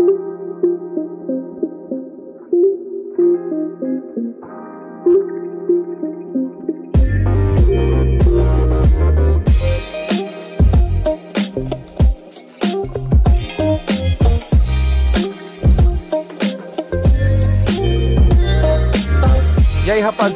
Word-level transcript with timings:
Thank 0.00 0.10
you. 1.28 1.39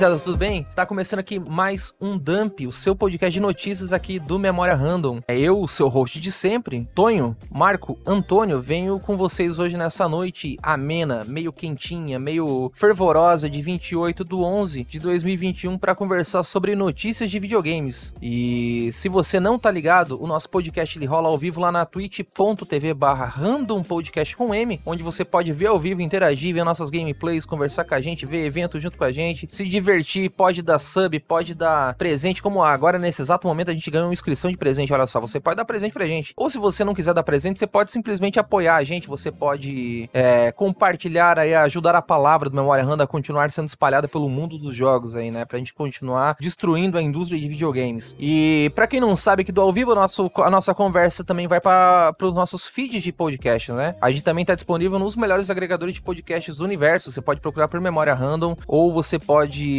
Rapaziada, 0.05 0.18
tudo 0.18 0.36
bem? 0.36 0.66
Tá 0.75 0.84
começando 0.84 1.20
aqui 1.20 1.39
mais 1.39 1.95
um 2.00 2.18
Dump, 2.18 2.66
o 2.66 2.73
seu 2.73 2.95
podcast 2.95 3.32
de 3.32 3.41
notícias 3.41 3.93
aqui 3.93 4.19
do 4.19 4.38
Memória 4.38 4.75
Random. 4.75 5.20
É 5.27 5.38
eu, 5.38 5.61
o 5.61 5.69
seu 5.69 5.88
host 5.88 6.20
de 6.20 6.30
sempre, 6.30 6.87
Tonho, 6.95 7.34
Marco, 7.50 7.98
Antônio, 8.06 8.61
venho 8.61 8.98
com 9.01 9.16
vocês 9.16 9.59
hoje 9.59 9.77
nessa 9.79 10.06
noite 10.09 10.59
amena, 10.62 11.24
meio 11.27 11.52
quentinha, 11.52 12.19
meio 12.19 12.70
fervorosa 12.74 13.48
de 13.48 13.62
28 13.62 14.24
do 14.24 14.43
11 14.43 14.84
de 14.84 14.98
2021 14.98 15.79
para 15.79 15.95
conversar 15.95 16.43
sobre 16.43 16.74
notícias 16.74 17.30
de 17.30 17.38
videogames. 17.38 18.15
E 18.21 18.91
se 18.93 19.09
você 19.09 19.41
não 19.41 19.59
tá 19.59 19.71
ligado, 19.71 20.23
o 20.23 20.27
nosso 20.27 20.51
podcast 20.51 20.98
ele 20.98 21.07
rola 21.07 21.29
ao 21.29 21.38
vivo 21.38 21.60
lá 21.60 21.73
na 21.73 21.87
twitch.tv 21.87 22.93
barra 22.93 23.24
random 23.24 23.82
podcast 23.82 24.37
com 24.37 24.55
M, 24.55 24.80
onde 24.84 25.02
você 25.02 25.24
pode 25.24 25.52
ver 25.52 25.68
ao 25.68 25.79
vivo, 25.79 26.02
interagir, 26.02 26.55
ver 26.55 26.65
nossas 26.65 26.91
gameplays, 26.91 27.46
conversar 27.46 27.84
com 27.84 27.95
a 27.95 28.01
gente, 28.01 28.27
ver 28.27 28.45
evento 28.45 28.79
junto 28.79 28.98
com 28.98 29.05
a 29.05 29.12
gente, 29.12 29.48
se 29.51 29.65
divertir, 29.66 29.94
pode 30.37 30.62
dar 30.62 30.79
sub, 30.79 31.19
pode 31.21 31.55
dar 31.55 31.95
presente, 31.95 32.43
como 32.43 32.62
agora 32.62 32.98
nesse 32.98 33.23
exato 33.23 33.47
momento 33.47 33.71
a 33.71 33.75
gente 33.75 33.91
ganhou 33.91 34.07
uma 34.07 34.12
inscrição 34.12 34.51
de 34.51 34.57
presente, 34.57 34.93
olha 34.93 35.07
só, 35.07 35.21
você 35.21 35.41
pode 35.41 35.57
dar 35.57 35.65
presente 35.65 35.93
pra 35.93 36.07
gente. 36.07 36.33
Ou 36.37 36.48
se 36.48 36.59
você 36.59 36.85
não 36.85 36.95
quiser 36.95 37.15
dar 37.15 37.23
presente, 37.23 37.59
você 37.59 37.66
pode 37.66 37.93
simplesmente 37.93 38.38
apoiar 38.38 38.77
a 38.77 38.85
gente, 38.85 39.09
você 39.09 39.30
pode 39.30 40.09
é, 40.12 40.52
compartilhar 40.52 41.38
aí, 41.38 41.55
ajudar 41.55 41.95
a 41.95 42.02
palavra 42.02 42.49
do 42.49 42.57
Memória 42.57 42.85
Randa 42.85 43.05
a 43.05 43.07
continuar 43.07 43.51
sendo 43.51 43.68
espalhada 43.68 44.09
pelo 44.09 44.29
mundo 44.29 44.59
dos 44.59 44.74
jogos 44.74 45.16
aí, 45.16 45.30
né, 45.30 45.45
pra 45.45 45.59
gente 45.59 45.74
continuar 45.74 46.37
destruindo 46.40 46.99
a 46.99 47.02
indústria 47.02 47.40
de 47.40 47.49
videogames. 47.49 48.15
E 48.18 48.71
para 48.74 48.87
quem 48.87 49.01
não 49.01 49.15
sabe 49.16 49.45
que 49.45 49.52
do 49.52 49.61
ao 49.61 49.73
vivo 49.73 49.95
nosso, 49.95 50.30
a 50.37 50.51
nossa 50.51 50.74
conversa 50.74 51.24
também 51.24 51.46
vai 51.46 51.61
para 51.61 52.15
os 52.23 52.35
nossos 52.35 52.66
feeds 52.66 53.02
de 53.02 53.13
podcast, 53.13 53.73
né? 53.73 53.96
A 54.01 54.11
gente 54.11 54.23
também 54.23 54.45
tá 54.45 54.55
disponível 54.55 54.99
nos 54.99 55.16
melhores 55.16 55.51
agregadores 55.51 55.95
de 55.95 56.02
podcasts 56.02 56.57
do 56.57 56.65
universo, 56.65 57.11
você 57.11 57.21
pode 57.21 57.40
procurar 57.40 57.68
por 57.68 57.80
Memória 57.80 58.15
Random, 58.15 58.57
ou 58.66 58.93
você 58.93 59.18
pode 59.18 59.74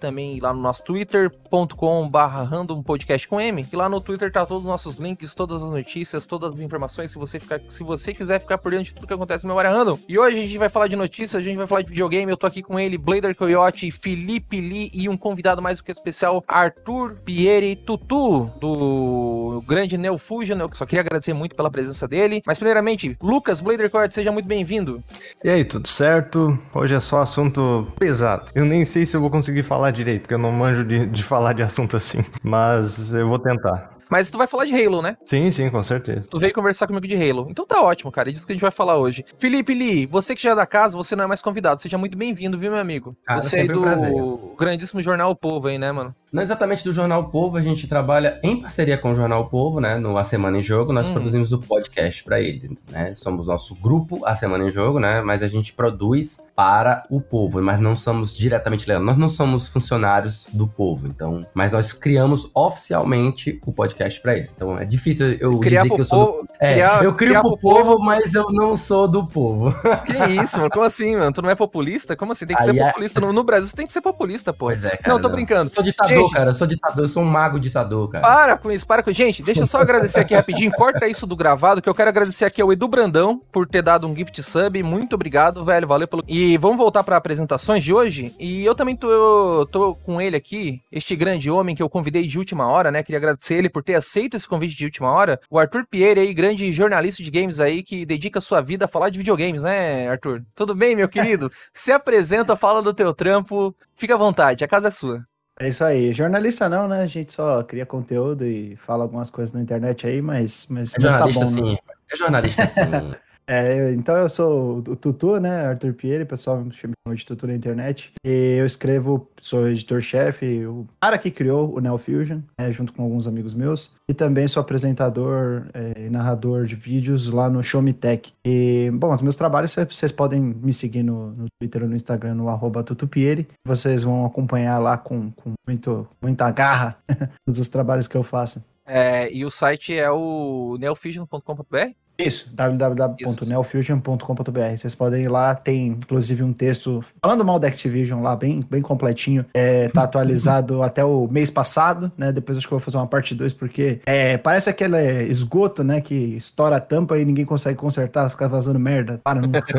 também 0.00 0.40
lá 0.40 0.52
no 0.52 0.60
nosso 0.60 0.82
twitter.com 0.84 2.10
random 2.10 2.82
podcast 2.82 3.26
com 3.28 3.40
M, 3.40 3.66
e 3.70 3.76
lá 3.76 3.88
no 3.88 4.00
Twitter 4.00 4.30
tá 4.32 4.44
todos 4.46 4.64
os 4.64 4.68
nossos 4.68 4.96
links, 4.96 5.34
todas 5.34 5.62
as 5.62 5.70
notícias, 5.72 6.26
todas 6.26 6.52
as 6.52 6.60
informações, 6.60 7.10
se 7.10 7.18
você, 7.18 7.38
ficar, 7.38 7.60
se 7.68 7.82
você 7.82 8.12
quiser 8.14 8.40
ficar 8.40 8.58
por 8.58 8.70
dentro 8.70 8.86
de 8.86 8.94
tudo 8.94 9.06
que 9.06 9.12
acontece 9.12 9.44
no 9.44 9.48
Memória 9.48 9.70
Random. 9.70 9.98
E 10.08 10.18
hoje 10.18 10.38
a 10.38 10.42
gente 10.42 10.58
vai 10.58 10.68
falar 10.68 10.86
de 10.86 10.96
notícias, 10.96 11.36
a 11.36 11.40
gente 11.40 11.56
vai 11.56 11.66
falar 11.66 11.82
de 11.82 11.90
videogame, 11.90 12.30
eu 12.30 12.36
tô 12.36 12.46
aqui 12.46 12.62
com 12.62 12.78
ele, 12.78 12.98
Blader 12.98 13.34
Coyote, 13.34 13.90
Felipe 13.90 14.60
Lee 14.60 14.90
e 14.92 15.08
um 15.08 15.16
convidado 15.16 15.62
mais 15.62 15.78
do 15.78 15.84
que 15.84 15.92
especial, 15.92 16.44
Arthur 16.46 17.16
Pieri 17.24 17.76
Tutu, 17.76 18.50
do 18.60 19.62
grande 19.66 19.96
Neo 19.96 20.18
Fusion, 20.18 20.58
eu 20.58 20.70
só 20.72 20.86
queria 20.86 21.00
agradecer 21.00 21.32
muito 21.32 21.54
pela 21.54 21.70
presença 21.70 22.06
dele, 22.06 22.42
mas 22.46 22.58
primeiramente, 22.58 23.16
Lucas 23.20 23.60
Blader 23.60 23.90
Coyote, 23.90 24.14
seja 24.14 24.32
muito 24.32 24.46
bem-vindo. 24.46 25.02
E 25.42 25.48
aí, 25.48 25.64
tudo 25.64 25.88
certo? 25.88 26.58
Hoje 26.74 26.94
é 26.94 27.00
só 27.00 27.20
assunto 27.20 27.92
pesado. 27.98 28.50
Eu 28.54 28.64
nem 28.64 28.84
sei 28.84 28.99
se 29.06 29.16
eu 29.16 29.20
vou 29.20 29.30
conseguir 29.30 29.62
falar 29.62 29.90
direito, 29.90 30.22
porque 30.22 30.34
eu 30.34 30.38
não 30.38 30.52
manjo 30.52 30.84
de, 30.84 31.06
de 31.06 31.22
falar 31.22 31.52
de 31.52 31.62
assunto 31.62 31.96
assim. 31.96 32.24
Mas 32.42 33.12
eu 33.12 33.28
vou 33.28 33.38
tentar. 33.38 33.90
Mas 34.10 34.28
tu 34.28 34.36
vai 34.36 34.48
falar 34.48 34.64
de 34.64 34.74
Halo, 34.74 35.00
né? 35.00 35.16
Sim, 35.24 35.50
sim, 35.52 35.70
com 35.70 35.82
certeza. 35.84 36.26
Tu 36.28 36.38
veio 36.40 36.52
conversar 36.52 36.88
comigo 36.88 37.06
de 37.06 37.14
Halo. 37.14 37.46
Então 37.48 37.64
tá 37.64 37.80
ótimo, 37.80 38.10
cara. 38.10 38.28
É 38.28 38.32
disso 38.32 38.44
que 38.44 38.52
a 38.52 38.54
gente 38.54 38.62
vai 38.62 38.72
falar 38.72 38.96
hoje. 38.96 39.24
Felipe 39.38 39.72
Lee, 39.72 40.04
você 40.04 40.34
que 40.34 40.42
já 40.42 40.50
é 40.50 40.54
da 40.56 40.66
casa, 40.66 40.96
você 40.96 41.14
não 41.14 41.24
é 41.24 41.26
mais 41.28 41.40
convidado. 41.40 41.80
Seja 41.80 41.96
muito 41.96 42.18
bem-vindo, 42.18 42.58
viu, 42.58 42.72
meu 42.72 42.80
amigo? 42.80 43.16
Cara, 43.24 43.40
você 43.40 43.60
é 43.60 43.62
um 43.62 43.66
do 43.68 43.82
prazer. 43.82 44.12
grandíssimo 44.58 45.00
Jornal 45.00 45.30
O 45.30 45.36
Povo 45.36 45.68
aí, 45.68 45.78
né, 45.78 45.92
mano? 45.92 46.12
Não 46.32 46.42
exatamente 46.42 46.84
do 46.84 46.92
Jornal 46.92 47.24
Povo, 47.30 47.56
a 47.56 47.60
gente 47.60 47.88
trabalha 47.88 48.38
em 48.42 48.60
parceria 48.60 48.96
com 48.96 49.12
o 49.12 49.16
Jornal 49.16 49.46
Povo, 49.48 49.80
né? 49.80 49.98
No 49.98 50.16
A 50.16 50.22
Semana 50.22 50.58
em 50.58 50.62
Jogo, 50.62 50.92
nós 50.92 51.08
Hum. 51.08 51.12
produzimos 51.12 51.52
o 51.52 51.58
podcast 51.58 52.22
para 52.22 52.40
ele, 52.40 52.78
né? 52.90 53.12
Somos 53.16 53.46
nosso 53.48 53.74
grupo 53.74 54.24
A 54.24 54.36
Semana 54.36 54.64
em 54.64 54.70
Jogo, 54.70 55.00
né? 55.00 55.20
Mas 55.22 55.42
a 55.42 55.48
gente 55.48 55.72
produz 55.72 56.38
para 56.54 57.04
o 57.10 57.20
povo, 57.20 57.60
mas 57.62 57.80
não 57.80 57.96
somos 57.96 58.36
diretamente 58.36 58.86
ligados. 58.86 59.04
Nós 59.06 59.16
não 59.18 59.28
somos 59.28 59.66
funcionários 59.66 60.46
do 60.52 60.68
povo, 60.68 61.08
então, 61.08 61.44
mas 61.54 61.72
nós 61.72 61.92
criamos 61.92 62.50
oficialmente 62.54 63.60
o 63.66 63.72
podcast 63.72 64.20
para 64.20 64.36
eles. 64.36 64.52
Então 64.54 64.78
é 64.78 64.84
difícil 64.84 65.36
eu 65.40 65.58
Criar 65.58 65.82
dizer 65.82 65.94
que 65.94 66.00
eu 66.00 66.04
sou 66.04 66.20
do... 66.24 66.32
povo. 66.32 66.48
É, 66.60 66.72
criar- 66.74 67.04
eu 67.04 67.14
crio 67.14 67.40
pro 67.40 67.50
pro 67.50 67.58
povo, 67.58 67.98
mas 67.98 68.34
eu 68.34 68.46
não 68.52 68.76
sou 68.76 69.08
do 69.08 69.26
povo. 69.26 69.74
Que 70.06 70.12
isso, 70.42 70.58
mano? 70.58 70.70
Como 70.70 70.84
assim, 70.84 71.16
mano? 71.16 71.32
Tu 71.32 71.42
não 71.42 71.50
é 71.50 71.54
populista? 71.54 72.14
Como 72.16 72.32
assim? 72.32 72.46
Tem 72.46 72.56
que 72.56 72.62
Aí 72.62 72.68
ser 72.70 72.78
é- 72.78 72.86
populista. 72.86 73.20
No, 73.20 73.32
no 73.32 73.42
Brasil 73.44 73.68
você 73.68 73.76
tem 73.76 73.86
que 73.86 73.92
ser 73.92 74.00
populista, 74.00 74.52
pô. 74.52 74.66
Pois 74.66 74.84
é, 74.84 74.90
cara. 74.96 75.02
Não, 75.08 75.20
tô 75.20 75.28
brincando. 75.28 75.70
Eu 75.70 75.74
sou 75.74 75.82
ditador, 75.82 76.14
Gente- 76.14 76.19
cara. 76.28 76.50
Eu 76.50 76.54
sou 76.54 76.66
ditador, 76.66 77.04
eu 77.04 77.08
sou 77.08 77.22
um 77.22 77.26
mago 77.26 77.60
ditador, 77.60 78.08
cara. 78.08 78.26
Para 78.26 78.56
com 78.56 78.70
isso, 78.70 78.86
para 78.86 79.02
com 79.02 79.10
Gente, 79.20 79.42
deixa 79.42 79.60
eu 79.60 79.66
só 79.66 79.80
agradecer 79.80 80.20
aqui 80.20 80.34
rapidinho. 80.34 80.70
Corta 80.72 81.06
isso 81.06 81.26
do 81.26 81.36
gravado, 81.36 81.82
que 81.82 81.88
eu 81.88 81.94
quero 81.94 82.08
agradecer 82.08 82.44
aqui 82.44 82.62
ao 82.62 82.72
Edu 82.72 82.88
Brandão 82.88 83.42
por 83.52 83.68
ter 83.68 83.82
dado 83.82 84.06
um 84.06 84.16
gift 84.16 84.42
sub. 84.42 84.82
Muito 84.82 85.14
obrigado, 85.14 85.64
velho. 85.64 85.86
Valeu 85.86 86.08
pelo. 86.08 86.24
E 86.26 86.56
vamos 86.56 86.78
voltar 86.78 87.04
para 87.04 87.16
apresentações 87.16 87.84
de 87.84 87.92
hoje. 87.92 88.34
E 88.38 88.64
eu 88.64 88.74
também 88.74 88.96
tô, 88.96 89.66
tô 89.70 89.94
com 89.94 90.20
ele 90.20 90.36
aqui, 90.36 90.80
este 90.90 91.14
grande 91.14 91.50
homem 91.50 91.74
que 91.74 91.82
eu 91.82 91.88
convidei 91.90 92.26
de 92.26 92.38
última 92.38 92.66
hora, 92.66 92.90
né? 92.90 93.02
Queria 93.02 93.18
agradecer 93.18 93.56
ele 93.56 93.68
por 93.68 93.82
ter 93.82 93.94
aceito 93.94 94.36
esse 94.36 94.48
convite 94.48 94.74
de 94.74 94.84
última 94.84 95.10
hora. 95.10 95.38
O 95.50 95.58
Arthur 95.58 95.84
Pierre 95.86 96.20
aí, 96.20 96.32
grande 96.32 96.72
jornalista 96.72 97.22
de 97.22 97.30
games 97.30 97.60
aí, 97.60 97.82
que 97.82 98.06
dedica 98.06 98.40
sua 98.40 98.60
vida 98.60 98.86
a 98.86 98.88
falar 98.88 99.10
de 99.10 99.18
videogames, 99.18 99.64
né, 99.64 100.08
Arthur? 100.08 100.42
Tudo 100.54 100.74
bem, 100.74 100.96
meu 100.96 101.08
querido? 101.08 101.50
Se 101.74 101.92
apresenta, 101.92 102.56
fala 102.56 102.80
do 102.80 102.94
teu 102.94 103.12
trampo. 103.12 103.74
Fica 103.96 104.14
à 104.14 104.18
vontade, 104.18 104.64
a 104.64 104.68
casa 104.68 104.88
é 104.88 104.90
sua. 104.90 105.22
É 105.60 105.68
isso 105.68 105.84
aí. 105.84 106.10
Jornalista 106.10 106.70
não, 106.70 106.88
né? 106.88 107.02
A 107.02 107.06
gente 107.06 107.34
só 107.34 107.62
cria 107.62 107.84
conteúdo 107.84 108.46
e 108.46 108.74
fala 108.76 109.04
algumas 109.04 109.30
coisas 109.30 109.54
na 109.54 109.60
internet 109.60 110.06
aí, 110.06 110.22
mas, 110.22 110.66
mas, 110.70 110.94
É 110.94 110.98
mas 110.98 111.14
tá 111.14 111.28
bom. 111.28 111.44
né? 111.44 111.46
sim. 111.50 111.78
É 112.10 112.16
jornalista 112.16 112.66
sim. 112.66 112.80
É, 113.52 113.92
então 113.94 114.16
eu 114.16 114.28
sou 114.28 114.76
o 114.76 114.94
Tutu, 114.94 115.40
né? 115.40 115.66
Arthur 115.66 115.92
Pierre, 115.92 116.22
o 116.22 116.26
pessoal 116.26 116.60
me 116.64 116.72
chama 116.72 116.94
de 117.12 117.26
Tutu 117.26 117.48
na 117.48 117.54
internet. 117.54 118.12
E 118.24 118.56
eu 118.60 118.64
escrevo, 118.64 119.28
sou 119.42 119.68
editor-chefe, 119.68 120.64
o 120.66 120.86
cara 121.00 121.18
que 121.18 121.32
criou 121.32 121.76
o 121.76 121.80
Neo 121.80 121.98
Fusion, 121.98 122.42
né, 122.60 122.70
junto 122.70 122.92
com 122.92 123.02
alguns 123.02 123.26
amigos 123.26 123.52
meus. 123.52 123.92
E 124.08 124.14
também 124.14 124.46
sou 124.46 124.60
apresentador 124.60 125.66
é, 125.74 126.06
e 126.06 126.10
narrador 126.10 126.64
de 126.64 126.76
vídeos 126.76 127.32
lá 127.32 127.50
no 127.50 127.60
Show 127.60 127.82
Me 127.82 127.92
Tech. 127.92 128.32
E, 128.46 128.88
bom, 128.94 129.12
os 129.12 129.20
meus 129.20 129.34
trabalhos 129.34 129.72
cê- 129.72 129.84
vocês 129.84 130.12
podem 130.12 130.40
me 130.40 130.72
seguir 130.72 131.02
no, 131.02 131.32
no 131.32 131.46
Twitter 131.60 131.82
ou 131.82 131.88
no 131.88 131.96
Instagram, 131.96 132.34
no 132.36 132.48
arroba 132.48 132.84
tutupieri. 132.84 133.48
Vocês 133.66 134.04
vão 134.04 134.24
acompanhar 134.24 134.78
lá 134.78 134.96
com, 134.96 135.32
com 135.32 135.54
muito, 135.66 136.06
muita 136.22 136.48
garra 136.52 136.96
todos 137.44 137.60
os 137.60 137.68
trabalhos 137.68 138.06
que 138.06 138.16
eu 138.16 138.22
faço. 138.22 138.64
É, 138.86 139.32
e 139.32 139.44
o 139.44 139.50
site 139.50 139.92
é 139.92 140.08
o 140.10 140.76
neofusion.com.br? 140.78 141.90
Isso, 142.26 142.50
www.neofusion.com.br. 142.52 144.76
Vocês 144.76 144.94
podem 144.94 145.24
ir 145.24 145.28
lá, 145.28 145.54
tem 145.54 145.88
inclusive 145.88 146.42
um 146.42 146.52
texto 146.52 147.02
falando 147.22 147.44
mal 147.44 147.58
da 147.58 147.68
Activision 147.68 148.22
lá, 148.22 148.34
bem, 148.36 148.64
bem 148.70 148.82
completinho. 148.82 149.44
É, 149.54 149.88
tá 149.88 150.02
atualizado 150.04 150.82
até 150.82 151.04
o 151.04 151.28
mês 151.30 151.50
passado, 151.50 152.10
né? 152.16 152.32
Depois 152.32 152.56
acho 152.58 152.66
que 152.66 152.72
eu 152.74 152.78
vou 152.78 152.84
fazer 152.84 152.96
uma 152.96 153.06
parte 153.06 153.34
2, 153.34 153.52
porque 153.54 154.00
é, 154.06 154.36
parece 154.38 154.70
aquele 154.70 155.24
esgoto, 155.24 155.82
né? 155.84 156.00
Que 156.00 156.14
estoura 156.14 156.76
a 156.76 156.80
tampa 156.80 157.18
e 157.18 157.24
ninguém 157.24 157.44
consegue 157.44 157.78
consertar, 157.78 158.30
fica 158.30 158.48
vazando 158.48 158.78
merda. 158.78 159.20
Para 159.22 159.40
nunca. 159.40 159.60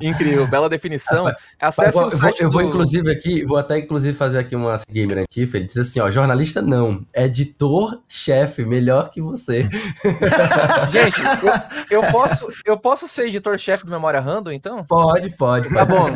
Incrível, 0.00 0.46
bela 0.46 0.68
definição. 0.68 1.30
Acesse 1.60 1.96
eu, 1.96 2.06
o 2.06 2.10
vou, 2.10 2.18
site 2.18 2.42
eu 2.42 2.50
vou, 2.50 2.62
do- 2.62 2.68
inclusive 2.68 3.10
aqui, 3.10 3.44
vou 3.44 3.58
até 3.58 3.78
inclusive 3.78 4.16
fazer 4.16 4.38
aqui 4.38 4.56
uma 4.56 4.80
gamer 4.90 5.24
aqui, 5.24 5.42
ele 5.54 5.64
diz 5.64 5.76
assim, 5.76 6.00
ó, 6.00 6.10
jornalista 6.10 6.62
não, 6.62 7.04
editor-chefe, 7.14 8.64
melhor 8.64 9.10
que 9.10 9.20
você. 9.20 9.66
Gente, 10.92 11.20
eu, 11.90 12.02
eu 12.02 12.08
posso, 12.12 12.48
eu 12.64 12.76
posso 12.78 13.08
ser 13.08 13.28
editor-chefe 13.28 13.84
do 13.84 13.90
Memória 13.90 14.20
Random, 14.20 14.52
então? 14.52 14.84
Pode, 14.84 15.30
pode. 15.30 15.72
Tá 15.72 15.84
bom. 15.84 16.08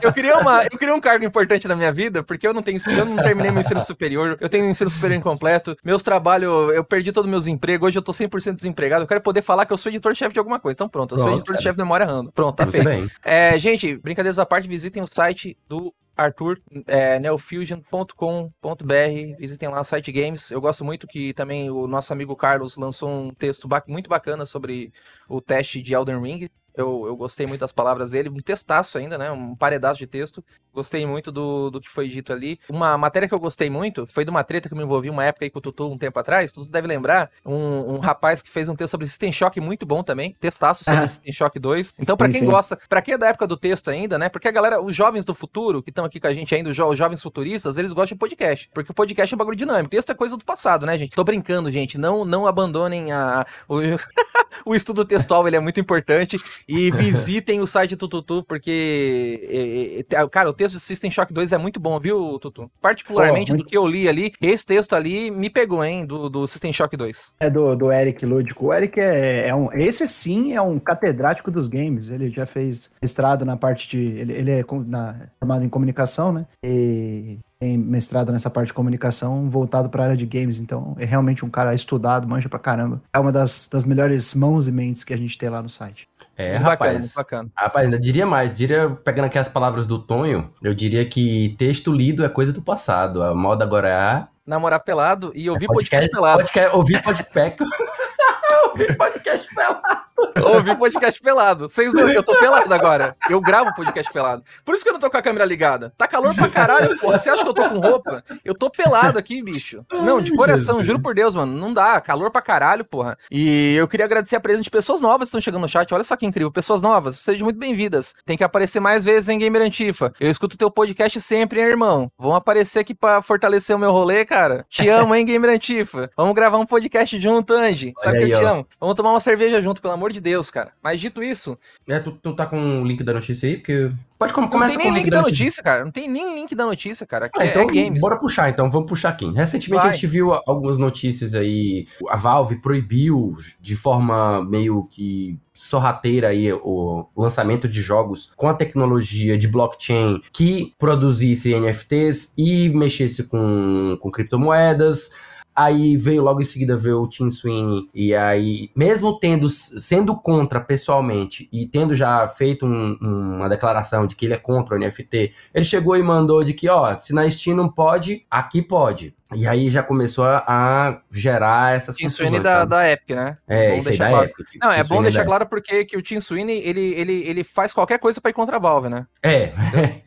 Eu 0.00 0.12
queria, 0.12 0.38
uma, 0.38 0.64
eu 0.64 0.78
queria 0.78 0.94
um 0.94 1.00
cargo 1.00 1.24
importante 1.24 1.68
na 1.68 1.76
minha 1.76 1.92
vida, 1.92 2.22
porque 2.22 2.46
eu 2.46 2.52
não 2.52 2.62
tenho 2.62 2.80
eu 2.90 3.04
não 3.04 3.16
terminei 3.16 3.50
meu 3.50 3.60
ensino 3.60 3.80
superior, 3.82 4.36
eu 4.40 4.48
tenho 4.48 4.64
um 4.64 4.70
ensino 4.70 4.90
superior 4.90 5.18
incompleto, 5.18 5.76
meus 5.84 6.02
trabalhos, 6.02 6.74
eu 6.74 6.82
perdi 6.82 7.12
todos 7.12 7.26
os 7.26 7.30
meus 7.30 7.46
empregos, 7.46 7.88
hoje 7.88 7.98
eu 7.98 8.02
tô 8.02 8.12
100% 8.12 8.56
desempregado, 8.56 9.04
eu 9.04 9.08
quero 9.08 9.20
poder 9.20 9.42
falar 9.42 9.66
que 9.66 9.72
eu 9.72 9.78
sou 9.78 9.90
editor-chefe 9.90 10.32
de 10.32 10.38
alguma 10.38 10.58
coisa. 10.58 10.74
Então 10.74 10.88
pronto, 10.88 11.14
eu 11.14 11.18
sou 11.18 11.26
Pronto, 11.26 11.38
editor-chefe 11.38 11.76
do 11.76 11.82
Memória 11.84 12.06
Random. 12.06 12.30
Pronto, 12.30 12.56
tá 12.56 12.64
Tudo 12.64 12.72
feito. 12.72 12.84
bem. 12.84 13.08
É, 13.24 13.58
gente, 13.58 13.96
brincadeiras 13.96 14.38
à 14.38 14.46
parte, 14.46 14.68
visitem 14.68 15.02
o 15.02 15.06
site 15.06 15.56
do 15.68 15.92
Arthur, 16.16 16.60
é, 16.86 17.18
neofusion.com.br, 17.18 19.36
visitem 19.38 19.68
lá 19.68 19.80
o 19.80 19.84
site 19.84 20.12
Games. 20.12 20.50
Eu 20.50 20.60
gosto 20.60 20.84
muito 20.84 21.06
que 21.06 21.32
também 21.32 21.70
o 21.70 21.86
nosso 21.86 22.12
amigo 22.12 22.36
Carlos 22.36 22.76
lançou 22.76 23.08
um 23.08 23.34
texto 23.34 23.68
muito 23.86 24.08
bacana 24.08 24.46
sobre 24.46 24.92
o 25.28 25.40
teste 25.40 25.80
de 25.80 25.94
Elden 25.94 26.20
Ring. 26.20 26.48
Eu, 26.74 27.04
eu 27.06 27.16
gostei 27.16 27.46
muito 27.46 27.60
das 27.60 27.72
palavras 27.72 28.12
dele, 28.12 28.28
um 28.28 28.40
textaço 28.40 28.98
ainda, 28.98 29.18
né? 29.18 29.30
Um 29.30 29.54
paredaço 29.54 29.98
de 29.98 30.06
texto. 30.06 30.42
Gostei 30.74 31.04
muito 31.04 31.30
do, 31.30 31.70
do 31.70 31.80
que 31.80 31.88
foi 31.88 32.08
dito 32.08 32.32
ali. 32.32 32.58
Uma 32.68 32.96
matéria 32.96 33.28
que 33.28 33.34
eu 33.34 33.38
gostei 33.38 33.68
muito 33.68 34.06
foi 34.06 34.24
de 34.24 34.30
uma 34.30 34.42
treta 34.42 34.68
que 34.68 34.74
eu 34.74 34.78
me 34.78 34.84
envolvi 34.84 35.10
uma 35.10 35.24
época 35.24 35.44
aí 35.44 35.50
com 35.50 35.58
o 35.58 35.62
Tutu 35.62 35.92
um 35.92 35.98
tempo 35.98 36.18
atrás. 36.18 36.50
Tu 36.50 36.64
deve 36.64 36.86
lembrar. 36.86 37.30
Um, 37.44 37.94
um 37.94 37.98
rapaz 37.98 38.40
que 38.40 38.48
fez 38.48 38.68
um 38.68 38.74
texto 38.74 38.92
sobre 38.92 39.06
System 39.06 39.30
Shock 39.30 39.60
muito 39.60 39.84
bom 39.84 40.02
também. 40.02 40.34
Textaço 40.40 40.82
sobre 40.82 41.04
ah. 41.04 41.08
System 41.08 41.32
Shock 41.32 41.58
2. 41.58 41.96
Então, 41.98 42.16
para 42.16 42.28
quem 42.30 42.40
sim. 42.40 42.46
gosta, 42.46 42.78
para 42.88 43.02
quem 43.02 43.14
é 43.14 43.18
da 43.18 43.28
época 43.28 43.46
do 43.46 43.56
texto 43.56 43.90
ainda, 43.90 44.18
né? 44.18 44.30
Porque 44.30 44.48
a 44.48 44.50
galera, 44.50 44.82
os 44.82 44.96
jovens 44.96 45.26
do 45.26 45.34
futuro, 45.34 45.82
que 45.82 45.90
estão 45.90 46.06
aqui 46.06 46.18
com 46.18 46.26
a 46.26 46.32
gente 46.32 46.54
ainda, 46.54 46.70
os, 46.70 46.76
jo 46.76 46.86
os 46.86 46.96
jovens 46.96 47.22
futuristas, 47.22 47.76
eles 47.76 47.92
gostam 47.92 48.14
de 48.14 48.18
podcast. 48.18 48.70
Porque 48.72 48.90
o 48.90 48.94
podcast 48.94 49.32
é 49.32 49.36
um 49.36 49.38
bagulho 49.38 49.56
dinâmico. 49.56 49.90
Texto 49.90 50.10
é 50.10 50.14
coisa 50.14 50.38
do 50.38 50.44
passado, 50.44 50.86
né, 50.86 50.96
gente? 50.96 51.14
Tô 51.14 51.22
brincando, 51.22 51.70
gente. 51.70 51.98
Não, 51.98 52.24
não 52.24 52.46
abandonem 52.46 53.12
a, 53.12 53.44
o, 53.68 53.76
o 54.64 54.74
estudo 54.74 55.04
textual, 55.04 55.46
ele 55.46 55.56
é 55.56 55.60
muito 55.60 55.78
importante. 55.78 56.38
E 56.68 56.90
visitem 56.92 57.60
o 57.60 57.66
site 57.66 57.96
do 57.96 58.08
Tutu, 58.08 58.44
porque, 58.44 60.04
cara, 60.30 60.48
o 60.48 60.52
texto 60.52 60.76
de 60.76 60.80
System 60.80 61.10
Shock 61.10 61.32
2 61.32 61.52
é 61.52 61.58
muito 61.58 61.80
bom, 61.80 61.98
viu, 61.98 62.38
Tutu? 62.38 62.70
Particularmente 62.80 63.52
oh, 63.52 63.54
muito... 63.54 63.64
do 63.64 63.70
que 63.70 63.76
eu 63.76 63.86
li 63.86 64.08
ali, 64.08 64.32
esse 64.40 64.64
texto 64.66 64.94
ali 64.94 65.30
me 65.30 65.50
pegou, 65.50 65.84
hein, 65.84 66.04
do, 66.04 66.28
do 66.28 66.46
System 66.46 66.72
Shock 66.72 66.96
2. 66.96 67.34
É 67.40 67.50
do, 67.50 67.76
do 67.76 67.92
Eric 67.92 68.24
Lúdico. 68.24 68.66
O 68.66 68.74
Eric 68.74 69.00
é, 69.00 69.48
é 69.48 69.54
um. 69.54 69.72
Esse 69.72 70.06
sim 70.08 70.52
é 70.54 70.60
um 70.60 70.78
catedrático 70.78 71.50
dos 71.50 71.68
games. 71.68 72.08
Ele 72.08 72.30
já 72.30 72.46
fez 72.46 72.90
estrada 73.02 73.44
na 73.44 73.56
parte 73.56 73.88
de. 73.88 73.98
Ele, 73.98 74.32
ele 74.32 74.50
é 74.50 74.64
na, 74.86 75.28
formado 75.38 75.64
em 75.64 75.68
comunicação, 75.68 76.32
né? 76.32 76.46
E 76.64 77.38
tem 77.62 77.78
mestrado 77.78 78.32
nessa 78.32 78.50
parte 78.50 78.68
de 78.68 78.74
comunicação 78.74 79.48
voltado 79.48 79.88
para 79.88 80.02
a 80.02 80.06
área 80.06 80.16
de 80.16 80.26
games, 80.26 80.58
então 80.58 80.96
é 80.98 81.04
realmente 81.04 81.44
um 81.44 81.48
cara 81.48 81.72
estudado, 81.72 82.26
manja 82.26 82.48
pra 82.48 82.58
caramba. 82.58 83.00
É 83.12 83.20
uma 83.20 83.30
das, 83.30 83.68
das 83.70 83.84
melhores 83.84 84.34
mãos 84.34 84.66
e 84.66 84.72
mentes 84.72 85.04
que 85.04 85.14
a 85.14 85.16
gente 85.16 85.38
tem 85.38 85.48
lá 85.48 85.62
no 85.62 85.68
site. 85.68 86.08
É, 86.42 86.58
muito 86.58 86.62
rapaz. 86.62 86.92
Bacana, 86.92 87.12
bacana. 87.16 87.50
Rapaz, 87.56 87.84
ainda 87.84 88.00
diria 88.00 88.26
mais, 88.26 88.56
diria, 88.56 88.90
pegando 89.04 89.26
aqui 89.26 89.38
as 89.38 89.48
palavras 89.48 89.86
do 89.86 89.98
Tonho, 89.98 90.52
eu 90.62 90.74
diria 90.74 91.08
que 91.08 91.54
texto 91.56 91.92
lido 91.92 92.24
é 92.24 92.28
coisa 92.28 92.52
do 92.52 92.60
passado. 92.60 93.22
A 93.22 93.34
moda 93.34 93.64
agora 93.64 93.88
é. 93.88 94.26
Namorar 94.44 94.80
pelado 94.80 95.30
e 95.36 95.48
ouvir 95.48 95.66
é 95.66 95.68
podcast, 95.68 96.08
podcast 96.08 96.10
pelado. 96.10 96.38
Podcast, 96.42 96.76
ouvir 96.76 97.02
podcast. 97.02 97.58
ouvir 98.70 98.96
podcast 98.96 99.54
pelado. 99.54 100.01
Ouvi 100.42 100.76
podcast 100.76 101.20
pelado. 101.20 101.68
Vocês 101.68 101.92
não, 101.92 102.08
eu 102.08 102.22
tô 102.22 102.36
pelado 102.38 102.72
agora. 102.72 103.16
Eu 103.28 103.40
gravo 103.40 103.74
podcast 103.74 104.12
pelado. 104.12 104.42
Por 104.64 104.74
isso 104.74 104.82
que 104.84 104.90
eu 104.90 104.94
não 104.94 105.00
tô 105.00 105.10
com 105.10 105.16
a 105.16 105.22
câmera 105.22 105.44
ligada. 105.44 105.92
Tá 105.96 106.06
calor 106.06 106.34
pra 106.34 106.48
caralho, 106.48 106.98
porra. 106.98 107.18
Você 107.18 107.30
acha 107.30 107.42
que 107.42 107.48
eu 107.48 107.54
tô 107.54 107.68
com 107.68 107.78
roupa? 107.78 108.24
Eu 108.44 108.54
tô 108.54 108.70
pelado 108.70 109.18
aqui, 109.18 109.42
bicho. 109.42 109.84
Não, 109.92 110.20
de 110.20 110.34
coração, 110.34 110.82
juro 110.82 111.00
por 111.00 111.14
Deus, 111.14 111.34
mano. 111.34 111.56
Não 111.56 111.72
dá. 111.72 112.00
Calor 112.00 112.30
pra 112.30 112.42
caralho, 112.42 112.84
porra. 112.84 113.16
E 113.30 113.74
eu 113.76 113.86
queria 113.88 114.06
agradecer 114.06 114.36
a 114.36 114.40
presença 114.40 114.64
de 114.64 114.70
pessoas 114.70 115.00
novas 115.00 115.28
que 115.28 115.30
estão 115.30 115.40
chegando 115.40 115.62
no 115.62 115.68
chat. 115.68 115.92
Olha 115.92 116.04
só 116.04 116.16
que 116.16 116.26
incrível. 116.26 116.50
Pessoas 116.50 116.82
novas, 116.82 117.18
sejam 117.18 117.44
muito 117.44 117.58
bem-vindas. 117.58 118.14
Tem 118.24 118.36
que 118.36 118.44
aparecer 118.44 118.80
mais 118.80 119.04
vezes 119.04 119.28
em 119.28 119.38
Gamer 119.38 119.62
Antifa. 119.62 120.12
Eu 120.20 120.30
escuto 120.30 120.56
teu 120.56 120.70
podcast 120.70 121.20
sempre, 121.20 121.60
hein, 121.60 121.66
irmão? 121.66 122.10
Vão 122.18 122.34
aparecer 122.34 122.80
aqui 122.80 122.94
pra 122.94 123.22
fortalecer 123.22 123.74
o 123.74 123.78
meu 123.78 123.92
rolê, 123.92 124.24
cara. 124.24 124.64
Te 124.68 124.88
amo, 124.88 125.14
hein, 125.14 125.24
Gamer 125.24 125.50
Antifa. 125.50 126.10
Vamos 126.16 126.34
gravar 126.34 126.58
um 126.58 126.66
podcast 126.66 127.18
junto, 127.18 127.52
Angie. 127.54 127.92
Sabe 127.98 128.18
que 128.18 128.32
eu 128.32 128.38
te 128.38 128.44
amo. 128.44 128.66
Vamos 128.80 128.94
tomar 128.94 129.10
uma 129.10 129.20
cerveja 129.20 129.60
junto, 129.60 129.80
pelo 129.80 129.94
amor 129.94 130.11
de 130.12 130.20
Deus, 130.20 130.50
cara. 130.50 130.72
Mas 130.82 131.00
dito 131.00 131.22
isso. 131.22 131.58
É, 131.88 131.98
tu, 131.98 132.12
tu 132.12 132.34
tá 132.34 132.46
com 132.46 132.82
o 132.82 132.84
link 132.84 133.02
da 133.02 133.12
notícia 133.12 133.48
aí? 133.48 133.56
Porque. 133.56 133.90
Pode 134.18 134.32
começar 134.32 134.58
Não 134.58 134.66
tem 134.68 134.76
nem 134.76 134.86
link, 134.86 135.02
link 135.02 135.10
da 135.10 135.22
notícia, 135.22 135.42
notícia, 135.42 135.62
cara. 135.64 135.84
Não 135.84 135.90
tem 135.90 136.08
nem 136.08 136.34
link 136.36 136.54
da 136.54 136.64
notícia, 136.64 137.06
cara. 137.06 137.28
Ah, 137.36 137.44
é, 137.44 137.48
então, 137.48 137.62
é 137.62 137.66
games. 137.66 138.00
Bora 138.00 138.20
puxar 138.20 138.50
então, 138.50 138.70
vamos 138.70 138.88
puxar 138.88 139.08
aqui. 139.08 139.28
Recentemente 139.32 139.82
Vai. 139.82 139.90
a 139.90 139.92
gente 139.92 140.06
viu 140.06 140.32
algumas 140.32 140.78
notícias 140.78 141.34
aí. 141.34 141.88
A 142.08 142.16
Valve 142.16 142.60
proibiu 142.62 143.36
de 143.60 143.74
forma 143.74 144.44
meio 144.44 144.84
que 144.84 145.36
sorrateira 145.52 146.28
aí 146.28 146.52
o 146.52 147.06
lançamento 147.16 147.68
de 147.68 147.80
jogos 147.80 148.32
com 148.36 148.48
a 148.48 148.54
tecnologia 148.54 149.36
de 149.36 149.48
blockchain 149.48 150.22
que 150.32 150.72
produzisse 150.78 151.54
NFTs 151.58 152.32
e 152.38 152.68
mexesse 152.70 153.24
com, 153.24 153.98
com 154.00 154.10
criptomoedas. 154.10 155.10
Aí 155.54 155.96
veio 155.96 156.22
logo 156.22 156.40
em 156.40 156.44
seguida 156.44 156.76
ver 156.76 156.94
o 156.94 157.06
Tim 157.06 157.30
Sweeney, 157.30 157.88
e 157.94 158.14
aí, 158.14 158.70
mesmo 158.74 159.18
tendo 159.18 159.48
sendo 159.48 160.16
contra 160.16 160.60
pessoalmente 160.60 161.48
e 161.52 161.66
tendo 161.66 161.94
já 161.94 162.26
feito 162.28 162.64
um, 162.64 162.96
uma 163.00 163.48
declaração 163.48 164.06
de 164.06 164.16
que 164.16 164.24
ele 164.24 164.34
é 164.34 164.38
contra 164.38 164.74
o 164.74 164.78
NFT, 164.78 165.32
ele 165.52 165.64
chegou 165.64 165.96
e 165.96 166.02
mandou 166.02 166.42
de 166.42 166.54
que, 166.54 166.68
ó, 166.68 166.98
se 166.98 167.12
na 167.12 167.30
Steam 167.30 167.56
não 167.56 167.68
pode, 167.68 168.24
aqui 168.30 168.62
pode. 168.62 169.14
E 169.34 169.46
aí 169.46 169.70
já 169.70 169.82
começou 169.82 170.26
a, 170.26 171.00
gerar 171.10 171.74
essas 171.74 171.96
Tim 171.96 172.08
Sweeney 172.08 172.40
da, 172.40 172.64
da 172.64 172.90
Epic, 172.90 173.10
né? 173.10 173.36
É, 173.48 173.66
é 173.66 173.78
isso 173.78 173.96
da 173.96 174.08
claro. 174.08 174.24
Epic. 174.26 174.46
Não, 174.60 174.72
é 174.72 174.84
bom 174.84 175.02
deixar 175.02 175.24
claro 175.24 175.46
porque 175.46 175.84
que 175.84 175.96
o 175.96 176.02
Tim 176.02 176.20
Sweeney, 176.20 176.62
ele, 176.64 176.94
ele, 176.94 177.24
ele 177.26 177.44
faz 177.44 177.72
qualquer 177.72 177.98
coisa 177.98 178.20
pra 178.20 178.30
ir 178.30 178.34
contra 178.34 178.56
a 178.56 178.58
Valve, 178.58 178.88
né? 178.88 179.06
É. 179.22 179.52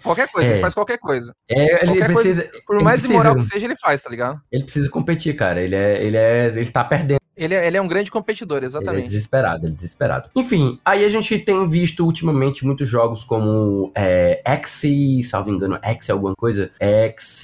Qualquer 0.03 0.27
coisa, 0.29 0.49
é. 0.49 0.53
ele 0.53 0.61
faz 0.61 0.73
qualquer 0.73 0.97
coisa. 0.97 1.33
É, 1.49 1.83
ele 1.83 1.85
qualquer 1.87 2.05
precisa... 2.05 2.43
Coisa, 2.43 2.63
por 2.65 2.83
mais 2.83 3.01
precisa, 3.01 3.13
imoral 3.13 3.35
que 3.35 3.43
seja, 3.43 3.65
ele 3.65 3.77
faz, 3.77 4.03
tá 4.03 4.09
ligado? 4.09 4.39
Ele 4.51 4.63
precisa 4.63 4.89
competir, 4.89 5.35
cara. 5.35 5.61
Ele 5.61 5.75
é, 5.75 6.03
ele 6.03 6.17
é, 6.17 6.45
ele 6.47 6.71
tá 6.71 6.83
perdendo. 6.83 7.24
Ele 7.35 7.53
é, 7.53 7.67
ele 7.67 7.77
é 7.77 7.81
um 7.81 7.87
grande 7.87 8.09
competidor, 8.09 8.63
exatamente. 8.63 8.99
Ele 8.99 9.05
é 9.05 9.09
desesperado, 9.09 9.65
ele 9.65 9.73
é 9.73 9.75
desesperado. 9.75 10.29
Enfim, 10.35 10.79
aí 10.85 11.03
a 11.03 11.09
gente 11.09 11.37
tem 11.39 11.67
visto 11.67 12.05
ultimamente 12.05 12.65
muitos 12.65 12.87
jogos 12.87 13.23
como 13.23 13.91
é, 13.95 14.41
X, 14.45 15.29
salvo 15.29 15.49
engano, 15.49 15.77
X 15.81 16.09
alguma 16.09 16.35
coisa, 16.35 16.71
X... 16.79 17.43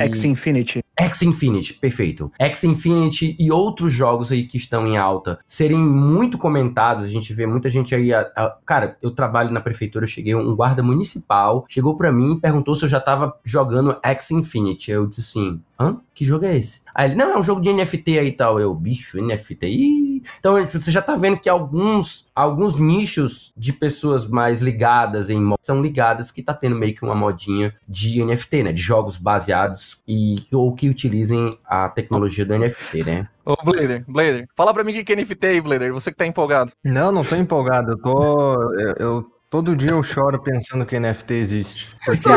X 0.00 0.24
Infinity. 0.24 0.82
X 0.98 1.22
Infinity, 1.22 1.74
perfeito. 1.74 2.32
X 2.38 2.64
Infinity 2.64 3.36
e 3.38 3.52
outros 3.52 3.92
jogos 3.92 4.32
aí 4.32 4.44
que 4.44 4.56
estão 4.56 4.86
em 4.86 4.96
alta 4.96 5.38
serem 5.46 5.78
muito 5.78 6.36
comentados. 6.36 7.04
A 7.04 7.08
gente 7.08 7.32
vê 7.32 7.46
muita 7.46 7.70
gente 7.70 7.94
aí. 7.94 8.12
A, 8.12 8.20
a, 8.34 8.56
cara, 8.66 8.96
eu 9.00 9.12
trabalho 9.12 9.50
na 9.52 9.60
prefeitura, 9.60 10.04
eu 10.04 10.08
cheguei, 10.08 10.34
um 10.34 10.56
guarda 10.56 10.82
municipal 10.82 11.64
chegou 11.68 11.96
para 11.96 12.12
mim 12.12 12.34
e 12.34 12.40
perguntou 12.40 12.74
se 12.74 12.84
eu 12.84 12.88
já 12.88 13.00
tava 13.00 13.34
jogando 13.44 13.98
X 14.02 14.30
Infinity. 14.30 14.90
Eu 14.90 15.06
disse 15.06 15.20
assim: 15.20 15.60
hã? 15.78 16.00
Que 16.14 16.24
jogo 16.24 16.44
é 16.44 16.56
esse? 16.56 16.82
Aí 16.94 17.08
ele, 17.08 17.14
não, 17.14 17.34
é 17.34 17.38
um 17.38 17.42
jogo 17.42 17.60
de 17.60 17.72
NFT 17.72 18.18
aí 18.18 18.28
e 18.28 18.32
tal. 18.32 18.58
Eu, 18.58 18.74
bicho, 18.74 19.22
NFT. 19.22 19.66
Ih. 19.66 20.22
Então 20.38 20.54
você 20.66 20.90
já 20.90 21.00
tá 21.00 21.14
vendo 21.14 21.38
que 21.38 21.48
alguns, 21.48 22.28
alguns 22.34 22.78
nichos 22.78 23.52
de 23.56 23.72
pessoas 23.72 24.26
mais 24.26 24.60
ligadas 24.60 25.30
em 25.30 25.52
estão 25.54 25.80
ligadas 25.80 26.32
que 26.32 26.42
tá 26.42 26.52
tendo 26.52 26.76
meio 26.76 26.94
que 26.94 27.04
uma 27.04 27.14
modinha 27.14 27.74
de 27.88 28.24
NFT, 28.24 28.64
né? 28.64 28.72
De 28.72 28.82
jogos 28.82 29.16
baseados 29.16 30.02
e 30.06 30.44
ou 30.52 30.74
que 30.74 30.88
utilizem 30.88 31.56
a 31.64 31.88
tecnologia 31.88 32.44
do 32.44 32.58
NFT, 32.58 33.04
né? 33.04 33.28
Ô, 33.44 33.54
Blader, 33.64 34.04
Blader, 34.06 34.48
fala 34.56 34.74
pra 34.74 34.84
mim 34.84 34.98
o 34.98 35.04
que 35.04 35.12
é 35.12 35.16
NFT 35.16 35.46
aí, 35.46 35.60
Blader. 35.60 35.92
Você 35.92 36.10
que 36.10 36.16
tá 36.16 36.26
empolgado. 36.26 36.72
Não, 36.84 37.12
não 37.12 37.22
tô 37.22 37.36
empolgado. 37.36 37.92
Eu 37.92 37.98
tô. 37.98 38.52
eu, 38.74 38.94
eu 38.98 39.38
Todo 39.50 39.74
dia 39.74 39.92
eu 39.92 40.02
choro 40.02 40.38
pensando 40.42 40.84
que 40.84 41.00
NFT 41.00 41.34
existe. 41.34 41.96
Porque... 42.04 42.28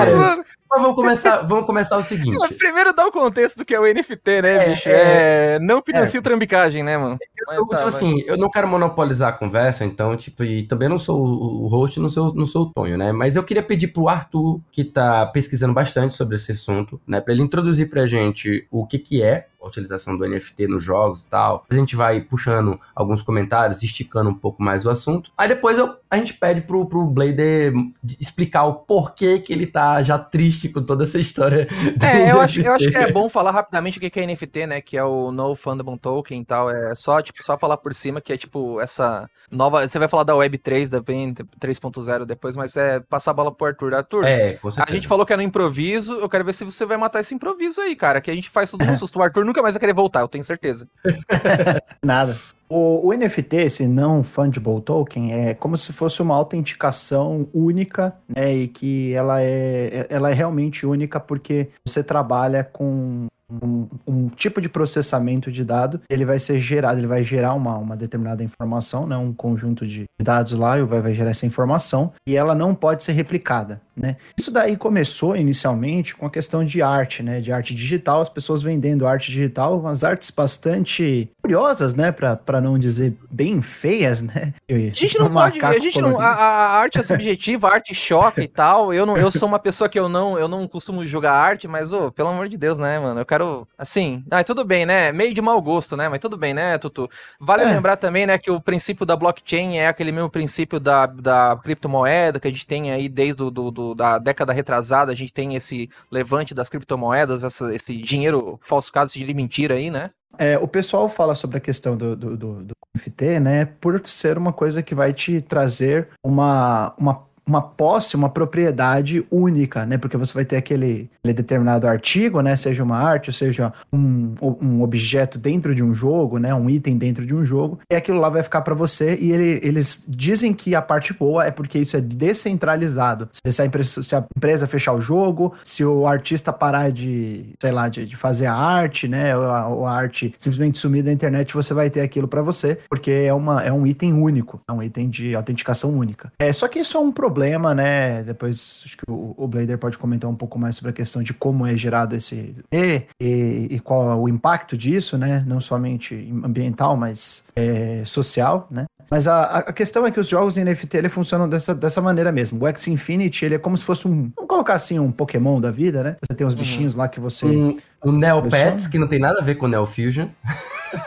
Cara, 0.71 0.83
vamos 0.83 0.95
começar, 0.95 1.41
vamos 1.41 1.65
começar 1.65 1.97
o 1.97 2.03
seguinte. 2.03 2.55
Primeiro 2.55 2.93
dá 2.93 3.05
o 3.05 3.11
contexto 3.11 3.57
do 3.57 3.65
que 3.65 3.75
é 3.75 3.79
o 3.79 3.83
NFT, 3.83 4.41
né, 4.41 4.55
é, 4.55 4.69
bicho? 4.69 4.89
É, 4.89 5.55
é 5.55 5.59
não 5.59 5.81
financia 5.81 6.19
é. 6.19 6.23
trambicagem, 6.23 6.81
né, 6.81 6.97
mano? 6.97 7.17
Eu, 7.49 7.55
eu, 7.55 7.67
tá, 7.67 7.77
tipo 7.77 7.89
assim, 7.89 8.21
eu 8.21 8.37
não 8.37 8.49
quero 8.49 8.69
monopolizar 8.69 9.29
a 9.29 9.33
conversa, 9.33 9.83
então, 9.83 10.15
tipo, 10.15 10.45
e 10.45 10.63
também 10.63 10.87
não 10.87 10.97
sou 10.97 11.19
o 11.21 11.67
host, 11.67 11.99
não 11.99 12.07
sou, 12.07 12.33
não 12.33 12.47
sou 12.47 12.63
o 12.63 12.71
Tonho, 12.71 12.97
né? 12.97 13.11
Mas 13.11 13.35
eu 13.35 13.43
queria 13.43 13.61
pedir 13.61 13.87
pro 13.87 14.07
Arthur, 14.07 14.61
que 14.71 14.85
tá 14.85 15.25
pesquisando 15.25 15.73
bastante 15.73 16.13
sobre 16.13 16.35
esse 16.35 16.53
assunto, 16.53 17.01
né, 17.05 17.19
pra 17.19 17.33
ele 17.33 17.41
introduzir 17.43 17.89
pra 17.89 18.07
gente 18.07 18.65
o 18.71 18.87
que 18.87 18.97
que 18.97 19.21
é 19.21 19.47
a 19.61 19.67
utilização 19.67 20.17
do 20.17 20.27
NFT 20.27 20.67
nos 20.67 20.83
jogos 20.83 21.23
e 21.23 21.29
tal. 21.29 21.65
A 21.69 21.75
gente 21.75 21.95
vai 21.95 22.21
puxando 22.21 22.79
alguns 22.95 23.21
comentários, 23.21 23.83
esticando 23.83 24.29
um 24.29 24.33
pouco 24.33 24.61
mais 24.61 24.85
o 24.85 24.89
assunto. 24.89 25.31
Aí 25.37 25.47
depois 25.47 25.77
eu, 25.77 25.95
a 26.09 26.17
gente 26.17 26.33
pede 26.33 26.61
pro, 26.61 26.85
pro 26.87 27.05
Blader 27.05 27.73
explicar 28.19 28.65
o 28.65 28.73
porquê 28.73 29.39
que 29.39 29.53
ele 29.53 29.67
tá 29.67 30.01
já 30.03 30.17
triste 30.17 30.69
com 30.69 30.83
toda 30.83 31.03
essa 31.03 31.19
história. 31.19 31.67
É, 32.01 32.31
eu 32.31 32.41
acho, 32.41 32.59
eu 32.61 32.73
acho 32.73 32.89
que 32.89 32.97
é 32.97 33.11
bom 33.11 33.29
falar 33.29 33.51
rapidamente 33.51 33.97
o 33.97 34.01
que 34.01 34.19
é 34.19 34.25
NFT, 34.25 34.65
né? 34.65 34.81
Que 34.81 34.97
é 34.97 35.03
o 35.03 35.31
No 35.31 35.55
Fundable 35.55 35.97
Token 35.97 36.41
e 36.41 36.45
tal. 36.45 36.69
É 36.69 36.95
só, 36.95 37.21
tipo, 37.21 37.43
só 37.43 37.57
falar 37.57 37.77
por 37.77 37.93
cima 37.93 38.19
que 38.19 38.33
é 38.33 38.37
tipo 38.37 38.81
essa 38.81 39.29
nova. 39.49 39.87
Você 39.87 39.99
vai 39.99 40.07
falar 40.07 40.23
da 40.23 40.35
Web 40.35 40.57
3, 40.57 40.89
da 40.89 41.01
PN 41.01 41.33
3.0 41.59 42.25
depois, 42.25 42.55
mas 42.55 42.75
é 42.75 42.99
passar 42.99 43.31
a 43.31 43.33
bola 43.33 43.51
pro 43.51 43.67
Arthur. 43.67 43.93
Arthur, 43.93 44.25
é, 44.25 44.57
a 44.77 44.91
gente 44.91 45.07
falou 45.07 45.25
que 45.25 45.33
é 45.33 45.37
no 45.37 45.43
improviso. 45.43 46.15
Eu 46.15 46.29
quero 46.29 46.43
ver 46.43 46.53
se 46.53 46.63
você 46.63 46.85
vai 46.85 46.97
matar 46.97 47.19
esse 47.19 47.35
improviso 47.35 47.81
aí, 47.81 47.95
cara. 47.95 48.19
Que 48.19 48.31
a 48.31 48.35
gente 48.35 48.49
faz 48.49 48.71
tudo 48.71 48.85
no 48.85 48.95
susto. 48.97 49.19
O 49.19 49.23
Arthur 49.23 49.45
nunca 49.51 49.61
mais 49.61 49.75
vai 49.75 49.79
querer 49.79 49.93
voltar, 49.93 50.21
eu 50.21 50.27
tenho 50.27 50.43
certeza. 50.43 50.87
Nada. 52.01 52.37
O, 52.69 53.09
o, 53.09 53.13
NFT, 53.13 53.57
esse 53.57 53.85
não 53.85 54.23
fungible 54.23 54.81
token, 54.81 55.33
é 55.33 55.53
como 55.53 55.75
se 55.75 55.91
fosse 55.91 56.21
uma 56.21 56.33
autenticação 56.35 57.45
única, 57.53 58.15
né? 58.33 58.53
E 58.53 58.67
que 58.69 59.13
ela 59.13 59.41
é, 59.41 60.07
ela 60.09 60.29
é 60.31 60.33
realmente 60.33 60.85
única 60.85 61.19
porque 61.19 61.67
você 61.85 62.01
trabalha 62.01 62.63
com 62.63 63.27
um, 63.61 63.87
um, 64.07 64.29
tipo 64.29 64.61
de 64.61 64.69
processamento 64.69 65.51
de 65.51 65.65
dado, 65.65 65.99
ele 66.09 66.23
vai 66.23 66.39
ser 66.39 66.59
gerado, 66.59 66.99
ele 66.99 67.07
vai 67.07 67.23
gerar 67.23 67.53
uma, 67.53 67.77
uma 67.77 67.97
determinada 67.97 68.43
informação, 68.43 69.05
né, 69.05 69.17
um 69.17 69.33
conjunto 69.33 69.85
de 69.85 70.05
dados 70.21 70.53
lá, 70.53 70.77
e 70.77 70.83
vai, 70.83 71.01
vai 71.01 71.13
gerar 71.13 71.31
essa 71.31 71.45
informação, 71.45 72.13
e 72.25 72.35
ela 72.35 72.55
não 72.55 72.73
pode 72.73 73.03
ser 73.03 73.11
replicada. 73.11 73.81
Né? 74.01 74.17
Isso 74.37 74.51
daí 74.51 74.75
começou 74.75 75.35
inicialmente 75.35 76.15
com 76.15 76.25
a 76.25 76.29
questão 76.29 76.65
de 76.65 76.81
arte, 76.81 77.21
né? 77.21 77.39
De 77.39 77.51
arte 77.51 77.75
digital, 77.75 78.19
as 78.19 78.29
pessoas 78.29 78.61
vendendo 78.61 79.05
arte 79.05 79.31
digital, 79.31 79.79
umas 79.79 80.03
artes 80.03 80.31
bastante 80.31 81.29
curiosas, 81.41 81.93
né? 81.93 82.11
Para 82.11 82.59
não 82.59 82.79
dizer 82.79 83.15
bem 83.29 83.61
feias, 83.61 84.23
né? 84.23 84.53
A 84.69 84.73
gente 84.73 85.17
não 85.19 85.31
pode, 85.31 85.63
a 85.63 85.79
gente 85.79 86.01
não, 86.01 86.19
a, 86.19 86.27
a, 86.27 86.79
arte 86.79 86.97
é 86.97 87.03
subjetiva, 87.03 87.67
a 87.67 87.73
arte 87.73 87.93
choca 87.93 88.41
e 88.41 88.47
tal. 88.49 88.93
Eu 88.93 89.05
não, 89.05 89.15
eu 89.17 89.29
sou 89.29 89.47
uma 89.47 89.59
pessoa 89.59 89.89
que 89.89 89.99
eu 89.99 90.09
não, 90.09 90.39
eu 90.39 90.47
não 90.47 90.67
costumo 90.67 91.05
julgar 91.05 91.33
arte, 91.33 91.67
mas 91.67 91.93
oh, 91.93 92.11
pelo 92.11 92.29
amor 92.29 92.49
de 92.49 92.57
Deus, 92.57 92.79
né, 92.79 92.97
mano? 92.99 93.19
Eu 93.19 93.25
quero, 93.25 93.67
assim, 93.77 94.23
ah, 94.31 94.43
tudo 94.43 94.65
bem, 94.65 94.85
né? 94.85 95.11
Meio 95.11 95.33
de 95.33 95.41
mau 95.41 95.61
gosto, 95.61 95.95
né? 95.95 96.09
Mas 96.09 96.19
tudo 96.19 96.37
bem, 96.37 96.53
né, 96.53 96.77
Tutu? 96.77 97.07
Vale 97.39 97.63
é. 97.63 97.65
lembrar 97.65 97.97
também, 97.97 98.25
né, 98.25 98.37
que 98.37 98.49
o 98.49 98.59
princípio 98.59 99.05
da 99.05 99.15
blockchain 99.15 99.77
é 99.77 99.87
aquele 99.87 100.11
mesmo 100.11 100.29
princípio 100.29 100.79
da, 100.79 101.05
da 101.05 101.59
criptomoeda 101.61 102.39
que 102.39 102.47
a 102.47 102.51
gente 102.51 102.65
tem 102.65 102.91
aí 102.91 103.07
desde 103.07 103.41
do, 103.49 103.71
do, 103.71 103.90
da 103.95 104.17
década 104.17 104.53
retrasada, 104.53 105.11
a 105.11 105.15
gente 105.15 105.33
tem 105.33 105.55
esse 105.55 105.89
levante 106.11 106.53
das 106.53 106.69
criptomoedas, 106.69 107.43
essa, 107.43 107.73
esse 107.73 107.97
dinheiro 107.97 108.59
falsificado, 108.61 109.07
esse 109.07 109.19
dinheiro 109.19 109.35
mentira 109.35 109.75
aí, 109.75 109.89
né? 109.89 110.11
É, 110.37 110.57
o 110.57 110.67
pessoal 110.67 111.09
fala 111.09 111.35
sobre 111.35 111.57
a 111.57 111.61
questão 111.61 111.97
do, 111.97 112.15
do, 112.15 112.37
do, 112.37 112.63
do 112.63 112.73
NFT, 112.95 113.39
né, 113.39 113.65
por 113.65 114.01
ser 114.05 114.37
uma 114.37 114.53
coisa 114.53 114.81
que 114.81 114.95
vai 114.95 115.13
te 115.13 115.41
trazer 115.41 116.09
uma, 116.23 116.93
uma 116.97 117.25
uma 117.45 117.61
posse, 117.61 118.15
uma 118.15 118.29
propriedade 118.29 119.25
única, 119.31 119.85
né? 119.85 119.97
Porque 119.97 120.15
você 120.15 120.33
vai 120.33 120.45
ter 120.45 120.57
aquele, 120.57 121.09
aquele, 121.19 121.33
determinado 121.33 121.87
artigo, 121.87 122.39
né? 122.41 122.55
Seja 122.55 122.83
uma 122.83 122.97
arte, 122.97 123.29
ou 123.29 123.33
seja 123.33 123.73
um, 123.91 124.35
um 124.61 124.81
objeto 124.81 125.39
dentro 125.39 125.73
de 125.73 125.83
um 125.83 125.93
jogo, 125.93 126.37
né? 126.37 126.53
Um 126.53 126.69
item 126.69 126.97
dentro 126.97 127.25
de 127.25 127.35
um 127.35 127.43
jogo, 127.43 127.79
e 127.91 127.95
aquilo 127.95 128.19
lá 128.19 128.29
vai 128.29 128.43
ficar 128.43 128.61
para 128.61 128.75
você. 128.75 129.15
E 129.15 129.31
ele, 129.31 129.59
eles 129.63 130.05
dizem 130.07 130.53
que 130.53 130.75
a 130.75 130.81
parte 130.81 131.13
boa 131.13 131.45
é 131.45 131.51
porque 131.51 131.79
isso 131.79 131.97
é 131.97 132.01
descentralizado. 132.01 133.27
Se 133.45 133.61
a 133.61 133.65
empresa, 133.65 134.03
se 134.03 134.15
a 134.15 134.23
empresa 134.35 134.67
fechar 134.67 134.93
o 134.93 135.01
jogo, 135.01 135.53
se 135.63 135.83
o 135.83 136.05
artista 136.05 136.53
parar 136.53 136.91
de, 136.91 137.53
sei 137.61 137.71
lá, 137.71 137.89
de, 137.89 138.05
de 138.05 138.15
fazer 138.15 138.45
a 138.45 138.55
arte, 138.55 139.07
né? 139.07 139.35
Ou 139.35 139.45
a, 139.45 139.67
ou 139.67 139.85
a, 139.85 139.91
arte 139.91 140.33
simplesmente 140.37 140.77
sumir 140.77 141.03
da 141.03 141.11
internet, 141.11 141.53
você 141.53 141.73
vai 141.73 141.89
ter 141.89 142.01
aquilo 142.01 142.27
para 142.27 142.41
você, 142.41 142.77
porque 142.89 143.11
é, 143.11 143.33
uma, 143.33 143.61
é 143.61 143.71
um 143.71 143.85
item 143.85 144.13
único, 144.13 144.61
é 144.67 144.71
um 144.71 144.81
item 144.81 145.09
de 145.09 145.35
autenticação 145.35 145.91
única. 145.91 146.31
É, 146.39 146.53
só 146.53 146.67
que 146.67 146.79
isso 146.79 146.97
é 146.97 146.99
um 146.99 147.11
problema 147.11 147.30
problema, 147.31 147.73
né? 147.73 148.23
Depois 148.23 148.83
acho 148.85 148.97
que 148.97 149.03
o, 149.09 149.33
o 149.37 149.47
Blader 149.47 149.77
pode 149.77 149.97
comentar 149.97 150.29
um 150.29 150.35
pouco 150.35 150.59
mais 150.59 150.75
sobre 150.75 150.89
a 150.89 150.93
questão 150.93 151.23
de 151.23 151.33
como 151.33 151.65
é 151.65 151.77
gerado 151.77 152.13
esse 152.13 152.53
e, 152.71 153.03
e, 153.21 153.67
e 153.71 153.79
qual 153.79 154.11
é 154.11 154.15
o 154.15 154.27
impacto 154.27 154.75
disso, 154.75 155.17
né? 155.17 155.43
Não 155.47 155.61
somente 155.61 156.29
ambiental, 156.43 156.97
mas 156.97 157.45
é, 157.55 158.03
social, 158.05 158.67
né? 158.69 158.85
Mas 159.09 159.27
a, 159.27 159.43
a 159.43 159.73
questão 159.73 160.05
é 160.05 160.11
que 160.11 160.19
os 160.19 160.27
jogos 160.27 160.57
em 160.57 160.63
NFT 160.63 160.97
ele 160.97 161.09
funcionam 161.09 161.47
dessa, 161.47 161.73
dessa 161.73 162.01
maneira 162.01 162.31
mesmo. 162.31 162.63
O 162.63 162.67
X 162.67 162.87
Infinity 162.87 163.45
ele 163.45 163.55
é 163.55 163.59
como 163.59 163.77
se 163.77 163.85
fosse 163.85 164.07
um, 164.07 164.31
vamos 164.35 164.47
colocar 164.49 164.73
assim, 164.73 164.99
um 164.99 165.11
Pokémon 165.11 165.59
da 165.59 165.71
vida, 165.71 166.03
né? 166.03 166.15
Você 166.21 166.35
tem 166.35 166.45
uns 166.45 166.53
uhum. 166.53 166.59
bichinhos 166.59 166.95
lá 166.95 167.07
que 167.07 167.19
você. 167.19 167.45
Um, 167.45 167.77
um 168.05 168.11
Neopets, 168.11 168.87
que 168.87 168.99
não 168.99 169.07
tem 169.07 169.19
nada 169.19 169.39
a 169.39 169.43
ver 169.43 169.55
com 169.55 169.65
o 169.65 169.69
Neo 169.69 169.85
Fusion. 169.85 170.27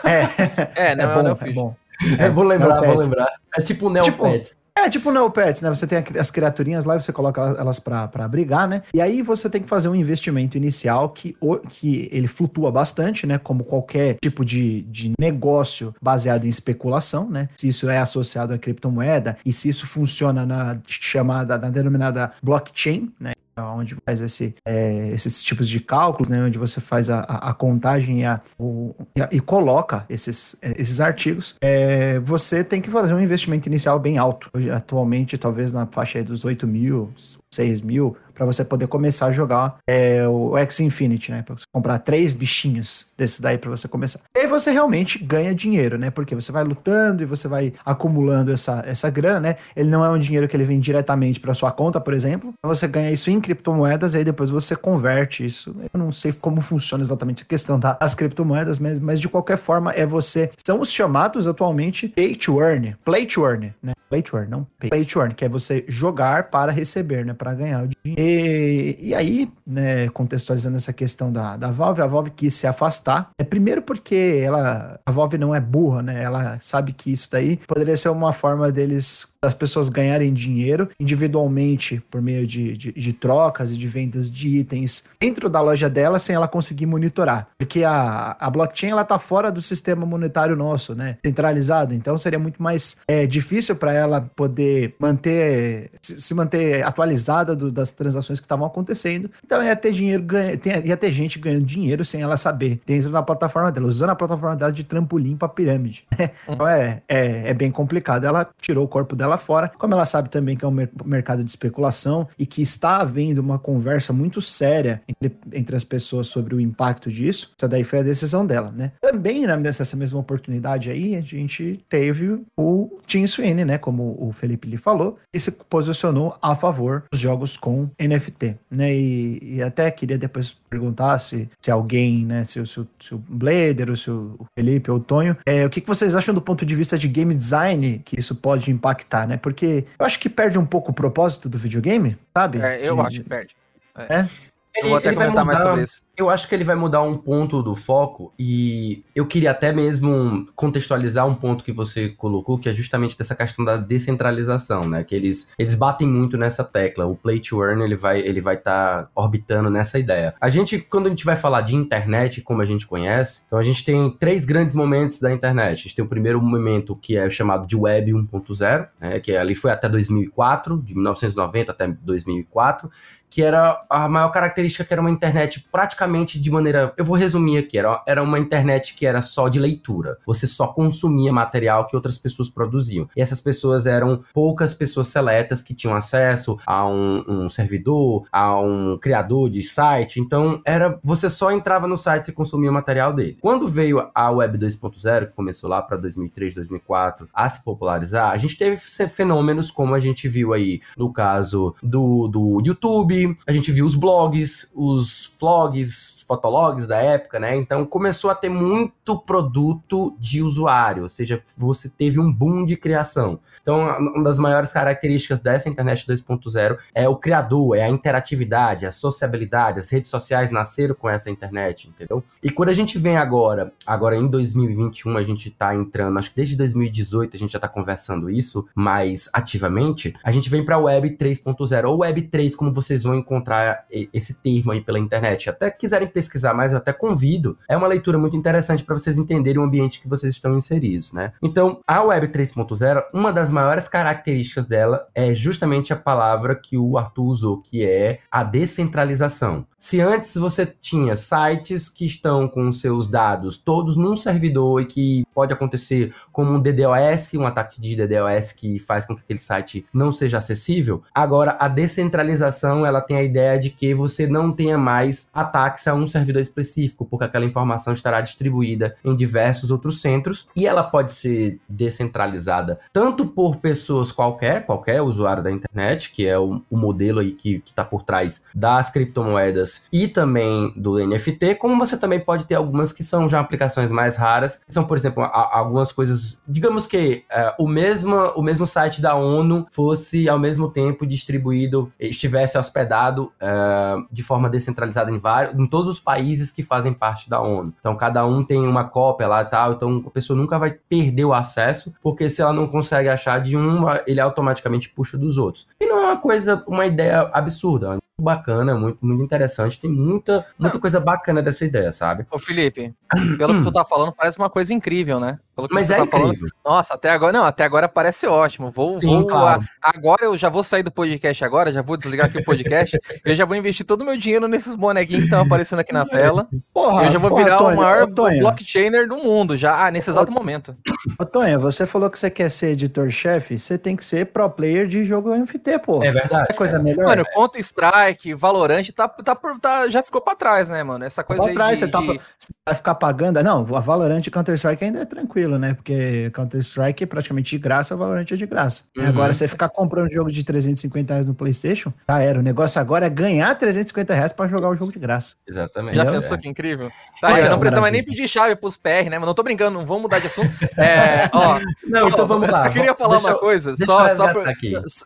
É, 0.03 0.91
é, 0.91 0.95
não 0.97 1.03
é, 1.03 1.07
é 1.07 1.13
bom, 1.13 1.29
é 1.29 1.51
bom. 1.53 1.75
É, 2.19 2.29
vou 2.29 2.43
lembrar, 2.43 2.81
vou 2.81 2.97
lembrar. 2.97 3.29
É 3.55 3.61
tipo 3.61 3.87
o 3.87 3.89
Neopets. 3.89 4.49
Tipo, 4.51 4.64
é, 4.77 4.89
tipo 4.89 5.11
Neopets, 5.11 5.61
né? 5.61 5.69
Você 5.69 5.87
tem 5.87 6.03
as 6.19 6.29
criaturinhas 6.29 6.85
lá 6.85 6.95
e 6.95 7.01
você 7.01 7.11
coloca 7.11 7.41
elas 7.41 7.79
pra 7.79 8.27
brigar, 8.29 8.67
né? 8.67 8.83
E 8.93 9.01
aí 9.01 9.21
você 9.21 9.49
tem 9.49 9.61
que 9.61 9.67
fazer 9.67 9.89
um 9.89 9.95
investimento 9.95 10.57
inicial 10.57 11.09
que, 11.09 11.35
que 11.69 12.07
ele 12.11 12.27
flutua 12.27 12.71
bastante, 12.71 13.25
né? 13.25 13.37
Como 13.37 13.63
qualquer 13.63 14.17
tipo 14.21 14.45
de, 14.45 14.81
de 14.83 15.13
negócio 15.19 15.95
baseado 16.01 16.45
em 16.45 16.49
especulação, 16.49 17.29
né? 17.29 17.49
Se 17.57 17.69
isso 17.69 17.89
é 17.89 17.97
associado 17.97 18.53
à 18.53 18.57
criptomoeda 18.57 19.37
e 19.45 19.51
se 19.51 19.69
isso 19.69 19.87
funciona 19.87 20.45
na 20.45 20.77
chamada, 20.87 21.57
na 21.57 21.69
denominada 21.69 22.33
blockchain, 22.43 23.11
né? 23.19 23.31
Onde 23.57 23.95
faz 24.05 24.21
esse, 24.21 24.55
é, 24.65 25.09
esses 25.13 25.41
tipos 25.41 25.67
de 25.69 25.79
cálculos, 25.79 26.29
né, 26.29 26.43
onde 26.43 26.57
você 26.57 26.81
faz 26.81 27.09
a, 27.09 27.19
a 27.21 27.53
contagem 27.53 28.21
e, 28.21 28.25
a, 28.25 28.41
o, 28.59 28.93
e, 29.15 29.21
a, 29.21 29.29
e, 29.31 29.39
coloca 29.39 30.05
esses, 30.09 30.55
é, 30.61 30.81
esses 30.81 30.99
artigos, 30.99 31.55
é, 31.61 32.19
você 32.19 32.63
tem 32.63 32.81
que 32.81 32.89
fazer 32.89 33.13
um 33.13 33.19
investimento 33.19 33.67
inicial 33.69 33.99
bem 33.99 34.17
alto. 34.17 34.49
Hoje, 34.53 34.69
atualmente, 34.69 35.37
talvez 35.37 35.73
na 35.73 35.85
faixa 35.85 36.23
dos 36.23 36.43
8 36.45 36.67
mil, 36.67 37.11
6 37.55 37.81
mil, 37.81 38.15
para 38.35 38.45
você 38.45 38.63
poder 38.63 38.87
começar 38.87 39.27
a 39.27 39.31
jogar 39.31 39.77
é, 39.87 40.27
o 40.27 40.57
X 40.57 40.81
Infinity, 40.81 41.31
né? 41.31 41.41
Para 41.41 41.55
você 41.55 41.65
comprar 41.71 41.97
três 41.99 42.33
bichinhos 42.33 43.07
desses 43.17 43.39
daí 43.39 43.57
para 43.57 43.69
você 43.69 43.87
começar. 43.87 44.19
E 44.35 44.41
aí 44.41 44.47
você 44.47 44.71
realmente 44.71 45.17
ganha 45.23 45.55
dinheiro, 45.55 45.97
né? 45.97 46.11
Porque 46.11 46.35
você 46.35 46.51
vai 46.51 46.63
lutando 46.63 47.23
e 47.23 47.25
você 47.25 47.47
vai 47.47 47.73
acumulando 47.85 48.51
essa, 48.51 48.83
essa 48.85 49.09
grana, 49.09 49.39
né? 49.39 49.55
Ele 49.75 49.89
não 49.89 50.03
é 50.03 50.09
um 50.09 50.19
dinheiro 50.19 50.47
que 50.47 50.55
ele 50.55 50.65
vem 50.65 50.79
diretamente 50.79 51.39
para 51.39 51.53
sua 51.53 51.71
conta, 51.71 51.99
por 51.99 52.13
exemplo. 52.13 52.53
Você 52.63 52.87
ganha 52.87 53.11
isso 53.11 53.31
em 53.31 53.39
criptomoedas 53.39 54.13
e 54.13 54.17
aí 54.17 54.23
depois 54.23 54.49
você 54.49 54.75
converte 54.75 55.45
isso. 55.45 55.75
Eu 55.93 55.97
não 55.97 56.11
sei 56.11 56.33
como 56.33 56.59
funciona 56.61 57.01
exatamente 57.03 57.43
a 57.43 57.45
questão 57.45 57.79
das 57.79 58.13
criptomoedas, 58.13 58.79
mas, 58.79 58.99
mas 58.99 59.19
de 59.19 59.29
qualquer 59.29 59.57
forma 59.57 59.91
é 59.91 60.05
você. 60.05 60.51
São 60.65 60.81
os 60.81 60.91
chamados 60.91 61.47
atualmente 61.47 62.09
pay 62.09 62.35
to 62.35 62.61
earn, 62.61 62.95
play 63.05 63.25
to 63.25 63.45
earn, 63.45 63.73
né? 63.81 63.93
Play 64.09 64.21
to 64.21 64.37
earn, 64.37 64.49
não 64.49 64.67
pay. 64.79 64.89
Play 64.89 65.05
to 65.05 65.19
earn, 65.19 65.33
que 65.33 65.45
é 65.45 65.49
você 65.49 65.83
jogar 65.87 66.49
para 66.49 66.71
receber, 66.71 67.25
né? 67.25 67.33
Para 67.45 67.53
ganhar 67.53 67.83
o 67.83 67.87
dinheiro. 67.87 68.19
E, 68.19 68.97
e 68.99 69.13
aí, 69.13 69.47
né, 69.67 70.09
contextualizando 70.09 70.77
essa 70.77 70.91
questão 70.91 71.31
da, 71.31 71.55
da 71.55 71.69
Valve, 71.69 72.01
a 72.01 72.07
Valve 72.07 72.31
quis 72.31 72.55
se 72.55 72.65
afastar. 72.65 73.29
É 73.37 73.43
primeiro 73.43 73.83
porque 73.83 74.41
ela, 74.43 74.99
a 75.05 75.11
Valve 75.11 75.37
não 75.37 75.53
é 75.53 75.59
burra, 75.59 76.01
né? 76.01 76.23
Ela 76.23 76.57
sabe 76.59 76.91
que 76.91 77.11
isso 77.11 77.29
daí 77.31 77.57
poderia 77.67 77.95
ser 77.95 78.09
uma 78.09 78.33
forma 78.33 78.71
deles 78.71 79.34
das 79.45 79.53
pessoas 79.53 79.89
ganharem 79.89 80.33
dinheiro 80.33 80.89
individualmente 80.99 82.03
por 82.09 82.21
meio 82.21 82.47
de, 82.47 82.75
de, 82.75 82.91
de, 82.91 83.13
trocas 83.13 83.71
e 83.71 83.77
de 83.77 83.87
vendas 83.87 84.29
de 84.31 84.57
itens 84.57 85.05
dentro 85.19 85.47
da 85.49 85.61
loja 85.61 85.89
dela 85.89 86.17
sem 86.17 86.35
ela 86.35 86.47
conseguir 86.47 86.87
monitorar. 86.87 87.47
Porque 87.57 87.83
a, 87.83 88.35
a 88.39 88.49
blockchain 88.49 88.89
ela 88.89 89.03
tá 89.03 89.19
fora 89.19 89.51
do 89.51 89.61
sistema 89.61 90.05
monetário 90.05 90.55
nosso, 90.55 90.95
né? 90.95 91.17
Centralizado. 91.23 91.93
Então 91.93 92.17
seria 92.17 92.39
muito 92.39 92.61
mais 92.61 92.97
é, 93.07 93.27
difícil 93.27 93.75
para 93.75 93.93
ela 93.93 94.21
poder 94.35 94.95
manter 94.99 95.91
se, 96.01 96.33
manter 96.33 96.83
atualizada 96.83 97.55
do, 97.55 97.71
das 97.71 97.91
transações 97.91 98.39
que 98.39 98.45
estavam 98.45 98.65
acontecendo. 98.65 99.29
Então 99.45 99.63
ia 99.63 99.75
ter 99.75 99.91
dinheiro 99.91 100.23
ganha, 100.23 100.57
ia 100.83 100.97
ter 100.97 101.11
gente 101.11 101.37
ganhando 101.37 101.65
dinheiro 101.65 102.03
sem 102.03 102.21
ela 102.21 102.35
saber 102.35 102.81
dentro 102.85 103.11
da 103.11 103.21
plataforma 103.21 103.71
dela, 103.71 103.87
usando 103.87 104.09
a 104.09 104.15
plataforma 104.15 104.55
dela 104.55 104.71
de 104.71 104.83
trampolim 104.83 105.37
para 105.37 105.47
pirâmide. 105.47 106.05
então 106.47 106.67
é, 106.67 107.03
é, 107.07 107.49
é 107.51 107.53
bem 107.53 107.69
complicado. 107.69 108.25
Ela 108.25 108.49
tirou 108.59 108.85
o 108.85 108.87
corpo 108.87 109.15
dela 109.15 109.34
lá 109.35 109.37
fora. 109.37 109.71
Como 109.77 109.93
ela 109.93 110.05
sabe 110.05 110.29
também 110.29 110.55
que 110.57 110.65
é 110.65 110.67
um 110.67 110.71
mer 110.71 110.89
mercado 111.05 111.43
de 111.43 111.49
especulação 111.49 112.27
e 112.39 112.45
que 112.45 112.61
está 112.61 112.97
havendo 112.97 113.39
uma 113.39 113.59
conversa 113.59 114.11
muito 114.11 114.41
séria 114.41 115.01
entre, 115.07 115.37
entre 115.53 115.75
as 115.75 115.83
pessoas 115.83 116.27
sobre 116.27 116.55
o 116.55 116.59
impacto 116.59 117.11
disso, 117.11 117.53
essa 117.57 117.67
daí 117.67 117.83
foi 117.83 117.99
a 117.99 118.03
decisão 118.03 118.45
dela, 118.45 118.71
né? 118.75 118.91
Também 119.01 119.45
nessa 119.45 119.95
mesma 119.95 120.19
oportunidade 120.19 120.89
aí, 120.89 121.15
a 121.15 121.21
gente 121.21 121.79
teve 121.87 122.39
o 122.57 122.97
Tim 123.05 123.25
Sweeney, 123.27 123.65
né? 123.65 123.77
Como 123.77 124.15
o 124.19 124.31
Felipe 124.31 124.67
lhe 124.67 124.77
falou, 124.77 125.17
e 125.33 125.39
se 125.39 125.51
posicionou 125.51 126.37
a 126.41 126.55
favor 126.55 127.03
dos 127.11 127.19
jogos 127.19 127.57
com 127.57 127.89
NFT, 127.99 128.57
né? 128.69 128.93
E, 128.95 129.55
e 129.55 129.61
até 129.61 129.89
queria 129.91 130.17
depois 130.17 130.57
perguntar 130.75 131.17
se, 131.19 131.49
se 131.61 131.71
alguém, 131.71 132.25
né? 132.25 132.43
Se, 132.43 132.65
se, 132.65 132.85
se 132.99 133.15
o 133.15 133.17
Blader, 133.17 133.89
ou 133.89 133.95
se 133.95 134.11
o 134.11 134.45
Felipe 134.57 134.91
ou 134.91 134.97
o 134.97 134.99
Tonho, 134.99 135.37
é, 135.45 135.65
o 135.65 135.69
que, 135.69 135.79
que 135.79 135.87
vocês 135.87 136.15
acham 136.15 136.35
do 136.35 136.41
ponto 136.41 136.65
de 136.65 136.75
vista 136.75 136.97
de 136.97 137.07
game 137.07 137.33
design 137.33 138.01
que 138.03 138.19
isso 138.19 138.35
pode 138.35 138.69
impactar, 138.69 139.25
né? 139.27 139.37
Porque 139.37 139.85
eu 139.97 140.05
acho 140.05 140.19
que 140.19 140.29
perde 140.29 140.59
um 140.59 140.65
pouco 140.65 140.91
o 140.91 140.93
propósito 140.93 141.47
do 141.47 141.57
videogame, 141.57 142.17
sabe? 142.35 142.59
É, 142.59 142.87
eu 142.87 142.95
de, 142.95 143.01
acho 143.01 143.21
que 143.21 143.29
perde. 143.29 143.55
É? 143.97 144.15
é? 144.15 144.29
Ele, 144.75 144.87
eu 144.87 144.89
vou 144.89 144.97
até 144.97 145.13
comentar 145.13 145.29
mudar, 145.29 145.45
mais 145.45 145.59
sobre 145.61 145.83
isso. 145.83 146.03
Eu 146.17 146.29
acho 146.29 146.47
que 146.47 146.55
ele 146.55 146.63
vai 146.63 146.75
mudar 146.75 147.01
um 147.01 147.17
ponto 147.17 147.63
do 147.63 147.75
foco 147.75 148.33
e 148.37 149.03
eu 149.15 149.25
queria 149.25 149.51
até 149.51 149.71
mesmo 149.71 150.47
contextualizar 150.55 151.25
um 151.25 151.35
ponto 151.35 151.63
que 151.63 151.71
você 151.71 152.09
colocou, 152.09 152.57
que 152.57 152.67
é 152.67 152.73
justamente 152.73 153.17
dessa 153.17 153.35
questão 153.35 153.63
da 153.63 153.77
descentralização, 153.77 154.87
né? 154.87 155.03
Que 155.03 155.15
eles, 155.15 155.51
eles 155.57 155.75
batem 155.75 156.07
muito 156.07 156.37
nessa 156.37 156.63
tecla. 156.63 157.05
O 157.05 157.15
play 157.15 157.39
to 157.39 157.63
earn, 157.63 157.83
ele 157.83 157.95
vai 157.95 158.19
ele 158.19 158.41
vai 158.41 158.55
estar 158.55 159.03
tá 159.03 159.09
orbitando 159.15 159.69
nessa 159.69 159.97
ideia. 159.97 160.35
A 160.39 160.49
gente, 160.49 160.79
quando 160.79 161.07
a 161.07 161.09
gente 161.09 161.25
vai 161.25 161.35
falar 161.35 161.61
de 161.61 161.75
internet, 161.75 162.41
como 162.41 162.61
a 162.61 162.65
gente 162.65 162.85
conhece, 162.85 163.43
então 163.47 163.57
a 163.57 163.63
gente 163.63 163.85
tem 163.85 164.11
três 164.19 164.45
grandes 164.45 164.75
momentos 164.75 165.19
da 165.19 165.31
internet. 165.31 165.79
A 165.79 165.83
gente 165.83 165.95
tem 165.95 166.05
o 166.05 166.09
primeiro 166.09 166.41
momento 166.41 166.95
que 166.95 167.17
é 167.17 167.29
chamado 167.29 167.65
de 167.65 167.75
Web 167.75 168.11
1.0, 168.11 168.87
né? 168.99 169.19
Que 169.19 169.35
ali 169.35 169.55
foi 169.55 169.71
até 169.71 169.87
2004, 169.87 170.81
de 170.81 170.93
1990 170.95 171.71
até 171.71 171.87
2004 171.87 172.89
que 173.35 173.43
era 173.43 173.85
a 173.89 174.07
maior 174.07 174.29
característica 174.29 174.85
que 174.85 174.93
era 174.93 175.01
uma 175.01 175.11
internet 175.11 175.67
praticamente 175.69 176.39
de 176.39 176.49
maneira. 176.49 176.93
Eu 176.95 177.03
vou 177.03 177.17
resumir 177.17 177.57
aqui: 177.57 177.77
era, 177.77 178.01
era 178.07 178.23
uma 178.23 178.39
internet 178.39 178.95
que 178.95 179.05
era 179.05 179.21
só 179.21 179.49
de 179.49 179.59
leitura. 179.59 180.17
Você 180.25 180.47
só 180.47 180.67
consumia 180.67 181.33
material 181.33 181.85
que 181.85 181.97
outras 181.97 182.17
pessoas 182.17 182.49
produziam. 182.49 183.09
E 183.13 183.21
essas 183.21 183.41
pessoas 183.41 183.85
eram 183.85 184.23
poucas 184.33 184.73
pessoas 184.73 185.09
seletas 185.09 185.61
que 185.61 185.73
tinham 185.73 185.97
acesso 185.97 186.57
a 186.65 186.87
um, 186.87 187.25
um 187.27 187.49
servidor, 187.49 188.25
a 188.31 188.57
um 188.57 188.97
criador 188.97 189.49
de 189.49 189.63
site. 189.63 190.21
Então, 190.21 190.61
era 190.63 190.97
você 191.03 191.29
só 191.29 191.51
entrava 191.51 191.87
no 191.87 191.97
site 191.97 192.29
e 192.29 192.31
consumia 192.31 192.71
o 192.71 192.73
material 192.73 193.11
dele. 193.11 193.37
Quando 193.41 193.67
veio 193.67 194.09
a 194.15 194.31
Web 194.31 194.57
2.0, 194.59 195.25
que 195.25 195.33
começou 195.33 195.69
lá 195.69 195.81
para 195.81 195.97
2003, 195.97 196.55
2004, 196.55 197.27
a 197.33 197.49
se 197.49 197.61
popularizar, 197.65 198.31
a 198.31 198.37
gente 198.37 198.57
teve 198.57 198.77
fenômenos 198.77 199.69
como 199.69 199.93
a 199.93 199.99
gente 199.99 200.29
viu 200.29 200.53
aí 200.53 200.79
no 200.97 201.11
caso 201.11 201.75
do, 201.83 202.29
do 202.29 202.61
YouTube, 202.65 203.24
a 203.47 203.53
gente 203.53 203.71
viu 203.71 203.85
os 203.85 203.95
blogs, 203.95 204.69
os 204.73 205.31
vlogs, 205.39 206.14
fotologs 206.25 206.87
da 206.87 206.97
época, 206.97 207.39
né? 207.39 207.55
Então 207.55 207.85
começou 207.85 208.29
a 208.29 208.35
ter 208.35 208.49
muito 208.49 209.17
produto 209.19 210.15
de 210.19 210.41
usuário, 210.41 211.03
ou 211.03 211.09
seja, 211.09 211.41
você 211.57 211.89
teve 211.89 212.19
um 212.19 212.31
boom 212.31 212.65
de 212.65 212.75
criação. 212.75 213.39
Então, 213.61 213.79
uma 213.97 214.23
das 214.23 214.39
maiores 214.39 214.71
características 214.71 215.39
dessa 215.39 215.69
internet 215.69 216.05
2.0 216.07 216.77
é 216.93 217.07
o 217.07 217.15
criador, 217.15 217.77
é 217.77 217.83
a 217.83 217.89
interatividade, 217.89 218.85
a 218.85 218.91
sociabilidade, 218.91 219.79
as 219.79 219.91
redes 219.91 220.09
sociais 220.09 220.51
nasceram 220.51 220.95
com 220.95 221.09
essa 221.09 221.29
internet, 221.29 221.89
entendeu? 221.89 222.23
E 222.43 222.49
quando 222.49 222.69
a 222.69 222.73
gente 222.73 222.97
vem 222.97 223.17
agora, 223.17 223.71
agora 223.85 224.15
em 224.15 224.27
2021, 224.27 225.17
a 225.17 225.23
gente 225.23 225.51
tá 225.51 225.75
entrando, 225.75 226.17
acho 226.19 226.29
que 226.29 226.35
desde 226.35 226.55
2018 226.57 227.35
a 227.35 227.39
gente 227.39 227.53
já 227.53 227.59
tá 227.59 227.67
conversando 227.67 228.29
isso 228.29 228.67
mais 228.75 229.29
ativamente, 229.33 230.15
a 230.23 230.31
gente 230.31 230.49
vem 230.49 230.63
pra 230.63 230.77
Web 230.77 231.17
3.0, 231.17 231.85
ou 231.85 231.99
Web 231.99 232.23
3, 232.23 232.55
como 232.55 232.73
vocês 232.73 233.03
vão 233.03 233.15
encontrar 233.15 233.85
esse 233.89 234.35
termo 234.35 234.71
aí 234.71 234.81
pela 234.81 234.99
internet. 234.99 235.49
Até 235.49 235.69
quiserem 235.71 236.07
pesquisar 236.15 236.53
mais, 236.53 236.71
eu 236.71 236.77
até 236.77 236.93
convido. 236.93 237.57
É 237.67 237.75
uma 237.75 237.87
leitura 237.87 238.17
muito 238.17 238.37
interessante 238.37 238.85
para 238.85 238.97
vocês 238.97 239.17
entenderem 239.17 239.59
o 239.59 239.65
ambiente 239.65 240.01
que 240.01 240.07
vocês 240.07 240.33
estão 240.33 240.55
inseridos, 240.57 241.11
né? 241.11 241.33
Então, 241.43 241.81
a 241.85 242.01
Web 242.01 242.29
3.0, 242.29 243.03
uma 243.13 243.33
das 243.33 243.51
maiores 243.51 243.89
características 243.89 244.65
dela 244.65 245.07
é 245.13 245.35
justamente 245.35 245.91
a 245.91 245.97
palavra 245.97 246.55
que 246.55 246.77
o 246.77 246.97
Arthur 246.97 247.25
usou, 247.25 247.61
que 247.61 247.85
é 247.85 248.19
a 248.31 248.43
descentralização. 248.43 249.67
Se 249.85 250.01
antes 250.01 250.33
você 250.33 250.65
tinha 250.65 251.15
sites 251.15 251.87
que 251.87 252.07
estão 252.07 252.47
com 252.47 252.73
seus 252.73 253.07
dados 253.07 253.59
todos 253.59 253.95
num 253.95 254.15
servidor 254.15 254.81
e 254.81 254.85
que 254.85 255.27
pode 255.31 255.53
acontecer 255.53 256.11
como 256.31 256.51
um 256.51 256.59
DDoS, 256.59 257.35
um 257.35 257.45
ataque 257.45 257.79
de 257.79 257.95
DDoS 257.95 258.51
que 258.51 258.79
faz 258.79 259.05
com 259.05 259.15
que 259.15 259.21
aquele 259.21 259.37
site 259.37 259.85
não 259.93 260.11
seja 260.11 260.39
acessível, 260.39 261.03
agora 261.13 261.55
a 261.59 261.67
descentralização 261.67 262.83
ela 262.83 262.99
tem 262.99 263.15
a 263.15 263.21
ideia 263.21 263.59
de 263.59 263.69
que 263.69 263.93
você 263.93 264.25
não 264.25 264.51
tenha 264.51 264.75
mais 264.75 265.29
ataques 265.31 265.87
a 265.87 265.93
um 265.93 266.07
servidor 266.07 266.41
específico, 266.41 267.05
porque 267.05 267.25
aquela 267.25 267.45
informação 267.45 267.93
estará 267.93 268.21
distribuída 268.21 268.95
em 269.05 269.15
diversos 269.15 269.69
outros 269.69 270.01
centros 270.01 270.49
e 270.55 270.65
ela 270.65 270.83
pode 270.83 271.13
ser 271.13 271.59
descentralizada 271.69 272.79
tanto 272.91 273.23
por 273.27 273.57
pessoas 273.57 274.11
qualquer, 274.11 274.65
qualquer 274.65 275.03
usuário 275.03 275.43
da 275.43 275.51
internet, 275.51 276.11
que 276.11 276.25
é 276.25 276.39
o, 276.39 276.63
o 276.71 276.75
modelo 276.75 277.19
aí 277.19 277.33
que 277.33 277.61
está 277.63 277.85
por 277.85 278.01
trás 278.01 278.47
das 278.51 278.89
criptomoedas 278.89 279.74
e 279.91 280.07
também 280.07 280.73
do 280.75 280.97
NFT, 280.97 281.55
como 281.55 281.77
você 281.77 281.97
também 281.97 282.19
pode 282.19 282.45
ter 282.45 282.55
algumas 282.55 282.91
que 282.91 283.03
são 283.03 283.27
já 283.27 283.39
aplicações 283.39 283.91
mais 283.91 284.15
raras, 284.15 284.61
são, 284.67 284.83
por 284.83 284.97
exemplo, 284.97 285.23
algumas 285.23 285.91
coisas, 285.91 286.37
digamos 286.47 286.87
que 286.87 287.23
é, 287.29 287.53
o, 287.57 287.67
mesmo, 287.67 288.15
o 288.35 288.41
mesmo 288.41 288.65
site 288.65 289.01
da 289.01 289.15
ONU 289.15 289.67
fosse 289.71 290.27
ao 290.27 290.39
mesmo 290.39 290.69
tempo 290.69 291.05
distribuído, 291.05 291.91
estivesse 291.99 292.57
hospedado 292.57 293.31
é, 293.39 293.95
de 294.11 294.23
forma 294.23 294.49
descentralizada 294.49 295.11
em 295.11 295.17
vários, 295.17 295.57
em 295.57 295.67
todos 295.67 295.89
os 295.89 295.99
países 295.99 296.51
que 296.51 296.63
fazem 296.63 296.93
parte 296.93 297.29
da 297.29 297.41
ONU. 297.41 297.73
Então, 297.79 297.95
cada 297.95 298.25
um 298.25 298.43
tem 298.43 298.67
uma 298.67 298.85
cópia 298.85 299.27
lá 299.27 299.41
e 299.41 299.45
tal, 299.45 299.73
então 299.73 300.03
a 300.05 300.09
pessoa 300.09 300.37
nunca 300.37 300.57
vai 300.57 300.71
perder 300.71 301.25
o 301.25 301.33
acesso, 301.33 301.93
porque 302.01 302.29
se 302.29 302.41
ela 302.41 302.53
não 302.53 302.67
consegue 302.67 303.09
achar 303.09 303.41
de 303.41 303.57
um, 303.57 303.85
ele 304.05 304.19
automaticamente 304.19 304.89
puxa 304.89 305.17
dos 305.17 305.37
outros. 305.37 305.67
E 305.79 305.85
não 305.85 305.99
é 305.99 306.05
uma 306.05 306.17
coisa, 306.17 306.63
uma 306.67 306.85
ideia 306.85 307.29
absurda, 307.33 307.97
bacana, 308.25 308.75
muito, 308.75 308.97
muito 309.01 309.23
interessante. 309.23 309.79
Tem 309.79 309.89
muita, 309.91 310.45
muita 310.57 310.79
coisa 310.79 310.99
bacana 310.99 311.41
dessa 311.41 311.65
ideia, 311.65 311.91
sabe? 311.91 312.25
Ô, 312.31 312.39
Felipe, 312.39 312.93
pelo 313.37 313.55
que 313.55 313.61
tu 313.63 313.71
tá 313.71 313.83
falando, 313.83 314.13
parece 314.13 314.37
uma 314.37 314.49
coisa 314.49 314.73
incrível, 314.73 315.19
né? 315.19 315.37
Pelo 315.55 315.67
que 315.67 315.73
Mas 315.73 315.87
você 315.87 315.93
é 315.93 315.97
tá 315.97 316.03
incrível. 316.03 316.27
falando. 316.27 316.49
Nossa, 316.65 316.93
até 316.95 317.09
agora. 317.09 317.31
Não, 317.33 317.45
até 317.45 317.63
agora 317.63 317.87
parece 317.87 318.27
ótimo. 318.27 318.71
Vou. 318.71 318.99
Sim, 318.99 319.07
vou 319.07 319.27
claro. 319.27 319.61
a- 319.81 319.89
agora 319.89 320.25
eu 320.25 320.37
já 320.37 320.49
vou 320.49 320.63
sair 320.63 320.83
do 320.83 320.91
podcast 320.91 321.43
agora, 321.45 321.71
já 321.71 321.81
vou 321.81 321.95
desligar 321.97 322.27
aqui 322.27 322.37
o 322.39 322.43
podcast. 322.43 322.97
eu 323.23 323.35
já 323.35 323.45
vou 323.45 323.55
investir 323.55 323.85
todo 323.85 324.01
o 324.01 324.05
meu 324.05 324.17
dinheiro 324.17 324.47
nesses 324.47 324.75
bonequinhos 324.75 325.21
que 325.23 325.27
estão 325.27 325.41
aparecendo 325.41 325.79
aqui 325.79 325.93
na 325.93 326.05
tela. 326.05 326.47
Porra, 326.73 327.05
eu 327.05 327.11
já 327.11 327.19
vou 327.19 327.29
porra, 327.29 327.43
virar 327.43 327.57
Tonho, 327.57 327.73
o 327.73 327.81
maior 327.81 328.03
ô, 328.03 328.07
Tonho, 328.13 328.39
blockchainer 328.39 329.07
do 329.07 329.17
mundo, 329.17 329.55
já, 329.55 329.85
ah, 329.85 329.91
nesse 329.91 330.09
exato 330.09 330.31
momento. 330.31 330.75
ô, 331.17 331.25
Tonho, 331.25 331.59
você 331.59 331.85
falou 331.85 332.09
que 332.09 332.19
você 332.19 332.29
quer 332.29 332.49
ser 332.49 332.71
editor-chefe, 332.71 333.57
você 333.57 333.77
tem 333.77 333.95
que 333.95 334.03
ser 334.03 334.25
pro 334.27 334.49
player 334.49 334.87
de 334.87 335.05
jogo 335.05 335.33
NFT, 335.33 335.79
pô. 335.79 336.03
É 336.03 336.11
verdade. 336.11 336.47
É 336.49 336.53
coisa 336.53 336.79
melhor. 336.79 337.05
Mano, 337.05 337.23
Counter 337.33 337.61
Strike, 337.61 338.04
Valorant, 338.35 338.83
tá, 338.95 339.07
tá, 339.07 339.35
por- 339.35 339.59
tá- 339.59 339.87
já 339.89 340.03
ficou 340.03 340.21
pra 340.21 340.35
trás, 340.35 340.69
né, 340.69 340.83
mano? 340.83 341.03
Essa 341.05 341.23
coisa 341.23 341.41
Pra 341.43 341.49
aí 341.51 341.55
trás, 341.55 341.79
de- 341.79 341.85
você, 341.85 341.91
tá, 341.91 341.99
de- 341.99 342.07
você 342.07 342.53
vai 342.65 342.75
ficar 342.75 342.95
pagando. 342.95 343.41
Não, 343.43 343.61
a 343.75 343.79
Valorant 343.79 344.21
e 344.25 344.31
Counter-Strike 344.31 344.83
ainda 344.85 345.01
é 345.01 345.05
tranquilo, 345.05 345.57
né? 345.57 345.73
Porque 345.73 346.29
Counter-Strike 346.33 347.03
é 347.03 347.07
praticamente 347.07 347.51
de 347.51 347.57
graça, 347.57 347.95
Valorant 347.95 348.25
é 348.31 348.35
de 348.35 348.45
graça. 348.45 348.83
Uhum. 348.97 349.07
Agora, 349.07 349.33
você 349.33 349.47
ficar 349.47 349.69
comprando 349.69 350.11
jogo 350.11 350.31
de 350.31 350.43
350 350.43 351.13
reais 351.13 351.27
no 351.27 351.33
PlayStation, 351.33 351.91
já 352.09 352.19
era. 352.21 352.39
O 352.39 352.43
negócio 352.43 352.79
agora 352.81 353.05
é 353.05 353.09
ganhar 353.09 353.53
350 353.55 354.13
reais 354.13 354.33
pra 354.33 354.47
jogar 354.47 354.69
o 354.69 354.75
jogo 354.75 354.91
de 354.91 354.99
graça. 354.99 355.35
Exatamente. 355.47 355.95
Já 355.95 356.03
Entendeu? 356.03 356.21
pensou 356.21 356.37
que 356.37 356.47
incrível? 356.49 356.91
Tá, 357.21 357.35
aí, 357.35 357.49
não 357.49 357.59
precisa 357.59 357.81
mais 357.81 357.93
nem 357.93 358.03
pedir 358.03 358.27
chave 358.27 358.55
pros 358.55 358.77
PR, 358.77 359.09
né? 359.09 359.17
Mas 359.19 359.25
não 359.27 359.33
tô 359.33 359.43
brincando, 359.43 359.77
não 359.77 359.85
vamos 359.85 360.03
mudar 360.03 360.19
de 360.19 360.27
assunto. 360.27 360.45
É, 360.77 361.29
ó, 361.31 361.59
Não, 361.87 362.07
então 362.09 362.25
Ó, 362.25 362.27
vamos 362.27 362.49
lá. 362.49 362.67
Eu 362.67 362.71
queria 362.71 362.93
falar 362.93 363.15
Deixa 363.15 363.27
uma 363.27 363.33
eu- 363.33 363.39
coisa, 363.39 363.69
deixa 363.73 363.85
só, 363.85 364.07
eu 364.07 364.15
só 364.15 364.33
pra- 364.33 364.53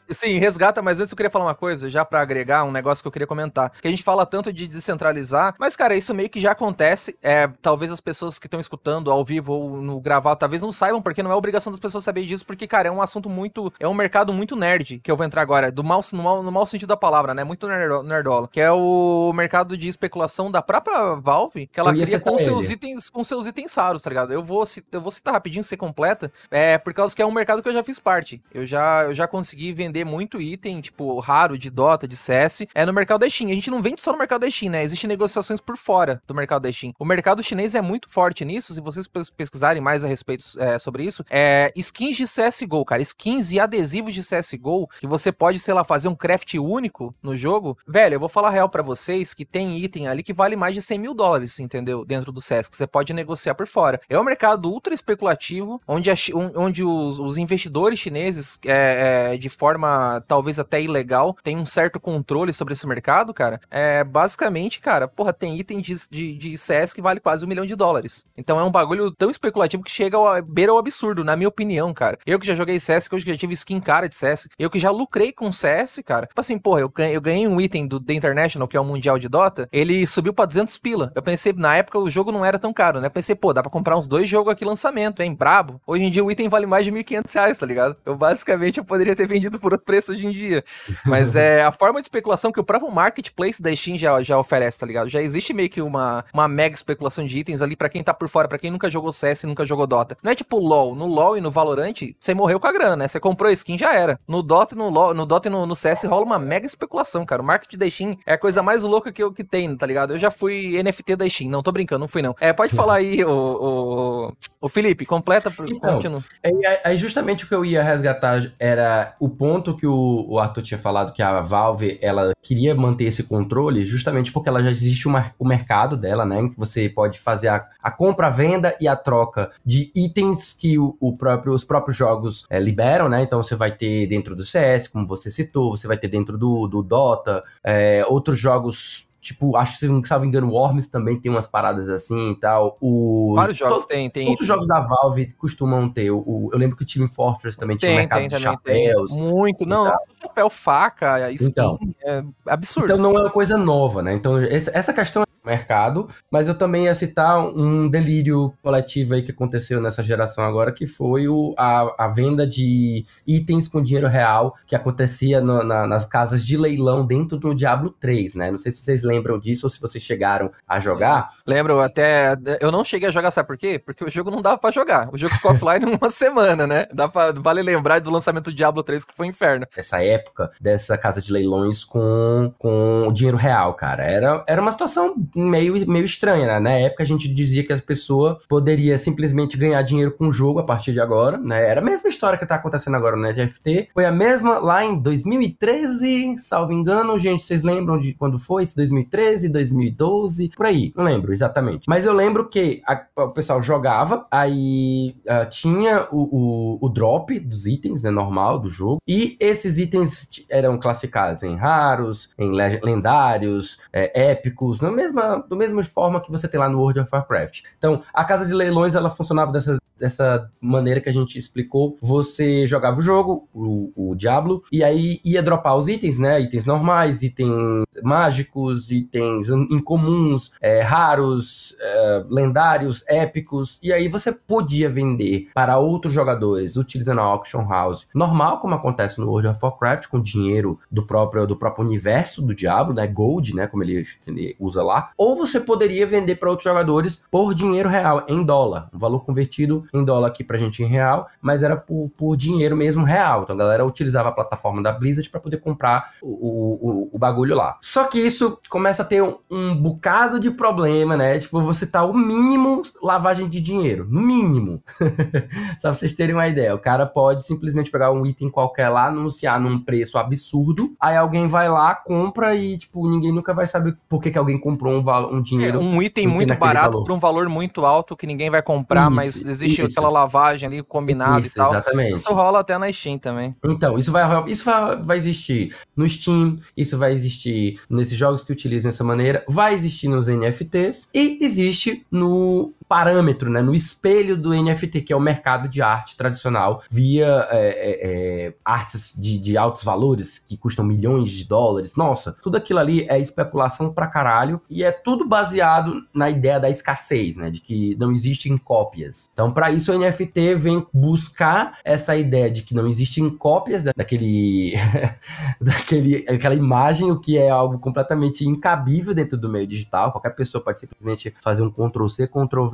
Sim, 0.09 0.37
resgata, 0.39 0.81
mas 0.81 0.99
antes 0.99 1.11
eu 1.11 1.15
queria 1.17 1.29
falar 1.29 1.45
uma 1.45 1.55
coisa, 1.55 1.89
já 1.89 2.03
pra 2.03 2.21
agregar 2.21 2.63
um 2.63 2.71
negócio 2.71 2.88
que 3.01 3.07
eu 3.07 3.11
queria 3.11 3.27
comentar. 3.27 3.71
Que 3.81 3.87
a 3.87 3.91
gente 3.91 4.03
fala 4.03 4.25
tanto 4.25 4.51
de 4.51 4.67
descentralizar, 4.67 5.55
mas, 5.59 5.75
cara, 5.75 5.95
isso 5.95 6.13
meio 6.13 6.29
que 6.29 6.39
já 6.39 6.51
acontece. 6.51 7.17
É, 7.21 7.47
talvez 7.61 7.91
as 7.91 8.01
pessoas 8.01 8.37
que 8.39 8.47
estão 8.47 8.59
escutando 8.59 9.11
ao 9.11 9.23
vivo 9.23 9.53
ou 9.53 9.81
no 9.81 9.99
gravado, 9.99 10.39
talvez 10.39 10.61
não 10.61 10.71
saibam, 10.71 11.01
porque 11.01 11.21
não 11.23 11.31
é 11.31 11.35
obrigação 11.35 11.71
das 11.71 11.79
pessoas 11.79 12.03
saberem 12.03 12.27
disso, 12.27 12.45
porque, 12.45 12.67
cara, 12.67 12.87
é 12.87 12.91
um 12.91 13.01
assunto 13.01 13.29
muito. 13.29 13.71
É 13.79 13.87
um 13.87 13.93
mercado 13.93 14.33
muito 14.33 14.55
nerd 14.55 14.99
que 15.03 15.11
eu 15.11 15.15
vou 15.17 15.25
entrar 15.25 15.41
agora. 15.41 15.71
Do 15.71 15.83
mal, 15.83 16.01
no, 16.11 16.23
mal, 16.23 16.43
no 16.43 16.51
mau 16.51 16.65
sentido 16.65 16.89
da 16.89 16.97
palavra, 16.97 17.33
né? 17.33 17.43
Muito 17.43 17.67
nerdo- 17.67 18.03
nerdola. 18.03 18.47
Que 18.47 18.59
é 18.61 18.71
o 18.71 19.31
mercado 19.33 19.77
de 19.77 19.87
especulação 19.87 20.49
da 20.51 20.61
própria 20.61 21.15
Valve, 21.15 21.67
que 21.67 21.79
ela 21.79 21.91
cria 21.93 22.19
com 22.19 22.37
seus 22.37 22.65
ele. 22.65 22.73
itens, 22.73 23.09
com 23.09 23.23
seus 23.23 23.45
itens 23.47 23.73
raros, 23.73 24.01
tá 24.03 24.09
ligado? 24.09 24.33
Eu 24.33 24.43
vou, 24.43 24.63
eu 24.91 25.01
vou 25.01 25.11
citar 25.11 25.33
rapidinho, 25.33 25.63
ser 25.63 25.77
completa. 25.77 26.31
É, 26.49 26.77
por 26.77 26.93
causa 26.93 27.15
que 27.15 27.21
é 27.21 27.25
um 27.25 27.31
mercado 27.31 27.61
que 27.61 27.69
eu 27.69 27.73
já 27.73 27.83
fiz 27.83 27.99
parte. 27.99 28.41
Eu 28.53 28.65
já, 28.65 29.03
eu 29.03 29.13
já 29.13 29.27
consegui 29.27 29.73
vender 29.73 30.03
muito 30.05 30.41
item, 30.41 30.81
tipo, 30.81 31.19
raro 31.19 31.57
de 31.57 31.69
Dota, 31.69 32.07
de 32.07 32.15
CS, 32.15 32.65
é 32.79 32.85
no 32.85 32.93
mercado 32.93 33.19
da 33.21 33.29
Steam. 33.29 33.49
A 33.49 33.53
gente 33.53 33.69
não 33.69 33.81
vende 33.81 34.01
só 34.01 34.11
no 34.11 34.17
mercado 34.17 34.41
da 34.41 34.49
Steam, 34.49 34.71
né? 34.71 34.83
Existem 34.83 35.07
negociações 35.07 35.59
por 35.59 35.77
fora 35.77 36.21
do 36.25 36.33
mercado 36.33 36.63
da 36.63 36.71
Steam. 36.71 36.93
O 36.97 37.05
mercado 37.05 37.43
chinês 37.43 37.75
é 37.75 37.81
muito 37.81 38.09
forte 38.09 38.45
nisso, 38.45 38.73
se 38.73 38.81
vocês 38.81 39.07
pes- 39.07 39.29
pesquisarem 39.29 39.81
mais 39.81 40.03
a 40.03 40.07
respeito 40.07 40.45
é, 40.57 40.79
sobre 40.79 41.03
isso, 41.03 41.23
é 41.29 41.71
skins 41.75 42.15
de 42.15 42.25
CSGO, 42.25 42.85
cara, 42.85 43.01
skins 43.01 43.51
e 43.51 43.59
adesivos 43.59 44.13
de 44.13 44.21
CSGO, 44.21 44.87
que 44.99 45.07
você 45.07 45.31
pode, 45.31 45.59
sei 45.59 45.73
lá, 45.73 45.83
fazer 45.83 46.07
um 46.07 46.15
craft 46.15 46.55
único 46.55 47.13
no 47.21 47.35
jogo. 47.35 47.77
Velho, 47.87 48.15
eu 48.15 48.19
vou 48.19 48.29
falar 48.29 48.49
real 48.49 48.69
pra 48.69 48.81
vocês 48.81 49.33
que 49.33 49.45
tem 49.45 49.77
item 49.77 50.07
ali 50.07 50.23
que 50.23 50.33
vale 50.33 50.55
mais 50.55 50.73
de 50.73 50.81
100 50.81 50.99
mil 50.99 51.13
dólares, 51.13 51.59
entendeu? 51.59 52.05
Dentro 52.05 52.31
do 52.31 52.39
que 52.39 52.77
você 52.77 52.87
pode 52.87 53.13
negociar 53.13 53.53
por 53.53 53.67
fora. 53.67 53.99
É 54.09 54.17
um 54.17 54.23
mercado 54.23 54.71
ultra 54.71 54.93
especulativo, 54.93 55.81
onde, 55.87 56.09
a 56.09 56.15
onde 56.55 56.83
os, 56.83 57.19
os 57.19 57.37
investidores 57.37 57.99
chineses, 57.99 58.57
é, 58.65 59.33
é, 59.33 59.37
de 59.37 59.49
forma 59.49 60.23
talvez 60.27 60.57
até 60.57 60.81
ilegal, 60.81 61.35
têm 61.43 61.57
um 61.57 61.65
certo 61.65 61.99
controle 61.99 62.53
sobre 62.53 62.68
esse 62.73 62.87
mercado, 62.87 63.33
cara. 63.33 63.59
É 63.69 64.03
basicamente, 64.03 64.79
cara, 64.79 65.07
porra, 65.07 65.33
tem 65.33 65.57
item 65.57 65.81
de, 65.81 65.95
de, 66.09 66.37
de 66.37 66.57
CS 66.57 66.93
que 66.93 67.01
vale 67.01 67.19
quase 67.19 67.45
um 67.45 67.47
milhão 67.47 67.65
de 67.65 67.75
dólares. 67.75 68.25
Então 68.37 68.59
é 68.59 68.63
um 68.63 68.71
bagulho 68.71 69.11
tão 69.11 69.29
especulativo 69.29 69.83
que 69.83 69.91
chega 69.91 70.17
ao 70.17 70.41
beira 70.41 70.71
ao 70.71 70.77
absurdo, 70.77 71.23
na 71.23 71.35
minha 71.35 71.47
opinião, 71.47 71.93
cara. 71.93 72.17
Eu 72.25 72.39
que 72.39 72.47
já 72.47 72.55
joguei 72.55 72.79
CS, 72.79 73.07
que 73.07 73.15
eu 73.15 73.19
já 73.19 73.37
tive 73.37 73.53
skin 73.53 73.79
cara 73.79 74.07
de 74.07 74.15
CS, 74.15 74.47
eu 74.57 74.69
que 74.69 74.79
já 74.79 74.91
lucrei 74.91 75.31
com 75.31 75.51
CS, 75.51 76.01
cara. 76.05 76.25
Tipo 76.25 76.39
assim, 76.41 76.57
porra, 76.57 76.81
eu 76.81 76.89
ganhei, 76.89 77.15
eu 77.15 77.21
ganhei 77.21 77.47
um 77.47 77.59
item 77.59 77.87
do 77.87 77.99
The 77.99 78.13
International, 78.13 78.67
que 78.67 78.77
é 78.77 78.79
o 78.79 78.85
Mundial 78.85 79.17
de 79.17 79.29
Dota, 79.29 79.67
ele 79.71 80.05
subiu 80.05 80.33
pra 80.33 80.45
200 80.45 80.77
pila. 80.77 81.11
Eu 81.15 81.21
pensei, 81.21 81.53
na 81.53 81.75
época 81.75 81.99
o 81.99 82.09
jogo 82.09 82.31
não 82.31 82.45
era 82.45 82.59
tão 82.59 82.73
caro, 82.73 82.99
né? 82.99 83.07
Eu 83.07 83.11
pensei, 83.11 83.35
pô, 83.35 83.53
dá 83.53 83.61
pra 83.61 83.71
comprar 83.71 83.97
uns 83.97 84.07
dois 84.07 84.27
jogos 84.27 84.51
aqui 84.51 84.65
lançamento, 84.65 85.21
hein? 85.21 85.33
Brabo. 85.33 85.81
Hoje 85.85 86.03
em 86.03 86.11
dia 86.11 86.23
o 86.23 86.31
item 86.31 86.49
vale 86.49 86.65
mais 86.65 86.85
de 86.85 86.91
1.500 86.91 87.33
reais, 87.33 87.57
tá 87.57 87.65
ligado? 87.65 87.95
Eu 88.05 88.15
basicamente 88.15 88.79
eu 88.79 88.85
poderia 88.85 89.15
ter 89.15 89.27
vendido 89.27 89.59
por 89.59 89.71
outro 89.71 89.85
preço 89.85 90.11
hoje 90.11 90.25
em 90.25 90.31
dia. 90.31 90.63
Mas 91.05 91.35
é 91.37 91.63
a 91.63 91.71
forma 91.71 92.01
de 92.01 92.05
especulação 92.05 92.51
que 92.51 92.58
o 92.59 92.63
próprio 92.63 92.91
marketplace 92.91 93.61
da 93.61 93.75
Steam 93.75 93.97
já, 93.97 94.21
já 94.21 94.37
oferece, 94.37 94.79
tá 94.79 94.85
ligado? 94.85 95.09
Já 95.09 95.21
existe 95.21 95.53
meio 95.53 95.69
que 95.69 95.81
uma, 95.81 96.23
uma 96.33 96.47
mega 96.47 96.75
especulação 96.75 97.25
de 97.25 97.37
itens 97.37 97.61
ali 97.61 97.75
pra 97.75 97.89
quem 97.89 98.03
tá 98.03 98.13
por 98.13 98.27
fora, 98.27 98.47
pra 98.47 98.57
quem 98.57 98.71
nunca 98.71 98.89
jogou 98.89 99.11
CS 99.11 99.43
e 99.43 99.47
nunca 99.47 99.65
jogou 99.65 99.87
Dota. 99.87 100.17
Não 100.23 100.31
é 100.31 100.35
tipo 100.35 100.57
LoL. 100.57 100.95
No 100.95 101.05
LoL 101.05 101.37
e 101.37 101.41
no 101.41 101.51
Valorant, 101.51 101.93
você 102.19 102.33
morreu 102.33 102.59
com 102.59 102.67
a 102.67 102.71
grana, 102.71 102.95
né? 102.95 103.07
Você 103.07 103.19
comprou 103.19 103.51
skin, 103.51 103.77
já 103.77 103.93
era. 103.93 104.19
No 104.27 104.41
Dota, 104.41 104.75
no 104.75 104.89
LoL, 104.89 105.13
no 105.13 105.25
Dota 105.25 105.47
e 105.47 105.51
no, 105.51 105.65
no 105.65 105.75
CS 105.75 106.03
rola 106.03 106.25
uma 106.25 106.39
mega 106.39 106.65
especulação, 106.65 107.25
cara. 107.25 107.41
O 107.41 107.45
marketing 107.45 107.77
da 107.77 107.89
Steam 107.89 108.17
é 108.25 108.33
a 108.33 108.37
coisa 108.37 108.61
mais 108.61 108.83
louca 108.83 109.11
que, 109.11 109.31
que 109.31 109.43
tem, 109.43 109.75
tá 109.75 109.85
ligado? 109.85 110.13
Eu 110.13 110.19
já 110.19 110.31
fui 110.31 110.81
NFT 110.81 111.15
da 111.15 111.29
Steam. 111.29 111.49
Não, 111.49 111.63
tô 111.63 111.71
brincando, 111.71 112.01
não 112.01 112.07
fui 112.07 112.21
não. 112.21 112.35
É, 112.39 112.53
pode 112.53 112.75
falar 112.75 112.95
aí, 112.95 113.23
o, 113.23 113.29
o, 113.31 114.33
o 114.61 114.69
Felipe, 114.69 115.05
completa, 115.05 115.53
então, 115.67 115.93
continua. 115.93 116.23
É, 116.43 116.81
aí 116.83 116.97
justamente 116.97 117.45
o 117.45 117.47
que 117.47 117.55
eu 117.55 117.65
ia 117.65 117.83
resgatar 117.83 118.51
era 118.59 119.15
o 119.19 119.29
ponto 119.29 119.75
que 119.75 119.87
o, 119.87 120.25
o 120.27 120.39
Arthur 120.39 120.63
tinha 120.63 120.77
falado 120.77 121.13
que 121.13 121.21
a 121.21 121.41
Valve, 121.41 121.97
ela 122.01 122.33
queria 122.49 122.73
manter 122.73 123.03
esse 123.03 123.25
controle 123.25 123.85
justamente 123.85 124.31
porque 124.31 124.49
ela 124.49 124.63
já 124.63 124.71
existe 124.71 125.07
uma, 125.07 125.31
o 125.37 125.47
mercado 125.47 125.95
dela, 125.95 126.25
né? 126.25 126.39
Em 126.39 126.49
que 126.49 126.57
você 126.57 126.89
pode 126.89 127.19
fazer 127.19 127.49
a, 127.49 127.63
a 127.79 127.91
compra, 127.91 128.25
a 128.25 128.31
venda 128.31 128.75
e 128.81 128.87
a 128.87 128.95
troca 128.95 129.51
de 129.63 129.91
itens 129.93 130.55
que 130.59 130.79
o, 130.79 130.97
o 130.99 131.15
próprio, 131.15 131.53
os 131.53 131.63
próprios 131.63 131.95
jogos 131.95 132.47
é, 132.49 132.59
liberam, 132.59 133.07
né? 133.07 133.21
Então 133.21 133.43
você 133.43 133.55
vai 133.55 133.71
ter 133.71 134.07
dentro 134.07 134.35
do 134.35 134.43
CS, 134.43 134.87
como 134.87 135.05
você 135.05 135.29
citou, 135.29 135.77
você 135.77 135.87
vai 135.87 135.95
ter 135.95 136.07
dentro 136.07 136.39
do, 136.39 136.67
do 136.67 136.81
Dota, 136.81 137.43
é, 137.63 138.03
outros 138.07 138.39
jogos 138.39 139.07
Tipo, 139.21 139.57
acho 139.57 139.73
que, 139.73 139.79
se 139.79 139.87
não 139.87 140.01
me 140.21 140.27
engano, 140.27 140.47
o 140.47 140.53
Worms 140.53 140.89
também 140.89 141.19
tem 141.19 141.29
umas 141.29 141.45
paradas 141.45 141.89
assim 141.89 142.31
e 142.31 142.39
tal. 142.39 142.77
O... 142.79 143.33
Vários 143.35 143.57
jogos 143.57 143.85
tem, 143.85 144.09
tem. 144.09 144.29
Outros 144.29 144.47
jogos 144.47 144.65
da 144.65 144.79
Valve 144.79 145.33
costumam 145.37 145.89
ter. 145.89 146.09
O, 146.09 146.49
eu 146.53 146.57
lembro 146.57 146.77
que 146.77 146.83
o 146.83 146.85
Team 146.85 147.07
Fortress 147.07 147.57
também 147.57 147.77
tem, 147.77 147.89
tinha 147.89 147.91
um 147.91 147.99
mercado 147.99 148.19
tem, 148.19 148.29
de 148.29 148.39
chapéus. 148.39 149.11
Tem. 149.11 149.21
Muito, 149.21 149.65
não, 149.65 149.91
chapéu, 150.21 150.49
faca, 150.49 151.31
skin, 151.31 151.47
então, 151.49 151.77
é 152.01 152.23
absurdo. 152.45 152.85
Então 152.85 152.97
não 152.97 153.17
é 153.17 153.21
uma 153.23 153.29
coisa 153.29 153.57
nova, 153.57 154.01
né? 154.01 154.13
Então 154.13 154.37
essa 154.37 154.93
questão 154.93 155.23
mercado, 155.49 156.07
mas 156.31 156.47
eu 156.47 156.55
também 156.55 156.85
ia 156.85 156.95
citar 156.95 157.39
um 157.39 157.89
delírio 157.89 158.53
coletivo 158.61 159.15
aí 159.15 159.23
que 159.23 159.31
aconteceu 159.31 159.81
nessa 159.81 160.03
geração 160.03 160.45
agora, 160.45 160.71
que 160.71 160.87
foi 160.87 161.27
o, 161.27 161.53
a, 161.57 162.05
a 162.05 162.07
venda 162.07 162.47
de 162.47 163.05
itens 163.27 163.67
com 163.67 163.81
dinheiro 163.81 164.07
real 164.07 164.55
que 164.65 164.75
acontecia 164.75 165.41
no, 165.41 165.63
na, 165.63 165.87
nas 165.87 166.05
casas 166.05 166.45
de 166.45 166.57
leilão 166.57 167.05
dentro 167.05 167.37
do 167.37 167.53
Diablo 167.53 167.89
3, 167.99 168.35
né? 168.35 168.51
Não 168.51 168.57
sei 168.57 168.71
se 168.71 168.79
vocês 168.79 169.03
lembram 169.03 169.39
disso 169.39 169.65
ou 169.65 169.69
se 169.69 169.81
vocês 169.81 170.03
chegaram 170.03 170.51
a 170.67 170.79
jogar. 170.79 171.29
Lembro, 171.45 171.79
até. 171.79 172.37
Eu 172.61 172.71
não 172.71 172.83
cheguei 172.83 173.09
a 173.09 173.11
jogar, 173.11 173.31
sabe 173.31 173.47
por 173.47 173.57
quê? 173.57 173.79
Porque 173.83 174.03
o 174.03 174.09
jogo 174.09 174.31
não 174.31 174.41
dava 174.41 174.57
para 174.57 174.71
jogar. 174.71 175.09
O 175.11 175.17
jogo 175.17 175.33
ficou 175.35 175.51
offline 175.51 175.85
uma 175.85 176.09
semana, 176.09 176.67
né? 176.67 176.87
Dá 176.93 177.07
pra, 177.07 177.31
vale 177.31 177.61
lembrar 177.61 177.99
do 177.99 178.11
lançamento 178.11 178.45
do 178.45 178.53
Diablo 178.53 178.83
3 178.83 179.05
que 179.05 179.15
foi 179.15 179.27
um 179.27 179.29
inferno. 179.29 179.65
Essa 179.75 180.03
época 180.03 180.51
dessa 180.61 180.97
casa 180.97 181.21
de 181.21 181.31
leilões 181.31 181.83
com, 181.83 182.53
com 182.57 183.07
o 183.07 183.11
dinheiro 183.11 183.37
real, 183.37 183.73
cara. 183.73 184.03
Era, 184.03 184.43
era 184.47 184.61
uma 184.61 184.71
situação 184.71 185.15
meio, 185.39 185.89
meio 185.89 186.05
estranha, 186.05 186.45
né? 186.45 186.59
Na 186.59 186.71
época 186.71 187.03
a 187.03 187.05
gente 187.05 187.33
dizia 187.33 187.65
que 187.65 187.73
a 187.73 187.77
pessoa 187.77 188.39
poderia 188.47 188.97
simplesmente 188.97 189.57
ganhar 189.57 189.81
dinheiro 189.81 190.11
com 190.11 190.27
o 190.27 190.31
jogo 190.31 190.59
a 190.59 190.63
partir 190.63 190.91
de 190.91 190.99
agora, 190.99 191.37
né? 191.37 191.69
Era 191.69 191.81
a 191.81 191.83
mesma 191.83 192.09
história 192.09 192.37
que 192.37 192.45
tá 192.45 192.55
acontecendo 192.55 192.95
agora 192.95 193.15
no 193.15 193.23
NFT. 193.23 193.89
Foi 193.93 194.05
a 194.05 194.11
mesma 194.11 194.59
lá 194.59 194.83
em 194.83 194.99
2013, 194.99 196.37
salvo 196.37 196.73
engano, 196.73 197.17
gente, 197.17 197.43
vocês 197.43 197.63
lembram 197.63 197.97
de 197.97 198.13
quando 198.13 198.39
foi? 198.39 198.63
Esse 198.63 198.75
2013, 198.75 199.49
2012, 199.49 200.51
por 200.55 200.65
aí, 200.65 200.93
não 200.95 201.03
lembro 201.03 201.31
exatamente. 201.31 201.87
Mas 201.87 202.05
eu 202.05 202.13
lembro 202.13 202.47
que 202.47 202.81
a, 202.85 203.05
o 203.15 203.29
pessoal 203.29 203.61
jogava, 203.61 204.25
aí 204.31 205.15
uh, 205.25 205.49
tinha 205.49 206.07
o, 206.11 206.21
o, 206.21 206.85
o, 206.85 206.89
drop 206.89 207.39
dos 207.39 207.65
itens, 207.65 208.03
né, 208.03 208.09
normal 208.09 208.59
do 208.59 208.69
jogo, 208.69 209.01
e 209.07 209.37
esses 209.39 209.77
itens 209.77 210.45
eram 210.49 210.77
classificados 210.79 211.43
em 211.43 211.55
raros, 211.55 212.31
em 212.37 212.51
lendários, 212.83 213.79
é, 213.91 214.31
épicos, 214.31 214.81
na 214.81 214.91
mesma 214.91 215.18
mesma, 215.19 215.45
do 215.47 215.55
mesma 215.55 215.83
forma 215.83 216.21
que 216.21 216.31
você 216.31 216.47
tem 216.47 216.59
lá 216.59 216.69
no 216.69 216.79
World 216.79 216.99
of 217.01 217.09
Warcraft. 217.11 217.63
Então, 217.77 218.01
a 218.13 218.23
casa 218.23 218.45
de 218.45 218.53
leilões 218.53 218.95
ela 218.95 219.09
funcionava 219.09 219.51
dessa, 219.51 219.77
dessa 219.99 220.49
maneira 220.59 221.01
que 221.01 221.09
a 221.09 221.13
gente 221.13 221.37
explicou. 221.37 221.97
Você 222.01 222.65
jogava 222.65 222.99
o 222.99 223.01
jogo, 223.01 223.47
o, 223.53 223.91
o 223.95 224.15
Diablo, 224.15 224.63
e 224.71 224.83
aí 224.83 225.19
ia 225.23 225.43
dropar 225.43 225.77
os 225.77 225.87
itens, 225.87 226.17
né? 226.17 226.39
Itens 226.41 226.65
normais, 226.65 227.21
itens 227.21 227.83
mágicos, 228.03 228.91
itens 228.91 229.49
incomuns, 229.69 230.51
é, 230.61 230.81
raros, 230.81 231.75
é, 231.79 232.23
lendários, 232.29 233.03
épicos. 233.07 233.79
E 233.83 233.91
aí 233.91 234.07
você 234.07 234.31
podia 234.31 234.89
vender 234.89 235.49
para 235.53 235.77
outros 235.77 236.13
jogadores 236.13 236.77
utilizando 236.77 237.21
a 237.21 237.23
auction 237.23 237.67
house 237.67 238.07
normal, 238.13 238.59
como 238.59 238.75
acontece 238.75 239.19
no 239.19 239.27
World 239.27 239.49
of 239.49 239.59
Warcraft, 239.61 240.07
com 240.07 240.21
dinheiro 240.21 240.79
do 240.89 241.05
próprio, 241.05 241.45
do 241.45 241.55
próprio 241.55 241.85
universo 241.85 242.41
do 242.41 242.55
Diablo, 242.55 242.93
né? 242.93 243.05
Gold, 243.07 243.55
né? 243.55 243.67
Como 243.67 243.83
ele, 243.83 244.03
ele 244.25 244.55
usa 244.59 244.83
lá 244.83 245.11
ou 245.17 245.35
você 245.35 245.59
poderia 245.59 246.05
vender 246.05 246.35
para 246.35 246.49
outros 246.49 246.63
jogadores 246.63 247.25
por 247.29 247.53
dinheiro 247.53 247.89
real, 247.89 248.23
em 248.27 248.43
dólar. 248.43 248.89
Um 248.93 248.97
valor 248.97 249.25
convertido 249.25 249.85
em 249.93 250.03
dólar 250.03 250.29
aqui 250.29 250.43
pra 250.43 250.57
gente 250.57 250.81
em 250.81 250.85
real, 250.85 251.27
mas 251.41 251.63
era 251.63 251.75
por, 251.75 252.09
por 252.17 252.35
dinheiro 252.37 252.75
mesmo 252.75 253.03
real. 253.03 253.43
Então 253.43 253.55
a 253.55 253.59
galera 253.59 253.85
utilizava 253.85 254.29
a 254.29 254.31
plataforma 254.31 254.81
da 254.81 254.91
Blizzard 254.91 255.29
para 255.29 255.39
poder 255.39 255.57
comprar 255.57 256.13
o, 256.21 256.29
o, 256.29 257.09
o, 257.13 257.19
bagulho 257.19 257.55
lá. 257.55 257.77
Só 257.81 258.05
que 258.05 258.19
isso 258.19 258.59
começa 258.69 259.03
a 259.03 259.05
ter 259.05 259.21
um, 259.21 259.37
um 259.49 259.75
bocado 259.75 260.39
de 260.39 260.51
problema, 260.51 261.17
né? 261.17 261.39
Tipo, 261.39 261.61
você 261.61 261.85
tá 261.85 262.03
o 262.03 262.13
mínimo 262.13 262.81
lavagem 263.01 263.49
de 263.49 263.59
dinheiro. 263.59 264.07
No 264.09 264.21
mínimo. 264.21 264.81
Só 265.79 265.89
pra 265.89 265.93
vocês 265.93 266.13
terem 266.13 266.35
uma 266.35 266.47
ideia. 266.47 266.73
O 266.73 266.79
cara 266.79 267.05
pode 267.05 267.45
simplesmente 267.45 267.91
pegar 267.91 268.11
um 268.11 268.25
item 268.25 268.49
qualquer 268.49 268.89
lá, 268.89 269.07
anunciar 269.07 269.59
num 269.59 269.79
preço 269.83 270.17
absurdo. 270.17 270.95
Aí 270.99 271.17
alguém 271.17 271.47
vai 271.47 271.69
lá, 271.69 271.95
compra 271.95 272.55
e, 272.55 272.77
tipo, 272.77 273.09
ninguém 273.09 273.33
nunca 273.33 273.53
vai 273.53 273.67
saber 273.67 273.97
por 274.07 274.21
que, 274.21 274.31
que 274.31 274.37
alguém 274.37 274.59
comprou 274.59 274.93
um 274.93 275.09
um 275.31 275.41
dinheiro. 275.41 275.79
É, 275.79 275.81
um 275.81 276.01
item 276.01 276.27
muito 276.27 276.55
barato 276.55 277.03
por 277.03 277.11
um 277.11 277.19
valor 277.19 277.49
muito 277.49 277.85
alto 277.85 278.15
que 278.15 278.27
ninguém 278.27 278.49
vai 278.49 278.61
comprar, 278.61 279.07
isso, 279.07 279.15
mas 279.15 279.47
existe 279.47 279.78
isso. 279.85 279.99
aquela 279.99 280.09
lavagem 280.09 280.67
ali 280.67 280.83
combinada 280.83 281.45
e 281.45 281.49
tal. 281.49 281.69
Exatamente. 281.69 282.13
Isso 282.13 282.33
rola 282.33 282.59
até 282.59 282.77
na 282.77 282.91
Steam 282.91 283.17
também. 283.17 283.55
Então, 283.63 283.97
isso 283.97 284.11
vai, 284.11 284.23
isso 284.47 284.65
vai, 284.65 284.95
vai 284.97 285.17
existir 285.17 285.75
no 285.95 286.07
Steam, 286.07 286.57
isso 286.75 286.97
vai 286.97 287.13
existir 287.13 287.79
nesses 287.89 288.17
jogos 288.17 288.43
que 288.43 288.51
utilizam 288.51 288.89
essa 288.89 289.03
maneira, 289.03 289.43
vai 289.47 289.73
existir 289.73 290.07
nos 290.07 290.27
NFTs 290.27 291.09
e 291.13 291.37
existe 291.41 292.05
no 292.11 292.73
parâmetro, 292.89 293.51
né, 293.51 293.61
no 293.61 293.75
espelho 293.75 294.35
do 294.35 294.51
NFT, 294.51 295.01
que 295.01 295.13
é 295.13 295.15
o 295.15 295.19
mercado 295.19 295.69
de 295.69 295.79
arte 295.79 296.17
tradicional, 296.17 296.81
via 296.89 297.47
é, 297.51 297.67
é, 297.69 298.47
é, 298.47 298.53
artes 298.65 299.13
de, 299.15 299.37
de 299.37 299.55
altos 299.55 299.83
valores 299.83 300.39
que 300.39 300.57
custam 300.57 300.83
milhões 300.83 301.31
de 301.31 301.47
dólares. 301.47 301.95
Nossa, 301.95 302.35
tudo 302.41 302.57
aquilo 302.57 302.79
ali 302.79 303.05
é 303.07 303.19
especulação 303.19 303.93
pra 303.93 304.07
caralho 304.07 304.59
e 304.67 304.83
é 304.83 304.91
tudo 304.91 305.27
baseado 305.27 306.03
na 306.11 306.31
ideia 306.31 306.59
da 306.59 306.67
escassez, 306.67 307.37
né, 307.37 307.51
de 307.51 307.61
que 307.61 307.95
não 307.99 308.11
existem 308.11 308.57
cópias. 308.57 309.29
Então, 309.31 309.51
para 309.51 309.69
isso, 309.69 309.93
o 309.93 309.97
NFT 309.97 310.55
vem 310.55 310.87
buscar 310.91 311.77
essa 311.83 312.15
ideia 312.15 312.49
de 312.49 312.63
que 312.63 312.73
não 312.73 312.87
existem 312.87 313.29
cópias 313.29 313.83
daquele, 313.83 314.73
daquele, 315.61 316.25
aquela 316.27 316.55
imagem, 316.55 317.11
o 317.11 317.19
que 317.19 317.37
é 317.37 317.51
algo 317.51 317.77
completamente 317.77 318.47
incabível 318.47 319.13
dentro 319.13 319.37
do 319.37 319.47
meio 319.47 319.67
digital. 319.67 320.11
Qualquer 320.11 320.31
pessoa 320.31 320.63
pode 320.63 320.79
simplesmente 320.79 321.31
fazer 321.39 321.61
um 321.61 321.69
Ctrl 321.69 322.07
C, 322.07 322.27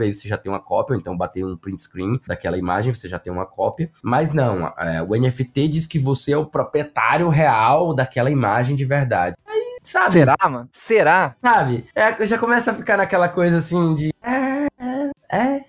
V 0.07 0.13
você 0.13 0.27
já 0.27 0.37
tem 0.37 0.51
uma 0.51 0.59
cópia, 0.59 0.95
ou 0.95 0.99
então 0.99 1.15
bater 1.15 1.45
um 1.45 1.57
print 1.57 1.81
screen 1.81 2.19
daquela 2.27 2.57
imagem, 2.57 2.93
você 2.93 3.07
já 3.07 3.19
tem 3.19 3.31
uma 3.31 3.45
cópia. 3.45 3.89
Mas 4.03 4.33
não, 4.33 4.67
é, 4.77 5.01
o 5.01 5.15
NFT 5.15 5.67
diz 5.67 5.87
que 5.87 5.99
você 5.99 6.33
é 6.33 6.37
o 6.37 6.45
proprietário 6.45 7.29
real 7.29 7.93
daquela 7.93 8.31
imagem 8.31 8.75
de 8.75 8.85
verdade. 8.85 9.35
Aí, 9.45 9.77
sabe? 9.83 10.11
Será, 10.11 10.35
mano? 10.43 10.69
Será? 10.71 11.35
Sabe? 11.41 11.85
É, 11.95 12.25
já 12.25 12.37
começa 12.37 12.71
a 12.71 12.73
ficar 12.73 12.97
naquela 12.97 13.29
coisa 13.29 13.57
assim 13.57 13.93
de. 13.95 14.13
É, 14.23 14.67
é, 14.79 15.11
é. 15.31 15.59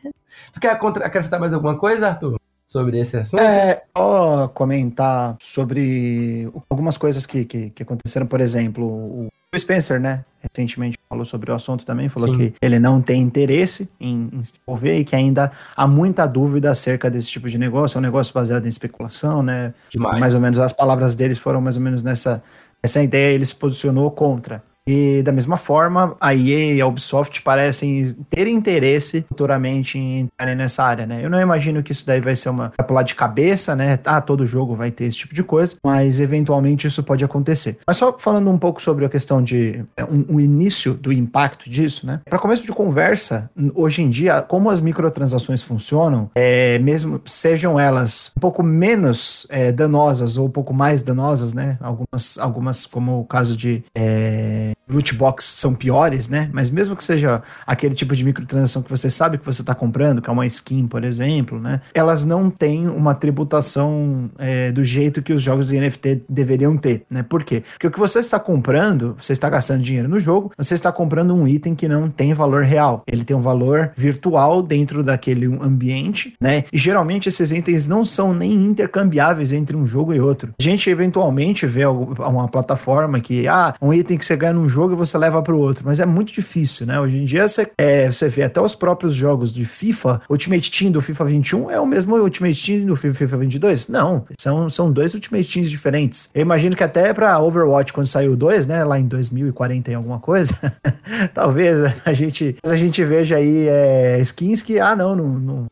Tu 0.52 0.60
quer 0.60 0.72
acrescentar 0.72 1.40
mais 1.40 1.52
alguma 1.52 1.76
coisa, 1.76 2.08
Arthur? 2.08 2.36
sobre 2.66 2.98
esse 2.98 3.16
assunto? 3.16 3.40
É, 3.40 3.84
só 3.96 4.48
comentar 4.48 5.36
sobre 5.40 6.50
algumas 6.68 6.98
coisas 6.98 7.24
que, 7.24 7.44
que, 7.44 7.70
que, 7.70 7.82
aconteceram, 7.82 8.26
por 8.26 8.40
exemplo, 8.40 8.84
o 8.84 9.28
Spencer, 9.58 10.00
né, 10.00 10.24
recentemente 10.40 10.98
falou 11.08 11.24
sobre 11.24 11.50
o 11.50 11.54
assunto 11.54 11.84
também, 11.84 12.08
falou 12.08 12.28
Sim. 12.28 12.36
que 12.36 12.54
ele 12.60 12.78
não 12.78 13.00
tem 13.00 13.20
interesse 13.20 13.88
em, 14.00 14.28
em, 14.32 14.44
se 14.44 14.54
envolver 14.66 14.98
e 14.98 15.04
que 15.04 15.14
ainda 15.14 15.50
há 15.76 15.86
muita 15.86 16.26
dúvida 16.26 16.70
acerca 16.70 17.10
desse 17.10 17.28
tipo 17.28 17.48
de 17.48 17.58
negócio, 17.58 17.96
é 17.96 17.98
um 17.98 18.02
negócio 18.02 18.32
baseado 18.32 18.66
em 18.66 18.68
especulação, 18.68 19.42
né, 19.42 19.72
Demais. 19.90 20.20
mais 20.20 20.34
ou 20.34 20.40
menos 20.40 20.58
as 20.58 20.72
palavras 20.72 21.14
deles 21.14 21.38
foram 21.38 21.60
mais 21.60 21.76
ou 21.76 21.82
menos 21.82 22.02
nessa, 22.02 22.42
essa 22.82 23.02
ideia, 23.02 23.34
ele 23.34 23.44
se 23.44 23.54
posicionou 23.54 24.10
contra. 24.10 24.62
E 24.86 25.22
da 25.22 25.32
mesma 25.32 25.56
forma, 25.56 26.16
a 26.20 26.34
EA 26.34 26.74
e 26.74 26.80
a 26.80 26.86
Ubisoft 26.86 27.42
parecem 27.42 28.14
ter 28.30 28.46
interesse 28.46 29.24
futuramente 29.28 29.98
em 29.98 30.20
entrarem 30.20 30.54
nessa 30.54 30.84
área, 30.84 31.06
né? 31.06 31.20
Eu 31.22 31.28
não 31.28 31.40
imagino 31.40 31.82
que 31.82 31.92
isso 31.92 32.06
daí 32.06 32.20
vai 32.20 32.36
ser 32.36 32.50
uma 32.50 32.70
pular 32.86 33.02
de 33.02 33.14
cabeça, 33.14 33.74
né? 33.74 33.98
Ah, 34.04 34.20
todo 34.20 34.46
jogo 34.46 34.74
vai 34.74 34.90
ter 34.90 35.06
esse 35.06 35.18
tipo 35.18 35.34
de 35.34 35.42
coisa, 35.42 35.76
mas 35.84 36.20
eventualmente 36.20 36.86
isso 36.86 37.02
pode 37.02 37.24
acontecer. 37.24 37.78
Mas 37.86 37.96
só 37.96 38.16
falando 38.16 38.48
um 38.48 38.58
pouco 38.58 38.80
sobre 38.80 39.04
a 39.04 39.08
questão 39.08 39.42
de 39.42 39.84
é, 39.96 40.04
um, 40.04 40.24
um 40.28 40.40
início 40.40 40.94
do 40.94 41.12
impacto 41.12 41.68
disso, 41.68 42.06
né? 42.06 42.20
Para 42.28 42.38
começo 42.38 42.64
de 42.64 42.72
conversa, 42.72 43.50
hoje 43.74 44.02
em 44.02 44.10
dia, 44.10 44.40
como 44.40 44.70
as 44.70 44.80
microtransações 44.80 45.62
funcionam, 45.62 46.30
é, 46.34 46.78
mesmo 46.78 47.20
sejam 47.26 47.78
elas 47.78 48.30
um 48.36 48.40
pouco 48.40 48.62
menos 48.62 49.46
é, 49.50 49.72
danosas 49.72 50.38
ou 50.38 50.46
um 50.46 50.50
pouco 50.50 50.72
mais 50.72 51.02
danosas, 51.02 51.52
né? 51.52 51.76
Algumas, 51.80 52.38
algumas 52.38 52.86
como 52.86 53.20
o 53.20 53.24
caso 53.24 53.56
de 53.56 53.82
é, 53.94 54.72
loot 54.88 55.14
box 55.14 55.44
são 55.44 55.74
piores, 55.74 56.28
né? 56.28 56.48
Mas 56.52 56.70
mesmo 56.70 56.94
que 56.94 57.02
seja 57.02 57.42
aquele 57.66 57.94
tipo 57.94 58.14
de 58.14 58.24
microtransação 58.24 58.82
que 58.82 58.90
você 58.90 59.10
sabe 59.10 59.38
que 59.38 59.44
você 59.44 59.62
está 59.62 59.74
comprando, 59.74 60.22
que 60.22 60.30
é 60.30 60.32
uma 60.32 60.46
skin, 60.46 60.86
por 60.86 61.02
exemplo, 61.02 61.60
né? 61.60 61.80
Elas 61.92 62.24
não 62.24 62.50
têm 62.50 62.88
uma 62.88 63.14
tributação 63.14 64.30
é, 64.38 64.70
do 64.70 64.84
jeito 64.84 65.22
que 65.22 65.32
os 65.32 65.42
jogos 65.42 65.68
de 65.68 65.80
NFT 65.80 66.22
deveriam 66.28 66.76
ter, 66.76 67.04
né? 67.10 67.22
Por 67.22 67.42
quê? 67.42 67.62
Porque 67.72 67.86
o 67.88 67.90
que 67.90 67.98
você 67.98 68.20
está 68.20 68.38
comprando, 68.38 69.16
você 69.18 69.32
está 69.32 69.50
gastando 69.50 69.82
dinheiro 69.82 70.08
no 70.08 70.20
jogo, 70.20 70.52
você 70.56 70.74
está 70.74 70.92
comprando 70.92 71.34
um 71.34 71.48
item 71.48 71.74
que 71.74 71.88
não 71.88 72.08
tem 72.08 72.32
valor 72.32 72.62
real. 72.62 73.02
Ele 73.06 73.24
tem 73.24 73.36
um 73.36 73.40
valor 73.40 73.92
virtual 73.96 74.62
dentro 74.62 75.02
daquele 75.02 75.46
ambiente, 75.46 76.34
né? 76.40 76.64
E 76.72 76.78
geralmente 76.78 77.28
esses 77.28 77.50
itens 77.50 77.88
não 77.88 78.04
são 78.04 78.32
nem 78.32 78.52
intercambiáveis 78.52 79.52
entre 79.52 79.76
um 79.76 79.84
jogo 79.84 80.14
e 80.14 80.20
outro. 80.20 80.52
A 80.58 80.62
gente 80.62 80.88
eventualmente 80.88 81.66
vê 81.66 81.86
uma 81.86 82.48
plataforma 82.48 83.20
que, 83.20 83.48
ah, 83.48 83.74
um 83.82 83.92
item 83.92 84.16
que 84.16 84.24
você 84.24 84.36
ganha 84.36 84.52
num 84.52 84.68
jogo 84.68 84.75
e 84.92 84.96
você 84.96 85.16
leva 85.16 85.42
para 85.42 85.54
o 85.54 85.58
outro, 85.58 85.84
mas 85.86 86.00
é 86.00 86.06
muito 86.06 86.32
difícil, 86.32 86.86
né? 86.86 87.00
Hoje 87.00 87.18
em 87.18 87.24
dia 87.24 87.46
você, 87.46 87.70
é, 87.78 88.10
você 88.10 88.28
vê 88.28 88.42
até 88.42 88.60
os 88.60 88.74
próprios 88.74 89.14
jogos 89.14 89.52
de 89.52 89.64
FIFA, 89.64 90.20
Ultimate 90.28 90.70
Team 90.70 90.90
do 90.90 91.00
FIFA 91.00 91.24
21 91.24 91.70
é 91.70 91.80
o 91.80 91.86
mesmo 91.86 92.16
Ultimate 92.16 92.64
Team 92.64 92.86
do 92.86 92.96
FIFA 92.96 93.36
22? 93.36 93.88
Não, 93.88 94.24
são, 94.38 94.68
são 94.68 94.92
dois 94.92 95.14
Ultimate 95.14 95.50
Teams 95.50 95.70
diferentes. 95.70 96.30
Eu 96.34 96.42
imagino 96.42 96.76
que 96.76 96.84
até 96.84 97.12
para 97.12 97.38
Overwatch, 97.38 97.92
quando 97.92 98.06
saiu 98.06 98.32
o 98.32 98.36
2, 98.36 98.66
né, 98.66 98.84
lá 98.84 98.98
em 98.98 99.06
2040 99.06 99.90
e 99.90 99.94
alguma 99.94 100.18
coisa, 100.18 100.54
talvez 101.32 101.78
a 102.04 102.12
gente, 102.12 102.56
a 102.64 102.76
gente 102.76 103.04
veja 103.04 103.36
aí 103.36 103.68
é, 103.68 104.18
skins 104.20 104.62
que, 104.62 104.78
ah, 104.78 104.94
não, 104.94 105.16
não, 105.16 105.28
não 105.28 105.66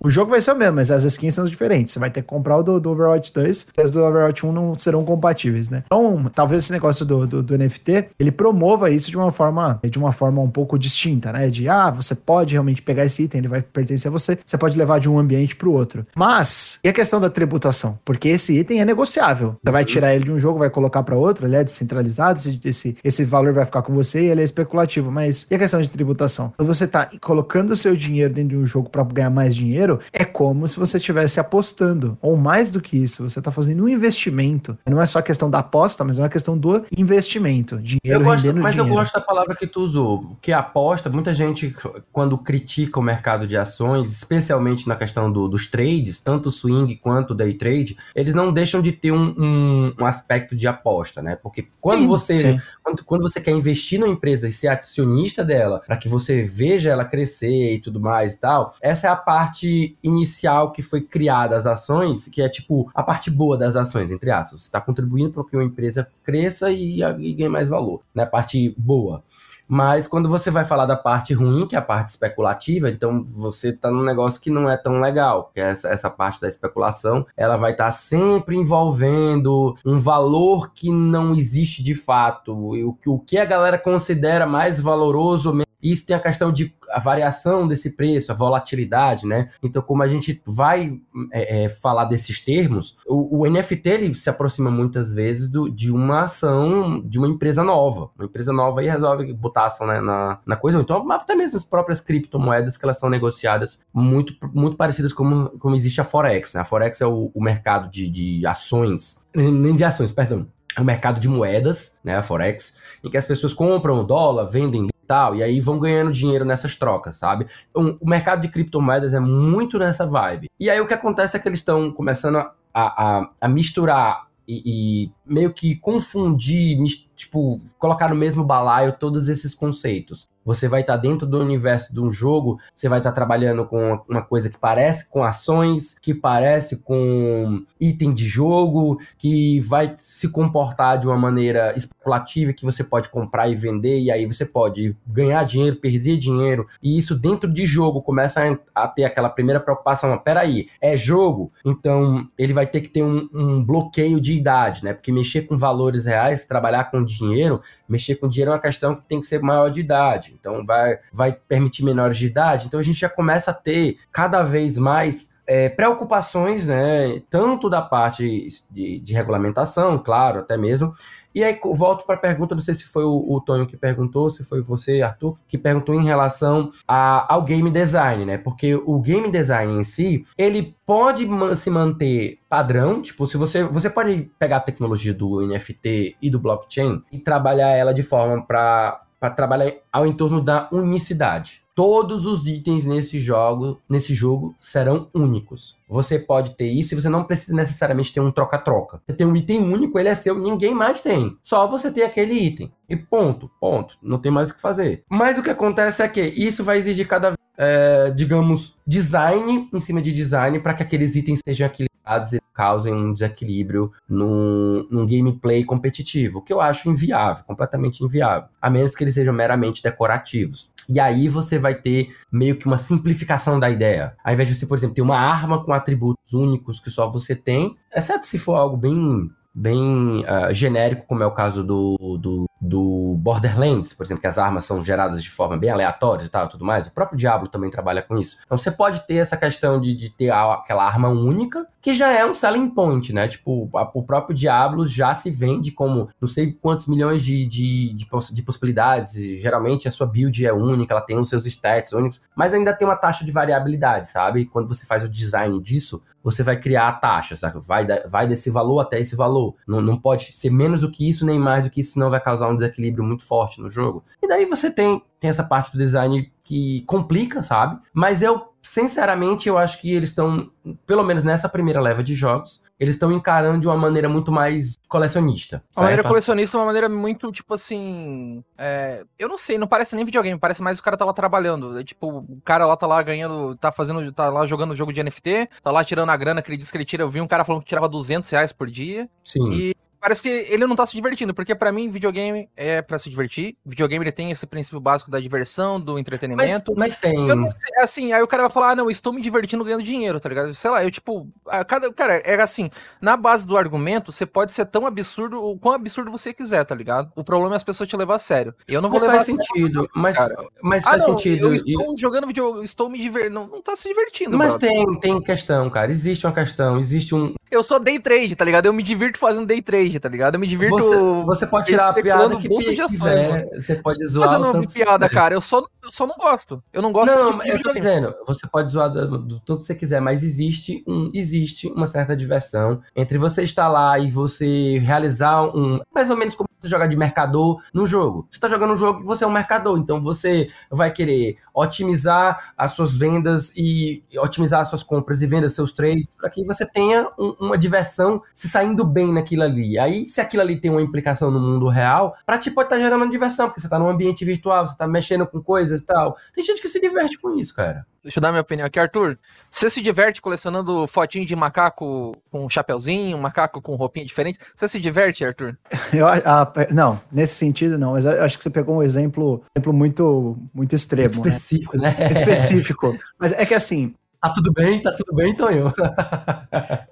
o 0.00 0.10
jogo 0.10 0.30
vai 0.30 0.40
ser 0.40 0.52
o 0.52 0.56
mesmo, 0.56 0.76
mas 0.76 0.90
as 0.90 1.04
skins 1.04 1.34
são 1.34 1.44
diferentes. 1.44 1.92
Você 1.92 1.98
vai 1.98 2.10
ter 2.10 2.22
que 2.22 2.26
comprar 2.26 2.56
o 2.56 2.62
do, 2.62 2.80
do 2.80 2.90
Overwatch 2.90 3.32
2, 3.32 3.68
as 3.78 3.90
do 3.90 4.02
Overwatch 4.02 4.44
1 4.44 4.52
não 4.52 4.78
serão 4.78 5.04
compatíveis, 5.04 5.70
né? 5.70 5.84
Então, 5.86 6.30
talvez 6.34 6.64
esse 6.64 6.72
negócio 6.72 7.06
do, 7.06 7.26
do, 7.26 7.42
do, 7.42 7.58
NFT, 7.58 8.08
ele 8.18 8.32
promova 8.32 8.90
isso 8.90 9.10
de 9.10 9.16
uma 9.16 9.30
forma 9.30 9.80
de 9.88 9.98
uma 9.98 10.12
forma 10.12 10.40
um 10.40 10.50
pouco 10.50 10.78
distinta, 10.78 11.32
né? 11.32 11.48
De, 11.48 11.68
ah, 11.68 11.90
você 11.90 12.14
pode 12.14 12.52
realmente 12.52 12.82
pegar 12.82 13.04
esse 13.04 13.22
item, 13.22 13.38
ele 13.38 13.48
vai 13.48 13.62
pertencer 13.62 14.08
a 14.08 14.12
você, 14.12 14.38
você 14.44 14.58
pode 14.58 14.76
levar 14.76 14.98
de 14.98 15.08
um 15.08 15.18
ambiente 15.18 15.54
para 15.54 15.68
o 15.68 15.72
outro. 15.72 16.06
Mas, 16.16 16.78
e 16.82 16.88
a 16.88 16.92
questão 16.92 17.20
da 17.20 17.30
tributação? 17.30 17.98
Porque 18.04 18.28
esse 18.28 18.58
item 18.58 18.80
é 18.80 18.84
negociável. 18.84 19.56
Você 19.64 19.70
vai 19.70 19.84
tirar 19.84 20.14
ele 20.14 20.24
de 20.24 20.32
um 20.32 20.38
jogo, 20.38 20.58
vai 20.58 20.70
colocar 20.70 21.02
para 21.02 21.16
outro, 21.16 21.46
ele 21.46 21.56
é 21.56 21.62
descentralizado, 21.62 22.38
esse, 22.40 22.60
esse, 22.64 22.96
esse 23.04 23.24
valor 23.24 23.52
vai 23.52 23.64
ficar 23.64 23.82
com 23.82 23.92
você 23.92 24.22
e 24.22 24.26
ele 24.26 24.40
é 24.40 24.44
especulativo. 24.44 25.10
Mas, 25.10 25.46
e 25.50 25.54
a 25.54 25.58
questão 25.58 25.80
de 25.80 25.88
tributação? 25.88 26.52
Quando 26.56 26.68
você 26.68 26.84
está 26.84 27.08
colocando 27.20 27.70
o 27.70 27.76
seu 27.76 27.94
dinheiro 27.94 28.34
dentro 28.34 28.50
de 28.50 28.56
um 28.56 28.66
jogo 28.66 28.90
para 28.90 29.04
ganhar 29.04 29.27
ganhar 29.28 29.30
mais 29.30 29.54
dinheiro, 29.54 30.00
é 30.12 30.24
como 30.24 30.66
se 30.66 30.78
você 30.78 30.96
estivesse 30.96 31.38
apostando. 31.38 32.18
Ou 32.20 32.36
mais 32.36 32.70
do 32.70 32.80
que 32.80 32.96
isso, 32.96 33.28
você 33.28 33.38
está 33.38 33.52
fazendo 33.52 33.84
um 33.84 33.88
investimento. 33.88 34.76
Não 34.88 35.00
é 35.00 35.06
só 35.06 35.18
a 35.18 35.22
questão 35.22 35.50
da 35.50 35.58
aposta, 35.58 36.02
mas 36.02 36.18
é 36.18 36.22
uma 36.22 36.28
questão 36.28 36.56
do 36.56 36.84
investimento. 36.96 37.78
Dinheiro 37.78 38.20
eu 38.20 38.24
gosto, 38.24 38.44
rendendo 38.44 38.62
Mas 38.62 38.74
dinheiro. 38.74 38.92
eu 38.92 38.98
gosto 38.98 39.14
da 39.14 39.20
palavra 39.20 39.54
que 39.54 39.66
tu 39.66 39.80
usou, 39.80 40.36
que 40.40 40.52
aposta, 40.52 41.10
muita 41.10 41.32
gente, 41.32 41.74
quando 42.12 42.36
critica 42.38 42.98
o 42.98 43.02
mercado 43.02 43.46
de 43.46 43.56
ações, 43.56 44.10
especialmente 44.10 44.88
na 44.88 44.96
questão 44.96 45.30
do, 45.30 45.46
dos 45.48 45.70
trades, 45.70 46.20
tanto 46.20 46.50
swing 46.50 46.96
quanto 46.96 47.34
day 47.34 47.54
trade, 47.54 47.96
eles 48.14 48.34
não 48.34 48.52
deixam 48.52 48.80
de 48.80 48.92
ter 48.92 49.12
um, 49.12 49.34
um, 49.38 49.94
um 49.98 50.06
aspecto 50.06 50.56
de 50.56 50.66
aposta, 50.66 51.22
né? 51.22 51.36
Porque 51.36 51.66
quando 51.80 52.00
sim, 52.00 52.06
você 52.06 52.34
sim. 52.34 52.60
Quando, 52.82 53.04
quando 53.04 53.22
você 53.22 53.40
quer 53.40 53.50
investir 53.50 54.00
numa 54.00 54.10
empresa 54.10 54.48
e 54.48 54.52
ser 54.52 54.68
acionista 54.68 55.44
dela, 55.44 55.82
para 55.86 55.96
que 55.96 56.08
você 56.08 56.42
veja 56.42 56.90
ela 56.90 57.04
crescer 57.04 57.74
e 57.74 57.80
tudo 57.80 58.00
mais 58.00 58.34
e 58.34 58.40
tal, 58.40 58.74
essa 58.80 59.08
é 59.08 59.10
a 59.10 59.16
parte 59.18 59.98
inicial 60.02 60.72
que 60.72 60.80
foi 60.80 61.02
criada 61.02 61.56
as 61.56 61.66
ações, 61.66 62.28
que 62.28 62.40
é 62.40 62.48
tipo 62.48 62.90
a 62.94 63.02
parte 63.02 63.30
boa 63.30 63.58
das 63.58 63.76
ações, 63.76 64.10
entre 64.10 64.30
aspas. 64.30 64.62
Você 64.62 64.68
está 64.68 64.80
contribuindo 64.80 65.32
para 65.32 65.44
que 65.44 65.56
uma 65.56 65.64
empresa 65.64 66.08
cresça 66.24 66.70
e, 66.70 67.02
e 67.02 67.34
ganhe 67.34 67.48
mais 67.48 67.68
valor, 67.68 68.02
né? 68.14 68.24
Parte 68.24 68.74
boa. 68.78 69.22
Mas 69.68 70.08
quando 70.08 70.30
você 70.30 70.50
vai 70.50 70.64
falar 70.64 70.86
da 70.86 70.96
parte 70.96 71.34
ruim, 71.34 71.66
que 71.66 71.76
é 71.76 71.78
a 71.78 71.82
parte 71.82 72.08
especulativa, 72.08 72.88
então 72.88 73.22
você 73.22 73.68
está 73.68 73.90
num 73.90 74.02
negócio 74.02 74.40
que 74.40 74.48
não 74.48 74.68
é 74.68 74.78
tão 74.78 74.98
legal, 74.98 75.50
que 75.52 75.60
é 75.60 75.70
essa, 75.70 75.90
essa 75.90 76.08
parte 76.08 76.40
da 76.40 76.48
especulação, 76.48 77.26
ela 77.36 77.58
vai 77.58 77.72
estar 77.72 77.84
tá 77.84 77.90
sempre 77.90 78.56
envolvendo 78.56 79.76
um 79.84 79.98
valor 79.98 80.72
que 80.72 80.90
não 80.90 81.34
existe 81.34 81.84
de 81.84 81.94
fato, 81.94 82.54
o, 82.54 82.96
o 83.06 83.18
que 83.18 83.36
a 83.36 83.44
galera 83.44 83.78
considera 83.78 84.46
mais 84.46 84.80
valoroso 84.80 85.52
isso 85.82 86.06
tem 86.06 86.16
a 86.16 86.20
questão 86.20 86.52
de 86.52 86.74
a 86.90 86.98
variação 86.98 87.68
desse 87.68 87.94
preço, 87.94 88.32
a 88.32 88.34
volatilidade, 88.34 89.26
né? 89.26 89.50
Então, 89.62 89.82
como 89.82 90.02
a 90.02 90.08
gente 90.08 90.42
vai 90.46 90.98
é, 91.32 91.64
é, 91.64 91.68
falar 91.68 92.06
desses 92.06 92.42
termos, 92.44 92.98
o, 93.06 93.40
o, 93.40 93.50
NFT 93.50 93.88
ele 93.88 94.14
se 94.14 94.30
aproxima 94.30 94.70
muitas 94.70 95.12
vezes 95.12 95.50
do, 95.50 95.68
de 95.68 95.90
uma 95.90 96.22
ação 96.22 97.00
de 97.04 97.18
uma 97.18 97.28
empresa 97.28 97.62
nova. 97.62 98.10
Uma 98.16 98.24
empresa 98.24 98.52
nova 98.52 98.80
aí 98.80 98.88
resolve 98.88 99.32
botar 99.32 99.66
ação 99.66 99.86
né, 99.86 100.00
na, 100.00 100.38
na 100.46 100.56
coisa, 100.56 100.80
então 100.80 101.10
até 101.12 101.34
mesmo 101.34 101.56
as 101.56 101.64
próprias 101.64 102.00
criptomoedas 102.00 102.76
que 102.76 102.84
elas 102.84 102.98
são 102.98 103.10
negociadas 103.10 103.78
muito, 103.92 104.34
muito 104.52 104.76
parecidas 104.76 105.12
como, 105.12 105.50
como 105.58 105.76
existe 105.76 106.00
a 106.00 106.04
Forex. 106.04 106.54
Né? 106.54 106.60
A 106.60 106.64
Forex 106.64 107.00
é 107.00 107.06
o, 107.06 107.30
o 107.34 107.42
mercado 107.42 107.90
de, 107.90 108.08
de 108.08 108.46
ações, 108.46 109.24
nem 109.34 109.76
de 109.76 109.84
ações, 109.84 110.12
perdão, 110.12 110.46
é 110.76 110.80
o 110.80 110.84
mercado 110.84 111.20
de 111.20 111.28
moedas, 111.28 111.96
né, 112.04 112.16
a 112.16 112.22
Forex, 112.22 112.74
em 113.02 113.10
que 113.10 113.16
as 113.16 113.26
pessoas 113.26 113.52
compram 113.52 114.04
dólar, 114.04 114.44
vendem 114.46 114.88
tal, 115.08 115.34
e 115.34 115.42
aí 115.42 115.58
vão 115.58 115.78
ganhando 115.78 116.12
dinheiro 116.12 116.44
nessas 116.44 116.76
trocas, 116.76 117.16
sabe? 117.16 117.46
Então, 117.70 117.96
o 117.98 118.08
mercado 118.08 118.42
de 118.42 118.48
criptomoedas 118.48 119.14
é 119.14 119.18
muito 119.18 119.78
nessa 119.78 120.06
vibe. 120.06 120.48
E 120.60 120.68
aí 120.68 120.78
o 120.80 120.86
que 120.86 120.94
acontece 120.94 121.36
é 121.36 121.40
que 121.40 121.48
eles 121.48 121.60
estão 121.60 121.90
começando 121.90 122.36
a, 122.36 122.52
a, 122.74 123.30
a 123.40 123.48
misturar 123.48 124.28
e, 124.46 124.62
e, 124.64 125.12
meio 125.28 125.52
que 125.52 125.76
confundir, 125.76 126.78
tipo, 127.14 127.60
colocar 127.78 128.08
no 128.08 128.14
mesmo 128.14 128.44
balaio 128.44 128.96
todos 128.98 129.28
esses 129.28 129.54
conceitos. 129.54 130.28
Você 130.48 130.66
vai 130.66 130.80
estar 130.80 130.94
tá 130.94 131.02
dentro 131.02 131.26
do 131.26 131.38
universo 131.38 131.92
de 131.92 132.00
um 132.00 132.10
jogo, 132.10 132.58
você 132.74 132.88
vai 132.88 133.00
estar 133.00 133.10
tá 133.10 133.14
trabalhando 133.14 133.66
com 133.66 134.00
uma 134.08 134.22
coisa 134.22 134.48
que 134.48 134.56
parece 134.56 135.10
com 135.10 135.22
ações, 135.22 135.98
que 136.00 136.14
parece 136.14 136.82
com 136.82 137.62
item 137.78 138.14
de 138.14 138.26
jogo, 138.26 138.98
que 139.18 139.60
vai 139.60 139.94
se 139.98 140.30
comportar 140.30 140.98
de 140.98 141.06
uma 141.06 141.18
maneira 141.18 141.76
especulativa, 141.76 142.54
que 142.54 142.64
você 142.64 142.82
pode 142.82 143.10
comprar 143.10 143.50
e 143.50 143.54
vender, 143.54 144.00
e 144.00 144.10
aí 144.10 144.24
você 144.24 144.46
pode 144.46 144.96
ganhar 145.06 145.44
dinheiro, 145.44 145.76
perder 145.76 146.16
dinheiro, 146.16 146.66
e 146.82 146.96
isso 146.96 147.14
dentro 147.14 147.52
de 147.52 147.66
jogo 147.66 148.00
começa 148.00 148.58
a, 148.74 148.88
ter 148.88 149.04
aquela 149.04 149.28
primeira 149.28 149.60
preocupação, 149.60 150.16
peraí, 150.16 150.68
é 150.80 150.96
jogo? 150.96 151.52
Então 151.62 152.26
ele 152.38 152.54
vai 152.54 152.66
ter 152.66 152.80
que 152.80 152.88
ter 152.88 153.02
um, 153.02 153.28
um 153.34 153.62
bloqueio 153.62 154.18
de 154.18 154.32
idade, 154.32 154.82
né? 154.82 154.94
Porque 154.94 155.12
mexer 155.18 155.42
com 155.42 155.58
valores 155.58 156.06
reais, 156.06 156.46
trabalhar 156.46 156.84
com 156.90 157.04
dinheiro, 157.04 157.60
mexer 157.88 158.14
com 158.16 158.28
dinheiro 158.28 158.52
é 158.52 158.54
uma 158.54 158.60
questão 158.60 158.94
que 158.94 159.02
tem 159.08 159.20
que 159.20 159.26
ser 159.26 159.40
maior 159.42 159.68
de 159.68 159.80
idade. 159.80 160.36
Então 160.38 160.64
vai, 160.64 160.98
vai 161.12 161.32
permitir 161.32 161.84
menores 161.84 162.18
de 162.18 162.26
idade. 162.26 162.66
Então 162.66 162.80
a 162.80 162.82
gente 162.82 163.00
já 163.00 163.08
começa 163.08 163.50
a 163.50 163.54
ter 163.54 163.98
cada 164.12 164.42
vez 164.42 164.78
mais 164.78 165.36
é, 165.46 165.68
preocupações, 165.68 166.66
né? 166.66 167.22
Tanto 167.30 167.70
da 167.70 167.80
parte 167.80 168.48
de, 168.70 169.00
de 169.00 169.14
regulamentação, 169.14 169.98
claro, 169.98 170.40
até 170.40 170.56
mesmo, 170.56 170.92
e 171.38 171.44
aí 171.44 171.56
volto 171.74 172.04
para 172.04 172.16
a 172.16 172.18
pergunta, 172.18 172.52
não 172.52 172.60
sei 172.60 172.74
se 172.74 172.84
foi 172.84 173.04
o, 173.04 173.24
o 173.28 173.40
Tonho 173.40 173.64
que 173.64 173.76
perguntou, 173.76 174.28
se 174.28 174.42
foi 174.42 174.60
você, 174.60 175.02
Arthur, 175.02 175.38
que 175.46 175.56
perguntou 175.56 175.94
em 175.94 176.04
relação 176.04 176.70
a, 176.86 177.32
ao 177.32 177.42
game 177.42 177.70
design, 177.70 178.24
né? 178.24 178.36
Porque 178.36 178.74
o 178.74 178.98
game 178.98 179.30
design 179.30 179.72
em 179.72 179.84
si, 179.84 180.26
ele 180.36 180.76
pode 180.84 181.28
se 181.54 181.70
manter 181.70 182.40
padrão, 182.48 183.00
tipo, 183.00 183.24
se 183.24 183.36
você 183.36 183.62
você 183.62 183.88
pode 183.88 184.28
pegar 184.36 184.56
a 184.56 184.60
tecnologia 184.60 185.14
do 185.14 185.40
NFT 185.46 186.16
e 186.20 186.28
do 186.28 186.40
blockchain 186.40 187.02
e 187.12 187.20
trabalhar 187.20 187.70
ela 187.70 187.94
de 187.94 188.02
forma 188.02 188.44
para 188.44 189.04
para 189.20 189.30
trabalhar 189.30 189.72
ao 189.92 190.06
entorno 190.06 190.40
da 190.40 190.68
unicidade. 190.70 191.62
Todos 191.78 192.26
os 192.26 192.44
itens 192.44 192.84
nesse 192.84 193.20
jogo, 193.20 193.80
nesse 193.88 194.12
jogo 194.12 194.52
serão 194.58 195.08
únicos. 195.14 195.78
Você 195.88 196.18
pode 196.18 196.56
ter 196.56 196.66
isso 196.66 196.92
e 196.92 197.00
você 197.00 197.08
não 197.08 197.22
precisa 197.22 197.54
necessariamente 197.54 198.12
ter 198.12 198.18
um 198.18 198.32
troca-troca. 198.32 199.00
Você 199.06 199.14
tem 199.14 199.24
um 199.24 199.36
item 199.36 199.60
único, 199.60 199.96
ele 199.96 200.08
é 200.08 200.14
seu, 200.16 200.36
ninguém 200.36 200.74
mais 200.74 201.02
tem. 201.02 201.38
Só 201.40 201.68
você 201.68 201.92
tem 201.92 202.02
aquele 202.02 202.34
item. 202.34 202.72
E 202.88 202.96
ponto, 202.96 203.48
ponto. 203.60 203.96
Não 204.02 204.18
tem 204.18 204.32
mais 204.32 204.50
o 204.50 204.56
que 204.56 204.60
fazer. 204.60 205.04
Mas 205.08 205.38
o 205.38 205.42
que 205.44 205.50
acontece 205.50 206.02
é 206.02 206.08
que 206.08 206.20
isso 206.20 206.64
vai 206.64 206.78
exigir 206.78 207.06
cada 207.06 207.28
vez, 207.28 207.38
é, 207.56 208.10
digamos, 208.10 208.76
design 208.84 209.70
em 209.72 209.80
cima 209.80 210.02
de 210.02 210.12
design 210.12 210.58
para 210.58 210.74
que 210.74 210.82
aqueles 210.82 211.14
itens 211.14 211.38
sejam 211.46 211.68
equilibrados 211.68 212.32
e 212.32 212.40
causem 212.52 212.92
um 212.92 213.12
desequilíbrio 213.12 213.92
num, 214.08 214.84
num 214.90 215.06
gameplay 215.06 215.62
competitivo, 215.62 216.42
que 216.42 216.52
eu 216.52 216.60
acho 216.60 216.90
inviável, 216.90 217.44
completamente 217.44 218.02
inviável, 218.02 218.48
a 218.60 218.68
menos 218.68 218.96
que 218.96 219.04
eles 219.04 219.14
sejam 219.14 219.32
meramente 219.32 219.80
decorativos. 219.80 220.72
E 220.88 220.98
aí 220.98 221.28
você 221.28 221.58
vai 221.58 221.74
ter 221.74 222.14
meio 222.32 222.56
que 222.56 222.66
uma 222.66 222.78
simplificação 222.78 223.60
da 223.60 223.68
ideia. 223.68 224.16
Ao 224.24 224.32
invés 224.32 224.48
de 224.48 224.54
você, 224.54 224.66
por 224.66 224.78
exemplo, 224.78 224.94
ter 224.94 225.02
uma 225.02 225.18
arma 225.18 225.62
com 225.62 225.72
atributos 225.72 226.32
únicos 226.32 226.80
que 226.80 226.90
só 226.90 227.08
você 227.08 227.36
tem, 227.36 227.76
exceto 227.94 228.26
se 228.26 228.38
for 228.38 228.54
algo 228.54 228.76
bem 228.76 229.30
bem 229.58 230.24
uh, 230.24 230.54
genérico, 230.54 231.04
como 231.06 231.22
é 231.22 231.26
o 231.26 231.32
caso 231.32 231.64
do, 231.64 231.96
do, 232.20 232.48
do, 232.60 233.16
Borderlands, 233.18 233.92
por 233.92 234.06
exemplo, 234.06 234.20
que 234.20 234.26
as 234.26 234.38
armas 234.38 234.64
são 234.64 234.84
geradas 234.84 235.22
de 235.22 235.28
forma 235.28 235.56
bem 235.56 235.70
aleatória 235.70 236.24
e 236.24 236.28
tal, 236.28 236.48
tudo 236.48 236.64
mais. 236.64 236.86
O 236.86 236.92
próprio 236.92 237.18
Diablo 237.18 237.48
também 237.48 237.70
trabalha 237.70 238.00
com 238.00 238.16
isso. 238.16 238.38
Então 238.44 238.56
você 238.56 238.70
pode 238.70 239.04
ter 239.06 239.16
essa 239.16 239.36
questão 239.36 239.80
de, 239.80 239.96
de 239.96 240.10
ter 240.10 240.30
aquela 240.30 240.86
arma 240.86 241.08
única, 241.08 241.66
que 241.82 241.92
já 241.92 242.12
é 242.12 242.24
um 242.24 242.34
selling 242.34 242.70
point, 242.70 243.12
né? 243.12 243.26
Tipo, 243.26 243.68
a, 243.74 243.90
o 243.92 244.02
próprio 244.02 244.34
Diablo 244.34 244.86
já 244.86 245.12
se 245.12 245.30
vende 245.30 245.72
como 245.72 246.08
não 246.20 246.28
sei 246.28 246.52
quantos 246.52 246.86
milhões 246.86 247.24
de, 247.24 247.44
de, 247.46 247.94
de, 247.94 248.06
de 248.34 248.42
possibilidades. 248.42 249.12
Geralmente 249.40 249.88
a 249.88 249.90
sua 249.90 250.06
build 250.06 250.46
é 250.46 250.52
única, 250.52 250.94
ela 250.94 251.00
tem 251.00 251.18
os 251.18 251.28
seus 251.28 251.44
stats 251.46 251.92
únicos, 251.92 252.20
mas 252.36 252.54
ainda 252.54 252.72
tem 252.72 252.86
uma 252.86 252.96
taxa 252.96 253.24
de 253.24 253.32
variabilidade, 253.32 254.08
sabe? 254.08 254.44
Quando 254.46 254.68
você 254.68 254.86
faz 254.86 255.02
o 255.02 255.08
design 255.08 255.60
disso, 255.60 256.00
você 256.22 256.42
vai 256.42 256.58
criar 256.58 256.88
a 256.88 256.92
taxa, 256.92 257.36
sabe? 257.36 257.60
Vai, 257.60 257.86
vai 258.06 258.28
desse 258.28 258.50
valor 258.50 258.80
até 258.80 259.00
esse 259.00 259.16
valor. 259.16 259.54
Não, 259.66 259.80
não 259.80 259.96
pode 259.96 260.32
ser 260.32 260.50
menos 260.50 260.80
do 260.80 260.90
que 260.90 261.08
isso, 261.08 261.24
nem 261.24 261.38
mais 261.38 261.64
do 261.64 261.70
que 261.70 261.80
isso, 261.80 261.92
senão 261.92 262.10
vai 262.10 262.20
causar 262.20 262.48
um 262.48 262.54
desequilíbrio 262.54 263.04
muito 263.04 263.24
forte 263.24 263.60
no 263.60 263.70
jogo. 263.70 264.04
E 264.22 264.28
daí 264.28 264.44
você 264.44 264.70
tem, 264.70 265.02
tem 265.20 265.30
essa 265.30 265.44
parte 265.44 265.72
do 265.72 265.78
design 265.78 266.30
que 266.44 266.82
complica, 266.86 267.42
sabe? 267.42 267.80
Mas 267.92 268.22
eu, 268.22 268.48
sinceramente, 268.62 269.48
eu 269.48 269.56
acho 269.56 269.80
que 269.80 269.92
eles 269.92 270.10
estão, 270.10 270.50
pelo 270.86 271.04
menos 271.04 271.24
nessa 271.24 271.48
primeira 271.48 271.80
leva 271.80 272.02
de 272.02 272.14
jogos, 272.14 272.62
eles 272.78 272.94
estão 272.94 273.12
encarando 273.12 273.60
de 273.60 273.66
uma 273.66 273.76
maneira 273.76 274.08
muito 274.08 274.30
mais 274.30 274.76
colecionista. 274.88 275.62
Uma 275.76 275.84
maneira 275.84 276.04
colecionista, 276.04 276.56
uma 276.56 276.66
maneira 276.66 276.88
muito, 276.88 277.30
tipo 277.32 277.54
assim. 277.54 278.42
É, 278.56 279.04
eu 279.18 279.28
não 279.28 279.36
sei, 279.36 279.58
não 279.58 279.66
parece 279.66 279.96
nem 279.96 280.04
videogame, 280.04 280.38
parece 280.38 280.62
mais 280.62 280.78
o 280.78 280.82
cara 280.82 280.96
tá 280.96 281.04
lá 281.04 281.12
trabalhando. 281.12 281.78
É, 281.78 281.84
tipo, 281.84 282.18
o 282.18 282.40
cara 282.44 282.66
lá 282.66 282.76
tá 282.76 282.86
lá 282.86 283.02
ganhando, 283.02 283.56
tá 283.56 283.72
fazendo, 283.72 284.12
tá 284.12 284.30
lá 284.30 284.46
jogando 284.46 284.76
jogo 284.76 284.92
de 284.92 285.02
NFT, 285.02 285.48
tá 285.60 285.70
lá 285.70 285.82
tirando 285.84 286.10
a 286.10 286.16
grana 286.16 286.40
que 286.40 286.50
ele 286.50 286.56
disse 286.56 286.70
que 286.70 286.78
ele 286.78 286.84
tira. 286.84 287.02
Eu 287.02 287.10
vi 287.10 287.20
um 287.20 287.26
cara 287.26 287.44
falando 287.44 287.62
que 287.62 287.68
tirava 287.68 287.88
200 287.88 288.30
reais 288.30 288.52
por 288.52 288.70
dia. 288.70 289.08
Sim. 289.24 289.50
E 289.52 289.76
Parece 290.00 290.22
que 290.22 290.28
ele 290.28 290.66
não 290.66 290.76
tá 290.76 290.86
se 290.86 290.94
divertindo, 290.94 291.34
porque 291.34 291.54
para 291.54 291.72
mim 291.72 291.90
videogame 291.90 292.48
é 292.56 292.80
para 292.80 292.98
se 292.98 293.10
divertir. 293.10 293.56
Videogame 293.64 294.04
ele 294.04 294.12
tem 294.12 294.30
esse 294.30 294.46
princípio 294.46 294.80
básico 294.80 295.10
da 295.10 295.18
diversão, 295.18 295.80
do 295.80 295.98
entretenimento. 295.98 296.72
Mas, 296.76 296.92
mas 296.92 296.98
tem. 296.98 297.16
Sei, 297.50 297.82
assim, 297.82 298.12
aí 298.12 298.22
o 298.22 298.26
cara 298.26 298.44
vai 298.44 298.50
falar: 298.50 298.70
"Ah, 298.70 298.76
não, 298.76 298.90
estou 298.90 299.12
me 299.12 299.20
divertindo 299.20 299.64
ganhando 299.64 299.82
dinheiro", 299.82 300.20
tá 300.20 300.28
ligado? 300.28 300.54
Sei 300.54 300.70
lá, 300.70 300.84
eu 300.84 300.90
tipo, 300.90 301.28
cada 301.66 301.92
cara, 301.92 302.14
é 302.24 302.40
assim, 302.40 302.70
na 303.00 303.16
base 303.16 303.46
do 303.46 303.56
argumento, 303.56 304.12
você 304.12 304.24
pode 304.24 304.52
ser 304.52 304.66
tão 304.66 304.86
absurdo, 304.86 305.42
o 305.42 305.58
quão 305.58 305.74
absurdo 305.74 306.10
você 306.10 306.32
quiser, 306.32 306.64
tá 306.64 306.74
ligado? 306.74 307.10
O 307.16 307.24
problema 307.24 307.54
é 307.54 307.56
as 307.56 307.64
pessoas 307.64 307.88
te 307.88 307.96
levar 307.96 308.16
a 308.16 308.18
sério. 308.18 308.54
Eu 308.66 308.80
não 308.80 308.90
vou 308.90 309.00
mas 309.00 309.08
levar 309.08 309.24
faz 309.24 309.26
sentido, 309.26 309.80
mas, 309.94 310.16
mas 310.62 310.86
ah, 310.86 310.90
faz 310.90 311.02
não, 311.02 311.18
sentido. 311.18 311.46
Eu 311.46 311.54
estou 311.54 311.96
jogando 311.96 312.26
videogame, 312.26 312.64
estou 312.64 312.88
me 312.88 312.98
divertindo, 312.98 313.34
não, 313.34 313.46
não 313.48 313.62
tá 313.62 313.74
se 313.74 313.88
divertindo, 313.88 314.38
Mas 314.38 314.56
brother. 314.56 314.70
tem, 314.70 315.00
tem 315.00 315.20
questão, 315.20 315.68
cara. 315.70 315.90
Existe 315.90 316.26
uma 316.26 316.32
questão, 316.32 316.78
existe 316.78 317.14
um 317.14 317.34
Eu 317.50 317.62
sou 317.62 317.78
day 317.78 317.98
trade, 317.98 318.36
tá 318.36 318.44
ligado? 318.44 318.66
Eu 318.66 318.72
me 318.72 318.82
divirto 318.82 319.18
fazendo 319.18 319.46
day 319.46 319.62
trade, 319.62 319.98
tá 319.98 320.08
ligado? 320.08 320.34
Eu 320.34 320.40
me 320.40 320.46
divirto 320.46 320.76
você, 320.76 320.96
você 321.24 321.46
pode 321.46 321.66
tirar 321.66 321.88
a 321.88 321.92
piada 321.92 322.36
que 322.36 322.48
bolsa 322.48 322.74
de 322.74 322.80
ações, 322.80 323.22
quiser, 323.22 323.48
Você 323.54 323.74
pode 323.76 324.04
zoar. 324.06 324.26
Mas 324.26 324.32
eu 324.34 324.52
não 324.52 324.60
vi 324.60 324.72
piada, 324.72 325.08
cara. 325.08 325.34
Eu 325.34 325.40
só, 325.40 325.58
eu 325.58 325.92
só 325.92 326.06
não 326.06 326.16
gosto. 326.16 326.62
Eu 326.72 326.82
não 326.82 326.92
gosto 326.92 327.10
não, 327.10 327.38
tipo 327.38 327.48
eu 327.48 327.62
tô 327.62 327.72
dizendo, 327.72 328.14
você 328.26 328.46
pode 328.46 328.70
zoar 328.70 328.90
do, 328.90 329.18
do 329.18 329.40
tanto 329.40 329.60
que 329.60 329.66
você 329.66 329.74
quiser, 329.74 330.00
mas 330.00 330.22
existe 330.22 330.84
um 330.86 331.10
existe 331.14 331.66
uma 331.68 331.86
certa 331.86 332.16
diversão 332.16 332.82
entre 332.94 333.18
você 333.18 333.42
estar 333.42 333.68
lá 333.68 333.98
e 333.98 334.10
você 334.10 334.78
realizar 334.78 335.44
um 335.56 335.80
mais 335.94 336.10
ou 336.10 336.16
menos 336.16 336.34
como 336.34 336.48
você 336.58 336.68
jogar 336.68 336.86
de 336.86 336.96
mercador 336.96 337.62
no 337.72 337.86
jogo. 337.86 338.26
Você 338.30 338.40
tá 338.40 338.48
jogando 338.48 338.72
um 338.72 338.76
jogo 338.76 339.00
que 339.00 339.06
você 339.06 339.24
é 339.24 339.26
um 339.26 339.32
mercador, 339.32 339.78
então 339.78 340.02
você 340.02 340.50
vai 340.70 340.92
querer 340.92 341.38
otimizar 341.54 342.52
as 342.56 342.72
suas 342.72 342.96
vendas 342.96 343.52
e 343.56 344.02
otimizar 344.18 344.60
as 344.60 344.68
suas 344.68 344.82
compras 344.82 345.22
e 345.22 345.26
vendas, 345.26 345.54
seus 345.54 345.72
trades, 345.72 346.14
para 346.16 346.30
que 346.30 346.44
você 346.44 346.66
tenha 346.66 347.08
um, 347.18 347.34
uma 347.38 347.56
diversão 347.56 348.22
se 348.34 348.48
saindo 348.48 348.84
bem 348.84 349.12
naquilo 349.12 349.42
ali. 349.42 349.78
Aí, 349.78 350.06
se 350.06 350.20
aquilo 350.20 350.42
ali 350.42 350.60
tem 350.60 350.70
uma 350.70 350.82
implicação 350.82 351.30
no 351.30 351.40
mundo 351.40 351.68
real, 351.68 352.16
pra 352.24 352.38
ti 352.38 352.50
pode 352.50 352.66
estar 352.66 352.76
tá 352.76 352.82
gerando 352.82 353.02
uma 353.02 353.10
diversão, 353.10 353.46
porque 353.46 353.60
você 353.60 353.68
tá 353.68 353.78
num 353.78 353.88
ambiente 353.88 354.24
virtual, 354.24 354.66
você 354.66 354.76
tá 354.76 354.86
mexendo 354.86 355.26
com 355.26 355.42
coisas 355.42 355.80
e 355.80 355.86
tal. 355.86 356.16
Tem 356.34 356.44
gente 356.44 356.60
que 356.60 356.68
se 356.68 356.80
diverte 356.80 357.20
com 357.20 357.38
isso, 357.38 357.54
cara. 357.54 357.86
Deixa 358.02 358.18
eu 358.18 358.22
dar 358.22 358.30
minha 358.30 358.40
opinião 358.40 358.66
aqui, 358.66 358.78
Arthur. 358.78 359.18
Você 359.50 359.68
se 359.68 359.82
diverte 359.82 360.22
colecionando 360.22 360.86
fotinho 360.86 361.26
de 361.26 361.36
macaco 361.36 362.16
com 362.30 362.46
um 362.46 362.48
chapeuzinho, 362.48 363.18
macaco 363.18 363.60
com 363.60 363.74
roupinha 363.74 364.06
diferente? 364.06 364.38
Você 364.54 364.68
se 364.68 364.78
diverte, 364.78 365.24
Arthur? 365.24 365.58
Eu, 365.92 366.06
a, 366.06 366.52
não, 366.70 367.00
nesse 367.10 367.34
sentido 367.34 367.78
não, 367.78 367.92
mas 367.92 368.04
eu 368.04 368.22
acho 368.22 368.36
que 368.36 368.44
você 368.44 368.50
pegou 368.50 368.76
um 368.76 368.82
exemplo, 368.82 369.42
exemplo 369.56 369.72
muito, 369.72 370.38
muito 370.54 370.74
extremo. 370.74 371.14
Muito 371.14 371.28
né? 371.28 371.30
específico, 371.30 371.76
né? 371.76 371.96
né? 371.98 372.12
Específico. 372.12 372.98
Mas 373.18 373.32
é 373.32 373.44
que 373.46 373.54
assim, 373.54 373.94
Tá 374.20 374.30
tudo 374.30 374.52
bem, 374.52 374.82
tá 374.82 374.92
tudo 374.92 375.14
bem, 375.14 375.34
Tonho. 375.34 375.72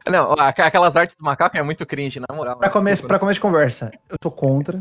Não, 0.09 0.33
aquelas 0.33 0.97
artes 0.97 1.17
do 1.17 1.25
macaco 1.25 1.57
é 1.57 1.63
muito 1.63 1.85
cringe, 1.85 2.21
na 2.21 2.35
moral. 2.35 2.57
Pra 2.59 2.71
começo, 2.71 3.07
pra 3.07 3.19
começo 3.19 3.35
de 3.35 3.41
conversa, 3.41 3.91
eu 4.09 4.17
sou 4.23 4.31
contra. 4.31 4.81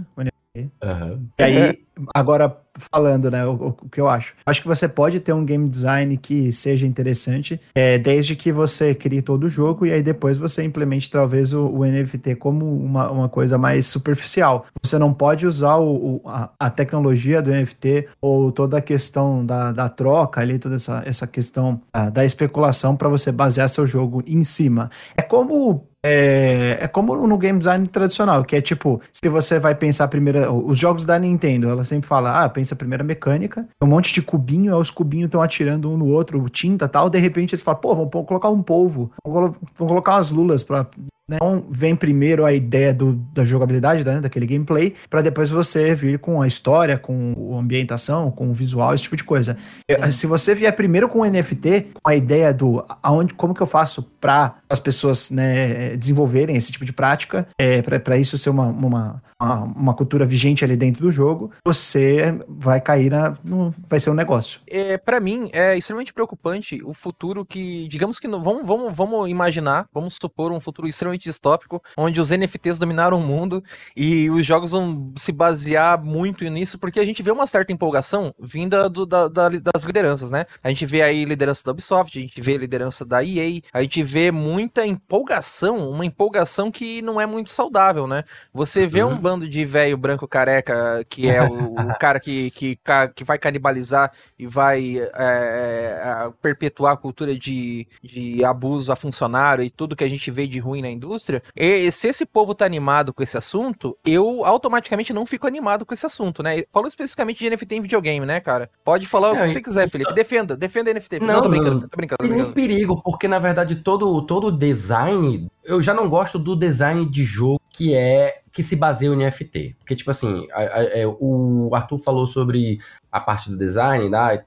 Uhum. 0.55 1.27
E 1.37 1.43
aí, 1.43 1.85
agora 2.13 2.57
falando, 2.77 3.31
né, 3.31 3.45
o, 3.45 3.75
o, 3.81 3.89
que 3.89 3.99
eu 3.99 4.07
acho. 4.07 4.33
Acho 4.45 4.61
que 4.61 4.67
você 4.67 4.87
pode 4.87 5.19
ter 5.19 5.33
um 5.33 5.45
game 5.45 5.67
design 5.69 6.17
que 6.17 6.51
seja 6.51 6.85
interessante, 6.85 7.59
é, 7.73 7.97
desde 7.97 8.35
que 8.35 8.51
você 8.51 8.93
crie 8.93 9.21
todo 9.21 9.45
o 9.45 9.49
jogo 9.49 9.85
e 9.85 9.91
aí 9.91 10.01
depois 10.01 10.37
você 10.37 10.63
implemente 10.63 11.09
talvez 11.09 11.53
o, 11.53 11.67
o 11.67 11.85
NFT 11.85 12.35
como 12.35 12.65
uma, 12.65 13.09
uma 13.09 13.29
coisa 13.29 13.57
mais 13.57 13.87
superficial. 13.87 14.65
Você 14.83 14.97
não 14.97 15.13
pode 15.13 15.47
usar 15.47 15.77
o, 15.77 16.21
a, 16.25 16.49
a, 16.59 16.69
tecnologia 16.69 17.41
do 17.41 17.51
NFT 17.51 18.07
ou 18.21 18.51
toda 18.51 18.77
a 18.77 18.81
questão 18.81 19.45
da, 19.45 19.71
da 19.71 19.89
troca 19.89 20.41
ali, 20.41 20.59
toda 20.59 20.75
essa, 20.75 21.01
essa 21.05 21.27
questão 21.27 21.81
a, 21.93 22.09
da 22.09 22.25
especulação 22.25 22.95
para 22.95 23.09
você 23.09 23.31
basear 23.31 23.69
seu 23.69 23.87
jogo 23.87 24.21
em 24.27 24.43
cima. 24.43 24.89
É 25.15 25.21
como 25.21 25.87
é, 26.07 26.77
é, 26.81 26.87
como 26.87 27.15
no 27.27 27.37
game 27.37 27.57
design 27.57 27.87
tradicional, 27.87 28.45
que 28.45 28.55
é 28.55 28.61
tipo, 28.61 29.01
se 29.11 29.27
você 29.27 29.59
vai 29.59 29.73
pensar 29.73 30.07
primeiro, 30.07 30.53
os 30.67 30.77
jogos 30.77 31.03
da 31.03 31.17
Nintendo, 31.17 31.67
ela 31.67 31.83
sempre 31.83 32.07
fala, 32.07 32.43
ah, 32.43 32.49
pensa 32.49 32.75
primeiro 32.75 33.03
a 33.03 33.07
mecânica, 33.07 33.67
um 33.81 33.87
monte 33.87 34.13
de 34.13 34.21
cubinho, 34.21 34.75
aí 34.75 34.79
os 34.79 34.91
cubinhos 34.91 35.25
estão 35.25 35.41
atirando 35.41 35.89
um 35.89 35.97
no 35.97 36.05
outro, 36.07 36.47
tinta 36.47 36.87
tal, 36.87 37.09
de 37.09 37.17
repente 37.17 37.55
eles 37.55 37.63
falam, 37.63 37.81
pô, 37.81 37.95
vamos 37.95 38.11
colocar 38.27 38.49
um 38.49 38.61
polvo, 38.61 39.11
vamos 39.25 39.57
colocar 39.77 40.15
umas 40.15 40.29
lulas 40.29 40.63
pra 40.63 40.85
né? 41.27 41.37
Então 41.37 41.65
vem 41.69 41.95
primeiro 41.95 42.45
a 42.45 42.53
ideia 42.53 42.93
do, 42.93 43.13
da 43.33 43.43
jogabilidade, 43.43 44.05
né, 44.05 44.19
daquele 44.19 44.45
gameplay, 44.45 44.93
para 45.09 45.21
depois 45.21 45.49
você 45.49 45.95
vir 45.95 46.19
com 46.19 46.41
a 46.41 46.47
história, 46.47 46.97
com 46.97 47.55
a 47.55 47.59
ambientação, 47.59 48.29
com 48.31 48.49
o 48.49 48.53
visual, 48.53 48.93
esse 48.93 49.03
tipo 49.03 49.15
de 49.15 49.23
coisa. 49.23 49.57
É. 49.89 50.11
Se 50.11 50.27
você 50.27 50.53
vier 50.53 50.73
primeiro 50.75 51.09
com 51.09 51.19
o 51.19 51.25
NFT, 51.25 51.87
com 52.01 52.09
a 52.09 52.15
ideia 52.15 52.53
do 52.53 52.83
aonde, 53.01 53.33
como 53.33 53.53
que 53.53 53.61
eu 53.61 53.67
faço 53.67 54.03
para 54.21 54.55
as 54.69 54.79
pessoas 54.79 55.31
né, 55.31 55.95
desenvolverem 55.97 56.55
esse 56.55 56.71
tipo 56.71 56.85
de 56.85 56.93
prática, 56.93 57.47
é, 57.59 57.81
para 57.81 58.17
isso 58.17 58.37
ser 58.37 58.49
uma, 58.49 58.67
uma, 58.67 59.21
uma, 59.39 59.63
uma, 59.63 59.93
cultura 59.93 60.25
vigente 60.25 60.63
ali 60.63 60.75
dentro 60.75 61.03
do 61.03 61.11
jogo, 61.11 61.51
você 61.65 62.37
vai 62.47 62.79
cair 62.81 63.09
na. 63.09 63.33
No, 63.43 63.73
vai 63.87 63.99
ser 63.99 64.09
um 64.09 64.13
negócio. 64.13 64.59
É, 64.67 64.97
para 64.97 65.19
mim, 65.19 65.49
é 65.53 65.77
extremamente 65.77 66.13
preocupante 66.13 66.81
o 66.83 66.93
futuro 66.93 67.45
que, 67.45 67.87
digamos 67.87 68.19
que, 68.19 68.27
vamos, 68.27 68.65
vamos, 68.65 68.95
vamos 68.95 69.29
imaginar, 69.29 69.85
vamos 69.93 70.17
supor 70.19 70.51
um 70.51 70.59
futuro 70.59 70.87
extremamente 70.87 71.14
extremamente 71.15 71.23
distópico, 71.23 71.81
onde 71.97 72.19
os 72.19 72.29
NFTs 72.29 72.79
dominaram 72.79 73.17
o 73.17 73.21
mundo 73.21 73.63
e 73.95 74.29
os 74.29 74.45
jogos 74.45 74.71
vão 74.71 75.13
se 75.17 75.31
basear 75.31 76.03
muito 76.03 76.43
nisso, 76.45 76.77
porque 76.77 76.99
a 76.99 77.05
gente 77.05 77.23
vê 77.23 77.31
uma 77.31 77.47
certa 77.47 77.71
empolgação 77.71 78.33
vinda 78.39 78.89
do, 78.89 79.05
da, 79.05 79.27
da, 79.27 79.49
das 79.49 79.83
lideranças, 79.83 80.29
né? 80.31 80.45
A 80.63 80.69
gente 80.69 80.85
vê 80.85 81.01
aí 81.01 81.25
liderança 81.25 81.63
da 81.65 81.71
Ubisoft, 81.71 82.17
a 82.17 82.21
gente 82.21 82.41
vê 82.41 82.57
liderança 82.57 83.05
da 83.05 83.23
EA, 83.23 83.61
a 83.73 83.81
gente 83.81 84.03
vê 84.03 84.31
muita 84.31 84.85
empolgação, 84.85 85.89
uma 85.89 86.05
empolgação 86.05 86.71
que 86.71 87.01
não 87.01 87.19
é 87.19 87.25
muito 87.25 87.49
saudável, 87.49 88.07
né? 88.07 88.23
Você 88.53 88.85
vê 88.85 89.03
uhum. 89.03 89.13
um 89.13 89.17
bando 89.17 89.47
de 89.47 89.65
velho 89.65 89.97
branco 89.97 90.27
careca, 90.27 91.03
que 91.09 91.29
é 91.29 91.41
o, 91.41 91.73
o 91.73 91.97
cara 91.99 92.19
que, 92.19 92.51
que, 92.51 92.77
que 93.15 93.23
vai 93.23 93.37
canibalizar 93.37 94.11
e 94.37 94.45
vai 94.45 94.97
é, 94.97 95.09
é, 95.15 96.31
perpetuar 96.41 96.93
a 96.93 96.97
cultura 96.97 97.35
de, 97.35 97.87
de 98.03 98.43
abuso 98.43 98.91
a 98.91 98.95
funcionário 98.95 99.63
e 99.63 99.69
tudo 99.69 99.95
que 99.95 100.03
a 100.03 100.09
gente 100.09 100.29
vê 100.29 100.47
de 100.47 100.59
ruim 100.59 100.81
na 100.81 100.89
indústria 100.89 101.04
indústria, 101.05 101.41
e 101.55 101.91
se 101.91 102.07
esse 102.07 102.25
povo 102.25 102.55
tá 102.55 102.65
animado 102.65 103.13
com 103.13 103.23
esse 103.23 103.37
assunto, 103.37 103.97
eu 104.05 104.43
automaticamente 104.45 105.13
não 105.13 105.25
fico 105.25 105.47
animado 105.47 105.85
com 105.85 105.93
esse 105.93 106.05
assunto, 106.05 106.41
né? 106.41 106.63
Falando 106.71 106.89
especificamente 106.89 107.39
de 107.39 107.49
NFT 107.49 107.75
em 107.75 107.81
videogame, 107.81 108.25
né, 108.25 108.39
cara? 108.39 108.69
Pode 108.83 109.05
falar 109.07 109.33
não, 109.33 109.41
o 109.41 109.43
que 109.43 109.49
você 109.49 109.61
quiser, 109.61 109.89
Felipe. 109.89 110.13
Defenda, 110.13 110.55
defenda 110.55 110.93
NFT. 110.93 111.19
Não, 111.19 111.35
não 111.35 111.41
tô 111.41 111.49
brincando, 111.49 111.87
tô 111.87 111.97
brincando. 111.97 112.17
Tem 112.21 112.41
um 112.41 112.51
perigo, 112.51 113.01
porque 113.01 113.27
na 113.27 113.39
verdade 113.39 113.75
todo 113.75 114.21
todo 114.23 114.51
design, 114.51 115.47
eu 115.63 115.81
já 115.81 115.93
não 115.93 116.09
gosto 116.09 116.39
do 116.39 116.55
design 116.55 117.05
de 117.09 117.23
jogo 117.23 117.61
que 117.69 117.93
é 117.93 118.41
que 118.51 118.63
se 118.63 118.75
baseia 118.75 119.09
em 119.09 119.25
NFT. 119.25 119.75
Porque, 119.79 119.95
tipo 119.97 120.09
assim, 120.09 120.47
a, 120.53 120.61
a, 120.61 120.79
a, 120.79 120.83
é, 120.99 121.05
o 121.05 121.69
Arthur 121.73 121.99
falou 121.99 122.25
sobre 122.25 122.79
a 123.11 123.19
parte 123.19 123.49
do 123.49 123.57
design, 123.57 124.09
né? 124.09 124.45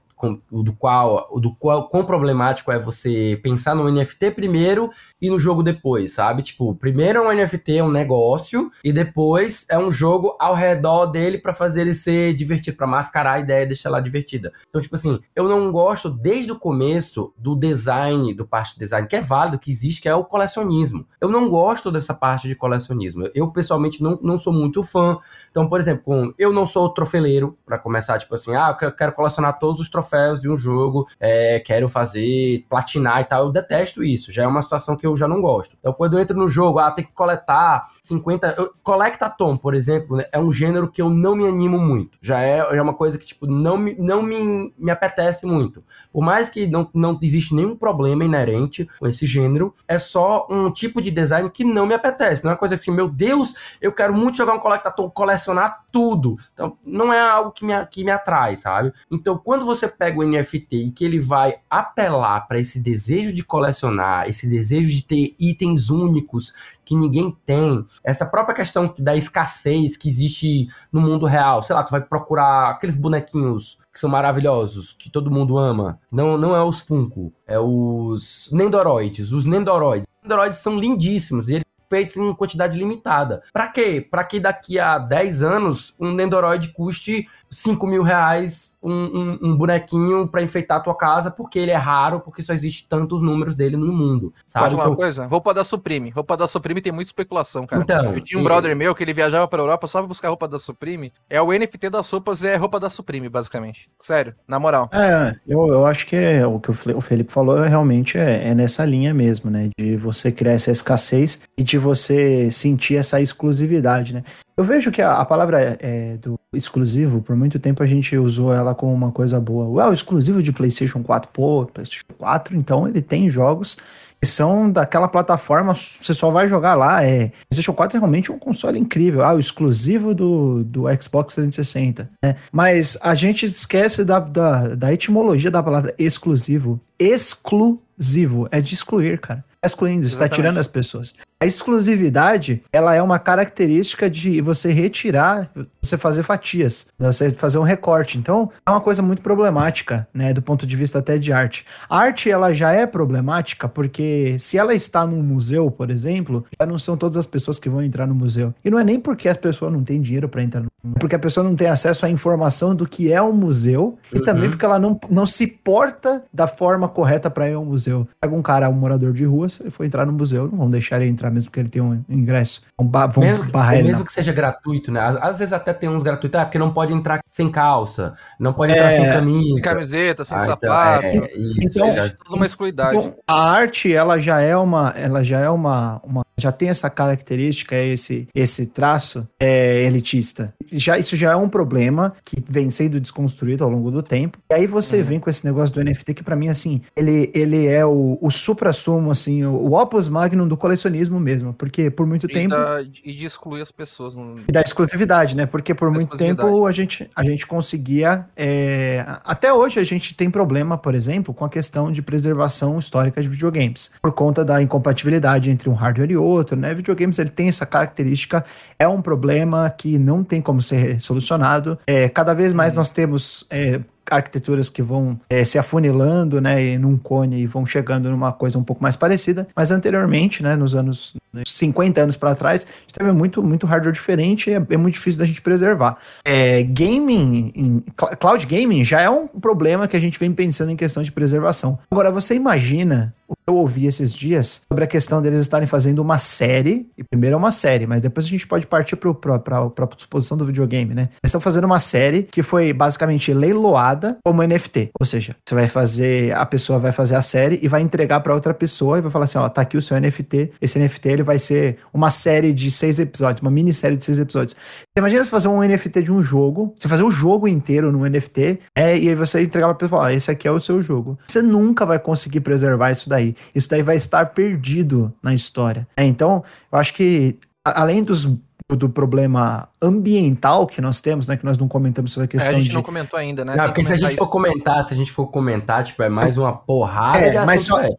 Do 0.51 0.73
qual, 0.73 1.29
do 1.39 1.55
qual 1.55 1.87
quão 1.87 2.03
problemático 2.03 2.71
é 2.71 2.79
você 2.79 3.39
pensar 3.41 3.75
no 3.75 3.89
NFT 3.89 4.31
primeiro 4.31 4.89
e 5.21 5.29
no 5.29 5.39
jogo 5.39 5.63
depois, 5.63 6.13
sabe? 6.13 6.43
Tipo, 6.43 6.75
primeiro 6.75 7.19
é 7.19 7.21
um 7.21 7.33
NFT, 7.33 7.77
é 7.77 7.83
um 7.83 7.91
negócio, 7.91 8.69
e 8.83 8.91
depois 8.91 9.65
é 9.69 9.77
um 9.77 9.91
jogo 9.91 10.35
ao 10.39 10.53
redor 10.53 11.05
dele 11.05 11.37
para 11.37 11.53
fazer 11.53 11.81
ele 11.81 11.93
ser 11.93 12.33
divertido, 12.35 12.75
para 12.75 12.87
mascarar 12.87 13.33
a 13.33 13.39
ideia 13.39 13.63
e 13.63 13.67
deixar 13.67 13.89
ela 13.89 14.01
divertida. 14.01 14.51
Então, 14.67 14.81
tipo 14.81 14.95
assim, 14.95 15.19
eu 15.35 15.47
não 15.47 15.71
gosto 15.71 16.09
desde 16.09 16.51
o 16.51 16.59
começo 16.59 17.33
do 17.37 17.55
design, 17.55 18.33
do 18.33 18.45
parte 18.45 18.75
do 18.75 18.79
design, 18.79 19.07
que 19.07 19.15
é 19.15 19.21
válido, 19.21 19.59
que 19.59 19.71
existe, 19.71 20.01
que 20.01 20.09
é 20.09 20.15
o 20.15 20.25
colecionismo. 20.25 21.05
Eu 21.21 21.29
não 21.29 21.49
gosto 21.49 21.91
dessa 21.91 22.13
parte 22.13 22.47
de 22.47 22.55
colecionismo. 22.55 23.29
Eu, 23.33 23.49
pessoalmente, 23.51 24.03
não, 24.03 24.19
não 24.21 24.37
sou 24.37 24.51
muito 24.51 24.83
fã. 24.83 25.17
Então, 25.49 25.67
por 25.69 25.79
exemplo, 25.79 26.33
eu 26.37 26.51
não 26.51 26.65
sou 26.65 26.89
trofeleiro, 26.89 27.57
para 27.65 27.77
começar, 27.77 28.19
tipo 28.19 28.35
assim, 28.35 28.55
ah, 28.55 28.77
eu 28.81 28.91
quero 28.91 29.13
colecionar 29.13 29.57
todos 29.59 29.79
os 29.79 29.89
troféus 29.89 30.08
troféus 30.09 30.41
de 30.41 30.49
um 30.49 30.57
jogo, 30.57 31.07
é, 31.19 31.59
quero 31.59 31.87
fazer, 31.87 32.65
platinar 32.67 33.21
e 33.21 33.25
tal. 33.25 33.45
Eu 33.45 33.51
detesto 33.51 34.03
isso. 34.03 34.31
Já 34.31 34.43
é 34.43 34.47
uma 34.47 34.61
situação 34.61 34.95
que 34.95 35.05
eu 35.05 35.15
já 35.15 35.27
não 35.27 35.41
gosto. 35.41 35.77
Então, 35.79 35.93
quando 35.93 36.17
eu 36.17 36.19
entro 36.19 36.35
no 36.35 36.49
jogo, 36.49 36.79
ah, 36.79 36.91
tem 36.91 37.05
que 37.05 37.11
coletar 37.13 37.85
50. 38.03 38.55
Eu, 38.57 38.73
Collectathon, 38.83 39.55
por 39.57 39.75
exemplo, 39.75 40.17
né, 40.17 40.25
é 40.31 40.39
um 40.39 40.51
gênero 40.51 40.89
que 40.89 41.01
eu 41.01 41.09
não 41.09 41.35
me 41.35 41.47
animo 41.47 41.77
muito. 41.77 42.17
Já 42.21 42.41
é, 42.41 42.57
já 42.59 42.77
é 42.77 42.81
uma 42.81 42.93
coisa 42.93 43.17
que, 43.17 43.25
tipo, 43.25 43.45
não 43.45 43.77
me, 43.77 43.95
não 43.95 44.23
me, 44.23 44.73
me 44.77 44.91
apetece 44.91 45.45
muito. 45.45 45.83
Por 46.11 46.23
mais 46.23 46.49
que 46.49 46.67
não, 46.67 46.89
não 46.93 47.17
existe 47.21 47.53
nenhum 47.53 47.75
problema 47.75 48.25
inerente 48.25 48.89
com 48.99 49.07
esse 49.07 49.25
gênero, 49.25 49.73
é 49.87 49.97
só 49.97 50.47
um 50.49 50.71
tipo 50.71 51.01
de 51.01 51.11
design 51.11 51.49
que 51.49 51.63
não 51.63 51.85
me 51.85 51.93
apetece. 51.93 52.43
Não 52.43 52.51
é 52.51 52.53
uma 52.53 52.59
coisa 52.59 52.75
que 52.75 52.81
assim, 52.81 52.91
meu 52.91 53.07
Deus, 53.07 53.55
eu 53.81 53.91
quero 53.91 54.13
muito 54.13 54.37
jogar 54.37 54.53
um 54.53 54.59
Collectathon, 54.59 55.09
colecionar 55.09 55.85
tudo. 55.91 56.37
Então, 56.53 56.77
não 56.83 57.13
é 57.13 57.19
algo 57.19 57.51
que 57.51 57.65
me, 57.65 57.73
que 57.87 58.03
me 58.03 58.11
atrai, 58.11 58.55
sabe? 58.55 58.93
Então, 59.11 59.37
quando 59.37 59.65
você 59.65 59.87
pega 59.99 60.17
o 60.17 60.23
NFT 60.23 60.75
e 60.77 60.91
que 60.91 61.03
ele 61.03 61.19
vai 61.19 61.55
apelar 61.69 62.47
para 62.47 62.57
esse 62.57 62.81
desejo 62.81 63.33
de 63.33 63.43
colecionar, 63.43 64.29
esse 64.29 64.49
desejo 64.49 64.89
de 64.89 65.01
ter 65.03 65.35
itens 65.37 65.89
únicos 65.89 66.53
que 66.85 66.95
ninguém 66.95 67.35
tem, 67.45 67.85
essa 68.01 68.25
própria 68.25 68.55
questão 68.55 68.91
da 68.97 69.15
escassez 69.15 69.97
que 69.97 70.07
existe 70.07 70.69
no 70.91 71.01
mundo 71.01 71.25
real, 71.25 71.61
sei 71.61 71.75
lá, 71.75 71.83
tu 71.83 71.91
vai 71.91 72.01
procurar 72.01 72.71
aqueles 72.71 72.95
bonequinhos 72.95 73.77
que 73.91 73.99
são 73.99 74.09
maravilhosos, 74.09 74.93
que 74.93 75.09
todo 75.09 75.29
mundo 75.29 75.57
ama. 75.57 75.99
Não, 76.09 76.37
não 76.37 76.55
é 76.55 76.63
os 76.63 76.79
Funko, 76.79 77.33
é 77.45 77.59
os 77.59 78.49
Nendoroids. 78.53 79.33
Os 79.33 79.45
Nendoroids. 79.45 80.07
Os 80.07 80.23
Nendoroids 80.23 80.59
são 80.59 80.79
lindíssimos 80.79 81.49
e 81.49 81.55
eles 81.55 81.68
feitos 81.89 82.17
em 82.17 82.33
quantidade 82.33 82.77
limitada. 82.77 83.41
Para 83.51 83.67
quê? 83.67 84.05
Para 84.09 84.23
que 84.23 84.39
daqui 84.39 84.79
a 84.79 84.97
10 84.97 85.43
anos 85.43 85.95
um 85.99 86.13
Nendoroid 86.13 86.69
custe 86.73 87.27
5 87.51 87.87
mil 87.87 88.03
reais 88.03 88.77
um, 88.81 88.93
um, 88.93 89.39
um 89.41 89.57
bonequinho 89.57 90.27
para 90.27 90.41
enfeitar 90.41 90.77
a 90.77 90.81
tua 90.81 90.95
casa, 90.95 91.31
porque 91.31 91.57
ele 91.57 91.71
é 91.71 91.75
raro, 91.75 92.19
porque 92.19 92.43
só 92.43 92.53
existe 92.53 92.87
tantos 92.87 93.21
números 93.21 93.55
dele 93.55 93.75
no 93.75 93.91
mundo. 93.91 94.31
Sabe? 94.45 94.65
Pode 94.65 94.75
falar 94.75 94.83
Então, 94.83 94.91
uma 94.91 94.95
coisa? 94.95 95.25
Roupa 95.25 95.53
da 95.53 95.63
Supreme. 95.63 96.09
Roupa 96.11 96.37
da 96.37 96.47
Supreme 96.47 96.79
tem 96.81 96.91
muita 96.93 97.09
especulação, 97.09 97.65
cara. 97.65 97.81
Então, 97.81 98.13
eu 98.13 98.21
tinha 98.21 98.37
um 98.37 98.41
e- 98.41 98.43
brother 98.43 98.75
meu 98.75 98.93
que 98.93 99.03
ele 99.03 99.13
viajava 99.13 99.47
pra 99.47 99.61
Europa 99.61 99.87
só 99.87 99.99
pra 99.99 100.07
buscar 100.07 100.29
roupa 100.29 100.47
da 100.47 100.59
Supreme. 100.59 101.11
É 101.29 101.41
o 101.41 101.51
NFT 101.51 101.89
das 101.89 102.09
roupas, 102.11 102.43
é 102.43 102.55
roupa 102.55 102.79
da 102.79 102.89
Supreme, 102.89 103.27
basicamente. 103.29 103.89
Sério, 103.99 104.35
na 104.47 104.59
moral. 104.59 104.89
É, 104.93 105.35
eu, 105.47 105.67
eu 105.67 105.85
acho 105.87 106.05
que 106.05 106.15
é, 106.15 106.45
o 106.45 106.59
que 106.59 106.69
o 106.69 107.01
Felipe 107.01 107.31
falou 107.31 107.63
é, 107.63 107.67
realmente 107.67 108.17
é, 108.17 108.49
é 108.49 108.55
nessa 108.55 108.85
linha 108.85 109.13
mesmo, 109.13 109.49
né? 109.49 109.69
De 109.77 109.95
você 109.97 110.31
criar 110.31 110.53
essa 110.53 110.71
escassez 110.71 111.41
e 111.57 111.63
de 111.63 111.78
você 111.79 112.51
sentir 112.51 112.95
essa 112.95 113.21
exclusividade, 113.21 114.13
né? 114.13 114.23
Eu 114.57 114.63
vejo 114.65 114.91
que 114.91 115.01
a, 115.01 115.13
a 115.13 115.25
palavra 115.25 115.77
é, 115.79 116.17
do 116.17 116.37
exclusivo, 116.53 117.21
por 117.21 117.35
muito 117.35 117.57
tempo 117.59 117.81
a 117.81 117.85
gente 117.85 118.17
usou 118.17 118.53
ela 118.53 118.75
como 118.75 118.93
uma 118.93 119.11
coisa 119.11 119.39
boa. 119.39 119.67
Ué, 119.69 119.89
o 119.89 119.93
exclusivo 119.93 120.43
de 120.43 120.51
PlayStation 120.51 121.01
4, 121.01 121.31
pô, 121.31 121.65
PlayStation 121.65 122.03
4, 122.17 122.57
então 122.57 122.87
ele 122.87 123.01
tem 123.01 123.29
jogos 123.29 123.77
que 124.21 124.27
são 124.27 124.69
daquela 124.69 125.07
plataforma, 125.07 125.73
você 125.73 126.13
só 126.13 126.29
vai 126.29 126.49
jogar 126.49 126.75
lá. 126.75 127.01
É, 127.03 127.31
PlayStation 127.47 127.73
4 127.73 127.97
é 127.97 127.99
realmente 127.99 128.31
um 128.31 128.37
console 128.37 128.77
incrível. 128.77 129.23
Ah, 129.23 129.33
o 129.33 129.39
exclusivo 129.39 130.13
do, 130.13 130.63
do 130.65 130.83
Xbox 131.01 131.35
360. 131.35 132.09
Né? 132.21 132.35
Mas 132.51 132.97
a 133.01 133.15
gente 133.15 133.45
esquece 133.45 134.03
da, 134.03 134.19
da, 134.19 134.75
da 134.75 134.93
etimologia 134.93 135.49
da 135.49 135.63
palavra 135.63 135.95
exclusivo. 135.97 136.81
Exclusivo 136.99 138.49
é 138.51 138.59
de 138.59 138.73
excluir, 138.73 139.19
cara. 139.19 139.43
Tá 139.61 139.67
excluindo, 139.67 140.05
está 140.05 140.23
Exatamente. 140.25 140.35
tirando 140.35 140.57
as 140.57 140.67
pessoas. 140.67 141.13
A 141.41 141.45
exclusividade, 141.45 142.61
ela 142.71 142.93
é 142.95 143.01
uma 143.01 143.17
característica 143.17 144.09
de 144.09 144.41
você 144.41 144.71
retirar, 144.71 145.49
você 145.81 145.97
fazer 145.97 146.23
fatias, 146.23 146.87
né? 146.99 147.11
você 147.11 147.29
fazer 147.31 147.57
um 147.57 147.63
recorte. 147.63 148.17
Então, 148.17 148.49
é 148.65 148.69
uma 148.71 148.81
coisa 148.81 149.01
muito 149.01 149.21
problemática, 149.21 150.07
né, 150.13 150.33
do 150.33 150.41
ponto 150.41 150.65
de 150.67 150.75
vista 150.75 150.99
até 150.99 151.17
de 151.17 151.31
arte. 151.31 151.65
A 151.89 151.97
arte, 151.97 152.29
ela 152.29 152.53
já 152.53 152.71
é 152.71 152.85
problemática 152.85 153.67
porque 153.69 154.37
se 154.39 154.57
ela 154.57 154.73
está 154.73 155.05
num 155.05 155.21
museu, 155.23 155.69
por 155.71 155.89
exemplo, 155.89 156.45
já 156.59 156.65
não 156.65 156.77
são 156.77 156.95
todas 156.97 157.17
as 157.17 157.25
pessoas 157.25 157.57
que 157.59 157.69
vão 157.69 157.81
entrar 157.81 158.05
no 158.07 158.15
museu. 158.15 158.53
E 158.63 158.69
não 158.69 158.79
é 158.79 158.83
nem 158.83 158.99
porque 158.99 159.27
as 159.29 159.37
pessoas 159.37 159.71
não 159.71 159.83
têm 159.83 160.01
dinheiro 160.01 160.27
para 160.29 160.43
entrar 160.43 160.61
no 160.61 160.67
museu, 160.83 160.95
é 160.95 160.99
porque 160.99 161.15
a 161.15 161.19
pessoa 161.19 161.43
não 161.43 161.55
tem 161.55 161.67
acesso 161.67 162.05
à 162.05 162.09
informação 162.09 162.75
do 162.75 162.85
que 162.87 163.11
é 163.11 163.21
um 163.21 163.33
museu 163.33 163.97
e 164.13 164.19
Uhum. 164.19 164.23
também 164.25 164.49
porque 164.49 164.65
ela 164.65 164.79
não, 164.79 164.99
não 165.09 165.25
se 165.25 165.47
porta 165.47 166.23
da 166.33 166.47
forma 166.47 166.87
correta 166.89 167.29
para 167.29 167.49
ir 167.49 167.53
ao 167.53 167.63
museu. 167.65 168.07
Pega 168.21 168.35
um 168.35 168.41
cara, 168.41 168.69
um 168.69 168.73
morador 168.73 169.13
de 169.13 169.23
rua, 169.25 169.48
se 169.49 169.63
ele 169.63 169.71
for 169.71 169.83
entrar 169.85 170.05
no 170.05 170.13
museu, 170.13 170.47
não 170.47 170.57
vão 170.57 170.69
deixar 170.69 171.01
ele 171.01 171.09
entrar 171.09 171.29
mesmo 171.31 171.51
que 171.51 171.59
ele 171.59 171.69
tenha 171.69 171.83
um 171.83 172.03
ingresso. 172.07 172.61
Vão, 172.77 172.87
ba 172.87 173.07
vão 173.07 173.23
Mesmo, 173.23 173.45
que- 173.45 173.51
barrar 173.51 173.75
ele. 173.77 173.87
mesmo 173.89 174.05
que 174.05 174.13
seja 174.13 174.31
gratuito, 174.31 174.91
né? 174.91 174.99
Às, 175.01 175.15
às 175.17 175.39
vezes 175.39 175.53
até 175.53 175.73
tem 175.73 175.89
uns 175.89 176.03
gratuitos, 176.03 176.39
ah, 176.39 176.45
porque 176.45 176.59
não 176.59 176.71
pode 176.73 176.93
entrar 176.93 177.19
sem 177.31 177.49
calça, 177.51 178.13
não 178.39 178.53
pode 178.53 178.73
entrar 178.73 178.91
É. 178.91 178.95
sem 178.95 179.03
Sem 179.05 179.13
camisa. 179.13 179.61
camiseta, 179.61 180.23
sem 180.25 180.37
Ah, 180.37 180.43
então, 180.43 180.57
sapato. 180.59 181.05
é, 181.05 181.33
isso, 181.35 181.57
Então, 181.61 181.85
aí 181.87 181.91
já- 181.93 182.01
Existe 182.01 182.17
toda 182.23 182.35
uma 182.35 182.45
excluidade. 182.45 182.95
Então, 182.95 183.13
a 183.27 183.51
arte, 183.51 183.93
ela 183.93 184.19
já 184.19 184.39
é 184.41 184.55
uma, 184.55 184.89
ela 184.95 185.23
já 185.23 185.39
é 185.39 185.49
uma, 185.49 185.99
uma 186.03 186.23
já 186.39 186.51
tem 186.51 186.69
essa 186.69 186.89
característica, 186.89 187.75
esse, 187.75 188.27
esse 188.33 188.67
traço 188.67 189.27
é, 189.39 189.83
elitista. 189.83 190.53
Já, 190.71 190.97
isso 190.97 191.15
já 191.15 191.31
é 191.31 191.35
um 191.35 191.49
problema 191.49 192.13
que 192.23 192.43
vem 192.47 192.69
sendo 192.69 192.99
desconstruído 192.99 193.63
ao 193.63 193.69
longo 193.69 193.89
do 193.91 194.01
tempo. 194.03 194.37
E 194.51 194.53
aí 194.53 194.67
você 194.67 195.01
vem 195.01 195.19
com 195.19 195.29
esse 195.29 195.43
negócio 195.45 195.73
do 195.75 195.83
NFT 195.83 196.13
que 196.13 196.23
pra 196.23 196.35
mim, 196.35 196.47
assim, 196.49 196.81
ele, 196.95 197.31
ele 197.33 197.65
é 197.67 197.85
o, 197.85 198.17
o 198.21 198.29
supra-sumo, 198.31 199.11
assim, 199.11 199.43
o, 199.43 199.51
o 199.51 199.73
opus 199.79 200.07
magnum 200.09 200.47
do 200.47 200.55
colecionismo 200.57 201.19
mesmo. 201.19 201.53
Porque 201.53 201.89
por 201.89 202.05
muito 202.05 202.25
e, 202.27 202.33
tempo... 202.33 202.49
da- 202.49 202.81
e 202.81 203.13
de 203.13 203.25
excluir 203.25 203.61
as 203.61 203.71
pessoas. 203.71 204.15
não- 204.15 204.35
E 204.47 204.51
da 204.51 204.61
exclusividade, 204.61 205.35
né? 205.35 205.45
Porque 205.45 205.73
por 205.73 205.89
Da 205.89 205.95
muito 205.95 206.17
tempo 206.17 206.65
a 206.65 206.71
gente, 206.71 207.09
a 207.15 207.23
gente 207.23 207.45
conseguia. 207.47 208.25
é, 208.37 209.03
Até 209.25 209.51
hoje 209.53 209.79
a 209.79 209.83
gente 209.83 210.15
tem 210.15 210.29
problema, 210.29 210.77
por 210.77 210.93
exemplo, 210.95 211.33
com 211.33 211.43
a 211.45 211.49
questão 211.49 211.91
de 211.91 212.01
preservação 212.01 212.77
histórica 212.79 213.21
de 213.21 213.27
videogames. 213.27 213.91
Por 214.01 214.11
conta 214.11 214.45
da 214.45 214.61
incompatibilidade 214.61 215.49
entre 215.49 215.69
um 215.69 215.73
hardware 215.73 216.11
e 216.11 216.17
outro, 216.17 216.28
né? 216.55 216.73
Videogames 216.73 217.17
ele 217.19 217.29
tem 217.29 217.49
essa 217.49 217.65
característica, 217.65 218.43
é 218.77 218.87
um 218.87 219.01
problema 219.01 219.69
que 219.69 219.97
não 219.97 220.23
tem 220.23 220.41
como 220.41 220.61
ser 220.61 220.99
solucionado. 221.01 221.77
É, 221.87 222.07
cada 222.09 222.33
vez 222.33 222.53
mais 222.53 222.73
nós 222.75 222.89
temos. 222.89 223.45
é, 223.49 223.79
arquiteturas 224.11 224.69
que 224.69 224.81
vão 224.81 225.19
é, 225.29 225.43
se 225.43 225.59
afunilando, 225.59 226.41
né, 226.41 226.63
e 226.63 226.77
num 226.79 226.97
cone 226.97 227.41
e 227.41 227.45
vão 227.45 227.63
chegando 227.63 228.09
numa 228.09 228.31
coisa 228.33 228.57
um 228.57 228.63
pouco 228.63 228.81
mais 228.81 228.95
parecida, 228.95 229.47
mas 229.55 229.71
anteriormente, 229.71 230.41
né, 230.41 230.55
nos 230.55 230.73
anos 230.73 231.13
nos 231.31 231.43
50 231.51 232.01
anos 232.01 232.17
para 232.17 232.33
trás, 232.33 232.65
teve 232.91 233.11
muito, 233.11 233.43
muito 233.43 233.67
hardware 233.67 233.93
diferente 233.93 234.49
e 234.49 234.53
é, 234.53 234.61
é 234.71 234.77
muito 234.77 234.95
difícil 234.95 235.19
da 235.19 235.27
gente 235.27 235.43
preservar. 235.43 235.97
É, 236.25 236.63
gaming, 236.63 237.51
em- 237.55 237.83
cl- 237.95 238.15
cloud 238.17 238.47
gaming 238.47 238.83
já 238.83 238.99
é 238.99 239.07
um 239.11 239.27
problema 239.27 239.87
que 239.87 239.95
a 239.95 239.99
gente 240.01 240.17
vem 240.19 240.31
pensando 240.33 240.71
em 240.71 240.75
questão 240.75 241.03
de 241.03 241.11
preservação. 241.11 241.77
Agora, 241.91 242.09
você 242.09 242.33
imagina 242.33 243.13
eu 243.47 243.55
ouvi 243.55 243.85
esses 243.87 244.13
dias 244.13 244.61
sobre 244.67 244.83
a 244.83 244.87
questão 244.87 245.21
deles 245.21 245.41
estarem 245.41 245.67
fazendo 245.67 245.99
uma 245.99 246.17
série, 246.19 246.87
e 246.97 247.03
primeiro 247.03 247.35
é 247.35 247.37
uma 247.37 247.51
série, 247.51 247.87
mas 247.87 248.01
depois 248.01 248.25
a 248.25 248.29
gente 248.29 248.47
pode 248.47 248.67
partir 248.67 248.95
para 248.95 249.35
a 249.35 249.89
suposição 249.97 250.37
do 250.37 250.45
videogame, 250.45 250.93
né? 250.93 251.03
Eles 251.03 251.25
estão 251.25 251.41
fazendo 251.41 251.65
uma 251.65 251.79
série 251.79 252.23
que 252.23 252.43
foi 252.43 252.71
basicamente 252.73 253.33
leiloada 253.33 254.17
como 254.23 254.43
NFT, 254.43 254.91
ou 254.99 255.05
seja, 255.05 255.35
você 255.45 255.55
vai 255.55 255.67
fazer, 255.67 256.35
a 256.35 256.45
pessoa 256.45 256.79
vai 256.79 256.91
fazer 256.91 257.15
a 257.15 257.21
série 257.21 257.59
e 257.61 257.67
vai 257.67 257.81
entregar 257.81 258.19
para 258.19 258.33
outra 258.33 258.53
pessoa 258.53 258.97
e 258.97 259.01
vai 259.01 259.11
falar 259.11 259.25
assim, 259.25 259.37
ó, 259.37 259.49
tá 259.49 259.61
aqui 259.61 259.77
o 259.77 259.81
seu 259.81 259.99
NFT, 259.99 260.51
esse 260.61 260.79
NFT 260.79 261.09
ele 261.09 261.23
vai 261.23 261.39
ser 261.39 261.77
uma 261.93 262.09
série 262.09 262.53
de 262.53 262.69
seis 262.69 262.99
episódios, 262.99 263.41
uma 263.41 263.51
minissérie 263.51 263.97
de 263.97 264.05
seis 264.05 264.19
episódios. 264.19 264.55
Você 264.99 265.01
imagina 265.01 265.23
você 265.23 265.29
fazer 265.31 265.47
um 265.47 265.63
NFT 265.63 266.01
de 266.01 266.11
um 266.11 266.21
jogo, 266.21 266.73
você 266.75 266.89
fazer 266.89 267.03
o 267.03 267.09
jogo 267.09 267.47
inteiro 267.47 267.89
num 267.89 268.03
NFT, 268.05 268.59
é, 268.75 268.97
e 268.97 269.07
aí 269.07 269.15
você 269.15 269.41
entregar 269.41 269.67
pra 269.67 269.75
pessoa, 269.75 270.01
ó, 270.01 270.09
esse 270.09 270.29
aqui 270.29 270.45
é 270.45 270.51
o 270.51 270.59
seu 270.59 270.81
jogo. 270.81 271.17
Você 271.25 271.41
nunca 271.41 271.85
vai 271.85 271.97
conseguir 271.99 272.41
preservar 272.41 272.91
isso 272.91 273.07
daí. 273.07 273.33
Isso 273.55 273.69
daí 273.69 273.81
vai 273.81 273.95
estar 273.95 274.25
perdido 274.27 275.13
na 275.23 275.33
história. 275.33 275.87
É, 275.95 276.03
então, 276.03 276.43
eu 276.69 276.77
acho 276.77 276.93
que, 276.93 277.37
a- 277.65 277.81
além 277.83 278.03
dos 278.03 278.29
do 278.71 278.87
problema 278.89 279.67
ambiental 279.81 280.67
que 280.67 280.79
nós 280.81 280.99
temos, 281.01 281.25
né, 281.27 281.35
que 281.37 281.43
nós 281.45 281.57
não 281.57 281.67
comentamos 281.67 282.11
sobre 282.11 282.25
a 282.25 282.27
É, 282.27 282.27
questão 282.27 282.51
a 282.51 282.59
gente 282.59 282.67
de 282.69 282.75
não 282.75 282.83
comentou 282.83 283.17
ainda, 283.17 283.43
né? 283.45 283.55
Não, 283.55 283.65
porque 283.65 283.83
se 283.83 283.93
a 283.93 283.95
gente 283.95 284.15
for 284.17 284.27
comentar, 284.27 284.83
se 284.83 284.93
a 284.93 284.97
gente 284.97 285.11
for 285.11 285.25
comentar, 285.27 285.83
tipo, 285.85 286.03
é 286.03 286.09
mais 286.09 286.37
uma 286.37 286.53
porrada 286.53 287.17
É, 287.19 287.29
de 287.31 287.45
mas 287.45 287.61
só- 287.61 287.81
é. 287.81 287.89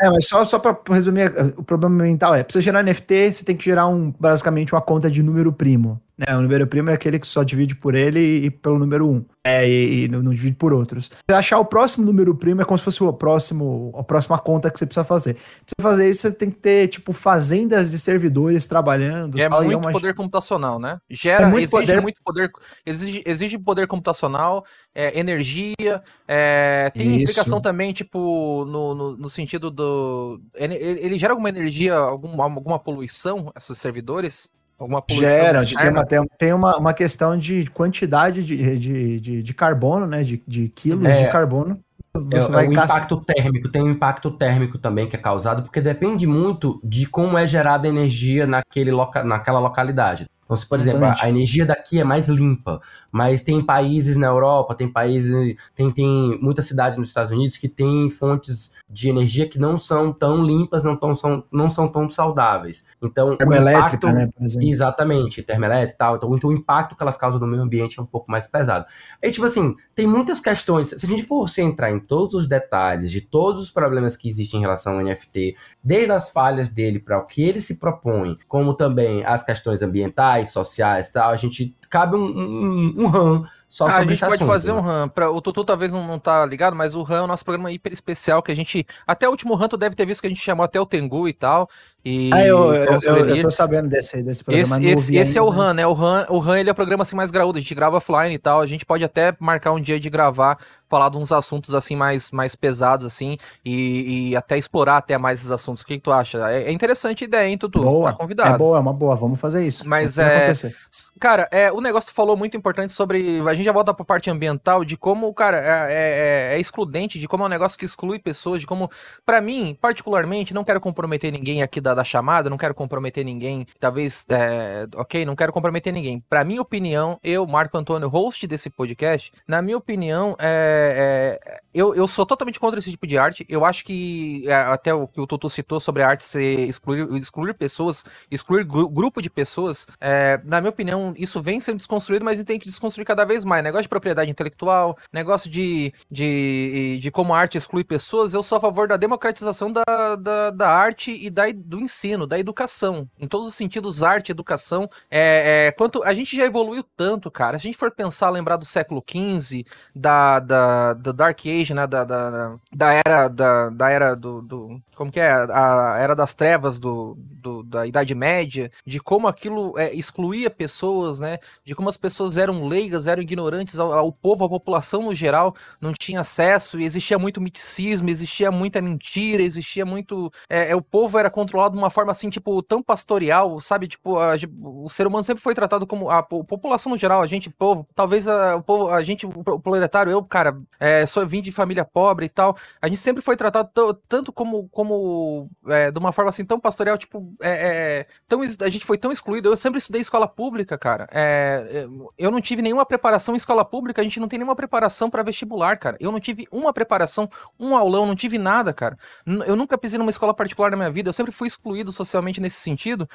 É, 0.00 0.08
mas 0.10 0.26
só, 0.26 0.44
só 0.44 0.58
para 0.58 0.76
resumir, 0.90 1.30
o 1.56 1.62
problema 1.62 2.02
mental 2.02 2.34
é, 2.34 2.42
pra 2.42 2.52
você 2.52 2.60
gerar 2.60 2.82
NFT, 2.82 3.32
você 3.32 3.44
tem 3.44 3.54
que 3.56 3.64
gerar 3.64 3.86
um, 3.86 4.12
basicamente 4.18 4.74
uma 4.74 4.80
conta 4.80 5.10
de 5.10 5.22
número 5.22 5.52
primo. 5.52 6.00
Né? 6.16 6.26
O 6.36 6.40
número 6.40 6.64
primo 6.66 6.90
é 6.90 6.94
aquele 6.94 7.18
que 7.18 7.26
só 7.26 7.42
divide 7.42 7.74
por 7.74 7.94
ele 7.94 8.20
e, 8.46 8.50
pelo 8.50 8.78
número 8.78 9.08
um. 9.08 9.24
É, 9.46 9.68
e, 9.68 10.04
e 10.04 10.08
não, 10.08 10.22
não 10.22 10.32
divide 10.32 10.56
por 10.56 10.72
outros. 10.72 11.10
Você 11.10 11.34
achar 11.36 11.58
o 11.58 11.64
próximo 11.64 12.06
número 12.06 12.34
primo 12.36 12.62
é 12.62 12.64
como 12.64 12.78
se 12.78 12.84
fosse 12.84 13.02
o 13.02 13.12
próximo, 13.12 13.92
a 13.98 14.02
próxima 14.04 14.38
conta 14.38 14.70
que 14.70 14.78
você 14.78 14.86
precisa 14.86 15.04
fazer. 15.04 15.34
Pra 15.34 15.42
você 15.66 15.82
fazer 15.82 16.10
isso, 16.10 16.20
você 16.22 16.32
tem 16.32 16.50
que 16.50 16.56
ter, 16.58 16.86
tipo, 16.88 17.12
fazendas 17.12 17.90
de 17.90 17.98
servidores 17.98 18.64
trabalhando. 18.66 19.38
É 19.38 19.48
tal, 19.48 19.62
e 19.64 19.66
muito 19.66 19.84
uma- 19.84 19.92
poder 19.92 20.14
computacional, 20.14 20.78
né? 20.78 20.98
Gera, 21.10 21.42
É 21.42 21.46
muito 21.46 21.64
exige 21.64 21.70
poder- 21.86 22.00
muito 22.00 22.20
poder, 22.24 22.50
exige, 22.86 23.22
exige 23.26 23.58
poder 23.58 23.86
computacional, 23.88 24.64
é, 24.94 25.18
energia, 25.18 26.00
é, 26.28 26.90
tem 26.94 27.16
Isso. 27.16 27.22
implicação 27.32 27.60
também, 27.60 27.92
tipo, 27.92 28.64
no, 28.66 28.94
no, 28.94 29.16
no 29.16 29.28
sentido 29.28 29.68
do... 29.70 30.40
Ele, 30.54 30.74
ele- 30.76 31.00
ele 31.00 31.18
gera 31.18 31.32
alguma 31.32 31.48
energia, 31.48 31.96
alguma, 31.96 32.44
alguma 32.44 32.78
poluição, 32.78 33.52
esses 33.56 33.76
servidores? 33.78 34.50
Alguma 34.78 35.00
poluição? 35.02 35.28
Gera, 35.36 35.58
tem, 35.60 35.68
externa? 35.68 35.90
uma, 36.00 36.06
tem, 36.06 36.28
tem 36.38 36.52
uma, 36.52 36.76
uma 36.76 36.92
questão 36.94 37.36
de 37.36 37.66
quantidade 37.66 38.42
de, 38.42 38.78
de, 38.78 39.20
de, 39.20 39.42
de 39.42 39.54
carbono, 39.54 40.06
né? 40.06 40.22
De, 40.22 40.42
de 40.46 40.68
quilos 40.68 41.06
É. 41.12 41.24
de 41.24 41.30
carbono. 41.30 41.78
É, 42.16 42.38
Você 42.38 42.48
é 42.48 42.52
vai 42.52 42.66
o 42.66 42.70
gastar. 42.72 42.96
impacto 42.98 43.20
térmico, 43.24 43.68
tem 43.68 43.82
um 43.82 43.90
impacto 43.90 44.30
térmico 44.30 44.78
também 44.78 45.08
que 45.08 45.16
é 45.16 45.18
causado, 45.18 45.62
porque 45.62 45.80
depende 45.80 46.26
muito 46.26 46.80
de 46.84 47.06
como 47.06 47.36
é 47.36 47.46
gerada 47.46 47.86
a 47.88 47.90
energia 47.90 48.46
naquele 48.46 48.90
loca 48.92 49.22
naquela 49.24 49.58
localidade. 49.58 50.26
Então, 50.44 50.56
se, 50.56 50.68
por 50.68 50.78
exemplo, 50.78 51.04
a, 51.04 51.14
a 51.20 51.28
energia 51.28 51.64
daqui 51.64 51.98
é 51.98 52.04
mais 52.04 52.28
limpa, 52.28 52.80
mas 53.10 53.42
tem 53.42 53.64
países 53.64 54.16
na 54.16 54.26
Europa, 54.26 54.74
tem 54.74 54.90
países, 54.90 55.56
tem, 55.74 55.90
tem 55.90 56.38
muita 56.40 56.62
cidade 56.62 56.98
nos 56.98 57.08
Estados 57.08 57.32
Unidos 57.32 57.56
que 57.56 57.68
tem 57.68 58.10
fontes 58.10 58.74
de 58.88 59.08
energia 59.08 59.48
que 59.48 59.58
não 59.58 59.78
são 59.78 60.12
tão 60.12 60.44
limpas, 60.44 60.84
não, 60.84 60.96
tão, 60.96 61.14
são, 61.14 61.44
não 61.50 61.70
são 61.70 61.88
tão 61.88 62.10
saudáveis. 62.10 62.86
Então, 63.02 63.36
Termoelétrica, 63.36 63.86
impacto, 63.86 64.06
né? 64.08 64.30
Por 64.36 64.44
exemplo. 64.44 64.68
Exatamente, 64.68 65.42
termoelétrica 65.42 65.94
e 65.94 65.98
tal. 65.98 66.16
Então, 66.16 66.34
então, 66.34 66.50
o 66.50 66.52
impacto 66.52 66.96
que 66.96 67.02
elas 67.02 67.16
causam 67.16 67.40
no 67.40 67.46
meio 67.46 67.62
ambiente 67.62 67.98
é 67.98 68.02
um 68.02 68.06
pouco 68.06 68.30
mais 68.30 68.46
pesado. 68.46 68.84
E, 69.22 69.30
tipo 69.30 69.46
assim, 69.46 69.74
tem 69.94 70.06
muitas 70.06 70.40
questões. 70.40 70.88
Se 70.88 71.06
a 71.06 71.08
gente 71.08 71.22
fosse 71.22 71.62
entrar 71.62 71.90
em 71.90 72.00
todos 72.00 72.34
os 72.34 72.48
detalhes 72.48 73.10
de 73.10 73.20
todos 73.20 73.62
os 73.62 73.70
problemas 73.70 74.16
que 74.16 74.28
existem 74.28 74.58
em 74.58 74.62
relação 74.62 74.98
ao 74.98 75.04
NFT, 75.04 75.56
desde 75.82 76.12
as 76.12 76.30
falhas 76.30 76.70
dele 76.70 76.98
para 76.98 77.18
o 77.18 77.26
que 77.26 77.42
ele 77.42 77.60
se 77.60 77.78
propõe, 77.78 78.36
como 78.48 78.74
também 78.74 79.24
as 79.24 79.44
questões 79.44 79.82
ambientais, 79.82 80.33
sociais 80.50 81.08
e 81.08 81.12
tal, 81.12 81.30
a 81.30 81.36
gente 81.36 81.74
cabe 81.90 82.16
um, 82.16 82.24
um, 82.26 82.94
um 83.04 83.06
RAM 83.06 83.48
só 83.68 83.88
Ah, 83.88 83.88
a 83.88 83.90
sobre 83.92 84.04
gente 84.04 84.12
esse 84.14 84.24
pode 84.24 84.34
assunto, 84.34 84.46
fazer 84.46 84.72
né? 84.72 84.78
um 84.78 84.80
RAM. 84.82 85.08
Pra, 85.08 85.30
o 85.30 85.40
Tutu 85.40 85.64
talvez 85.64 85.92
não, 85.92 86.06
não 86.06 86.18
tá 86.18 86.46
ligado, 86.46 86.76
mas 86.76 86.94
o 86.94 87.02
RAM 87.02 87.16
é 87.16 87.22
o 87.22 87.26
nosso 87.26 87.44
programa 87.44 87.72
hiper 87.72 87.92
especial 87.92 88.42
que 88.42 88.52
a 88.52 88.54
gente. 88.54 88.86
Até 89.06 89.26
o 89.26 89.30
último 89.32 89.54
RAM 89.54 89.68
tu 89.68 89.76
deve 89.76 89.96
ter 89.96 90.06
visto 90.06 90.20
que 90.20 90.26
a 90.28 90.30
gente 90.30 90.40
chamou 90.40 90.64
até 90.64 90.80
o 90.80 90.86
Tengu 90.86 91.28
e 91.28 91.32
tal. 91.32 91.68
E 92.04 92.30
Ah, 92.34 92.44
eu, 92.44 92.74
eu, 92.74 93.00
eu, 93.02 93.26
eu 93.28 93.42
tô 93.42 93.50
sabendo 93.50 93.88
desse, 93.88 94.22
desse 94.22 94.44
programa. 94.44 94.76
Esse, 94.76 94.86
esse, 94.90 95.16
esse 95.16 95.38
é 95.38 95.42
o 95.42 95.46
ainda, 95.50 95.56
mas- 95.68 95.74
né? 95.76 95.86
O 95.86 95.94
RAM, 95.94 96.26
o 96.28 96.38
RAM 96.38 96.58
ele 96.58 96.68
é 96.68 96.72
o 96.72 96.74
programa 96.74 97.02
assim 97.02 97.16
mais 97.16 97.30
graúdo, 97.30 97.56
a 97.56 97.60
gente 97.62 97.74
grava 97.74 97.96
offline 97.96 98.34
e 98.34 98.38
tal. 98.38 98.60
A 98.60 98.66
gente 98.66 98.84
pode 98.84 99.02
até 99.02 99.34
marcar 99.40 99.72
um 99.72 99.80
dia 99.80 99.98
de 99.98 100.10
gravar, 100.10 100.58
falar 100.86 101.08
de 101.08 101.16
uns 101.16 101.32
assuntos 101.32 101.74
assim 101.74 101.96
mais, 101.96 102.30
mais 102.30 102.54
pesados, 102.54 103.06
assim, 103.06 103.38
e, 103.64 104.28
e 104.32 104.36
até 104.36 104.58
explorar 104.58 104.98
até 104.98 105.16
mais 105.16 105.38
esses 105.38 105.50
assuntos. 105.50 105.82
O 105.82 105.86
que, 105.86 105.94
que 105.96 106.02
tu 106.02 106.12
acha? 106.12 106.38
É, 106.50 106.64
é 106.64 106.72
interessante 106.72 107.24
a 107.24 107.26
ideia, 107.26 107.48
hein, 107.48 107.56
Tutu? 107.56 107.80
Boa. 107.82 108.12
Tá 108.12 108.18
convidado. 108.18 108.54
É 108.54 108.58
boa, 108.58 108.76
é 108.76 108.80
uma 108.80 108.92
boa. 108.92 109.16
Vamos 109.16 109.40
fazer 109.40 109.66
isso. 109.66 109.88
Mas 109.88 110.18
é- 110.18 110.36
acontecer. 110.36 110.76
Cara, 111.18 111.48
é, 111.50 111.72
o 111.72 111.80
negócio 111.80 112.12
falou 112.12 112.36
muito 112.36 112.54
importante 112.54 112.92
sobre. 112.92 113.40
A 113.48 113.54
gente 113.54 113.64
já 113.64 113.72
volta 113.72 113.94
pra 113.94 114.04
parte 114.04 114.28
ambiental, 114.28 114.84
de 114.84 114.94
como, 114.96 115.32
cara, 115.32 115.56
é, 115.56 116.50
é- 116.52 116.54
é 116.56 116.60
excludente, 116.60 117.18
de 117.18 117.26
como 117.26 117.44
é 117.44 117.46
um 117.46 117.50
negócio 117.50 117.78
que 117.78 117.86
exclui 117.86 118.18
pessoas, 118.18 118.60
de 118.60 118.66
como. 118.66 118.90
Pra 119.24 119.40
mim, 119.40 119.74
particularmente, 119.80 120.52
não 120.52 120.64
quero 120.64 120.80
comprometer 120.82 121.32
ninguém 121.32 121.62
aqui 121.62 121.80
da, 121.80 121.93
da 121.94 122.04
chamada, 122.04 122.50
não 122.50 122.56
quero 122.56 122.74
comprometer 122.74 123.24
ninguém, 123.24 123.66
talvez. 123.78 124.26
é, 124.28 124.86
ok, 124.96 125.24
não 125.24 125.36
quero 125.36 125.52
comprometer 125.52 125.92
ninguém. 125.92 126.20
Pra 126.28 126.44
minha 126.44 126.60
opinião, 126.60 127.18
eu, 127.22 127.46
Marco 127.46 127.76
Antônio, 127.78 128.08
host 128.08 128.46
desse 128.46 128.70
podcast, 128.70 129.32
na 129.46 129.62
minha 129.62 129.76
opinião, 129.76 130.36
é, 130.38 131.40
é, 131.40 131.60
eu, 131.74 131.94
eu 131.94 132.06
sou 132.06 132.24
totalmente 132.24 132.60
contra 132.60 132.78
esse 132.78 132.90
tipo 132.90 133.06
de 133.06 133.18
arte. 133.18 133.44
Eu 133.48 133.64
acho 133.64 133.84
que, 133.84 134.44
é, 134.48 134.54
até 134.54 134.94
o 134.94 135.06
que 135.08 135.20
o 135.20 135.26
Tutu 135.26 135.50
citou 135.50 135.80
sobre 135.80 136.02
a 136.02 136.08
arte 136.08 136.24
ser 136.24 136.68
excluir, 136.68 137.12
excluir 137.14 137.54
pessoas, 137.54 138.04
excluir 138.30 138.64
gru- 138.64 138.88
grupo 138.88 139.20
de 139.20 139.28
pessoas, 139.28 139.86
é, 140.00 140.40
na 140.44 140.60
minha 140.60 140.70
opinião, 140.70 141.12
isso 141.16 141.42
vem 141.42 141.58
sendo 141.60 141.76
desconstruído, 141.76 142.24
mas 142.24 142.42
tem 142.44 142.58
que 142.58 142.66
desconstruir 142.66 143.04
cada 143.04 143.24
vez 143.24 143.44
mais. 143.44 143.62
Negócio 143.62 143.82
de 143.84 143.88
propriedade 143.88 144.30
intelectual, 144.30 144.96
negócio 145.12 145.50
de, 145.50 145.92
de, 146.10 146.98
de 147.00 147.10
como 147.10 147.34
a 147.34 147.38
arte 147.38 147.58
exclui 147.58 147.84
pessoas, 147.84 148.34
eu 148.34 148.42
sou 148.42 148.58
a 148.58 148.60
favor 148.60 148.86
da 148.88 148.96
democratização 148.96 149.72
da, 149.72 150.16
da, 150.16 150.50
da 150.50 150.68
arte 150.70 151.10
e 151.12 151.28
da, 151.30 151.44
do 151.54 151.80
ensino, 151.80 152.26
da 152.26 152.38
educação. 152.38 153.08
Em 153.18 153.26
todos 153.26 153.48
os 153.48 153.54
sentidos, 153.54 154.02
arte, 154.02 154.30
educação. 154.30 154.88
É, 155.10 155.66
é, 155.68 155.72
quanto 155.72 156.02
A 156.04 156.12
gente 156.14 156.36
já 156.36 156.44
evoluiu 156.44 156.84
tanto, 156.96 157.30
cara. 157.30 157.58
Se 157.58 157.66
a 157.66 157.68
gente 157.68 157.78
for 157.78 157.90
pensar, 157.90 158.30
lembrar 158.30 158.56
do 158.56 158.64
século 158.64 159.02
XV, 159.02 159.64
da, 159.94 160.38
da, 160.38 160.94
do 160.94 161.12
Dark 161.12 161.40
Age, 161.46 161.63
né? 161.72 161.86
Da, 161.86 162.04
da, 162.04 162.56
da 162.72 162.92
era, 162.92 163.28
da, 163.28 163.70
da 163.70 163.90
era 163.90 164.14
do, 164.16 164.42
do. 164.42 164.80
Como 164.96 165.10
que 165.10 165.20
é? 165.20 165.30
A 165.32 165.96
era 165.98 166.14
das 166.14 166.34
trevas 166.34 166.78
do, 166.78 167.16
do- 167.18 167.62
da 167.62 167.86
Idade 167.86 168.14
Média, 168.14 168.70
de 168.86 169.00
como 169.00 169.26
aquilo 169.28 169.78
é, 169.78 169.94
excluía 169.94 170.50
pessoas, 170.50 171.20
né? 171.20 171.38
De 171.64 171.74
como 171.74 171.88
as 171.88 171.96
pessoas 171.96 172.36
eram 172.38 172.66
leigas, 172.66 173.06
eram 173.06 173.22
ignorantes, 173.22 173.78
ao, 173.78 173.92
ao 173.92 174.12
povo, 174.12 174.44
à 174.44 174.48
população 174.48 175.02
no 175.02 175.14
geral, 175.14 175.54
não 175.80 175.92
tinha 175.92 176.20
acesso, 176.20 176.78
e 176.78 176.84
existia 176.84 177.18
muito 177.18 177.40
miticismo, 177.40 178.08
existia 178.10 178.50
muita 178.50 178.80
mentira, 178.82 179.42
existia 179.42 179.84
muito. 179.86 180.30
É, 180.48 180.70
é, 180.70 180.76
o 180.76 180.82
povo 180.82 181.18
era 181.18 181.30
controlado 181.30 181.74
de 181.76 181.82
uma 181.82 181.90
forma 181.90 182.10
assim, 182.12 182.30
tipo, 182.30 182.62
tão 182.62 182.82
pastoral, 182.82 183.60
sabe? 183.60 183.86
Tipo, 183.88 184.18
a 184.18 184.34
o 184.62 184.88
ser 184.88 185.06
humano 185.06 185.24
sempre 185.24 185.42
foi 185.42 185.54
tratado 185.54 185.86
como. 185.86 186.10
A 186.10 186.22
po- 186.22 186.44
população 186.44 186.90
no 186.92 186.98
geral, 186.98 187.22
a 187.22 187.26
gente, 187.26 187.50
povo, 187.50 187.86
talvez 187.94 188.26
a, 188.28 188.56
o 188.56 188.62
povo, 188.62 188.90
a 188.90 189.02
gente, 189.02 189.26
o 189.26 189.30
pro- 189.30 189.54
o 189.56 189.60
proletário, 189.60 190.10
eu, 190.10 190.22
cara, 190.24 190.56
é, 190.80 191.06
sou 191.06 191.26
vim 191.26 191.40
de 191.42 191.50
família 191.54 191.84
pobre 191.84 192.26
e 192.26 192.28
tal. 192.28 192.56
A 192.80 192.88
gente 192.88 193.00
sempre 193.00 193.22
foi 193.22 193.36
tratado 193.36 193.70
tanto 194.08 194.32
como, 194.32 194.68
como 194.68 195.48
é, 195.66 195.90
de 195.90 195.98
uma 195.98 196.12
forma 196.12 196.28
assim 196.28 196.44
tão 196.44 196.58
pastoral, 196.58 196.98
tipo, 196.98 197.34
é, 197.40 198.00
é, 198.00 198.06
tão, 198.28 198.42
a 198.42 198.68
gente 198.68 198.84
foi 198.84 198.98
tão 198.98 199.10
excluído. 199.12 199.48
Eu 199.48 199.56
sempre 199.56 199.78
estudei 199.78 200.00
escola 200.00 200.28
pública, 200.28 200.76
cara. 200.76 201.08
É, 201.12 201.86
eu 202.18 202.30
não 202.30 202.40
tive 202.40 202.62
nenhuma 202.62 202.84
preparação 202.84 203.34
em 203.34 203.38
escola 203.38 203.64
pública, 203.64 204.00
a 204.00 204.04
gente 204.04 204.20
não 204.20 204.28
tem 204.28 204.38
nenhuma 204.38 204.56
preparação 204.56 205.08
para 205.08 205.22
vestibular, 205.22 205.78
cara. 205.78 205.96
Eu 206.00 206.12
não 206.12 206.20
tive 206.20 206.46
uma 206.50 206.72
preparação, 206.72 207.28
um 207.58 207.76
aulão, 207.76 208.06
não 208.06 208.16
tive 208.16 208.38
nada, 208.38 208.72
cara. 208.72 208.98
Eu 209.46 209.56
nunca 209.56 209.78
pisei 209.78 209.98
numa 209.98 210.10
escola 210.10 210.34
particular 210.34 210.70
na 210.70 210.76
minha 210.76 210.90
vida, 210.90 211.08
eu 211.08 211.12
sempre 211.12 211.32
fui 211.32 211.48
excluído 211.48 211.92
socialmente 211.92 212.40
nesse 212.40 212.60
sentido. 212.60 213.08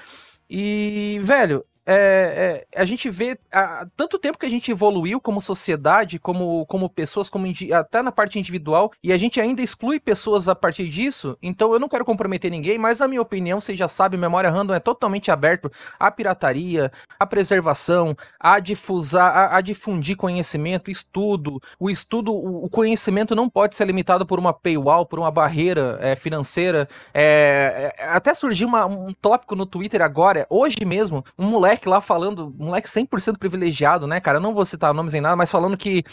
E, 0.49 1.19
velho, 1.21 1.63
é, 1.91 2.65
é, 2.75 2.81
a 2.81 2.85
gente 2.85 3.09
vê 3.09 3.37
há 3.51 3.87
tanto 3.97 4.19
tempo 4.19 4.37
que 4.37 4.45
a 4.45 4.49
gente 4.49 4.69
evoluiu 4.69 5.19
como 5.19 5.41
sociedade, 5.41 6.19
como, 6.19 6.65
como 6.67 6.87
pessoas, 6.89 7.29
como 7.29 7.47
até 7.73 8.03
na 8.03 8.11
parte 8.11 8.37
individual, 8.37 8.91
e 9.03 9.11
a 9.11 9.17
gente 9.17 9.41
ainda 9.41 9.61
exclui 9.61 9.99
pessoas 9.99 10.47
a 10.47 10.53
partir 10.55 10.87
disso. 10.87 11.35
Então 11.41 11.73
eu 11.73 11.79
não 11.79 11.89
quero 11.89 12.05
comprometer 12.05 12.51
ninguém, 12.51 12.77
mas 12.77 13.01
a 13.01 13.07
minha 13.07 13.21
opinião, 13.21 13.59
você 13.59 13.73
já 13.75 13.87
sabe, 13.87 14.17
Memória 14.17 14.51
Random 14.51 14.73
é 14.73 14.79
totalmente 14.79 15.31
aberto 15.31 15.71
à 15.99 16.11
pirataria, 16.11 16.91
à 17.19 17.25
preservação, 17.25 18.15
a 18.39 18.59
difusar, 18.59 19.35
a, 19.35 19.57
a 19.57 19.61
difundir 19.61 20.15
conhecimento, 20.15 20.91
estudo. 20.91 21.59
O 21.79 21.89
estudo, 21.89 22.33
o, 22.33 22.65
o 22.65 22.69
conhecimento 22.69 23.35
não 23.35 23.49
pode 23.49 23.75
ser 23.75 23.85
limitado 23.85 24.25
por 24.25 24.37
uma 24.37 24.53
paywall, 24.53 25.05
por 25.05 25.17
uma 25.17 25.31
barreira 25.31 25.97
é, 26.01 26.15
financeira. 26.15 26.87
É, 27.13 27.93
é, 27.97 28.05
até 28.09 28.33
surgiu 28.33 28.67
uma- 28.67 28.85
um 28.85 29.13
tópico 29.13 29.55
no 29.55 29.65
Twitter 29.65 30.01
agora, 30.01 30.45
hoje 30.49 30.77
mesmo, 30.85 31.23
um 31.37 31.45
moleque 31.47 31.78
lá 31.87 32.01
falando, 32.01 32.53
moleque 32.57 32.89
100% 32.89 33.37
privilegiado, 33.37 34.07
né, 34.07 34.19
cara? 34.19 34.37
Eu 34.37 34.41
não 34.41 34.53
vou 34.53 34.65
citar 34.65 34.93
nomes 34.93 35.13
em 35.13 35.21
nada, 35.21 35.35
mas 35.35 35.51
falando 35.51 35.77
que 35.77 36.03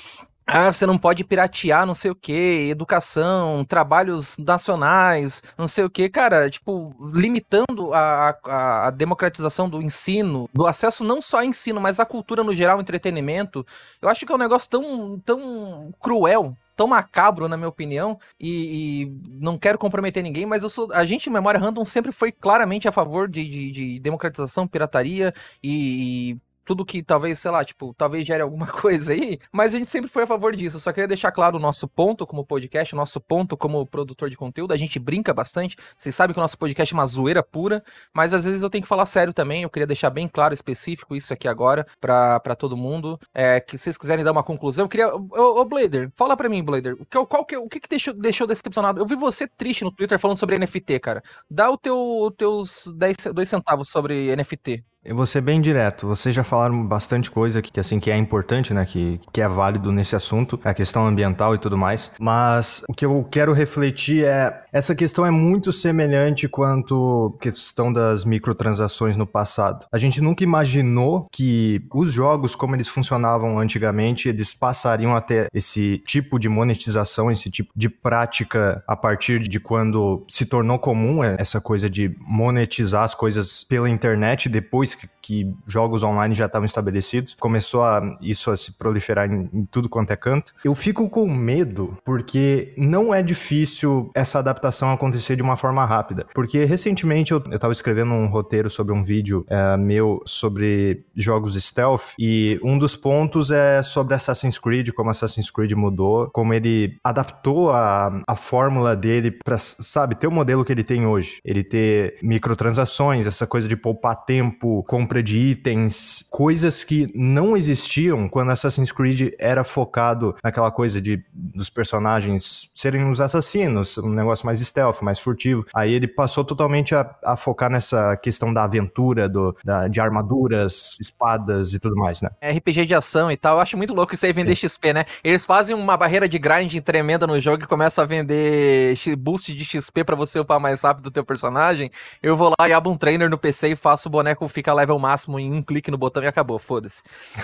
ah, 0.46 0.72
você 0.72 0.86
não 0.86 0.96
pode 0.96 1.24
piratear 1.24 1.84
não 1.84 1.94
sei 1.94 2.12
o 2.12 2.14
que, 2.14 2.68
educação, 2.70 3.64
trabalhos 3.64 4.38
nacionais, 4.38 5.42
não 5.58 5.66
sei 5.66 5.84
o 5.84 5.90
que, 5.90 6.08
cara, 6.08 6.48
tipo, 6.48 6.94
limitando 7.12 7.92
a, 7.92 8.38
a, 8.44 8.86
a 8.86 8.90
democratização 8.90 9.68
do 9.68 9.82
ensino, 9.82 10.48
do 10.54 10.66
acesso 10.66 11.02
não 11.02 11.20
só 11.20 11.38
a 11.38 11.44
ensino, 11.44 11.80
mas 11.80 11.98
à 11.98 12.06
cultura 12.06 12.44
no 12.44 12.54
geral, 12.54 12.80
entretenimento. 12.80 13.66
Eu 14.00 14.08
acho 14.08 14.24
que 14.24 14.30
é 14.30 14.34
um 14.36 14.38
negócio 14.38 14.70
tão, 14.70 15.18
tão 15.24 15.92
cruel, 16.00 16.56
tão 16.76 16.86
macabro, 16.86 17.48
na 17.48 17.56
minha 17.56 17.68
opinião, 17.68 18.18
e, 18.38 19.02
e 19.02 19.38
não 19.40 19.58
quero 19.58 19.78
comprometer 19.78 20.22
ninguém, 20.22 20.46
mas 20.46 20.62
eu 20.62 20.68
sou. 20.68 20.92
A 20.92 21.04
gente, 21.04 21.28
em 21.28 21.32
Memória 21.32 21.58
Random, 21.58 21.84
sempre 21.84 22.12
foi 22.12 22.30
claramente 22.30 22.86
a 22.86 22.92
favor 22.92 23.28
de, 23.28 23.48
de, 23.48 23.72
de 23.72 24.00
democratização, 24.00 24.68
pirataria 24.68 25.32
e. 25.62 26.32
e 26.32 26.45
tudo 26.66 26.84
que 26.84 27.02
talvez, 27.02 27.38
sei 27.38 27.50
lá, 27.50 27.64
tipo, 27.64 27.94
talvez 27.94 28.26
gere 28.26 28.42
alguma 28.42 28.66
coisa 28.82 29.12
aí, 29.12 29.38
mas 29.52 29.74
a 29.74 29.78
gente 29.78 29.88
sempre 29.88 30.10
foi 30.10 30.24
a 30.24 30.26
favor 30.26 30.54
disso. 30.54 30.76
Eu 30.76 30.80
só 30.80 30.92
queria 30.92 31.08
deixar 31.08 31.30
claro 31.30 31.56
o 31.56 31.60
nosso 31.60 31.88
ponto 31.88 32.26
como 32.26 32.44
podcast, 32.44 32.92
o 32.92 32.96
nosso 32.96 33.20
ponto 33.20 33.56
como 33.56 33.86
produtor 33.86 34.28
de 34.28 34.36
conteúdo. 34.36 34.72
A 34.72 34.76
gente 34.76 34.98
brinca 34.98 35.32
bastante. 35.32 35.76
Vocês 35.96 36.14
sabem 36.14 36.34
que 36.34 36.40
o 36.40 36.42
nosso 36.42 36.58
podcast 36.58 36.92
é 36.92 36.96
uma 36.96 37.06
zoeira 37.06 37.42
pura, 37.42 37.82
mas 38.12 38.34
às 38.34 38.44
vezes 38.44 38.62
eu 38.62 38.68
tenho 38.68 38.82
que 38.82 38.88
falar 38.88 39.06
sério 39.06 39.32
também. 39.32 39.62
Eu 39.62 39.70
queria 39.70 39.86
deixar 39.86 40.10
bem 40.10 40.28
claro, 40.28 40.52
específico 40.52 41.14
isso 41.14 41.32
aqui 41.32 41.46
agora 41.46 41.86
pra 42.00 42.56
todo 42.58 42.76
mundo. 42.76 43.18
É, 43.32 43.60
que 43.60 43.78
vocês 43.78 43.96
quiserem 43.96 44.24
dar 44.24 44.32
uma 44.32 44.42
conclusão, 44.42 44.84
eu 44.84 44.88
queria. 44.88 45.14
Ô, 45.14 45.60
ô 45.60 45.64
Blader, 45.64 46.10
fala 46.16 46.36
pra 46.36 46.48
mim, 46.48 46.62
Blader, 46.64 46.94
o 46.98 47.06
que, 47.06 47.26
qual 47.26 47.44
que, 47.44 47.56
o 47.56 47.68
que, 47.68 47.80
que 47.80 47.88
deixou, 47.88 48.12
deixou 48.12 48.46
decepcionado? 48.46 49.00
Eu 49.00 49.06
vi 49.06 49.14
você 49.14 49.46
triste 49.46 49.84
no 49.84 49.92
Twitter 49.92 50.18
falando 50.18 50.36
sobre 50.36 50.58
NFT, 50.58 50.98
cara. 50.98 51.22
Dá 51.48 51.70
o 51.70 51.78
teu, 51.78 52.34
teus 52.36 52.92
10, 52.96 53.16
dois 53.32 53.48
centavos 53.48 53.88
sobre 53.88 54.34
NFT. 54.34 54.84
Eu 55.07 55.14
vou 55.14 55.24
ser 55.24 55.40
bem 55.40 55.61
direto. 55.61 56.09
Vocês 56.09 56.34
já 56.34 56.42
falaram 56.42 56.84
bastante 56.84 57.30
coisa 57.30 57.62
que, 57.62 57.78
assim 57.78 58.00
que 58.00 58.11
é 58.11 58.16
importante, 58.16 58.74
né? 58.74 58.84
Que, 58.84 59.20
que 59.32 59.40
é 59.40 59.46
válido 59.46 59.92
nesse 59.92 60.16
assunto, 60.16 60.59
a 60.64 60.74
questão 60.74 61.07
ambiental 61.07 61.54
e 61.54 61.59
tudo 61.59 61.78
mais. 61.78 62.11
Mas 62.18 62.82
o 62.88 62.92
que 62.92 63.07
eu 63.07 63.24
quero 63.30 63.52
refletir 63.52 64.24
é, 64.24 64.64
essa 64.76 64.94
questão 64.94 65.24
é 65.24 65.30
muito 65.30 65.72
semelhante 65.72 66.46
quanto 66.46 67.34
questão 67.40 67.90
das 67.90 68.26
microtransações 68.26 69.16
no 69.16 69.26
passado. 69.26 69.86
A 69.90 69.96
gente 69.96 70.20
nunca 70.20 70.44
imaginou 70.44 71.26
que 71.32 71.80
os 71.94 72.12
jogos, 72.12 72.54
como 72.54 72.76
eles 72.76 72.86
funcionavam 72.86 73.58
antigamente, 73.58 74.28
eles 74.28 74.52
passariam 74.52 75.16
a 75.16 75.20
ter 75.22 75.48
esse 75.54 76.02
tipo 76.06 76.38
de 76.38 76.46
monetização, 76.46 77.30
esse 77.30 77.50
tipo 77.50 77.72
de 77.74 77.88
prática 77.88 78.84
a 78.86 78.94
partir 78.94 79.40
de 79.48 79.58
quando 79.58 80.22
se 80.28 80.44
tornou 80.44 80.78
comum 80.78 81.24
essa 81.24 81.58
coisa 81.58 81.88
de 81.88 82.14
monetizar 82.20 83.04
as 83.04 83.14
coisas 83.14 83.64
pela 83.64 83.88
internet 83.88 84.46
depois 84.46 84.94
que, 84.94 85.08
que 85.22 85.54
jogos 85.66 86.02
online 86.02 86.34
já 86.34 86.44
estavam 86.44 86.66
estabelecidos. 86.66 87.34
Começou 87.40 87.82
a, 87.82 88.18
isso 88.20 88.50
a 88.50 88.56
se 88.58 88.72
proliferar 88.72 89.32
em, 89.32 89.48
em 89.54 89.64
tudo 89.64 89.88
quanto 89.88 90.10
é 90.10 90.16
canto. 90.16 90.52
Eu 90.62 90.74
fico 90.74 91.08
com 91.08 91.26
medo 91.26 91.96
porque 92.04 92.74
não 92.76 93.14
é 93.14 93.22
difícil 93.22 94.10
essa 94.14 94.38
adaptação 94.38 94.65
acontecer 94.92 95.36
de 95.36 95.42
uma 95.42 95.56
forma 95.56 95.84
rápida. 95.84 96.26
Porque 96.34 96.64
recentemente 96.64 97.32
eu, 97.32 97.42
eu 97.50 97.58
tava 97.58 97.72
escrevendo 97.72 98.12
um 98.12 98.26
roteiro 98.26 98.70
sobre 98.70 98.92
um 98.92 99.02
vídeo 99.02 99.44
é, 99.48 99.76
meu 99.76 100.22
sobre 100.24 101.04
jogos 101.14 101.54
stealth 101.54 102.14
e 102.18 102.58
um 102.62 102.78
dos 102.78 102.96
pontos 102.96 103.50
é 103.50 103.82
sobre 103.82 104.14
Assassin's 104.14 104.58
Creed, 104.58 104.90
como 104.92 105.10
Assassin's 105.10 105.50
Creed 105.50 105.72
mudou, 105.72 106.30
como 106.32 106.52
ele 106.54 106.96
adaptou 107.02 107.70
a, 107.70 108.22
a 108.26 108.36
fórmula 108.36 108.96
dele 108.96 109.30
para, 109.30 109.58
sabe, 109.58 110.14
ter 110.14 110.26
o 110.26 110.32
modelo 110.32 110.64
que 110.64 110.72
ele 110.72 110.84
tem 110.84 111.06
hoje. 111.06 111.38
Ele 111.44 111.62
ter 111.62 112.18
microtransações, 112.22 113.26
essa 113.26 113.46
coisa 113.46 113.68
de 113.68 113.76
poupar 113.76 114.24
tempo, 114.24 114.82
compra 114.84 115.22
de 115.22 115.38
itens, 115.38 116.26
coisas 116.30 116.84
que 116.84 117.10
não 117.14 117.56
existiam 117.56 118.28
quando 118.28 118.50
Assassin's 118.50 118.92
Creed 118.92 119.32
era 119.38 119.64
focado 119.64 120.34
naquela 120.42 120.70
coisa 120.70 121.00
de 121.00 121.22
dos 121.32 121.70
personagens 121.70 122.70
serem 122.74 123.08
os 123.10 123.20
assassinos, 123.20 123.96
um 123.98 124.10
negócio 124.10 124.46
mais 124.46 124.55
stealth, 124.64 125.02
mais 125.02 125.18
furtivo. 125.18 125.64
Aí 125.74 125.92
ele 125.92 126.07
passou 126.07 126.44
totalmente 126.44 126.94
a, 126.94 127.09
a 127.24 127.36
focar 127.36 127.70
nessa 127.70 128.16
questão 128.16 128.52
da 128.52 128.64
aventura, 128.64 129.28
do, 129.28 129.57
da, 129.64 129.88
de 129.88 130.00
armaduras, 130.00 130.96
espadas 131.00 131.72
e 131.72 131.78
tudo 131.78 131.96
mais, 131.96 132.20
né? 132.20 132.30
É 132.40 132.52
RPG 132.52 132.86
de 132.86 132.94
ação 132.94 133.30
e 133.30 133.36
tal. 133.36 133.57
Eu 133.57 133.62
acho 133.62 133.76
muito 133.76 133.94
louco 133.94 134.14
isso 134.14 134.26
aí 134.26 134.32
vender 134.32 134.57
Sim. 134.57 134.68
XP, 134.68 134.92
né? 134.92 135.04
Eles 135.22 135.44
fazem 135.44 135.74
uma 135.74 135.96
barreira 135.96 136.28
de 136.28 136.38
grind 136.38 136.74
tremenda 136.80 137.26
no 137.26 137.40
jogo 137.40 137.64
e 137.64 137.66
começam 137.66 138.02
a 138.02 138.07
vender 138.07 138.94
boost 139.16 139.52
de 139.52 139.64
XP 139.64 140.04
para 140.04 140.16
você 140.16 140.38
upar 140.38 140.61
mais 140.61 140.82
rápido 140.82 141.07
o 141.07 141.11
teu 141.11 141.24
personagem. 141.24 141.90
Eu 142.22 142.36
vou 142.36 142.52
lá 142.59 142.68
e 142.68 142.72
abro 142.72 142.90
um 142.90 142.96
trainer 142.96 143.28
no 143.28 143.38
PC 143.38 143.68
e 143.68 143.76
faço 143.76 144.09
o 144.09 144.11
boneco 144.11 144.46
ficar 144.48 144.74
level 144.74 144.98
máximo 144.98 145.38
em 145.38 145.52
um 145.52 145.62
clique 145.62 145.90
no 145.90 145.98
botão 145.98 146.22
e 146.22 146.26
acabou, 146.26 146.59
foda-se. 146.59 147.02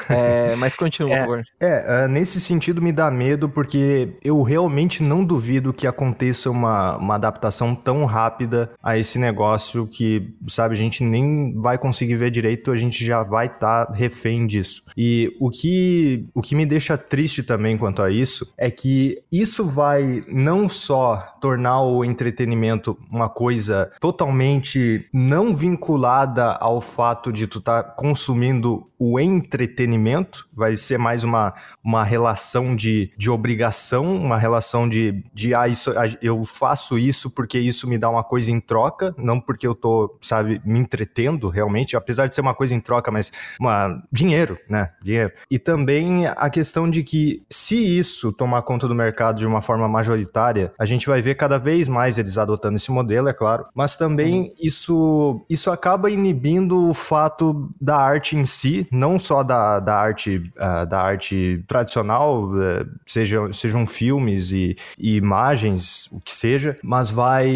É, 0.08 0.54
mas 0.56 0.74
continua, 0.74 1.12
é, 1.12 1.18
por 1.18 1.22
favor. 1.22 1.44
É, 1.60 2.04
uh, 2.04 2.08
nesse 2.08 2.40
sentido 2.40 2.80
me 2.80 2.92
dá 2.92 3.10
medo 3.10 3.48
porque 3.48 4.16
eu 4.22 4.42
realmente 4.42 5.02
não 5.02 5.24
duvido 5.24 5.72
que 5.72 5.86
aconteça 5.86 6.50
uma, 6.50 6.91
uma 6.96 7.14
adaptação 7.14 7.74
tão 7.74 8.04
rápida 8.04 8.70
a 8.82 8.96
esse 8.96 9.18
negócio 9.18 9.86
que, 9.86 10.34
sabe, 10.48 10.74
a 10.74 10.78
gente 10.78 11.02
nem 11.04 11.52
vai 11.60 11.78
conseguir 11.78 12.16
ver 12.16 12.30
direito, 12.30 12.70
a 12.70 12.76
gente 12.76 13.04
já 13.04 13.22
vai 13.22 13.46
estar 13.46 13.86
tá 13.86 13.92
refém 13.92 14.46
disso. 14.46 14.82
E 14.96 15.34
o 15.40 15.50
que, 15.50 16.26
o 16.34 16.42
que 16.42 16.54
me 16.54 16.66
deixa 16.66 16.96
triste 16.96 17.42
também 17.42 17.76
quanto 17.76 18.02
a 18.02 18.10
isso 18.10 18.52
é 18.56 18.70
que 18.70 19.22
isso 19.30 19.64
vai 19.64 20.24
não 20.28 20.68
só 20.68 21.16
tornar 21.40 21.82
o 21.82 22.04
entretenimento 22.04 22.96
uma 23.10 23.28
coisa 23.28 23.90
totalmente 24.00 25.06
não 25.12 25.54
vinculada 25.54 26.52
ao 26.52 26.80
fato 26.80 27.32
de 27.32 27.46
tu 27.46 27.58
estar 27.58 27.82
tá 27.82 27.90
consumindo 27.90 28.86
o 29.04 29.18
entretenimento, 29.18 30.48
vai 30.54 30.76
ser 30.76 30.96
mais 30.96 31.24
uma, 31.24 31.52
uma 31.82 32.04
relação 32.04 32.76
de, 32.76 33.12
de 33.18 33.28
obrigação, 33.28 34.14
uma 34.14 34.38
relação 34.38 34.88
de, 34.88 35.24
de 35.34 35.52
ah, 35.56 35.66
isso, 35.66 35.90
eu 36.22 36.44
faço 36.44 36.96
isso 36.96 37.28
porque 37.28 37.58
isso 37.58 37.88
me 37.88 37.98
dá 37.98 38.08
uma 38.08 38.22
coisa 38.22 38.52
em 38.52 38.60
troca, 38.60 39.12
não 39.18 39.40
porque 39.40 39.66
eu 39.66 39.74
tô, 39.74 40.16
sabe, 40.20 40.62
me 40.64 40.78
entretendo 40.78 41.48
realmente, 41.48 41.96
apesar 41.96 42.28
de 42.28 42.34
ser 42.36 42.42
uma 42.42 42.54
coisa 42.54 42.76
em 42.76 42.80
troca, 42.80 43.10
mas 43.10 43.32
uma, 43.58 44.00
dinheiro, 44.12 44.56
né? 44.68 44.90
Dinheiro. 45.02 45.32
E 45.50 45.58
também 45.58 46.28
a 46.28 46.48
questão 46.48 46.88
de 46.88 47.02
que 47.02 47.42
se 47.50 47.74
isso 47.74 48.32
tomar 48.32 48.62
conta 48.62 48.86
do 48.86 48.94
mercado 48.94 49.38
de 49.38 49.46
uma 49.46 49.60
forma 49.60 49.88
majoritária, 49.88 50.72
a 50.78 50.86
gente 50.86 51.08
vai 51.08 51.20
ver 51.20 51.34
cada 51.34 51.58
vez 51.58 51.88
mais 51.88 52.18
eles 52.18 52.38
adotando 52.38 52.76
esse 52.76 52.92
modelo, 52.92 53.28
é 53.28 53.32
claro, 53.32 53.66
mas 53.74 53.96
também 53.96 54.42
uhum. 54.42 54.54
isso, 54.60 55.44
isso 55.50 55.72
acaba 55.72 56.08
inibindo 56.08 56.88
o 56.88 56.94
fato 56.94 57.68
da 57.80 57.96
arte 57.96 58.36
em 58.36 58.44
si, 58.44 58.86
não 58.92 59.18
só 59.18 59.42
da, 59.42 59.80
da 59.80 59.96
arte 59.96 60.36
uh, 60.56 60.86
da 60.86 61.00
arte 61.00 61.64
tradicional, 61.66 62.44
uh, 62.44 62.88
seja, 63.06 63.52
sejam 63.52 63.86
filmes 63.86 64.52
e, 64.52 64.76
e, 64.98 65.16
imagens, 65.16 66.08
o 66.12 66.20
que 66.20 66.32
seja, 66.32 66.76
mas 66.82 67.10
vai. 67.10 67.48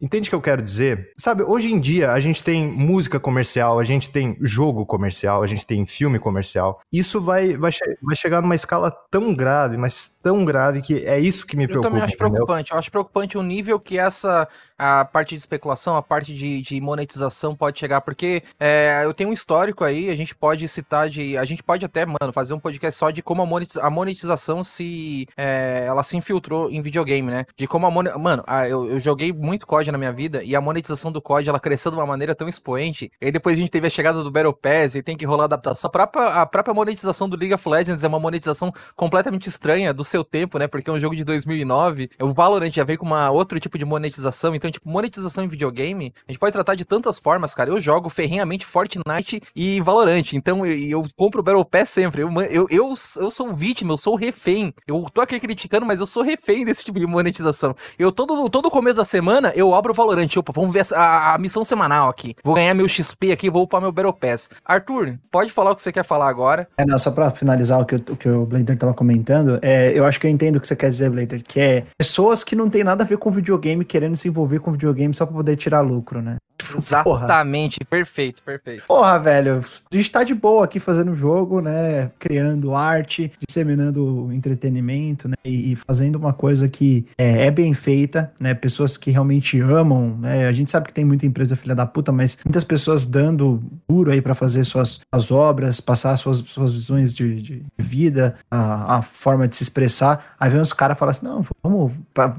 Entende 0.00 0.28
o 0.28 0.30
que 0.30 0.34
eu 0.34 0.42
quero 0.42 0.60
dizer? 0.60 1.12
Sabe, 1.16 1.44
hoje 1.44 1.72
em 1.72 1.78
dia 1.78 2.12
a 2.12 2.20
gente 2.20 2.42
tem 2.42 2.66
música 2.66 3.20
comercial, 3.20 3.78
a 3.78 3.84
gente 3.84 4.10
tem 4.10 4.36
jogo 4.40 4.84
comercial, 4.84 5.42
a 5.42 5.46
gente 5.46 5.64
tem 5.64 5.86
filme 5.86 6.18
comercial. 6.18 6.80
Isso 6.92 7.20
vai, 7.20 7.56
vai, 7.56 7.70
che 7.70 7.84
vai 8.02 8.16
chegar 8.16 8.42
numa 8.42 8.54
escala 8.54 8.90
tão 9.10 9.34
grave, 9.34 9.76
mas 9.76 10.08
tão 10.08 10.44
grave 10.44 10.82
que 10.82 11.04
é 11.06 11.18
isso 11.18 11.46
que 11.46 11.56
me 11.56 11.66
preocupa. 11.66 11.86
Eu 11.86 11.90
também 11.90 12.04
acho 12.04 12.14
entendeu? 12.14 12.32
preocupante. 12.32 12.72
Eu 12.72 12.78
acho 12.78 12.90
preocupante 12.90 13.38
o 13.38 13.42
nível 13.42 13.78
que 13.78 13.98
essa 13.98 14.48
a 14.78 15.04
parte 15.04 15.30
de 15.30 15.38
especulação, 15.38 15.96
a 15.96 16.02
parte 16.02 16.34
de, 16.34 16.60
de 16.60 16.80
monetização 16.80 17.54
pode 17.54 17.78
chegar, 17.78 18.00
porque 18.00 18.42
é, 18.58 19.02
eu 19.04 19.14
tenho 19.14 19.30
um 19.30 19.32
histórico 19.32 19.84
aí, 19.84 20.10
a 20.10 20.16
gente 20.16 20.34
pode 20.34 20.63
citar 20.68 21.08
de. 21.08 21.36
A 21.36 21.44
gente 21.44 21.62
pode 21.62 21.84
até, 21.84 22.04
mano, 22.06 22.32
fazer 22.32 22.54
um 22.54 22.58
podcast 22.58 22.98
só 22.98 23.10
de 23.10 23.22
como 23.22 23.42
a 23.42 23.90
monetização 23.90 24.64
se. 24.64 25.26
É, 25.36 25.84
ela 25.86 26.02
se 26.02 26.16
infiltrou 26.16 26.70
em 26.70 26.80
videogame, 26.80 27.30
né? 27.30 27.44
De 27.56 27.66
como 27.66 27.86
a 27.86 27.90
monetização. 27.90 28.22
Mano, 28.22 28.44
a, 28.46 28.68
eu, 28.68 28.90
eu, 28.90 29.00
joguei 29.00 29.32
muito 29.32 29.66
COD 29.66 29.90
na 29.92 29.98
minha 29.98 30.12
vida 30.12 30.42
e 30.42 30.54
a 30.54 30.60
monetização 30.60 31.10
do 31.10 31.20
COD 31.20 31.48
ela 31.48 31.60
cresceu 31.60 31.90
de 31.90 31.96
uma 31.96 32.06
maneira 32.06 32.34
tão 32.34 32.48
expoente. 32.48 33.10
E 33.20 33.26
aí 33.26 33.32
depois 33.32 33.56
a 33.56 33.60
gente 33.60 33.70
teve 33.70 33.86
a 33.86 33.90
chegada 33.90 34.22
do 34.22 34.30
Battle 34.30 34.52
Pass 34.52 34.94
e 34.94 35.02
tem 35.02 35.16
que 35.16 35.24
rolar 35.24 35.44
adaptação. 35.44 35.88
A 35.88 35.90
própria, 35.90 36.26
a 36.26 36.46
própria 36.46 36.74
monetização 36.74 37.28
do 37.28 37.36
League 37.36 37.54
of 37.54 37.68
Legends 37.68 38.04
é 38.04 38.08
uma 38.08 38.18
monetização 38.18 38.72
completamente 38.96 39.48
estranha 39.48 39.92
do 39.92 40.04
seu 40.04 40.24
tempo, 40.24 40.58
né? 40.58 40.66
Porque 40.66 40.88
é 40.88 40.92
um 40.92 41.00
jogo 41.00 41.16
de 41.16 41.24
2009. 41.24 42.10
O 42.20 42.32
Valorant 42.32 42.72
já 42.72 42.84
veio 42.84 42.98
com 42.98 43.06
uma 43.06 43.30
outro 43.30 43.58
tipo 43.58 43.78
de 43.78 43.84
monetização. 43.84 44.54
Então, 44.54 44.70
tipo, 44.70 44.88
monetização 44.88 45.44
em 45.44 45.48
videogame, 45.48 46.12
a 46.26 46.32
gente 46.32 46.38
pode 46.38 46.52
tratar 46.52 46.74
de 46.74 46.84
tantas 46.84 47.18
formas, 47.18 47.54
cara. 47.54 47.70
Eu 47.70 47.80
jogo 47.80 48.08
ferrenhamente 48.08 48.66
Fortnite 48.66 49.42
e 49.54 49.80
Valorant. 49.80 50.32
Então, 50.32 50.53
eu, 50.62 50.76
eu 50.78 51.06
compro 51.16 51.40
o 51.40 51.42
Battle 51.42 51.64
Pass 51.64 51.88
sempre. 51.88 52.22
Eu, 52.22 52.30
eu, 52.50 52.66
eu, 52.70 52.94
eu 53.16 53.30
sou 53.30 53.54
vítima, 53.54 53.94
eu 53.94 53.96
sou 53.96 54.14
refém. 54.14 54.74
Eu 54.86 55.06
tô 55.12 55.22
aqui 55.22 55.40
criticando, 55.40 55.86
mas 55.86 56.00
eu 56.00 56.06
sou 56.06 56.22
refém 56.22 56.64
desse 56.64 56.84
tipo 56.84 56.98
de 56.98 57.06
monetização. 57.06 57.74
Eu 57.98 58.12
todo, 58.12 58.50
todo 58.50 58.70
começo 58.70 58.98
da 58.98 59.04
semana, 59.04 59.52
eu 59.56 59.74
abro 59.74 59.92
o 59.92 59.94
Valorant. 59.94 60.36
Opa, 60.36 60.52
vamos 60.52 60.72
ver 60.72 60.84
a, 60.94 61.34
a 61.34 61.38
missão 61.38 61.64
semanal 61.64 62.10
aqui. 62.10 62.34
Vou 62.44 62.54
ganhar 62.54 62.74
meu 62.74 62.86
XP 62.86 63.32
aqui, 63.32 63.48
vou 63.48 63.62
upar 63.62 63.80
meu 63.80 63.92
Battle 63.92 64.12
Pass. 64.12 64.50
Arthur, 64.64 65.18
pode 65.30 65.50
falar 65.50 65.70
o 65.70 65.74
que 65.74 65.82
você 65.82 65.92
quer 65.92 66.04
falar 66.04 66.28
agora. 66.28 66.68
É, 66.76 66.84
não, 66.84 66.98
só 66.98 67.10
pra 67.10 67.30
finalizar 67.30 67.80
o 67.80 67.86
que, 67.86 67.94
o, 67.94 68.16
que 68.16 68.28
o 68.28 68.44
Blader 68.44 68.76
tava 68.76 68.92
comentando, 68.92 69.58
é, 69.62 69.96
eu 69.96 70.04
acho 70.04 70.20
que 70.20 70.26
eu 70.26 70.30
entendo 70.30 70.56
o 70.56 70.60
que 70.60 70.66
você 70.66 70.76
quer 70.76 70.90
dizer, 70.90 71.10
Blader, 71.10 71.42
que 71.42 71.60
é 71.60 71.84
pessoas 71.96 72.44
que 72.44 72.56
não 72.56 72.68
tem 72.68 72.84
nada 72.84 73.02
a 73.02 73.06
ver 73.06 73.18
com 73.18 73.30
videogame 73.30 73.84
querendo 73.84 74.16
se 74.16 74.28
envolver 74.28 74.58
com 74.58 74.72
videogame 74.72 75.14
só 75.14 75.24
pra 75.24 75.34
poder 75.34 75.56
tirar 75.56 75.80
lucro, 75.80 76.20
né? 76.20 76.36
Exatamente, 76.76 77.78
Porra. 77.80 77.90
perfeito, 77.90 78.42
perfeito. 78.42 78.84
Porra, 78.86 79.18
velho, 79.18 79.60
a 79.92 79.96
gente 79.96 80.10
tá 80.10 80.22
de 80.22 80.33
boa 80.34 80.64
aqui 80.64 80.80
fazendo 80.80 81.14
jogo, 81.14 81.60
né? 81.60 82.10
Criando 82.18 82.74
arte, 82.74 83.32
disseminando 83.46 84.30
entretenimento, 84.32 85.28
né? 85.28 85.34
E, 85.44 85.76
fazendo 85.76 86.16
uma 86.16 86.32
coisa 86.32 86.68
que 86.68 87.06
é, 87.18 87.46
é, 87.46 87.50
bem 87.50 87.74
feita, 87.74 88.32
né? 88.40 88.54
Pessoas 88.54 88.96
que 88.96 89.10
realmente 89.10 89.60
amam, 89.60 90.16
né? 90.18 90.46
A 90.46 90.52
gente 90.52 90.70
sabe 90.70 90.86
que 90.86 90.94
tem 90.94 91.04
muita 91.04 91.26
empresa 91.26 91.56
filha 91.56 91.74
da 91.74 91.86
puta, 91.86 92.12
mas 92.12 92.38
muitas 92.44 92.64
pessoas 92.64 93.04
dando 93.04 93.62
duro 93.88 94.10
aí 94.10 94.20
para 94.20 94.34
fazer 94.34 94.64
suas 94.64 95.00
as 95.12 95.30
obras, 95.30 95.80
passar 95.80 96.16
suas, 96.16 96.38
suas 96.38 96.72
visões 96.72 97.12
de, 97.12 97.40
de 97.40 97.64
vida, 97.76 98.36
a, 98.50 98.96
a, 98.96 99.02
forma 99.02 99.46
de 99.46 99.56
se 99.56 99.62
expressar. 99.62 100.34
Aí 100.38 100.50
vem 100.50 100.60
os 100.60 100.72
caras 100.72 100.98
falam 100.98 101.10
assim: 101.10 101.24
não, 101.24 101.44
vamos, 101.62 101.92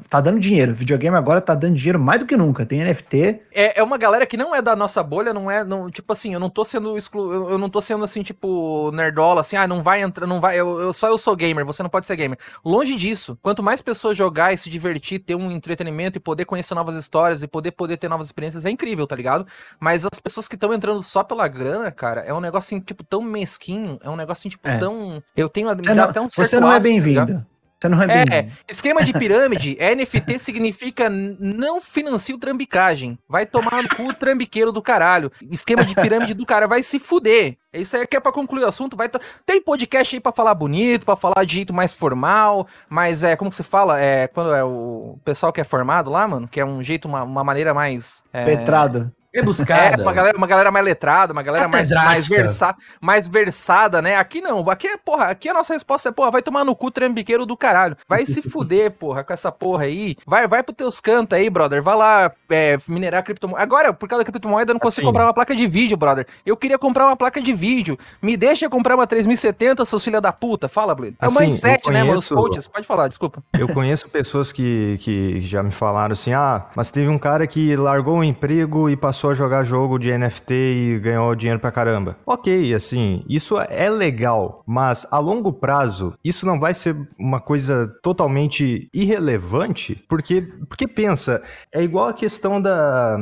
tá 0.10 0.22
dando 0.22 0.39
dinheiro. 0.39 0.74
Videogame 0.74 1.16
agora 1.16 1.41
tá 1.41 1.56
dando 1.56 1.76
dinheiro 1.76 2.00
mais 2.00 2.20
do 2.20 2.26
que 2.26 2.38
nunca. 2.38 2.66
Tem 2.66 2.84
NFT. 2.84 3.41
É, 3.54 3.80
é 3.80 3.84
uma 3.84 3.98
galera 3.98 4.26
que 4.26 4.38
não 4.38 4.56
é 4.56 4.62
da 4.62 4.76
nossa 4.76 5.02
bolha, 5.04 5.34
não 5.34 5.50
é, 5.50 5.64
não, 5.64 5.89
tipo 5.89 6.12
assim, 6.12 6.34
eu 6.34 6.39
não 6.39 6.50
tô 6.50 6.64
sendo 6.64 6.98
exclu, 6.98 7.50
eu 7.50 7.58
não 7.58 7.70
tô 7.70 7.82
sendo 7.86 8.04
assim, 8.04 8.24
tipo, 8.24 8.92
nerdola, 8.92 9.42
assim, 9.42 9.56
ah, 9.56 9.68
não 9.68 9.82
vai 9.82 10.02
entrar, 10.02 10.28
não 10.28 10.42
vai, 10.42 10.60
eu, 10.60 10.80
eu, 10.80 10.94
só 10.94 11.08
eu 11.08 11.18
sou 11.18 11.36
gamer, 11.36 11.66
você 11.66 11.84
não 11.84 11.90
pode 11.90 12.08
ser 12.08 12.16
gamer. 12.16 12.38
Longe 12.64 12.96
disso, 12.96 13.38
quanto 13.42 13.64
mais 13.64 13.82
pessoas 13.82 14.18
jogar 14.18 14.54
e 14.54 14.58
se 14.58 14.70
divertir, 14.70 15.20
ter 15.20 15.36
um 15.36 15.52
entretenimento 15.52 16.18
e 16.18 16.22
poder 16.22 16.46
conhecer 16.46 16.76
novas 16.76 16.96
histórias 16.96 17.44
e 17.44 17.48
poder 17.48 17.72
poder 17.72 17.98
ter 17.98 18.10
novas 18.10 18.28
experiências 18.28 18.66
é 18.66 18.70
incrível, 18.70 19.08
tá 19.08 19.16
ligado? 19.16 19.46
Mas 19.80 20.06
as 20.06 20.20
pessoas 20.20 20.48
que 20.48 20.56
estão 20.56 20.74
entrando 20.74 21.02
só 21.02 21.24
pela 21.24 21.48
grana, 21.48 21.92
cara, 21.92 22.22
é 22.22 22.34
um 22.34 22.42
negócio 22.42 22.76
assim, 22.76 22.84
tipo, 22.84 23.04
tão 23.04 23.22
mesquinho, 23.22 24.00
é 24.04 24.10
um 24.10 24.16
negócio 24.16 24.42
assim, 24.42 24.50
tipo, 24.50 24.68
é. 24.68 24.78
tão, 24.78 25.22
eu 25.36 25.48
tenho 25.48 25.68
você 25.68 25.94
não, 25.94 26.04
até 26.04 26.22
um 26.22 26.28
Você 26.30 26.60
não 26.60 26.72
é 26.72 26.80
bem-vindo. 26.80 27.26
Tá 27.26 27.55
você 27.86 27.90
não 27.90 28.02
é, 28.04 28.24
é 28.40 28.48
esquema 28.68 29.04
de 29.04 29.14
pirâmide, 29.14 29.78
NFT 29.96 30.40
significa 30.40 31.10
não 31.10 31.80
financio 31.80 32.38
trambicagem. 32.38 33.18
Vai 33.28 33.46
tomar 33.46 33.84
no 33.84 33.90
cu 33.90 34.14
trambiqueiro 34.14 34.72
do 34.72 34.82
caralho. 34.82 35.32
Esquema 35.52 35.84
de 35.84 35.94
pirâmide 35.94 36.34
do 36.34 36.46
cara 36.46 36.68
vai 36.68 36.82
se 36.82 37.00
fuder. 37.00 37.58
Isso 37.74 37.96
aí 37.96 38.04
é 38.04 38.06
que 38.06 38.16
é 38.16 38.20
pra 38.20 38.32
concluir 38.32 38.64
o 38.64 38.68
assunto. 38.68 38.96
Vai 38.96 39.10
Tem 39.46 39.62
podcast 39.62 40.16
aí 40.16 40.20
pra 40.20 40.32
falar 40.32 40.56
bonito, 40.56 41.06
pra 41.06 41.16
falar 41.16 41.44
de 41.44 41.54
jeito 41.54 41.74
mais 41.74 41.94
formal, 41.94 42.68
mas 42.90 43.24
é, 43.24 43.36
como 43.36 43.50
que 43.50 43.58
se 43.58 43.64
fala? 43.64 44.00
É, 44.00 44.28
quando 44.28 44.54
é 44.54 44.64
o 44.64 45.18
pessoal 45.24 45.52
que 45.52 45.62
é 45.62 45.64
formado 45.64 46.10
lá, 46.10 46.28
mano, 46.28 46.48
que 46.48 46.60
é 46.60 46.66
um 46.66 46.82
jeito, 46.82 47.08
uma, 47.08 47.24
uma 47.24 47.44
maneira 47.44 47.74
mais... 47.74 48.24
É... 48.32 48.46
Petrado. 48.46 49.12
Rebuscada. 49.36 50.02
É, 50.02 50.02
uma 50.02 50.14
galera, 50.14 50.38
uma 50.38 50.48
galera 50.48 50.72
mais 50.72 50.86
letrada, 50.86 51.34
uma 51.34 51.44
galera 51.44 51.68
mais, 51.68 51.90
mais, 51.90 52.28
versa, 52.28 52.74
mais 53.02 53.28
versada, 53.28 54.02
né? 54.02 54.16
Aqui 54.16 54.40
não, 54.40 54.70
aqui 54.70 54.88
é, 54.88 54.98
porra, 54.98 55.26
aqui 55.26 55.50
a 55.50 55.54
nossa 55.54 55.74
resposta 55.74 56.08
é, 56.08 56.12
porra, 56.12 56.32
vai 56.32 56.42
tomar 56.42 56.64
no 56.64 56.76
cu 56.76 56.90
trambiqueiro 56.90 57.46
do 57.46 57.58
caralho. 57.58 57.98
Vai 58.08 58.26
se 58.26 58.42
fuder, 58.50 58.92
porra, 58.92 59.26
com 59.26 59.34
essa 59.34 59.52
porra 59.52 59.84
aí. 59.84 60.16
Vai, 60.26 60.48
vai 60.48 60.64
pro 60.64 60.74
teus 60.74 61.02
cantos 61.02 61.38
aí, 61.38 61.50
brother. 61.50 61.84
Vai 61.84 61.96
lá 61.98 62.32
é, 62.50 62.78
minerar 62.88 63.24
criptomoeda. 63.24 63.62
Agora, 63.62 63.94
por 63.94 64.08
causa 64.08 64.24
da 64.24 64.32
criptomoeda, 64.32 64.72
eu 64.72 64.76
não 64.76 64.80
consigo 64.80 65.06
assim. 65.06 65.12
comprar 65.12 65.26
uma 65.26 65.34
placa 65.34 65.54
de 65.54 65.68
vídeo, 65.68 65.98
brother. 65.98 66.26
Eu 66.46 66.56
queria 66.56 66.80
comprar 66.80 67.06
uma 67.06 67.18
placa 67.18 67.42
de 67.42 67.54
vídeo. 67.54 67.98
Me 68.22 68.38
deixa 68.38 68.70
comprar 68.70 68.96
uma 68.96 69.06
3070, 69.06 69.84
seus 69.84 70.04
filha 70.04 70.22
da 70.22 70.32
puta. 70.32 70.70
Fala, 70.70 70.96
Blade. 70.96 71.16
É 71.20 71.26
o 71.26 71.28
assim, 71.28 71.40
mindset, 71.40 71.84
conheço... 71.84 71.92
né, 71.92 72.04
mano? 72.04 72.20
Os 72.20 72.30
coaches. 72.30 72.68
Pode 72.68 72.88
falar, 72.88 73.10
desculpa. 73.10 73.44
Eu 73.60 73.68
conheço 73.68 74.10
pessoas 74.10 74.52
que, 74.52 74.98
que 75.02 75.42
já 75.42 75.62
me 75.62 75.72
falaram 75.72 76.14
assim, 76.14 76.34
ah, 76.34 76.66
mas 76.76 76.90
teve 76.92 77.10
um 77.10 77.18
cara 77.18 77.46
que 77.46 77.76
largou 77.76 78.20
o 78.20 78.24
emprego 78.24 78.90
e 78.90 78.96
passou 78.96 79.24
a 79.30 79.34
jogar 79.34 79.63
jogo 79.63 79.97
de 79.97 80.15
NFT 80.15 80.53
e 80.53 80.99
ganhou 80.99 81.36
dinheiro 81.36 81.59
pra 81.59 81.71
caramba. 81.71 82.17
Ok, 82.26 82.73
assim, 82.73 83.23
isso 83.28 83.59
é 83.59 83.89
legal, 83.89 84.63
mas 84.65 85.07
a 85.11 85.19
longo 85.19 85.51
prazo, 85.51 86.13
isso 86.23 86.45
não 86.45 86.59
vai 86.59 86.73
ser 86.73 86.95
uma 87.17 87.39
coisa 87.39 87.88
totalmente 88.01 88.89
irrelevante, 88.93 89.95
porque, 90.07 90.41
porque 90.69 90.88
pensa, 90.88 91.41
é 91.71 91.84
igual 91.84 92.07
a 92.07 92.13
questão 92.13 92.61
da. 92.61 93.17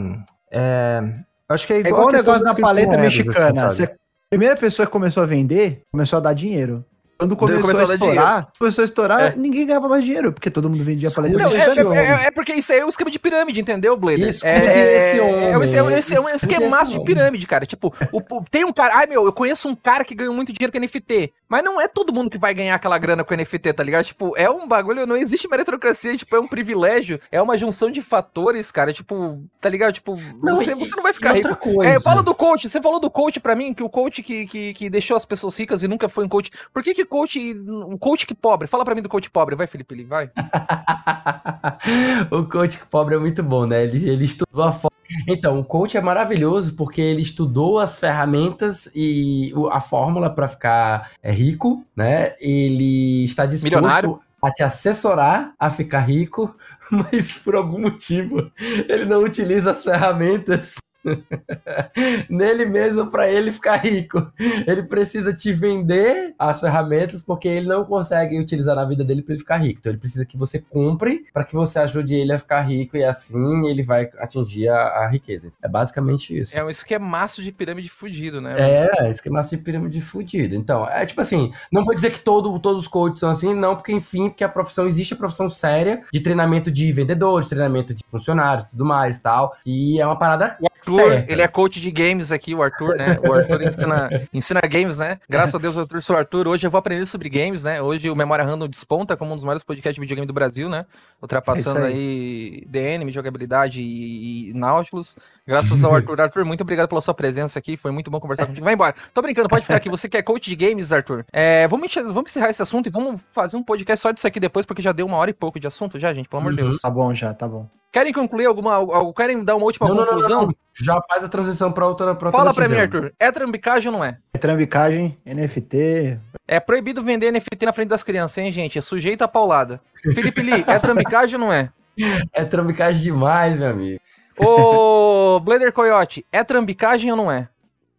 É, 0.51 1.01
acho 1.49 1.67
que 1.67 1.73
é 1.73 1.79
igual, 1.79 1.93
é 1.93 1.93
igual 1.93 2.07
o 2.09 2.11
negócio 2.11 2.43
da 2.43 2.55
paleta 2.55 2.97
mexicana. 2.97 3.65
Assim, 3.65 3.83
Você, 3.85 3.95
primeira 4.29 4.55
pessoa 4.55 4.85
que 4.85 4.91
começou 4.91 5.23
a 5.23 5.25
vender, 5.25 5.83
começou 5.91 6.17
a 6.17 6.19
dar 6.21 6.33
dinheiro. 6.33 6.85
Quando 7.24 7.38
começou, 7.38 7.61
começou 7.61 7.80
a, 7.80 7.89
a 7.89 7.93
estourar, 7.93 8.47
começou 8.59 8.82
a 8.82 8.86
estourar, 8.86 9.21
é. 9.21 9.36
ninguém 9.38 9.65
ganhava 9.65 9.88
mais 9.88 10.03
dinheiro, 10.03 10.34
porque 10.34 10.49
todo 10.49 10.69
mundo 10.69 10.84
vendia 10.84 11.09
paleta 11.09 11.38
não, 11.38 11.93
é, 11.93 12.24
é, 12.24 12.28
é, 12.28 12.32
porque 12.32 12.53
isso 12.53 12.74
aí 12.74 12.80
é 12.80 12.86
um 12.86 12.89
esquema 12.89 13.09
de 13.09 13.17
pirâmide, 13.17 13.61
entendeu, 13.61 13.95
Blader? 13.95 14.28
Isso, 14.28 14.45
é, 14.45 14.97
esse 14.97 15.19
homem, 15.21 15.45
é, 15.45 15.51
é, 15.51 16.15
é 16.15 16.19
um 16.19 16.36
esquema 16.36 16.84
de 16.84 17.01
pirâmide, 17.03 17.47
cara. 17.47 17.65
Tipo, 17.65 17.93
o, 18.11 18.21
tem 18.51 18.65
um 18.65 18.74
cara. 18.74 18.97
Ai, 18.97 19.07
meu, 19.07 19.26
eu 19.26 19.32
conheço 19.32 19.69
um 19.69 19.76
cara 19.76 20.03
que 20.03 20.13
ganhou 20.13 20.34
muito 20.34 20.51
dinheiro 20.51 20.71
com 20.71 20.80
NFT. 20.80 21.32
Mas 21.53 21.63
não 21.63 21.79
é 21.79 21.87
todo 21.87 22.11
mundo 22.11 22.31
que 22.31 22.37
vai 22.39 22.51
ganhar 22.51 22.73
aquela 22.73 22.97
grana 22.97 23.23
com 23.23 23.35
NFT, 23.35 23.73
tá 23.73 23.83
ligado? 23.83 24.05
Tipo, 24.05 24.35
é 24.35 24.49
um 24.49 24.67
bagulho, 24.67 25.05
não 25.05 25.15
existe 25.15 25.47
meritocracia, 25.47 26.17
tipo, 26.17 26.35
é 26.35 26.39
um 26.39 26.47
privilégio, 26.47 27.19
é 27.31 27.39
uma 27.39 27.55
junção 27.55 27.91
de 27.91 28.01
fatores, 28.01 28.71
cara. 28.71 28.91
Tipo, 28.91 29.39
tá 29.61 29.69
ligado? 29.69 29.93
Tipo, 29.93 30.17
não, 30.41 30.55
você, 30.55 30.71
e, 30.71 30.73
você 30.73 30.95
não 30.95 31.03
vai 31.03 31.13
ficar 31.13 31.33
rico. 31.33 31.55
Coisa. 31.55 31.91
É, 31.91 31.99
fala 32.01 32.23
do 32.23 32.33
coach, 32.33 32.67
você 32.67 32.81
falou 32.81 32.99
do 32.99 33.07
coach 33.07 33.39
pra 33.39 33.55
mim, 33.55 33.71
que 33.71 33.83
o 33.83 33.89
coach 33.89 34.23
que, 34.23 34.47
que, 34.47 34.73
que 34.73 34.89
deixou 34.89 35.15
as 35.15 35.25
pessoas 35.25 35.55
ricas 35.55 35.83
e 35.83 35.87
nunca 35.87 36.09
foi 36.09 36.25
um 36.25 36.27
coach. 36.27 36.49
Por 36.73 36.81
que 36.81 36.91
que 36.91 37.05
coach 37.05 37.39
um 37.53 37.99
coach 37.99 38.25
que 38.25 38.33
pobre. 38.33 38.67
Fala 38.67 38.83
para 38.83 38.95
mim 38.95 39.03
do 39.03 39.09
coach 39.09 39.29
pobre. 39.29 39.55
Vai, 39.55 39.67
Felipe, 39.67 39.93
ele 39.93 40.05
vai. 40.05 40.31
o 42.31 42.45
coach 42.49 42.79
que 42.79 42.85
pobre 42.87 43.13
é 43.13 43.19
muito 43.19 43.43
bom, 43.43 43.67
né? 43.67 43.83
Ele, 43.83 44.09
ele 44.09 44.25
estudou 44.25 44.63
a 44.63 44.71
forma. 44.71 44.92
Então, 45.27 45.59
o 45.59 45.63
coach 45.63 45.97
é 45.97 46.01
maravilhoso 46.01 46.75
porque 46.75 47.01
ele 47.01 47.21
estudou 47.21 47.79
as 47.79 47.99
ferramentas 47.99 48.89
e 48.95 49.53
a 49.71 49.79
fórmula 49.79 50.29
para 50.29 50.47
ficar 50.47 51.11
é, 51.21 51.31
rico, 51.31 51.85
né? 51.95 52.35
Ele 52.39 53.23
está 53.23 53.45
disposto 53.45 53.75
Milionário. 53.75 54.19
a 54.41 54.51
te 54.51 54.63
assessorar 54.63 55.53
a 55.59 55.69
ficar 55.69 56.01
rico, 56.01 56.55
mas 56.89 57.37
por 57.37 57.55
algum 57.55 57.81
motivo 57.81 58.51
ele 58.87 59.05
não 59.05 59.23
utiliza 59.23 59.71
as 59.71 59.83
ferramentas 59.83 60.75
nele 62.29 62.65
mesmo 62.65 63.09
para 63.09 63.29
ele 63.29 63.51
ficar 63.51 63.77
rico. 63.77 64.31
Ele 64.67 64.83
precisa 64.83 65.33
te 65.33 65.51
vender 65.51 66.33
as 66.37 66.61
ferramentas 66.61 67.21
porque 67.21 67.47
ele 67.47 67.67
não 67.67 67.85
consegue 67.85 68.39
utilizar 68.39 68.75
na 68.75 68.85
vida 68.85 69.03
dele 69.03 69.21
para 69.21 69.33
ele 69.33 69.41
ficar 69.41 69.57
rico. 69.57 69.79
Então 69.79 69.91
ele 69.91 69.99
precisa 69.99 70.25
que 70.25 70.37
você 70.37 70.59
compre 70.59 71.25
para 71.33 71.43
que 71.43 71.53
você 71.53 71.79
ajude 71.79 72.15
ele 72.15 72.33
a 72.33 72.39
ficar 72.39 72.61
rico 72.61 72.97
e 72.97 73.03
assim 73.03 73.67
ele 73.67 73.83
vai 73.83 74.09
atingir 74.17 74.69
a, 74.69 74.75
a 74.75 75.07
riqueza. 75.07 75.51
É 75.61 75.67
basicamente 75.67 76.37
isso. 76.37 76.57
É 76.57 76.63
um 76.63 76.69
esquemaço 76.69 77.41
de 77.41 77.51
pirâmide 77.51 77.89
fudido, 77.89 78.41
né? 78.41 78.55
É, 78.57 79.09
esquemaço 79.09 79.55
de 79.55 79.61
pirâmide 79.61 80.01
fudido. 80.01 80.55
Então, 80.55 80.87
é 80.87 81.05
tipo 81.05 81.21
assim, 81.21 81.51
não 81.71 81.83
vou 81.83 81.93
dizer 81.93 82.11
que 82.11 82.19
todo, 82.19 82.57
todos 82.59 82.83
os 82.83 82.87
coaches 82.87 83.19
são 83.19 83.29
assim, 83.29 83.53
não, 83.53 83.75
porque 83.75 83.91
enfim, 83.91 84.29
porque 84.29 84.43
a 84.43 84.49
profissão 84.49 84.87
existe 84.87 85.13
a 85.13 85.17
profissão 85.17 85.49
séria 85.49 86.03
de 86.11 86.19
treinamento 86.19 86.71
de 86.71 86.91
vendedores, 86.91 87.47
treinamento 87.47 87.93
de 87.93 88.03
funcionários, 88.07 88.67
tudo 88.67 88.85
mais, 88.85 89.19
tal, 89.19 89.55
e 89.65 89.99
é 89.99 90.05
uma 90.05 90.17
parada 90.17 90.57
Arthur, 90.84 91.25
ele 91.27 91.41
é 91.41 91.47
coach 91.47 91.79
de 91.79 91.91
games 91.91 92.31
aqui, 92.31 92.53
o 92.53 92.61
Arthur, 92.61 92.95
né? 92.95 93.17
O 93.23 93.31
Arthur 93.31 93.61
ensina, 93.63 94.09
ensina 94.34 94.61
games, 94.61 94.99
né? 94.99 95.19
Graças 95.29 95.55
a 95.55 95.57
Deus, 95.57 95.77
Arthur, 95.77 96.01
sou 96.01 96.17
Arthur. 96.17 96.47
Hoje 96.47 96.67
eu 96.67 96.71
vou 96.71 96.79
aprender 96.79 97.05
sobre 97.05 97.29
games, 97.29 97.63
né? 97.63 97.81
Hoje 97.81 98.09
o 98.09 98.15
Memória 98.15 98.43
Random 98.43 98.67
desponta 98.67 99.15
como 99.15 99.31
um 99.31 99.36
dos 99.36 99.45
maiores 99.45 99.63
podcasts 99.63 99.95
de 99.95 100.01
videogame 100.01 100.27
do 100.27 100.34
Brasil, 100.34 100.67
né? 100.67 100.86
Ultrapassando 101.21 101.81
é 101.81 101.88
aí. 101.88 101.93
aí 101.93 102.65
DN, 102.67 103.11
jogabilidade 103.11 103.81
e, 103.81 104.49
e 104.49 104.53
Nautilus. 104.53 105.15
Graças 105.47 105.84
ao 105.84 105.95
Arthur. 105.95 106.19
Arthur, 106.21 106.45
muito 106.45 106.61
obrigado 106.61 106.89
pela 106.89 107.01
sua 107.01 107.13
presença 107.13 107.59
aqui. 107.59 107.77
Foi 107.77 107.91
muito 107.91 108.11
bom 108.11 108.19
conversar 108.19 108.45
contigo. 108.45 108.65
Vai 108.65 108.73
embora. 108.73 108.93
Tô 109.13 109.21
brincando, 109.21 109.47
pode 109.47 109.63
ficar 109.63 109.77
aqui. 109.77 109.89
Você 109.89 110.09
que 110.09 110.17
é 110.17 110.21
coach 110.21 110.49
de 110.49 110.55
games, 110.55 110.91
Arthur. 110.91 111.25
É, 111.31 111.67
vamos, 111.67 111.93
vamos 111.93 112.31
encerrar 112.31 112.49
esse 112.49 112.61
assunto 112.61 112.88
e 112.88 112.89
vamos 112.89 113.21
fazer 113.31 113.55
um 113.55 113.63
podcast 113.63 114.01
só 114.01 114.11
disso 114.11 114.27
aqui 114.27 114.39
depois, 114.39 114.65
porque 114.65 114.81
já 114.81 114.91
deu 114.91 115.05
uma 115.05 115.17
hora 115.17 115.29
e 115.29 115.34
pouco 115.34 115.59
de 115.59 115.67
assunto 115.67 115.99
já, 115.99 116.13
gente. 116.13 116.27
Pelo 116.27 116.41
amor 116.41 116.53
de 116.53 116.61
uhum. 116.61 116.69
Deus. 116.69 116.81
Tá 116.81 116.89
bom 116.89 117.13
já, 117.13 117.34
tá 117.34 117.47
bom. 117.47 117.67
Querem 117.93 118.11
concluir 118.11 118.47
alguma. 118.47 118.79
Querem 119.13 119.45
dar 119.45 119.55
uma 119.55 119.65
última 119.65 119.87
não, 119.87 119.97
conclusão? 119.97 120.41
Não, 120.41 120.47
não, 120.47 120.55
Já 120.73 120.99
faz 121.07 121.23
a 121.23 121.29
transição 121.29 121.71
para 121.71 121.85
outra, 121.87 122.15
pra 122.15 122.31
Fala 122.31 122.51
pra 122.51 122.67
mim, 122.67 122.77
Arthur. 122.77 123.13
É 123.19 123.31
trambicagem 123.31 123.91
ou 123.91 123.97
não 123.99 124.03
é? 124.03 124.17
É 124.33 124.39
trambicagem, 124.39 125.15
NFT. 125.23 126.19
É 126.47 126.59
proibido 126.59 127.03
vender 127.03 127.31
NFT 127.31 127.63
na 127.63 127.71
frente 127.71 127.89
das 127.89 128.01
crianças, 128.01 128.39
hein, 128.39 128.51
gente? 128.51 128.79
É 128.79 128.81
sujeito 128.81 129.21
a 129.21 129.27
paulada. 129.27 129.79
Felipe 130.15 130.41
Lee, 130.41 130.65
é 130.67 130.75
trambicagem 130.79 131.35
ou 131.35 131.45
não 131.45 131.53
é? 131.53 131.69
É 132.33 132.43
trambicagem 132.43 133.03
demais, 133.03 133.55
meu 133.55 133.69
amigo. 133.69 133.99
Ô, 134.39 135.39
Blader 135.39 135.71
Coyote, 135.71 136.25
é 136.31 136.43
trambicagem 136.43 137.11
ou 137.11 137.17
não 137.17 137.31
é? 137.31 137.47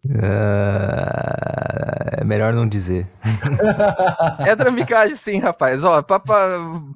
Uh, 0.05 0.20
é 2.20 2.24
melhor 2.24 2.52
não 2.52 2.68
dizer. 2.68 3.07
é 4.46 4.55
trambicagem, 4.55 5.16
sim, 5.16 5.38
rapaz. 5.38 5.82
Ó, 5.82 6.02
pra, 6.02 6.20
pra, 6.20 6.48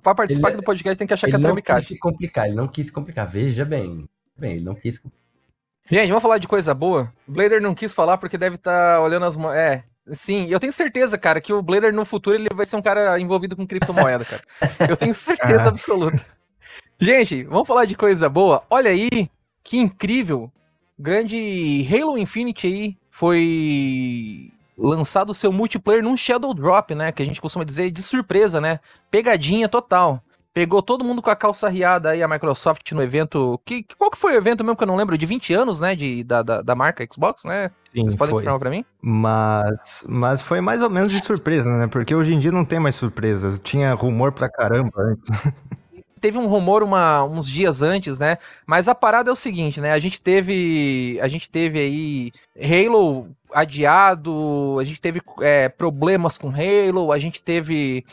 pra 0.02 0.14
participar 0.14 0.48
ele, 0.48 0.59
do 0.59 0.62
podcast 0.62 0.98
tem 0.98 1.06
que 1.06 1.14
achar 1.14 1.28
que 1.28 1.36
é 1.36 1.38
trambicagem. 1.38 1.78
Ele 1.78 1.78
não 1.78 1.88
quis 1.88 1.96
se 1.96 1.98
complicar, 1.98 2.46
ele 2.46 2.56
não 2.56 2.68
quis 2.68 2.86
se 2.86 2.92
complicar. 2.92 3.26
Veja 3.26 3.64
bem. 3.64 4.09
Bem, 4.38 4.52
ele 4.56 4.64
não 4.64 4.74
quis. 4.74 5.02
Gente, 5.90 6.09
vamos 6.09 6.22
falar 6.22 6.38
de 6.38 6.46
coisa 6.46 6.74
boa. 6.74 7.12
O 7.26 7.32
Blader 7.32 7.62
não 7.62 7.74
quis 7.74 7.92
falar 7.92 8.18
porque 8.18 8.36
deve 8.36 8.56
estar 8.56 8.96
tá 8.96 9.00
olhando 9.00 9.24
as. 9.24 9.36
É, 9.54 9.82
Sim, 10.12 10.46
eu 10.48 10.59
tenho 10.59 10.72
certeza, 10.72 11.18
cara, 11.18 11.40
que 11.40 11.52
o 11.52 11.62
Blader 11.62 11.92
no 11.92 12.04
futuro 12.04 12.36
ele 12.36 12.48
vai 12.54 12.64
ser 12.64 12.76
um 12.76 12.82
cara 12.82 13.18
envolvido 13.20 13.54
com 13.54 13.66
criptomoeda, 13.66 14.24
cara. 14.24 14.42
Eu 14.88 14.96
tenho 14.96 15.14
certeza 15.14 15.64
ah. 15.64 15.68
absoluta. 15.68 16.22
Gente, 17.00 17.44
vamos 17.44 17.68
falar 17.68 17.84
de 17.84 17.96
coisa 17.96 18.28
boa. 18.28 18.62
Olha 18.70 18.90
aí, 18.90 19.30
que 19.62 19.78
incrível 19.78 20.50
grande 20.99 21.86
Halo 21.90 22.18
Infinite 22.18 22.66
aí 22.66 22.96
foi 23.11 24.51
lançado 24.76 25.30
o 25.30 25.34
seu 25.34 25.53
multiplayer 25.53 26.03
num 26.03 26.16
Shadow 26.16 26.55
Drop, 26.55 26.94
né? 26.94 27.11
Que 27.11 27.22
a 27.22 27.26
gente 27.26 27.40
costuma 27.40 27.64
dizer 27.64 27.90
de 27.90 28.03
surpresa, 28.03 28.61
né? 28.61 28.78
Pegadinha 29.11 29.68
total. 29.68 30.22
Pegou 30.55 30.82
todo 30.82 31.05
mundo 31.05 31.22
com 31.22 31.30
a 31.30 31.36
calça 31.36 31.68
riada 31.68 32.11
aí, 32.11 32.22
a 32.22 32.28
Microsoft 32.28 32.90
no 32.92 33.03
evento. 33.03 33.61
Que, 33.64 33.84
qual 33.96 34.11
que 34.11 34.18
foi 34.18 34.32
o 34.32 34.36
evento 34.36 34.64
mesmo 34.64 34.76
que 34.76 34.82
eu 34.82 34.88
não 34.88 34.96
lembro? 34.96 35.16
De 35.16 35.26
20 35.26 35.53
anos, 35.53 35.80
né? 35.80 35.94
De, 35.94 36.24
da, 36.24 36.42
da, 36.42 36.62
da 36.62 36.74
marca 36.74 37.07
Xbox, 37.12 37.44
né? 37.44 37.70
Sim, 37.92 38.03
Vocês 38.03 38.14
podem 38.14 38.34
confirmar 38.34 38.59
pra 38.59 38.70
mim? 38.70 38.84
Mas, 39.01 40.05
mas 40.09 40.42
foi 40.42 40.61
mais 40.61 40.82
ou 40.82 40.90
menos 40.90 41.12
de 41.12 41.20
surpresa, 41.20 41.70
né? 41.70 41.86
Porque 41.86 42.14
hoje 42.14 42.34
em 42.34 42.38
dia 42.38 42.51
não 42.51 42.64
tem 42.64 42.80
mais 42.80 42.96
surpresa. 42.96 43.57
Tinha 43.59 43.94
rumor 43.94 44.32
pra 44.32 44.49
caramba 44.49 44.92
antes. 44.99 45.28
teve 46.19 46.37
um 46.39 46.47
rumor 46.47 46.83
uma, 46.83 47.25
uns 47.25 47.49
dias 47.49 47.83
antes, 47.83 48.19
né? 48.19 48.37
Mas 48.66 48.89
a 48.89 48.95
parada 48.95 49.31
é 49.31 49.33
o 49.33 49.37
seguinte, 49.37 49.81
né? 49.81 49.93
A 49.93 49.99
gente 49.99 50.21
teve. 50.21 51.19
A 51.23 51.29
gente 51.29 51.49
teve 51.49 51.79
aí 51.79 52.33
Halo 52.61 53.29
adiado, 53.53 54.77
a 54.81 54.85
gente 54.85 55.01
teve 55.01 55.23
é, 55.41 55.69
problemas 55.69 56.37
com 56.37 56.51
Halo, 56.51 57.12
a 57.12 57.19
gente 57.19 57.43
teve 57.43 58.05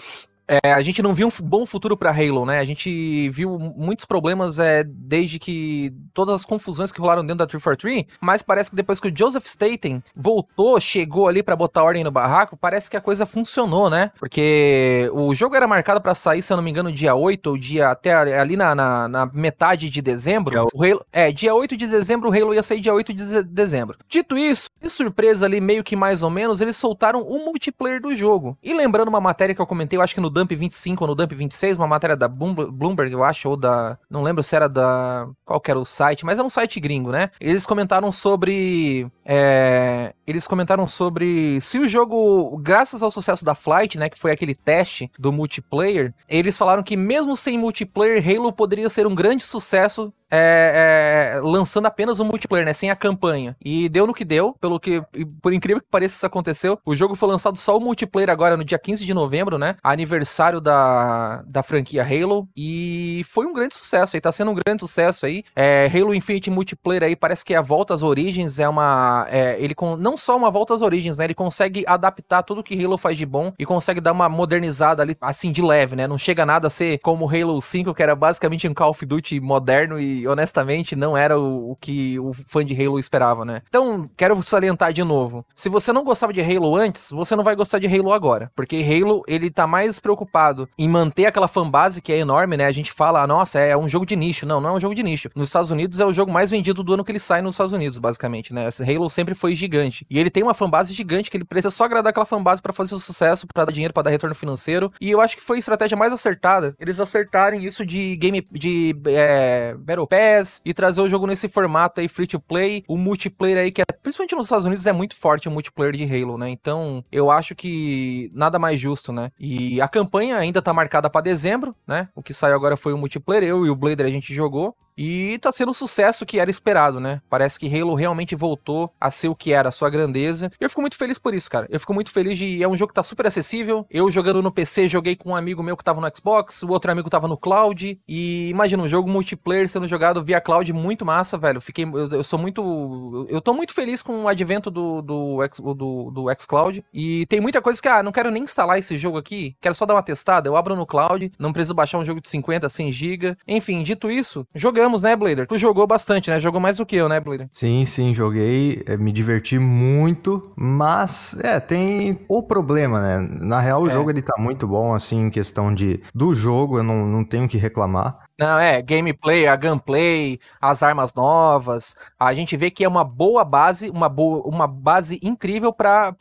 é, 0.48 0.74
a 0.74 0.82
gente 0.82 1.02
não 1.02 1.14
viu 1.14 1.28
um 1.28 1.32
bom 1.44 1.66
futuro 1.66 1.98
para 1.98 2.12
Halo, 2.12 2.46
né? 2.46 2.60
A 2.60 2.66
gente 2.66 3.30
viu 3.30 3.58
muitos 3.58 4.06
problemas 4.06 4.60
é, 4.60 4.84
desde 4.84 5.40
que 5.40 5.94
todas 6.14 6.36
as 6.36 6.46
confusões 6.46 6.92
que 6.92 7.02
rolaram 7.02 7.24
dentro 7.24 7.40
da 7.40 7.48
343, 7.48 8.06
mas 8.22 8.42
parece 8.42 8.70
que 8.70 8.76
depois 8.76 9.00
que 9.00 9.08
o 9.08 9.14
Joseph 9.16 9.46
Staten 9.46 10.04
voltou, 10.16 10.80
chegou 10.80 11.28
ali 11.28 11.42
para 11.42 11.56
botar 11.56 11.84
ordem 11.84 12.04
no 12.04 12.12
barraco, 12.12 12.56
parece 12.56 12.90
que 12.90 12.98
a 12.98 13.02
coisa 13.02 13.26
funcionou, 13.26 13.90
né? 13.90 14.12
Porque 14.20 15.10
o 15.14 15.34
jogo 15.34 15.56
era 15.56 15.68
marcado 15.68 16.00
para 16.00 16.14
sair, 16.14 16.42
se 16.42 16.54
eu 16.54 16.58
não 16.58 16.64
me 16.64 16.70
engano, 16.70 16.92
dia 16.92 17.16
8 17.16 17.48
ou 17.48 17.58
dia 17.58 17.90
até 17.90 18.14
ali 18.14 18.56
na, 18.56 18.76
na, 18.76 19.08
na 19.08 19.26
metade 19.26 19.90
de 19.90 20.02
dezembro. 20.02 20.58
É, 20.58 20.62
o... 20.62 20.84
Halo, 20.84 21.06
é, 21.12 21.32
dia 21.32 21.56
8 21.56 21.76
de 21.76 21.88
dezembro, 21.88 22.30
o 22.30 22.34
Halo 22.34 22.54
ia 22.54 22.64
sair 22.64 22.80
dia 22.80 22.94
8 22.94 23.14
de 23.14 23.44
dezembro. 23.44 23.98
Dito 24.08 24.38
isso, 24.38 24.70
de 24.80 24.90
surpresa 24.90 25.46
ali, 25.46 25.60
meio 25.60 25.84
que 25.84 25.96
mais 25.96 26.22
ou 26.22 26.30
menos, 26.30 26.62
eles 26.62 26.76
soltaram 26.76 27.22
o 27.22 27.44
multiplayer 27.44 28.00
do 28.00 28.16
jogo. 28.16 28.58
E 28.62 28.74
lembrando 28.74 29.08
uma 29.08 29.22
matéria 29.22 29.56
que 29.56 29.62
eu 29.62 29.66
comentei, 29.66 29.98
eu 29.98 30.04
acho 30.04 30.14
que 30.14 30.22
no 30.22 30.35
Dump 30.36 30.54
25 30.54 31.02
ou 31.04 31.08
no 31.08 31.16
Dump 31.16 31.34
26, 31.34 31.78
uma 31.78 31.88
matéria 31.88 32.18
da 32.18 32.28
Bloomberg, 32.28 33.14
eu 33.14 33.24
acho, 33.24 33.48
ou 33.48 33.56
da. 33.56 33.98
Não 34.10 34.22
lembro 34.22 34.44
se 34.44 34.54
era 34.54 34.68
da. 34.68 35.30
Qual 35.46 35.62
era 35.66 35.80
o 35.80 35.86
site, 35.86 36.26
mas 36.26 36.38
é 36.38 36.44
um 36.44 36.50
site 36.50 36.78
gringo, 36.82 37.10
né? 37.10 37.30
Eles 37.40 37.66
comentaram 37.66 38.12
sobre. 38.12 39.10
É, 39.24 40.14
eles 40.28 40.48
comentaram 40.48 40.88
sobre 40.88 41.60
se 41.62 41.78
o 41.78 41.88
jogo, 41.88 42.58
graças 42.58 43.04
ao 43.04 43.12
sucesso 43.12 43.46
da 43.46 43.56
Flight, 43.56 43.98
né, 43.98 44.10
que 44.10 44.20
foi 44.20 44.32
aquele 44.32 44.56
teste 44.56 45.12
do 45.18 45.32
multiplayer, 45.32 46.14
eles 46.28 46.58
falaram 46.58 46.84
que 46.84 46.98
mesmo 46.98 47.36
sem 47.36 47.58
multiplayer, 47.58 48.24
Halo 48.26 48.52
poderia 48.52 48.90
ser 48.90 49.06
um 49.08 49.16
grande 49.16 49.44
sucesso 49.44 50.14
é, 50.30 51.36
é, 51.38 51.40
lançando 51.42 51.86
apenas 51.86 52.20
o 52.20 52.26
multiplayer, 52.26 52.66
né? 52.66 52.74
Sem 52.74 52.90
a 52.90 52.96
campanha. 52.96 53.56
E 53.64 53.88
deu 53.90 54.08
no 54.08 54.14
que 54.14 54.26
deu, 54.26 54.54
pelo 54.60 54.80
que, 54.80 55.02
por 55.42 55.54
incrível 55.54 55.82
que 55.82 55.88
pareça, 55.90 56.16
isso 56.16 56.26
aconteceu. 56.26 56.80
O 56.86 56.96
jogo 56.96 57.16
foi 57.16 57.30
lançado 57.30 57.58
só 57.58 57.78
o 57.78 57.82
multiplayer 57.82 58.30
agora 58.30 58.58
no 58.58 58.64
dia 58.64 58.80
15 58.80 59.06
de 59.06 59.14
novembro, 59.14 59.58
né? 59.58 59.76
Aniversário 59.84 60.60
da, 60.60 61.44
da 61.48 61.64
franquia 61.64 62.04
Halo. 62.04 62.48
E 62.56 63.24
foi 63.30 63.46
um 63.46 63.54
grande 63.54 63.76
sucesso 63.76 64.16
aí, 64.16 64.22
tá 64.22 64.32
sendo 64.32 64.52
um 64.52 64.56
grande 64.56 64.82
sucesso 64.82 65.26
aí. 65.26 65.44
É, 65.56 65.90
Halo 65.94 66.14
Infinite 66.14 66.50
Multiplayer 66.50 67.04
aí 67.04 67.16
parece 67.16 67.46
que 67.46 67.54
é 67.54 67.58
a 67.58 67.62
volta 67.62 67.94
às 67.94 68.04
origens, 68.04 68.60
é 68.60 68.68
uma. 68.68 69.28
É, 69.30 69.58
ele 69.62 69.76
com 69.76 69.96
não 69.96 70.15
só 70.18 70.36
uma 70.36 70.52
volta 70.52 70.74
às 70.74 70.82
origens, 70.82 71.18
né? 71.18 71.26
Ele 71.26 71.34
consegue 71.34 71.84
adaptar 71.88 72.44
tudo 72.44 72.64
que 72.64 72.84
Halo 72.84 72.98
faz 72.98 73.18
de 73.18 73.26
bom 73.26 73.54
e 73.58 73.66
consegue 73.66 74.02
dar 74.02 74.12
uma 74.12 74.30
modernizada 74.30 75.02
ali, 75.02 75.16
assim, 75.22 75.52
de 75.52 75.62
leve, 75.62 75.96
né? 75.96 76.08
Não 76.08 76.18
chega 76.18 76.46
nada 76.46 76.68
a 76.68 76.70
ser 76.70 77.00
como 77.00 77.30
Halo 77.30 77.62
5, 77.62 77.94
que 77.94 78.04
era 78.04 78.16
basicamente 78.16 78.68
um 78.68 78.74
Call 78.74 78.92
of 78.92 79.06
Duty 79.06 79.40
moderno 79.40 80.00
e 80.00 80.28
honestamente 80.28 80.96
não 80.96 81.16
era 81.16 81.40
o, 81.40 81.72
o, 81.72 81.76
que 81.76 82.20
o 82.20 82.32
fã 82.48 82.64
de 82.66 82.74
Halo 82.74 83.00
esperava, 83.00 83.46
né? 83.46 83.62
Então, 83.68 84.02
quero 84.16 84.42
salientar 84.42 84.94
de 84.94 85.04
novo. 85.04 85.46
Se 85.54 85.70
você 85.70 85.92
não 85.92 86.04
gostava 86.04 86.34
de 86.34 86.42
Halo 86.42 86.76
antes, 86.76 87.12
você 87.12 87.36
não 87.36 87.44
vai 87.44 87.56
gostar 87.56 87.80
de 87.80 87.88
Halo 87.88 88.12
agora. 88.12 88.52
Porque 88.56 88.78
Halo, 88.78 89.24
ele 89.28 89.50
tá 89.50 89.66
mais 89.68 90.00
preocupado 90.00 90.68
em 90.78 90.88
manter 90.88 91.26
aquela 91.26 91.48
fanbase 91.48 92.02
que 92.02 92.12
é 92.12 92.18
enorme, 92.18 92.58
né? 92.58 92.66
A 92.66 92.72
gente 92.72 92.92
fala, 92.92 93.26
nossa, 93.28 93.60
é 93.60 93.76
um 93.76 93.88
jogo 93.88 94.06
de 94.06 94.16
nicho. 94.16 94.46
Não, 94.46 94.62
não 94.62 94.72
é 94.72 94.74
um 94.74 94.80
jogo 94.80 94.96
de 94.96 95.04
nicho. 95.04 95.30
Nos 95.36 95.50
Estados 95.50 95.72
Unidos 95.72 96.00
é 96.00 96.06
o 96.06 96.14
jogo 96.14 96.32
mais 96.32 96.52
vendido 96.52 96.84
do 96.84 96.94
ano 96.94 97.04
que 97.04 97.12
ele 97.12 97.20
sai 97.20 97.42
nos 97.42 97.56
Estados 97.56 97.74
Unidos, 97.74 98.00
basicamente, 98.00 98.54
né? 98.54 98.70
Halo 98.88 99.10
sempre 99.10 99.34
foi 99.34 99.56
gigante. 99.56 100.05
E 100.10 100.20
ele 100.20 100.30
tem 100.30 100.44
uma 100.44 100.54
fanbase 100.54 100.94
gigante 100.94 101.30
que 101.30 101.38
ele 101.38 101.46
precisa 101.46 101.70
só 101.70 101.86
agradar 101.86 102.12
aquela 102.12 102.26
fanbase 102.26 102.62
para 102.62 102.74
fazer 102.74 102.96
o 102.96 103.00
sucesso, 103.00 103.48
para 103.48 103.66
dar 103.66 103.72
dinheiro, 103.72 103.94
para 103.94 104.04
dar 104.04 104.10
retorno 104.10 104.36
financeiro. 104.36 104.92
E 105.00 105.12
eu 105.12 105.22
acho 105.22 105.36
que 105.36 105.44
foi 105.44 105.58
a 105.58 105.60
estratégia 105.60 105.98
mais 105.98 106.14
acertada. 106.14 106.76
Eles 106.80 107.00
acertarem 107.00 107.64
isso 107.66 107.86
de 107.86 108.16
game 108.16 108.48
de 108.52 108.96
é, 109.08 109.76
Battle 109.78 110.08
Pass 110.08 110.62
e 110.66 110.74
trazer 110.74 111.02
o 111.02 111.08
jogo 111.08 111.28
nesse 111.28 111.48
formato 111.48 112.02
aí 112.02 112.08
free 112.08 112.28
to 112.28 112.40
play, 112.40 112.84
o 112.88 112.98
multiplayer 112.98 113.58
aí 113.58 113.72
que 113.72 113.82
é, 113.82 113.86
principalmente 113.86 114.36
nos 114.36 114.48
Estados 114.48 114.66
Unidos 114.66 114.88
é 114.88 114.94
muito 114.94 115.16
forte 115.16 115.48
o 115.48 115.52
multiplayer 115.52 115.96
de 115.96 116.04
Halo, 116.04 116.38
né? 116.38 116.50
Então, 116.50 117.04
eu 117.12 117.32
acho 117.32 117.56
que 117.56 118.32
nada 118.34 118.60
mais 118.60 118.80
justo, 118.80 119.12
né? 119.12 119.32
E 119.40 119.82
a 119.82 119.88
campanha 119.88 120.38
ainda 120.38 120.62
tá 120.62 120.74
marcada 120.74 121.10
para 121.10 121.22
dezembro, 121.22 121.76
né? 121.88 122.08
O 122.16 122.22
que 122.22 122.34
saiu 122.34 122.56
agora 122.56 122.78
foi 122.78 122.94
o 122.94 122.98
multiplayer, 122.98 123.44
eu 123.44 123.66
e 123.66 123.70
o 123.70 123.76
Blader 123.76 124.06
a 124.06 124.12
gente 124.12 124.34
jogou. 124.34 124.76
E 124.98 125.38
tá 125.40 125.52
sendo 125.52 125.72
o 125.72 125.74
sucesso 125.74 126.26
que 126.26 126.40
era 126.40 126.50
esperado, 126.50 127.00
né? 127.00 127.22
Parece 127.30 127.60
que 127.60 127.68
Halo 127.68 127.94
realmente 127.96 128.36
voltou 128.36 128.92
a 129.00 129.12
ser 129.12 129.28
o 129.28 129.36
que 129.36 129.52
era, 129.52 129.70
a 129.70 129.72
sua 129.72 129.90
grandeza. 129.90 130.52
E 130.60 130.64
eu 130.64 130.70
fico 130.70 130.82
muito 130.82 130.98
feliz 130.98 131.20
por 131.20 131.34
isso, 131.34 131.50
cara. 131.50 131.68
Eu 131.70 131.80
fico 131.80 131.94
muito 131.94 132.12
feliz 132.12 132.38
de. 132.38 132.64
É 132.64 132.68
um 132.68 132.78
jogo 132.78 132.90
que 132.90 132.96
tá 132.96 133.04
super 133.04 133.28
acessível. 133.28 133.86
Eu 133.90 134.10
jogando 134.10 134.42
no 134.42 134.52
PC, 134.52 134.88
joguei 134.88 135.16
com 135.16 135.32
um 135.32 135.36
amigo 135.36 135.62
meu 135.62 135.76
que 135.76 135.84
tava 135.84 136.00
no 136.00 136.10
Xbox, 136.16 136.64
o 136.64 136.70
outro 136.70 136.92
amigo 136.92 137.10
tava 137.10 137.28
no 137.28 137.38
Cloud. 137.38 138.00
E 138.08 138.50
imagina, 138.50 138.84
um 138.84 138.88
jogo 138.88 139.10
multiplayer 139.10 139.68
sendo 139.68 139.88
jogado 139.88 140.24
via 140.24 140.40
cloud 140.40 140.72
muito 140.72 141.06
massa, 141.06 141.38
velho. 141.38 141.60
Fiquei. 141.60 141.84
Eu, 141.86 142.10
eu 142.10 142.24
sou 142.24 142.40
muito. 142.40 143.28
Eu 143.30 143.42
tô 143.42 143.54
muito 143.54 143.74
feliz 143.74 144.02
com 144.02 144.24
o 144.24 144.28
advento 144.28 144.72
do, 144.72 145.02
do, 145.02 145.44
X, 145.44 145.60
do, 145.60 146.12
do 146.12 146.26
xCloud. 146.40 146.84
E 146.94 147.26
tem 147.28 147.42
muita 147.42 147.62
coisa 147.62 147.82
que, 147.82 147.88
ah, 147.88 148.02
não 148.02 148.12
quero 148.12 148.32
nem 148.32 148.44
instalar 148.44 148.80
esse 148.80 148.98
jogo 148.98 149.18
aqui. 149.18 149.56
Quero 149.60 149.76
só 149.76 149.86
dar 149.86 149.96
uma 149.96 150.04
testada. 150.04 150.48
Eu 150.48 150.56
abro 150.56 150.76
no 150.76 150.86
cloud, 150.86 151.32
não 151.38 151.52
preciso 151.52 151.74
baixar 151.74 151.98
um 151.98 152.06
jogo 152.06 152.22
de 152.22 152.30
50, 152.30 152.70
100 152.70 152.92
GB. 152.92 153.38
Enfim, 153.48 153.84
dito 153.84 154.10
isso, 154.10 154.48
jogando 154.56 154.85
jogamos, 154.86 155.04
né, 155.04 155.16
Blader? 155.16 155.48
Tu 155.48 155.58
jogou 155.58 155.88
bastante, 155.88 156.30
né? 156.30 156.40
Jogou 156.40 156.62
mais 156.62 156.78
do 156.78 156.86
que 156.86 156.96
eu, 156.96 157.10
né, 157.10 157.20
Blader? 157.20 157.48
Sim, 157.52 157.84
sim, 157.86 158.14
joguei, 158.14 158.84
é, 158.86 158.96
me 158.96 159.12
diverti 159.12 159.58
muito, 159.58 160.52
mas 160.56 161.36
é, 161.44 161.60
tem 161.60 162.20
o 162.30 162.44
problema, 162.44 163.02
né? 163.02 163.28
Na 163.42 163.60
real, 163.60 163.82
o 163.82 163.88
é. 163.88 163.90
jogo 163.90 164.10
ele 164.10 164.22
tá 164.22 164.36
muito 164.38 164.68
bom, 164.68 164.94
assim, 164.94 165.24
em 165.24 165.30
questão 165.30 165.74
de 165.74 166.02
do 166.14 166.34
jogo, 166.34 166.78
eu 166.78 166.84
não, 166.84 167.06
não 167.06 167.24
tenho 167.24 167.48
que 167.48 167.58
reclamar. 167.58 168.25
Não, 168.38 168.60
é, 168.60 168.82
gameplay, 168.82 169.48
a 169.48 169.56
gunplay, 169.56 170.38
as 170.60 170.84
armas 170.84 171.14
novas. 171.14 171.96
A 172.20 172.34
gente 172.34 172.58
vê 172.58 172.70
que 172.70 172.84
é 172.84 172.88
uma 172.88 173.06
boa 173.06 173.46
base, 173.46 173.90
uma, 173.90 174.10
boa, 174.10 174.46
uma 174.46 174.68
base 174.68 175.18
incrível 175.24 175.72
para 175.72 176.14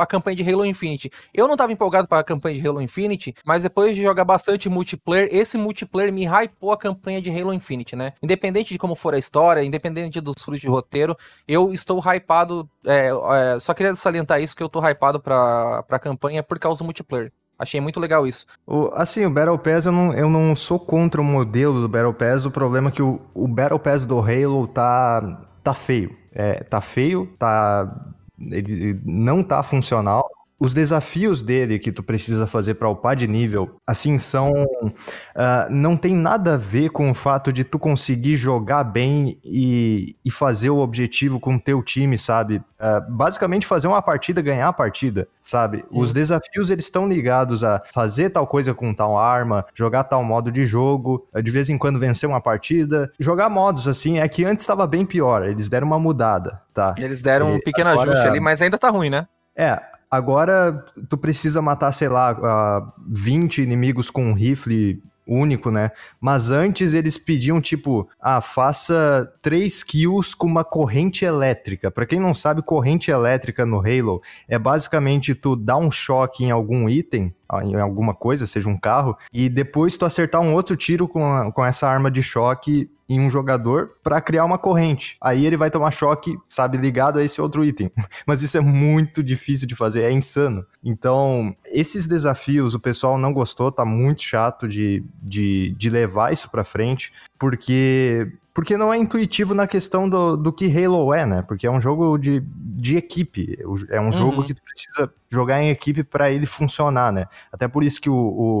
a 0.00 0.06
campanha 0.06 0.34
de 0.34 0.42
Halo 0.50 0.66
Infinite. 0.66 1.08
Eu 1.32 1.46
não 1.46 1.54
estava 1.54 1.70
empolgado 1.70 2.08
para 2.08 2.18
a 2.18 2.24
campanha 2.24 2.60
de 2.60 2.66
Halo 2.66 2.82
Infinite, 2.82 3.32
mas 3.46 3.62
depois 3.62 3.94
de 3.94 4.02
jogar 4.02 4.24
bastante 4.24 4.68
multiplayer, 4.68 5.28
esse 5.30 5.56
multiplayer 5.56 6.12
me 6.12 6.26
hypou 6.26 6.72
a 6.72 6.76
campanha 6.76 7.22
de 7.22 7.30
Halo 7.30 7.54
Infinite, 7.54 7.94
né? 7.94 8.12
Independente 8.20 8.72
de 8.72 8.78
como 8.78 8.96
for 8.96 9.14
a 9.14 9.18
história, 9.18 9.62
independente 9.62 10.20
dos 10.20 10.42
frutos 10.42 10.60
de 10.60 10.66
roteiro, 10.66 11.16
eu 11.46 11.72
estou 11.72 12.00
hypado. 12.00 12.68
É, 12.84 13.10
é, 13.54 13.60
só 13.60 13.72
queria 13.72 13.94
salientar 13.94 14.40
isso 14.42 14.56
que 14.56 14.62
eu 14.64 14.66
estou 14.66 14.82
hypado 14.84 15.20
para 15.20 15.84
a 15.88 15.98
campanha 16.00 16.42
por 16.42 16.58
causa 16.58 16.80
do 16.80 16.84
multiplayer. 16.86 17.32
Achei 17.58 17.80
muito 17.80 17.98
legal 17.98 18.26
isso. 18.26 18.46
O, 18.66 18.90
assim, 18.94 19.26
o 19.26 19.30
Battle 19.30 19.58
Pass, 19.58 19.86
eu 19.86 19.92
não, 19.92 20.14
eu 20.14 20.30
não 20.30 20.54
sou 20.54 20.78
contra 20.78 21.20
o 21.20 21.24
modelo 21.24 21.80
do 21.80 21.88
Battle 21.88 22.14
Pass. 22.14 22.46
O 22.46 22.50
problema 22.50 22.88
é 22.88 22.92
que 22.92 23.02
o, 23.02 23.20
o 23.34 23.48
Battle 23.48 23.78
Pass 23.78 24.06
do 24.06 24.20
Halo 24.20 24.68
tá, 24.68 25.46
tá 25.64 25.74
feio. 25.74 26.16
É, 26.32 26.62
tá 26.62 26.80
feio, 26.80 27.26
tá. 27.38 27.92
Ele 28.38 29.00
não 29.04 29.42
tá 29.42 29.62
funcional 29.64 30.30
os 30.58 30.74
desafios 30.74 31.42
dele 31.42 31.78
que 31.78 31.92
tu 31.92 32.02
precisa 32.02 32.46
fazer 32.46 32.74
para 32.74 32.88
upar 32.88 33.14
de 33.14 33.28
nível, 33.28 33.76
assim, 33.86 34.18
são. 34.18 34.50
Uh, 34.52 35.70
não 35.70 35.96
tem 35.96 36.14
nada 36.14 36.54
a 36.54 36.56
ver 36.56 36.90
com 36.90 37.10
o 37.10 37.14
fato 37.14 37.52
de 37.52 37.62
tu 37.62 37.78
conseguir 37.78 38.34
jogar 38.34 38.82
bem 38.82 39.38
e, 39.44 40.16
e 40.24 40.30
fazer 40.30 40.70
o 40.70 40.78
objetivo 40.78 41.38
com 41.38 41.54
o 41.54 41.60
teu 41.60 41.80
time, 41.82 42.18
sabe? 42.18 42.56
Uh, 42.56 43.12
basicamente 43.12 43.66
fazer 43.66 43.86
uma 43.86 44.02
partida, 44.02 44.42
ganhar 44.42 44.68
a 44.68 44.72
partida, 44.72 45.28
sabe? 45.40 45.84
Os 45.90 46.12
desafios 46.12 46.70
eles 46.70 46.86
estão 46.86 47.08
ligados 47.08 47.62
a 47.62 47.80
fazer 47.92 48.30
tal 48.30 48.46
coisa 48.46 48.74
com 48.74 48.92
tal 48.92 49.16
arma, 49.16 49.64
jogar 49.74 50.04
tal 50.04 50.24
modo 50.24 50.50
de 50.50 50.66
jogo, 50.66 51.28
de 51.40 51.50
vez 51.52 51.68
em 51.68 51.78
quando 51.78 52.00
vencer 52.00 52.28
uma 52.28 52.40
partida. 52.40 53.12
Jogar 53.20 53.48
modos 53.48 53.86
assim, 53.86 54.18
é 54.18 54.26
que 54.26 54.44
antes 54.44 54.64
estava 54.64 54.88
bem 54.88 55.06
pior, 55.06 55.46
eles 55.46 55.68
deram 55.68 55.86
uma 55.86 56.00
mudada, 56.00 56.60
tá? 56.74 56.96
Eles 56.98 57.22
deram 57.22 57.50
e 57.50 57.56
um 57.56 57.60
pequeno 57.60 57.90
agora... 57.90 58.10
ajuste 58.10 58.26
ali, 58.26 58.40
mas 58.40 58.60
ainda 58.60 58.76
tá 58.76 58.90
ruim, 58.90 59.10
né? 59.10 59.26
É, 59.60 59.82
Agora, 60.10 60.84
tu 61.08 61.18
precisa 61.18 61.60
matar, 61.60 61.92
sei 61.92 62.08
lá, 62.08 62.32
uh, 62.32 62.92
20 63.08 63.62
inimigos 63.62 64.10
com 64.10 64.24
um 64.24 64.32
rifle 64.32 65.02
único, 65.26 65.70
né? 65.70 65.90
Mas 66.18 66.50
antes 66.50 66.94
eles 66.94 67.18
pediam, 67.18 67.60
tipo, 67.60 68.08
ah, 68.18 68.40
faça 68.40 69.30
3 69.42 69.82
kills 69.82 70.34
com 70.34 70.46
uma 70.46 70.64
corrente 70.64 71.24
elétrica. 71.24 71.90
Para 71.90 72.06
quem 72.06 72.18
não 72.18 72.34
sabe, 72.34 72.62
corrente 72.62 73.10
elétrica 73.10 73.66
no 73.66 73.80
Halo 73.80 74.22
é 74.48 74.58
basicamente 74.58 75.34
tu 75.34 75.54
dar 75.54 75.76
um 75.76 75.90
choque 75.90 76.44
em 76.44 76.50
algum 76.50 76.88
item 76.88 77.34
em 77.62 77.76
alguma 77.76 78.14
coisa, 78.14 78.46
seja 78.46 78.68
um 78.68 78.76
carro, 78.76 79.16
e 79.32 79.48
depois 79.48 79.96
tu 79.96 80.04
acertar 80.04 80.40
um 80.40 80.52
outro 80.52 80.76
tiro 80.76 81.08
com, 81.08 81.24
a, 81.24 81.50
com 81.50 81.64
essa 81.64 81.88
arma 81.88 82.10
de 82.10 82.22
choque 82.22 82.90
em 83.08 83.18
um 83.20 83.30
jogador 83.30 83.92
para 84.02 84.20
criar 84.20 84.44
uma 84.44 84.58
corrente. 84.58 85.16
Aí 85.20 85.46
ele 85.46 85.56
vai 85.56 85.70
tomar 85.70 85.90
choque, 85.90 86.38
sabe, 86.48 86.76
ligado 86.76 87.18
a 87.18 87.24
esse 87.24 87.40
outro 87.40 87.64
item. 87.64 87.90
Mas 88.26 88.42
isso 88.42 88.58
é 88.58 88.60
muito 88.60 89.22
difícil 89.22 89.66
de 89.66 89.74
fazer, 89.74 90.02
é 90.02 90.12
insano. 90.12 90.66
Então, 90.84 91.56
esses 91.64 92.06
desafios 92.06 92.74
o 92.74 92.80
pessoal 92.80 93.16
não 93.16 93.32
gostou, 93.32 93.72
tá 93.72 93.84
muito 93.84 94.22
chato 94.22 94.68
de, 94.68 95.02
de, 95.22 95.74
de 95.78 95.88
levar 95.88 96.32
isso 96.32 96.50
para 96.50 96.64
frente, 96.64 97.12
porque 97.38 98.30
porque 98.58 98.76
não 98.76 98.92
é 98.92 98.98
intuitivo 98.98 99.54
na 99.54 99.68
questão 99.68 100.08
do, 100.08 100.36
do 100.36 100.52
que 100.52 100.66
Halo 100.66 101.14
é, 101.14 101.24
né? 101.24 101.42
Porque 101.42 101.64
é 101.64 101.70
um 101.70 101.80
jogo 101.80 102.18
de, 102.18 102.42
de 102.44 102.96
equipe, 102.96 103.56
é 103.88 104.00
um 104.00 104.06
uhum. 104.06 104.12
jogo 104.12 104.42
que 104.42 104.52
tu 104.52 104.60
precisa 104.60 105.08
jogar 105.30 105.62
em 105.62 105.70
equipe 105.70 106.02
para 106.02 106.30
ele 106.30 106.46
funcionar, 106.46 107.12
né? 107.12 107.26
Até 107.52 107.68
por 107.68 107.84
isso 107.84 108.00
que 108.00 108.08
o, 108.10 108.14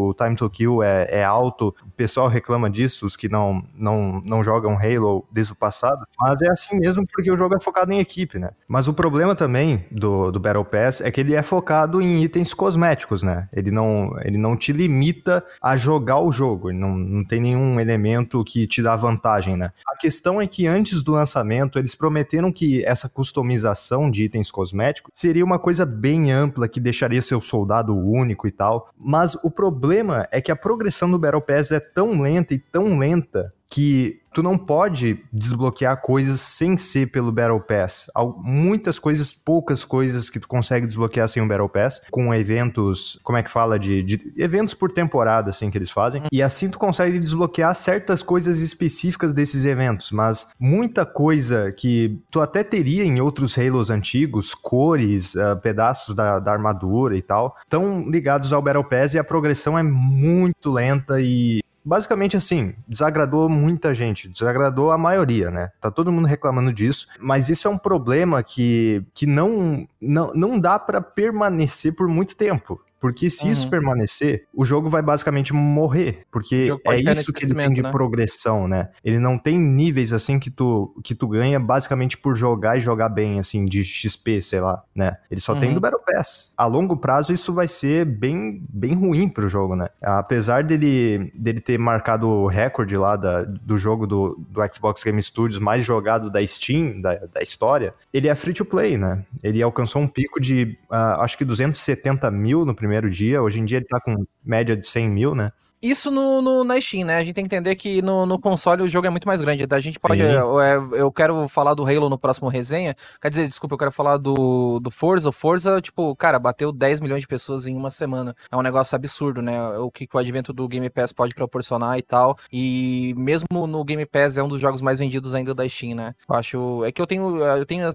o 0.08 0.14
time 0.14 0.36
to 0.36 0.48
kill 0.50 0.82
é, 0.82 1.08
é, 1.10 1.24
alto, 1.24 1.74
o 1.82 1.90
pessoal 1.90 2.28
reclama 2.28 2.68
disso, 2.68 3.06
os 3.06 3.16
que 3.16 3.28
não, 3.28 3.62
não, 3.74 4.20
não 4.24 4.44
jogam 4.44 4.78
Halo 4.78 5.26
desde 5.32 5.52
o 5.52 5.56
passado, 5.56 6.06
mas 6.18 6.42
é 6.42 6.50
assim 6.50 6.78
mesmo 6.78 7.06
porque 7.06 7.30
o 7.30 7.36
jogo 7.36 7.56
é 7.56 7.60
focado 7.60 7.92
em 7.92 7.98
equipe, 7.98 8.38
né? 8.38 8.50
Mas 8.66 8.88
o 8.88 8.94
problema 8.94 9.34
também 9.34 9.86
do, 9.90 10.30
do 10.30 10.38
Battle 10.38 10.64
Pass 10.64 11.00
é 11.00 11.10
que 11.10 11.20
ele 11.20 11.34
é 11.34 11.42
focado 11.42 12.02
em 12.02 12.22
itens 12.22 12.52
cosméticos, 12.52 13.22
né? 13.22 13.48
Ele 13.52 13.70
não, 13.70 14.14
ele 14.22 14.36
não 14.36 14.56
te 14.56 14.72
limita 14.72 15.44
a 15.62 15.76
jogar 15.76 16.20
o 16.20 16.30
jogo, 16.30 16.72
não, 16.72 16.96
não 16.96 17.24
tem 17.24 17.40
nenhum 17.40 17.80
elemento 17.80 18.44
que 18.44 18.66
te 18.66 18.82
dá 18.82 18.94
vantagem, 18.94 19.56
né? 19.56 19.72
A 19.86 19.96
questão 19.96 20.40
é 20.40 20.46
que 20.46 20.66
antes 20.66 21.02
do 21.02 21.12
lançamento 21.12 21.78
eles 21.78 21.94
prometeram 21.94 22.52
que 22.52 22.84
essa 22.84 23.08
customização 23.08 24.10
de 24.10 24.24
itens 24.24 24.50
cosméticos 24.50 25.12
seria 25.14 25.44
uma 25.44 25.58
coisa 25.58 25.86
bem 25.86 26.30
ampla 26.32 26.57
que 26.66 26.80
deixaria 26.80 27.20
seu 27.20 27.40
soldado 27.40 27.94
único 27.94 28.48
e 28.48 28.50
tal. 28.50 28.88
Mas 28.98 29.34
o 29.44 29.50
problema 29.50 30.26
é 30.32 30.40
que 30.40 30.50
a 30.50 30.56
progressão 30.56 31.10
do 31.10 31.18
Battle 31.18 31.42
Pass 31.42 31.70
é 31.70 31.78
tão 31.78 32.22
lenta 32.22 32.54
e 32.54 32.58
tão 32.58 32.98
lenta 32.98 33.52
que 33.70 34.20
tu 34.32 34.42
não 34.42 34.56
pode 34.56 35.24
desbloquear 35.32 36.00
coisas 36.00 36.40
sem 36.40 36.76
ser 36.76 37.10
pelo 37.10 37.32
Battle 37.32 37.60
Pass. 37.60 38.10
Muitas 38.38 38.98
coisas, 38.98 39.32
poucas 39.32 39.84
coisas 39.84 40.30
que 40.30 40.38
tu 40.38 40.46
consegue 40.46 40.86
desbloquear 40.86 41.28
sem 41.28 41.42
o 41.42 41.48
Battle 41.48 41.68
Pass, 41.68 42.00
com 42.10 42.32
eventos, 42.32 43.18
como 43.22 43.36
é 43.36 43.42
que 43.42 43.50
fala, 43.50 43.78
de, 43.78 44.02
de 44.02 44.32
eventos 44.36 44.74
por 44.74 44.92
temporada, 44.92 45.50
assim, 45.50 45.70
que 45.70 45.76
eles 45.76 45.90
fazem. 45.90 46.22
E 46.30 46.42
assim 46.42 46.70
tu 46.70 46.78
consegue 46.78 47.18
desbloquear 47.18 47.74
certas 47.74 48.22
coisas 48.22 48.60
específicas 48.60 49.34
desses 49.34 49.64
eventos, 49.64 50.12
mas 50.12 50.48
muita 50.58 51.04
coisa 51.04 51.72
que 51.72 52.20
tu 52.30 52.40
até 52.40 52.62
teria 52.62 53.04
em 53.04 53.20
outros 53.20 53.58
Halos 53.58 53.90
antigos, 53.90 54.54
cores, 54.54 55.34
uh, 55.34 55.56
pedaços 55.60 56.14
da, 56.14 56.38
da 56.38 56.52
armadura 56.52 57.16
e 57.16 57.22
tal, 57.22 57.56
estão 57.60 58.08
ligados 58.08 58.52
ao 58.52 58.62
Battle 58.62 58.84
Pass 58.84 59.14
e 59.14 59.18
a 59.18 59.24
progressão 59.24 59.78
é 59.78 59.82
muito 59.82 60.70
lenta 60.70 61.20
e 61.20 61.60
basicamente 61.88 62.36
assim, 62.36 62.74
desagradou 62.86 63.48
muita 63.48 63.94
gente, 63.94 64.28
desagradou 64.28 64.92
a 64.92 64.98
maioria, 64.98 65.50
né? 65.50 65.70
Tá 65.80 65.90
todo 65.90 66.12
mundo 66.12 66.28
reclamando 66.28 66.70
disso, 66.70 67.08
mas 67.18 67.48
isso 67.48 67.66
é 67.66 67.70
um 67.70 67.78
problema 67.78 68.42
que, 68.42 69.02
que 69.14 69.24
não, 69.24 69.88
não, 69.98 70.32
não 70.34 70.60
dá 70.60 70.78
para 70.78 71.00
permanecer 71.00 71.96
por 71.96 72.06
muito 72.06 72.36
tempo. 72.36 72.78
Porque 73.00 73.30
se 73.30 73.46
uhum. 73.46 73.52
isso 73.52 73.70
permanecer, 73.70 74.46
o 74.54 74.64
jogo 74.64 74.88
vai 74.88 75.02
basicamente 75.02 75.52
morrer. 75.52 76.26
Porque 76.30 76.70
é 76.86 77.12
isso 77.12 77.32
que 77.32 77.44
ele 77.44 77.54
tem 77.54 77.70
de 77.70 77.82
né? 77.82 77.90
progressão, 77.90 78.66
né? 78.66 78.90
Ele 79.04 79.18
não 79.18 79.38
tem 79.38 79.58
níveis 79.58 80.12
assim 80.12 80.38
que 80.38 80.50
tu, 80.50 80.94
que 81.02 81.14
tu 81.14 81.28
ganha 81.28 81.60
basicamente 81.60 82.16
por 82.16 82.36
jogar 82.36 82.76
e 82.76 82.80
jogar 82.80 83.08
bem, 83.08 83.38
assim, 83.38 83.64
de 83.64 83.84
XP, 83.84 84.42
sei 84.42 84.60
lá, 84.60 84.82
né? 84.94 85.16
Ele 85.30 85.40
só 85.40 85.54
uhum. 85.54 85.60
tem 85.60 85.74
do 85.74 85.80
Battle 85.80 86.00
Pass. 86.04 86.52
A 86.56 86.66
longo 86.66 86.96
prazo, 86.96 87.32
isso 87.32 87.52
vai 87.52 87.68
ser 87.68 88.04
bem, 88.04 88.62
bem 88.68 88.94
ruim 88.94 89.28
pro 89.28 89.48
jogo, 89.48 89.76
né? 89.76 89.86
Apesar 90.02 90.64
dele, 90.64 91.32
dele 91.34 91.60
ter 91.60 91.78
marcado 91.78 92.28
o 92.28 92.46
recorde 92.46 92.96
lá 92.96 93.16
da, 93.16 93.44
do 93.44 93.78
jogo 93.78 94.06
do, 94.06 94.36
do 94.50 94.60
Xbox 94.72 95.02
Game 95.02 95.22
Studios 95.22 95.58
mais 95.58 95.84
jogado 95.84 96.30
da 96.30 96.44
Steam, 96.46 97.00
da, 97.00 97.14
da 97.14 97.42
história, 97.42 97.94
ele 98.12 98.28
é 98.28 98.34
free 98.34 98.54
to 98.54 98.64
play, 98.64 98.98
né? 98.98 99.24
Ele 99.42 99.62
alcançou 99.62 100.02
um 100.02 100.08
pico 100.08 100.40
de, 100.40 100.76
uh, 100.90 101.20
acho 101.20 101.38
que 101.38 101.44
270 101.44 102.30
mil 102.30 102.64
no 102.64 102.74
primeiro 102.74 102.87
primeiro 102.88 103.10
dia. 103.10 103.42
Hoje 103.42 103.60
em 103.60 103.64
dia 103.64 103.78
ele 103.78 103.86
tá 103.86 104.00
com 104.00 104.24
média 104.44 104.76
de 104.76 104.86
100 104.86 105.08
mil, 105.10 105.34
né? 105.34 105.52
Isso 105.80 106.10
no, 106.10 106.42
no, 106.42 106.64
na 106.64 106.80
Steam, 106.80 107.06
né? 107.06 107.18
A 107.18 107.22
gente 107.22 107.34
tem 107.34 107.44
que 107.44 107.54
entender 107.54 107.76
que 107.76 108.02
no, 108.02 108.26
no 108.26 108.38
console 108.38 108.82
o 108.82 108.88
jogo 108.88 109.06
é 109.06 109.10
muito 109.10 109.28
mais 109.28 109.40
grande. 109.40 109.64
A 109.70 109.80
gente 109.80 109.98
pode. 109.98 110.20
Eu, 110.20 110.60
é, 110.60 110.76
eu, 110.92 111.12
quero 111.12 111.46
falar 111.48 111.74
do 111.74 111.86
Halo 111.86 112.08
no 112.08 112.18
próximo 112.18 112.48
resenha. 112.48 112.96
Quer 113.22 113.28
dizer, 113.28 113.48
desculpa, 113.48 113.74
eu 113.74 113.78
quero 113.78 113.92
falar 113.92 114.16
do, 114.16 114.80
do 114.80 114.90
Forza. 114.90 115.28
O 115.28 115.32
Forza, 115.32 115.80
tipo, 115.80 116.14
cara, 116.16 116.38
bateu 116.38 116.72
10 116.72 117.00
milhões 117.00 117.20
de 117.20 117.28
pessoas 117.28 117.66
em 117.66 117.76
uma 117.76 117.90
semana. 117.90 118.34
É 118.50 118.56
um 118.56 118.62
negócio 118.62 118.96
absurdo, 118.96 119.40
né? 119.40 119.78
O 119.78 119.90
que, 119.90 120.06
que 120.06 120.16
o 120.16 120.18
advento 120.18 120.52
do 120.52 120.66
Game 120.66 120.90
Pass 120.90 121.12
pode 121.12 121.32
proporcionar 121.32 121.96
e 121.96 122.02
tal. 122.02 122.36
E 122.52 123.14
mesmo 123.16 123.66
no 123.66 123.84
Game 123.84 124.04
Pass 124.04 124.36
é 124.36 124.42
um 124.42 124.48
dos 124.48 124.60
jogos 124.60 124.82
mais 124.82 124.98
vendidos 124.98 125.32
ainda 125.32 125.54
da 125.54 125.68
Steam, 125.68 125.94
né? 125.94 126.12
Eu 126.28 126.34
acho. 126.34 126.84
É 126.84 126.90
que 126.90 127.00
eu 127.00 127.06
tenho, 127.06 127.38
eu 127.38 127.64
tenho 127.64 127.88
a 127.88 127.92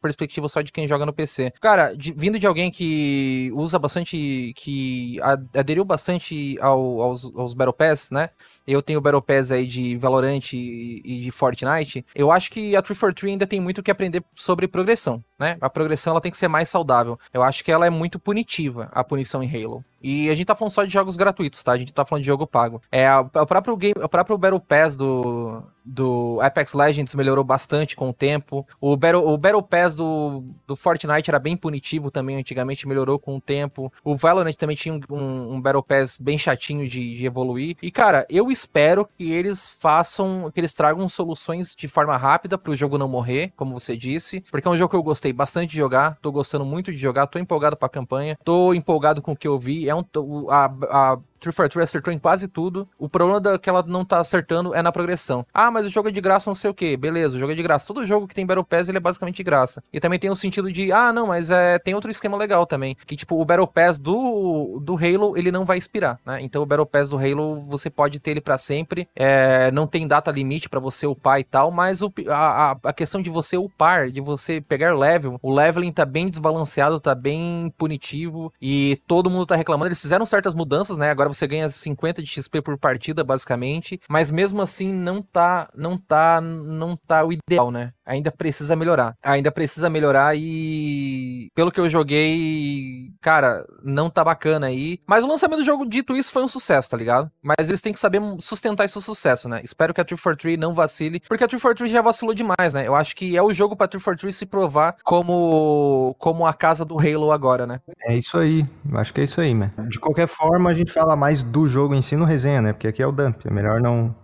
perspectiva 0.00 0.48
só 0.48 0.62
de 0.62 0.70
quem 0.70 0.86
joga 0.86 1.04
no 1.04 1.12
PC. 1.12 1.52
Cara, 1.60 1.94
de, 1.94 2.14
vindo 2.16 2.38
de 2.38 2.46
alguém 2.46 2.70
que 2.70 3.50
usa 3.54 3.76
bastante. 3.76 4.52
que 4.56 5.18
aderiu 5.52 5.84
bastante 5.84 6.56
ao, 6.60 7.02
aos 7.02 7.23
aos, 7.34 7.54
Battle 7.54 7.72
Pass, 7.72 8.10
né? 8.10 8.30
Eu 8.66 8.82
tenho 8.82 8.98
o 8.98 9.02
Battle 9.02 9.22
Pass 9.22 9.50
aí 9.50 9.66
de 9.66 9.96
Valorant 9.96 10.52
e, 10.52 11.02
e 11.04 11.20
de 11.20 11.30
Fortnite. 11.30 12.04
Eu 12.14 12.30
acho 12.30 12.50
que 12.50 12.74
a 12.74 12.82
343 12.82 13.32
ainda 13.32 13.46
tem 13.46 13.60
muito 13.60 13.82
que 13.82 13.90
aprender 13.90 14.22
sobre 14.34 14.66
progressão, 14.66 15.22
né? 15.38 15.56
A 15.60 15.68
progressão 15.68 16.12
ela 16.12 16.20
tem 16.20 16.32
que 16.32 16.38
ser 16.38 16.48
mais 16.48 16.68
saudável. 16.68 17.18
Eu 17.32 17.42
acho 17.42 17.62
que 17.64 17.72
ela 17.72 17.86
é 17.86 17.90
muito 17.90 18.18
punitiva, 18.18 18.88
a 18.92 19.04
punição 19.04 19.42
em 19.42 19.48
Halo. 19.48 19.84
E 20.04 20.28
a 20.28 20.34
gente 20.34 20.44
tá 20.44 20.54
falando 20.54 20.72
só 20.72 20.84
de 20.84 20.92
jogos 20.92 21.16
gratuitos, 21.16 21.62
tá? 21.62 21.72
A 21.72 21.78
gente 21.78 21.90
tá 21.90 22.04
falando 22.04 22.22
de 22.22 22.26
jogo 22.26 22.46
pago. 22.46 22.82
É, 22.92 23.08
o, 23.16 23.46
próprio 23.46 23.74
game, 23.74 23.94
o 23.96 24.08
próprio 24.08 24.36
Battle 24.36 24.60
Pass 24.60 24.96
do, 24.96 25.62
do 25.82 26.38
Apex 26.42 26.74
Legends 26.74 27.14
melhorou 27.14 27.42
bastante 27.42 27.96
com 27.96 28.10
o 28.10 28.12
tempo. 28.12 28.66
O 28.78 28.94
Battle, 28.98 29.26
o 29.26 29.38
Battle 29.38 29.62
Pass 29.62 29.94
do, 29.94 30.44
do 30.66 30.76
Fortnite 30.76 31.30
era 31.30 31.38
bem 31.38 31.56
punitivo 31.56 32.10
também, 32.10 32.36
antigamente 32.36 32.86
melhorou 32.86 33.18
com 33.18 33.36
o 33.36 33.40
tempo. 33.40 33.90
O 34.04 34.14
Valorant 34.14 34.54
também 34.56 34.76
tinha 34.76 35.00
um, 35.08 35.54
um 35.54 35.60
Battle 35.60 35.82
Pass 35.82 36.18
bem 36.18 36.36
chatinho 36.36 36.86
de, 36.86 37.14
de 37.14 37.24
evoluir. 37.24 37.76
E, 37.82 37.90
cara, 37.90 38.26
eu 38.28 38.50
espero 38.50 39.08
que 39.16 39.32
eles 39.32 39.66
façam, 39.80 40.50
que 40.52 40.60
eles 40.60 40.74
tragam 40.74 41.08
soluções 41.08 41.74
de 41.74 41.88
forma 41.88 42.14
rápida 42.18 42.58
para 42.58 42.72
o 42.72 42.76
jogo 42.76 42.98
não 42.98 43.08
morrer, 43.08 43.54
como 43.56 43.78
você 43.78 43.96
disse. 43.96 44.42
Porque 44.50 44.68
é 44.68 44.70
um 44.70 44.76
jogo 44.76 44.90
que 44.90 44.96
eu 44.96 45.02
gostei 45.02 45.32
bastante 45.32 45.70
de 45.70 45.78
jogar, 45.78 46.18
tô 46.20 46.30
gostando 46.30 46.66
muito 46.66 46.92
de 46.92 46.98
jogar, 46.98 47.26
tô 47.26 47.38
empolgado 47.38 47.74
pra 47.74 47.88
campanha, 47.88 48.36
tô 48.44 48.74
empolgado 48.74 49.22
com 49.22 49.32
o 49.32 49.36
que 49.36 49.48
eu 49.48 49.58
vi. 49.58 49.88
É 49.88 49.93
é 49.94 50.18
um, 50.18 50.50
a, 50.50 50.64
a 50.66 51.20
343 51.44 51.84
acertou 51.84 52.12
em 52.12 52.18
quase 52.18 52.48
tudo. 52.48 52.88
O 52.98 53.08
problema 53.08 53.40
da 53.40 53.58
que 53.58 53.68
ela 53.68 53.84
não 53.86 54.04
tá 54.04 54.18
acertando 54.18 54.74
é 54.74 54.82
na 54.82 54.92
progressão. 54.92 55.46
Ah, 55.52 55.70
mas 55.70 55.86
o 55.86 55.88
jogo 55.88 56.08
é 56.08 56.12
de 56.12 56.20
graça, 56.20 56.50
não 56.50 56.54
sei 56.54 56.70
o 56.70 56.74
que. 56.74 56.96
Beleza, 56.96 57.36
o 57.36 57.38
jogo 57.38 57.52
é 57.52 57.54
de 57.54 57.62
graça. 57.62 57.86
Todo 57.86 58.06
jogo 58.06 58.26
que 58.26 58.34
tem 58.34 58.46
Battle 58.46 58.64
Pass, 58.64 58.88
ele 58.88 58.98
é 58.98 59.00
basicamente 59.00 59.36
de 59.36 59.42
graça. 59.42 59.82
E 59.92 60.00
também 60.00 60.18
tem 60.18 60.30
o 60.30 60.36
sentido 60.36 60.70
de, 60.72 60.92
ah, 60.92 61.12
não, 61.12 61.28
mas 61.28 61.50
é, 61.50 61.78
tem 61.78 61.94
outro 61.94 62.10
esquema 62.10 62.36
legal 62.36 62.66
também. 62.66 62.96
Que, 63.06 63.16
tipo, 63.16 63.40
o 63.40 63.44
Battle 63.44 63.66
Pass 63.66 63.98
do, 63.98 64.80
do 64.82 64.96
Halo, 64.96 65.36
ele 65.36 65.50
não 65.50 65.64
vai 65.64 65.78
expirar, 65.78 66.18
né? 66.24 66.38
Então 66.42 66.62
o 66.62 66.66
Battle 66.66 66.86
Pass 66.86 67.10
do 67.10 67.18
Halo, 67.18 67.62
você 67.68 67.90
pode 67.90 68.18
ter 68.20 68.32
ele 68.32 68.40
para 68.40 68.58
sempre. 68.58 69.08
É, 69.14 69.70
não 69.70 69.86
tem 69.86 70.06
data 70.06 70.30
limite 70.30 70.68
para 70.68 70.80
você 70.80 71.06
upar 71.06 71.40
e 71.40 71.44
tal, 71.44 71.70
mas 71.70 72.02
o, 72.02 72.12
a, 72.28 72.76
a 72.82 72.92
questão 72.92 73.20
de 73.20 73.30
você 73.30 73.56
upar, 73.56 74.10
de 74.10 74.20
você 74.20 74.60
pegar 74.60 74.94
level, 74.94 75.38
o 75.42 75.52
leveling 75.52 75.92
tá 75.92 76.04
bem 76.04 76.26
desbalanceado, 76.26 77.00
tá 77.00 77.14
bem 77.14 77.72
punitivo 77.76 78.52
e 78.60 78.96
todo 79.06 79.30
mundo 79.30 79.46
tá 79.46 79.56
reclamando. 79.56 79.88
Eles 79.88 80.00
fizeram 80.00 80.26
certas 80.26 80.54
mudanças, 80.54 80.98
né? 80.98 81.10
Agora 81.10 81.28
você 81.34 81.46
ganha 81.46 81.68
50 81.68 82.22
de 82.22 82.28
XP 82.28 82.62
por 82.62 82.78
partida, 82.78 83.24
basicamente, 83.24 84.00
mas 84.08 84.30
mesmo 84.30 84.62
assim 84.62 84.92
não 84.92 85.20
tá, 85.20 85.70
não 85.74 85.98
tá, 85.98 86.40
não 86.40 86.96
tá 86.96 87.24
o 87.24 87.32
ideal, 87.32 87.70
né? 87.70 87.92
Ainda 88.06 88.30
precisa 88.30 88.76
melhorar. 88.76 89.16
Ainda 89.22 89.50
precisa 89.50 89.88
melhorar 89.88 90.36
e 90.36 91.48
pelo 91.54 91.72
que 91.72 91.80
eu 91.80 91.88
joguei, 91.88 93.12
cara, 93.20 93.64
não 93.82 94.10
tá 94.10 94.22
bacana 94.22 94.66
aí. 94.66 94.98
Mas 95.06 95.24
o 95.24 95.28
lançamento 95.28 95.58
do 95.58 95.64
jogo, 95.64 95.86
dito 95.86 96.14
isso, 96.16 96.30
foi 96.30 96.42
um 96.42 96.48
sucesso, 96.48 96.90
tá 96.90 96.96
ligado? 96.96 97.30
Mas 97.42 97.68
eles 97.68 97.80
têm 97.80 97.92
que 97.92 98.00
saber 98.00 98.20
sustentar 98.40 98.84
esse 98.84 99.00
sucesso, 99.00 99.48
né? 99.48 99.60
Espero 99.64 99.94
que 99.94 100.00
a 100.00 100.04
343 100.04 100.58
não 100.58 100.74
vacile, 100.74 101.20
porque 101.28 101.44
a 101.44 101.48
343 101.48 101.90
já 101.90 102.02
vacilou 102.02 102.34
demais, 102.34 102.72
né? 102.72 102.86
Eu 102.86 102.94
acho 102.94 103.16
que 103.16 103.36
é 103.36 103.42
o 103.42 103.52
jogo 103.52 103.76
pra 103.76 103.88
343 103.88 104.34
se 104.34 104.46
provar 104.46 104.96
como 105.02 106.14
como 106.18 106.46
a 106.46 106.52
casa 106.52 106.84
do 106.84 106.98
Halo 106.98 107.32
agora, 107.32 107.66
né? 107.66 107.80
É 108.02 108.16
isso 108.16 108.38
aí. 108.38 108.66
Eu 108.90 108.98
acho 108.98 109.12
que 109.12 109.20
é 109.20 109.24
isso 109.24 109.40
aí, 109.40 109.54
né? 109.54 109.72
De 109.88 109.98
qualquer 109.98 110.26
forma, 110.26 110.70
a 110.70 110.74
gente 110.74 110.92
fala 110.92 111.16
mais 111.16 111.42
do 111.42 111.66
jogo 111.66 111.94
em 111.94 112.02
si 112.02 112.16
no 112.16 112.24
resenha, 112.24 112.60
né? 112.60 112.72
Porque 112.72 112.88
aqui 112.88 113.02
é 113.02 113.06
o 113.06 113.12
dump. 113.12 113.46
É 113.46 113.50
melhor 113.50 113.80
não. 113.80 114.14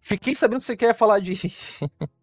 Fiquei 0.00 0.34
sabendo 0.34 0.60
que 0.60 0.64
você 0.64 0.76
quer 0.76 0.94
falar 0.94 1.20
de. 1.20 1.34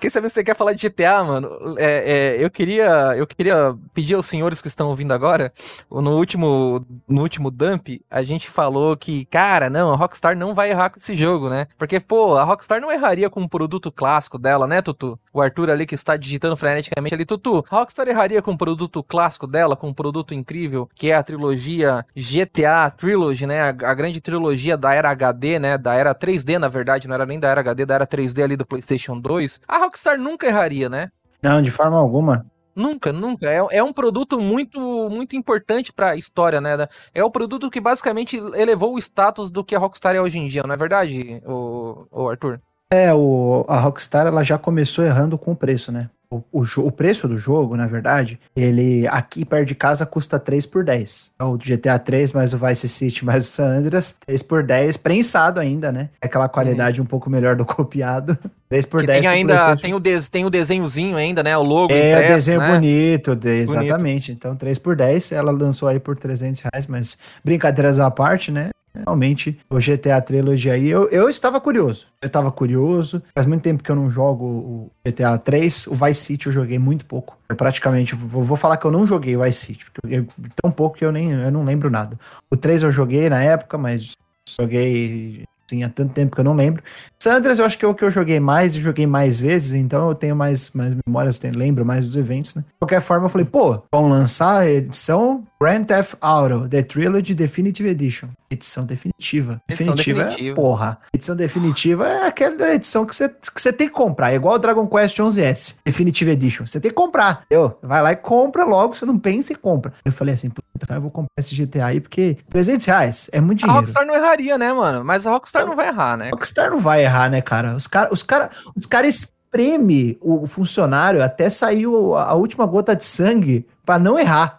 Quem 0.00 0.10
sabe 0.10 0.28
você 0.28 0.44
quer 0.44 0.56
falar 0.56 0.72
de 0.72 0.88
GTA, 0.88 1.24
mano? 1.24 1.76
É, 1.78 2.36
é, 2.36 2.44
eu 2.44 2.50
queria 2.50 3.14
eu 3.16 3.26
queria 3.26 3.74
pedir 3.94 4.14
aos 4.14 4.26
senhores 4.26 4.60
que 4.60 4.68
estão 4.68 4.88
ouvindo 4.88 5.12
agora, 5.12 5.52
no 5.90 6.16
último 6.16 6.84
no 7.06 7.22
último 7.22 7.50
dump, 7.50 8.00
a 8.10 8.22
gente 8.22 8.48
falou 8.48 8.96
que, 8.96 9.24
cara, 9.26 9.70
não, 9.70 9.92
a 9.92 9.96
Rockstar 9.96 10.36
não 10.36 10.54
vai 10.54 10.70
errar 10.70 10.90
com 10.90 10.98
esse 10.98 11.14
jogo, 11.14 11.48
né? 11.48 11.66
Porque, 11.76 12.00
pô, 12.00 12.36
a 12.36 12.44
Rockstar 12.44 12.80
não 12.80 12.92
erraria 12.92 13.30
com 13.30 13.40
um 13.40 13.48
produto 13.48 13.90
clássico 13.90 14.38
dela, 14.38 14.66
né, 14.66 14.82
Tutu? 14.82 15.18
O 15.32 15.40
Arthur 15.40 15.70
ali 15.70 15.86
que 15.86 15.94
está 15.94 16.16
digitando 16.16 16.56
freneticamente 16.56 17.14
ali, 17.14 17.24
Tutu, 17.24 17.64
a 17.70 17.76
Rockstar 17.76 18.08
erraria 18.08 18.42
com 18.42 18.52
um 18.52 18.56
produto 18.56 19.02
clássico 19.02 19.46
dela, 19.46 19.76
com 19.76 19.88
um 19.88 19.94
produto 19.94 20.34
incrível, 20.34 20.88
que 20.94 21.10
é 21.10 21.16
a 21.16 21.22
trilogia 21.22 22.04
GTA 22.14 22.90
Trilogy, 22.90 23.46
né? 23.46 23.62
A, 23.62 23.68
a 23.68 23.94
grande 23.94 24.20
trilogia 24.20 24.76
da 24.76 24.94
era 24.94 25.10
HD, 25.10 25.58
né? 25.58 25.78
Da 25.78 25.94
era 25.94 26.14
3D, 26.14 26.58
na 26.58 26.68
verdade, 26.68 27.08
não 27.08 27.14
era 27.14 27.26
nem 27.26 27.38
da 27.38 27.48
era 27.48 27.60
HD, 27.60 27.86
da 27.86 27.94
era 27.94 28.06
3D 28.06 28.42
ali 28.42 28.56
do 28.56 28.66
PlayStation 28.66 29.18
2 29.18 29.60
a 29.66 29.77
Rockstar 29.78 30.18
nunca 30.18 30.46
erraria, 30.46 30.88
né? 30.88 31.10
Não, 31.42 31.62
de 31.62 31.70
forma 31.70 31.98
alguma. 31.98 32.46
Nunca, 32.74 33.12
nunca. 33.12 33.50
É, 33.50 33.78
é 33.78 33.82
um 33.82 33.92
produto 33.92 34.38
muito 34.40 35.08
muito 35.10 35.34
importante 35.34 35.92
para 35.92 36.10
a 36.10 36.16
história, 36.16 36.60
né? 36.60 36.86
É 37.12 37.24
o 37.24 37.30
produto 37.30 37.70
que 37.70 37.80
basicamente 37.80 38.36
elevou 38.54 38.94
o 38.94 38.98
status 38.98 39.50
do 39.50 39.64
que 39.64 39.74
a 39.74 39.78
Rockstar 39.78 40.14
é 40.14 40.20
hoje 40.20 40.38
em 40.38 40.46
dia, 40.46 40.62
não 40.62 40.74
é 40.74 40.76
verdade, 40.76 41.42
o, 41.44 42.06
o 42.10 42.28
Arthur? 42.28 42.60
É, 42.90 43.12
o, 43.12 43.64
a 43.68 43.78
Rockstar 43.80 44.26
ela 44.26 44.42
já 44.42 44.56
começou 44.56 45.04
errando 45.04 45.36
com 45.36 45.52
o 45.52 45.56
preço, 45.56 45.90
né? 45.90 46.08
O, 46.30 46.42
o, 46.52 46.62
o, 46.86 46.92
preço 46.92 47.26
do 47.26 47.38
jogo, 47.38 47.74
na 47.74 47.86
verdade, 47.86 48.38
ele 48.54 49.06
aqui 49.08 49.46
perto 49.46 49.68
de 49.68 49.74
casa 49.74 50.04
custa 50.04 50.38
3 50.38 50.66
por 50.66 50.84
10. 50.84 51.32
É 51.38 51.44
o 51.44 51.56
GTA 51.56 51.98
3 51.98 52.34
mais 52.34 52.52
o 52.52 52.58
Vice 52.58 52.86
City 52.86 53.24
mais 53.26 53.48
o 53.48 53.50
San 53.50 53.78
Andreas, 53.78 54.14
3 54.26 54.42
por 54.42 54.62
10, 54.62 54.98
prensado 54.98 55.58
ainda, 55.58 55.90
né? 55.90 56.10
É 56.20 56.26
aquela 56.26 56.46
qualidade 56.46 57.00
uhum. 57.00 57.04
um 57.04 57.08
pouco 57.08 57.30
melhor 57.30 57.56
do 57.56 57.64
copiado. 57.66 58.36
3 58.68 58.84
por 58.84 59.00
que 59.00 59.06
10 59.06 59.20
tem 59.20 59.28
ainda 59.28 59.76
tem 59.76 59.94
o, 59.94 59.98
de, 59.98 60.30
tem 60.30 60.44
o 60.44 60.50
desenhozinho 60.50 61.16
ainda, 61.16 61.42
né? 61.42 61.56
O 61.56 61.62
logo 61.62 61.94
É, 61.94 62.12
impresso, 62.12 62.34
desenho 62.34 62.60
né? 62.60 62.74
bonito, 62.74 63.34
de, 63.34 63.60
exatamente. 63.62 63.98
Bonito. 63.98 64.30
Então 64.32 64.54
3 64.54 64.78
por 64.78 64.94
10, 64.94 65.32
ela 65.32 65.50
lançou 65.50 65.88
aí 65.88 65.98
por 65.98 66.14
300 66.14 66.60
reais, 66.60 66.86
mas 66.86 67.16
brincadeiras 67.42 67.98
à 67.98 68.10
parte, 68.10 68.52
né? 68.52 68.68
Realmente, 69.04 69.58
o 69.70 69.76
GTA 69.76 70.20
Trilogy 70.20 70.70
aí, 70.70 70.88
eu, 70.88 71.08
eu 71.08 71.28
estava 71.28 71.60
curioso. 71.60 72.06
Eu 72.20 72.26
estava 72.26 72.50
curioso. 72.50 73.22
Faz 73.34 73.46
muito 73.46 73.62
tempo 73.62 73.82
que 73.82 73.90
eu 73.90 73.96
não 73.96 74.10
jogo 74.10 74.44
o 74.44 74.90
GTA 75.06 75.38
3. 75.38 75.86
O 75.88 75.94
Vice 75.94 76.20
City 76.20 76.46
eu 76.46 76.52
joguei 76.52 76.78
muito 76.78 77.06
pouco. 77.06 77.38
Eu 77.48 77.56
praticamente, 77.56 78.14
vou, 78.14 78.42
vou 78.42 78.56
falar 78.56 78.76
que 78.76 78.86
eu 78.86 78.90
não 78.90 79.06
joguei 79.06 79.36
o 79.36 79.42
Vice 79.42 79.66
City, 79.66 79.86
porque 79.90 80.16
eu, 80.16 80.26
tão 80.60 80.70
pouco 80.70 80.98
que 80.98 81.04
eu 81.04 81.12
nem 81.12 81.32
eu 81.32 81.50
não 81.50 81.64
lembro 81.64 81.90
nada. 81.90 82.18
O 82.50 82.56
3 82.56 82.82
eu 82.82 82.90
joguei 82.90 83.28
na 83.28 83.42
época, 83.42 83.78
mas 83.78 84.12
joguei 84.60 85.44
Assim, 85.70 85.82
há 85.82 85.88
tanto 85.90 86.14
tempo 86.14 86.34
que 86.34 86.40
eu 86.40 86.44
não 86.44 86.54
lembro. 86.54 86.82
San 87.22 87.36
Andreas 87.36 87.58
eu 87.58 87.66
acho 87.66 87.76
que 87.76 87.84
é 87.84 87.88
o 87.88 87.94
que 87.94 88.02
eu 88.02 88.10
joguei 88.10 88.40
mais 88.40 88.74
e 88.74 88.80
joguei 88.80 89.06
mais 89.06 89.38
vezes, 89.38 89.74
então 89.74 90.08
eu 90.08 90.14
tenho 90.14 90.34
mais, 90.34 90.70
mais 90.70 90.94
memórias, 91.06 91.38
tenho, 91.38 91.58
lembro 91.58 91.84
mais 91.84 92.06
dos 92.06 92.16
eventos, 92.16 92.54
né? 92.54 92.62
De 92.62 92.78
qualquer 92.78 93.02
forma, 93.02 93.26
eu 93.26 93.28
falei, 93.28 93.44
pô, 93.44 93.82
vão 93.92 94.08
lançar 94.08 94.60
a 94.60 94.70
edição 94.70 95.44
Grand 95.60 95.82
Theft 95.82 96.14
Auto, 96.20 96.68
The 96.68 96.84
Trilogy 96.84 97.34
Definitive 97.34 97.88
Edition. 97.88 98.28
Edição 98.48 98.86
definitiva. 98.86 99.60
Edição 99.68 99.94
definitiva, 99.96 100.24
definitiva. 100.28 100.52
é 100.52 100.54
porra. 100.54 100.98
Edição 101.12 101.34
definitiva 101.34 102.08
é 102.08 102.26
aquela 102.28 102.74
edição 102.74 103.04
que 103.04 103.12
você, 103.12 103.28
que 103.28 103.72
tem 103.72 103.88
que 103.88 103.94
comprar. 103.94 104.30
É 104.30 104.36
igual 104.36 104.54
o 104.54 104.58
Dragon 104.58 104.86
Quest 104.86 105.18
11S, 105.18 105.78
Definitive 105.84 106.30
Edition. 106.30 106.64
Você 106.64 106.80
tem 106.80 106.92
que 106.92 106.94
comprar. 106.94 107.42
Eu, 107.50 107.76
vai 107.82 108.00
lá 108.00 108.12
e 108.12 108.16
compra 108.16 108.64
logo, 108.64 108.94
você 108.94 109.04
não 109.04 109.18
pensa 109.18 109.52
e 109.52 109.56
compra. 109.56 109.92
Eu 110.04 110.12
falei 110.12 110.34
assim, 110.34 110.48
puta, 110.48 110.94
eu 110.94 111.00
vou 111.00 111.10
comprar 111.10 111.32
esse 111.36 111.56
GTA 111.56 111.86
aí 111.86 112.00
porque 112.00 112.38
300 112.48 112.86
reais 112.86 113.30
é 113.32 113.40
muito 113.40 113.58
A 113.58 113.66
dinheiro. 113.66 113.80
Rockstar 113.80 114.06
não 114.06 114.14
erraria, 114.14 114.56
né, 114.56 114.72
mano? 114.72 115.04
Mas 115.04 115.26
a 115.26 115.32
Rockstar 115.32 115.66
não 115.66 115.74
vai 115.74 115.88
errar, 115.88 116.16
né? 116.16 116.30
Rockstar 116.30 116.70
não 116.70 116.78
vai 116.78 117.02
errar, 117.02 117.28
né, 117.28 117.42
cara? 117.42 117.74
Os 117.74 117.88
caras 117.88 118.12
os 118.12 118.22
cara, 118.22 118.50
os 118.76 118.86
cara 118.86 119.08
espreme 119.08 120.16
o 120.20 120.46
funcionário 120.46 121.20
até 121.20 121.50
sair 121.50 121.84
a 121.84 122.34
última 122.34 122.64
gota 122.64 122.94
de 122.94 123.04
sangue 123.04 123.66
pra 123.84 123.98
não 123.98 124.16
errar. 124.18 124.57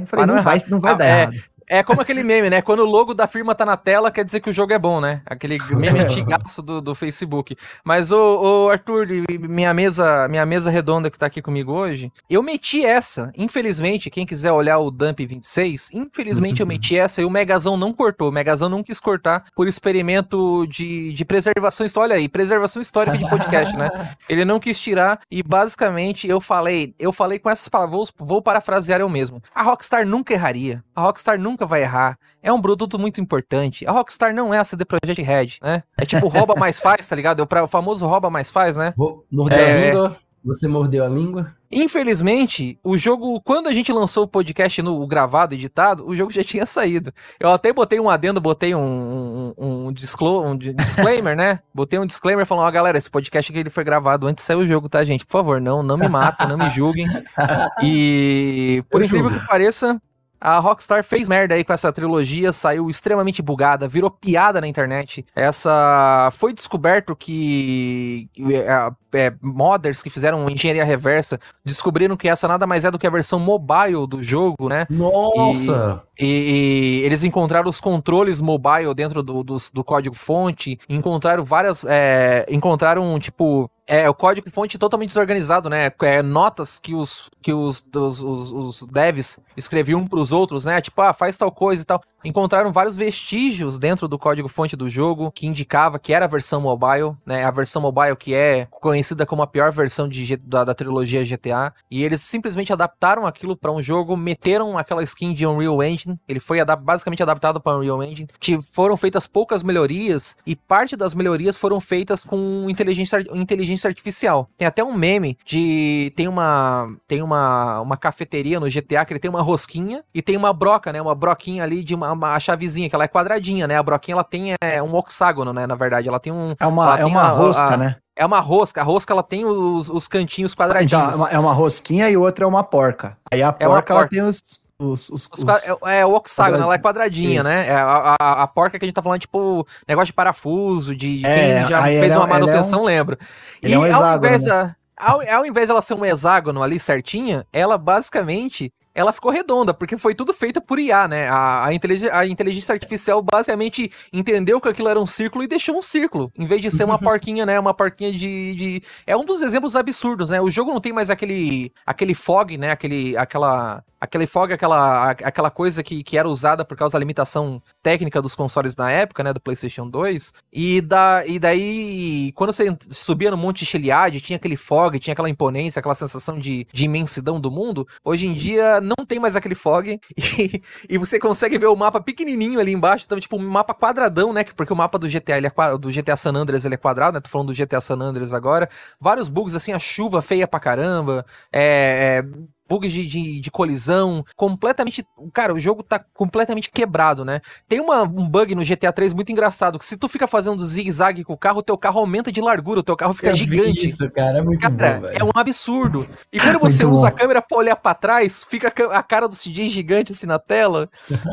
Eu 0.00 0.06
falei, 0.06 0.24
Pra 0.24 0.26
não 0.26 0.34
não, 0.36 0.42
vai, 0.42 0.56
errar. 0.56 0.64
não 0.68 0.80
vai 0.80 0.92
Ah, 0.92 0.94
dar 0.94 1.04
é. 1.06 1.22
errado. 1.22 1.36
É 1.72 1.84
como 1.84 2.00
aquele 2.00 2.24
meme, 2.24 2.50
né? 2.50 2.60
Quando 2.60 2.80
o 2.80 2.84
logo 2.84 3.14
da 3.14 3.28
firma 3.28 3.54
tá 3.54 3.64
na 3.64 3.76
tela, 3.76 4.10
quer 4.10 4.24
dizer 4.24 4.40
que 4.40 4.50
o 4.50 4.52
jogo 4.52 4.72
é 4.72 4.78
bom, 4.78 5.00
né? 5.00 5.22
Aquele 5.24 5.56
meme 5.70 6.00
antigaço 6.02 6.60
do, 6.60 6.80
do 6.80 6.96
Facebook. 6.96 7.56
Mas, 7.84 8.10
ô, 8.10 8.64
ô, 8.66 8.70
Arthur, 8.70 9.06
minha 9.48 9.72
mesa, 9.72 10.26
minha 10.26 10.44
mesa 10.44 10.68
redonda 10.68 11.08
que 11.08 11.16
tá 11.16 11.26
aqui 11.26 11.40
comigo 11.40 11.70
hoje, 11.70 12.10
eu 12.28 12.42
meti 12.42 12.84
essa. 12.84 13.30
Infelizmente, 13.36 14.10
quem 14.10 14.26
quiser 14.26 14.50
olhar 14.50 14.78
o 14.78 14.90
Dump 14.90 15.20
26, 15.20 15.90
infelizmente 15.94 16.60
eu 16.60 16.66
meti 16.66 16.98
essa 16.98 17.22
e 17.22 17.24
o 17.24 17.30
Megazão 17.30 17.76
não 17.76 17.92
cortou. 17.92 18.30
O 18.30 18.32
Megazão 18.32 18.68
não 18.68 18.82
quis 18.82 18.98
cortar 18.98 19.44
por 19.54 19.68
experimento 19.68 20.66
de, 20.66 21.12
de 21.12 21.24
preservação 21.24 21.86
histórica. 21.86 22.14
Olha 22.14 22.20
aí, 22.20 22.28
preservação 22.28 22.82
histórica 22.82 23.16
de 23.16 23.28
podcast, 23.28 23.76
né? 23.76 23.88
Ele 24.28 24.44
não 24.44 24.58
quis 24.58 24.80
tirar 24.80 25.20
e 25.30 25.40
basicamente 25.40 26.28
eu 26.28 26.40
falei, 26.40 26.96
eu 26.98 27.12
falei 27.12 27.38
com 27.38 27.48
essas 27.48 27.68
palavras, 27.68 28.12
vou, 28.18 28.26
vou 28.26 28.42
parafrasear 28.42 29.00
eu 29.00 29.08
mesmo. 29.08 29.40
A 29.54 29.62
Rockstar 29.62 30.04
nunca 30.04 30.34
erraria. 30.34 30.82
A 30.96 31.02
Rockstar 31.02 31.38
nunca 31.38 31.59
vai 31.66 31.82
errar. 31.82 32.18
É 32.42 32.52
um 32.52 32.60
produto 32.60 32.98
muito 32.98 33.20
importante. 33.20 33.86
A 33.86 33.92
Rockstar 33.92 34.34
não 34.34 34.52
é 34.52 34.58
a 34.58 34.64
CD 34.64 34.84
Projekt 34.84 35.22
Red, 35.22 35.48
né? 35.62 35.82
É 35.98 36.04
tipo 36.04 36.28
rouba 36.28 36.54
mais 36.56 36.78
faz, 36.80 37.08
tá 37.08 37.14
ligado? 37.16 37.46
É 37.48 37.62
o 37.62 37.68
famoso 37.68 38.06
rouba 38.06 38.30
mais 38.30 38.50
faz, 38.50 38.76
né? 38.76 38.92
Mordeu 39.30 39.58
É. 39.58 39.72
a 39.72 39.86
língua? 39.90 40.16
Você 40.42 40.66
mordeu 40.66 41.04
a 41.04 41.08
língua? 41.08 41.54
Infelizmente, 41.70 42.78
o 42.82 42.96
jogo, 42.96 43.38
quando 43.42 43.66
a 43.68 43.74
gente 43.74 43.92
lançou 43.92 44.24
o 44.24 44.26
podcast 44.26 44.80
no 44.80 44.98
o 45.02 45.06
gravado, 45.06 45.54
editado, 45.54 46.06
o 46.08 46.14
jogo 46.16 46.30
já 46.32 46.42
tinha 46.42 46.64
saído. 46.64 47.12
Eu 47.38 47.50
até 47.50 47.70
botei 47.74 48.00
um 48.00 48.08
adendo, 48.08 48.40
botei 48.40 48.74
um, 48.74 49.52
um, 49.58 49.86
um 49.88 49.92
disclo- 49.92 50.42
um 50.46 50.56
di- 50.56 50.72
disclaimer, 50.72 51.36
né? 51.36 51.60
Botei 51.74 51.98
um 51.98 52.06
disclaimer 52.06 52.46
falando, 52.46 52.64
ó, 52.66 52.70
galera, 52.70 52.96
esse 52.96 53.10
podcast 53.10 53.52
aqui 53.52 53.60
ele 53.60 53.68
foi 53.68 53.84
gravado 53.84 54.26
antes 54.26 54.42
de 54.42 54.46
sair 54.46 54.56
o 54.56 54.64
jogo, 54.66 54.88
tá, 54.88 55.04
gente? 55.04 55.26
Por 55.26 55.32
favor, 55.32 55.60
não, 55.60 55.82
não 55.82 55.98
me 55.98 56.08
matem, 56.08 56.48
não 56.48 56.56
me 56.56 56.70
julguem. 56.70 57.06
E 57.82 58.82
por 58.90 59.00
Eu 59.02 59.06
incrível 59.06 59.28
julgo. 59.28 59.42
que 59.42 59.46
pareça, 59.48 60.00
a 60.40 60.58
Rockstar 60.58 61.04
fez 61.04 61.28
merda 61.28 61.54
aí 61.54 61.62
com 61.64 61.72
essa 61.72 61.92
trilogia, 61.92 62.52
saiu 62.52 62.88
extremamente 62.88 63.42
bugada, 63.42 63.86
virou 63.86 64.10
piada 64.10 64.60
na 64.60 64.66
internet. 64.66 65.24
Essa 65.36 66.30
foi 66.36 66.52
descoberto 66.52 67.14
que 67.14 68.28
é, 68.52 68.90
é, 69.26 69.32
modders 69.42 70.02
que 70.02 70.10
fizeram 70.10 70.48
engenharia 70.48 70.84
reversa 70.84 71.38
descobriram 71.64 72.16
que 72.16 72.28
essa 72.28 72.48
nada 72.48 72.66
mais 72.66 72.84
é 72.84 72.90
do 72.90 72.98
que 72.98 73.06
a 73.06 73.10
versão 73.10 73.38
mobile 73.38 74.06
do 74.08 74.22
jogo, 74.22 74.68
né? 74.68 74.86
Nossa! 74.88 76.02
E, 76.18 77.00
e 77.00 77.06
eles 77.06 77.24
encontraram 77.24 77.68
os 77.68 77.80
controles 77.80 78.40
mobile 78.40 78.94
dentro 78.94 79.22
do, 79.22 79.42
dos- 79.42 79.70
do 79.70 79.82
código 79.84 80.14
fonte, 80.14 80.78
encontraram 80.88 81.44
várias. 81.44 81.84
é, 81.88 82.46
encontraram, 82.50 83.18
tipo. 83.18 83.70
É, 83.92 84.08
o 84.08 84.14
código 84.14 84.48
fonte 84.52 84.78
totalmente 84.78 85.08
desorganizado, 85.08 85.68
né? 85.68 85.90
É, 86.02 86.22
notas 86.22 86.78
que 86.78 86.94
os 86.94 87.28
que 87.42 87.52
os, 87.52 87.82
dos- 87.82 88.22
os, 88.22 88.52
os 88.52 88.86
devs 88.86 89.40
escreviam 89.56 90.06
pros 90.06 90.30
outros, 90.30 90.64
né? 90.64 90.80
Tipo, 90.80 91.02
ah, 91.02 91.12
faz 91.12 91.36
tal 91.36 91.50
coisa 91.50 91.82
e 91.82 91.84
tal. 91.84 92.00
Encontraram 92.24 92.72
vários 92.72 92.96
vestígios 92.96 93.78
dentro 93.78 94.06
do 94.06 94.18
código 94.18 94.48
fonte 94.48 94.76
do 94.76 94.88
jogo 94.88 95.30
que 95.30 95.46
indicava 95.46 95.98
que 95.98 96.12
era 96.12 96.24
a 96.24 96.28
versão 96.28 96.60
mobile, 96.60 97.14
né? 97.24 97.44
A 97.44 97.50
versão 97.50 97.80
mobile 97.80 98.16
que 98.16 98.34
é 98.34 98.66
conhecida 98.70 99.24
como 99.24 99.42
a 99.42 99.46
pior 99.46 99.72
versão 99.72 100.08
de 100.08 100.36
da, 100.36 100.64
da 100.64 100.74
trilogia 100.74 101.24
GTA. 101.24 101.72
E 101.90 102.02
eles 102.04 102.20
simplesmente 102.20 102.72
adaptaram 102.72 103.26
aquilo 103.26 103.56
pra 103.56 103.72
um 103.72 103.82
jogo, 103.82 104.16
meteram 104.16 104.76
aquela 104.76 105.02
skin 105.02 105.32
de 105.32 105.46
Unreal 105.46 105.82
Engine. 105.82 106.18
Ele 106.28 106.40
foi 106.40 106.60
adap- 106.60 106.82
basicamente 106.82 107.22
adaptado 107.22 107.60
para 107.60 107.76
Unreal 107.78 108.02
Engine. 108.02 108.28
Ti- 108.38 108.60
Foram 108.72 108.96
feitas 108.96 109.26
poucas 109.26 109.62
melhorias 109.62 110.36
e 110.46 110.54
parte 110.54 110.96
das 110.96 111.14
melhorias 111.14 111.56
foram 111.56 111.80
feitas 111.80 112.24
com 112.24 112.66
inteligência, 112.68 113.24
inteligência 113.32 113.88
artificial. 113.88 114.48
Tem 114.56 114.66
até 114.66 114.84
um 114.84 114.92
meme 114.94 115.36
de 115.44 116.12
tem 116.16 116.28
uma 116.28 116.88
tem 117.06 117.22
uma, 117.22 117.80
uma 117.80 117.96
cafeteria 117.96 118.60
no 118.60 118.68
GTA 118.68 119.04
que 119.04 119.12
ele 119.12 119.20
tem 119.20 119.30
uma 119.30 119.42
rosquinha 119.42 120.02
e 120.14 120.22
tem 120.22 120.36
uma 120.36 120.52
broca, 120.52 120.92
né? 120.92 121.00
Uma 121.00 121.14
broquinha 121.14 121.62
ali 121.64 121.82
de 121.82 121.94
uma, 121.94 122.09
uma 122.12 122.38
chavezinha 122.40 122.88
que 122.88 122.94
ela 122.94 123.04
é 123.04 123.08
quadradinha, 123.08 123.66
né? 123.66 123.76
A 123.76 123.82
broquinha 123.82 124.14
ela 124.14 124.24
tem 124.24 124.54
é, 124.62 124.82
um 124.82 124.98
hexágono, 124.98 125.52
né? 125.52 125.66
Na 125.66 125.74
verdade, 125.74 126.08
ela 126.08 126.20
tem 126.20 126.32
um 126.32 126.54
É 126.58 126.66
uma, 126.66 126.98
é 126.98 127.04
uma 127.04 127.22
a- 127.22 127.28
rosca, 127.30 127.74
a- 127.74 127.76
né? 127.76 127.96
é 128.16 128.26
uma 128.26 128.40
rosca. 128.40 128.80
A 128.80 128.84
rosca 128.84 129.12
ela 129.12 129.22
tem 129.22 129.44
os, 129.44 129.88
os 129.90 130.06
cantinhos 130.08 130.52
Então, 130.52 130.66
quadradinhos. 130.66 131.12
é 131.12 131.16
uma, 131.16 131.30
é 131.30 131.38
uma 131.38 131.52
rosquinha 131.52 132.10
e 132.10 132.16
outra 132.16 132.44
é 132.44 132.48
uma 132.48 132.62
porca. 132.64 133.16
Aí 133.32 133.42
a 133.42 133.54
É 133.58 133.66
uma 133.66 133.76
porca, 133.76 133.92
ela 133.92 134.00
porca. 134.02 134.08
tem 134.14 134.22
os. 134.22 134.40
os, 134.78 135.08
os, 135.10 135.28
Os 135.32 135.44
é, 135.86 136.00
é 136.00 136.06
o 136.06 136.16
hexágono, 136.16 136.62
ela 136.64 136.74
é 136.74 136.78
quadradinha, 136.78 137.42
né? 137.42 137.68
É, 137.68 137.74
a, 137.74 138.16
a, 138.20 138.42
a 138.42 138.46
porca 138.46 138.78
que 138.78 138.84
a 138.84 138.88
gente 138.88 138.94
tá 138.94 139.02
falando 139.02 139.16
é 139.16 139.20
tipo 139.20 139.66
negócio 139.88 140.06
de 140.06 140.12
parafuso, 140.14 140.94
de, 140.96 141.18
de 141.18 141.26
É, 141.26 141.58
quem 141.58 141.66
já 141.66 141.82
fez 141.82 142.12
ela- 142.12 142.24
uma 142.24 142.28
ela 142.28 142.36
é 142.36 142.40
manutenção 142.40 142.84
lembra. 142.84 143.18
ele 143.62 143.74
é 143.74 143.78
um 143.78 143.82
ao 143.82 143.86
hexágono, 143.88 144.26
invés, 144.26 144.42
né? 144.44 144.74
ao, 144.96 145.20
ao 145.20 145.46
invés 145.46 145.68
dela 145.68 145.80
ser 145.82 145.94
um 145.94 146.04
hexágono 146.04 146.62
ali 146.62 146.78
certinha, 146.78 147.46
ela 147.52 147.78
basicamente 147.78 148.70
ela 149.00 149.12
ficou 149.12 149.30
redonda, 149.32 149.72
porque 149.72 149.96
foi 149.96 150.14
tudo 150.14 150.32
feito 150.34 150.60
por 150.60 150.78
IA, 150.78 151.08
né? 151.08 151.28
A, 151.28 151.66
a, 151.66 151.74
inteligência, 151.74 152.14
a 152.16 152.26
inteligência 152.26 152.72
artificial 152.72 153.22
basicamente 153.22 153.90
entendeu 154.12 154.60
que 154.60 154.68
aquilo 154.68 154.88
era 154.88 155.00
um 155.00 155.06
círculo 155.06 155.42
e 155.42 155.48
deixou 155.48 155.76
um 155.76 155.82
círculo, 155.82 156.30
em 156.38 156.46
vez 156.46 156.60
de 156.60 156.70
ser 156.70 156.84
uma 156.84 156.98
porquinha, 156.98 157.46
né? 157.46 157.58
Uma 157.58 157.74
porquinha 157.74 158.12
de, 158.12 158.54
de... 158.54 158.82
É 159.06 159.16
um 159.16 159.24
dos 159.24 159.42
exemplos 159.42 159.74
absurdos, 159.74 160.30
né? 160.30 160.40
O 160.40 160.50
jogo 160.50 160.70
não 160.70 160.80
tem 160.80 160.92
mais 160.92 161.10
aquele, 161.10 161.72
aquele 161.86 162.14
fog, 162.14 162.56
né? 162.58 162.70
Aquele, 162.70 163.16
aquela, 163.16 163.82
aquele 164.00 164.26
fog, 164.26 164.52
aquela, 164.52 165.10
aquela 165.10 165.50
coisa 165.50 165.82
que, 165.82 166.02
que 166.02 166.18
era 166.18 166.28
usada 166.28 166.64
por 166.64 166.76
causa 166.76 166.94
da 166.94 166.98
limitação 166.98 167.62
técnica 167.82 168.20
dos 168.20 168.34
consoles 168.34 168.76
na 168.76 168.90
época, 168.90 169.22
né? 169.22 169.32
Do 169.32 169.40
PlayStation 169.40 169.88
2. 169.88 170.32
E, 170.52 170.80
da, 170.80 171.26
e 171.26 171.38
daí, 171.38 172.32
quando 172.32 172.52
você 172.52 172.76
subia 172.88 173.30
no 173.30 173.36
Monte 173.36 173.64
Chiliad, 173.64 174.20
tinha 174.20 174.36
aquele 174.36 174.56
fog, 174.56 174.98
tinha 174.98 175.12
aquela 175.12 175.28
imponência, 175.28 175.80
aquela 175.80 175.94
sensação 175.94 176.38
de, 176.38 176.66
de 176.72 176.84
imensidão 176.84 177.40
do 177.40 177.50
mundo. 177.50 177.86
Hoje 178.04 178.26
em 178.26 178.34
dia 178.34 178.80
não 178.80 179.04
tem 179.06 179.18
mais 179.18 179.36
aquele 179.36 179.54
fog 179.54 179.98
e, 180.16 180.62
e 180.88 180.98
você 180.98 181.18
consegue 181.18 181.58
ver 181.58 181.66
o 181.66 181.76
mapa 181.76 182.00
pequenininho 182.00 182.60
ali 182.60 182.72
embaixo, 182.72 183.04
então 183.06 183.18
tipo 183.18 183.36
um 183.36 183.48
mapa 183.48 183.74
quadradão, 183.74 184.32
né? 184.32 184.44
Porque 184.44 184.72
o 184.72 184.76
mapa 184.76 184.98
do 184.98 185.08
GTA, 185.08 185.38
ele 185.38 185.46
é 185.46 185.78
do 185.78 185.90
GTA 185.90 186.16
San 186.16 186.34
Andreas, 186.34 186.64
ele 186.64 186.74
é 186.74 186.78
quadrado, 186.78 187.14
né? 187.14 187.20
Tô 187.20 187.28
falando 187.28 187.52
do 187.52 187.54
GTA 187.54 187.80
San 187.80 187.98
Andreas 188.00 188.32
agora. 188.32 188.68
Vários 189.00 189.28
bugs 189.28 189.54
assim, 189.54 189.72
a 189.72 189.78
chuva 189.78 190.22
feia 190.22 190.46
pra 190.46 190.60
caramba, 190.60 191.24
é, 191.52 192.22
é, 192.22 192.24
bugs 192.70 192.92
de, 192.92 193.04
de, 193.04 193.40
de 193.40 193.50
colisão, 193.50 194.24
completamente. 194.36 195.04
Cara, 195.32 195.52
o 195.52 195.58
jogo 195.58 195.82
tá 195.82 195.98
completamente 196.14 196.70
quebrado, 196.70 197.24
né? 197.24 197.40
Tem 197.68 197.80
uma, 197.80 198.02
um 198.02 198.28
bug 198.28 198.54
no 198.54 198.64
GTA 198.64 198.92
3 198.92 199.12
muito 199.12 199.32
engraçado, 199.32 199.78
que 199.78 199.84
se 199.84 199.96
tu 199.96 200.08
fica 200.08 200.28
fazendo 200.28 200.64
zigue-zague 200.64 201.24
com 201.24 201.32
o 201.32 201.36
carro, 201.38 201.58
o 201.58 201.62
teu 201.62 201.76
carro 201.76 201.98
aumenta 201.98 202.30
de 202.30 202.40
largura, 202.40 202.80
o 202.80 202.82
teu 202.84 202.96
carro 202.96 203.12
fica 203.12 203.30
Eu 203.30 203.34
gigante. 203.34 203.86
Isso, 203.88 204.08
cara, 204.12 204.38
é 204.38 204.42
muito 204.42 204.60
Cara, 204.60 205.00
bom, 205.00 205.06
é 205.08 205.24
um 205.24 205.30
absurdo. 205.34 206.06
E 206.32 206.38
quando 206.38 206.60
você 206.60 206.84
Muito 206.84 206.96
usa 206.98 207.08
a 207.08 207.10
câmera 207.10 207.42
pra 207.42 207.58
olhar 207.58 207.74
pra 207.76 207.94
trás, 207.94 208.44
fica 208.44 208.68
a 208.68 208.70
ca- 208.70 208.96
a 208.96 209.02
cara 209.02 209.26
do 209.26 209.34
CJ 209.34 209.68
gigante 209.68 210.12
assim 210.12 210.26
na 210.26 210.38
tela. 210.38 210.88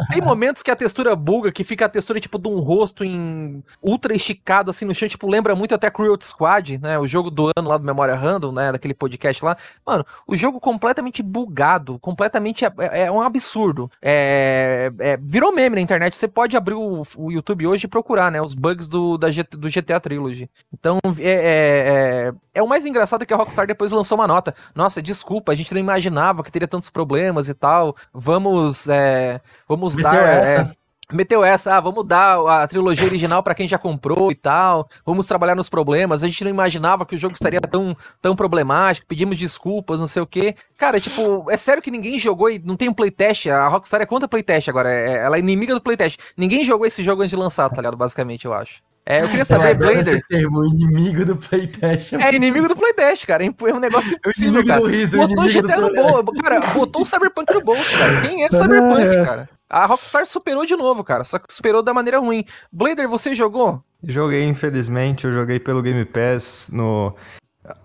Tem 0.09 0.21
momentos 0.21 0.63
que 0.63 0.71
a 0.71 0.75
textura 0.75 1.15
buga, 1.15 1.51
que 1.51 1.63
fica 1.63 1.85
a 1.85 1.89
textura 1.89 2.19
tipo 2.19 2.39
de 2.39 2.47
um 2.49 2.59
rosto 2.59 3.03
em 3.03 3.63
ultra 3.81 4.15
esticado 4.15 4.71
assim 4.71 4.85
no 4.85 4.95
chão, 4.95 5.07
tipo, 5.07 5.29
lembra 5.29 5.55
muito 5.55 5.75
até 5.75 5.91
Cruel 5.91 6.17
Squad, 6.21 6.79
né? 6.79 6.97
O 6.97 7.05
jogo 7.05 7.29
do 7.29 7.51
ano 7.55 7.69
lá 7.69 7.77
do 7.77 7.83
Memória 7.83 8.15
Random, 8.15 8.51
né? 8.51 8.71
Daquele 8.71 8.93
podcast 8.93 9.43
lá. 9.43 9.55
Mano, 9.85 10.05
o 10.27 10.35
jogo 10.35 10.59
completamente 10.59 11.21
bugado, 11.27 11.99
completamente. 11.99 12.65
É, 12.65 12.71
é 13.03 13.11
um 13.11 13.21
absurdo. 13.21 13.91
É, 14.01 14.91
é- 14.99 15.17
virou 15.21 15.53
meme 15.53 15.75
na 15.75 15.81
internet. 15.81 16.15
Você 16.15 16.27
pode 16.27 16.55
abrir 16.55 16.75
o, 16.75 17.03
o 17.17 17.31
YouTube 17.31 17.67
hoje 17.67 17.85
e 17.85 17.89
procurar, 17.89 18.31
né? 18.31 18.41
Os 18.41 18.53
bugs 18.53 18.87
do, 18.87 19.17
da 19.17 19.27
do 19.51 19.69
GTA 19.69 19.99
Trilogy. 19.99 20.49
Então, 20.73 20.97
é, 21.19 21.29
é, 21.29 22.29
é, 22.29 22.33
é 22.55 22.63
o 22.63 22.67
mais 22.67 22.85
engraçado 22.85 23.25
que 23.25 23.33
a 23.33 23.37
Rockstar 23.37 23.67
depois 23.67 23.91
lançou 23.91 24.17
uma 24.17 24.27
nota. 24.27 24.53
Nossa, 24.73 25.01
desculpa, 25.01 25.51
a 25.51 25.55
gente 25.55 25.73
não 25.73 25.79
imaginava 25.79 26.43
que 26.43 26.51
teria 26.51 26.67
tantos 26.67 26.89
problemas 26.89 27.49
e 27.49 27.53
tal. 27.53 27.95
Vamos, 28.13 28.87
é, 28.87 29.41
vamos 29.67 29.95
Meteu 29.95 30.11
dar. 30.11 30.77
É. 31.11 31.15
Meteu 31.15 31.43
essa, 31.43 31.75
ah, 31.75 31.79
vamos 31.79 32.05
dar 32.05 32.37
a 32.39 32.67
trilogia 32.67 33.05
original 33.05 33.41
pra 33.41 33.55
quem 33.55 33.67
já 33.67 33.77
comprou 33.77 34.31
e 34.31 34.35
tal. 34.35 34.87
Vamos 35.05 35.25
trabalhar 35.27 35.55
nos 35.55 35.69
problemas. 35.69 36.23
A 36.23 36.27
gente 36.27 36.43
não 36.43 36.51
imaginava 36.51 37.05
que 37.05 37.15
o 37.15 37.17
jogo 37.17 37.33
estaria 37.33 37.61
tão, 37.61 37.95
tão 38.21 38.35
problemático. 38.35 39.07
Pedimos 39.07 39.37
desculpas, 39.37 39.99
não 39.99 40.07
sei 40.07 40.21
o 40.21 40.27
quê. 40.27 40.55
Cara, 40.77 40.99
tipo, 40.99 41.49
é 41.49 41.57
sério 41.57 41.81
que 41.81 41.91
ninguém 41.91 42.19
jogou 42.19 42.49
e 42.49 42.59
não 42.59 42.75
tem 42.75 42.89
um 42.89 42.93
playtest. 42.93 43.47
A 43.47 43.67
Rockstar 43.67 44.01
é 44.01 44.05
contra 44.05 44.27
playtest 44.27 44.67
agora. 44.69 44.89
é- 44.91 45.25
ela 45.25 45.37
é 45.37 45.39
inimiga 45.39 45.73
do 45.73 45.81
playtest. 45.81 46.19
Ninguém 46.35 46.63
jogou 46.63 46.85
esse 46.85 47.03
jogo 47.03 47.21
antes 47.21 47.31
de 47.31 47.35
lançar, 47.35 47.69
tá 47.69 47.77
ligado? 47.77 47.97
Basicamente, 47.97 48.45
eu 48.45 48.53
acho. 48.53 48.81
É, 49.09 49.21
eu 49.23 49.29
queria 49.29 49.45
saber, 49.45 49.73
Blader. 49.75 50.21
termo, 50.27 50.65
inimigo 50.65 51.23
do 51.23 51.37
playtest. 51.37 52.13
É 52.13 52.35
inimigo 52.35 52.67
do 52.67 52.75
playtest, 52.75 53.25
cara. 53.25 53.45
É 53.45 53.73
um 53.73 53.79
negócio 53.79 54.13
impossível, 54.13 54.65
cara. 54.65 54.85
Riso, 54.85 55.15
botou 55.15 55.47
GTA 55.47 55.79
no 55.79 55.93
bolso. 55.93 56.25
Cara, 56.43 56.59
botou 56.73 57.01
o 57.03 57.05
Cyberpunk 57.05 57.53
no 57.53 57.61
bolso, 57.61 57.97
cara. 57.97 58.21
Quem 58.21 58.43
é 58.43 58.49
Cyberpunk, 58.49 59.25
cara? 59.25 59.49
A 59.69 59.85
Rockstar 59.85 60.25
superou 60.25 60.65
de 60.65 60.75
novo, 60.75 61.03
cara. 61.03 61.23
Só 61.23 61.37
que 61.37 61.51
superou 61.53 61.83
da 61.83 61.93
maneira 61.93 62.19
ruim. 62.19 62.45
Blader, 62.71 63.09
você 63.09 63.35
jogou? 63.35 63.83
Joguei, 64.03 64.45
infelizmente. 64.45 65.25
Eu 65.25 65.33
joguei 65.33 65.59
pelo 65.59 65.81
Game 65.81 66.05
Pass 66.05 66.69
no. 66.71 67.13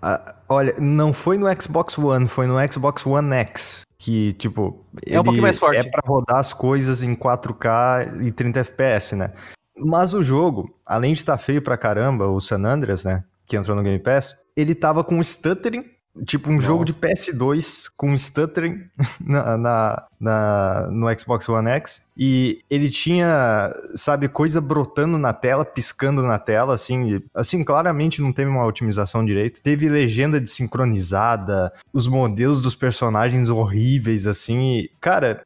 Ah, 0.00 0.36
olha, 0.48 0.74
não 0.78 1.12
foi 1.12 1.36
no 1.36 1.46
Xbox 1.60 1.98
One, 1.98 2.28
foi 2.28 2.46
no 2.46 2.54
Xbox 2.72 3.04
One 3.04 3.34
X. 3.34 3.82
Que, 3.98 4.32
tipo. 4.34 4.84
É 5.04 5.20
um 5.20 5.24
pouquinho 5.24 5.42
mais 5.42 5.58
forte. 5.58 5.86
É 5.86 5.90
pra 5.90 6.02
rodar 6.06 6.38
as 6.38 6.52
coisas 6.52 7.02
em 7.02 7.14
4K 7.14 8.22
e 8.26 8.30
30 8.30 8.60
FPS, 8.60 9.16
né? 9.16 9.32
Mas 9.76 10.14
o 10.14 10.22
jogo, 10.22 10.78
além 10.86 11.12
de 11.12 11.20
estar 11.20 11.36
tá 11.36 11.38
feio 11.38 11.62
pra 11.62 11.76
caramba, 11.76 12.28
o 12.28 12.40
San 12.40 12.64
Andreas, 12.64 13.04
né? 13.04 13.24
Que 13.48 13.56
entrou 13.56 13.76
no 13.76 13.82
Game 13.82 13.98
Pass, 13.98 14.36
ele 14.56 14.74
tava 14.74 15.02
com 15.02 15.22
stuttering 15.22 15.84
Tipo 16.26 16.50
um 16.50 16.56
Nossa. 16.56 16.66
jogo 16.66 16.84
de 16.84 16.92
PS2 16.92 17.90
com 17.96 18.16
stuttering 18.16 18.84
na, 19.20 19.56
na, 19.56 20.06
na, 20.20 20.88
no 20.90 21.18
Xbox 21.18 21.48
One 21.48 21.70
X. 21.70 22.04
E 22.16 22.62
ele 22.68 22.90
tinha, 22.90 23.72
sabe, 23.94 24.28
coisa 24.28 24.60
brotando 24.60 25.18
na 25.18 25.32
tela, 25.32 25.64
piscando 25.64 26.22
na 26.22 26.38
tela, 26.38 26.74
assim. 26.74 27.22
Assim, 27.34 27.64
claramente 27.64 28.20
não 28.20 28.32
teve 28.32 28.50
uma 28.50 28.66
otimização 28.66 29.24
direito. 29.24 29.62
Teve 29.62 29.88
legenda 29.88 30.38
desincronizada, 30.38 31.72
os 31.92 32.06
modelos 32.06 32.62
dos 32.62 32.74
personagens 32.74 33.48
horríveis, 33.48 34.26
assim. 34.26 34.80
E, 34.80 34.90
cara, 35.00 35.42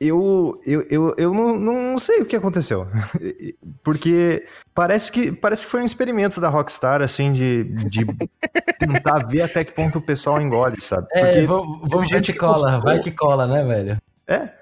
eu, 0.00 0.60
eu, 0.66 0.86
eu, 0.90 1.14
eu 1.16 1.34
não, 1.34 1.58
não 1.58 1.98
sei 1.98 2.20
o 2.20 2.26
que 2.26 2.36
aconteceu. 2.36 2.88
Porque 3.84 4.44
parece 4.74 5.12
que, 5.12 5.30
parece 5.30 5.64
que 5.64 5.70
foi 5.70 5.80
um 5.80 5.86
experimento 5.86 6.40
da 6.40 6.48
Rockstar, 6.48 7.02
assim, 7.02 7.32
de, 7.32 7.64
de 7.64 8.04
tentar 8.78 9.26
ver 9.28 9.42
até 9.42 9.64
que 9.64 9.72
ponto 9.72 9.98
o 9.98 10.02
pessoal 10.02 10.40
engole, 10.40 10.80
sabe? 10.80 11.06
É, 11.12 11.24
Porque 11.24 11.38
é, 11.38 11.46
vamos, 11.46 12.10
ver 12.10 12.22
que 12.22 12.32
cola, 12.32 12.80
vai 12.80 12.98
que 12.98 13.12
cola, 13.12 13.46
né, 13.46 13.64
velho? 13.64 13.98
É, 14.26 14.59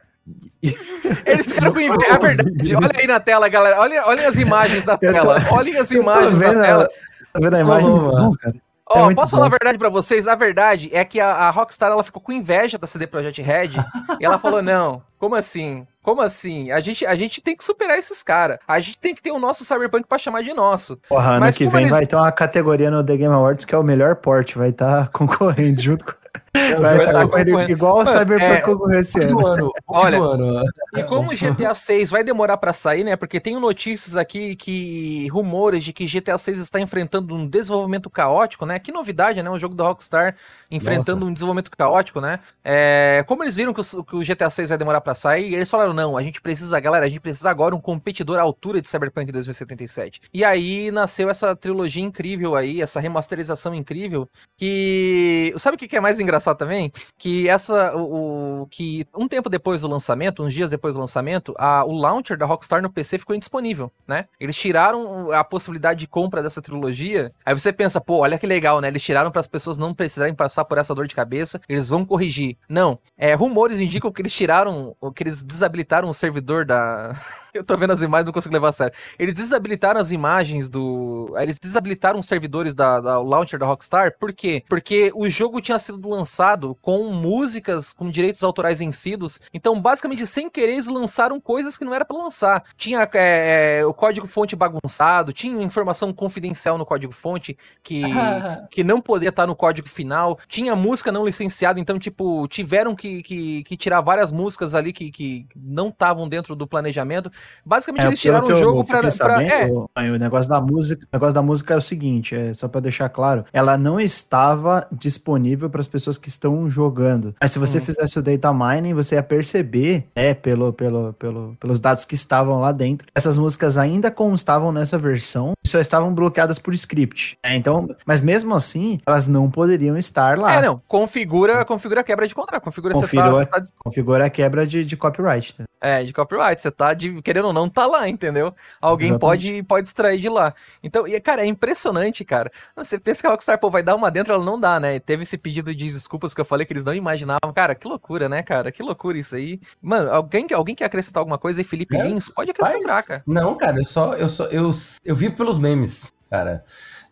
eles 1.25 1.47
ficaram 1.49 1.73
com 1.73 1.81
inveja. 1.81 2.15
É 2.15 2.19
verdade. 2.19 2.77
Olha 2.77 2.93
aí 2.95 3.07
na 3.07 3.21
tela, 3.21 3.49
galera. 3.49 3.81
Olha, 3.81 4.03
olha 4.07 4.29
as 4.29 4.37
imagens 4.37 4.85
da 4.85 4.97
tela. 4.97 5.43
Olhem 5.51 5.77
as 5.77 5.91
imagens 5.93 6.41
da 6.41 6.61
tela. 6.61 6.89
Tá 7.33 7.41
vendo 7.41 7.57
a 7.57 7.61
imagem? 7.61 7.89
Oh, 7.89 8.01
bom, 8.01 8.33
cara. 8.33 8.55
Ó, 8.91 9.11
é 9.11 9.15
posso 9.15 9.33
falar 9.33 9.47
a 9.47 9.51
verdade 9.51 9.77
para 9.77 9.91
vocês? 9.91 10.27
A 10.27 10.35
verdade 10.35 10.89
é 10.93 11.05
que 11.05 11.21
a, 11.21 11.31
a, 11.31 11.51
Rockstar 11.51 11.91
ela 11.91 12.03
ficou 12.03 12.23
com 12.23 12.33
inveja 12.33 12.79
da 12.79 12.87
CD 12.87 13.07
Projekt 13.07 13.43
Red 13.43 13.73
e 14.19 14.25
ela 14.25 14.39
falou: 14.39 14.63
não, 14.63 15.03
como 15.19 15.35
assim? 15.35 15.87
Como 16.03 16.23
assim? 16.23 16.73
A 16.73 16.81
gente, 16.81 17.05
a 17.05 17.15
gente 17.15 17.43
tem 17.43 17.55
que 17.55 17.63
superar 17.63 17.99
esses 17.99 18.23
caras. 18.23 18.59
A 18.67 18.81
gente 18.81 18.99
tem 18.99 19.15
que 19.15 19.21
ter 19.21 19.31
o 19.31 19.39
nosso 19.39 19.63
Cyberpunk 19.63 20.07
para 20.09 20.17
chamar 20.17 20.43
de 20.43 20.55
nosso. 20.55 20.97
Porra, 21.07 21.33
ano 21.33 21.41
Mas 21.41 21.59
que 21.59 21.69
vem 21.69 21.83
eles... 21.83 21.93
vai 21.93 22.07
ter 22.07 22.17
uma 22.17 22.33
categoria 22.33 22.91
no 22.91 23.05
The 23.05 23.17
Game 23.17 23.35
Awards 23.35 23.67
que 23.67 23.75
é 23.75 23.79
o 23.79 23.83
melhor 23.83 24.17
porte, 24.17 24.57
vai 24.57 24.71
estar 24.71 25.05
tá 25.05 25.07
concorrendo 25.13 25.83
junto 25.83 26.07
com. 26.07 26.13
Vai 26.55 26.99
estar 26.99 27.29
tá 27.29 27.71
igual 27.71 27.99
o 27.99 28.07
Cyberpunk 28.07 28.43
é, 28.43 28.61
concorreu 28.61 29.01
esse 29.01 29.21
ano. 29.21 29.47
ano. 29.47 29.73
Olha, 29.87 30.19
ano. 30.19 30.65
e 30.97 31.03
como 31.05 31.31
o 31.31 31.37
GTA 31.37 31.75
6 31.75 32.11
vai 32.11 32.25
demorar 32.25 32.57
para 32.57 32.73
sair, 32.73 33.05
né? 33.05 33.17
Porque 33.17 33.39
tem 33.39 33.59
notícias 33.59 34.17
aqui 34.17 34.57
que 34.57 35.29
rumores 35.29 35.85
de 35.85 35.93
que 35.93 36.07
GTA 36.07 36.37
6 36.37 36.59
está 36.59 36.81
enfrentando 36.81 37.35
um 37.35 37.47
desenvolvimento 37.47 38.11
caótico, 38.11 38.67
né? 38.67 38.79
Que 38.79 38.91
novidade, 38.91 39.43
né? 39.43 39.51
Um 39.51 39.59
jogo 39.59 39.75
da 39.75 39.85
Rockstar 39.85 40.35
enfrentando 40.71 41.21
Nossa. 41.21 41.31
um 41.31 41.33
desenvolvimento 41.33 41.71
caótico, 41.71 42.21
né? 42.21 42.41
É, 42.65 43.25
como 43.27 43.45
eles 43.45 43.55
viram 43.55 43.73
que 43.73 43.81
o, 43.81 44.05
que 44.05 44.17
o 44.17 44.21
GTA 44.21 44.51
6 44.51 44.71
vai 44.71 44.79
demorar 44.79 45.01
para 45.01 45.15
sair, 45.15 45.55
eles 45.55 45.71
falaram: 45.71 45.93
não, 45.93 46.17
a 46.17 46.23
gente 46.23 46.41
precisa, 46.41 46.79
galera, 46.81 47.07
a 47.07 47.09
gente 47.09 47.21
precisa 47.21 47.51
agora 47.51 47.75
um 47.75 47.81
competidor 47.81 48.39
à 48.39 48.43
altura 48.43 48.81
de 48.81 48.89
Cyberpunk 48.89 49.31
2077. 49.31 50.23
E 50.33 50.45
aí 50.45 50.91
nasceu 50.91 51.31
essa 51.31 51.55
trilogia 51.55 52.03
incrível 52.03 52.57
aí, 52.57 52.81
essa 52.81 53.01
remasterização 53.01 53.75
incrível, 53.75 54.29
que. 54.57 55.55
Sabe 55.59 55.77
o 55.77 55.79
que 55.79 55.97
é 55.97 56.01
mais 56.01 56.21
engraçado 56.21 56.48
também? 56.55 56.93
Que 57.17 57.49
essa. 57.49 57.95
O, 57.97 58.63
o 58.63 58.67
que 58.67 59.07
um 59.17 59.29
tempo 59.29 59.49
depois 59.49 59.83
do 59.83 59.89
lançamento, 59.89 60.43
uns 60.43 60.53
dias 60.53 60.71
depois 60.71 60.95
do 60.95 61.01
lançamento, 61.01 61.55
a, 61.59 61.85
o 61.85 61.93
launcher 61.93 62.37
da 62.37 62.47
Rockstar 62.47 62.83
no 62.83 62.91
PC 62.91 63.19
ficou 63.19 63.35
indisponível, 63.35 63.91
né? 64.07 64.27
Eles 64.41 64.57
tiraram 64.57 65.31
a 65.33 65.43
possibilidade 65.45 66.01
de 66.01 66.07
compra 66.07 66.43
dessa 66.43 66.63
trilogia. 66.63 67.33
Aí 67.45 67.55
você 67.55 67.73
pensa, 67.73 68.01
pô, 68.01 68.19
olha 68.19 68.39
que 68.39 68.47
legal, 68.47 68.81
né? 68.81 68.89
Eles 68.89 69.03
tiraram 69.03 69.31
para 69.31 69.41
as 69.41 69.47
pessoas 69.47 69.79
não 69.79 69.95
precisarem 69.95 70.35
passar 70.35 70.65
por 70.65 70.79
essa 70.79 70.95
dor 70.95 71.07
de 71.07 71.15
cabeça, 71.15 71.61
eles 71.69 71.89
vão 71.89 72.05
corrigir. 72.05 72.57
Não. 72.69 72.99
É, 73.17 73.35
rumores 73.35 73.81
indicam 73.81 74.13
que 74.13 74.23
eles 74.23 74.33
tiraram, 74.33 74.97
que 75.15 75.23
eles 75.23 75.43
desabilitaram 75.43 76.09
o 76.09 76.15
servidor 76.15 76.65
da. 76.65 77.13
Eu 77.59 77.65
tô 77.65 77.77
vendo 77.77 77.93
as 77.93 78.03
imagens, 78.03 78.27
não 78.27 78.33
consigo 78.33 78.55
levar 78.55 78.69
a 78.69 78.73
sério. 78.73 78.97
Eles 79.19 79.35
desabilitaram 79.35 80.01
as 80.01 80.13
imagens 80.13 80.69
do. 80.71 81.35
Eles 81.37 81.59
desabilitaram 81.61 82.21
os 82.21 82.27
servidores 82.27 82.75
da, 82.75 83.01
da 83.01 83.19
launcher 83.19 83.59
da 83.59 83.67
Rockstar. 83.67 84.17
Por 84.19 84.33
quê? 84.33 84.63
Porque 84.69 85.11
o 85.15 85.29
jogo 85.29 85.61
tinha 85.61 85.79
sido 85.79 86.09
lançado 86.09 86.77
com 86.81 87.13
músicas 87.13 87.93
com 87.93 88.09
direitos 88.11 88.45
autorais 88.45 88.79
vencidos. 88.79 89.41
Então, 89.53 89.81
basicamente, 89.81 90.25
sem 90.27 90.49
querer, 90.49 90.73
eles 90.73 90.87
lançaram 90.87 91.41
coisas 91.41 91.77
que 91.77 91.85
não 91.85 91.93
era 91.93 92.05
para 92.05 92.17
lançar. 92.17 92.63
Tinha 92.77 93.09
é, 93.15 93.79
é, 93.81 93.87
o 93.87 93.93
código-fonte 93.93 94.55
bagunçado, 94.55 95.33
tinha 95.33 95.61
informação 95.63 96.13
confidencial 96.13 96.79
no 96.79 96.87
código-fonte 96.87 97.59
que, 97.83 98.03
que 98.71 98.85
não 98.85 99.01
poderia 99.01 99.31
estar 99.31 99.47
no 99.47 99.57
código 99.57 99.89
final. 99.89 100.39
Tinha 100.47 100.77
música 100.77 101.11
não 101.11 101.27
licenciada, 101.27 101.81
então, 101.81 101.99
tipo, 101.99 102.47
tiveram 102.47 102.95
que, 102.95 103.23
que, 103.23 103.65
que 103.65 103.77
tirar 103.77 104.01
várias 104.01 104.31
músicas 104.31 104.75
ali 104.75 104.93
que, 104.93 105.11
que 105.11 105.47
não 105.57 105.89
estavam 105.89 106.29
dentro 106.29 106.55
do 106.55 106.67
planejamento. 106.67 107.31
Basicamente, 107.65 108.05
é, 108.05 108.07
eles 108.09 108.21
tiraram 108.21 108.47
o 108.47 108.55
jogo 108.55 108.85
para. 108.85 109.09
É. 109.43 109.71
O 109.71 110.19
negócio 110.19 110.49
da 110.49 110.61
música, 110.61 111.05
o 111.05 111.09
negócio 111.13 111.35
da 111.35 111.43
música 111.43 111.75
é 111.75 111.77
o 111.77 111.81
seguinte, 111.81 112.35
é, 112.35 112.55
só 112.55 112.69
para 112.69 112.81
deixar 112.81 113.09
claro, 113.09 113.45
ela 113.53 113.77
não 113.77 114.01
estava 114.01 114.87
disponível 114.91 115.69
para 115.69 115.81
as 115.81 115.89
pessoas 115.89 116.19
que 116.19 116.29
estão 116.29 116.69
jogando. 116.69 117.35
Mas 117.41 117.53
se 117.53 117.59
você 117.59 117.79
hum. 117.79 117.83
fizesse 117.83 118.19
o 118.19 118.23
data 118.23 118.53
mining, 118.53 118.95
você 118.95 119.17
ia 119.17 119.23
perceber, 119.23 120.07
é, 120.15 120.35
pelo, 120.35 120.73
pelo, 120.73 121.13
pelo, 121.15 121.57
pelos 121.61 121.81
dados 121.81 122.05
que 122.05 122.15
estavam 122.15 122.61
lá 122.61 122.73
dentro, 122.73 123.09
essas 123.15 123.39
músicas 123.39 123.77
ainda 123.77 124.11
constavam 124.11 124.73
nessa 124.73 124.99
versão, 124.99 125.53
só 125.67 125.79
estavam 125.79 126.15
bloqueadas 126.15 126.59
por 126.59 126.75
script. 126.75 127.39
É, 127.43 127.55
então, 127.55 127.89
mas 128.07 128.23
mesmo 128.23 128.55
assim, 128.55 128.99
elas 129.07 129.27
não 129.27 129.51
poderiam 129.51 129.97
estar 129.97 130.39
lá. 130.39 130.55
É, 130.55 130.63
não. 130.63 130.81
Configura, 130.87 131.65
configura 131.65 132.01
a 132.01 132.05
quebra 132.05 132.27
de 132.27 132.35
contrato. 132.35 132.63
Configura, 132.63 132.95
você 132.95 133.17
tá, 133.17 133.31
você 133.31 133.47
tá... 133.47 133.63
configura 133.79 134.27
a 134.27 134.31
quebra 134.31 134.67
de, 134.67 134.85
de 134.85 134.97
copyright. 134.97 135.55
Né? 135.59 135.65
É, 135.81 136.03
de 136.03 136.13
copyright. 136.13 136.61
Você 136.61 136.71
tá 136.71 136.95
de, 136.95 137.21
querendo 137.29 137.49
ou 137.49 137.53
não, 137.53 137.69
tá 137.69 137.85
lá, 137.85 138.09
entendeu? 138.09 138.55
Alguém 138.81 139.19
pode, 139.19 139.63
pode 139.65 139.87
extrair 139.87 140.19
de 140.19 140.31
lá. 140.31 140.55
Então, 140.83 141.07
e, 141.07 141.21
cara, 141.21 141.43
é 141.43 141.47
impressionante, 141.47 142.25
cara. 142.25 142.51
Você 142.75 142.99
pensa 142.99 143.21
que 143.21 143.27
a 143.27 143.31
Rockstar, 143.31 143.61
pô, 143.61 143.71
vai 143.71 143.83
dar 143.83 143.95
uma 143.95 144.11
dentro, 144.11 144.33
ela 144.33 144.43
não 144.43 144.59
dá, 144.59 144.81
né? 144.81 144.99
Teve 144.99 145.25
esse 145.25 145.37
pedido 145.37 145.75
de 145.75 145.85
desculpas 145.85 146.33
que 146.33 146.41
eu 146.41 146.45
falei 146.47 146.65
que 146.65 146.73
eles 146.73 146.87
não 146.87 146.95
imaginavam. 146.95 147.53
Cara, 147.55 147.75
que 147.75 147.87
loucura, 147.87 148.31
né, 148.31 148.43
cara? 148.43 148.73
Que 148.73 148.83
loucura 148.83 149.19
isso 149.19 149.37
aí. 149.37 149.61
Mano, 149.83 150.11
alguém, 150.11 150.47
alguém 150.55 150.75
quer 150.75 150.87
acrescentar 150.87 151.21
alguma 151.21 151.37
coisa 151.37 151.61
aí? 151.61 151.65
Felipe 151.65 151.99
é, 151.99 152.07
Lins? 152.07 152.31
Pode 152.31 152.51
acrescentar, 152.51 153.05
cara. 153.05 153.23
Não, 153.27 153.55
cara, 153.59 153.79
eu 153.79 153.85
só, 153.85 154.15
eu 154.15 154.29
só, 154.31 154.47
eu, 154.47 154.71
eu 155.05 155.15
vivo 155.15 155.37
pelos 155.37 155.59
memes, 155.59 156.11
cara. 156.31 156.65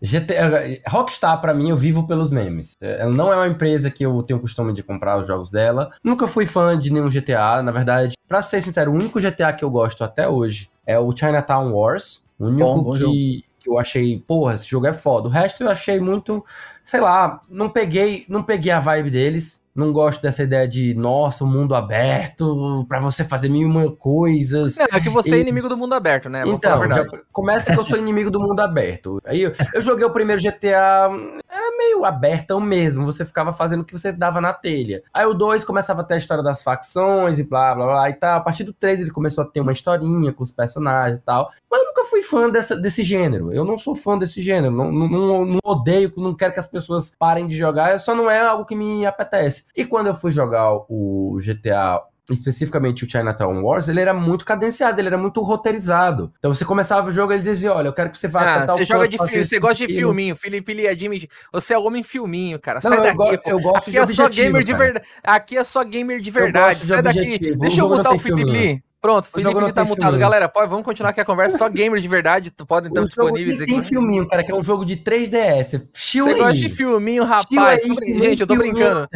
GTA, 0.02 0.80
Rockstar, 0.88 1.40
para 1.40 1.54
mim, 1.54 1.70
eu 1.70 1.76
vivo 1.76 2.06
pelos 2.06 2.30
memes. 2.30 2.72
Ela 2.80 3.10
não 3.10 3.32
é 3.32 3.36
uma 3.36 3.48
empresa 3.48 3.90
que 3.90 4.04
eu 4.04 4.22
tenho 4.22 4.38
o 4.38 4.42
costume 4.42 4.72
de 4.72 4.82
comprar 4.82 5.18
os 5.18 5.26
jogos 5.26 5.50
dela. 5.50 5.90
Nunca 6.02 6.26
fui 6.26 6.46
fã 6.46 6.78
de 6.78 6.92
nenhum 6.92 7.08
GTA. 7.08 7.62
Na 7.62 7.72
verdade, 7.72 8.14
pra 8.28 8.42
ser 8.42 8.62
sincero, 8.62 8.90
o 8.90 8.94
único 8.94 9.20
GTA 9.20 9.52
que 9.52 9.64
eu 9.64 9.70
gosto 9.70 10.04
até 10.04 10.28
hoje 10.28 10.70
é 10.86 10.98
o 10.98 11.14
Chinatown 11.16 11.72
Wars. 11.72 12.22
O 12.38 12.46
único 12.46 12.66
bom, 12.66 12.82
bom 12.82 12.92
que, 12.92 13.44
que, 13.58 13.70
eu 13.70 13.78
achei, 13.78 14.22
porra, 14.26 14.54
esse 14.54 14.68
jogo 14.68 14.86
é 14.86 14.92
foda. 14.92 15.28
O 15.28 15.30
resto 15.30 15.62
eu 15.62 15.70
achei 15.70 15.98
muito, 15.98 16.44
sei 16.84 17.00
lá, 17.00 17.40
não 17.48 17.68
peguei, 17.68 18.24
não 18.28 18.42
peguei 18.42 18.72
a 18.72 18.80
vibe 18.80 19.10
deles. 19.10 19.62
Não 19.76 19.92
gosto 19.92 20.22
dessa 20.22 20.42
ideia 20.42 20.66
de, 20.66 20.94
nossa, 20.94 21.44
o 21.44 21.46
mundo 21.46 21.74
aberto, 21.74 22.84
para 22.88 22.98
você 22.98 23.22
fazer 23.22 23.48
mil 23.48 23.68
uma 23.68 23.90
coisas. 23.92 24.78
é 24.78 25.00
que 25.00 25.10
você 25.10 25.34
é 25.34 25.38
e... 25.38 25.38
é 25.38 25.42
inimigo 25.42 25.68
do 25.68 25.76
mundo 25.76 25.94
aberto, 25.94 26.28
né? 26.28 26.44
Vou 26.44 26.54
então, 26.54 26.80
começa 27.32 27.72
que 27.72 27.78
eu 27.78 27.84
sou 27.84 27.98
inimigo 27.98 28.30
do 28.30 28.40
mundo 28.40 28.60
aberto. 28.60 29.20
Aí 29.24 29.42
eu, 29.42 29.54
eu 29.74 29.82
joguei 29.82 30.06
o 30.06 30.10
primeiro 30.10 30.40
GTA, 30.40 31.10
era 31.48 31.76
meio 31.76 32.04
abertão 32.04 32.60
mesmo, 32.60 33.04
você 33.04 33.24
ficava 33.24 33.52
fazendo 33.52 33.80
o 33.80 33.84
que 33.84 33.92
você 33.92 34.12
dava 34.12 34.40
na 34.40 34.52
telha. 34.52 35.02
Aí 35.12 35.26
o 35.26 35.34
2 35.34 35.64
começava 35.64 36.00
a 36.00 36.04
ter 36.04 36.14
a 36.14 36.18
história 36.18 36.42
das 36.42 36.62
facções 36.62 37.38
e 37.38 37.48
blá 37.48 37.74
blá 37.74 37.86
blá 37.86 38.10
e 38.10 38.14
tal. 38.14 38.38
A 38.38 38.40
partir 38.40 38.64
do 38.64 38.72
3 38.72 39.00
ele 39.00 39.10
começou 39.10 39.44
a 39.44 39.46
ter 39.46 39.60
uma 39.60 39.72
historinha 39.72 40.32
com 40.32 40.42
os 40.42 40.52
personagens 40.52 41.18
e 41.18 41.22
tal. 41.22 41.50
Mas 41.70 41.80
eu 41.80 41.86
nunca 41.86 42.04
fui 42.04 42.22
fã 42.22 42.48
dessa, 42.48 42.76
desse 42.76 43.02
gênero. 43.02 43.52
Eu 43.52 43.64
não 43.64 43.76
sou 43.76 43.94
fã 43.94 44.16
desse 44.16 44.40
gênero. 44.42 44.74
Não, 44.74 44.90
não, 44.92 45.08
não, 45.08 45.44
não 45.44 45.58
odeio, 45.64 46.12
não 46.16 46.34
quero 46.34 46.52
que 46.52 46.60
as 46.60 46.66
pessoas 46.66 47.14
parem 47.18 47.46
de 47.46 47.56
jogar. 47.56 47.98
Só 47.98 48.14
não 48.14 48.30
é 48.30 48.40
algo 48.40 48.64
que 48.64 48.74
me 48.74 49.04
apetece. 49.04 49.66
E 49.76 49.84
quando 49.84 50.06
eu 50.06 50.14
fui 50.14 50.30
jogar 50.30 50.72
o 50.88 51.36
GTA 51.40 52.02
especificamente 52.30 53.04
o 53.04 53.10
Chinatown 53.10 53.62
Wars, 53.62 53.88
ele 53.88 54.00
era 54.00 54.12
muito 54.12 54.44
cadenciado, 54.44 55.00
ele 55.00 55.08
era 55.08 55.18
muito 55.18 55.40
roteirizado. 55.40 56.32
Então 56.38 56.52
você 56.52 56.64
começava 56.64 57.08
o 57.08 57.12
jogo 57.12 57.32
ele 57.32 57.42
dizia, 57.42 57.72
olha, 57.72 57.88
eu 57.88 57.92
quero 57.92 58.10
que 58.10 58.18
você 58.18 58.26
vá 58.26 58.62
ah, 58.62 58.66
você 58.66 58.84
joga 58.84 59.06
de 59.06 59.16
filme, 59.16 59.44
você 59.44 59.58
gosta 59.58 59.86
de 59.86 59.94
filminho, 59.94 60.34
Felipe 60.34 60.74
Lee 60.74 60.88
admite, 60.88 61.28
você 61.52 61.74
é 61.74 61.78
homem 61.78 62.02
filminho, 62.02 62.58
cara. 62.58 62.80
Não, 62.82 62.90
sai 62.90 63.00
daqui. 63.00 63.40
Eu, 63.46 63.52
eu 63.52 63.60
gosto 63.60 63.76
aqui 63.78 63.90
de 63.92 63.98
é 63.98 64.06
só 64.06 64.28
gamer 64.28 64.64
de 64.64 64.74
verdade. 64.74 65.06
Aqui 65.22 65.56
é 65.56 65.64
só 65.64 65.84
gamer 65.84 66.20
de 66.20 66.30
verdade. 66.30 66.84
Sai 66.84 67.02
daqui. 67.02 67.54
Deixa 67.56 67.80
eu 67.80 67.88
botar 67.88 68.12
o 68.12 68.18
Felipe 68.18 68.50
Lee. 68.50 68.82
Pronto, 69.06 69.28
Felipe 69.30 69.56
ele 69.56 69.72
tá 69.72 69.84
mutado. 69.84 70.18
Galera, 70.18 70.48
pode, 70.48 70.68
vamos 70.68 70.84
continuar 70.84 71.10
aqui 71.10 71.20
a 71.20 71.24
conversa. 71.24 71.56
Só 71.56 71.68
gamers 71.68 72.02
de 72.02 72.08
verdade 72.08 72.52
podem 72.66 72.88
estar 72.88 73.04
disponíveis 73.04 73.60
aqui. 73.60 73.70
Tem 73.70 73.80
filminho, 73.80 74.26
cara, 74.26 74.42
que 74.42 74.50
é 74.50 74.54
um 74.54 74.64
jogo 74.64 74.84
de 74.84 74.96
3DS. 74.96 75.86
Você 75.94 76.34
gosta 76.34 76.54
de 76.54 76.68
filminho, 76.68 77.22
rapaz? 77.22 77.84
Aí, 77.84 78.20
Gente, 78.20 78.40
eu 78.40 78.48
tô 78.48 78.56
brincando. 78.56 79.08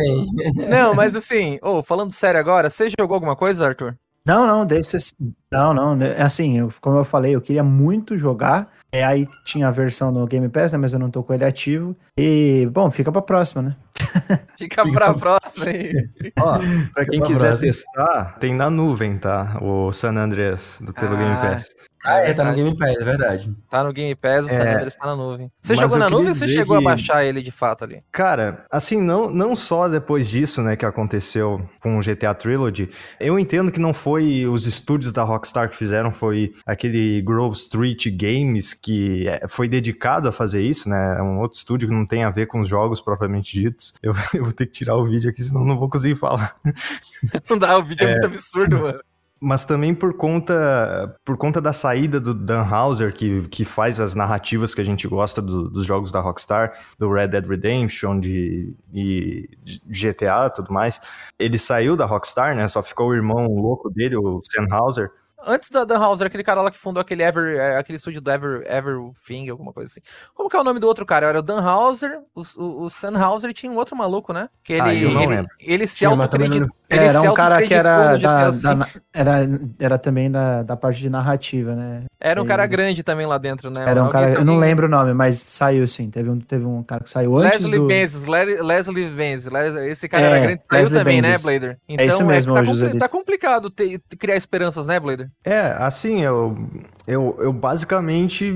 Não, 0.71 0.95
mas 0.95 1.17
assim, 1.17 1.59
oh, 1.61 1.83
falando 1.83 2.12
sério 2.12 2.39
agora, 2.39 2.71
você 2.71 2.89
jogou 2.97 3.15
alguma 3.15 3.35
coisa, 3.35 3.67
Arthur? 3.67 3.97
Não, 4.26 4.47
não, 4.47 4.66
desses. 4.66 5.14
Não, 5.51 5.72
não. 5.72 5.97
Né, 5.97 6.14
é 6.16 6.22
assim, 6.22 6.59
eu, 6.59 6.72
como 6.80 6.98
eu 6.98 7.05
falei, 7.05 7.34
eu 7.34 7.40
queria 7.40 7.64
muito 7.64 8.16
jogar. 8.16 8.70
É, 8.92 9.05
aí 9.05 9.26
tinha 9.44 9.68
a 9.68 9.70
versão 9.70 10.10
no 10.10 10.26
Game 10.26 10.48
Pass, 10.48 10.72
né? 10.72 10.78
Mas 10.78 10.92
eu 10.92 10.98
não 10.98 11.10
tô 11.10 11.22
com 11.22 11.32
ele 11.32 11.44
ativo. 11.44 11.97
E, 12.18 12.68
bom, 12.72 12.90
fica 12.90 13.10
pra 13.10 13.22
próxima, 13.22 13.62
né? 13.62 13.76
Fica 14.59 14.90
pra 14.90 15.14
próxima 15.14 15.66
aí. 15.66 15.92
Ó, 16.38 16.59
pra 16.94 17.06
quem 17.06 17.20
quiser 17.22 17.48
próxima. 17.48 17.66
testar, 17.66 18.38
tem 18.38 18.55
na 18.55 18.70
nuvem, 18.70 19.16
tá? 19.16 19.59
O 19.60 19.92
San 19.92 20.16
Andreas 20.16 20.78
do, 20.80 20.92
pelo 20.92 21.14
ah, 21.14 21.16
Game 21.16 21.36
Pass. 21.36 21.68
Ah, 22.05 22.18
é, 22.18 22.32
tá 22.32 22.44
no 22.44 22.55
Game 22.55 22.77
Pass, 22.77 22.97
é 23.01 23.05
verdade. 23.05 23.55
Tá 23.68 23.85
no 23.85 23.93
Game 23.93 24.14
Pass, 24.14 24.47
o 24.47 24.51
é, 24.51 24.52
San 24.52 24.62
Andreas 24.62 24.97
tá 24.97 25.06
na 25.06 25.16
nuvem. 25.16 25.52
Você 25.62 25.77
jogou 25.77 25.98
na 25.98 26.09
nuvem 26.09 26.28
ou 26.28 26.35
você 26.35 26.48
chegou 26.48 26.78
que... 26.78 26.82
a 26.82 26.90
baixar 26.90 27.24
ele 27.24 27.43
de 27.43 27.51
fato 27.51 27.85
ali? 27.85 28.02
Cara, 28.10 28.64
assim, 28.70 29.01
não, 29.01 29.31
não 29.31 29.55
só 29.55 29.86
depois 29.86 30.31
disso, 30.31 30.62
né, 30.62 30.77
que 30.77 30.86
aconteceu 30.86 31.60
com 31.81 31.98
o 31.98 32.01
GTA 32.01 32.35
Trilogy, 32.35 32.90
eu 33.18 33.39
entendo 33.39 33.70
que 33.70 33.78
não 33.78 33.93
foi 33.93 34.47
os 34.47 34.66
estúdios 34.66 35.12
da 35.12 35.22
Rockstar 35.22 35.68
que 35.68 35.77
fizeram, 35.77 36.10
foi 36.10 36.55
aquele 36.64 37.20
Grove 37.20 37.56
Street 37.56 38.06
Games 38.16 38.72
que 38.72 39.28
é, 39.28 39.47
foi 39.47 39.68
dedicado 39.68 40.28
a 40.28 40.32
fazer 40.32 40.62
isso, 40.62 40.89
né, 40.89 41.16
é 41.18 41.22
um 41.22 41.39
outro 41.40 41.59
estúdio 41.59 41.89
que 41.89 41.94
não 41.94 42.06
tem 42.06 42.24
a 42.24 42.31
ver 42.31 42.47
com 42.47 42.60
os 42.60 42.68
jogos 42.68 43.01
propriamente 43.01 43.60
ditos. 43.60 43.93
Eu, 44.02 44.14
eu 44.32 44.44
vou 44.44 44.52
ter 44.52 44.66
que 44.66 44.72
tirar 44.72 44.97
o 44.97 45.05
vídeo 45.05 45.28
aqui, 45.28 45.43
senão 45.43 45.64
não 45.64 45.78
vou 45.78 45.89
conseguir 45.90 46.16
falar. 46.16 46.56
não 47.48 47.59
dá, 47.59 47.77
o 47.77 47.82
vídeo 47.82 48.06
é, 48.06 48.10
é 48.10 48.12
muito 48.12 48.27
absurdo, 48.27 48.78
mano 48.78 49.01
mas 49.41 49.65
também 49.65 49.95
por 49.95 50.15
conta 50.15 51.17
por 51.25 51.37
conta 51.39 51.61
da 51.61 51.73
saída 51.73 52.21
do 52.21 52.35
Dan 52.35 52.62
Houser, 52.62 53.12
que, 53.15 53.49
que 53.49 53.65
faz 53.65 53.99
as 53.99 54.15
narrativas 54.15 54.75
que 54.75 54.81
a 54.81 54.85
gente 54.85 55.09
gosta 55.09 55.41
do, 55.41 55.71
dos 55.71 55.87
jogos 55.87 56.12
da 56.12 56.21
Rockstar, 56.21 56.73
do 56.99 57.11
Red 57.11 57.29
Dead 57.29 57.47
Redemption 57.47 58.21
de, 58.21 58.75
e 58.93 59.49
de 59.62 59.81
GTA 59.89 60.47
e 60.47 60.51
tudo 60.51 60.73
mais. 60.73 61.01
Ele 61.39 61.57
saiu 61.57 61.97
da 61.97 62.05
Rockstar, 62.05 62.55
né? 62.55 62.69
Só 62.69 62.83
ficou 62.83 63.09
o 63.09 63.15
irmão 63.15 63.47
louco 63.47 63.89
dele, 63.91 64.17
o 64.17 64.41
Sam 64.45 64.67
Houser. 64.71 65.11
Antes 65.47 65.71
da 65.71 65.85
Dan 65.85 65.99
Houser, 65.99 66.27
aquele 66.27 66.45
cara 66.45 66.62
lá 66.62 66.71
que 66.71 66.79
fundou 66.79 67.01
aquele 67.01 67.23
Ever, 67.23 67.57
é, 67.57 67.79
aquele 67.79 67.97
estúdio 67.97 68.21
do 68.21 68.31
Ever, 68.31 68.62
Everthing, 68.71 69.49
alguma 69.49 69.73
coisa 69.73 69.91
assim. 69.91 70.01
Como 70.35 70.49
que 70.49 70.57
é 70.57 70.61
o 70.61 70.65
nome 70.65 70.79
do 70.79 70.87
outro 70.87 71.07
cara? 71.07 71.27
Era 71.27 71.39
o 71.39 71.43
Dan 71.43 71.61
Houser, 71.61 72.21
o, 72.35 72.43
o, 72.59 72.85
o 72.85 72.91
Sam 72.91 73.19
Houser 73.19 73.51
e 73.51 73.55
tinha 73.55 73.71
um 73.71 73.77
outro 73.77 73.97
maluco, 73.97 74.33
né? 74.33 74.49
Que 74.62 74.75
ele, 74.75 74.83
ah, 74.83 74.95
ele, 74.95 75.47
ele, 75.61 75.87
se 75.87 76.05
autoacreditou. 76.05 76.69
Era 76.89 77.23
um 77.23 77.35
cara 77.35 77.62
que 77.62 77.73
era, 77.73 78.17
da, 78.17 78.51
da, 78.51 78.89
era, 79.12 79.61
era 79.79 79.99
também 79.99 80.31
da, 80.31 80.62
da 80.62 80.77
parte 80.77 81.01
de 81.01 81.09
narrativa, 81.09 81.75
né? 81.75 82.05
Era 82.20 82.42
um 82.42 82.44
cara 82.44 82.66
grande 82.66 83.02
também 83.02 83.26
lá 83.26 83.38
dentro, 83.38 83.70
né? 83.70 83.76
Era 83.80 84.05
um 84.05 84.10
cara, 84.10 84.30
eu 84.30 84.44
não 84.44 84.59
lembro 84.59 84.86
o 84.86 84.90
nome, 84.90 85.14
mas 85.14 85.38
saiu 85.38 85.86
sim. 85.88 86.10
Teve 86.10 86.28
um, 86.28 86.38
teve 86.38 86.66
um 86.66 86.82
cara 86.82 87.02
que 87.02 87.09
saiu 87.09 87.38
antes 87.38 87.60
Leslie 87.60 87.78
do... 87.78 87.86
Benzes, 87.86 88.26
Leslie 88.26 89.06
Benzes. 89.06 89.51
Esse 89.88 90.06
cara 90.06 90.24
é, 90.24 90.26
era 90.26 90.40
grande, 90.40 90.62
saiu 90.70 90.80
Leslie 90.82 90.98
também, 90.98 91.22
né, 91.22 91.28
Benzes. 91.28 91.44
né, 91.44 91.59
Blader? 91.59 91.78
Então, 91.88 92.05
é 92.05 92.09
isso 92.09 92.16
então, 92.16 92.30
é, 92.30 92.34
mesmo, 92.34 92.52
é, 92.52 92.60
tá, 92.60 92.64
José 92.64 92.94
tá 92.98 93.09
complicado 93.09 93.70
ter, 93.70 94.01
criar 94.18 94.36
esperanças, 94.36 94.86
né, 94.86 95.01
Blader? 95.01 95.30
É, 95.42 95.74
assim, 95.78 96.20
eu, 96.20 96.59
eu, 97.06 97.38
eu 97.40 97.52
basicamente... 97.55 98.52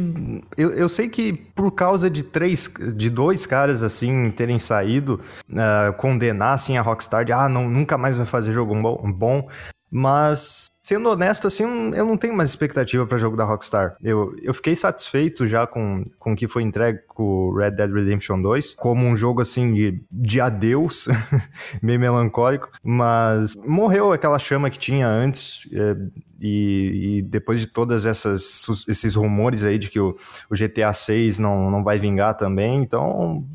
Eu, 0.58 0.70
eu 0.72 0.88
sei 0.88 1.08
que 1.08 1.32
por 1.32 1.70
causa 1.70 2.10
de 2.10 2.22
três, 2.22 2.70
de 2.94 3.08
dois 3.08 3.46
caras, 3.46 3.82
assim, 3.82 4.30
terem 4.30 4.58
saído, 4.58 5.20
uh, 5.48 5.92
condenar, 5.94 6.52
assim, 6.52 6.76
a 6.76 6.82
Rockstar 6.82 7.24
de, 7.24 7.32
ah, 7.32 7.48
não, 7.48 7.70
nunca 7.70 7.96
mais 7.96 8.16
vai 8.16 8.26
fazer 8.26 8.52
jogo 8.52 8.74
bom, 8.74 9.10
bom 9.10 9.48
mas 9.90 10.66
Sendo 10.86 11.08
honesto, 11.08 11.46
assim, 11.46 11.64
eu 11.94 12.04
não 12.04 12.14
tenho 12.14 12.36
mais 12.36 12.50
expectativa 12.50 13.06
para 13.06 13.16
jogo 13.16 13.38
da 13.38 13.44
Rockstar. 13.44 13.96
Eu, 14.02 14.36
eu 14.42 14.52
fiquei 14.52 14.76
satisfeito 14.76 15.46
já 15.46 15.66
com, 15.66 16.04
com 16.18 16.34
o 16.34 16.36
que 16.36 16.46
foi 16.46 16.62
entregue 16.62 16.98
com 17.08 17.54
Red 17.54 17.70
Dead 17.70 17.90
Redemption 17.90 18.42
2, 18.42 18.74
como 18.74 19.06
um 19.06 19.16
jogo, 19.16 19.40
assim, 19.40 19.72
de, 19.72 20.04
de 20.12 20.42
adeus, 20.42 21.08
meio 21.80 21.98
melancólico, 21.98 22.68
mas 22.82 23.54
morreu 23.64 24.12
aquela 24.12 24.38
chama 24.38 24.68
que 24.68 24.78
tinha 24.78 25.08
antes, 25.08 25.66
é, 25.72 25.96
e, 26.38 27.16
e, 27.16 27.22
depois 27.22 27.62
de 27.62 27.68
todas 27.68 28.04
essas 28.04 28.66
esses 28.86 29.14
rumores 29.14 29.64
aí 29.64 29.78
de 29.78 29.88
que 29.88 29.98
o, 29.98 30.14
o 30.50 30.54
GTA 30.54 30.92
6 30.92 31.38
não, 31.38 31.70
não 31.70 31.82
vai 31.82 31.98
vingar 31.98 32.36
também, 32.36 32.82
então 32.82 33.46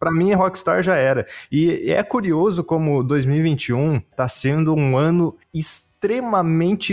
para 0.00 0.10
mim 0.10 0.32
Rockstar 0.32 0.82
já 0.82 0.96
era. 0.96 1.24
E, 1.52 1.92
é 1.92 2.02
curioso 2.02 2.64
como 2.64 3.04
2021 3.04 4.00
tá 4.16 4.26
sendo 4.26 4.74
um 4.74 4.96
ano 4.96 5.36
extremamente 5.54 5.91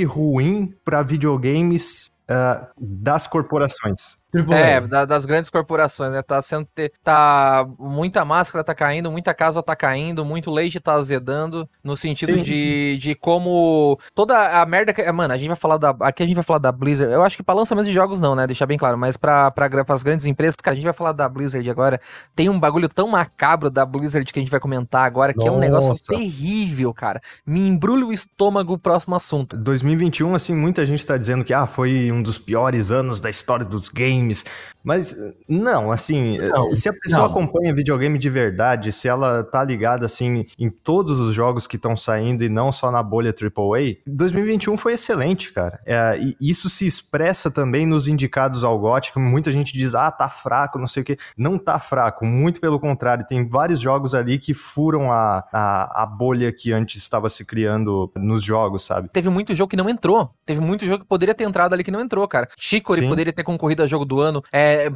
ruim 0.03 0.73
para 0.85 1.01
videogames 1.01 2.07
uh, 2.29 2.67
das 2.79 3.25
corporações. 3.25 4.18
É, 4.33 4.79
da, 4.81 5.05
das 5.05 5.25
grandes 5.25 5.49
corporações, 5.49 6.11
né? 6.13 6.21
Tá 6.21 6.39
sendo. 6.41 6.67
Tá. 7.03 7.65
Muita 7.79 8.23
máscara 8.23 8.63
tá 8.63 8.75
caindo, 8.75 9.11
muita 9.11 9.33
casa 9.33 9.63
tá 9.63 9.75
caindo, 9.75 10.23
muito 10.23 10.51
leite 10.51 10.79
tá 10.79 10.93
azedando. 10.93 11.67
No 11.83 11.95
sentido 11.95 12.39
de, 12.41 12.97
de 12.97 13.15
como. 13.15 13.99
Toda 14.13 14.61
a 14.61 14.65
merda 14.67 14.93
que. 14.93 15.11
Mano, 15.11 15.33
a 15.33 15.37
gente 15.37 15.47
vai 15.47 15.55
falar 15.55 15.77
da. 15.77 15.95
Aqui 16.01 16.21
a 16.21 16.25
gente 16.27 16.35
vai 16.35 16.43
falar 16.43 16.59
da 16.59 16.71
Blizzard. 16.71 17.11
Eu 17.11 17.23
acho 17.23 17.37
que 17.37 17.43
pra 17.43 17.55
lançamento 17.55 17.85
de 17.85 17.93
jogos 17.93 18.21
não, 18.21 18.35
né? 18.35 18.45
Deixar 18.45 18.67
bem 18.67 18.77
claro. 18.77 18.97
Mas 18.97 19.17
pra, 19.17 19.49
pra, 19.49 19.67
as 19.89 20.03
grandes 20.03 20.27
empresas, 20.27 20.55
cara, 20.61 20.73
a 20.73 20.75
gente 20.75 20.83
vai 20.83 20.93
falar 20.93 21.11
da 21.11 21.27
Blizzard 21.27 21.67
agora. 21.67 21.99
Tem 22.35 22.49
um 22.49 22.59
bagulho 22.59 22.87
tão 22.87 23.07
macabro 23.07 23.71
da 23.71 23.83
Blizzard 23.83 24.31
que 24.31 24.37
a 24.37 24.41
gente 24.41 24.51
vai 24.51 24.59
comentar 24.59 25.05
agora, 25.05 25.33
que 25.33 25.39
Nossa. 25.39 25.49
é 25.49 25.51
um 25.51 25.59
negócio 25.59 25.95
terrível, 26.05 26.93
cara. 26.93 27.19
Me 27.45 27.67
embrulha 27.67 28.05
o 28.05 28.13
estômago 28.13 28.73
o 28.73 28.77
próximo 28.77 29.15
assunto. 29.15 29.57
2021, 29.57 30.35
assim, 30.35 30.53
muita 30.53 30.85
gente 30.85 31.03
tá 31.03 31.17
dizendo 31.17 31.43
que 31.43 31.53
ah, 31.53 31.65
foi 31.65 32.11
um 32.11 32.21
dos 32.21 32.37
piores 32.37 32.91
anos 32.91 33.19
da 33.19 33.29
história 33.29 33.65
dos 33.65 33.89
games 33.89 34.18
games. 34.19 34.43
Mas 34.83 35.15
não, 35.47 35.91
assim, 35.91 36.37
não, 36.37 36.73
se 36.73 36.87
a 36.87 36.93
pessoa 36.93 37.23
não. 37.23 37.29
acompanha 37.29 37.73
videogame 37.73 38.17
de 38.17 38.29
verdade, 38.29 38.91
se 38.91 39.07
ela 39.07 39.43
tá 39.43 39.63
ligada 39.63 40.05
assim 40.05 40.45
em 40.57 40.69
todos 40.69 41.19
os 41.19 41.35
jogos 41.35 41.67
que 41.67 41.75
estão 41.75 41.97
saindo 41.97 42.43
e 42.43 42.49
não 42.49 42.71
só 42.71 42.89
na 42.89 43.03
bolha 43.03 43.33
AAA, 43.33 43.97
2021 44.07 44.77
foi 44.77 44.93
excelente, 44.93 45.51
cara. 45.51 45.79
É, 45.85 46.17
e 46.19 46.35
isso 46.39 46.69
se 46.69 46.85
expressa 46.85 47.51
também 47.51 47.85
nos 47.85 48.07
indicados 48.07 48.63
ao 48.63 48.79
GOT, 48.79 49.11
que 49.11 49.19
muita 49.19 49.51
gente 49.51 49.73
diz, 49.73 49.95
ah, 49.95 50.09
tá 50.09 50.29
fraco, 50.29 50.79
não 50.79 50.87
sei 50.87 51.03
o 51.03 51.05
que. 51.05 51.17
Não 51.37 51.57
tá 51.57 51.77
fraco, 51.79 52.25
muito 52.25 52.61
pelo 52.61 52.79
contrário, 52.79 53.27
tem 53.27 53.47
vários 53.47 53.81
jogos 53.81 54.15
ali 54.15 54.39
que 54.39 54.53
furam 54.53 55.11
a, 55.11 55.43
a, 55.51 56.03
a 56.03 56.05
bolha 56.05 56.51
que 56.53 56.71
antes 56.71 57.01
estava 57.01 57.29
se 57.29 57.43
criando 57.43 58.11
nos 58.15 58.43
jogos, 58.43 58.83
sabe? 58.83 59.09
Teve 59.09 59.29
muito 59.29 59.53
jogo 59.53 59.69
que 59.69 59.77
não 59.77 59.89
entrou. 59.89 60.31
Teve 60.45 60.61
muito 60.61 60.85
jogo 60.85 61.03
que 61.03 61.07
poderia 61.07 61.35
ter 61.35 61.43
entrado 61.43 61.73
ali 61.73 61.83
que 61.83 61.91
não 61.91 62.01
entrou, 62.01 62.25
cara. 62.27 62.47
Chicory 62.57 63.07
poderia 63.09 63.33
ter 63.33 63.43
concorrido 63.43 63.83
a 63.83 63.87
jogo 63.87 64.05
do 64.09 64.19
ano. 64.19 64.43
É, 64.51 64.89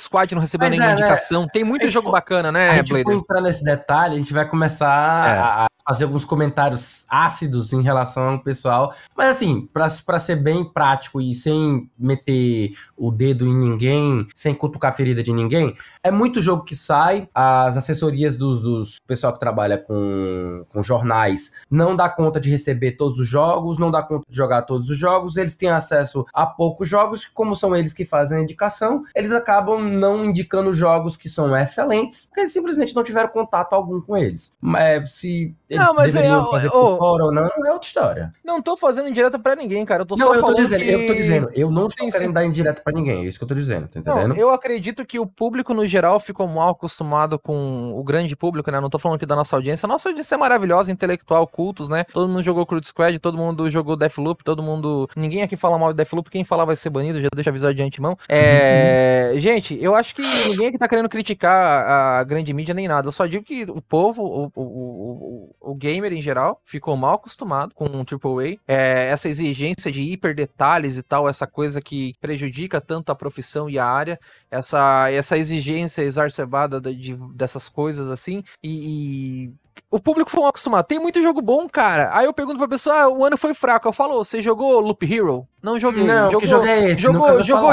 Squad 0.00 0.34
não 0.34 0.40
recebeu 0.40 0.68
Mas 0.68 0.78
nenhuma 0.78 0.92
é, 0.92 0.94
né? 0.94 1.00
indicação. 1.00 1.46
Tem 1.46 1.62
muito 1.62 1.90
jogo 1.90 2.10
bacana, 2.10 2.50
né, 2.50 2.82
Blader? 2.82 3.04
for 3.04 3.12
entrar 3.12 3.40
nesse 3.42 3.62
detalhe, 3.62 4.14
a 4.14 4.18
gente 4.18 4.32
vai 4.32 4.48
começar 4.48 5.28
é. 5.28 5.68
a 5.83 5.83
fazer 5.86 6.04
alguns 6.04 6.24
comentários 6.24 7.04
ácidos 7.08 7.72
em 7.72 7.82
relação 7.82 8.30
ao 8.30 8.38
pessoal. 8.38 8.94
Mas 9.16 9.36
assim, 9.36 9.68
para 9.72 10.18
ser 10.18 10.36
bem 10.36 10.64
prático 10.64 11.20
e 11.20 11.34
sem 11.34 11.90
meter 11.98 12.72
o 12.96 13.10
dedo 13.10 13.46
em 13.46 13.54
ninguém, 13.54 14.26
sem 14.34 14.54
cutucar 14.54 14.92
a 14.92 14.94
ferida 14.94 15.22
de 15.22 15.32
ninguém, 15.32 15.76
é 16.02 16.10
muito 16.10 16.40
jogo 16.40 16.64
que 16.64 16.76
sai, 16.76 17.28
as 17.34 17.76
assessorias 17.76 18.36
dos, 18.36 18.60
dos 18.60 18.98
pessoal 19.06 19.32
que 19.32 19.38
trabalha 19.38 19.78
com, 19.78 20.64
com 20.70 20.82
jornais 20.82 21.54
não 21.70 21.96
dá 21.96 22.08
conta 22.08 22.40
de 22.40 22.50
receber 22.50 22.92
todos 22.92 23.18
os 23.18 23.26
jogos, 23.26 23.78
não 23.78 23.90
dá 23.90 24.02
conta 24.02 24.24
de 24.28 24.36
jogar 24.36 24.62
todos 24.62 24.90
os 24.90 24.98
jogos, 24.98 25.36
eles 25.36 25.56
têm 25.56 25.70
acesso 25.70 26.26
a 26.32 26.46
poucos 26.46 26.88
jogos, 26.88 27.24
como 27.26 27.56
são 27.56 27.74
eles 27.74 27.92
que 27.92 28.04
fazem 28.04 28.38
a 28.38 28.42
indicação, 28.42 29.04
eles 29.14 29.32
acabam 29.32 29.82
não 29.82 30.24
indicando 30.24 30.72
jogos 30.72 31.16
que 31.16 31.28
são 31.28 31.56
excelentes, 31.56 32.26
porque 32.26 32.40
eles 32.40 32.52
simplesmente 32.52 32.94
não 32.94 33.02
tiveram 33.02 33.28
contato 33.28 33.72
algum 33.72 34.00
com 34.00 34.16
eles. 34.16 34.56
É, 34.76 35.04
se 35.06 35.54
eles 35.74 35.86
não, 35.86 35.94
mas 35.94 36.12
deveriam 36.12 36.40
eu, 36.40 36.50
fazer 36.50 36.66
eu, 36.66 36.70
por 36.70 36.98
fora 36.98 37.24
ou 37.24 37.32
não, 37.32 37.46
é 37.46 37.72
outra 37.72 37.86
história. 37.86 38.32
Não 38.44 38.62
tô 38.62 38.76
fazendo 38.76 39.08
indireta 39.08 39.38
pra 39.38 39.56
ninguém, 39.56 39.84
cara. 39.84 40.02
Eu 40.02 40.06
tô 40.06 40.16
não, 40.16 40.26
só 40.26 40.34
eu 40.34 40.40
falando. 40.40 40.56
Tô 40.56 40.62
dizendo, 40.62 40.82
que... 40.82 40.90
Eu 40.90 41.06
tô 41.06 41.14
dizendo, 41.14 41.50
eu 41.54 41.70
não 41.70 41.86
estou 41.86 42.10
querendo 42.10 42.32
dar 42.32 42.44
indireta 42.44 42.80
pra 42.82 42.92
ninguém. 42.92 43.24
É 43.24 43.28
isso 43.28 43.38
que 43.38 43.44
eu 43.44 43.48
tô 43.48 43.54
dizendo, 43.54 43.88
tá 43.88 44.00
entendendo? 44.00 44.28
Não, 44.28 44.36
eu 44.36 44.50
acredito 44.50 45.04
que 45.04 45.18
o 45.18 45.26
público, 45.26 45.74
no 45.74 45.86
geral, 45.86 46.18
ficou 46.20 46.46
mal 46.46 46.70
acostumado 46.70 47.38
com 47.38 47.92
o 47.94 48.02
grande 48.02 48.36
público, 48.36 48.70
né? 48.70 48.80
Não 48.80 48.90
tô 48.90 48.98
falando 48.98 49.16
aqui 49.16 49.26
da 49.26 49.36
nossa 49.36 49.56
audiência. 49.56 49.86
A 49.86 49.88
nossa 49.88 50.08
audiência 50.08 50.34
é 50.34 50.38
maravilhosa, 50.38 50.90
intelectual, 50.90 51.46
cultos, 51.46 51.88
né? 51.88 52.04
Todo 52.04 52.28
mundo 52.28 52.42
jogou 52.42 52.66
Crude 52.66 52.86
Squad, 52.86 53.18
todo 53.18 53.36
mundo 53.36 53.70
jogou 53.70 53.96
Deathloop, 53.96 54.44
todo 54.44 54.62
mundo. 54.62 55.08
Ninguém 55.16 55.42
aqui 55.42 55.56
fala 55.56 55.78
mal 55.78 55.92
de 55.92 55.96
Deathloop, 55.96 56.30
quem 56.30 56.44
falar 56.44 56.64
vai 56.64 56.76
ser 56.76 56.90
banido, 56.90 57.20
já 57.20 57.28
deixa 57.34 57.50
avisado 57.50 57.74
de 57.74 57.82
antemão. 57.82 58.16
É. 58.28 59.32
Gente, 59.36 59.78
eu 59.80 59.94
acho 59.94 60.14
que 60.14 60.22
ninguém 60.48 60.68
aqui 60.68 60.78
tá 60.78 60.88
querendo 60.88 61.08
criticar 61.08 62.18
a 62.20 62.24
grande 62.24 62.52
mídia 62.52 62.74
nem 62.74 62.88
nada. 62.88 63.08
Eu 63.08 63.12
só 63.12 63.26
digo 63.26 63.44
que 63.44 63.64
o 63.64 63.80
povo, 63.80 64.22
o, 64.22 64.52
o, 64.54 65.54
o, 65.60 65.63
o 65.64 65.74
gamer 65.74 66.12
em 66.12 66.22
geral, 66.22 66.60
ficou 66.64 66.96
mal 66.96 67.14
acostumado 67.14 67.74
com 67.74 67.84
o 67.84 68.04
AAA. 68.04 68.56
É, 68.66 69.08
essa 69.08 69.28
exigência 69.28 69.90
de 69.90 70.02
hiper 70.02 70.34
detalhes 70.34 70.96
e 70.96 71.02
tal, 71.02 71.28
essa 71.28 71.46
coisa 71.46 71.80
que 71.80 72.14
prejudica 72.20 72.80
tanto 72.80 73.10
a 73.10 73.14
profissão 73.14 73.68
e 73.68 73.78
a 73.78 73.86
área, 73.86 74.18
essa, 74.50 75.10
essa 75.10 75.36
exigência 75.38 76.02
exacerbada 76.02 76.80
de, 76.80 77.16
dessas 77.34 77.68
coisas 77.68 78.08
assim, 78.10 78.42
e, 78.62 79.48
e 79.48 79.54
o 79.90 80.00
público 80.00 80.30
foi 80.30 80.44
acostumado. 80.44 80.86
Tem 80.86 80.98
muito 80.98 81.22
jogo 81.22 81.40
bom, 81.40 81.68
cara. 81.68 82.10
Aí 82.16 82.26
eu 82.26 82.32
pergunto 82.32 82.58
pra 82.58 82.68
pessoa, 82.68 83.02
ah, 83.02 83.08
o 83.08 83.24
ano 83.24 83.36
foi 83.36 83.54
fraco. 83.54 83.88
Eu 83.88 83.92
falo, 83.92 84.16
você 84.16 84.40
jogou 84.42 84.80
Loop 84.80 85.04
Hero? 85.04 85.46
Não 85.64 85.80
joguei. 85.80 86.04
Não, 86.04 86.26
jogou, 86.26 86.40
que 86.40 86.46
jogo 86.46 86.66
é 86.66 86.90
esse? 86.90 87.00
Jogou, 87.00 87.42
jogou. 87.42 87.72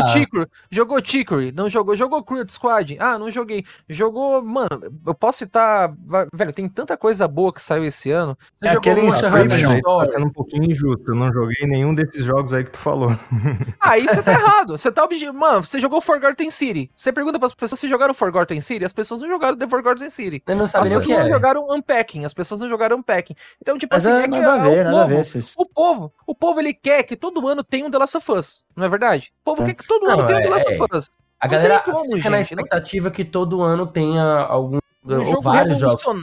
Jogou 0.72 1.02
Chicory. 1.04 1.52
Não 1.52 1.68
jogou. 1.68 1.94
Jogou 1.94 2.24
Crude 2.24 2.50
Squad. 2.50 2.96
Ah, 2.98 3.20
não 3.20 3.30
joguei. 3.30 3.66
Jogou. 3.90 4.42
Mano, 4.42 4.70
eu 5.06 5.14
posso 5.14 5.40
citar. 5.40 5.94
Velho, 6.34 6.54
tem 6.54 6.70
tanta 6.70 6.96
coisa 6.96 7.28
boa 7.28 7.52
que 7.52 7.62
saiu 7.62 7.84
esse 7.84 8.10
ano. 8.10 8.38
Você 8.62 8.70
É 8.70 8.74
jogou 8.74 8.92
aquele 8.94 9.02
aí 9.02 9.82
tá 9.82 10.06
sendo 10.06 10.26
um 10.26 10.32
pouquinho 10.32 10.72
injusto. 10.72 11.12
Eu 11.12 11.16
não 11.16 11.34
joguei 11.34 11.68
nenhum 11.68 11.94
desses 11.94 12.24
jogos 12.24 12.54
aí 12.54 12.64
que 12.64 12.72
tu 12.72 12.78
falou. 12.78 13.12
Aí 13.82 14.08
você 14.08 14.24
tá 14.24 14.32
errado. 14.40 14.78
Você 14.78 14.90
tá 14.90 15.04
obje... 15.04 15.30
Mano, 15.30 15.64
você 15.64 15.78
jogou 15.80 16.00
Forgotten 16.00 16.50
City. 16.50 16.90
Você 16.96 17.12
pergunta 17.12 17.38
pras 17.40 17.54
pessoas 17.54 17.80
se 17.80 17.90
jogaram 17.90 18.14
Forgotten 18.14 18.62
City. 18.62 18.86
As 18.86 18.94
pessoas 18.94 19.22
não 19.22 19.28
jogaram 19.28 19.58
The 19.58 19.68
Forgotten 19.68 20.10
City. 20.10 20.42
Eu 20.48 20.56
não 20.56 20.64
As 20.64 20.72
sabia 20.72 20.92
o 20.92 20.94
pessoas 20.94 21.06
que 21.08 21.14
não 21.14 21.28
é. 21.28 21.30
jogaram 21.30 21.68
Unpacking. 21.70 22.24
As 22.24 22.34
pessoas 22.34 22.62
não 22.62 22.70
jogaram 22.70 22.98
Unpacking. 23.00 23.36
Então, 23.62 23.78
tipo 23.78 23.94
Mas 23.94 24.06
assim, 24.06 24.16
é, 24.16 24.20
é 24.20 24.24
que 24.24 24.30
nada 24.30 24.54
a 24.54 24.58
é 24.58 24.70
ver, 24.70 24.82
o 24.82 24.92
nada 24.92 25.04
a 25.04 25.08
ver. 25.08 25.22
O 25.58 25.66
povo, 25.70 26.14
o 26.26 26.36
povo 26.36 26.60
ele 26.62 26.74
quer 26.74 27.04
que 27.04 27.18
todo 27.18 27.46
ano 27.48 27.64
tenha 27.64 27.81
um 27.88 27.92
The 27.92 27.98
Last 27.98 28.18
of 28.18 28.32
Us, 28.32 28.64
não 28.76 28.86
é 28.86 28.90
verdade? 28.90 29.32
O 29.42 29.46
povo 29.46 29.62
Sim. 29.62 29.66
quer 29.68 29.74
que 29.76 29.88
todo 29.88 30.06
Não, 30.06 30.14
ano 30.14 30.26
tenha 30.26 30.38
um 30.40 30.42
é- 30.42 30.44
The 30.46 30.50
Last 30.50 30.72
é. 30.72 30.82
of 30.82 30.98
Us. 30.98 31.10
A 31.40 31.48
Não 31.48 31.52
galera 31.54 31.80
tem 31.80 31.94
como, 31.94 32.16
fica 32.18 32.30
na 32.30 32.38
gente, 32.42 32.56
não- 32.56 32.64
expectativa 32.64 33.12
que 33.12 33.26
todo 33.26 33.62
ano 33.62 33.88
tenha 33.88 34.24
algum 34.24 34.78
Um 35.06 35.26
jogo 35.26 35.42
vários 35.42 35.80
jogos. 35.80 36.04
Não, 36.06 36.16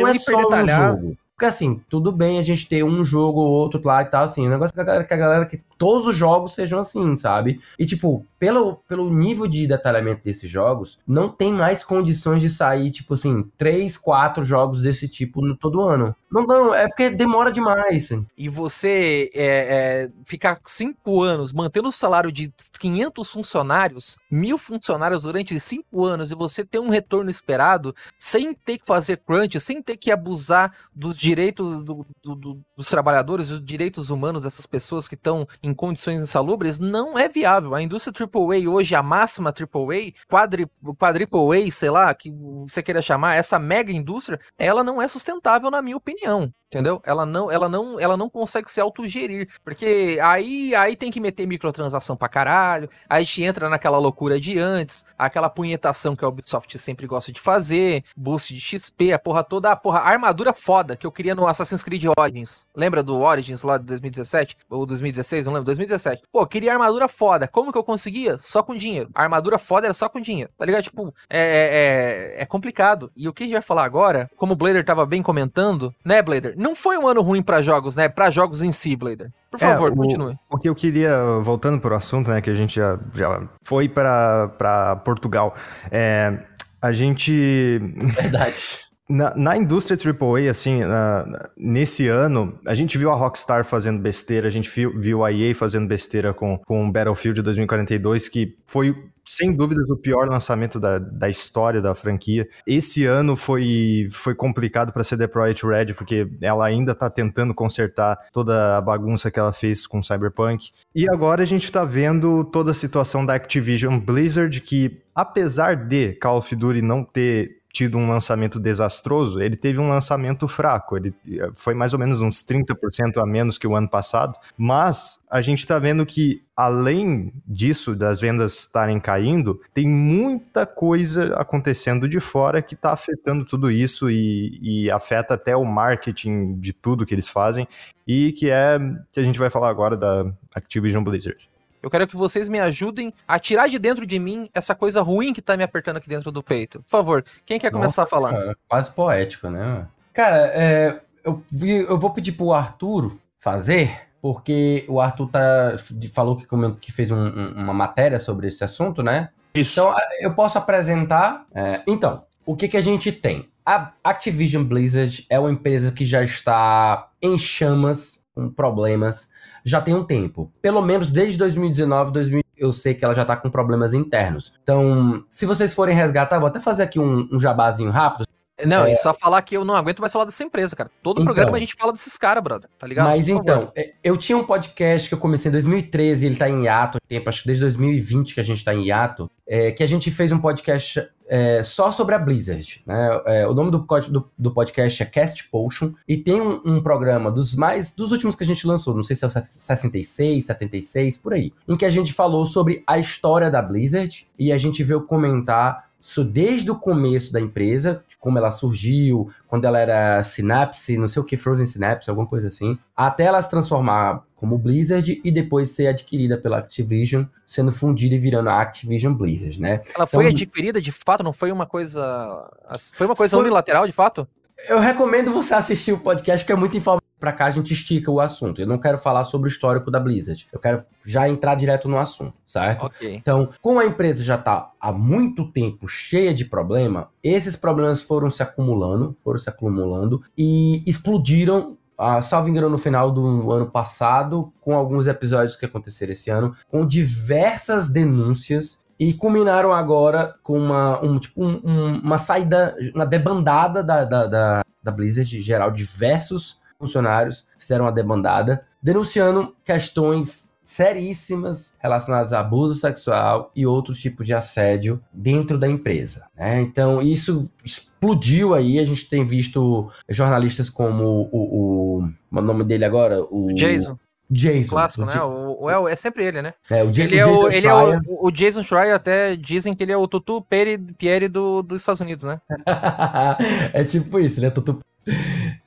não 0.00 0.08
é 0.08 0.14
só 0.18 0.32
um 0.36 0.42
detalhado. 0.42 1.00
jogo. 1.02 1.16
Porque 1.36 1.46
assim, 1.46 1.80
tudo 1.90 2.12
bem 2.12 2.38
a 2.38 2.42
gente 2.42 2.68
ter 2.68 2.84
um 2.84 3.04
jogo 3.04 3.40
ou 3.40 3.50
outro 3.50 3.80
lá 3.84 4.02
e 4.02 4.04
tal, 4.04 4.22
assim. 4.22 4.46
O 4.46 4.50
negócio 4.50 4.72
é 4.72 4.76
que 4.76 4.80
a 4.80 4.84
galera, 4.84 5.04
que 5.04 5.14
a 5.14 5.16
galera 5.16 5.46
que 5.46 5.60
todos 5.76 6.06
os 6.06 6.14
jogos 6.16 6.54
sejam 6.54 6.78
assim, 6.78 7.16
sabe? 7.16 7.60
E 7.76 7.84
tipo, 7.84 8.24
pelo, 8.38 8.76
pelo 8.88 9.10
nível 9.10 9.48
de 9.48 9.66
detalhamento 9.66 10.22
desses 10.24 10.48
jogos, 10.48 11.00
não 11.04 11.28
tem 11.28 11.52
mais 11.52 11.82
condições 11.84 12.40
de 12.40 12.48
sair, 12.48 12.92
tipo 12.92 13.14
assim, 13.14 13.50
três, 13.58 13.98
quatro 13.98 14.44
jogos 14.44 14.82
desse 14.82 15.08
tipo 15.08 15.42
no 15.44 15.56
todo 15.56 15.82
ano. 15.82 16.14
Não, 16.34 16.44
não, 16.44 16.74
é 16.74 16.88
porque 16.88 17.10
demora 17.10 17.52
demais. 17.52 18.08
E 18.36 18.48
você 18.48 19.30
é, 19.32 20.06
é, 20.06 20.10
ficar 20.26 20.60
cinco 20.66 21.22
anos 21.22 21.52
mantendo 21.52 21.88
o 21.88 21.92
salário 21.92 22.32
de 22.32 22.52
500 22.80 23.30
funcionários, 23.30 24.16
mil 24.28 24.58
funcionários 24.58 25.22
durante 25.22 25.60
cinco 25.60 26.04
anos, 26.04 26.32
e 26.32 26.34
você 26.34 26.64
ter 26.64 26.80
um 26.80 26.88
retorno 26.88 27.30
esperado, 27.30 27.94
sem 28.18 28.52
ter 28.52 28.78
que 28.78 28.84
fazer 28.84 29.18
crunch, 29.18 29.60
sem 29.60 29.80
ter 29.80 29.96
que 29.96 30.10
abusar 30.10 30.74
dos 30.92 31.16
direitos 31.16 31.84
do- 31.84 32.04
do- 32.24 32.34
do- 32.34 32.60
dos 32.76 32.88
trabalhadores, 32.90 33.50
dos 33.50 33.64
direitos 33.64 34.10
humanos 34.10 34.42
dessas 34.42 34.66
pessoas 34.66 35.06
que 35.06 35.14
estão 35.14 35.46
em 35.62 35.72
condições 35.72 36.20
insalubres, 36.20 36.80
não 36.80 37.16
é 37.16 37.28
viável. 37.28 37.76
A 37.76 37.82
indústria 37.82 38.12
AAA 38.12 38.68
hoje, 38.68 38.96
a 38.96 39.04
máxima 39.04 39.52
AAA, 39.52 40.12
quadri, 40.28 40.66
quadruple 40.98 41.68
A, 41.68 41.70
sei 41.70 41.90
lá, 41.90 42.12
que 42.12 42.32
você 42.66 42.82
queira 42.82 43.00
chamar, 43.00 43.36
essa 43.36 43.56
mega 43.56 43.92
indústria, 43.92 44.40
ela 44.58 44.82
não 44.82 45.00
é 45.00 45.06
sustentável 45.06 45.70
na 45.70 45.80
minha 45.80 45.96
opinião 45.96 46.23
opinião. 46.24 46.52
Entendeu? 46.74 47.00
Ela 47.04 47.24
não, 47.24 47.52
ela 47.52 47.68
não, 47.68 48.00
ela 48.00 48.16
não 48.16 48.28
consegue 48.28 48.68
se 48.68 48.80
autogerir, 48.80 49.48
porque 49.62 50.18
aí, 50.20 50.74
aí 50.74 50.96
tem 50.96 51.08
que 51.08 51.20
meter 51.20 51.46
microtransação 51.46 52.16
pra 52.16 52.28
caralho, 52.28 52.90
aí 53.08 53.22
a 53.22 53.24
gente 53.24 53.44
entra 53.44 53.68
naquela 53.68 53.96
loucura 53.96 54.40
de 54.40 54.58
antes, 54.58 55.06
aquela 55.16 55.48
punhetação 55.48 56.16
que 56.16 56.24
a 56.24 56.28
Ubisoft 56.28 56.76
sempre 56.80 57.06
gosta 57.06 57.30
de 57.30 57.40
fazer, 57.40 58.02
boost 58.16 58.52
de 58.52 58.60
XP, 58.60 59.12
a 59.12 59.18
porra 59.20 59.44
toda, 59.44 59.70
a 59.70 59.76
porra, 59.76 60.00
a 60.00 60.08
armadura 60.08 60.52
foda 60.52 60.96
que 60.96 61.06
eu 61.06 61.12
queria 61.12 61.32
no 61.32 61.46
Assassin's 61.46 61.82
Creed 61.82 62.06
Origins. 62.18 62.66
Lembra 62.74 63.04
do 63.04 63.20
Origins 63.20 63.62
lá 63.62 63.78
de 63.78 63.84
2017 63.84 64.56
ou 64.68 64.84
2016, 64.84 65.46
não 65.46 65.52
lembro, 65.52 65.66
2017. 65.66 66.22
Pô, 66.32 66.44
queria 66.44 66.72
armadura 66.72 67.06
foda. 67.06 67.46
Como 67.46 67.70
que 67.70 67.78
eu 67.78 67.84
conseguia? 67.84 68.36
Só 68.38 68.64
com 68.64 68.74
dinheiro. 68.74 69.10
A 69.14 69.22
armadura 69.22 69.58
foda 69.58 69.86
era 69.86 69.94
só 69.94 70.08
com 70.08 70.20
dinheiro. 70.20 70.50
Tá 70.58 70.66
ligado? 70.66 70.82
Tipo, 70.82 71.14
é, 71.30 72.34
é, 72.38 72.42
é 72.42 72.46
complicado. 72.46 73.12
E 73.14 73.28
o 73.28 73.32
que 73.32 73.44
a 73.44 73.46
gente 73.46 73.52
vai 73.52 73.62
falar 73.62 73.84
agora, 73.84 74.28
como 74.36 74.54
o 74.54 74.56
Blader 74.56 74.84
tava 74.84 75.06
bem 75.06 75.22
comentando, 75.22 75.94
né, 76.04 76.20
Blader? 76.20 76.54
Não 76.64 76.74
foi 76.74 76.96
um 76.96 77.06
ano 77.06 77.20
ruim 77.20 77.42
pra 77.42 77.60
jogos, 77.60 77.94
né? 77.94 78.08
Pra 78.08 78.30
jogos 78.30 78.62
em 78.62 78.72
si, 78.72 78.96
Blader. 78.96 79.30
Por 79.50 79.56
É, 79.62 79.66
favor, 79.68 79.92
o- 79.92 79.96
continue. 79.96 80.34
O 80.50 80.56
que 80.58 80.66
eu 80.68 80.74
queria, 80.74 81.14
voltando 81.42 81.78
pro 81.78 81.94
assunto, 81.94 82.30
né, 82.30 82.40
que 82.40 82.48
a 82.48 82.54
gente 82.54 82.76
já, 82.76 82.98
já 83.14 83.42
foi 83.64 83.86
para 83.86 84.96
Portugal, 85.04 85.54
é, 85.90 86.38
a 86.80 86.90
gente 86.92 87.78
Verdade. 88.20 88.54
Na, 89.06 89.34
na 89.36 89.54
indústria 89.54 89.98
AAA, 89.98 90.50
assim, 90.50 90.80
na- 90.80 91.26
na- 91.26 91.48
nesse 91.58 92.08
ano, 92.08 92.58
a 92.66 92.74
gente 92.74 92.96
viu 92.96 93.10
a 93.10 93.14
Rockstar 93.14 93.62
fazendo 93.62 94.00
besteira, 94.00 94.48
a 94.48 94.50
gente 94.50 94.70
viu, 94.70 94.98
viu 94.98 95.22
a 95.22 95.30
EA 95.30 95.54
fazendo 95.54 95.86
besteira 95.86 96.32
com, 96.32 96.56
com 96.66 96.90
Battlefield 96.90 97.42
2042, 97.42 98.30
que 98.30 98.56
foi, 98.66 98.96
sem 99.24 99.52
dúvidas, 99.54 99.88
o 99.90 99.96
pior 99.96 100.28
lançamento 100.28 100.78
da, 100.78 100.98
da 100.98 101.28
história 101.28 101.80
da 101.80 101.94
franquia. 101.94 102.48
Esse 102.66 103.04
ano 103.04 103.36
foi, 103.36 104.08
foi 104.12 104.34
complicado 104.34 104.92
para 104.92 105.02
CD 105.02 105.26
Projekt 105.26 105.66
Red, 105.66 105.94
porque 105.94 106.28
ela 106.40 106.66
ainda 106.66 106.92
está 106.92 107.08
tentando 107.08 107.54
consertar 107.54 108.18
toda 108.32 108.76
a 108.76 108.80
bagunça 108.80 109.30
que 109.30 109.38
ela 109.38 109.52
fez 109.52 109.86
com 109.86 110.02
Cyberpunk. 110.02 110.70
E 110.94 111.08
agora 111.10 111.42
a 111.42 111.46
gente 111.46 111.64
está 111.64 111.84
vendo 111.84 112.44
toda 112.44 112.70
a 112.70 112.74
situação 112.74 113.24
da 113.24 113.34
Activision 113.34 113.98
Blizzard, 113.98 114.60
que 114.60 115.00
apesar 115.14 115.74
de 115.76 116.12
Call 116.14 116.38
of 116.38 116.54
Duty 116.54 116.82
não 116.82 117.04
ter 117.04 117.63
tido 117.74 117.98
um 117.98 118.08
lançamento 118.08 118.60
desastroso, 118.60 119.42
ele 119.42 119.56
teve 119.56 119.80
um 119.80 119.88
lançamento 119.88 120.46
fraco. 120.46 120.96
Ele 120.96 121.12
eh, 121.28 121.50
foi 121.54 121.74
mais 121.74 121.92
ou 121.92 121.98
menos 121.98 122.20
uns 122.20 122.40
30% 122.40 123.20
a 123.20 123.26
menos 123.26 123.58
que 123.58 123.66
o 123.66 123.74
ano 123.74 123.88
passado. 123.88 124.38
Mas 124.56 125.20
a 125.28 125.42
gente 125.42 125.58
está 125.58 125.76
vendo 125.76 126.06
que, 126.06 126.40
além 126.56 127.32
disso, 127.44 127.96
das 127.96 128.20
vendas 128.20 128.60
estarem 128.60 129.00
caindo, 129.00 129.60
tem 129.74 129.88
muita 129.88 130.64
coisa 130.64 131.34
acontecendo 131.34 132.08
de 132.08 132.20
fora 132.20 132.62
que 132.62 132.74
está 132.74 132.92
afetando 132.92 133.44
tudo 133.44 133.68
isso 133.72 134.08
e, 134.08 134.56
e 134.62 134.90
afeta 134.92 135.34
até 135.34 135.56
o 135.56 135.64
marketing 135.64 136.54
de 136.60 136.72
tudo 136.72 137.04
que 137.04 137.12
eles 137.12 137.28
fazem. 137.28 137.66
E 138.06 138.30
que 138.30 138.50
é 138.50 138.78
que 139.12 139.18
a 139.18 139.24
gente 139.24 139.38
vai 139.38 139.50
falar 139.50 139.68
agora 139.68 139.96
da 139.96 140.32
Activision 140.54 141.02
Blizzard. 141.02 141.53
Eu 141.84 141.90
quero 141.90 142.06
que 142.06 142.16
vocês 142.16 142.48
me 142.48 142.58
ajudem 142.58 143.12
a 143.28 143.38
tirar 143.38 143.68
de 143.68 143.78
dentro 143.78 144.06
de 144.06 144.18
mim 144.18 144.48
essa 144.54 144.74
coisa 144.74 145.02
ruim 145.02 145.34
que 145.34 145.42
tá 145.42 145.54
me 145.56 145.62
apertando 145.62 145.98
aqui 145.98 146.08
dentro 146.08 146.32
do 146.32 146.42
peito. 146.42 146.80
Por 146.82 146.88
favor, 146.88 147.24
quem 147.44 147.58
quer 147.60 147.70
começar 147.70 148.04
a 148.04 148.06
falar? 148.06 148.32
É 148.34 148.54
quase 148.66 148.90
poético, 148.92 149.50
né? 149.50 149.86
Cara, 150.12 150.36
é, 150.54 151.00
eu, 151.22 151.42
eu 151.60 151.98
vou 151.98 152.10
pedir 152.10 152.32
pro 152.32 152.52
Arthur 152.54 153.16
fazer, 153.38 154.00
porque 154.22 154.84
o 154.88 154.98
Arthur 155.00 155.28
tá, 155.28 155.76
falou 156.14 156.36
que, 156.36 156.46
que 156.80 156.90
fez 156.90 157.10
um- 157.10 157.16
um- 157.18 157.52
uma 157.64 157.74
matéria 157.74 158.18
sobre 158.18 158.48
esse 158.48 158.64
assunto, 158.64 159.02
né? 159.02 159.28
Isso. 159.54 159.80
Então, 159.80 159.94
eu 160.20 160.34
posso 160.34 160.56
apresentar. 160.56 161.44
é, 161.54 161.82
então, 161.86 162.24
o 162.46 162.56
que, 162.56 162.66
que 162.66 162.76
a 162.78 162.80
gente 162.80 163.12
tem? 163.12 163.48
A 163.66 163.92
Activision 164.02 164.64
Blizzard 164.64 165.26
é 165.28 165.38
uma 165.38 165.50
empresa 165.50 165.92
que 165.92 166.04
já 166.06 166.22
está 166.22 167.10
em 167.20 167.36
chamas, 167.38 168.23
com 168.34 168.50
problemas, 168.50 169.30
já 169.64 169.80
tem 169.80 169.94
um 169.94 170.04
tempo. 170.04 170.50
Pelo 170.60 170.82
menos 170.82 171.10
desde 171.10 171.38
2019, 171.38 172.12
2000, 172.12 172.42
eu 172.56 172.72
sei 172.72 172.94
que 172.94 173.04
ela 173.04 173.14
já 173.14 173.22
está 173.22 173.36
com 173.36 173.50
problemas 173.50 173.94
internos. 173.94 174.52
Então, 174.62 175.24
se 175.30 175.46
vocês 175.46 175.72
forem 175.74 175.94
resgatar, 175.94 176.38
vou 176.38 176.48
até 176.48 176.60
fazer 176.60 176.82
aqui 176.82 176.98
um, 176.98 177.28
um 177.32 177.38
jabazinho 177.38 177.90
rápido. 177.90 178.26
Não, 178.64 178.86
e 178.86 178.94
só 178.94 179.12
falar 179.12 179.42
que 179.42 179.56
eu 179.56 179.64
não 179.64 179.74
aguento 179.74 179.98
mais 179.98 180.12
falar 180.12 180.26
dessa 180.26 180.44
empresa, 180.44 180.76
cara. 180.76 180.88
Todo 181.02 181.20
Então. 181.20 181.24
programa 181.24 181.56
a 181.56 181.60
gente 181.60 181.74
fala 181.76 181.92
desses 181.92 182.16
caras, 182.16 182.42
brother. 182.42 182.70
Tá 182.78 182.86
ligado? 182.86 183.06
Mas 183.06 183.28
então, 183.28 183.72
é, 183.76 183.94
eu 184.02 184.16
tinha 184.16 184.38
um 184.38 184.44
podcast 184.44 185.08
que 185.08 185.14
eu 185.14 185.18
comecei 185.18 185.48
em 185.48 185.52
2013, 185.52 186.24
ele 186.24 186.36
tá 186.36 186.48
em 186.48 186.62
hiato 186.62 186.98
há 186.98 187.00
tempo, 187.08 187.28
acho 187.28 187.40
que 187.42 187.48
desde 187.48 187.64
2020 187.64 188.32
que 188.32 188.40
a 188.40 188.44
gente 188.44 188.64
tá 188.64 188.72
em 188.72 188.86
hiato, 188.86 189.28
é, 189.46 189.72
que 189.72 189.82
a 189.82 189.86
gente 189.86 190.08
fez 190.10 190.30
um 190.30 190.38
podcast 190.38 191.04
é, 191.26 191.62
só 191.62 191.90
sobre 191.90 192.14
a 192.14 192.18
Blizzard. 192.18 192.82
Né? 192.86 193.22
É, 193.26 193.46
o 193.48 193.54
nome 193.54 193.70
do, 193.70 193.78
do- 194.10 194.30
do 194.38 194.50
podcast 194.52 195.02
é 195.02 195.06
Cast 195.06 195.48
Potion, 195.50 195.92
e 196.06 196.16
tem 196.16 196.40
um, 196.40 196.60
um 196.64 196.82
programa 196.82 197.30
dos 197.30 197.54
mais, 197.54 197.94
dos 197.94 198.12
últimos 198.12 198.36
que 198.36 198.44
a 198.44 198.46
gente 198.46 198.66
lançou, 198.66 198.94
não 198.94 199.02
sei 199.02 199.16
se 199.16 199.24
é 199.24 199.28
o 199.28 199.30
66, 199.30 200.44
76, 200.46 201.16
por 201.18 201.34
aí, 201.34 201.52
em 201.68 201.76
que 201.76 201.84
a 201.84 201.90
gente 201.90 202.12
falou 202.12 202.44
sobre 202.46 202.82
a 202.86 202.98
história 202.98 203.50
da 203.50 203.62
Blizzard, 203.62 204.26
e 204.38 204.52
a 204.52 204.58
gente 204.58 204.82
veio 204.84 205.02
comentar 205.02 205.84
isso 206.04 206.22
desde 206.22 206.70
o 206.70 206.76
começo 206.76 207.32
da 207.32 207.40
empresa, 207.40 208.04
como 208.20 208.36
ela 208.36 208.50
surgiu, 208.50 209.30
quando 209.48 209.64
ela 209.64 209.78
era 209.78 210.22
Synapse, 210.22 210.98
não 210.98 211.08
sei 211.08 211.22
o 211.22 211.24
que, 211.24 211.34
Frozen 211.34 211.64
Synapse, 211.64 212.10
alguma 212.10 212.26
coisa 212.26 212.48
assim, 212.48 212.78
até 212.94 213.24
ela 213.24 213.40
se 213.40 213.48
transformar 213.48 214.22
como 214.36 214.58
Blizzard 214.58 215.18
e 215.24 215.30
depois 215.32 215.70
ser 215.70 215.86
adquirida 215.86 216.36
pela 216.36 216.58
Activision, 216.58 217.24
sendo 217.46 217.72
fundida 217.72 218.14
e 218.14 218.18
virando 218.18 218.50
a 218.50 218.60
Activision 218.60 219.14
Blizzard, 219.14 219.58
né? 219.58 219.80
Ela 219.96 220.06
foi 220.06 220.24
Então- 220.24 220.34
adquirida 220.36 220.78
de 220.80 220.92
fato, 220.92 221.24
não 221.24 221.32
foi 221.32 221.50
uma 221.50 221.64
coisa. 221.64 222.50
Foi 222.92 223.06
uma 223.06 223.16
coisa 223.16 223.36
Foi- 223.36 223.44
unilateral, 223.44 223.86
de 223.86 223.92
fato? 223.92 224.28
Eu 224.68 224.78
recomendo 224.78 225.32
você 225.32 225.54
assistir 225.54 225.92
o 225.92 225.98
podcast, 225.98 226.44
porque 226.44 226.52
é 226.52 226.56
muito 226.56 226.76
informação. 226.76 227.03
Pra 227.18 227.32
cá 227.32 227.46
a 227.46 227.50
gente 227.50 227.72
estica 227.72 228.10
o 228.10 228.20
assunto. 228.20 228.60
Eu 228.60 228.66
não 228.66 228.78
quero 228.78 228.98
falar 228.98 229.24
sobre 229.24 229.48
o 229.48 229.50
histórico 229.50 229.90
da 229.90 229.98
Blizzard. 229.98 230.46
Eu 230.52 230.58
quero 230.58 230.84
já 231.04 231.28
entrar 231.28 231.54
direto 231.54 231.88
no 231.88 231.98
assunto, 231.98 232.34
certo? 232.46 232.86
Ok. 232.86 233.14
Então, 233.14 233.48
como 233.62 233.80
a 233.80 233.86
empresa 233.86 234.22
já 234.22 234.34
está 234.34 234.70
há 234.80 234.92
muito 234.92 235.50
tempo 235.50 235.88
cheia 235.88 236.34
de 236.34 236.44
problema, 236.44 237.08
esses 237.22 237.56
problemas 237.56 238.02
foram 238.02 238.30
se 238.30 238.42
acumulando, 238.42 239.16
foram 239.22 239.38
se 239.38 239.48
acumulando 239.48 240.22
e 240.36 240.82
explodiram, 240.86 241.78
ah, 241.96 242.20
salvo 242.20 242.48
engano, 242.48 242.68
no 242.68 242.78
final 242.78 243.10
do 243.10 243.50
ano 243.50 243.70
passado, 243.70 244.52
com 244.60 244.74
alguns 244.74 245.06
episódios 245.06 245.56
que 245.56 245.66
aconteceram 245.66 246.12
esse 246.12 246.30
ano, 246.30 246.54
com 246.68 246.84
diversas 246.86 247.90
denúncias 247.90 248.84
e 248.98 249.12
culminaram 249.12 249.72
agora 249.72 250.34
com 250.42 250.58
uma, 250.58 251.02
um, 251.04 251.18
tipo, 251.18 251.44
um, 251.44 251.60
um, 251.64 251.98
uma 252.00 252.18
saída, 252.18 252.76
uma 252.94 253.06
debandada 253.06 253.82
da, 253.82 254.04
da, 254.04 254.26
da, 254.26 254.64
da 254.82 254.92
Blizzard, 254.92 255.42
geral, 255.42 255.70
diversos 255.70 256.62
funcionários 256.78 257.48
fizeram 257.58 257.84
uma 257.84 257.92
debandada, 257.92 258.64
denunciando 258.82 259.54
questões 259.64 260.54
seríssimas 260.64 261.76
relacionadas 261.78 262.32
a 262.32 262.40
abuso 262.40 262.74
sexual 262.74 263.52
e 263.54 263.66
outros 263.66 264.00
tipos 264.00 264.26
de 264.26 264.34
assédio 264.34 265.00
dentro 265.12 265.58
da 265.58 265.68
empresa. 265.68 266.26
Né? 266.36 266.62
Então, 266.62 267.02
isso 267.02 267.44
explodiu 267.64 268.54
aí. 268.54 268.78
A 268.78 268.84
gente 268.84 269.08
tem 269.08 269.24
visto 269.24 269.90
jornalistas 270.08 270.70
como 270.70 271.04
o. 271.04 271.28
o, 271.30 272.00
o, 272.00 272.10
o 272.32 272.40
nome 272.40 272.64
dele 272.64 272.84
agora? 272.84 273.22
O 273.22 273.52
Jason. 273.54 273.98
Jason. 274.30 274.70
Clássico, 274.70 275.04
né? 275.04 275.20
O, 275.22 275.64
o, 275.64 275.88
é 275.88 275.94
sempre 275.94 276.24
ele, 276.24 276.40
né? 276.40 276.54
É, 276.70 276.82
o, 276.82 276.90
ele, 276.90 277.18
é 277.18 277.26
o, 277.26 277.48
ele 277.48 277.66
é 277.66 277.74
o, 277.74 278.26
o 278.26 278.30
Jason 278.30 278.62
Schreier, 278.62 278.94
até 278.94 279.36
dizem 279.36 279.74
que 279.74 279.82
ele 279.82 279.92
é 279.92 279.96
o 279.96 280.08
Tutu 280.08 280.40
Peri, 280.42 280.78
Pierre 280.78 281.28
do, 281.28 281.62
dos 281.62 281.82
Estados 281.82 282.00
Unidos, 282.00 282.24
né? 282.24 282.40
é 283.72 283.84
tipo 283.84 284.18
isso, 284.18 284.40
ele 284.40 284.46
é 284.46 284.50
Tutu. 284.50 284.78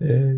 É. 0.02 0.38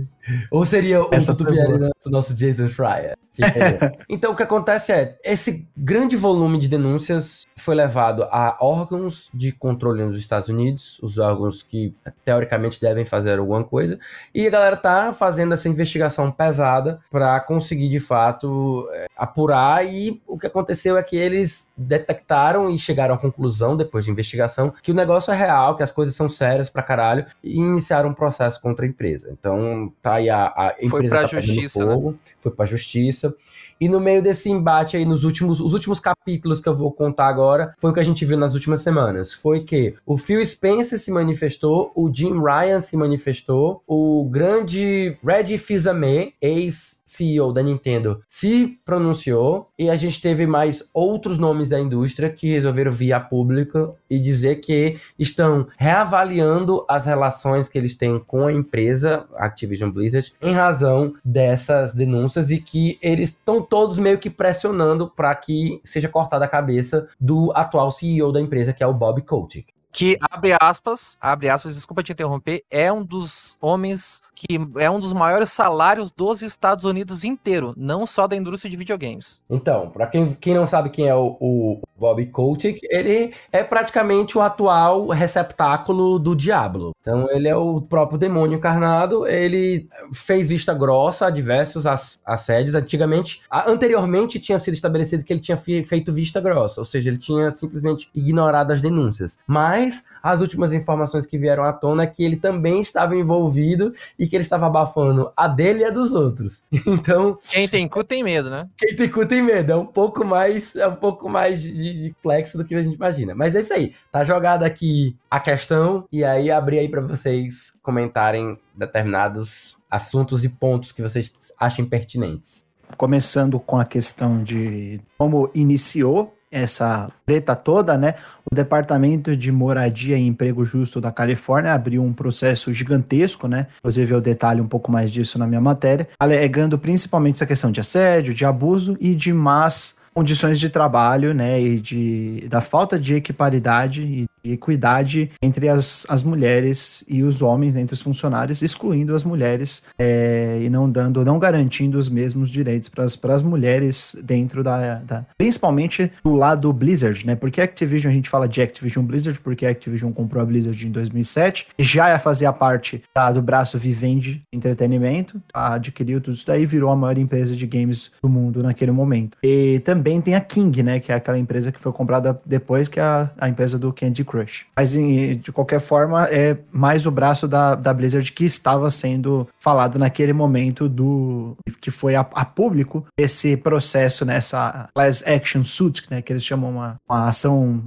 Ou 0.51 0.65
seria 0.65 1.01
o 1.01 1.09
Tutu 1.09 1.45
Pierre 1.45 1.77
do 1.77 2.09
nosso 2.09 2.35
Jason 2.35 2.67
Schreier. 2.69 3.15
então, 4.09 4.31
o 4.31 4.35
que 4.35 4.43
acontece 4.43 4.91
é, 4.91 5.17
esse 5.23 5.67
grande 5.75 6.15
volume 6.15 6.59
de 6.59 6.67
denúncias 6.67 7.43
foi 7.57 7.75
levado 7.75 8.23
a 8.23 8.57
órgãos 8.59 9.29
de 9.33 9.51
controle 9.51 10.03
nos 10.03 10.17
Estados 10.17 10.49
Unidos, 10.49 10.99
os 11.01 11.17
órgãos 11.17 11.61
que 11.61 11.93
teoricamente 12.23 12.79
devem 12.79 13.05
fazer 13.05 13.37
alguma 13.37 13.63
coisa, 13.63 13.99
e 14.33 14.47
a 14.47 14.49
galera 14.49 14.77
tá 14.77 15.13
fazendo 15.13 15.53
essa 15.53 15.69
investigação 15.69 16.31
pesada 16.31 16.99
para 17.09 17.39
conseguir 17.41 17.89
de 17.89 17.99
fato 17.99 18.87
é, 18.93 19.07
apurar. 19.15 19.85
E 19.85 20.21
o 20.27 20.37
que 20.37 20.47
aconteceu 20.47 20.97
é 20.97 21.03
que 21.03 21.15
eles 21.15 21.73
detectaram 21.77 22.69
e 22.69 22.77
chegaram 22.77 23.15
à 23.15 23.17
conclusão, 23.17 23.75
depois 23.75 24.05
de 24.05 24.11
investigação, 24.11 24.73
que 24.81 24.91
o 24.91 24.95
negócio 24.95 25.31
é 25.31 25.35
real, 25.35 25.75
que 25.75 25.83
as 25.83 25.91
coisas 25.91 26.15
são 26.15 26.29
sérias 26.29 26.69
pra 26.69 26.83
caralho, 26.83 27.25
e 27.43 27.57
iniciaram 27.57 28.09
um 28.09 28.13
processo 28.13 28.61
contra 28.61 28.85
a 28.85 28.89
empresa. 28.89 29.29
Então, 29.31 29.91
tá 30.01 30.18
aí 30.19 30.29
a, 30.29 30.45
a 30.45 30.75
empresa. 30.81 30.89
Foi 30.89 31.07
pra 31.07 31.21
tá 31.21 31.25
justiça. 31.27 31.83
Fogo, 31.83 32.11
né? 32.11 32.17
Foi 32.37 32.51
pra 32.51 32.65
justiça. 32.65 33.35
E 33.81 33.87
no 33.87 33.99
meio 33.99 34.21
desse 34.21 34.49
embate 34.49 34.97
aí, 34.97 35.05
nos 35.05 35.23
últimos, 35.23 35.61
os 35.61 35.73
últimos 35.73 36.01
capítulos 36.01 36.59
que 36.59 36.67
eu 36.67 36.75
vou 36.75 36.91
contar 36.91 37.27
agora, 37.27 37.73
foi 37.77 37.91
o 37.91 37.93
que 37.93 37.99
a 37.99 38.03
gente 38.03 38.25
viu 38.25 38.37
nas 38.37 38.53
últimas 38.53 38.81
semanas. 38.81 39.33
Foi 39.33 39.61
que 39.61 39.95
o 40.05 40.17
Phil 40.17 40.45
Spencer 40.45 40.99
se 40.99 41.09
manifestou, 41.11 41.91
o 41.95 42.13
Jim 42.13 42.33
Ryan 42.41 42.81
se 42.81 42.97
manifestou, 42.97 43.81
o 43.87 44.27
grande 44.29 45.17
Reggie 45.23 45.57
Fils-Aimé, 45.57 46.33
ex 46.41 46.98
CEO 47.09 47.51
da 47.51 47.63
Nintendo 47.63 48.21
se 48.29 48.79
pronunciou 48.85 49.69
e 49.77 49.89
a 49.89 49.95
gente 49.95 50.21
teve 50.21 50.45
mais 50.45 50.89
outros 50.93 51.37
nomes 51.37 51.69
da 51.69 51.79
indústria 51.79 52.29
que 52.29 52.47
resolveram 52.47 52.91
vir 52.91 53.13
a 53.13 53.19
público 53.19 53.95
e 54.09 54.19
dizer 54.19 54.57
que 54.57 54.97
estão 55.17 55.67
reavaliando 55.77 56.85
as 56.87 57.05
relações 57.05 57.67
que 57.67 57.77
eles 57.77 57.97
têm 57.97 58.19
com 58.19 58.45
a 58.45 58.53
empresa 58.53 59.25
Activision 59.35 59.89
Blizzard 59.89 60.31
em 60.41 60.53
razão 60.53 61.13
dessas 61.25 61.93
denúncias 61.93 62.51
e 62.51 62.59
que 62.59 62.97
eles 63.01 63.29
estão 63.29 63.61
todos 63.61 63.97
meio 63.97 64.19
que 64.19 64.29
pressionando 64.29 65.09
para 65.09 65.33
que 65.33 65.81
seja 65.83 66.07
cortada 66.07 66.45
a 66.45 66.49
cabeça 66.49 67.07
do 67.19 67.51
atual 67.55 67.91
CEO 67.91 68.31
da 68.31 68.39
empresa 68.39 68.73
que 68.73 68.83
é 68.83 68.87
o 68.87 68.93
Bob 68.93 69.21
Kotick 69.23 69.78
que 69.91 70.17
abre 70.21 70.55
aspas, 70.59 71.17
abre 71.19 71.49
aspas, 71.49 71.75
desculpa 71.75 72.03
te 72.03 72.11
interromper, 72.11 72.63
é 72.69 72.91
um 72.91 73.03
dos 73.03 73.57
homens 73.61 74.21
que 74.35 74.59
é 74.77 74.89
um 74.89 74.99
dos 74.99 75.11
maiores 75.11 75.51
salários 75.51 76.11
dos 76.11 76.41
Estados 76.41 76.85
Unidos 76.85 77.23
inteiro, 77.23 77.73
não 77.75 78.05
só 78.05 78.27
da 78.27 78.35
indústria 78.35 78.71
de 78.71 78.77
videogames. 78.77 79.43
Então, 79.49 79.89
para 79.89 80.07
quem, 80.07 80.33
quem 80.33 80.53
não 80.53 80.65
sabe 80.65 80.89
quem 80.89 81.07
é 81.07 81.15
o, 81.15 81.35
o 81.39 81.81
Bob 81.97 82.25
Kotick, 82.27 82.79
ele 82.89 83.33
é 83.51 83.63
praticamente 83.63 84.37
o 84.37 84.41
atual 84.41 85.09
receptáculo 85.09 86.17
do 86.17 86.35
Diablo. 86.35 86.91
Então, 87.01 87.29
ele 87.31 87.47
é 87.47 87.55
o 87.55 87.81
próprio 87.81 88.17
demônio 88.17 88.57
encarnado, 88.57 89.27
ele 89.27 89.89
fez 90.13 90.49
vista 90.49 90.73
grossa 90.73 91.27
a 91.27 91.29
diversos 91.29 91.85
assédios. 92.25 92.75
Antigamente, 92.75 93.41
anteriormente 93.51 94.39
tinha 94.39 94.59
sido 94.59 94.75
estabelecido 94.75 95.23
que 95.23 95.33
ele 95.33 95.41
tinha 95.41 95.57
feito 95.57 96.13
vista 96.13 96.39
grossa, 96.39 96.79
ou 96.79 96.85
seja, 96.85 97.09
ele 97.09 97.17
tinha 97.17 97.51
simplesmente 97.51 98.09
ignorado 98.15 98.71
as 98.71 98.81
denúncias. 98.81 99.39
Mas 99.45 99.78
as 100.21 100.41
últimas 100.41 100.73
informações 100.73 101.25
que 101.25 101.37
vieram 101.37 101.63
à 101.63 101.71
tona 101.71 102.03
é 102.03 102.07
que 102.07 102.23
ele 102.23 102.35
também 102.35 102.81
estava 102.81 103.15
envolvido 103.15 103.93
e 104.17 104.27
que 104.27 104.35
ele 104.35 104.43
estava 104.43 104.67
abafando 104.67 105.31
a 105.35 105.47
dele 105.47 105.79
e 105.79 105.85
a 105.85 105.89
dos 105.89 106.13
outros. 106.13 106.63
Então. 106.89 107.37
Quem 107.49 107.67
tem 107.67 107.87
cu 107.87 108.03
tem 108.03 108.23
medo, 108.23 108.49
né? 108.49 108.67
Quem 108.77 108.95
tem 108.95 109.09
cu 109.09 109.25
tem 109.25 109.41
medo. 109.41 109.71
É 109.71 109.75
um 109.75 109.85
pouco 109.85 110.25
mais, 110.25 110.75
é 110.75 110.87
um 110.87 110.95
pouco 110.95 111.29
mais 111.29 111.61
de, 111.61 111.71
de 111.71 112.15
flexo 112.21 112.57
do 112.57 112.65
que 112.65 112.73
a 112.73 112.81
gente 112.81 112.95
imagina. 112.95 113.35
Mas 113.35 113.55
é 113.55 113.59
isso 113.59 113.73
aí. 113.73 113.93
Tá 114.11 114.23
jogada 114.23 114.65
aqui 114.65 115.15
a 115.29 115.39
questão 115.39 116.05
e 116.11 116.23
aí 116.23 116.49
abri 116.49 116.79
aí 116.79 116.89
para 116.89 117.01
vocês 117.01 117.73
comentarem 117.83 118.57
determinados 118.75 119.79
assuntos 119.89 120.43
e 120.43 120.49
pontos 120.49 120.91
que 120.91 121.01
vocês 121.01 121.53
achem 121.59 121.85
pertinentes. 121.85 122.63
Começando 122.97 123.59
com 123.59 123.77
a 123.77 123.85
questão 123.85 124.43
de 124.43 124.99
como 125.17 125.49
iniciou 125.53 126.33
essa 126.51 127.09
treta 127.25 127.55
toda, 127.55 127.97
né? 127.97 128.15
O 128.49 128.55
Departamento 128.55 129.35
de 129.35 129.51
Moradia 129.51 130.17
e 130.17 130.25
Emprego 130.25 130.65
Justo 130.65 130.99
da 130.99 131.11
Califórnia 131.11 131.73
abriu 131.73 132.03
um 132.03 132.13
processo 132.13 132.73
gigantesco, 132.73 133.47
né? 133.47 133.67
Inclusive 133.79 134.13
eu 134.13 134.21
detalhe 134.21 134.61
um 134.61 134.67
pouco 134.67 134.91
mais 134.91 135.11
disso 135.11 135.37
na 135.37 135.45
minha 135.45 135.61
matéria, 135.61 136.07
alegando 136.19 136.77
principalmente 136.77 137.35
essa 137.35 137.45
questão 137.45 137.71
de 137.71 137.79
assédio, 137.79 138.33
de 138.33 138.45
abuso 138.45 138.97
e 138.99 139.13
de 139.13 139.31
más 139.31 139.97
condições 140.13 140.59
de 140.59 140.69
trabalho, 140.69 141.33
né, 141.33 141.61
e 141.61 141.79
de, 141.79 142.45
da 142.49 142.59
falta 142.61 142.99
de 142.99 143.15
equiparidade 143.15 144.01
e 144.01 144.27
de 144.43 144.51
equidade 144.51 145.31
entre 145.41 145.69
as, 145.69 146.05
as 146.09 146.23
mulheres 146.23 147.03
e 147.07 147.23
os 147.23 147.41
homens, 147.41 147.75
né, 147.75 147.81
entre 147.81 147.93
os 147.93 148.01
funcionários, 148.01 148.61
excluindo 148.61 149.15
as 149.15 149.23
mulheres 149.23 149.83
é, 149.97 150.59
e 150.61 150.69
não 150.69 150.89
dando, 150.89 151.23
não 151.23 151.39
garantindo 151.39 151.97
os 151.97 152.09
mesmos 152.09 152.49
direitos 152.49 152.89
para 152.89 153.33
as 153.33 153.43
mulheres 153.43 154.15
dentro 154.23 154.63
da, 154.63 154.95
da, 154.95 155.25
principalmente 155.37 156.11
do 156.23 156.35
lado 156.35 156.71
Blizzard, 156.73 157.25
né, 157.25 157.35
porque 157.35 157.61
Activision, 157.61 158.11
a 158.11 158.15
gente 158.15 158.29
fala 158.29 158.47
de 158.47 158.61
Activision 158.61 159.05
Blizzard, 159.05 159.39
porque 159.39 159.65
Activision 159.65 160.11
comprou 160.11 160.41
a 160.41 160.45
Blizzard 160.45 160.87
em 160.87 160.91
2007, 160.91 161.67
e 161.77 161.83
já 161.83 162.09
ia 162.09 162.19
fazer 162.19 162.45
a 162.45 162.53
parte 162.53 163.01
tá, 163.13 163.31
do 163.31 163.41
braço 163.41 163.77
Vivendi 163.77 164.41
Entretenimento, 164.51 165.41
tá, 165.53 165.75
adquiriu 165.75 166.19
tudo 166.19 166.33
isso 166.33 166.45
daí, 166.45 166.65
virou 166.65 166.91
a 166.91 166.95
maior 166.95 167.17
empresa 167.17 167.55
de 167.55 167.65
games 167.65 168.11
do 168.21 168.27
mundo 168.27 168.61
naquele 168.61 168.91
momento. 168.91 169.37
E 169.43 169.79
também 169.79 170.09
também 170.09 170.21
tem 170.21 170.35
a 170.35 170.41
King, 170.41 170.81
né? 170.81 170.99
Que 170.99 171.11
é 171.11 171.15
aquela 171.15 171.37
empresa 171.37 171.71
que 171.71 171.79
foi 171.79 171.91
comprada 171.91 172.39
depois, 172.45 172.89
que 172.89 172.99
é 172.99 173.03
a, 173.03 173.29
a 173.37 173.49
empresa 173.49 173.77
do 173.77 173.93
Candy 173.93 174.23
Crush. 174.29 174.67
Mas, 174.75 174.91
de 174.91 175.51
qualquer 175.51 175.79
forma, 175.79 176.25
é 176.25 176.55
mais 176.71 177.07
o 177.07 177.11
braço 177.11 177.47
da, 177.47 177.73
da 177.73 177.91
Blizzard 177.91 178.31
que 178.31 178.45
estava 178.45 178.89
sendo 178.91 179.47
falado 179.59 179.97
naquele 179.97 180.33
momento 180.33 180.87
do 180.87 181.57
que 181.81 181.89
foi 181.89 182.15
a, 182.15 182.21
a 182.21 182.45
público 182.45 183.05
esse 183.17 183.57
processo, 183.57 184.23
nessa 184.23 184.71
né, 184.71 184.87
class 184.93 185.23
action 185.25 185.63
suit, 185.63 186.03
né? 186.11 186.21
Que 186.21 186.31
eles 186.31 186.45
chamam 186.45 186.69
uma, 186.69 186.95
uma 187.09 187.27
ação 187.27 187.83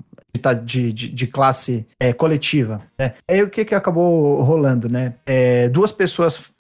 de, 0.65 0.93
de, 0.93 1.09
de, 1.11 1.27
classe 1.27 1.87
é, 2.01 2.13
coletiva. 2.13 2.81
Né? 2.99 3.13
Aí 3.29 3.43
o 3.43 3.51
que, 3.51 3.65
que 3.65 3.75
acabou 3.75 4.43
rolando, 4.43 4.89
né? 4.89 5.15
É, 5.27 5.69
duas 5.69 5.93
pessoas 5.93 6.53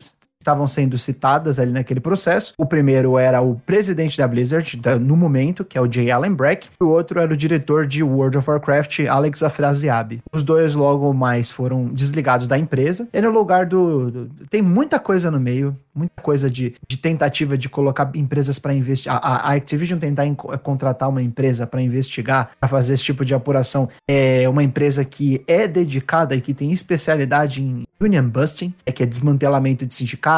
estavam 0.42 0.66
sendo 0.66 0.98
citadas 0.98 1.58
ali 1.58 1.72
naquele 1.72 2.00
processo. 2.00 2.52
O 2.58 2.66
primeiro 2.66 3.18
era 3.18 3.40
o 3.40 3.54
presidente 3.54 4.18
da 4.18 4.28
Blizzard, 4.28 4.80
no 5.00 5.16
momento, 5.16 5.64
que 5.64 5.78
é 5.78 5.80
o 5.80 5.90
Jay 5.90 6.10
Allen 6.10 6.34
Brack, 6.34 6.68
e 6.80 6.84
o 6.84 6.88
outro 6.88 7.20
era 7.20 7.32
o 7.32 7.36
diretor 7.36 7.86
de 7.86 8.02
World 8.02 8.38
of 8.38 8.50
Warcraft, 8.50 9.00
Alex 9.08 9.42
Afrasiabi. 9.42 10.20
Os 10.32 10.42
dois 10.42 10.74
logo 10.74 11.12
mais 11.12 11.50
foram 11.50 11.86
desligados 11.86 12.46
da 12.46 12.58
empresa. 12.58 13.08
E 13.12 13.20
no 13.20 13.30
lugar 13.30 13.66
do, 13.66 14.10
do 14.10 14.30
tem 14.50 14.60
muita 14.60 14.98
coisa 14.98 15.30
no 15.30 15.40
meio, 15.40 15.76
muita 15.94 16.20
coisa 16.22 16.50
de, 16.50 16.74
de 16.88 16.96
tentativa 16.96 17.56
de 17.56 17.68
colocar 17.68 18.10
empresas 18.14 18.58
para 18.58 18.74
investigar. 18.74 19.20
A, 19.22 19.52
Activision 19.52 19.98
tentar 19.98 20.24
contratar 20.62 21.08
uma 21.08 21.22
empresa 21.22 21.66
para 21.66 21.80
investigar, 21.80 22.50
para 22.58 22.68
fazer 22.68 22.94
esse 22.94 23.04
tipo 23.04 23.24
de 23.24 23.34
apuração, 23.34 23.88
é 24.08 24.48
uma 24.48 24.62
empresa 24.62 25.04
que 25.04 25.42
é 25.46 25.68
dedicada 25.68 26.34
e 26.34 26.40
que 26.40 26.54
tem 26.54 26.72
especialidade 26.72 27.62
em 27.62 27.84
union 28.00 28.28
busting, 28.28 28.74
é 28.84 28.90
que 28.92 29.02
é 29.02 29.06
desmantelamento 29.06 29.86
de 29.86 29.94
sindicatos. 29.94 30.31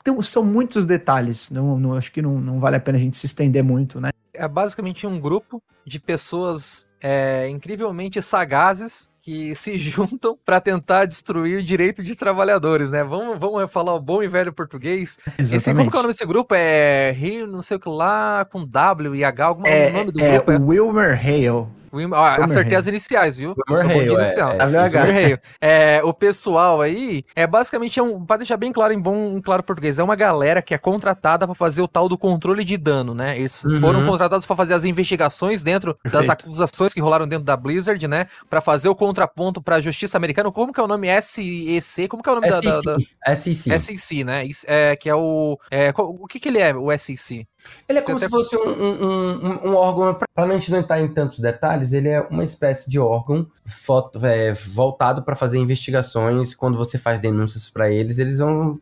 Então, 0.00 0.20
são 0.22 0.44
muitos 0.44 0.84
detalhes. 0.84 1.50
Não, 1.50 1.78
não 1.78 1.94
acho 1.94 2.10
que 2.12 2.22
não, 2.22 2.40
não 2.40 2.60
vale 2.60 2.76
a 2.76 2.80
pena 2.80 2.98
a 2.98 3.00
gente 3.00 3.16
se 3.16 3.26
estender 3.26 3.62
muito, 3.62 4.00
né? 4.00 4.10
É 4.32 4.46
basicamente 4.46 5.06
um 5.06 5.18
grupo 5.18 5.62
de 5.86 5.98
pessoas 5.98 6.86
é, 7.00 7.48
incrivelmente 7.48 8.20
sagazes 8.20 9.08
que 9.20 9.54
se 9.56 9.76
juntam 9.76 10.38
para 10.44 10.60
tentar 10.60 11.04
destruir 11.04 11.58
o 11.58 11.62
direito 11.62 12.02
de 12.02 12.14
trabalhadores, 12.14 12.92
né? 12.92 13.02
Vamos, 13.02 13.38
vamos 13.38 13.70
falar 13.72 13.94
o 13.94 14.00
bom 14.00 14.22
e 14.22 14.28
velho 14.28 14.52
português. 14.52 15.18
Exatamente. 15.38 15.56
Esse, 15.56 15.74
como 15.74 15.90
que 15.90 15.96
é 15.96 15.98
o 15.98 16.02
nome 16.02 16.14
desse 16.14 16.26
grupo? 16.26 16.54
É 16.54 17.12
Rio, 17.12 17.46
não 17.46 17.62
sei 17.62 17.76
o 17.76 17.80
que 17.80 17.88
lá, 17.88 18.44
com 18.44 18.64
W 18.66 19.14
e 19.14 19.24
H, 19.24 19.44
algum 19.44 19.66
é, 19.66 19.90
nome 19.90 20.12
do 20.12 20.20
é 20.20 20.34
grupo? 20.34 20.52
É 20.52 20.58
Wilmer 20.58 21.18
Hale. 21.18 21.66
Wim, 21.92 22.10
ó, 22.12 22.24
acertei 22.42 22.76
as 22.76 22.86
iniciais, 22.86 23.36
viu? 23.36 23.54
Eu 23.68 23.76
sou 23.76 23.88
bom 23.88 23.92
de 23.94 23.98
Wilmerhale, 24.00 24.22
inicial. 24.24 24.52
é, 24.52 24.56
é, 24.56 24.66
WH. 24.66 25.04
Wilmerhale. 25.06 25.38
É, 25.60 26.04
o 26.04 26.12
pessoal 26.12 26.80
aí 26.80 27.24
é 27.34 27.46
basicamente 27.46 27.98
é 27.98 28.02
um, 28.02 28.24
para 28.24 28.38
deixar 28.38 28.56
bem 28.56 28.72
claro 28.72 28.92
em 28.92 28.98
bom, 29.00 29.36
em 29.36 29.40
claro 29.40 29.62
português, 29.62 29.98
é 29.98 30.02
uma 30.02 30.16
galera 30.16 30.60
que 30.62 30.74
é 30.74 30.78
contratada 30.78 31.46
pra 31.46 31.54
fazer 31.54 31.82
o 31.82 31.88
tal 31.88 32.08
do 32.08 32.18
controle 32.18 32.64
de 32.64 32.76
dano, 32.76 33.14
né? 33.14 33.36
Eles 33.36 33.62
Uhum. 33.64 33.80
foram 33.80 34.04
contratados 34.06 34.46
pra 34.46 34.54
fazer 34.56 34.74
as 34.74 34.84
investigações 34.84 35.62
dentro 35.62 35.96
das 36.04 36.12
Perfeito. 36.26 36.30
acusações 36.46 36.92
que 36.92 37.00
rolaram 37.00 37.26
dentro 37.26 37.44
da 37.44 37.56
Blizzard, 37.56 38.06
né? 38.06 38.26
Pra 38.50 38.60
fazer 38.60 38.88
o 38.88 38.94
contraponto 38.94 39.62
pra 39.62 39.80
justiça 39.80 40.16
americana. 40.16 40.50
Como 40.52 40.72
que 40.72 40.80
é 40.80 40.82
o 40.82 40.88
nome 40.88 41.08
SEC? 41.20 42.08
Como 42.08 42.22
que 42.22 42.28
é 42.28 42.32
o 42.32 42.34
nome 42.36 42.48
da, 42.48 42.60
da, 42.60 42.80
da... 42.80 43.36
SEC. 43.36 43.78
SEC, 43.80 44.24
né? 44.24 44.44
É, 44.66 44.96
que 44.96 45.08
é 45.08 45.14
o. 45.14 45.58
É, 45.70 45.92
o 45.96 46.26
que, 46.26 46.38
que 46.40 46.48
ele 46.48 46.58
é, 46.58 46.74
o 46.74 46.96
SEC? 46.98 47.46
Ele 47.88 47.98
é 47.98 48.02
Você 48.02 48.06
como 48.06 48.16
até- 48.18 48.26
se 48.26 48.30
fosse 48.30 48.56
um, 48.56 48.68
um, 48.68 49.46
um- 49.46 49.70
um 49.70 49.74
órgão, 49.74 50.14
pra 50.14 50.26
a 50.44 50.48
gente 50.58 50.70
não 50.70 50.78
entrar 50.78 51.00
em 51.00 51.08
tantos 51.08 51.38
detalhes, 51.38 51.92
ele 51.92 52.08
é 52.08 52.20
uma 52.30 52.44
espécie 52.44 52.90
de 52.90 52.98
órgão 52.98 53.46
foto- 53.64 54.24
é, 54.26 54.52
voltado 54.52 55.22
para 55.22 55.36
fazer 55.36 55.58
investigações. 55.58 56.54
Quando 56.54 56.76
você 56.76 56.98
faz 56.98 57.20
denúncias 57.20 57.68
para 57.70 57.90
eles, 57.90 58.18
eles 58.18 58.38
vão, 58.38 58.78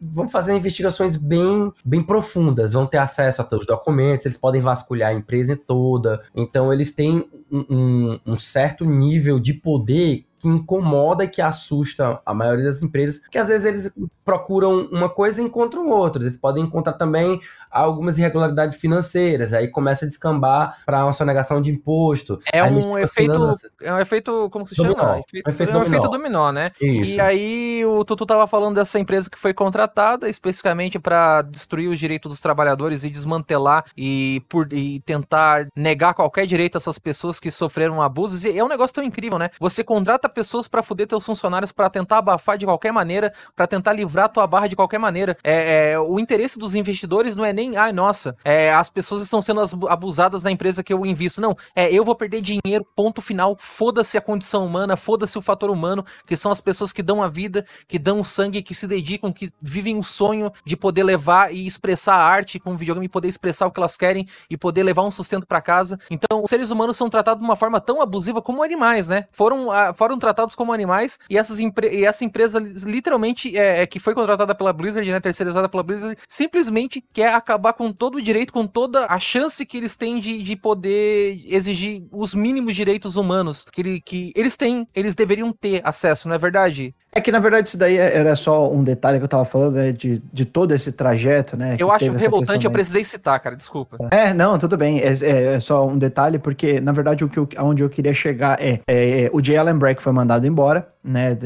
vão 0.00 0.28
fazer 0.28 0.54
investigações 0.56 1.16
bem, 1.16 1.72
bem 1.84 2.02
profundas, 2.02 2.72
vão 2.72 2.86
ter 2.86 2.98
acesso 2.98 3.40
a 3.42 3.44
todos 3.44 3.64
os 3.64 3.66
documentos, 3.68 4.26
eles 4.26 4.38
podem 4.38 4.60
vasculhar 4.60 5.10
a 5.10 5.14
empresa 5.14 5.56
toda. 5.56 6.22
Então, 6.34 6.72
eles 6.72 6.94
têm 6.94 7.28
um, 7.50 7.64
um- 7.70 8.20
um 8.26 8.36
certo 8.36 8.84
nível 8.84 9.38
de 9.38 9.54
poder 9.54 10.24
que 10.38 10.48
incomoda 10.48 11.24
e 11.24 11.28
que 11.28 11.40
assusta 11.40 12.20
a 12.26 12.34
maioria 12.34 12.66
das 12.66 12.82
empresas, 12.82 13.26
que 13.26 13.38
às 13.38 13.48
vezes 13.48 13.64
eles 13.64 13.98
procuram 14.22 14.86
uma 14.92 15.08
coisa 15.08 15.40
e 15.40 15.44
encontram 15.44 15.88
outra. 15.88 16.22
Eles 16.22 16.36
podem 16.36 16.64
encontrar 16.64 16.92
também 16.94 17.40
algumas 17.70 18.18
irregularidades 18.18 18.76
financeiras, 18.78 19.52
aí 19.52 19.68
começa 19.68 20.04
a 20.04 20.08
descambar 20.08 20.78
para 20.84 21.04
uma 21.04 21.12
sonegação 21.12 21.60
de 21.60 21.70
imposto. 21.70 22.38
É 22.52 22.62
um 22.62 22.98
efeito. 22.98 23.32
finanças. 23.34 23.70
É 23.82 23.92
um 23.92 23.98
efeito. 23.98 24.48
Como 24.50 24.66
se 24.66 24.74
Dominó. 24.74 24.96
chama? 24.98 25.18
Efeito- 25.18 25.46
Um 25.46 25.50
efeito 25.50 25.72
é 25.72 25.76
um 25.78 25.82
efeito 25.82 26.08
dominó. 26.08 26.16
dominó, 26.48 26.52
né? 26.52 26.70
Isso. 26.80 27.12
E 27.16 27.20
aí 27.20 27.84
o 27.84 28.04
Tutu 28.04 28.24
tava 28.26 28.46
falando 28.46 28.76
dessa 28.76 28.98
empresa 28.98 29.28
que 29.30 29.38
foi 29.38 29.52
contratada 29.54 30.28
especificamente 30.28 30.98
para 30.98 31.42
destruir 31.42 31.88
os 31.88 31.98
direitos 31.98 32.30
dos 32.30 32.40
trabalhadores 32.40 33.04
e 33.04 33.10
desmantelar 33.10 33.84
e, 33.96 34.42
por, 34.48 34.72
e 34.72 35.00
tentar 35.00 35.66
negar 35.76 36.14
qualquer 36.14 36.46
direito 36.46 36.76
a 36.76 36.78
essas 36.78 36.98
pessoas 36.98 37.38
que 37.40 37.50
sofreram 37.50 38.00
abusos. 38.02 38.44
E 38.44 38.56
é 38.58 38.64
um 38.64 38.68
negócio 38.68 38.94
tão 38.94 39.04
incrível, 39.04 39.38
né? 39.38 39.50
Você 39.60 39.82
contrata 39.84 40.28
pessoas 40.28 40.68
para 40.68 40.82
fuder 40.82 41.06
teus 41.06 41.24
funcionários, 41.24 41.72
para 41.72 41.90
tentar 41.90 42.18
abafar 42.18 42.56
de 42.58 42.64
qualquer 42.66 42.92
maneira, 42.92 43.32
para 43.54 43.66
tentar 43.66 43.92
livrar 43.92 44.28
tua 44.28 44.46
barra 44.46 44.66
de 44.66 44.76
qualquer 44.76 44.98
maneira. 44.98 45.36
É, 45.42 45.92
é, 45.92 45.98
o 45.98 46.18
interesse 46.18 46.58
dos 46.58 46.74
investidores 46.74 47.36
não 47.36 47.44
é 47.44 47.52
nem, 47.56 47.76
ai, 47.76 47.90
nossa, 47.92 48.36
é, 48.44 48.72
as 48.72 48.90
pessoas 48.90 49.22
estão 49.22 49.40
sendo 49.40 49.60
as- 49.60 49.72
abusadas 49.88 50.44
na 50.44 50.50
empresa 50.50 50.82
que 50.84 50.92
eu 50.92 51.04
invisto. 51.06 51.40
Não, 51.40 51.56
é, 51.74 51.90
eu 51.92 52.04
vou 52.04 52.14
perder 52.14 52.40
dinheiro, 52.42 52.86
ponto 52.94 53.20
final. 53.22 53.56
Foda-se 53.58 54.16
a 54.18 54.20
condição 54.20 54.64
humana, 54.66 54.96
foda-se 54.96 55.38
o 55.38 55.42
fator 55.42 55.70
humano, 55.70 56.04
que 56.26 56.36
são 56.36 56.52
as 56.52 56.60
pessoas 56.60 56.92
que 56.92 57.02
dão 57.02 57.22
a 57.22 57.28
vida, 57.28 57.64
que 57.88 57.98
dão 57.98 58.20
o 58.20 58.24
sangue, 58.24 58.62
que 58.62 58.74
se 58.74 58.86
dedicam, 58.86 59.32
que 59.32 59.48
vivem 59.60 59.96
o 59.98 60.02
sonho 60.04 60.52
de 60.64 60.76
poder 60.76 61.02
levar 61.02 61.52
e 61.52 61.66
expressar 61.66 62.14
a 62.16 62.24
arte 62.24 62.58
com 62.60 62.74
o 62.74 62.76
videogame, 62.76 63.08
poder 63.08 63.28
expressar 63.28 63.66
o 63.66 63.70
que 63.70 63.80
elas 63.80 63.96
querem 63.96 64.26
e 64.50 64.56
poder 64.56 64.82
levar 64.82 65.02
um 65.02 65.10
sustento 65.10 65.46
pra 65.46 65.60
casa. 65.62 65.98
Então, 66.10 66.42
os 66.44 66.50
seres 66.50 66.70
humanos 66.70 66.96
são 66.96 67.08
tratados 67.08 67.40
de 67.40 67.48
uma 67.48 67.56
forma 67.56 67.80
tão 67.80 68.02
abusiva 68.02 68.42
como 68.42 68.62
animais, 68.62 69.08
né? 69.08 69.26
Foram, 69.32 69.70
ah, 69.72 69.94
foram 69.94 70.18
tratados 70.18 70.54
como 70.54 70.72
animais 70.72 71.18
e, 71.30 71.38
essas 71.38 71.58
e 71.58 72.04
essa 72.04 72.24
empresa 72.24 72.58
li- 72.58 72.74
literalmente 72.84 73.56
é, 73.56 73.82
é, 73.82 73.86
que 73.86 73.98
foi 73.98 74.14
contratada 74.14 74.54
pela 74.54 74.72
Blizzard, 74.72 75.10
né, 75.10 75.20
terceirizada 75.20 75.68
pela 75.68 75.82
Blizzard, 75.82 76.16
simplesmente 76.28 77.02
quer 77.12 77.32
acabar 77.46 77.72
com 77.72 77.92
todo 77.92 78.16
o 78.16 78.22
direito, 78.22 78.52
com 78.52 78.66
toda 78.66 79.06
a 79.06 79.18
chance 79.20 79.64
que 79.64 79.76
eles 79.76 79.94
têm 79.94 80.18
de, 80.18 80.42
de 80.42 80.56
poder 80.56 81.40
exigir 81.46 82.02
os 82.10 82.34
mínimos 82.34 82.74
direitos 82.74 83.16
humanos 83.16 83.64
que, 83.70 83.80
ele- 83.80 84.00
que 84.00 84.32
eles 84.34 84.56
têm, 84.56 84.86
eles 84.94 85.14
deveriam 85.14 85.52
ter 85.52 85.80
acesso, 85.84 86.26
não 86.28 86.34
é 86.34 86.38
verdade? 86.38 86.94
É 87.12 87.20
que, 87.20 87.32
na 87.32 87.38
verdade, 87.38 87.68
isso 87.68 87.78
daí 87.78 87.96
era 87.96 88.36
só 88.36 88.70
um 88.70 88.82
detalhe 88.82 89.16
que 89.18 89.24
eu 89.24 89.28
tava 89.28 89.44
falando, 89.46 89.74
né, 89.76 89.90
de, 89.90 90.20
de 90.32 90.44
todo 90.44 90.72
esse 90.72 90.92
trajeto, 90.92 91.56
né? 91.56 91.74
Eu 91.78 91.90
acho 91.90 92.10
revoltante, 92.12 92.66
eu 92.66 92.70
precisei 92.70 93.04
citar, 93.04 93.40
cara, 93.40 93.56
desculpa. 93.56 93.96
É, 94.10 94.34
não, 94.34 94.58
tudo 94.58 94.76
bem. 94.76 94.98
É, 95.00 95.12
é- 95.22 95.54
é 95.54 95.60
só 95.60 95.86
um 95.86 95.96
detalhe, 95.96 96.38
porque, 96.38 96.78
na 96.78 96.92
verdade, 96.92 97.24
o 97.24 97.28
que 97.28 97.38
eu, 97.38 97.48
aonde 97.56 97.82
eu 97.82 97.88
queria 97.88 98.12
chegar 98.12 98.60
é, 98.60 98.80
é, 98.86 99.30
o 99.32 99.42
Jay 99.42 99.56
Allen 99.56 99.78
Brack 99.78 100.02
foi 100.02 100.12
mandado 100.12 100.46
embora, 100.46 100.86
né? 101.06 101.36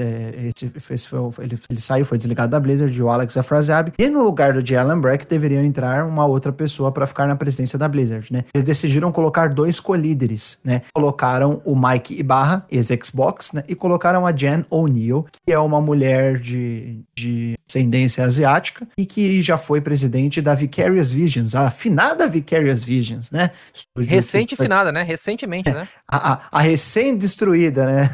esse- 0.54 0.72
esse 0.90 1.08
foi 1.08 1.18
ele, 1.44 1.58
ele 1.68 1.80
saiu, 1.80 2.04
foi 2.06 2.16
desligado 2.18 2.50
da 2.50 2.58
Blizzard, 2.60 3.02
o 3.02 3.08
Alex 3.10 3.36
Afrasiab. 3.36 3.92
E 3.98 4.08
no 4.08 4.22
lugar 4.22 4.52
do 4.54 4.64
Jay 4.66 4.78
Allen 4.78 5.00
Brack 5.00 5.26
deveriam 5.26 5.62
entrar 5.62 6.06
uma 6.06 6.24
outra 6.26 6.52
pessoa 6.52 6.90
para 6.90 7.06
ficar 7.06 7.26
na 7.26 7.36
presidência 7.36 7.78
da 7.78 7.88
Blizzard, 7.88 8.32
né? 8.32 8.44
Eles 8.54 8.64
decidiram 8.64 9.12
colocar 9.12 9.48
dois 9.48 9.78
co-líderes, 9.80 10.60
né? 10.64 10.82
Colocaram 10.94 11.60
o 11.64 11.76
Mike 11.76 12.18
Ibarra, 12.18 12.64
ex-Xbox, 12.70 13.52
né? 13.52 13.62
E 13.68 13.74
colocaram 13.74 14.26
a 14.26 14.32
Jen 14.34 14.64
O'Neill, 14.70 15.26
que 15.46 15.52
é 15.52 15.58
uma 15.58 15.80
mulher 15.80 16.38
de, 16.38 17.00
de 17.14 17.56
ascendência 17.80 18.24
asiática 18.24 18.86
e 18.98 19.06
que 19.06 19.40
já 19.42 19.56
foi 19.56 19.80
presidente 19.80 20.42
da 20.42 20.54
Vicarious 20.54 21.10
Visions, 21.10 21.54
a 21.54 21.68
afinada 21.68 22.26
Vicarious 22.26 22.82
Visions, 22.82 23.30
né? 23.30 23.50
Estúdio 23.72 24.10
Recente 24.10 24.56
foi- 24.56 24.64
finada, 24.66 24.90
né? 24.90 25.02
Recentemente, 25.02 25.70
né? 25.70 25.86
a, 26.10 26.32
a- 26.32 26.40
a 26.50 26.60
recém-destruída, 26.60 27.86
né? 27.86 28.10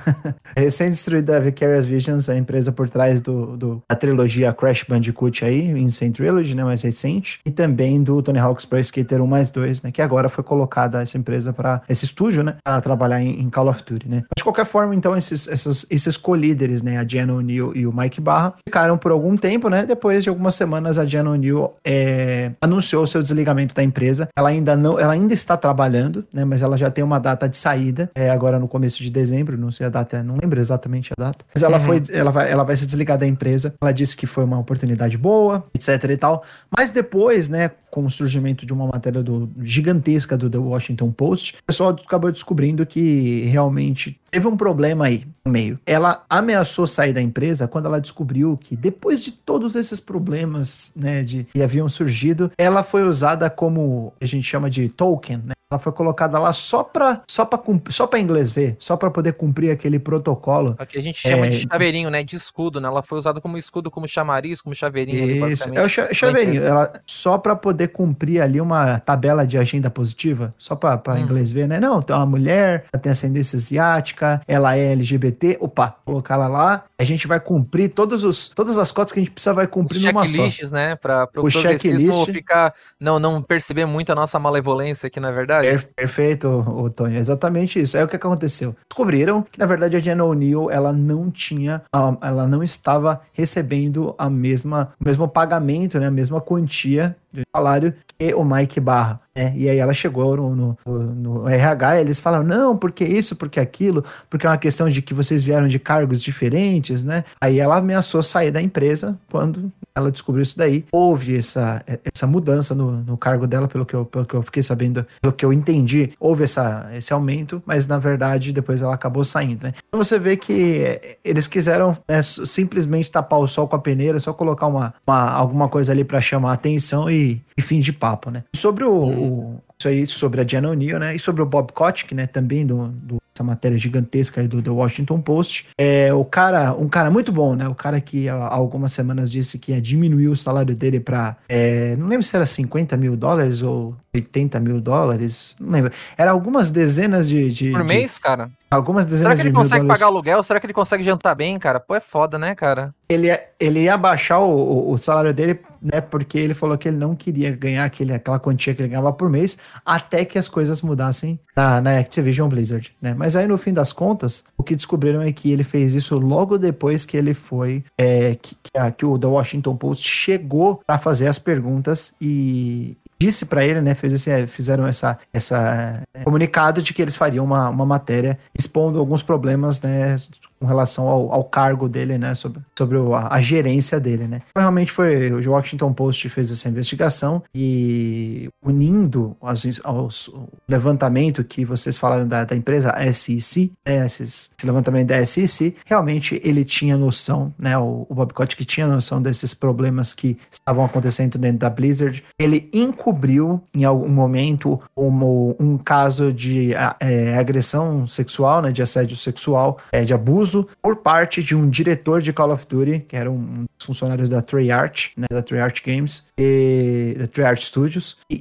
a 0.56 0.60
recém-destruída 0.60 1.40
Vicarious 1.40 1.86
Visions, 1.86 2.28
a 2.28 2.36
empresa 2.36 2.70
por 2.70 2.88
trás 2.90 3.20
do, 3.20 3.56
do- 3.56 3.82
da 3.88 3.96
trilogia 3.96 4.52
Crash 4.52 4.84
Bandicoot 4.88 5.44
aí, 5.44 5.70
Insane 5.70 6.12
Trilogy, 6.12 6.54
né? 6.54 6.64
Mais 6.64 6.82
recente. 6.82 7.40
E 7.44 7.50
também 7.50 8.02
do 8.02 8.22
Tony 8.22 8.38
Hawk's 8.38 8.64
Pro 8.66 8.78
Skater 8.78 9.20
1 9.22 9.26
mais 9.26 9.50
2, 9.50 9.82
né? 9.82 9.90
Que 9.90 10.02
agora 10.02 10.28
foi 10.28 10.44
colocada 10.44 11.00
essa 11.02 11.16
empresa 11.16 11.52
para 11.52 11.82
esse 11.88 12.04
estúdio, 12.04 12.42
né? 12.42 12.56
Pra 12.62 12.80
trabalhar 12.80 13.20
em, 13.22 13.40
em 13.40 13.48
Call 13.50 13.68
of 13.68 13.82
Duty, 13.84 14.08
né? 14.08 14.16
Mas 14.22 14.36
de 14.38 14.44
qualquer 14.44 14.66
forma, 14.66 14.94
então, 14.94 15.16
esses, 15.16 15.48
esses, 15.48 15.86
esses 15.90 16.16
co-líderes, 16.16 16.82
né? 16.82 16.98
A 16.98 17.04
Jen 17.04 17.30
O'Neill 17.30 17.74
e 17.74 17.86
o 17.86 17.92
Mike 17.96 18.20
Barra 18.20 18.54
ficaram 18.68 18.98
por 18.98 19.10
algum 19.12 19.36
tempo, 19.36 19.45
né? 19.70 19.86
Depois 19.86 20.24
de 20.24 20.28
algumas 20.28 20.54
semanas, 20.54 20.98
a 20.98 21.04
Jen 21.04 21.26
O'Neill 21.26 21.74
é, 21.84 22.52
anunciou 22.60 23.06
seu 23.06 23.22
desligamento 23.22 23.74
da 23.74 23.82
empresa. 23.82 24.28
Ela 24.36 24.48
ainda 24.48 24.76
não, 24.76 24.98
ela 24.98 25.12
ainda 25.12 25.34
está 25.34 25.56
trabalhando, 25.56 26.24
né? 26.32 26.44
Mas 26.44 26.62
ela 26.62 26.76
já 26.76 26.90
tem 26.90 27.04
uma 27.04 27.18
data 27.18 27.48
de 27.48 27.56
saída, 27.56 28.10
é 28.14 28.30
agora 28.30 28.58
no 28.58 28.68
começo 28.68 29.02
de 29.02 29.10
dezembro, 29.10 29.56
não 29.56 29.70
sei 29.70 29.86
a 29.86 29.90
data, 29.90 30.22
não 30.22 30.36
lembro 30.40 30.58
exatamente 30.58 31.12
a 31.16 31.22
data. 31.22 31.44
Mas 31.54 31.62
ela 31.62 31.78
foi, 31.78 32.02
ela 32.12 32.30
vai, 32.30 32.50
ela 32.50 32.64
vai 32.64 32.76
se 32.76 32.86
desligar 32.86 33.18
da 33.18 33.26
empresa. 33.26 33.74
Ela 33.80 33.92
disse 33.92 34.16
que 34.16 34.26
foi 34.26 34.44
uma 34.44 34.58
oportunidade 34.58 35.16
boa, 35.16 35.64
etc 35.74 36.10
e 36.10 36.16
tal. 36.16 36.42
Mas 36.76 36.90
depois, 36.90 37.48
né, 37.48 37.70
com 37.96 38.04
o 38.04 38.10
surgimento 38.10 38.66
de 38.66 38.74
uma 38.74 38.86
matéria 38.86 39.22
do, 39.22 39.48
gigantesca 39.62 40.36
do 40.36 40.50
The 40.50 40.58
Washington 40.58 41.10
Post, 41.10 41.54
o 41.54 41.64
pessoal 41.64 41.96
acabou 41.98 42.30
descobrindo 42.30 42.84
que 42.84 43.44
realmente 43.44 44.20
teve 44.30 44.46
um 44.46 44.54
problema 44.54 45.06
aí 45.06 45.26
no 45.42 45.50
meio. 45.50 45.80
Ela 45.86 46.22
ameaçou 46.28 46.86
sair 46.86 47.14
da 47.14 47.22
empresa 47.22 47.66
quando 47.66 47.86
ela 47.86 47.98
descobriu 47.98 48.58
que 48.58 48.76
depois 48.76 49.22
de 49.22 49.32
todos 49.32 49.74
esses 49.74 49.98
problemas, 49.98 50.92
né, 50.94 51.22
de 51.22 51.44
que 51.44 51.62
haviam 51.62 51.88
surgido, 51.88 52.52
ela 52.58 52.84
foi 52.84 53.02
usada 53.02 53.48
como 53.48 54.12
a 54.20 54.26
gente 54.26 54.46
chama 54.46 54.68
de 54.68 54.90
token, 54.90 55.38
né? 55.38 55.55
Ela 55.68 55.80
foi 55.80 55.90
colocada 55.92 56.38
lá 56.38 56.52
só 56.52 56.84
para 56.84 57.22
só 57.28 57.44
para 57.44 57.60
só 57.90 58.06
para 58.06 58.20
inglês 58.20 58.52
ver, 58.52 58.76
só 58.78 58.96
para 58.96 59.10
poder 59.10 59.32
cumprir 59.32 59.72
aquele 59.72 59.98
protocolo. 59.98 60.76
Aqui 60.78 60.96
a 60.96 61.02
gente 61.02 61.18
chama 61.18 61.46
É. 61.46 61.50
de 61.50 61.66
chaveirinho, 61.68 62.08
né? 62.08 62.22
De 62.22 62.36
escudo, 62.36 62.80
né? 62.80 62.86
Ela 62.86 63.02
foi 63.02 63.18
usada 63.18 63.40
como 63.40 63.58
escudo, 63.58 63.90
como 63.90 64.06
chamariz, 64.06 64.62
como 64.62 64.76
chaveirinho 64.76 65.24
ali, 65.24 65.32
Isso, 65.32 65.40
basicamente. 65.40 65.78
é 65.78 65.82
o 65.84 65.88
cha- 65.88 66.14
chaveirinho, 66.14 66.64
ela 66.64 66.92
só 67.04 67.36
para 67.36 67.56
poder 67.56 67.88
cumprir 67.88 68.40
ali 68.40 68.60
uma 68.60 69.00
tabela 69.00 69.44
de 69.44 69.58
agenda 69.58 69.90
positiva, 69.90 70.54
só 70.56 70.76
para 70.76 71.02
Hum. 71.14 71.18
inglês 71.18 71.50
ver, 71.50 71.66
né? 71.66 71.80
Não, 71.80 72.00
tem 72.00 72.14
uma 72.14 72.26
mulher, 72.26 72.84
ela 72.92 73.02
tem 73.02 73.10
ascendência 73.10 73.56
asiática, 73.56 74.40
ela 74.46 74.76
é 74.76 74.92
LGBT, 74.92 75.56
opa, 75.60 75.96
colocar 76.04 76.34
ela 76.34 76.46
lá, 76.46 76.84
a 76.96 77.02
gente 77.02 77.26
vai 77.26 77.40
cumprir 77.40 77.92
todos 77.92 78.22
os, 78.24 78.48
todas 78.50 78.78
as 78.78 78.92
cotas 78.92 79.10
que 79.12 79.18
a 79.18 79.22
gente 79.22 79.32
precisa 79.32 79.52
vai 79.52 79.64
Os 79.64 79.70
cumprir 79.72 80.00
numa 80.04 80.24
só. 80.26 80.32
checklists, 80.32 80.70
né? 80.70 80.94
Pra, 80.94 81.26
pro 81.26 81.44
O 81.44 81.50
progressismo 81.50 81.98
checklist. 82.12 82.32
ficar. 82.32 82.72
Não, 83.00 83.18
não 83.18 83.42
perceber 83.42 83.84
muito 83.84 84.12
a 84.12 84.14
nossa 84.14 84.38
malevolência 84.38 85.08
aqui, 85.08 85.18
na 85.18 85.32
verdade. 85.32 85.55
Per- 85.62 85.88
Perfeito, 85.94 86.48
o 86.48 86.90
Tony. 86.90 87.16
É 87.16 87.18
exatamente 87.18 87.80
isso. 87.80 87.96
Aí 87.96 88.04
o 88.04 88.08
que, 88.08 88.16
aconteceu? 88.16 88.74
Descobriram 88.88 89.42
que, 89.42 89.58
na 89.58 89.66
verdade, 89.66 89.96
a 89.96 89.98
Jenna 89.98 90.24
O'Neill, 90.24 90.70
ela 90.70 90.92
não 90.92 91.30
tinha, 91.30 91.82
ela 92.20 92.46
não 92.46 92.62
estava 92.62 93.20
recebendo 93.32 94.14
a 94.18 94.28
mesma, 94.30 94.92
o 95.00 95.04
mesmo 95.04 95.28
pagamento, 95.28 95.98
né? 95.98 96.06
A 96.06 96.10
mesma 96.10 96.40
quantia 96.40 97.16
de 97.32 97.42
salário 97.54 97.94
que 98.18 98.32
o 98.34 98.42
Mike 98.44 98.80
Barra. 98.80 99.20
né? 99.34 99.52
E 99.56 99.68
aí 99.68 99.76
ela 99.78 99.92
chegou 99.92 100.36
no, 100.36 100.56
no, 100.56 100.78
no 101.14 101.48
RH 101.48 101.98
e 101.98 102.00
eles 102.00 102.18
falaram, 102.18 102.44
não, 102.44 102.76
porque 102.76 103.04
isso, 103.04 103.36
porque 103.36 103.60
aquilo, 103.60 104.02
porque 104.30 104.46
é 104.46 104.50
uma 104.50 104.56
questão 104.56 104.88
de 104.88 105.02
que 105.02 105.12
vocês 105.12 105.42
vieram 105.42 105.68
de 105.68 105.78
cargos 105.78 106.22
diferentes, 106.22 107.04
né? 107.04 107.24
Aí 107.40 107.58
ela 107.60 107.76
ameaçou 107.76 108.22
sair 108.22 108.50
da 108.50 108.62
empresa 108.62 109.18
quando 109.30 109.70
ela 109.96 110.10
descobriu 110.12 110.42
isso 110.42 110.56
daí. 110.58 110.84
Houve 110.92 111.36
essa, 111.36 111.82
essa 112.14 112.26
mudança 112.26 112.74
no, 112.74 112.92
no 113.02 113.16
cargo 113.16 113.46
dela, 113.46 113.66
pelo 113.66 113.86
que, 113.86 113.94
eu, 113.94 114.04
pelo 114.04 114.26
que 114.26 114.34
eu 114.34 114.42
fiquei 114.42 114.62
sabendo, 114.62 115.06
pelo 115.20 115.32
que 115.32 115.44
eu 115.44 115.52
entendi, 115.52 116.12
houve 116.20 116.44
essa, 116.44 116.88
esse 116.94 117.12
aumento, 117.12 117.62
mas 117.66 117.86
na 117.86 117.98
verdade 117.98 118.52
depois 118.52 118.82
ela 118.82 118.94
acabou 118.94 119.24
saindo, 119.24 119.64
né? 119.64 119.72
Então 119.88 120.02
você 120.02 120.18
vê 120.18 120.36
que 120.36 120.52
eh, 120.84 121.18
eles 121.24 121.46
quiseram 121.48 121.96
né, 122.08 122.22
simplesmente 122.22 123.10
tapar 123.10 123.38
o 123.40 123.46
sol 123.46 123.66
com 123.68 123.76
a 123.76 123.78
peneira, 123.78 124.20
só 124.20 124.32
colocar 124.32 124.66
uma, 124.66 124.94
uma- 125.06 125.30
alguma 125.30 125.68
coisa 125.68 125.92
ali 125.92 126.04
para 126.04 126.20
chamar 126.20 126.50
a 126.50 126.54
atenção 126.54 127.10
e, 127.10 127.42
e 127.56 127.62
fim 127.62 127.80
de 127.80 127.92
papo, 127.92 128.30
né? 128.30 128.44
Sobre 128.54 128.84
o, 128.84 128.92
o- 129.04 129.60
isso 129.78 129.88
aí 129.88 130.06
sobre 130.06 130.40
a 130.40 130.46
Jenna 130.46 130.70
O'Neill, 130.70 130.98
né? 130.98 131.14
E 131.14 131.18
sobre 131.18 131.42
o 131.42 131.46
Bob 131.46 131.70
Kotick, 131.72 132.14
né? 132.14 132.26
Também 132.26 132.66
do, 132.66 132.88
do 132.88 133.16
essa 133.36 133.44
matéria 133.44 133.76
gigantesca 133.76 134.40
aí 134.40 134.48
do 134.48 134.62
The 134.62 134.70
Washington 134.70 135.20
Post. 135.20 135.68
É 135.78 136.12
o 136.12 136.24
cara, 136.24 136.72
um 136.74 136.88
cara 136.88 137.10
muito 137.10 137.30
bom, 137.30 137.54
né? 137.54 137.68
O 137.68 137.74
cara 137.74 138.00
que 138.00 138.28
há 138.28 138.34
algumas 138.48 138.92
semanas 138.92 139.30
disse 139.30 139.58
que 139.58 139.72
ia 139.72 139.80
diminuir 139.80 140.28
o 140.28 140.36
salário 140.36 140.74
dele 140.74 140.98
para, 140.98 141.36
é, 141.48 141.94
não 141.96 142.08
lembro 142.08 142.22
se 142.24 142.34
era 142.34 142.46
50 142.46 142.96
mil 142.96 143.14
dólares 143.16 143.62
ou 143.62 143.94
80 144.14 144.58
mil 144.60 144.80
dólares, 144.80 145.54
não 145.60 145.70
lembro. 145.70 145.92
Era 146.16 146.30
algumas 146.30 146.70
dezenas 146.70 147.28
de. 147.28 147.48
de 147.52 147.70
Por 147.72 147.84
de, 147.84 147.92
mês, 147.94 148.18
cara? 148.18 148.50
Algumas 148.70 149.04
dezenas 149.06 149.22
Será 149.22 149.34
que 149.36 149.42
ele 149.42 149.50
de 149.50 149.54
consegue 149.56 149.82
dólares. 149.82 150.00
pagar 150.00 150.10
aluguel? 150.10 150.42
Será 150.42 150.58
que 150.58 150.66
ele 150.66 150.72
consegue 150.72 151.02
jantar 151.04 151.34
bem, 151.34 151.58
cara? 151.58 151.78
Pô, 151.78 151.94
é 151.94 152.00
foda, 152.00 152.38
né, 152.38 152.54
cara? 152.54 152.92
Ele, 153.08 153.26
ia- 153.28 153.44
ele 153.60 153.80
ia 153.82 153.96
baixar 153.96 154.40
o, 154.40 154.50
o- 154.50 154.92
o 154.92 154.98
salário 154.98 155.32
dele, 155.32 155.60
né? 155.92 156.00
Porque 156.00 156.38
ele 156.38 156.54
falou 156.54 156.76
que 156.76 156.88
ele 156.88 156.96
não 156.96 157.14
queria 157.14 157.50
ganhar 157.54 157.84
aquele, 157.84 158.12
aquela 158.12 158.38
quantia 158.38 158.74
que 158.74 158.82
ele 158.82 158.88
ganhava 158.90 159.12
por 159.12 159.30
mês 159.30 159.58
até 159.84 160.24
que 160.24 160.38
as 160.38 160.48
coisas 160.48 160.82
mudassem 160.82 161.38
na, 161.56 161.80
na 161.80 161.98
Activision 161.98 162.48
Blizzard, 162.48 162.92
né? 163.00 163.14
Mas 163.14 163.36
aí 163.36 163.46
no 163.46 163.56
fim 163.58 163.72
das 163.72 163.92
contas, 163.92 164.44
o 164.58 164.62
que 164.62 164.74
descobriram 164.76 165.22
é 165.22 165.32
que 165.32 165.50
ele 165.50 165.64
fez 165.64 165.94
isso 165.94 166.18
logo 166.18 166.58
depois 166.58 167.04
que 167.04 167.16
ele 167.16 167.34
foi. 167.34 167.84
é, 167.98 168.34
que, 168.36 168.54
que, 168.62 168.78
a- 168.78 168.90
que 168.90 169.06
o 169.06 169.18
The 169.18 169.26
Washington 169.26 169.76
Post 169.76 170.06
chegou 170.08 170.80
para 170.86 170.98
fazer 170.98 171.28
as 171.28 171.38
perguntas 171.38 172.14
e 172.20 172.96
disse 173.18 173.46
para 173.46 173.64
ele, 173.64 173.80
né? 173.80 173.94
Fez 173.94 174.12
esse, 174.12 174.46
fizeram 174.46 174.86
essa, 174.86 175.18
essa 175.32 176.02
é, 176.14 176.22
comunicado 176.24 176.82
de 176.82 176.92
que 176.92 177.00
eles 177.00 177.16
fariam 177.16 177.44
uma, 177.44 177.68
uma 177.70 177.86
matéria 177.86 178.38
expondo 178.58 178.98
alguns 178.98 179.22
problemas, 179.22 179.80
né? 179.80 180.16
Com 180.58 180.66
relação 180.66 181.08
ao, 181.08 181.32
ao 181.32 181.44
cargo 181.44 181.88
dele, 181.88 182.16
né? 182.18 182.34
Sobre, 182.34 182.60
sobre 182.76 182.96
a, 182.98 183.34
a 183.34 183.40
gerência 183.40 184.00
dele, 184.00 184.26
né? 184.26 184.40
Então, 184.50 184.62
realmente 184.62 184.90
foi 184.90 185.30
o 185.32 185.50
Washington 185.52 185.92
Post 185.92 186.28
fez 186.28 186.50
essa 186.50 186.68
investigação 186.68 187.42
e 187.54 188.48
unindo 188.64 189.36
aos, 189.40 189.64
aos- 189.84 190.28
o 190.28 190.48
levantamento 190.68 191.44
que 191.44 191.64
vocês 191.64 191.96
falaram 191.98 192.26
da, 192.26 192.44
da 192.44 192.56
empresa 192.56 192.92
SEC, 193.12 193.70
né, 193.86 194.06
esses- 194.06 194.50
esse 194.56 194.66
levantamento 194.66 195.08
da 195.08 195.24
SEC, 195.24 195.76
realmente 195.84 196.40
ele 196.44 196.64
tinha 196.64 196.96
noção, 196.96 197.52
né? 197.58 197.76
O, 197.78 198.06
o 198.08 198.14
Bob 198.14 198.32
tinha 198.66 198.86
noção 198.86 199.20
desses 199.20 199.52
problemas 199.54 200.14
que 200.14 200.36
estavam 200.50 200.84
acontecendo 200.84 201.38
dentro 201.38 201.58
da 201.58 201.70
Blizzard. 201.70 202.22
Ele 202.38 202.68
encobriu 202.72 203.62
em 203.74 203.84
algum 203.84 204.08
momento 204.08 204.80
como 204.94 205.54
um 205.60 205.76
caso 205.78 206.32
de 206.32 206.72
é, 207.00 207.36
agressão 207.38 208.06
sexual, 208.06 208.62
né? 208.62 208.72
De 208.72 208.82
assédio 208.82 209.16
sexual, 209.16 209.78
é, 209.92 210.02
de 210.02 210.14
abuso 210.14 210.45
por 210.80 210.96
parte 210.96 211.42
de 211.42 211.54
um 211.54 211.68
diretor 211.68 212.20
de 212.20 212.32
Call 212.32 212.52
of 212.52 212.66
Duty, 212.66 213.00
que 213.00 213.16
era 213.16 213.30
um 213.30 213.64
funcionários 213.86 214.28
da 214.28 214.42
Treyarch, 214.42 215.12
né? 215.16 215.26
Da 215.30 215.40
Treyarch 215.42 215.82
Games, 215.84 216.24
e, 216.38 217.16
da 217.18 217.26
Treyarch 217.26 217.64
Studios. 217.64 218.18
E, 218.30 218.34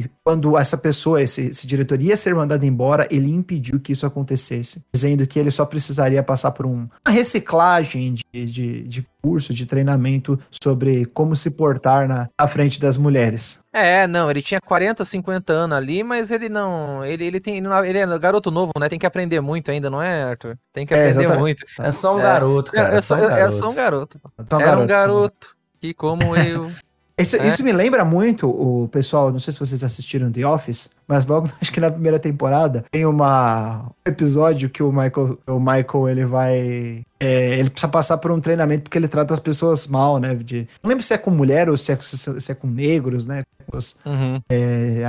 e 0.00 0.10
quando 0.24 0.56
essa 0.56 0.78
pessoa, 0.78 1.20
esse, 1.20 1.42
esse 1.48 1.66
diretor 1.66 2.00
ia 2.00 2.16
ser 2.16 2.34
mandado 2.34 2.64
embora, 2.64 3.06
ele 3.10 3.30
impediu 3.30 3.80
que 3.80 3.92
isso 3.92 4.06
acontecesse, 4.06 4.82
dizendo 4.94 5.26
que 5.26 5.38
ele 5.38 5.50
só 5.50 5.64
precisaria 5.66 6.22
passar 6.22 6.52
por 6.52 6.64
um- 6.64 6.88
uma 7.06 7.12
reciclagem 7.12 8.14
de, 8.32 8.44
de, 8.46 8.82
de 8.88 9.06
curso, 9.22 9.52
de 9.54 9.66
treinamento 9.66 10.38
sobre 10.50 11.04
como 11.06 11.36
se 11.36 11.50
portar 11.52 12.08
na, 12.08 12.28
à 12.38 12.48
frente 12.48 12.80
das 12.80 12.96
mulheres. 12.96 13.60
É, 13.72 14.06
não, 14.06 14.28
ele 14.30 14.42
tinha 14.42 14.60
40, 14.60 15.04
50 15.04 15.52
anos 15.52 15.76
ali, 15.76 16.02
mas 16.02 16.30
ele 16.30 16.48
não. 16.48 17.04
Ele, 17.04 17.24
ele 17.24 17.40
tem. 17.40 17.58
Ele 17.86 17.98
é 17.98 18.18
garoto 18.18 18.50
novo, 18.50 18.72
né? 18.78 18.88
Tem 18.88 18.98
que 18.98 19.06
aprender 19.06 19.40
muito 19.40 19.70
ainda, 19.70 19.88
não 19.88 20.02
é, 20.02 20.24
Arthur? 20.24 20.58
Tem 20.72 20.84
que 20.84 20.92
É, 20.92 20.96
aprender 20.96 21.10
exatamente. 21.20 21.40
muito. 21.40 21.64
É 21.80 21.92
só 21.92 22.16
um 22.16 22.18
É. 22.18 22.22
garoto, 22.22 22.72
cara. 22.72 22.94
É, 22.94 22.98
É, 22.98 23.00
só, 23.00 23.16
só 23.16 23.22
um 23.22 23.24
é 23.24 23.28
garoto. 23.36 23.56
só 23.56 23.70
um 23.70 23.74
garoto. 23.74 24.20
Então, 24.40 24.58
um 24.58 24.62
garotos, 24.62 24.88
né? 24.88 24.91
Garoto 24.92 25.56
que, 25.80 25.92
como 25.94 26.36
eu. 26.36 26.70
Isso, 27.18 27.36
É. 27.36 27.46
isso 27.46 27.62
me 27.62 27.72
lembra 27.72 28.04
muito 28.04 28.48
o 28.48 28.88
pessoal, 28.88 29.30
não 29.30 29.38
sei 29.38 29.52
se 29.52 29.58
vocês 29.58 29.84
assistiram 29.84 30.32
The 30.32 30.46
Office, 30.46 30.90
mas 31.06 31.26
logo 31.26 31.48
acho 31.60 31.70
que 31.70 31.78
na 31.78 31.90
primeira 31.90 32.18
temporada 32.18 32.84
tem 32.90 33.04
uma 33.04 33.82
um 34.06 34.10
episódio 34.10 34.70
que 34.70 34.82
o 34.82 34.90
Michael, 34.90 35.38
o 35.46 35.60
Michael 35.60 36.08
ele 36.08 36.24
vai 36.24 37.02
é, 37.20 37.58
ele 37.58 37.70
precisa 37.70 37.90
passar 37.90 38.16
por 38.18 38.30
um 38.32 38.40
treinamento 38.40 38.84
porque 38.84 38.96
ele 38.98 39.08
trata 39.08 39.34
as 39.34 39.40
pessoas 39.40 39.86
mal, 39.86 40.18
né? 40.18 40.34
De, 40.34 40.66
não 40.82 40.88
lembro 40.88 41.04
se 41.04 41.12
é 41.12 41.18
com 41.18 41.30
mulher 41.30 41.68
ou 41.68 41.76
se 41.76 41.92
é, 41.92 41.98
se, 42.00 42.40
se 42.40 42.50
é 42.50 42.54
com 42.54 42.66
negros, 42.66 43.26
né? 43.26 43.42
Com 43.70 43.76
as, 43.76 43.96
Uhum. 44.04 44.40
é, 44.48 45.02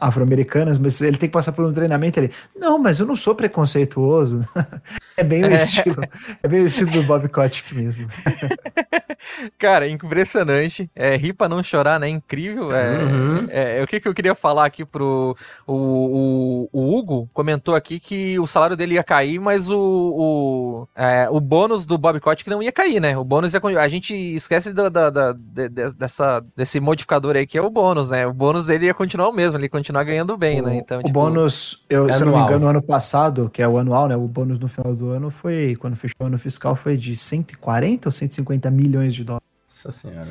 afro-americanas, 0.00 0.78
mas 0.78 1.00
ele 1.00 1.16
tem 1.16 1.28
que 1.28 1.32
passar 1.32 1.52
por 1.52 1.64
um 1.64 1.72
treinamento. 1.72 2.18
Ele, 2.20 2.30
não, 2.56 2.78
mas 2.78 2.98
eu 3.00 3.06
não 3.06 3.16
sou 3.16 3.34
preconceituoso. 3.34 4.46
é 5.16 5.22
bem 5.24 5.42
o 5.42 5.46
É. 5.46 5.54
estilo, 5.54 5.96
é 6.42 6.48
bem 6.48 6.60
o 6.62 6.66
estilo 6.66 6.90
do 6.90 7.02
Bob 7.04 7.28
Kotick 7.28 7.74
mesmo. 7.74 8.08
Cara, 9.58 9.88
impressionante. 9.88 10.90
É, 10.94 11.16
rir 11.16 11.32
pra 11.32 11.48
não 11.48 11.62
chorar, 11.62 11.98
né? 12.00 12.08
Incrível. 12.08 12.72
É, 12.74 12.98
Uhum. 13.02 13.46
é, 13.48 13.78
é, 13.78 13.82
o 13.82 13.86
que, 13.86 14.00
que 14.00 14.08
eu 14.08 14.14
queria 14.14 14.34
falar 14.34 14.66
aqui 14.66 14.84
pro. 14.84 15.36
O, 15.66 15.74
o, 15.74 16.68
o 16.72 16.98
Hugo 16.98 17.28
comentou 17.32 17.74
aqui 17.74 18.00
que 18.00 18.38
o 18.38 18.46
salário 18.46 18.76
dele 18.76 18.94
ia 18.94 19.04
cair, 19.04 19.38
mas 19.38 19.70
o, 19.70 19.78
o, 19.78 20.88
é, 20.96 21.28
o 21.30 21.40
bônus 21.40 21.86
do 21.86 21.96
Bob 21.96 22.18
Kotick 22.20 22.48
não 22.50 22.62
ia 22.62 22.72
cair, 22.72 23.00
né? 23.00 23.16
O 23.16 23.24
bônus 23.24 23.54
ia. 23.54 23.60
A 23.80 23.88
gente 23.88 24.12
esquece 24.14 24.72
da, 24.74 24.88
da- 24.88 25.10
da- 25.10 25.32
de- 25.32 25.68
de- 25.68 25.94
dessa, 25.94 26.44
desse 26.56 26.80
modificador 26.80 27.36
aí 27.36 27.46
que 27.46 27.56
é 27.58 27.62
o 27.62 27.70
bônus, 27.70 27.91
né? 27.94 28.26
O 28.26 28.32
bônus 28.32 28.66
dele 28.66 28.86
ia 28.86 28.94
continuar 28.94 29.28
o 29.28 29.32
mesmo, 29.32 29.56
ele 29.56 29.66
ia 29.66 29.70
continuar 29.70 30.04
ganhando 30.04 30.36
bem, 30.36 30.62
né? 30.62 30.76
Então, 30.76 31.00
o 31.00 31.02
tipo, 31.02 31.12
bônus, 31.12 31.84
eu, 31.88 32.08
é 32.08 32.12
se 32.12 32.22
eu 32.22 32.26
não 32.26 32.36
me 32.36 32.42
engano, 32.42 32.60
no 32.60 32.68
ano 32.68 32.82
passado, 32.82 33.50
que 33.50 33.62
é 33.62 33.68
o 33.68 33.78
anual, 33.78 34.08
né? 34.08 34.16
O 34.16 34.26
bônus 34.26 34.58
no 34.58 34.68
final 34.68 34.94
do 34.94 35.10
ano 35.10 35.30
foi, 35.30 35.76
quando 35.78 35.96
fechou 35.96 36.16
o 36.20 36.26
ano 36.26 36.38
fiscal, 36.38 36.74
foi 36.74 36.96
de 36.96 37.14
140 37.16 38.08
ou 38.08 38.12
150 38.12 38.70
milhões 38.70 39.14
de 39.14 39.24
dólares. 39.24 39.46
Nossa 39.68 39.92
senhora. 39.92 40.28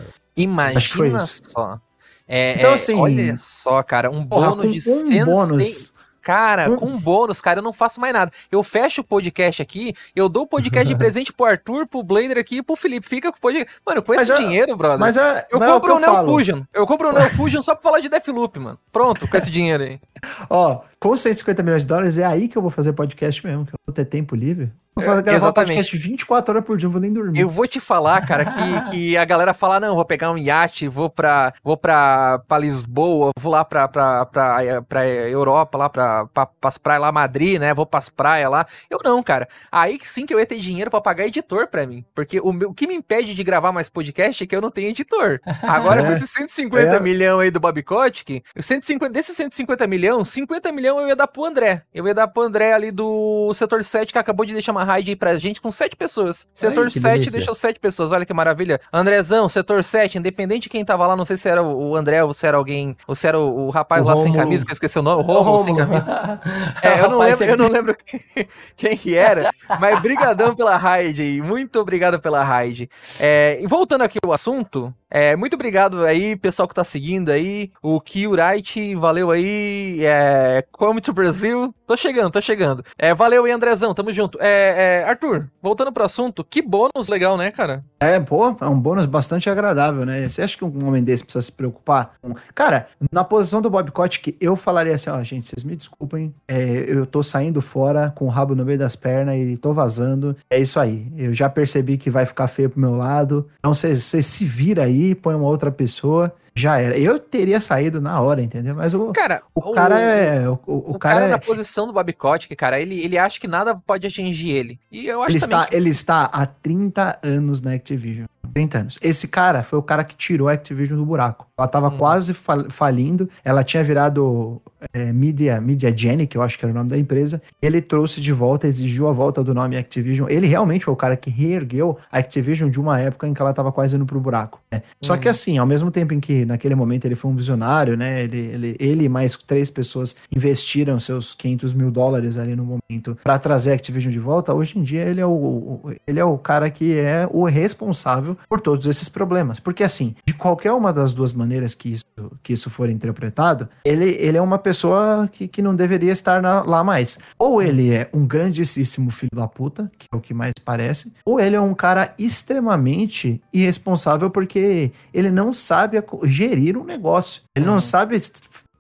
Acho 0.76 0.90
que 0.90 0.96
foi 0.98 1.08
Imagina 1.10 1.24
isso. 1.24 1.52
só. 1.52 1.80
É, 2.28 2.56
Então, 2.58 2.72
é, 2.72 2.74
assim, 2.74 2.96
olha 2.96 3.36
só, 3.36 3.84
cara, 3.84 4.10
um 4.10 4.26
Porra, 4.26 4.56
bônus 4.56 4.66
com 4.66 4.72
de 4.72 4.90
um 4.90 5.06
100 5.06 5.26
bônus. 5.26 5.94
Cara, 6.22 6.69
Um- 6.72 6.76
com 6.76 6.98
bônus, 6.98 7.41
cara, 7.41 7.60
eu 7.60 7.64
não 7.64 7.73
faço 7.73 7.99
mais 7.99 8.14
nada. 8.14 8.31
Eu 8.52 8.61
fecho 8.64 9.02
o 9.02 9.03
podcast 9.03 9.61
aqui, 9.61 9.93
eu 10.15 10.30
dou 10.30 10.43
o 10.43 10.48
podcast 10.48 10.88
de 10.88 10.95
presente 10.98 11.34
pro 11.34 11.45
Arthur, 11.45 11.88
pro 11.88 12.03
Blader 12.03 12.38
aqui 12.38 12.57
e 12.57 12.64
pro 12.64 12.76
Felipe. 12.76 13.07
Fica 13.07 13.31
com 13.31 13.38
o 13.38 13.41
podcast. 13.41 13.80
Mano, 13.85 14.02
com 14.03 14.14
esse 14.14 14.34
dinheiro, 14.35 14.76
brother. 14.76 14.99
Mas 14.99 15.18
é, 15.18 15.45
eu 15.52 15.60
mas 15.60 15.69
é 15.69 15.72
o 15.72 15.76
compro 15.76 15.95
o 15.95 15.99
Neo 15.99 16.14
falo. 16.14 16.27
Fusion. 16.31 16.61
Eu 16.73 16.85
compro 16.88 17.10
o 17.10 17.11
Neo 17.11 17.30
Fusion 17.35 17.61
só 17.61 17.73
pra 17.73 17.81
falar 17.84 17.99
de 17.99 18.10
Deathloop, 18.10 18.60
mano. 18.60 18.80
Pronto, 18.91 19.27
com 19.27 19.38
esse 19.38 19.49
dinheiro 19.49 19.84
aí. 19.84 19.99
Ó, 20.49 20.81
com 20.99 21.15
150 21.18 21.64
milhões 21.64 21.81
de 21.84 21.88
dólares, 21.88 22.18
é 22.18 22.26
aí 22.26 22.48
que 22.48 22.57
eu 22.57 22.61
vou 22.61 22.69
fazer 22.72 22.93
podcast 22.93 23.45
mesmo, 23.45 23.65
que 23.65 23.73
eu 23.73 23.80
vou 23.92 23.94
ter 23.94 24.06
tempo 24.06 24.36
livre. 24.36 24.72
Vou 24.94 25.06
fazer, 25.06 25.20
É, 25.20 25.24
gravar 25.24 25.38
exatamente. 25.38 25.68
podcast 25.78 25.98
24 25.98 26.54
horas 26.54 26.66
por 26.68 26.76
dia, 26.78 26.86
não 26.86 26.92
vou 26.92 27.00
nem 27.02 27.14
dormir. 27.14 27.40
Eu 27.40 27.48
vou 27.48 27.66
te 27.66 27.80
falar, 27.80 28.26
cara, 28.28 28.44
que, 28.44 28.52
que 28.92 29.18
a 29.18 29.24
galera 29.24 29.54
fala, 29.54 29.80
não, 29.80 29.96
vou 29.96 30.04
pegar 30.04 30.30
um 30.34 30.38
iate, 30.38 30.86
vou 30.90 31.10
pra, 31.10 31.54
vou 31.64 31.78
pra, 31.78 32.40
pra 32.46 32.58
Lisboa, 32.58 33.32
vou 33.40 33.54
lá 33.54 33.64
pra, 33.64 33.88
pra, 33.88 34.26
pra, 34.26 34.82
pra 34.90 35.08
Europa, 35.08 35.78
lá 35.78 35.88
pra, 35.90 36.26
pra, 36.34 36.46
pras 36.46 36.78
praias 36.78 37.02
lá, 37.04 37.10
Madrid, 37.10 37.58
né, 37.58 37.74
vou 37.74 37.86
pras 37.86 38.10
praias 38.10 38.52
lá. 38.52 38.66
Eu 38.90 39.00
não, 39.02 39.24
cara. 39.24 39.48
Aí 39.72 39.98
sim 40.04 40.26
que 40.26 40.34
eu 40.34 40.40
ia 40.42 40.46
ter 40.46 40.60
dinheiro 40.60 40.92
pra 40.92 41.00
pagar 41.00 41.26
editor 41.26 41.68
pra 41.70 41.88
mim. 41.88 42.04
Porque 42.14 42.42
o, 42.42 42.52
meu, 42.52 42.72
o 42.72 42.74
que 42.74 42.86
me 42.86 42.94
impede 42.94 43.34
de 43.34 43.44
gravar 43.46 43.72
mais 43.72 43.88
podcast 43.88 44.44
é 44.44 44.46
que 44.46 44.54
eu 44.54 44.60
não 44.62 44.70
tenho 44.70 44.90
editor. 44.90 45.40
Agora, 45.64 46.02
É. 46.02 46.06
com 46.06 46.12
esses 46.12 46.30
150 46.32 46.98
É. 46.98 47.00
milhão 47.00 47.40
aí 47.40 47.50
do 47.50 47.62
Bob 47.62 47.82
Kotick, 47.82 48.44
eu 48.54 48.62
150, 48.62 49.14
desses 49.14 49.38
150 49.38 49.88
milhão, 49.88 50.26
50 50.26 50.70
milhão 50.74 51.00
eu 51.00 51.08
ia 51.08 51.16
dar 51.16 51.28
pro 51.28 51.46
André. 51.46 51.84
Eu 51.94 52.06
ia 52.06 52.14
dar 52.14 52.28
pro 52.28 52.44
André 52.44 52.74
ali 52.74 52.92
do 52.92 53.54
setor 53.54 53.81
7, 53.84 54.12
que 54.14 54.20
acabou 54.20 54.45
de 54.45 54.53
deixar 54.53 54.72
uma 54.72 54.84
raid 54.84 55.10
aí 55.12 55.16
pra 55.16 55.38
gente 55.38 55.60
com 55.62 55.72
7 55.72 55.95
pessoas. 55.95 56.48
Setor 56.53 56.88
que 56.88 56.99
7 56.99 57.03
delícia. 57.12 57.32
deixou 57.32 57.56
7 57.56 57.80
pessoas, 57.80 58.12
olha 58.12 58.26
que 58.26 58.34
maravilha. 58.34 58.80
Andrezão, 58.91 59.48
setor 59.49 59.84
7, 59.84 60.18
independente 60.18 60.64
de 60.64 60.70
quem 60.70 60.84
tava 60.86 61.08
lá, 61.08 61.16
não 61.16 61.26
sei 61.26 61.38
se 61.38 61.48
era 61.49 61.62
o 61.64 61.95
André 61.95 62.24
ou 62.24 62.34
se 62.34 62.45
era 62.45 62.58
alguém, 62.58 62.95
ou 63.08 63.16
se 63.16 63.28
era 63.28 63.40
o, 63.40 63.68
o 63.68 63.70
rapaz 63.70 64.02
O 64.02 64.06
lá 64.06 64.16
sem 64.16 64.26
Rômulo. 64.28 64.44
camisa, 64.44 64.66
que 64.66 64.72
eu 64.72 64.74
esqueci 64.74 64.99
o 64.99 65.02
nome, 65.02 65.22
o 65.24 65.26
Romulo 65.26 65.60
sem 65.60 65.76
camisa. 65.76 66.02
É, 66.82 67.02
eu, 67.02 67.10
não 67.10 67.20
lembro, 67.20 67.45
eu 67.45 67.58
não 67.58 67.68
lembro 67.68 67.95
quem 68.76 68.98
que 68.98 69.16
era, 69.16 69.52
mas 69.80 70.02
brigadão 70.02 70.56
pela 70.56 70.76
raid 70.78 71.22
aí, 71.22 71.41
muito 71.41 71.80
obrigado 71.80 72.20
pela 72.20 72.44
raid. 72.44 72.90
É, 73.20 73.60
e 73.62 73.68
voltando 73.68 74.02
aqui 74.03 74.18
ao 74.24 74.34
assunto, 74.34 74.94
é, 75.12 75.36
muito 75.36 75.56
obrigado 75.56 76.06
aí, 76.06 76.38
pessoal 76.38 76.68
que 76.68 76.74
tá 76.74 76.84
seguindo 76.86 77.30
aí, 77.30 77.70
o 77.84 78.00
Kiurite, 78.00 78.96
valeu 78.96 79.30
aí, 79.30 80.00
é, 80.06 80.64
Come 80.72 81.02
to 81.02 81.12
Brasil, 81.12 81.76
tô 81.86 81.98
chegando, 81.98 82.32
tô 82.32 82.40
chegando. 82.40 82.84
É, 82.98 83.14
valeu 83.14 83.44
aí, 83.44 83.52
Andrezão, 83.52 83.94
tamo 83.94 84.14
junto. 84.14 84.38
É, 84.42 85.02
é, 85.02 85.04
Arthur, 85.04 85.50
voltando 85.62 85.92
pro 85.92 86.06
assunto, 86.06 86.44
que 86.44 86.62
bônus 86.62 87.10
legal, 87.10 87.36
né, 87.36 87.52
cara? 87.52 87.84
É, 88.00 88.20
pô, 88.20 88.56
é 88.60 88.66
um 88.66 88.80
bônus 88.80 89.06
bastante 89.06 89.50
agradável, 89.50 90.06
né? 90.06 90.28
Você 90.28 90.42
acha 90.42 90.58
que 90.58 90.64
um 90.64 90.88
homem 90.88 91.04
desse 91.04 91.24
precisa 91.24 91.44
se 91.44 91.52
preocupar? 91.52 92.14
Cara, 92.56 92.88
na 93.12 93.24
posição 93.24 93.62
do 93.62 93.70
Bob 93.70 93.92
Kotick, 93.92 94.36
eu 94.40 94.56
falaria 94.56 94.96
assim, 94.96 95.10
ó, 95.10 95.22
gente, 95.22 95.48
vocês 95.48 95.64
me 95.64 95.76
desculpem, 95.76 96.34
é, 96.48 96.86
eu 96.88 97.06
tô 97.06 97.22
saindo 97.22 97.62
fora 97.62 98.12
com 98.16 98.26
o 98.26 98.30
rabo 98.30 98.56
no 98.56 98.64
meio 98.64 98.80
das 98.80 98.96
pernas 98.96 99.36
e 99.36 99.58
tô 99.58 99.74
vazando. 99.74 100.36
É 100.50 100.58
isso 100.58 100.80
aí. 100.80 101.12
Eu 101.18 101.34
já 101.34 101.50
percebi 101.50 101.98
que 101.98 102.10
vai 102.10 102.26
ficar 102.26 102.48
feio 102.48 102.70
pro 102.70 102.80
meu 102.80 102.96
lado. 102.96 103.48
Então 103.60 103.74
vocês 103.74 104.04
se 104.04 104.46
vira 104.46 104.84
aí, 104.84 105.01
põe 105.22 105.36
uma 105.36 105.48
outra 105.48 105.72
pessoa 105.72 106.34
já 106.56 106.80
era. 106.80 106.98
Eu 106.98 107.18
teria 107.18 107.60
saído 107.60 108.02
na 108.02 108.19
hora, 108.19 108.41
entendeu? 108.41 108.76
Mas 108.76 108.94
o, 108.94 109.11
cara, 109.11 109.41
o, 109.56 109.72
o 109.72 109.73
cara 109.73 109.99
é. 109.99 110.49
O, 110.49 110.60
o, 110.65 110.78
o 110.91 110.99
cara, 110.99 111.15
cara 111.15 111.26
é... 111.28 111.30
na 111.30 111.40
posição 111.40 111.88
do 111.88 111.94
Bob 111.94 112.11
Kotick, 112.14 112.56
cara, 112.56 112.80
ele, 112.80 112.99
ele 112.99 113.18
acha 113.18 113.40
que 113.40 113.48
nada 113.48 113.76
pode 113.76 114.06
atingir 114.06 114.49
ele. 114.49 114.80
E 114.91 115.07
eu 115.07 115.22
acho 115.22 115.32
ele 115.32 115.38
está, 115.38 115.65
que... 115.65 115.76
ele 115.76 115.90
está 115.90 116.23
há 116.26 116.45
30 116.45 117.19
anos 117.23 117.61
na 117.61 117.73
Activision. 117.73 118.28
30 118.53 118.78
anos. 118.78 118.99
Esse 119.02 119.28
cara 119.28 119.64
foi 119.64 119.80
o 119.80 119.84
cara 119.84 120.03
que 120.03 120.15
tirou 120.15 120.49
a 120.49 120.53
Activision 120.53 120.98
do 120.98 121.06
buraco. 121.06 121.48
Ela 121.57 121.68
tava 121.68 121.88
hum. 121.88 121.98
quase 121.98 122.34
falindo, 122.69 123.30
ela 123.44 123.64
tinha 123.64 123.84
virado 123.84 124.61
é, 124.94 125.14
Media, 125.14 125.61
Media 125.61 125.95
Genic, 125.95 126.32
que 126.32 126.38
eu 126.38 126.41
acho 126.41 126.57
que 126.57 126.65
era 126.65 126.72
o 126.72 126.76
nome 126.76 126.90
da 126.90 126.98
empresa. 126.98 127.41
Ele 127.61 127.82
trouxe 127.82 128.19
de 128.19 128.34
volta, 128.34 128.68
exigiu 128.68 129.07
a 129.07 129.11
volta 129.11 129.44
do 129.44 129.53
nome 129.53 129.78
Activision. 129.78 130.28
Ele 130.30 130.48
realmente 130.48 130.86
foi 130.86 130.94
o 130.94 130.98
cara 130.98 131.15
que 131.15 131.30
reergueu 131.30 131.98
a 132.11 132.18
Activision 132.18 132.69
de 132.69 132.80
uma 132.80 132.99
época 132.99 133.28
em 133.28 133.34
que 133.34 133.41
ela 133.41 133.53
tava 133.53 133.72
quase 133.72 133.95
indo 133.95 134.06
pro 134.06 134.19
buraco. 134.19 134.60
Né? 134.72 134.82
Só 135.02 135.15
que 135.18 135.28
uhum. 135.28 135.32
assim, 135.32 135.57
ao 135.57 135.65
mesmo 135.65 135.91
tempo 135.91 136.14
em 136.14 136.19
que 136.19 136.41
naquele 136.46 136.76
momento 136.76 137.06
ele 137.06 137.16
foi 137.16 137.32
um 137.32 137.36
visionário, 137.36 137.96
né? 137.98 138.24
Ele, 138.24 138.38
ele, 138.38 138.76
ele 138.80 139.10
mais 139.10 139.36
três 139.38 139.70
pessoas 139.70 140.16
investiram 140.36 141.00
seus 141.00 141.34
500 141.34 141.74
mil 141.74 141.92
dólares 141.92 142.38
ali 142.38 142.56
no 142.56 142.64
momento 142.64 143.18
para 143.24 143.38
trazer 143.40 143.72
a 143.72 143.76
Activision 143.76 144.12
de 144.12 144.20
volta. 144.20 144.54
Hoje 144.54 144.78
em 144.78 144.84
dia 144.84 145.02
ele 145.04 145.22
é 145.22 145.26
o, 145.26 145.92
ele 146.08 146.20
é 146.20 146.26
o 146.26 146.38
cara 146.38 146.70
que 146.70 146.98
é 146.98 147.28
o 147.32 147.46
responsável 147.46 148.38
por 148.48 148.62
todos 148.62 148.88
esses 148.88 149.10
problemas. 149.10 149.60
Porque 149.60 149.84
assim, 149.84 150.16
de 150.26 150.34
qualquer 150.34 150.72
uma 150.74 150.92
das 150.92 151.14
duas 151.14 151.34
maneiras 151.34 151.74
que 151.74 151.90
isso, 151.94 152.06
que 152.44 152.54
isso 152.54 152.70
for 152.70 152.90
interpretado, 152.90 153.68
ele, 153.86 154.16
ele 154.20 154.38
é 154.38 154.42
uma 154.42 154.58
pessoa 154.58 155.30
que, 155.32 155.48
que 155.48 155.62
não 155.62 155.76
deveria 155.76 156.12
estar 156.12 156.42
na, 156.42 156.62
lá 156.64 156.84
mais. 156.84 157.20
Ou 157.38 157.62
ele 157.62 157.94
é 157.94 158.10
um 158.14 158.26
grandíssimo 158.26 159.10
filho 159.10 159.32
da 159.34 159.48
puta, 159.48 159.92
que 159.98 160.08
é 160.12 160.16
o 160.16 160.22
que 160.22 160.34
mais 160.34 160.54
parece, 160.64 161.14
ou 161.26 161.40
ele 161.40 161.56
é 161.56 161.62
um 161.62 161.74
cara 161.74 162.14
extremamente 162.18 163.42
irresponsável 163.54 164.30
porque 164.30 164.92
ele 165.14 165.32
não 165.32 165.54
sabe 165.54 165.98
gerir 166.32 166.78
um 166.78 166.84
negócio. 166.84 167.44
Ele 167.56 167.66
não 167.66 167.74
uhum. 167.74 167.80
sabe 167.80 168.20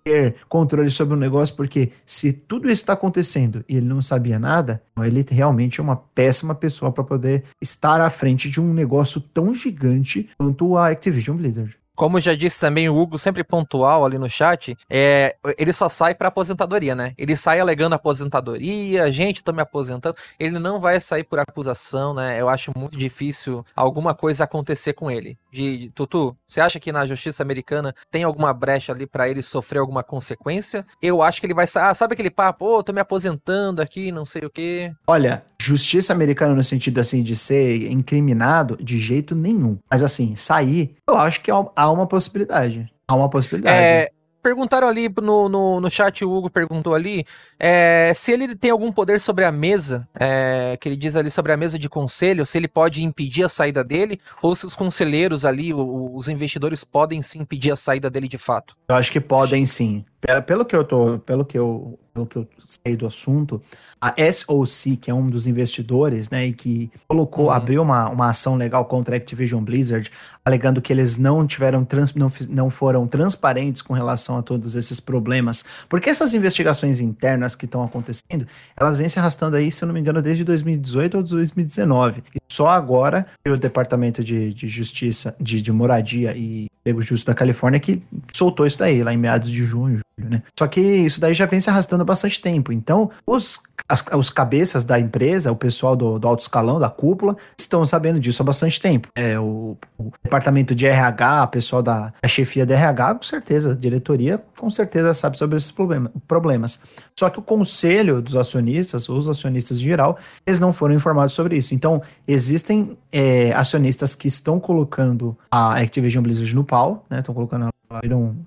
ter 0.03 0.35
controle 0.49 0.89
sobre 0.89 1.13
o 1.13 1.19
negócio, 1.19 1.55
porque 1.55 1.91
se 2.05 2.33
tudo 2.33 2.67
isso 2.67 2.81
está 2.81 2.93
acontecendo 2.93 3.63
e 3.67 3.77
ele 3.77 3.85
não 3.85 4.01
sabia 4.01 4.39
nada, 4.39 4.81
ele 4.99 5.25
realmente 5.29 5.79
é 5.79 5.83
uma 5.83 5.95
péssima 5.95 6.55
pessoa 6.55 6.91
para 6.91 7.03
poder 7.03 7.43
estar 7.61 8.01
à 8.01 8.09
frente 8.09 8.49
de 8.49 8.59
um 8.59 8.73
negócio 8.73 9.21
tão 9.21 9.53
gigante 9.53 10.29
quanto 10.39 10.77
a 10.77 10.89
Activision 10.89 11.37
Blizzard. 11.37 11.77
Como 12.01 12.19
já 12.19 12.33
disse 12.33 12.59
também 12.59 12.89
o 12.89 12.97
Hugo, 12.97 13.19
sempre 13.19 13.43
pontual 13.43 14.03
ali 14.03 14.17
no 14.17 14.27
chat, 14.27 14.75
é, 14.89 15.35
ele 15.55 15.71
só 15.71 15.87
sai 15.87 16.15
para 16.15 16.29
aposentadoria, 16.29 16.95
né? 16.95 17.13
Ele 17.15 17.35
sai 17.35 17.59
alegando 17.59 17.93
aposentadoria, 17.93 19.11
gente, 19.11 19.43
tô 19.43 19.53
me 19.53 19.61
aposentando. 19.61 20.15
Ele 20.39 20.57
não 20.57 20.79
vai 20.79 20.99
sair 20.99 21.23
por 21.23 21.37
acusação, 21.37 22.15
né? 22.15 22.41
Eu 22.41 22.49
acho 22.49 22.71
muito 22.75 22.97
difícil 22.97 23.63
alguma 23.75 24.15
coisa 24.15 24.45
acontecer 24.45 24.93
com 24.93 25.11
ele. 25.11 25.37
De, 25.51 25.77
de 25.77 25.89
Tutu, 25.91 26.35
você 26.43 26.59
acha 26.59 26.79
que 26.79 26.91
na 26.91 27.05
justiça 27.05 27.43
americana 27.43 27.93
tem 28.09 28.23
alguma 28.23 28.51
brecha 28.51 28.91
ali 28.91 29.05
para 29.05 29.29
ele 29.29 29.43
sofrer 29.43 29.77
alguma 29.77 30.01
consequência? 30.01 30.83
Eu 30.99 31.21
acho 31.21 31.39
que 31.39 31.45
ele 31.45 31.53
vai 31.53 31.67
sair. 31.67 31.83
Ah, 31.83 31.93
sabe 31.93 32.13
aquele 32.13 32.31
papo, 32.31 32.65
ô, 32.65 32.77
oh, 32.77 32.83
tô 32.83 32.91
me 32.93 32.99
aposentando 32.99 33.79
aqui, 33.79 34.11
não 34.11 34.25
sei 34.25 34.43
o 34.43 34.49
quê. 34.49 34.91
Olha, 35.05 35.43
justiça 35.61 36.11
americana 36.11 36.55
no 36.55 36.63
sentido 36.63 36.99
assim 36.99 37.21
de 37.21 37.35
ser 37.35 37.91
incriminado, 37.91 38.75
de 38.81 38.99
jeito 38.99 39.35
nenhum. 39.35 39.77
Mas 39.89 40.01
assim, 40.01 40.35
sair, 40.35 40.95
eu 41.07 41.15
acho 41.15 41.41
que 41.41 41.51
há 41.51 41.90
uma 41.91 42.07
possibilidade. 42.07 42.91
Há 43.07 43.15
uma 43.15 43.29
possibilidade. 43.29 43.77
É, 43.77 44.11
perguntaram 44.41 44.87
ali 44.87 45.07
no, 45.21 45.47
no, 45.47 45.79
no 45.79 45.89
chat, 45.89 46.25
o 46.25 46.31
Hugo 46.31 46.49
perguntou 46.49 46.93
ali, 46.93 47.25
é, 47.59 48.11
se 48.15 48.31
ele 48.31 48.55
tem 48.55 48.71
algum 48.71 48.91
poder 48.91 49.19
sobre 49.19 49.45
a 49.45 49.51
mesa, 49.51 50.07
é, 50.19 50.77
que 50.79 50.89
ele 50.89 50.97
diz 50.97 51.15
ali 51.15 51.29
sobre 51.29 51.51
a 51.51 51.57
mesa 51.57 51.77
de 51.77 51.87
conselho, 51.87 52.45
se 52.45 52.57
ele 52.57 52.67
pode 52.67 53.03
impedir 53.03 53.43
a 53.43 53.49
saída 53.49 53.83
dele, 53.83 54.19
ou 54.41 54.55
se 54.55 54.65
os 54.65 54.75
conselheiros 54.75 55.45
ali, 55.45 55.73
o, 55.73 56.15
os 56.15 56.27
investidores 56.27 56.83
podem 56.83 57.21
sim 57.21 57.39
impedir 57.39 57.71
a 57.71 57.75
saída 57.75 58.09
dele 58.09 58.27
de 58.27 58.37
fato. 58.37 58.75
Eu 58.89 58.95
acho 58.95 59.11
que 59.11 59.21
podem 59.21 59.65
sim. 59.65 60.03
Pelo 60.45 60.63
que 60.63 60.75
eu 60.75 60.83
tô, 60.83 61.17
pelo 61.19 61.43
que 61.43 61.57
eu, 61.57 61.99
pelo 62.13 62.27
que 62.27 62.35
eu 62.37 62.47
sei 62.67 62.95
do 62.95 63.07
assunto, 63.07 63.59
a 63.99 64.13
SOC, 64.31 64.97
que 64.97 65.09
é 65.09 65.13
um 65.13 65.25
dos 65.25 65.47
investidores, 65.47 66.29
né, 66.29 66.47
e 66.47 66.53
que 66.53 66.91
colocou, 67.07 67.45
uhum. 67.45 67.51
abriu 67.51 67.81
uma, 67.81 68.07
uma 68.09 68.29
ação 68.29 68.55
legal 68.55 68.85
contra 68.85 69.15
a 69.15 69.17
Activision 69.17 69.63
Blizzard, 69.63 70.11
alegando 70.45 70.81
que 70.81 70.93
eles 70.93 71.17
não 71.17 71.45
tiveram 71.47 71.83
trans, 71.83 72.13
não, 72.13 72.31
não 72.49 72.69
foram 72.69 73.07
transparentes 73.07 73.81
com 73.81 73.93
relação 73.93 74.37
a 74.37 74.43
todos 74.43 74.75
esses 74.75 74.99
problemas. 74.99 75.65
Porque 75.89 76.09
essas 76.09 76.35
investigações 76.35 76.99
internas 76.99 77.55
que 77.55 77.65
estão 77.65 77.83
acontecendo, 77.83 78.45
elas 78.79 78.95
vêm 78.95 79.09
se 79.09 79.17
arrastando 79.17 79.55
aí, 79.55 79.71
se 79.71 79.83
eu 79.83 79.87
não 79.87 79.93
me 79.93 79.99
engano, 79.99 80.21
desde 80.21 80.43
2018 80.43 81.17
ou 81.17 81.23
2019. 81.23 82.23
E 82.35 82.39
só 82.51 82.67
agora 82.67 83.25
o 83.47 83.57
Departamento 83.57 84.23
de, 84.23 84.53
de 84.53 84.67
Justiça, 84.67 85.35
de, 85.39 85.61
de 85.61 85.71
Moradia 85.71 86.35
e 86.35 86.67
Emprego 86.81 87.01
Justo 87.01 87.27
da 87.27 87.33
Califórnia 87.33 87.79
que 87.79 88.03
soltou 88.33 88.65
isso 88.65 88.77
daí, 88.77 89.03
lá 89.03 89.13
em 89.13 89.17
meados 89.17 89.49
de 89.49 89.63
junho, 89.63 90.01
né? 90.17 90.43
Só 90.57 90.67
que 90.67 90.81
isso 90.81 91.19
daí 91.19 91.33
já 91.33 91.45
vem 91.45 91.59
se 91.59 91.69
arrastando 91.69 92.01
há 92.01 92.05
bastante 92.05 92.41
tempo. 92.41 92.71
Então, 92.71 93.09
os, 93.25 93.59
as, 93.87 94.03
os 94.13 94.29
cabeças 94.29 94.83
da 94.83 94.99
empresa, 94.99 95.51
o 95.51 95.55
pessoal 95.55 95.95
do, 95.95 96.19
do 96.19 96.27
alto 96.27 96.41
escalão, 96.41 96.79
da 96.79 96.89
cúpula, 96.89 97.35
estão 97.57 97.85
sabendo 97.85 98.19
disso 98.19 98.41
há 98.41 98.45
bastante 98.45 98.79
tempo. 98.79 99.07
É, 99.15 99.39
o, 99.39 99.77
o 99.97 100.11
departamento 100.23 100.75
de 100.75 100.85
RH, 100.85 101.43
o 101.43 101.47
pessoal 101.47 101.81
da, 101.81 102.13
da, 102.21 102.29
chefia 102.29 102.65
de 102.65 102.73
RH, 102.73 103.15
com 103.15 103.23
certeza, 103.23 103.71
a 103.71 103.75
diretoria, 103.75 104.41
com 104.57 104.69
certeza 104.69 105.13
sabe 105.13 105.37
sobre 105.37 105.57
esses 105.57 105.71
problema, 105.71 106.11
problemas. 106.27 106.81
Só 107.17 107.29
que 107.29 107.39
o 107.39 107.41
conselho 107.41 108.21
dos 108.21 108.35
acionistas, 108.35 109.09
os 109.09 109.29
acionistas 109.29 109.77
em 109.77 109.81
geral, 109.81 110.17
eles 110.45 110.59
não 110.59 110.73
foram 110.73 110.95
informados 110.95 111.33
sobre 111.33 111.57
isso. 111.57 111.73
Então, 111.73 112.01
existem 112.27 112.97
é, 113.11 113.51
acionistas 113.53 114.15
que 114.15 114.27
estão 114.27 114.59
colocando 114.59 115.37
a 115.49 115.79
Activision 115.79 116.23
Blizzard 116.23 116.53
no 116.55 116.63
pau, 116.71 117.05
né? 117.09 117.19
Estão 117.19 117.35
colocando 117.35 117.69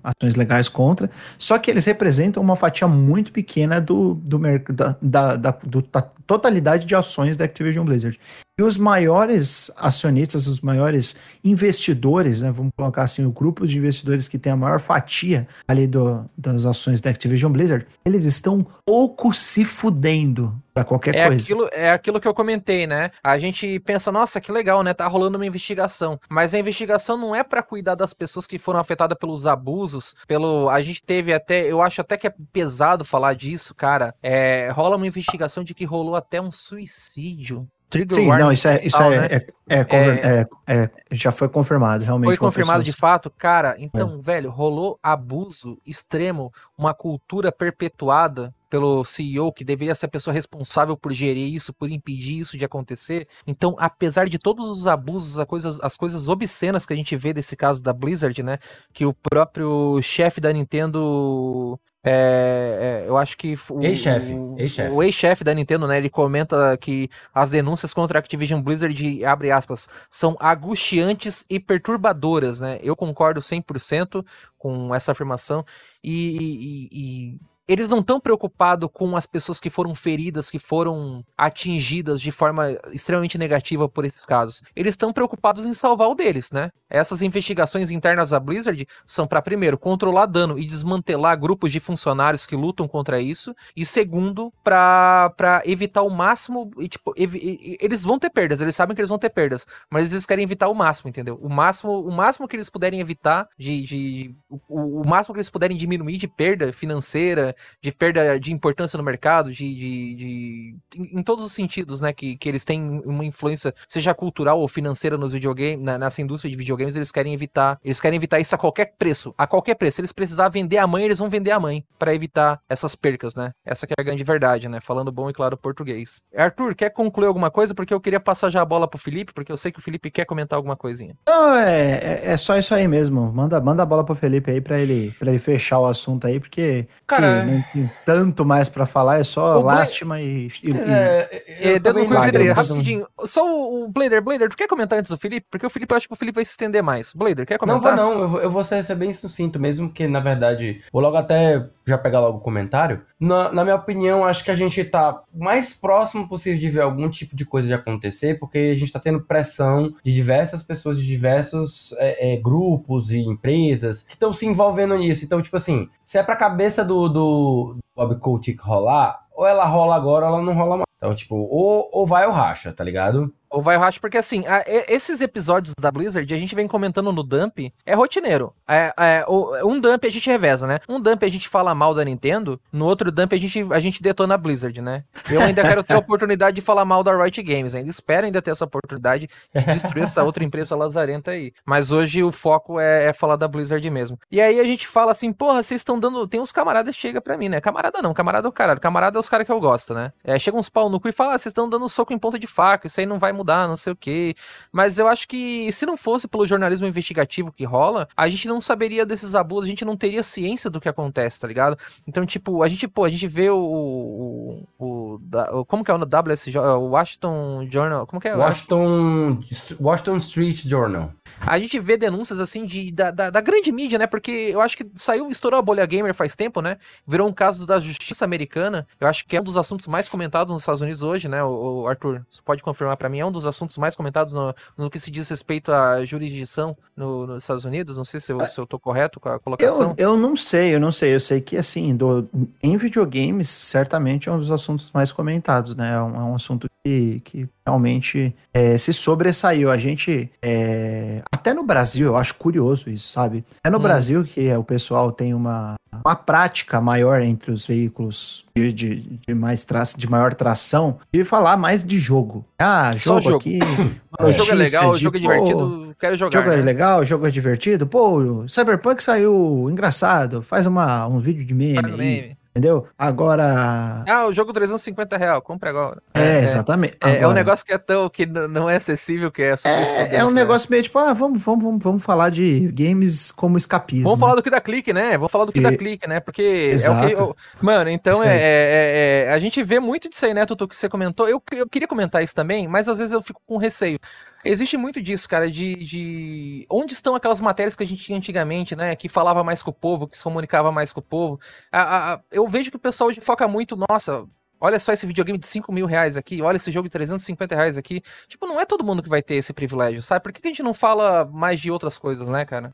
ações 0.03 0.33
legais 0.33 0.67
contra, 0.67 1.07
só 1.37 1.59
que 1.59 1.69
eles 1.69 1.85
representam 1.85 2.41
uma 2.41 2.55
fatia 2.55 2.87
muito 2.87 3.31
pequena 3.31 3.79
do, 3.79 4.15
do, 4.15 4.39
da, 4.73 4.95
da, 4.99 5.35
da, 5.35 5.51
do, 5.63 5.83
da 5.83 6.01
totalidade 6.01 6.87
de 6.87 6.95
ações 6.95 7.37
da 7.37 7.45
Activision 7.45 7.85
Blizzard. 7.85 8.19
E 8.57 8.63
os 8.63 8.77
maiores 8.77 9.69
acionistas, 9.75 10.47
os 10.47 10.61
maiores 10.61 11.17
investidores, 11.43 12.39
né, 12.39 12.49
vamos 12.49 12.71
colocar 12.73 13.03
assim, 13.03 13.25
o 13.25 13.31
grupo 13.31 13.67
de 13.67 13.77
investidores 13.77 14.29
que 14.29 14.39
tem 14.39 14.53
a 14.53 14.55
maior 14.55 14.79
fatia 14.79 15.45
ali 15.67 15.85
do, 15.85 16.23
das 16.37 16.65
ações 16.65 17.01
da 17.01 17.09
Activision 17.09 17.51
Blizzard, 17.51 17.85
eles 18.05 18.23
estão 18.23 18.65
pouco 18.85 19.33
se 19.33 19.65
fudendo 19.65 20.57
para 20.73 20.85
qualquer 20.85 21.15
é 21.15 21.27
coisa. 21.27 21.43
Aquilo, 21.43 21.69
é 21.71 21.91
aquilo 21.91 22.19
que 22.19 22.27
eu 22.27 22.33
comentei, 22.33 22.87
né? 22.87 23.09
A 23.21 23.37
gente 23.37 23.79
pensa, 23.79 24.09
nossa, 24.09 24.39
que 24.39 24.51
legal, 24.51 24.83
né? 24.83 24.93
Tá 24.93 25.07
rolando 25.07 25.37
uma 25.37 25.45
investigação. 25.45 26.19
Mas 26.29 26.53
a 26.53 26.59
investigação 26.59 27.17
não 27.17 27.33
é 27.33 27.43
para 27.43 27.63
cuidar 27.63 27.95
das 27.95 28.13
pessoas 28.13 28.47
que 28.47 28.59
foram 28.59 28.79
afetadas 28.79 29.17
pelos 29.17 29.47
abusos, 29.47 30.15
pelo. 30.27 30.69
A 30.69 30.81
gente 30.81 31.01
teve 31.01 31.33
até. 31.33 31.71
Eu 31.71 31.81
acho 31.81 32.01
até 32.01 32.17
que 32.17 32.27
é 32.27 32.33
pesado 32.51 33.05
falar 33.05 33.33
disso, 33.35 33.73
cara. 33.73 34.13
É, 34.21 34.69
rola 34.71 34.97
uma 34.97 35.07
investigação 35.07 35.63
de 35.63 35.73
que 35.73 35.85
rolou 35.85 36.15
até 36.15 36.41
um 36.41 36.51
suicídio 36.51 37.65
Trigger 37.89 38.15
Sim, 38.15 38.27
não, 38.27 38.51
isso 38.51 38.67
é, 38.67 38.85
isso 38.85 39.01
é, 39.01 39.19
né? 39.19 39.27
é, 39.69 39.75
é, 39.75 39.85
é, 39.89 40.47
é, 40.67 40.89
já 41.11 41.31
foi 41.31 41.47
confirmado, 41.47 42.03
realmente. 42.03 42.29
Foi 42.29 42.37
confirmado 42.37 42.83
de 42.83 42.91
fato, 42.91 43.29
cara. 43.29 43.75
Então, 43.77 44.21
velho, 44.21 44.49
rolou 44.49 44.99
abuso 45.01 45.79
extremo, 45.85 46.51
uma 46.77 46.93
cultura 46.93 47.51
perpetuada 47.51 48.53
pelo 48.69 49.05
CEO, 49.05 49.53
que 49.53 49.63
deveria 49.63 49.95
ser 49.95 50.07
a 50.07 50.09
pessoa 50.09 50.33
responsável 50.33 50.97
por 50.97 51.13
gerir 51.13 51.53
isso, 51.53 51.73
por 51.73 51.89
impedir 51.89 52.39
isso 52.39 52.57
de 52.57 52.65
acontecer. 52.65 53.27
Então, 53.47 53.75
apesar 53.79 54.27
de 54.27 54.37
todos 54.37 54.67
os 54.69 54.87
abusos, 54.87 55.39
as 55.39 55.45
coisas, 55.45 55.79
as 55.81 55.95
coisas 55.95 56.27
obscenas 56.27 56.85
que 56.85 56.91
a 56.91 56.95
gente 56.95 57.15
vê 57.15 57.31
desse 57.31 57.55
caso 57.55 57.81
da 57.81 57.93
Blizzard, 57.93 58.41
né? 58.43 58.57
Que 58.93 59.05
o 59.05 59.13
próprio 59.13 60.01
chefe 60.01 60.41
da 60.41 60.51
Nintendo 60.51 61.79
é, 62.05 63.03
é, 63.03 63.09
eu 63.09 63.17
acho 63.17 63.35
que 63.35 63.57
o 63.69 63.81
ex-chefe, 63.81 64.33
ex-chefe. 64.57 64.93
o 64.93 65.01
ex-chefe 65.01 65.43
da 65.43 65.53
Nintendo, 65.55 65.87
né, 65.87 65.97
ele 65.97 66.09
comenta 66.09 66.77
que 66.77 67.09
as 67.33 67.49
denúncias 67.49 67.93
contra 67.93 68.19
a 68.19 68.21
Activision 68.21 68.61
Blizzard, 68.61 69.25
abre 69.25 69.49
aspas, 69.49 69.89
são 70.09 70.37
angustiantes 70.39 71.43
e 71.49 71.59
perturbadoras, 71.59 72.59
né? 72.59 72.79
Eu 72.83 72.95
concordo 72.95 73.41
100% 73.41 74.23
com 74.55 74.93
essa 74.93 75.13
afirmação 75.13 75.65
e, 76.03 76.37
e, 76.37 76.89
e 76.91 77.39
eles 77.67 77.89
não 77.89 77.99
estão 77.99 78.19
preocupados 78.19 78.89
com 78.93 79.15
as 79.15 79.25
pessoas 79.25 79.59
que 79.59 79.69
foram 79.69 79.95
feridas, 79.95 80.49
que 80.49 80.59
foram 80.59 81.23
atingidas 81.37 82.21
de 82.21 82.31
forma 82.31 82.77
extremamente 82.91 83.37
negativa 83.37 83.89
por 83.89 84.05
esses 84.05 84.25
casos. 84.25 84.61
Eles 84.75 84.93
estão 84.93 85.11
preocupados 85.11 85.65
em 85.65 85.73
salvar 85.73 86.09
o 86.09 86.15
deles, 86.15 86.51
né? 86.51 86.69
Essas 86.89 87.21
investigações 87.21 87.89
internas 87.89 88.29
da 88.29 88.39
Blizzard 88.39 88.87
são 89.05 89.25
para 89.25 89.41
primeiro 89.41 89.77
controlar 89.77 90.27
dano 90.27 90.57
e 90.59 90.65
desmantelar 90.65 91.39
grupos 91.39 91.71
de 91.71 91.79
funcionários 91.79 92.45
que 92.45 92.55
lutam 92.55 92.87
contra 92.87 93.19
isso, 93.19 93.55
e 93.75 93.85
segundo, 93.85 94.53
para 94.63 95.61
evitar 95.65 96.03
o 96.03 96.09
máximo, 96.09 96.69
e, 96.77 96.87
tipo, 96.87 97.13
eles 97.17 98.03
vão 98.03 98.19
ter 98.19 98.29
perdas, 98.29 98.61
eles 98.61 98.75
sabem 98.75 98.95
que 98.95 99.01
eles 99.01 99.09
vão 99.09 99.17
ter 99.17 99.29
perdas, 99.29 99.65
mas 99.89 100.11
eles 100.11 100.25
querem 100.25 100.43
evitar 100.43 100.69
o 100.69 100.75
máximo, 100.75 101.09
entendeu? 101.09 101.39
O 101.41 101.49
máximo, 101.49 102.01
o 102.01 102.11
máximo 102.11 102.47
que 102.47 102.55
eles 102.55 102.69
puderem 102.69 102.99
evitar 102.99 103.47
de, 103.57 103.81
de 103.81 104.35
o, 104.49 105.01
o 105.01 105.07
máximo 105.07 105.33
que 105.33 105.39
eles 105.39 105.49
puderem 105.49 105.75
diminuir 105.75 106.17
de 106.17 106.27
perda 106.27 106.71
financeira, 106.71 107.54
de 107.81 107.91
perda 107.91 108.39
de 108.39 108.53
importância 108.53 108.97
no 108.97 109.03
mercado, 109.03 109.51
de, 109.51 109.75
de, 109.75 110.15
de 110.15 110.75
em, 110.95 111.21
todos 111.23 111.45
os 111.45 111.51
sentidos, 111.51 112.01
né? 112.01 112.13
Que, 112.13 112.37
que 112.37 112.49
eles 112.49 112.65
têm 112.65 113.01
uma 113.05 113.25
influência, 113.25 113.73
seja 113.87 114.13
cultural 114.13 114.59
ou 114.59 114.67
financeira 114.67 115.17
nos 115.17 115.33
videogames, 115.33 115.83
nessa 115.83 116.21
indústria 116.21 116.51
de 116.51 116.57
videogames, 116.57 116.95
eles 116.95 117.11
querem 117.11 117.33
evitar. 117.33 117.79
Eles 117.83 117.99
querem 117.99 118.17
evitar 118.17 118.39
isso 118.39 118.55
a 118.55 118.57
qualquer 118.57 118.93
preço. 118.97 119.33
A 119.37 119.47
qualquer 119.47 119.75
preço. 119.75 119.95
Se 119.95 120.01
eles 120.01 120.11
precisar 120.11 120.49
vender 120.49 120.77
a 120.77 120.87
mãe, 120.87 121.03
eles 121.03 121.19
vão 121.19 121.29
vender 121.29 121.51
a 121.51 121.59
mãe 121.59 121.85
para 121.97 122.13
evitar 122.13 122.59
essas 122.69 122.95
percas, 122.95 123.35
né? 123.35 123.51
Essa 123.65 123.87
que 123.87 123.93
é 123.97 124.01
a 124.01 124.03
grande 124.03 124.23
verdade, 124.23 124.67
né? 124.67 124.79
Falando 124.81 125.11
bom 125.11 125.29
e 125.29 125.33
claro 125.33 125.57
português. 125.57 126.21
Arthur, 126.35 126.75
quer 126.75 126.89
concluir 126.89 127.27
alguma 127.27 127.49
coisa? 127.49 127.73
Porque 127.73 127.93
eu 127.93 127.99
queria 127.99 128.19
passar 128.19 128.49
já 128.49 128.61
a 128.61 128.65
bola 128.65 128.87
pro 128.87 128.99
Felipe, 128.99 129.33
porque 129.33 129.51
eu 129.51 129.57
sei 129.57 129.71
que 129.71 129.79
o 129.79 129.81
Felipe 129.81 130.11
quer 130.11 130.25
comentar 130.25 130.57
alguma 130.57 130.75
coisinha. 130.75 131.15
Não, 131.27 131.55
é, 131.55 131.91
é, 131.91 132.21
é 132.25 132.37
só 132.37 132.57
isso 132.57 132.73
aí 132.73 132.87
mesmo. 132.87 133.31
Manda, 133.31 133.59
manda 133.61 133.83
a 133.83 133.85
bola 133.85 134.03
pro 134.03 134.15
Felipe 134.15 134.51
aí 134.51 134.61
pra 134.61 134.79
ele, 134.79 135.15
pra 135.17 135.29
ele 135.29 135.39
fechar 135.39 135.79
o 135.79 135.85
assunto 135.85 136.27
aí, 136.27 136.39
porque 136.39 136.87
Cara, 137.07 137.44
não 137.45 137.61
tem 137.73 137.91
tanto 138.03 138.45
mais 138.45 138.67
pra 138.69 138.85
falar, 138.85 139.19
é 139.19 139.23
só 139.23 139.59
lástima 139.59 140.21
e. 140.21 140.47
e, 140.63 140.71
é, 140.71 141.43
e 141.59 141.67
é, 141.67 141.79
dedo 141.79 141.99
no 141.99 142.07
cu 142.07 142.13
rapidinho. 142.13 143.07
Só 143.21 143.45
o, 143.47 143.85
o 143.85 143.87
Blader, 143.89 144.21
Blader, 144.21 144.49
tu 144.49 144.57
quer 144.57 144.67
comentar 144.67 144.99
antes 144.99 145.11
do 145.11 145.17
Felipe? 145.17 145.47
Porque 145.49 145.65
o 145.65 145.69
Felipe, 145.69 145.93
eu 145.93 145.97
acho 145.97 146.07
que 146.07 146.13
o 146.13 146.17
Felipe 146.17 146.35
vai 146.35 146.45
se 146.45 146.51
estender 146.51 146.83
mais. 146.83 147.13
Blader, 147.13 147.45
quer 147.45 147.57
comentar? 147.57 147.95
Não 147.95 148.05
vou 148.05 148.15
não, 148.15 148.21
eu 148.21 148.29
vou, 148.29 148.41
eu 148.41 148.49
vou 148.49 148.63
ser, 148.63 148.83
ser 148.83 148.95
bem 148.95 149.13
sucinto 149.13 149.59
mesmo, 149.59 149.91
que 149.91 150.07
na 150.07 150.19
verdade, 150.19 150.81
vou 150.91 151.01
logo 151.01 151.17
até 151.17 151.67
já 151.85 151.97
pegar 151.97 152.19
logo 152.19 152.39
o 152.39 152.41
comentário. 152.41 153.01
Na, 153.19 153.51
na, 153.51 153.63
minha 153.63 153.75
opinião, 153.75 154.25
acho 154.25 154.43
que 154.43 154.51
a 154.51 154.55
gente 154.55 154.83
tá 154.83 155.21
mais 155.33 155.73
próximo 155.73 156.27
possível 156.27 156.59
de 156.59 156.69
ver 156.69 156.81
algum 156.81 157.07
tipo 157.09 157.35
de 157.35 157.45
coisa 157.45 157.67
de 157.67 157.73
acontecer, 157.73 158.39
porque 158.39 158.57
a 158.57 158.75
gente 158.75 158.91
tá 158.91 158.99
tendo 158.99 159.21
pressão 159.21 159.93
de 160.03 160.13
diversas 160.13 160.63
pessoas, 160.63 160.99
de 160.99 161.05
diversos 161.05 161.93
é, 161.97 162.33
é, 162.33 162.37
grupos 162.37 163.11
e 163.11 163.19
empresas 163.19 164.01
que 164.01 164.13
estão 164.13 164.33
se 164.33 164.45
envolvendo 164.45 164.97
nisso. 164.97 165.23
Então, 165.23 165.41
tipo 165.41 165.55
assim, 165.55 165.87
se 166.03 166.17
é 166.17 166.23
pra 166.23 166.35
cabeça 166.35 166.83
do, 166.83 167.07
do, 167.07 167.34
do 167.35 167.77
Bob 167.95 168.19
Kotick 168.19 168.61
rolar, 168.61 169.25
ou 169.33 169.45
ela 169.45 169.65
rola 169.65 169.95
agora 169.95 170.25
ou 170.25 170.35
ela 170.35 170.43
não 170.43 170.53
rola 170.53 170.77
mais. 170.77 170.85
Então, 170.97 171.13
tipo, 171.13 171.35
ou, 171.35 171.89
ou 171.91 172.05
vai 172.05 172.25
ou 172.25 172.31
racha, 172.31 172.71
tá 172.71 172.83
ligado? 172.83 173.33
Ou 173.55 173.61
vai 173.61 173.77
racha, 173.77 174.01
porque 174.01 174.17
assim, 174.17 174.43
a, 174.45 174.65
esses 174.67 175.21
episódios 175.21 175.73
da 175.79 175.89
Blizzard, 175.89 176.31
a 176.33 176.37
gente 176.37 176.53
vem 176.53 176.67
comentando 176.67 177.09
no 177.13 177.23
dump, 177.23 177.71
é 177.85 177.93
rotineiro. 177.93 178.53
É, 178.67 178.93
é, 178.97 179.25
um 179.63 179.79
dump 179.79 180.05
a 180.05 180.09
gente 180.09 180.29
reveza, 180.29 180.67
né? 180.67 180.79
Um 180.89 180.99
dump 180.99 181.23
a 181.23 181.29
gente 181.29 181.47
fala 181.47 181.73
mal 181.73 181.93
da 181.93 182.03
Nintendo, 182.03 182.59
no 182.69 182.85
outro 182.85 183.09
dump 183.13 183.33
a 183.33 183.37
gente, 183.37 183.65
a 183.71 183.79
gente 183.79 184.03
detona 184.03 184.35
a 184.35 184.37
Blizzard, 184.37 184.81
né? 184.81 185.05
Eu 185.31 185.39
ainda 185.39 185.61
quero 185.61 185.81
ter 185.85 185.93
a 185.93 185.99
oportunidade 186.03 186.55
de 186.55 186.61
falar 186.61 186.83
mal 186.83 187.01
da 187.01 187.15
Riot 187.15 187.41
Games, 187.43 187.73
ainda 187.73 187.89
espero 187.89 188.25
ainda 188.25 188.41
ter 188.41 188.51
essa 188.51 188.65
oportunidade 188.65 189.29
de 189.55 189.65
destruir 189.71 190.03
essa 190.03 190.21
outra 190.21 190.43
empresa 190.43 190.75
lazarenta 190.75 191.31
aí. 191.31 191.53
Mas 191.65 191.91
hoje 191.91 192.21
o 192.25 192.33
foco 192.33 192.77
é, 192.77 193.05
é, 193.05 193.13
falar 193.13 193.37
da 193.37 193.47
Blizzard 193.47 193.89
mesmo. 193.89 194.19
E 194.29 194.41
aí 194.41 194.59
a 194.59 194.65
gente 194.65 194.85
fala 194.85 195.13
assim, 195.13 195.31
porra, 195.31 195.63
vocês 195.63 195.79
estão 195.79 195.97
dando. 195.97 196.27
Tem 196.27 196.41
uns 196.41 196.51
camaradas 196.51 196.93
chega 196.93 197.21
pra 197.21 197.37
mim, 197.37 197.47
né? 197.47 197.61
Camarada 197.61 198.01
não, 198.01 198.13
camarada 198.13 198.45
é 198.45 198.49
o 198.49 198.51
caralho. 198.51 198.81
Camarada 198.81 199.17
é 199.17 199.21
os 199.21 199.29
caras 199.29 199.45
que 199.45 199.51
eu 199.53 199.61
gosto, 199.61 199.93
né? 199.93 200.11
É, 200.25 200.37
chega 200.37 200.57
uns 200.57 200.67
pau 200.67 200.89
no 200.89 200.99
cu 200.99 201.07
e 201.07 201.13
fala, 201.13 201.35
ah, 201.35 201.37
vocês 201.37 201.51
estão 201.51 201.69
dando 201.69 201.87
soco 201.87 202.11
em 202.11 202.19
ponta 202.19 202.37
de 202.37 202.47
faca, 202.47 202.87
isso 202.87 202.99
aí 202.99 203.05
não 203.05 203.17
vai 203.17 203.31
mudar 203.31 203.44
mudar, 203.45 203.67
não 203.67 203.77
sei 203.77 203.93
o 203.93 203.95
quê. 203.95 204.35
Mas 204.71 204.97
eu 204.97 205.07
acho 205.07 205.27
que 205.27 205.71
se 205.71 205.85
não 205.85 205.95
fosse 205.95 206.27
pelo 206.27 206.47
jornalismo 206.47 206.87
investigativo 206.87 207.51
que 207.51 207.63
rola, 207.63 208.07
a 208.17 208.27
gente 208.27 208.47
não 208.47 208.59
saberia 208.59 209.05
desses 209.05 209.35
abusos, 209.35 209.65
a 209.65 209.69
gente 209.69 209.85
não 209.85 209.95
teria 209.95 210.23
ciência 210.23 210.69
do 210.69 210.81
que 210.81 210.89
acontece, 210.89 211.39
tá 211.39 211.47
ligado? 211.47 211.77
Então, 212.07 212.25
tipo, 212.25 212.63
a 212.63 212.67
gente, 212.67 212.87
pô, 212.87 213.03
a 213.05 213.09
gente 213.09 213.27
vê 213.27 213.49
o. 213.49 214.65
o, 214.79 215.19
o, 215.29 215.65
como 215.65 215.83
que 215.83 215.91
é 215.91 215.93
o 215.93 215.97
WSJ? 215.97 216.57
O 216.57 216.89
Washington 216.89 217.67
Journal. 217.69 218.07
Como 218.07 218.19
que 218.19 218.27
é? 218.27 218.35
Washington, 218.35 219.39
Washington 219.79 220.17
Street 220.17 220.65
Journal. 220.65 221.11
A 221.41 221.59
gente 221.59 221.79
vê 221.79 221.97
denúncias 221.97 222.39
assim 222.39 222.65
de, 222.65 222.91
da, 222.91 223.11
da, 223.11 223.29
da, 223.29 223.41
grande 223.41 223.71
mídia, 223.71 223.99
né? 223.99 224.07
Porque 224.07 224.31
eu 224.31 224.61
acho 224.61 224.77
que 224.77 224.89
saiu, 224.95 225.29
estourou 225.29 225.59
a 225.59 225.61
bolha 225.61 225.85
gamer 225.85 226.13
faz 226.13 226.35
tempo, 226.35 226.61
né? 226.61 226.77
Virou 227.05 227.27
um 227.27 227.33
caso 227.33 227.65
da 227.65 227.79
justiça 227.79 228.23
americana. 228.23 228.87
Eu 228.99 229.07
acho 229.07 229.25
que 229.25 229.35
é 229.35 229.41
um 229.41 229.43
dos 229.43 229.57
assuntos 229.57 229.87
mais 229.87 230.07
comentados 230.07 230.53
nos 230.53 230.61
Estados 230.61 230.81
Unidos 230.81 231.03
hoje, 231.03 231.27
né? 231.27 231.43
O, 231.43 231.81
o 231.81 231.87
Arthur, 231.87 232.25
você 232.29 232.41
pode 232.41 232.63
confirmar 232.63 232.95
para 232.95 233.09
mim, 233.09 233.19
é 233.25 233.29
um 233.29 233.31
dos 233.31 233.45
assuntos 233.45 233.77
mais 233.77 233.95
comentados 233.95 234.33
no, 234.33 234.53
no 234.77 234.89
que 234.89 234.99
se 234.99 235.11
diz 235.11 235.27
respeito 235.29 235.71
à 235.71 236.03
jurisdição 236.05 236.77
no, 236.95 237.27
nos 237.27 237.43
Estados 237.43 237.65
Unidos. 237.65 237.97
Não 237.97 238.05
sei 238.05 238.19
se 238.19 238.31
eu, 238.31 238.45
se 238.45 238.59
eu 238.59 238.65
tô 238.65 238.79
correto 238.79 239.19
com 239.19 239.29
a 239.29 239.39
colocação. 239.39 239.95
Eu, 239.97 240.11
eu 240.11 240.17
não 240.17 240.35
sei, 240.35 240.73
eu 240.73 240.79
não 240.79 240.91
sei. 240.91 241.15
Eu 241.15 241.19
sei 241.19 241.41
que, 241.41 241.57
assim, 241.57 241.95
do, 241.95 242.27
em 242.61 242.77
videogames, 242.77 243.49
certamente 243.49 244.29
é 244.29 244.31
um 244.31 244.39
dos 244.39 244.51
assuntos 244.51 244.91
mais 244.91 245.11
comentados, 245.11 245.75
né? 245.75 245.93
É 245.93 246.01
um, 246.01 246.15
é 246.15 246.23
um 246.23 246.35
assunto 246.35 246.67
que, 246.83 247.21
que 247.23 247.49
realmente 247.65 248.35
é, 248.53 248.77
se 248.77 248.93
sobressaiu. 248.93 249.71
A 249.71 249.77
gente, 249.77 250.31
é, 250.41 251.21
até 251.31 251.53
no 251.53 251.63
Brasil, 251.63 252.07
eu 252.07 252.15
acho 252.15 252.35
curioso 252.35 252.89
isso, 252.89 253.07
sabe? 253.09 253.43
É 253.63 253.69
no 253.69 253.77
hum. 253.77 253.81
Brasil 253.81 254.23
que 254.23 254.51
o 254.55 254.63
pessoal 254.63 255.11
tem 255.11 255.33
uma, 255.33 255.75
uma 256.03 256.15
prática 256.15 256.81
maior 256.81 257.21
entre 257.21 257.51
os 257.51 257.67
veículos 257.67 258.45
de, 258.55 258.73
de, 258.73 258.95
de 259.27 259.33
mais 259.33 259.63
tra 259.63 259.83
de 259.95 260.09
maior 260.09 260.33
tração 260.33 260.97
de 261.13 261.23
falar 261.23 261.57
mais 261.57 261.83
de 261.83 261.99
jogo. 261.99 262.45
Ah, 262.57 262.95
jogo, 262.97 263.21
jogo. 263.21 263.37
aqui. 263.37 263.59
o 264.19 264.31
jogo 264.31 264.51
é 264.51 264.55
legal, 264.55 264.91
o 264.91 264.97
jogo 264.97 265.17
é 265.17 265.19
divertido, 265.19 265.95
quero 265.99 266.15
jogar. 266.15 266.39
Jogo 266.39 266.51
é 266.51 266.55
né? 266.55 266.61
é 266.61 266.65
legal, 266.65 266.99
o 267.01 267.05
jogo 267.05 267.27
é 267.27 267.31
divertido. 267.31 267.85
Pô, 267.85 268.47
Cyberpunk 268.47 269.03
saiu 269.03 269.67
engraçado, 269.69 270.41
faz 270.41 270.65
uma, 270.65 271.07
um 271.07 271.19
vídeo 271.19 271.45
de 271.45 271.53
meme. 271.53 271.81
Faz 271.81 271.93
um 271.93 271.97
meme. 271.97 272.37
Entendeu? 272.55 272.87
Agora. 272.97 274.05
Ah, 274.07 274.25
o 274.27 274.31
jogo 274.31 274.53
350 274.53 275.17
real, 275.17 275.41
compra 275.41 275.69
agora. 275.69 276.01
É, 276.13 276.37
é 276.37 276.39
exatamente. 276.39 276.97
É, 277.03 277.17
é, 277.17 277.27
um 277.27 277.33
negócio 277.33 277.65
que 277.65 277.73
é 277.73 277.77
tão 277.77 278.09
que 278.09 278.25
não 278.25 278.69
é 278.69 278.77
acessível, 278.77 279.29
que 279.29 279.41
é 279.41 279.55
É, 279.65 280.15
é 280.15 280.23
um 280.23 280.31
né? 280.31 280.39
negócio 280.39 280.71
meio 280.71 280.81
tipo, 280.81 280.97
ah, 280.97 281.11
vamos, 281.11 281.43
vamos, 281.43 281.61
vamos, 281.61 281.83
vamos 281.83 282.01
falar 282.01 282.29
de 282.29 282.71
games 282.71 283.29
como 283.29 283.57
escapismo. 283.57 284.05
Vamos 284.05 284.21
falar 284.21 284.35
do 284.35 284.41
que 284.41 284.49
dá 284.49 284.61
clique, 284.61 284.93
né? 284.93 285.17
Vamos 285.17 285.33
falar 285.33 285.43
do 285.43 285.51
que 285.51 285.59
e... 285.59 285.63
dá 285.63 285.75
clique, 285.75 286.07
né? 286.07 286.21
Porque 286.21 286.69
Exato. 286.71 287.03
é 287.03 287.05
o 287.05 287.07
que. 287.09 287.21
Eu... 287.21 287.35
Mano, 287.61 287.89
então 287.89 288.23
é, 288.23 288.37
é, 288.37 289.25
é, 289.27 289.33
A 289.33 289.37
gente 289.37 289.61
vê 289.61 289.77
muito 289.81 290.09
disso 290.09 290.25
aí, 290.25 290.33
né, 290.33 290.45
Tutu, 290.45 290.65
que 290.65 290.77
você 290.77 290.87
comentou. 290.87 291.27
Eu, 291.27 291.43
eu 291.51 291.67
queria 291.67 291.89
comentar 291.89 292.23
isso 292.23 292.33
também, 292.33 292.69
mas 292.69 292.87
às 292.87 292.99
vezes 292.99 293.11
eu 293.11 293.21
fico 293.21 293.41
com 293.45 293.57
receio. 293.57 293.99
Existe 294.45 294.77
muito 294.77 295.01
disso, 295.01 295.27
cara, 295.27 295.49
de, 295.49 295.75
de 295.75 296.67
onde 296.69 296.93
estão 296.93 297.15
aquelas 297.15 297.41
matérias 297.41 297.75
que 297.75 297.83
a 297.83 297.87
gente 297.87 298.03
tinha 298.03 298.17
antigamente, 298.17 298.75
né? 298.75 298.95
Que 298.95 299.09
falava 299.09 299.43
mais 299.43 299.63
com 299.63 299.71
o 299.71 299.73
povo, 299.73 300.07
que 300.07 300.15
se 300.15 300.23
comunicava 300.23 300.71
mais 300.71 300.93
com 300.93 300.99
o 300.99 301.03
povo. 301.03 301.39
A, 301.71 302.13
a, 302.13 302.19
eu 302.31 302.47
vejo 302.47 302.69
que 302.69 302.77
o 302.77 302.79
pessoal 302.79 303.09
hoje 303.09 303.19
foca 303.21 303.47
muito, 303.47 303.75
nossa, 303.89 304.25
olha 304.61 304.77
só 304.77 304.93
esse 304.93 305.07
videogame 305.07 305.39
de 305.39 305.47
5 305.47 305.71
mil 305.73 305.87
reais 305.87 306.15
aqui, 306.15 306.43
olha 306.43 306.57
esse 306.57 306.71
jogo 306.71 306.87
de 306.87 306.91
350 306.91 307.55
reais 307.55 307.77
aqui. 307.77 308.01
Tipo, 308.27 308.45
não 308.45 308.59
é 308.59 308.65
todo 308.65 308.83
mundo 308.83 309.01
que 309.01 309.09
vai 309.09 309.21
ter 309.21 309.35
esse 309.35 309.51
privilégio, 309.51 310.01
sabe? 310.03 310.21
Por 310.21 310.31
que, 310.31 310.41
que 310.41 310.47
a 310.47 310.51
gente 310.51 310.63
não 310.63 310.75
fala 310.75 311.25
mais 311.25 311.59
de 311.59 311.71
outras 311.71 311.97
coisas, 311.97 312.29
né, 312.29 312.45
cara? 312.45 312.71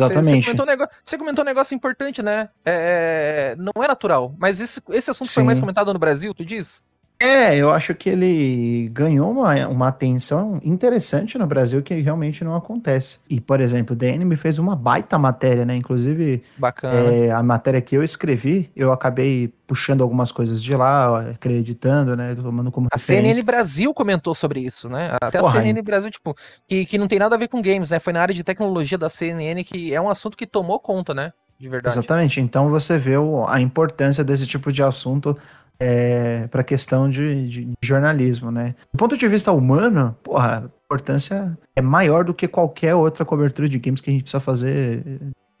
Exatamente. 0.00 0.44
Você, 0.44 0.52
comentou, 0.52 0.64
um 0.64 0.68
negócio, 0.68 0.96
você 1.04 1.18
comentou 1.18 1.42
um 1.42 1.46
negócio 1.46 1.74
importante, 1.74 2.22
né? 2.22 2.48
É, 2.64 3.54
é 3.54 3.56
não 3.56 3.82
é 3.82 3.88
natural. 3.88 4.32
Mas 4.38 4.60
esse, 4.60 4.80
esse 4.90 5.10
assunto 5.10 5.26
Sim. 5.26 5.34
foi 5.34 5.42
mais 5.42 5.58
comentado 5.58 5.92
no 5.92 5.98
Brasil, 5.98 6.32
tu 6.32 6.44
diz? 6.44 6.84
É, 7.20 7.56
eu 7.56 7.70
acho 7.70 7.96
que 7.96 8.08
ele 8.08 8.88
ganhou 8.92 9.32
uma, 9.32 9.66
uma 9.66 9.88
atenção 9.88 10.60
interessante 10.62 11.36
no 11.36 11.48
Brasil 11.48 11.82
que 11.82 11.94
realmente 11.94 12.44
não 12.44 12.54
acontece. 12.54 13.18
E, 13.28 13.40
por 13.40 13.60
exemplo, 13.60 13.94
o 13.94 13.96
DN 13.96 14.24
me 14.24 14.36
fez 14.36 14.58
uma 14.60 14.76
baita 14.76 15.18
matéria, 15.18 15.64
né? 15.64 15.74
Inclusive, 15.74 16.44
Bacana. 16.56 16.94
É, 16.94 17.32
a 17.32 17.42
matéria 17.42 17.80
que 17.80 17.96
eu 17.96 18.04
escrevi, 18.04 18.70
eu 18.76 18.92
acabei 18.92 19.52
puxando 19.66 20.02
algumas 20.02 20.30
coisas 20.30 20.62
de 20.62 20.76
lá, 20.76 21.30
acreditando, 21.30 22.16
né? 22.16 22.36
Tomando 22.36 22.70
como 22.70 22.86
A. 22.92 22.98
CNN 22.98 23.42
Brasil 23.42 23.92
comentou 23.92 24.32
sobre 24.32 24.60
isso, 24.60 24.88
né? 24.88 25.16
Até 25.20 25.40
Porra, 25.40 25.58
a 25.58 25.62
CNN 25.62 25.82
Brasil, 25.82 26.12
tipo, 26.12 26.36
que, 26.68 26.86
que 26.86 26.98
não 26.98 27.08
tem 27.08 27.18
nada 27.18 27.34
a 27.34 27.38
ver 27.38 27.48
com 27.48 27.60
games, 27.60 27.90
né? 27.90 27.98
Foi 27.98 28.12
na 28.12 28.22
área 28.22 28.34
de 28.34 28.44
tecnologia 28.44 28.96
da 28.96 29.08
CNN 29.08 29.64
que 29.64 29.92
é 29.92 30.00
um 30.00 30.08
assunto 30.08 30.36
que 30.36 30.46
tomou 30.46 30.78
conta, 30.78 31.12
né? 31.12 31.32
De 31.58 31.68
verdade. 31.68 31.98
Exatamente. 31.98 32.40
Então 32.40 32.70
você 32.70 32.96
vê 32.96 33.16
o, 33.16 33.44
a 33.48 33.60
importância 33.60 34.22
desse 34.22 34.46
tipo 34.46 34.70
de 34.70 34.80
assunto 34.80 35.36
é, 35.80 36.46
para 36.48 36.62
a 36.62 36.64
questão 36.64 37.08
de, 37.08 37.48
de, 37.48 37.72
jornalismo, 37.82 38.50
né? 38.50 38.74
Do 38.92 38.98
ponto 38.98 39.16
de 39.16 39.28
vista 39.28 39.52
humano, 39.52 40.16
porra, 40.22 40.64
a 40.64 40.70
importância 40.84 41.56
é 41.76 41.80
maior 41.80 42.24
do 42.24 42.34
que 42.34 42.48
qualquer 42.48 42.94
outra 42.94 43.24
cobertura 43.24 43.68
de 43.68 43.78
games 43.78 44.00
que 44.00 44.10
a 44.10 44.12
gente 44.12 44.22
precisa 44.22 44.40
fazer 44.40 45.02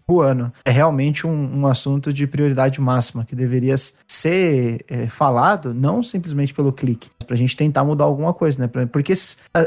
o 0.08 0.20
ano. 0.20 0.52
É 0.64 0.70
realmente 0.70 1.26
um, 1.26 1.60
um, 1.60 1.66
assunto 1.66 2.12
de 2.12 2.26
prioridade 2.26 2.80
máxima 2.80 3.24
que 3.24 3.36
deveria 3.36 3.74
ser 4.06 4.84
é, 4.88 5.06
falado 5.06 5.74
não 5.74 6.02
simplesmente 6.02 6.54
pelo 6.54 6.72
clique, 6.72 7.10
para 7.26 7.34
a 7.34 7.38
gente 7.38 7.56
tentar 7.56 7.84
mudar 7.84 8.04
alguma 8.04 8.32
coisa, 8.32 8.62
né? 8.62 8.86
Porque 8.90 9.12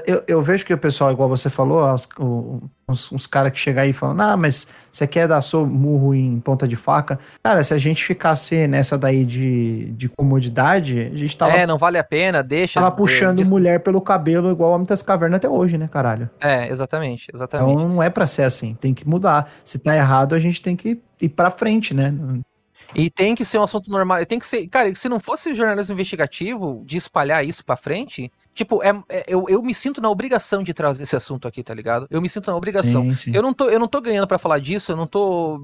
eu, 0.06 0.24
eu 0.28 0.42
vejo 0.42 0.66
que 0.66 0.74
o 0.74 0.78
pessoal, 0.78 1.12
igual 1.12 1.30
você 1.30 1.50
falou, 1.50 1.94
os, 1.94 2.08
uns, 2.92 3.12
uns 3.12 3.28
caras 3.28 3.52
que 3.52 3.60
chegam 3.60 3.84
aí 3.84 3.94
falam, 3.94 4.20
ah, 4.22 4.38
mas 4.38 4.68
você 4.92 5.08
quer 5.08 5.28
dar 5.28 5.42
seu 5.42 5.66
murro 5.66 6.14
em 6.14 6.40
ponta 6.40 6.68
de 6.68 6.76
faca? 6.76 7.18
Cara, 7.44 7.64
se 7.64 7.74
a 7.74 7.78
gente 7.78 8.04
ficasse 8.04 8.68
nessa 8.68 8.98
daí 8.98 9.26
de, 9.26 9.92
de 9.92 10.10
comodidade, 10.10 11.12
a 11.14 11.18
gente 11.18 11.36
tava. 11.36 11.54
É, 11.54 11.66
não 11.66 11.78
vale 11.78 11.98
a 11.98 12.04
pena, 12.04 12.44
deixa. 12.44 12.80
Tava 12.80 12.92
puxando 12.92 13.44
de... 13.44 13.50
mulher 13.50 13.80
pelo 13.80 14.02
cabelo 14.02 14.52
igual 14.52 14.72
Homem 14.72 14.86
das 14.86 15.02
Cavernas 15.02 15.38
até 15.38 15.50
hoje, 15.50 15.78
né, 15.78 15.88
caralho? 15.88 16.30
É, 16.40 16.70
exatamente, 16.70 17.28
exatamente. 17.34 17.74
Então 17.74 17.88
não 17.88 18.04
é 18.04 18.10
pra 18.10 18.28
ser 18.28 18.44
assim, 18.44 18.76
tem 18.76 18.94
que 18.94 19.08
mudar. 19.08 19.50
Se 19.64 19.80
tá 19.80 19.96
errado, 19.96 20.31
a 20.36 20.40
gente 20.40 20.62
tem 20.62 20.76
que 20.76 21.00
ir 21.22 21.30
pra 21.30 21.52
frente, 21.52 21.94
né? 21.94 22.14
E 22.96 23.10
tem 23.10 23.36
que 23.36 23.46
ser 23.46 23.58
um 23.58 23.64
assunto 23.64 23.90
normal. 23.90 24.26
Tem 24.26 24.40
que 24.40 24.46
ser. 24.46 24.68
Cara, 24.68 24.94
se 24.96 25.08
não 25.08 25.20
fosse 25.20 25.54
jornalismo 25.54 25.94
investigativo 25.94 26.84
de 26.86 26.98
espalhar 26.98 27.46
isso 27.46 27.64
pra 27.64 27.78
frente, 27.78 28.32
Tipo, 28.54 28.84
é, 28.84 28.90
é, 29.08 29.26
eu, 29.28 29.46
eu 29.48 29.62
me 29.62 29.74
sinto 29.74 30.02
na 30.02 30.10
obrigação 30.10 30.62
de 30.62 30.74
trazer 30.74 31.04
esse 31.04 31.16
assunto 31.16 31.48
aqui, 31.48 31.64
tá 31.64 31.74
ligado? 31.74 32.06
Eu 32.10 32.22
me 32.22 32.28
sinto 32.28 32.52
na 32.52 32.58
obrigação. 32.58 33.04
Sim, 33.04 33.16
sim. 33.16 33.32
Eu, 33.34 33.42
não 33.42 33.54
tô, 33.54 33.70
eu 33.70 33.80
não 33.80 33.88
tô 33.88 34.02
ganhando 34.02 34.28
para 34.28 34.38
falar 34.38 34.60
disso, 34.60 34.92
eu 34.92 34.98
não 34.98 35.08
tô. 35.08 35.60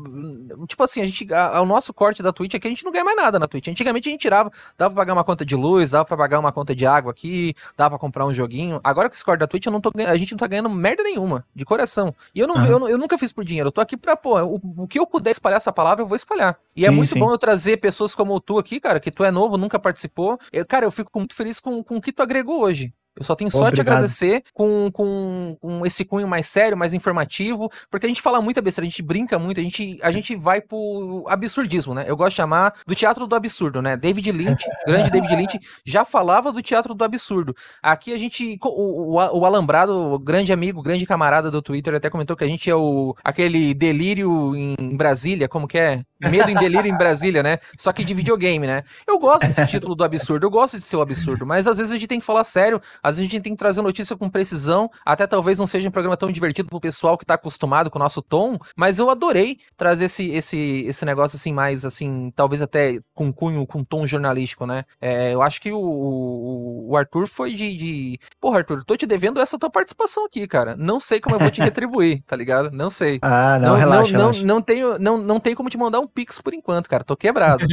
Tipo 0.67 0.83
assim, 0.83 1.01
a 1.01 1.05
gente. 1.05 1.33
A, 1.33 1.61
o 1.61 1.65
nosso 1.65 1.93
corte 1.93 2.23
da 2.23 2.31
Twitch 2.31 2.55
aqui, 2.55 2.67
a 2.67 2.69
gente 2.69 2.85
não 2.85 2.91
ganha 2.91 3.03
mais 3.03 3.17
nada 3.17 3.37
na 3.37 3.47
Twitch. 3.47 3.67
Antigamente 3.67 4.07
a 4.07 4.11
gente 4.11 4.21
tirava, 4.21 4.49
dava 4.77 4.93
pra 4.93 5.01
pagar 5.01 5.13
uma 5.13 5.23
conta 5.23 5.45
de 5.45 5.55
luz, 5.55 5.91
dava 5.91 6.05
pra 6.05 6.15
pagar 6.15 6.39
uma 6.39 6.51
conta 6.51 6.73
de 6.73 6.85
água 6.85 7.11
aqui, 7.11 7.53
dava 7.75 7.91
pra 7.91 7.99
comprar 7.99 8.25
um 8.25 8.33
joguinho. 8.33 8.79
Agora 8.83 9.09
com 9.09 9.15
esse 9.15 9.25
corte 9.25 9.41
da 9.41 9.47
Twitch, 9.47 9.65
eu 9.65 9.71
não 9.71 9.81
tô, 9.81 9.91
a 10.07 10.15
gente 10.15 10.31
não 10.31 10.37
tá 10.37 10.47
ganhando 10.47 10.69
merda 10.69 11.03
nenhuma, 11.03 11.45
de 11.53 11.65
coração. 11.65 12.15
E 12.33 12.39
eu, 12.39 12.47
não, 12.47 12.65
eu, 12.65 12.87
eu, 12.87 12.97
nunca 12.97 13.17
fiz 13.17 13.33
por 13.33 13.43
dinheiro, 13.43 13.67
eu 13.67 13.71
tô 13.71 13.81
aqui 13.81 13.97
pra, 13.97 14.15
pô, 14.15 14.41
o, 14.43 14.83
o 14.83 14.87
que 14.87 14.97
eu 14.97 15.05
puder 15.05 15.31
espalhar 15.31 15.57
essa 15.57 15.73
palavra, 15.73 16.03
eu 16.03 16.07
vou 16.07 16.15
espalhar. 16.15 16.57
E 16.75 16.81
é 16.81 16.83
sim, 16.85 16.89
é 16.89 16.91
muito 16.91 17.17
bom 17.19 17.31
eu 17.31 17.37
trazer 17.37 17.77
pessoas 17.77 18.15
como 18.15 18.39
tu 18.39 18.57
aqui, 18.57 18.79
cara, 18.79 18.99
que 18.99 19.11
tu 19.11 19.23
é 19.23 19.31
novo, 19.31 19.57
nunca 19.57 19.77
participou. 19.77 20.39
Eu, 20.53 20.65
cara, 20.65 20.85
eu 20.85 20.91
fico 20.91 21.11
muito 21.15 21.35
feliz 21.35 21.59
com, 21.59 21.83
com 21.83 21.97
o 21.97 22.01
que 22.01 22.11
tu 22.11 22.21
agregou 22.21 22.61
hoje. 22.61 22.86
Eu 23.17 23.23
só 23.23 23.35
tenho 23.35 23.49
só 23.49 23.59
Obrigado. 23.59 23.75
te 23.75 23.81
agradecer 23.81 24.43
com, 24.53 24.89
com, 24.91 25.57
com, 25.59 25.85
esse 25.85 26.05
cunho 26.05 26.27
mais 26.27 26.47
sério, 26.47 26.77
mais 26.77 26.93
informativo, 26.93 27.69
porque 27.89 28.05
a 28.05 28.09
gente 28.09 28.21
fala 28.21 28.41
muita 28.41 28.61
besteira, 28.61 28.85
a 28.87 28.89
gente 28.89 29.01
brinca 29.01 29.39
muito, 29.39 29.59
a 29.59 29.63
gente, 29.63 29.99
a 30.03 30.11
gente 30.11 30.35
vai 30.35 30.61
pro 30.61 31.25
absurdismo, 31.27 31.93
né? 31.93 32.05
Eu 32.07 32.15
gosto 32.15 32.31
de 32.31 32.37
chamar 32.37 32.73
do 32.85 32.93
teatro 32.93 33.25
do 33.25 33.35
absurdo, 33.35 33.81
né? 33.81 33.97
David 33.97 34.31
Lynch, 34.31 34.65
grande 34.85 35.09
David 35.09 35.35
Lynch, 35.35 35.59
já 35.85 36.05
falava 36.05 36.51
do 36.51 36.61
teatro 36.61 36.93
do 36.93 37.03
absurdo. 37.03 37.55
Aqui 37.81 38.13
a 38.13 38.17
gente, 38.17 38.57
o, 38.63 39.15
o, 39.15 39.39
o 39.39 39.45
Alambrado, 39.45 40.13
o 40.13 40.19
grande 40.19 40.53
amigo, 40.53 40.81
grande 40.81 41.05
camarada 41.05 41.49
do 41.49 41.61
Twitter, 41.61 41.95
até 41.95 42.09
comentou 42.09 42.35
que 42.35 42.43
a 42.43 42.47
gente 42.47 42.69
é 42.69 42.75
o 42.75 43.15
aquele 43.23 43.73
delírio 43.73 44.55
em 44.55 44.95
Brasília, 44.95 45.47
como 45.47 45.67
que 45.67 45.77
é? 45.77 46.03
Medo 46.19 46.49
em 46.49 46.55
delírio 46.55 46.89
em 46.89 46.97
Brasília, 46.97 47.43
né? 47.43 47.59
Só 47.77 47.91
que 47.91 48.03
de 48.03 48.13
videogame, 48.13 48.65
né? 48.65 48.83
Eu 49.07 49.19
gosto 49.19 49.45
desse 49.45 49.65
título 49.67 49.95
do 49.95 50.03
absurdo, 50.03 50.45
eu 50.45 50.49
gosto 50.49 50.77
de 50.77 50.83
ser 50.83 50.97
o 50.97 51.01
absurdo, 51.01 51.45
mas 51.45 51.67
às 51.67 51.77
vezes 51.77 51.91
a 51.91 51.95
gente 51.95 52.07
tem 52.07 52.19
que 52.19 52.25
falar 52.25 52.43
sério, 52.43 52.81
às 53.07 53.17
vezes 53.17 53.29
a 53.29 53.31
gente 53.31 53.43
tem 53.43 53.53
que 53.53 53.59
trazer 53.59 53.81
notícia 53.81 54.15
com 54.15 54.29
precisão, 54.29 54.89
até 55.05 55.25
talvez 55.25 55.59
não 55.59 55.67
seja 55.67 55.87
um 55.87 55.91
programa 55.91 56.17
tão 56.17 56.31
divertido 56.31 56.69
pro 56.69 56.79
pessoal 56.79 57.17
que 57.17 57.25
tá 57.25 57.35
acostumado 57.35 57.89
com 57.89 57.97
o 57.97 58.01
nosso 58.01 58.21
tom, 58.21 58.57
mas 58.75 58.99
eu 58.99 59.09
adorei 59.09 59.57
trazer 59.75 60.05
esse, 60.05 60.29
esse, 60.31 60.85
esse 60.85 61.05
negócio 61.05 61.35
assim, 61.35 61.53
mais 61.53 61.85
assim, 61.85 62.31
talvez 62.35 62.61
até 62.61 62.99
com 63.13 63.31
cunho, 63.31 63.65
com 63.65 63.83
tom 63.83 64.05
jornalístico, 64.05 64.65
né? 64.65 64.83
É, 65.01 65.33
eu 65.33 65.41
acho 65.41 65.61
que 65.61 65.71
o, 65.71 65.79
o, 65.79 66.91
o 66.91 66.97
Arthur 66.97 67.27
foi 67.27 67.53
de, 67.53 67.75
de. 67.75 68.19
Porra, 68.39 68.59
Arthur, 68.59 68.83
tô 68.83 68.95
te 68.95 69.05
devendo 69.05 69.39
essa 69.39 69.57
tua 69.57 69.69
participação 69.69 70.25
aqui, 70.25 70.47
cara. 70.47 70.75
Não 70.75 70.99
sei 70.99 71.19
como 71.19 71.35
eu 71.35 71.39
vou 71.39 71.51
te 71.51 71.61
retribuir, 71.61 72.21
tá 72.25 72.35
ligado? 72.35 72.71
Não 72.71 72.89
sei. 72.89 73.19
Ah, 73.29 73.59
não, 73.59 73.69
não 73.69 73.75
relaxa, 73.75 74.13
não, 74.13 74.19
relaxa. 74.19 74.39
Não, 74.39 74.55
não, 74.55 74.61
tenho, 74.61 74.99
não, 74.99 75.17
não 75.17 75.39
tenho 75.39 75.55
como 75.55 75.69
te 75.69 75.77
mandar 75.77 75.99
um 75.99 76.07
pix 76.07 76.39
por 76.39 76.53
enquanto, 76.53 76.89
cara. 76.89 77.03
Tô 77.03 77.15
quebrado. 77.15 77.65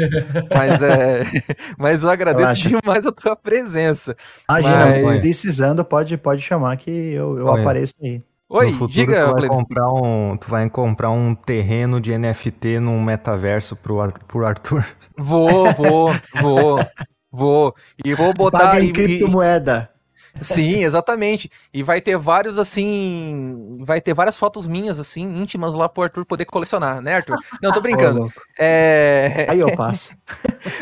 mas 0.55 0.83
é. 0.83 1.23
Mas 1.79 2.03
eu 2.03 2.11
agradeço 2.11 2.55
relaxa. 2.55 2.81
demais 2.81 3.07
a 3.07 3.13
tua 3.13 3.37
presença. 3.37 4.17
Imagina, 4.49 5.03
mas... 5.03 5.24
precisando 5.25 5.83
pode, 5.83 6.17
pode 6.19 6.43
chamar 6.43 6.77
que 6.77 6.91
eu, 6.91 7.39
eu 7.39 7.51
apareço 7.51 7.95
aí. 8.03 8.21
Oi, 8.47 8.67
no 8.67 8.73
futuro, 8.73 8.93
diga, 8.93 9.27
tu 9.27 9.33
vai, 9.33 9.49
comprar 9.49 9.91
um, 9.91 10.37
tu 10.37 10.51
vai 10.51 10.71
comprar 10.71 11.11
um 11.11 11.35
terreno 11.35 11.99
de 11.99 12.17
NFT 12.17 12.79
num 12.79 13.03
metaverso 13.03 13.75
pro, 13.75 13.97
pro 14.29 14.47
Arthur. 14.47 14.85
Vou, 15.17 15.73
vou, 15.73 16.11
vou, 16.41 16.79
vou. 17.33 17.75
E 18.05 18.15
vou 18.15 18.35
botar. 18.35 18.59
Paga 18.59 18.85
em 18.85 18.93
criptomoeda. 18.93 19.91
Sim, 20.41 20.85
exatamente. 20.85 21.51
E 21.73 21.83
vai 21.83 22.01
ter 22.01 22.17
vários, 22.17 22.59
assim. 22.59 23.79
Vai 23.81 24.01
ter 24.01 24.15
várias 24.15 24.37
fotos 24.37 24.67
minhas, 24.67 24.99
assim, 24.99 25.23
íntimas 25.23 25.73
lá 25.73 25.89
pro 25.89 26.03
Arthur 26.05 26.25
poder 26.25 26.45
colecionar, 26.45 27.01
né, 27.01 27.15
Arthur? 27.17 27.37
Não, 27.63 27.73
tô 27.73 27.81
brincando. 27.81 28.33
é... 28.59 29.47
Aí 29.49 29.61
eu 29.61 29.75
passo. 29.77 30.17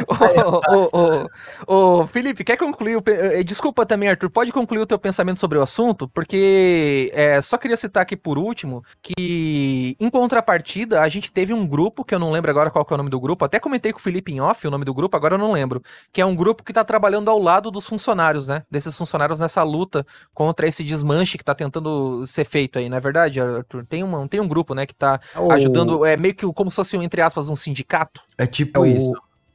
ô, 1.66 2.06
Felipe, 2.06 2.44
quer 2.44 2.56
concluir? 2.56 2.96
O... 2.96 3.02
Eh, 3.06 3.42
desculpa 3.42 3.84
também, 3.84 4.08
Arthur, 4.08 4.30
pode 4.30 4.52
concluir 4.52 4.80
o 4.80 4.86
teu 4.86 4.98
pensamento 4.98 5.38
sobre 5.38 5.58
o 5.58 5.62
assunto? 5.62 6.08
Porque 6.08 7.10
é, 7.14 7.40
só 7.42 7.58
queria 7.58 7.76
citar 7.76 8.02
aqui 8.02 8.16
por 8.16 8.38
último 8.38 8.82
que, 9.02 9.96
em 9.98 10.10
contrapartida, 10.10 11.02
a 11.02 11.08
gente 11.08 11.30
teve 11.30 11.52
um 11.52 11.66
grupo, 11.66 12.04
que 12.04 12.14
eu 12.14 12.18
não 12.18 12.30
lembro 12.30 12.50
agora 12.50 12.70
qual 12.70 12.86
é 12.88 12.94
o 12.94 12.96
nome 12.96 13.10
do 13.10 13.20
grupo, 13.20 13.44
até 13.44 13.58
comentei 13.58 13.92
com 13.92 13.98
o 13.98 14.02
Felipe 14.02 14.32
em 14.32 14.40
off 14.40 14.66
o 14.66 14.70
nome 14.70 14.84
do 14.84 14.94
grupo, 14.94 15.16
agora 15.16 15.34
eu 15.34 15.38
não 15.38 15.52
lembro, 15.52 15.82
que 16.12 16.20
é 16.20 16.26
um 16.26 16.34
grupo 16.34 16.62
que 16.62 16.72
tá 16.72 16.84
trabalhando 16.84 17.28
ao 17.28 17.38
lado 17.38 17.70
dos 17.70 17.86
funcionários, 17.86 18.48
né? 18.48 18.62
Desses 18.70 18.96
funcionários 18.96 19.40
nessa 19.42 19.62
luta 19.62 20.06
contra 20.32 20.66
esse 20.66 20.82
desmanche 20.82 21.36
que 21.36 21.44
tá 21.44 21.54
tentando 21.54 22.24
ser 22.26 22.44
feito 22.44 22.78
aí, 22.78 22.88
não 22.88 22.96
é 22.96 23.00
verdade, 23.00 23.40
Arthur? 23.40 23.84
Tem, 23.84 24.02
uma, 24.02 24.26
tem 24.28 24.40
um 24.40 24.48
grupo, 24.48 24.74
né, 24.74 24.86
que 24.86 24.94
tá 24.94 25.20
o... 25.36 25.52
ajudando, 25.52 26.04
é 26.04 26.16
meio 26.16 26.34
que 26.34 26.50
como 26.52 26.70
se 26.70 26.76
fosse, 26.76 26.96
entre 26.96 27.20
aspas, 27.20 27.48
um 27.48 27.56
sindicato. 27.56 28.22
É 28.38 28.46
tipo 28.46 28.84
é 28.84 28.90
isso. 28.90 29.12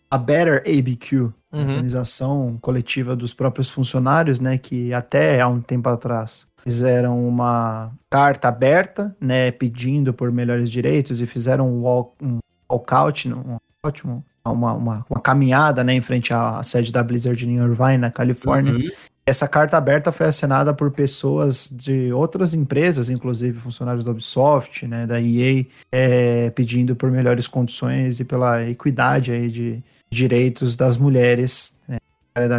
A 0.09 0.17
Better 0.17 0.63
ABQ, 0.65 1.17
uhum. 1.17 1.33
organização 1.51 2.57
coletiva 2.61 3.15
dos 3.15 3.33
próprios 3.33 3.69
funcionários, 3.69 4.39
né, 4.39 4.57
que 4.57 4.93
até 4.93 5.41
há 5.41 5.47
um 5.47 5.61
tempo 5.61 5.89
atrás 5.89 6.47
fizeram 6.57 7.27
uma 7.27 7.91
carta 8.09 8.47
aberta, 8.47 9.15
né, 9.19 9.51
pedindo 9.51 10.13
por 10.13 10.31
melhores 10.31 10.69
direitos 10.69 11.21
e 11.21 11.27
fizeram 11.27 11.69
um, 11.69 11.81
walk, 11.81 12.13
um 12.21 12.39
walkout, 12.69 13.29
um 13.33 13.57
ótimo 13.83 14.23
uma, 14.51 14.73
uma, 14.73 15.05
uma, 15.09 15.21
caminhada 15.21 15.83
né, 15.83 15.93
em 15.93 16.01
frente 16.01 16.33
à 16.33 16.61
sede 16.63 16.91
da 16.91 17.03
Blizzard 17.03 17.47
em 17.47 17.57
Irvine, 17.57 17.97
na 17.97 18.11
Califórnia. 18.11 18.73
Uhum. 18.73 18.89
Essa 19.27 19.45
carta 19.45 19.75
aberta 19.75 20.09
foi 20.09 20.27
assinada 20.27 20.73
por 20.73 20.89
pessoas 20.89 21.69
de 21.69 22.13
outras 22.13 22.53
empresas, 22.53 23.09
inclusive 23.09 23.59
funcionários 23.59 24.05
da 24.05 24.11
Ubisoft, 24.11 24.87
né, 24.87 25.05
da 25.05 25.21
EA, 25.21 25.65
é, 25.91 26.49
pedindo 26.51 26.95
por 26.95 27.11
melhores 27.11 27.45
condições 27.45 28.21
e 28.21 28.23
pela 28.23 28.63
equidade 28.63 29.33
aí 29.33 29.49
de 29.49 29.83
direitos 30.09 30.77
das 30.77 30.95
mulheres, 30.95 31.77
né, 31.89 31.97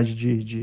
de, 0.05 0.45
de, 0.45 0.63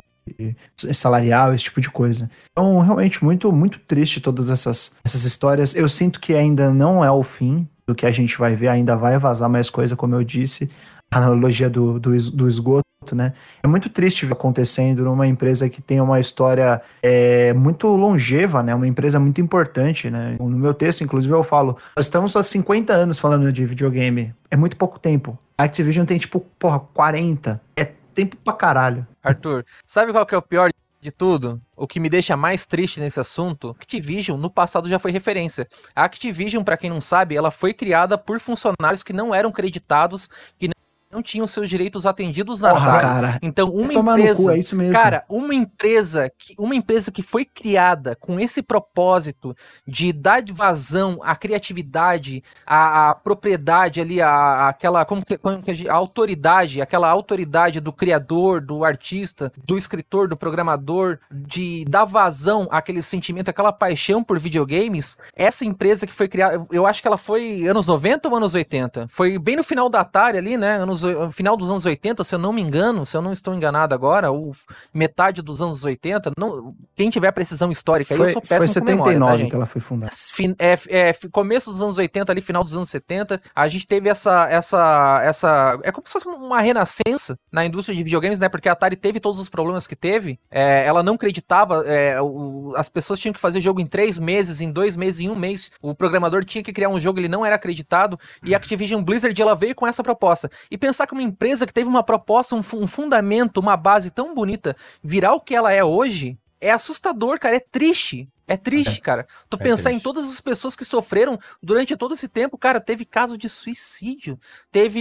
salarial, 0.93 1.55
esse 1.55 1.63
tipo 1.63 1.81
de 1.81 1.89
coisa. 1.89 2.29
Então, 2.51 2.79
realmente, 2.81 3.23
muito, 3.23 3.51
muito 3.51 3.79
triste 3.79 4.21
todas 4.21 4.51
essas, 4.51 4.95
essas 5.03 5.23
histórias. 5.23 5.75
Eu 5.75 5.89
sinto 5.89 6.19
que 6.19 6.35
ainda 6.35 6.69
não 6.69 7.03
é 7.03 7.09
o 7.09 7.23
fim 7.23 7.67
do 7.87 7.95
que 7.95 8.05
a 8.05 8.11
gente 8.11 8.37
vai 8.37 8.55
ver, 8.55 8.67
ainda 8.67 8.95
vai 8.95 9.17
vazar 9.17 9.49
mais 9.49 9.71
coisa, 9.71 9.95
como 9.95 10.13
eu 10.13 10.23
disse, 10.23 10.69
a 11.11 11.17
analogia 11.17 11.67
do, 11.67 11.99
do, 11.99 12.15
do 12.31 12.47
esgoto 12.47 12.84
né? 13.13 13.33
É 13.61 13.67
muito 13.67 13.89
triste 13.89 14.25
ver 14.25 14.33
acontecendo 14.33 15.03
numa 15.03 15.27
empresa 15.27 15.69
que 15.69 15.81
tem 15.81 15.99
uma 15.99 16.19
história 16.19 16.81
é, 17.03 17.51
muito 17.53 17.87
longeva, 17.87 18.63
né? 18.63 18.73
Uma 18.73 18.87
empresa 18.87 19.19
muito 19.19 19.41
importante, 19.41 20.09
né? 20.09 20.37
No 20.39 20.57
meu 20.57 20.73
texto, 20.73 21.03
inclusive, 21.03 21.33
eu 21.33 21.43
falo, 21.43 21.77
nós 21.95 22.05
estamos 22.05 22.35
há 22.35 22.41
50 22.41 22.93
anos 22.93 23.19
falando 23.19 23.51
de 23.51 23.65
videogame. 23.65 24.33
É 24.49 24.55
muito 24.55 24.77
pouco 24.77 24.97
tempo. 24.97 25.37
A 25.57 25.63
Activision 25.63 26.05
tem, 26.05 26.17
tipo, 26.17 26.39
porra, 26.57 26.79
40. 26.79 27.61
É 27.75 27.85
tempo 28.13 28.37
pra 28.37 28.53
caralho. 28.53 29.05
Arthur, 29.21 29.65
sabe 29.85 30.13
qual 30.13 30.25
que 30.25 30.33
é 30.33 30.37
o 30.37 30.41
pior 30.41 30.69
de 31.05 31.11
tudo, 31.11 31.61
o 31.75 31.85
que 31.85 31.99
me 31.99 32.09
deixa 32.09 32.35
mais 32.35 32.65
triste 32.65 32.99
nesse 32.99 33.19
assunto, 33.19 33.75
Activision 33.79 34.39
no 34.39 34.49
passado 34.49 34.89
já 34.89 34.97
foi 34.97 35.11
referência. 35.11 35.67
A 35.95 36.03
Activision, 36.03 36.63
para 36.63 36.77
quem 36.77 36.89
não 36.89 36.99
sabe, 36.99 37.35
ela 37.35 37.51
foi 37.51 37.75
criada 37.75 38.17
por 38.17 38.39
funcionários 38.39 39.03
que 39.03 39.13
não 39.13 39.33
eram 39.33 39.51
creditados, 39.51 40.27
que 40.57 40.67
não 41.15 41.23
tinham 41.23 41.47
seus 41.47 41.69
direitos 41.69 42.05
atendidos 42.05 42.59
na 42.59 42.71
Porra, 42.71 42.99
cara. 42.99 43.39
Então, 43.41 43.69
uma 43.69 43.93
empresa, 43.93 44.43
cu, 44.43 44.51
é 44.51 44.59
isso 44.59 44.75
mesmo. 44.75 44.93
cara, 44.93 45.23
uma 45.29 45.55
empresa 45.55 46.29
que 46.37 46.53
uma 46.59 46.75
empresa 46.75 47.11
que 47.11 47.21
foi 47.21 47.45
criada 47.45 48.15
com 48.15 48.39
esse 48.39 48.61
propósito 48.61 49.55
de 49.87 50.11
dar 50.11 50.43
vazão 50.51 51.19
à 51.23 51.35
criatividade, 51.35 52.43
à, 52.65 53.09
à 53.09 53.15
propriedade 53.15 54.01
ali, 54.01 54.21
à, 54.21 54.67
àquela 54.67 55.05
como 55.05 55.25
que, 55.25 55.37
como 55.37 55.61
que 55.61 55.87
a, 55.87 55.93
a 55.93 55.95
autoridade, 55.95 56.81
aquela 56.81 57.09
autoridade 57.09 57.79
do 57.79 57.93
criador, 57.93 58.59
do 58.59 58.83
artista, 58.83 59.51
do 59.63 59.77
escritor, 59.77 60.27
do 60.27 60.35
programador, 60.35 61.17
de 61.31 61.85
dar 61.87 62.03
vazão 62.03 62.67
àquele 62.69 63.01
sentimento, 63.01 63.49
aquela 63.49 63.71
paixão 63.71 64.21
por 64.23 64.37
videogames, 64.37 65.17
essa 65.35 65.63
empresa 65.63 66.05
que 66.05 66.13
foi 66.13 66.27
criada, 66.27 66.65
eu 66.71 66.85
acho 66.85 67.01
que 67.01 67.07
ela 67.07 67.17
foi 67.17 67.65
anos 67.67 67.87
90 67.87 68.27
ou 68.27 68.35
anos 68.35 68.53
80? 68.53 69.07
Foi 69.07 69.39
bem 69.39 69.55
no 69.55 69.63
final 69.63 69.87
da 69.89 70.01
Atari 70.01 70.37
ali, 70.37 70.57
né? 70.57 70.75
Anos 70.75 71.04
final 71.31 71.57
dos 71.57 71.69
anos 71.69 71.85
80, 71.85 72.23
se 72.23 72.35
eu 72.35 72.39
não 72.39 72.53
me 72.53 72.61
engano, 72.61 73.05
se 73.05 73.15
eu 73.15 73.21
não 73.21 73.33
estou 73.33 73.53
enganado 73.53 73.93
agora, 73.93 74.31
ou 74.31 74.55
metade 74.93 75.41
dos 75.41 75.61
anos 75.61 75.83
80, 75.83 76.31
não, 76.37 76.75
quem 76.95 77.09
tiver 77.09 77.31
precisão 77.31 77.71
histórica 77.71 78.15
foi, 78.15 78.27
aí, 78.27 78.29
eu 78.29 78.33
sou 78.33 78.41
péssimo 78.41 78.59
Foi 78.59 78.67
79 78.67 79.13
memória, 79.13 79.45
tá, 79.45 79.49
que 79.49 79.55
ela 79.55 79.65
foi 79.65 79.81
fundada. 79.81 80.11
É, 80.59 81.09
é, 81.09 81.13
começo 81.31 81.71
dos 81.71 81.81
anos 81.81 81.97
80 81.97 82.31
ali, 82.31 82.41
final 82.41 82.63
dos 82.63 82.75
anos 82.75 82.89
70, 82.89 83.41
a 83.53 83.67
gente 83.67 83.87
teve 83.87 84.09
essa, 84.09 84.47
essa, 84.49 85.21
essa, 85.23 85.79
é 85.83 85.91
como 85.91 86.07
se 86.07 86.13
fosse 86.13 86.27
uma 86.27 86.61
renascença 86.61 87.37
na 87.51 87.65
indústria 87.65 87.95
de 87.95 88.03
videogames, 88.03 88.39
né, 88.39 88.49
porque 88.49 88.69
a 88.69 88.71
Atari 88.71 88.95
teve 88.95 89.19
todos 89.19 89.39
os 89.39 89.49
problemas 89.49 89.87
que 89.87 89.95
teve, 89.95 90.39
é, 90.49 90.85
ela 90.85 91.03
não 91.03 91.15
acreditava, 91.15 91.83
é, 91.85 92.21
o, 92.21 92.73
as 92.75 92.89
pessoas 92.89 93.19
tinham 93.19 93.33
que 93.33 93.39
fazer 93.39 93.59
jogo 93.61 93.79
em 93.79 93.87
três 93.87 94.17
meses, 94.17 94.61
em 94.61 94.71
dois 94.71 94.95
meses, 94.95 95.21
em 95.21 95.29
um 95.29 95.35
mês, 95.35 95.71
o 95.81 95.93
programador 95.93 96.43
tinha 96.43 96.63
que 96.63 96.73
criar 96.73 96.89
um 96.89 96.99
jogo, 96.99 97.19
ele 97.19 97.27
não 97.27 97.45
era 97.45 97.55
acreditado, 97.55 98.19
e 98.43 98.53
a 98.53 98.57
Activision 98.57 99.03
Blizzard, 99.03 99.39
ela 99.41 99.55
veio 99.55 99.75
com 99.75 99.87
essa 99.87 100.03
proposta, 100.03 100.49
e 100.69 100.77
pensar 100.85 101.07
que 101.07 101.13
uma 101.13 101.23
empresa 101.23 101.65
que 101.65 101.73
teve 101.73 101.89
uma 101.89 102.03
proposta, 102.03 102.55
um, 102.55 102.59
um 102.59 102.85
fundamento, 102.87 103.57
uma 103.59 103.75
base 103.75 104.11
tão 104.11 104.35
bonita, 104.35 104.75
virar 105.01 105.33
o 105.33 105.41
que 105.41 105.55
ela 105.55 105.71
é 105.71 105.83
hoje, 105.83 106.37
é 106.61 106.71
assustador, 106.71 107.39
cara, 107.39 107.55
é 107.55 107.59
triste. 107.59 108.29
É 108.47 108.55
triste, 108.55 109.01
cara. 109.01 109.25
Tu 109.49 109.57
É 109.59 109.63
pensar 109.63 109.89
em 109.89 109.93
triste. 109.93 110.03
todas 110.03 110.29
as 110.29 110.39
pessoas 110.39 110.75
que 110.75 110.85
sofreram 110.85 111.39
durante 111.63 111.97
todo 111.97 112.13
esse 112.13 112.27
tempo, 112.27 112.59
cara, 112.59 112.79
teve 112.79 113.03
caso 113.03 113.39
de 113.39 113.49
suicídio, 113.49 114.37
teve. 114.71 114.99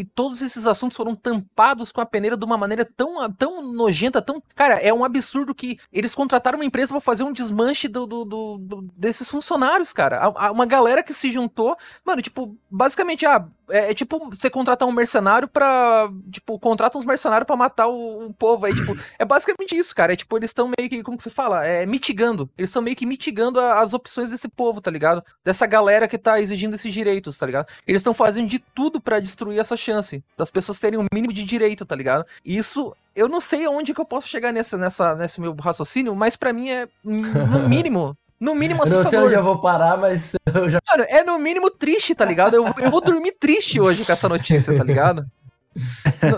e 0.00 0.04
Todos 0.12 0.42
esses 0.42 0.66
assuntos 0.66 0.96
foram 0.96 1.14
tampados 1.14 1.92
com 1.92 2.00
a 2.00 2.04
peneira 2.06 2.36
de 2.36 2.44
uma 2.44 2.58
maneira 2.58 2.84
tão, 2.84 3.30
tão 3.32 3.62
nojenta, 3.72 4.20
tão. 4.20 4.42
Cara, 4.56 4.74
é 4.80 4.92
um 4.92 5.04
absurdo 5.04 5.54
que 5.54 5.78
eles 5.92 6.16
contrataram 6.16 6.58
uma 6.58 6.64
empresa 6.64 6.92
pra 6.92 7.00
fazer 7.00 7.22
um 7.22 7.32
desmanche 7.32 7.86
do, 7.86 8.06
do- 8.08 8.24
do- 8.24 8.58
do- 8.58 8.88
desses 8.96 9.28
funcionários, 9.28 9.92
cara. 9.92 10.18
A- 10.18 10.46
a- 10.48 10.50
Uma 10.50 10.66
galera 10.66 11.00
que 11.00 11.14
se 11.14 11.30
juntou. 11.30 11.76
Mano, 12.04 12.20
tipo, 12.20 12.56
basicamente, 12.68 13.24
ah, 13.24 13.46
é, 13.70 13.90
é 13.90 13.94
tipo 13.94 14.18
você 14.30 14.48
contratar 14.50 14.88
um 14.88 14.92
mercenário 14.92 15.48
pra. 15.48 16.08
Tipo, 16.30 16.58
contrata 16.58 16.96
uns 16.98 17.04
mercenários 17.04 17.46
pra 17.46 17.56
matar 17.56 17.86
o, 17.88 18.26
o 18.26 18.32
povo 18.34 18.66
aí, 18.66 18.74
tipo. 18.74 18.96
É 19.18 19.24
basicamente 19.24 19.76
isso, 19.76 19.94
cara. 19.94 20.12
É 20.12 20.16
tipo, 20.16 20.36
eles 20.36 20.50
estão 20.50 20.70
meio 20.78 20.88
que, 20.90 21.02
como 21.02 21.16
que 21.16 21.22
se 21.22 21.30
fala? 21.30 21.64
É 21.64 21.84
mitigando. 21.86 22.48
Eles 22.56 22.70
estão 22.70 22.82
meio 22.82 22.96
que 22.96 23.06
mitigando 23.06 23.58
a- 23.60 23.80
as 23.80 23.92
opções 23.94 24.30
desse 24.30 24.48
povo, 24.48 24.80
tá 24.80 24.90
ligado? 24.90 25.22
Dessa 25.44 25.66
galera 25.66 26.06
que 26.08 26.18
tá 26.18 26.40
exigindo 26.40 26.74
esses 26.74 26.92
direitos, 26.92 27.38
tá 27.38 27.46
ligado? 27.46 27.66
Eles 27.86 28.00
estão 28.00 28.14
fazendo 28.14 28.48
de 28.48 28.58
tudo 28.58 29.00
pra 29.00 29.20
destruir 29.20 29.58
essa 29.58 29.76
chance 29.76 30.22
das 30.36 30.50
pessoas 30.50 30.80
terem 30.80 30.98
um 30.98 31.06
mínimo 31.12 31.32
de 31.32 31.44
direito, 31.44 31.84
tá 31.84 31.94
ligado? 31.96 32.24
E 32.44 32.56
isso. 32.56 32.94
Eu 33.14 33.28
não 33.28 33.40
sei 33.40 33.66
onde 33.66 33.92
que 33.92 34.00
eu 34.00 34.04
posso 34.04 34.28
chegar 34.28 34.52
nessa, 34.52 34.78
nessa, 34.78 35.14
nesse 35.16 35.40
meu 35.40 35.52
raciocínio, 35.60 36.14
mas 36.14 36.36
pra 36.36 36.52
mim 36.52 36.70
é, 36.70 36.88
no 37.04 37.68
mínimo, 37.68 38.16
no 38.40 38.54
mínimo 38.54 38.80
Eu 38.80 38.86
não 38.86 38.86
sei 38.86 38.96
assustador. 39.00 39.26
onde 39.26 39.34
eu 39.36 39.44
vou 39.44 39.60
parar, 39.60 39.96
mas 39.98 40.32
eu 40.54 40.70
já. 40.70 40.78
Mano, 40.90 41.04
é 41.08 41.22
no 41.22 41.38
mínimo 41.38 41.70
triste, 41.70 42.14
tá 42.14 42.24
ligado? 42.24 42.54
Eu, 42.54 42.64
eu 42.78 42.90
vou 42.90 43.00
dormir 43.00 43.32
triste 43.38 43.80
hoje 43.80 44.04
com 44.04 44.12
essa 44.12 44.28
notícia, 44.28 44.76
tá 44.76 44.82
ligado? 44.84 45.24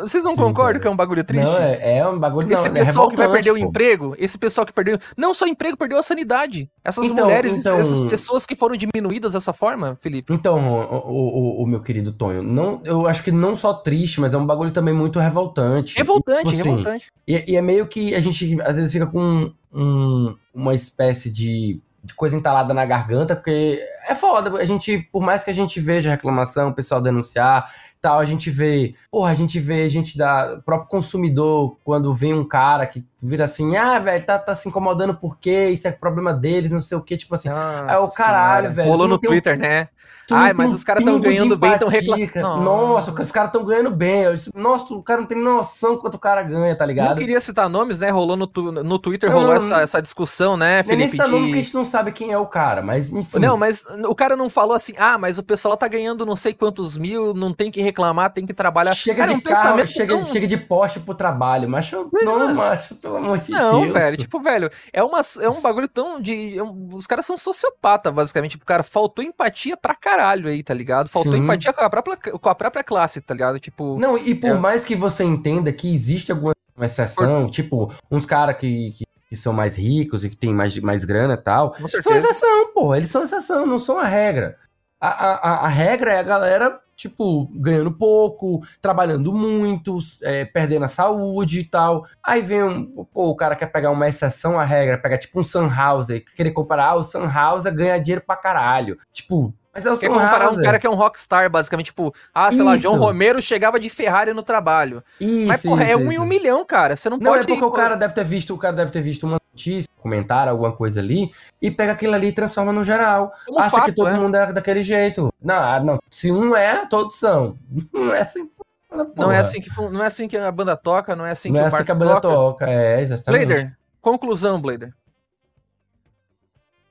Vocês 0.03 0.25
não 0.25 0.33
Sim, 0.33 0.37
concordam 0.37 0.65
cara. 0.75 0.79
que 0.81 0.87
é 0.87 0.91
um 0.91 0.97
bagulho 0.97 1.25
triste? 1.25 1.45
Não, 1.47 1.57
é, 1.59 1.99
é 1.99 2.07
um 2.07 2.19
bagulho 2.19 2.47
não, 2.49 2.55
Esse 2.55 2.69
é 2.69 2.71
pessoal 2.71 3.09
que 3.09 3.17
vai 3.17 3.31
perder 3.31 3.51
o 3.51 3.55
pô. 3.55 3.61
emprego, 3.61 4.15
esse 4.19 4.37
pessoal 4.37 4.67
que 4.67 4.73
perdeu. 4.75 4.99
Não 5.17 5.33
só 5.33 5.47
emprego, 5.47 5.75
perdeu 5.77 5.99
a 5.99 6.03
sanidade. 6.03 6.69
Essas 6.85 7.07
Então, 7.07 7.25
mulheres, 7.25 7.57
então- 7.57 7.79
essas 7.79 7.99
pessoas 8.03 8.45
que 8.45 8.55
foram 8.55 8.77
diminuídas 8.77 9.33
dessa 9.33 9.53
forma, 9.55 9.97
Felipe. 10.03 10.33
Então, 10.35 10.59
o, 10.69 11.11
o- 11.11 11.61
o- 11.61 11.63
o 11.63 11.67
meu 11.67 11.81
querido 11.81 12.13
Tonho, 12.13 12.43
não, 12.43 12.83
eu 12.85 13.07
acho 13.07 13.23
que 13.25 13.33
não 13.33 13.57
só 13.57 13.73
triste, 13.73 14.21
mas 14.21 14.35
é 14.35 14.37
um 14.37 14.47
bagulho 14.47 14.71
também 14.71 14.93
muito 14.93 15.19
revoltante. 15.19 15.97
Revoltante, 15.97 16.49
E, 16.49 16.51
tipo 16.51 16.61
assim, 16.61 16.69
revoltante. 16.69 17.07
E, 17.27 17.53
e 17.53 17.57
é 17.57 17.63
meio 17.63 17.87
que 17.87 18.15
a 18.15 18.21
gente 18.21 18.61
às 18.61 18.77
vezes 18.77 18.93
fica 18.93 19.07
com 19.07 19.51
um- 19.73 20.37
uma 20.55 20.75
espécie 20.75 21.31
de, 21.33 21.79
de 22.03 22.15
coisa 22.15 22.37
entalada 22.37 22.75
na 22.75 22.85
garganta, 22.85 23.37
porque 23.37 23.81
é 24.09 24.15
foda. 24.15 24.59
A 24.59 24.65
gente, 24.65 24.99
por 25.13 25.23
mais 25.23 25.45
que 25.45 25.51
a 25.51 25.55
gente 25.55 25.81
veja 25.81 26.11
reclamação, 26.11 26.71
o 26.71 26.75
pessoal 26.75 27.01
denunciar 27.01 27.73
tal, 28.03 28.19
a 28.19 28.25
gente 28.25 28.51
vê, 28.51 28.95
porra, 29.11 29.31
a 29.31 29.35
gente 29.35 29.59
vê 29.61 29.83
a 29.85 29.89
gente 29.89 30.19
da 30.19 30.61
próprio 30.67 30.89
consumidor 30.91 31.77
quando 31.85 32.13
vem 32.13 32.35
um 32.35 32.45
cara 32.45 32.85
que 32.87 33.05
vira 33.23 33.45
assim, 33.45 33.77
ah, 33.77 33.99
velho, 34.01 34.25
tá, 34.25 34.39
tá 34.39 34.55
se 34.55 34.69
incomodando 34.69 35.15
por 35.15 35.39
quê? 35.39 35.69
Isso 35.69 35.87
é 35.87 35.93
problema 35.93 36.35
deles, 36.35 36.73
não 36.73 36.81
sei 36.81 36.99
o 36.99 37.01
quê, 37.01 37.17
tipo 37.17 37.33
assim. 37.35 37.49
Nossa 37.49 37.93
é 37.93 37.99
o 37.99 38.09
caralho, 38.11 38.73
velho. 38.73 38.89
Rolou 38.91 39.07
não 39.07 39.15
no 39.15 39.17
um- 39.17 39.19
Twitter, 39.31 39.57
né? 39.57 39.89
Tu 40.27 40.35
não 40.35 40.41
Ai, 40.43 40.53
mas 40.53 40.71
um 40.71 40.75
os 40.75 40.85
caras 40.85 41.05
tão 41.05 41.19
de 41.21 41.27
ganhando 41.29 41.57
bem, 41.57 41.77
tão 41.79 41.89
reclamando. 41.89 42.63
Nossa, 42.65 43.11
os 43.23 43.31
caras 43.33 43.51
tão 43.53 43.65
ganhando 43.65 43.91
bem. 43.91 44.23
Eu 44.23 44.35
Nossa, 44.55 44.95
o 44.95 45.03
cara 45.03 45.21
não 45.21 45.27
tem 45.27 45.37
noção 45.39 45.97
quanto 45.97 46.15
o 46.15 46.19
cara 46.19 46.43
ganha, 46.43 46.75
tá 46.77 46.85
Não 46.85 46.89
ligado? 46.89 47.19
queria 47.19 47.41
citar 47.41 47.69
nomes, 47.69 48.01
né? 48.01 48.11
Rolou 48.11 48.37
no, 48.37 48.47
tu- 48.47 48.71
no 48.73 48.99
Twitter, 48.99 49.29
Não, 49.31 49.37
rolou 49.39 49.51
não, 49.51 49.57
essa, 49.57 49.69
não. 49.69 49.81
essa 49.81 50.01
discussão, 50.03 50.57
né, 50.57 50.83
Nem 50.87 50.97
nem 50.97 51.09
Felipe? 51.09 51.11
citar 51.11 51.29
nome 51.29 51.43
porque 51.47 51.55
a 51.55 51.57
De... 51.57 51.63
gente 51.65 51.75
não 51.75 51.85
sabe 51.85 52.13
quem 52.13 52.31
é 52.33 52.39
o 52.39 52.47
cara, 52.47 52.83
mas 52.83 53.13
enfim. 53.13 53.39
Não, 53.41 53.57
mas 53.57 53.85
o 54.09 54.15
cara 54.15 54.37
não 54.37 54.49
falou 54.49 54.75
assim, 54.77 54.95
ah, 54.99 55.19
mas 55.19 55.39
o 55.39 55.43
pessoal 55.43 55.77
tá 55.77 55.87
ganhando 55.89 56.25
não 56.25 56.37
sei 56.37 56.55
quantos 56.55 56.97
mil, 56.97 57.35
não 57.35 57.53
tem 57.53 57.71
que 57.71 57.81
reclamar, 57.93 58.33
tem 58.33 58.45
que 58.47 58.55
trabalhar. 58.55 58.95
Chega 58.95 59.19
Cara, 59.21 59.31
é 59.31 59.35
de 59.35 59.39
um 59.39 59.43
carro, 59.43 59.57
pensamento 59.57 59.91
chega, 59.93 60.15
tão- 60.17 60.25
chega 60.25 60.47
de 60.47 60.57
Porsche 60.57 61.01
pro 61.01 61.15
trabalho, 61.15 61.69
macho. 61.69 62.09
Não, 62.13 62.39
mano, 62.39 62.55
macho, 62.55 62.95
pelo 62.97 63.17
amor 63.19 63.39
de 63.39 63.53
Não, 63.53 63.83
Deus. 63.83 63.93
velho, 63.93 64.17
tipo, 64.17 64.41
velho, 64.41 64.71
é, 64.93 65.03
uma, 65.03 65.21
é 65.41 65.49
um 65.49 65.61
bagulho 65.61 65.89
tão 65.89 66.21
de. 66.21 66.59
é 66.59 66.63
um- 66.63 66.89
os 66.93 67.07
caras 67.07 67.25
são 67.27 67.37
sociopata, 67.37 68.11
basicamente. 68.11 68.53
Tipo, 68.53 68.65
cara, 68.65 68.83
faltou 68.83 69.25
empatia 69.25 69.77
pra 69.77 69.95
caralho 69.95 70.49
aí, 70.49 70.63
tá 70.63 70.75
ligado? 70.75 71.09
Faltou 71.09 71.33
Sim. 71.33 71.39
empatia 71.41 71.73
com 71.73 71.85
a, 71.85 71.91
própria, 71.91 72.17
com 72.17 72.49
a 72.49 72.55
própria 72.55 72.83
classe, 72.83 73.21
tá 73.21 73.35
ligado? 73.35 73.61
Tipo. 73.61 73.99
Não, 73.99 74.17
e 74.19 74.35
por 74.35 74.51
É. 74.51 74.55
mais 74.55 74.85
que 74.85 74.97
você 74.97 75.23
entenda 75.25 75.73
que 75.73 75.95
existe 75.95 76.33
alguma 76.33 76.55
exceção, 76.81 77.47
tipo, 77.47 77.93
uns 78.11 78.25
caras 78.27 78.57
que, 78.57 78.93
que, 78.93 79.05
que 79.29 79.37
são 79.37 79.53
mais 79.53 79.77
ricos 79.77 80.25
e 80.25 80.31
que 80.31 80.37
tem 80.37 80.53
mais, 80.55 80.77
mais 80.79 81.05
grana 81.05 81.35
e 81.35 81.37
tal, 81.37 81.75
são 81.87 82.15
exceção, 82.15 82.73
pô. 82.75 82.95
Eles 82.95 83.11
são 83.11 83.23
exceção, 83.23 83.67
não 83.67 83.79
são 83.79 83.99
a 83.99 84.05
regra. 84.05 84.57
A, 85.05 85.09
a, 85.09 85.67
a- 85.67 85.69
regra 85.69 86.13
é 86.15 86.19
a 86.21 86.23
galera, 86.23 86.79
tipo, 86.95 87.49
ganhando 87.55 87.91
pouco, 87.91 88.63
trabalhando 88.81 89.33
muito, 89.33 89.99
é, 90.23 90.45
perdendo 90.45 90.85
a 90.85 90.89
saúde 90.89 91.59
e 91.61 91.65
tal. 91.65 92.07
Aí 92.23 92.41
vem 92.41 92.63
um. 92.63 93.05
Pô, 93.13 93.31
o 93.31 93.35
cara 93.37 93.57
quer 93.57 93.67
pegar 93.67 93.91
uma 93.91 94.07
exceção 94.09 94.61
à 94.61 94.65
regra, 94.65 94.97
pega 94.99 95.19
tipo 95.19 95.41
um 95.41 95.45
Sunhauser, 95.45 96.25
querer 96.37 96.53
comparar, 96.53 96.91
ah, 96.91 96.95
o 96.95 97.03
Sunhauser 97.03 97.75
ganha 97.75 97.99
dinheiro 97.99 98.23
pra 98.25 98.37
caralho. 98.37 98.97
Tipo, 99.13 99.53
mas 99.75 99.87
é 99.87 99.91
o 99.91 99.97
Quer 99.99 100.09
comparar 100.09 100.51
um 100.51 100.61
cara 100.61 100.79
que 100.79 100.87
é 100.87 100.91
um 100.91 100.95
rockstar, 100.95 101.51
basicamente, 101.51 101.87
tipo, 101.87 102.15
ah, 102.35 102.53
sei 102.53 102.63
lá, 102.63 102.77
Isso. 102.77 102.87
John 102.89 102.99
Romero 102.99 103.41
chegava 103.41 103.81
de 103.81 103.89
Ferrari 103.89 104.33
no 104.35 104.43
trabalho. 104.43 105.03
Isso, 105.19 105.49
Mas, 105.49 105.63
porra, 105.63 105.85
é 105.85 105.93
isso, 105.95 105.99
um 105.99 106.13
em 106.13 106.19
um 106.19 106.27
milhão, 106.27 106.63
cara. 106.65 106.95
Você 106.95 107.09
não, 107.09 107.17
Não, 107.17 107.33
pode. 107.33 107.45
é 107.45 107.47
porque 107.49 107.65
o 107.65 107.71
pô, 107.71 107.73
cara 107.77 107.95
deve 107.97 108.13
ter 108.15 108.23
visto, 108.25 108.55
o 108.55 108.59
cara 108.59 108.77
deve 108.77 108.91
ter 108.93 109.01
visto 109.01 109.27
uma 109.27 109.41
notícia, 109.53 109.91
comentário, 109.99 110.51
alguma 110.51 110.73
coisa 110.73 111.01
ali, 111.01 111.31
e 111.61 111.71
pega 111.71 111.93
aquilo 111.93 112.15
ali 112.15 112.29
e 112.29 112.33
transforma 112.33 112.73
no 112.73 112.83
geral. 112.83 113.33
como 113.47 113.61
Acha 113.61 113.71
fato, 113.71 113.85
que 113.87 113.93
todo 113.93 114.11
né? 114.11 114.19
mundo 114.19 114.35
é 114.35 114.53
daquele 114.53 114.83
jeito. 114.83 115.33
Não, 115.41 115.63
ah, 115.63 115.81
não, 115.81 115.99
se 116.11 116.33
um 116.33 116.57
é, 116.57 116.87
todos 116.87 117.17
são. 117.17 117.57
Não 117.93 118.13
é 118.13 118.21
assim 118.21 118.47
que 118.47 118.55
funciona, 118.55 119.13
Não 119.17 119.33
é 119.33 119.39
assim 119.39 119.61
que 119.61 119.71
não 119.81 120.03
é 120.03 120.07
assim 120.07 120.29
que 120.29 120.37
a 120.37 120.53
banda 120.53 120.77
toca, 120.77 121.17
não 121.17 121.25
é 121.25 121.31
assim 121.31 121.49
não 121.49 121.55
que 121.55 121.61
é 121.61 121.65
o 121.65 121.67
assim 121.67 121.85
que 121.85 121.93
a 121.93 121.95
banda 121.95 122.21
toca. 122.21 122.35
toca, 122.35 122.71
é, 122.71 123.01
exatamente. 123.01 123.47
Blader, 123.47 123.77
conclusão, 124.03 124.61
Blader. 124.61 124.93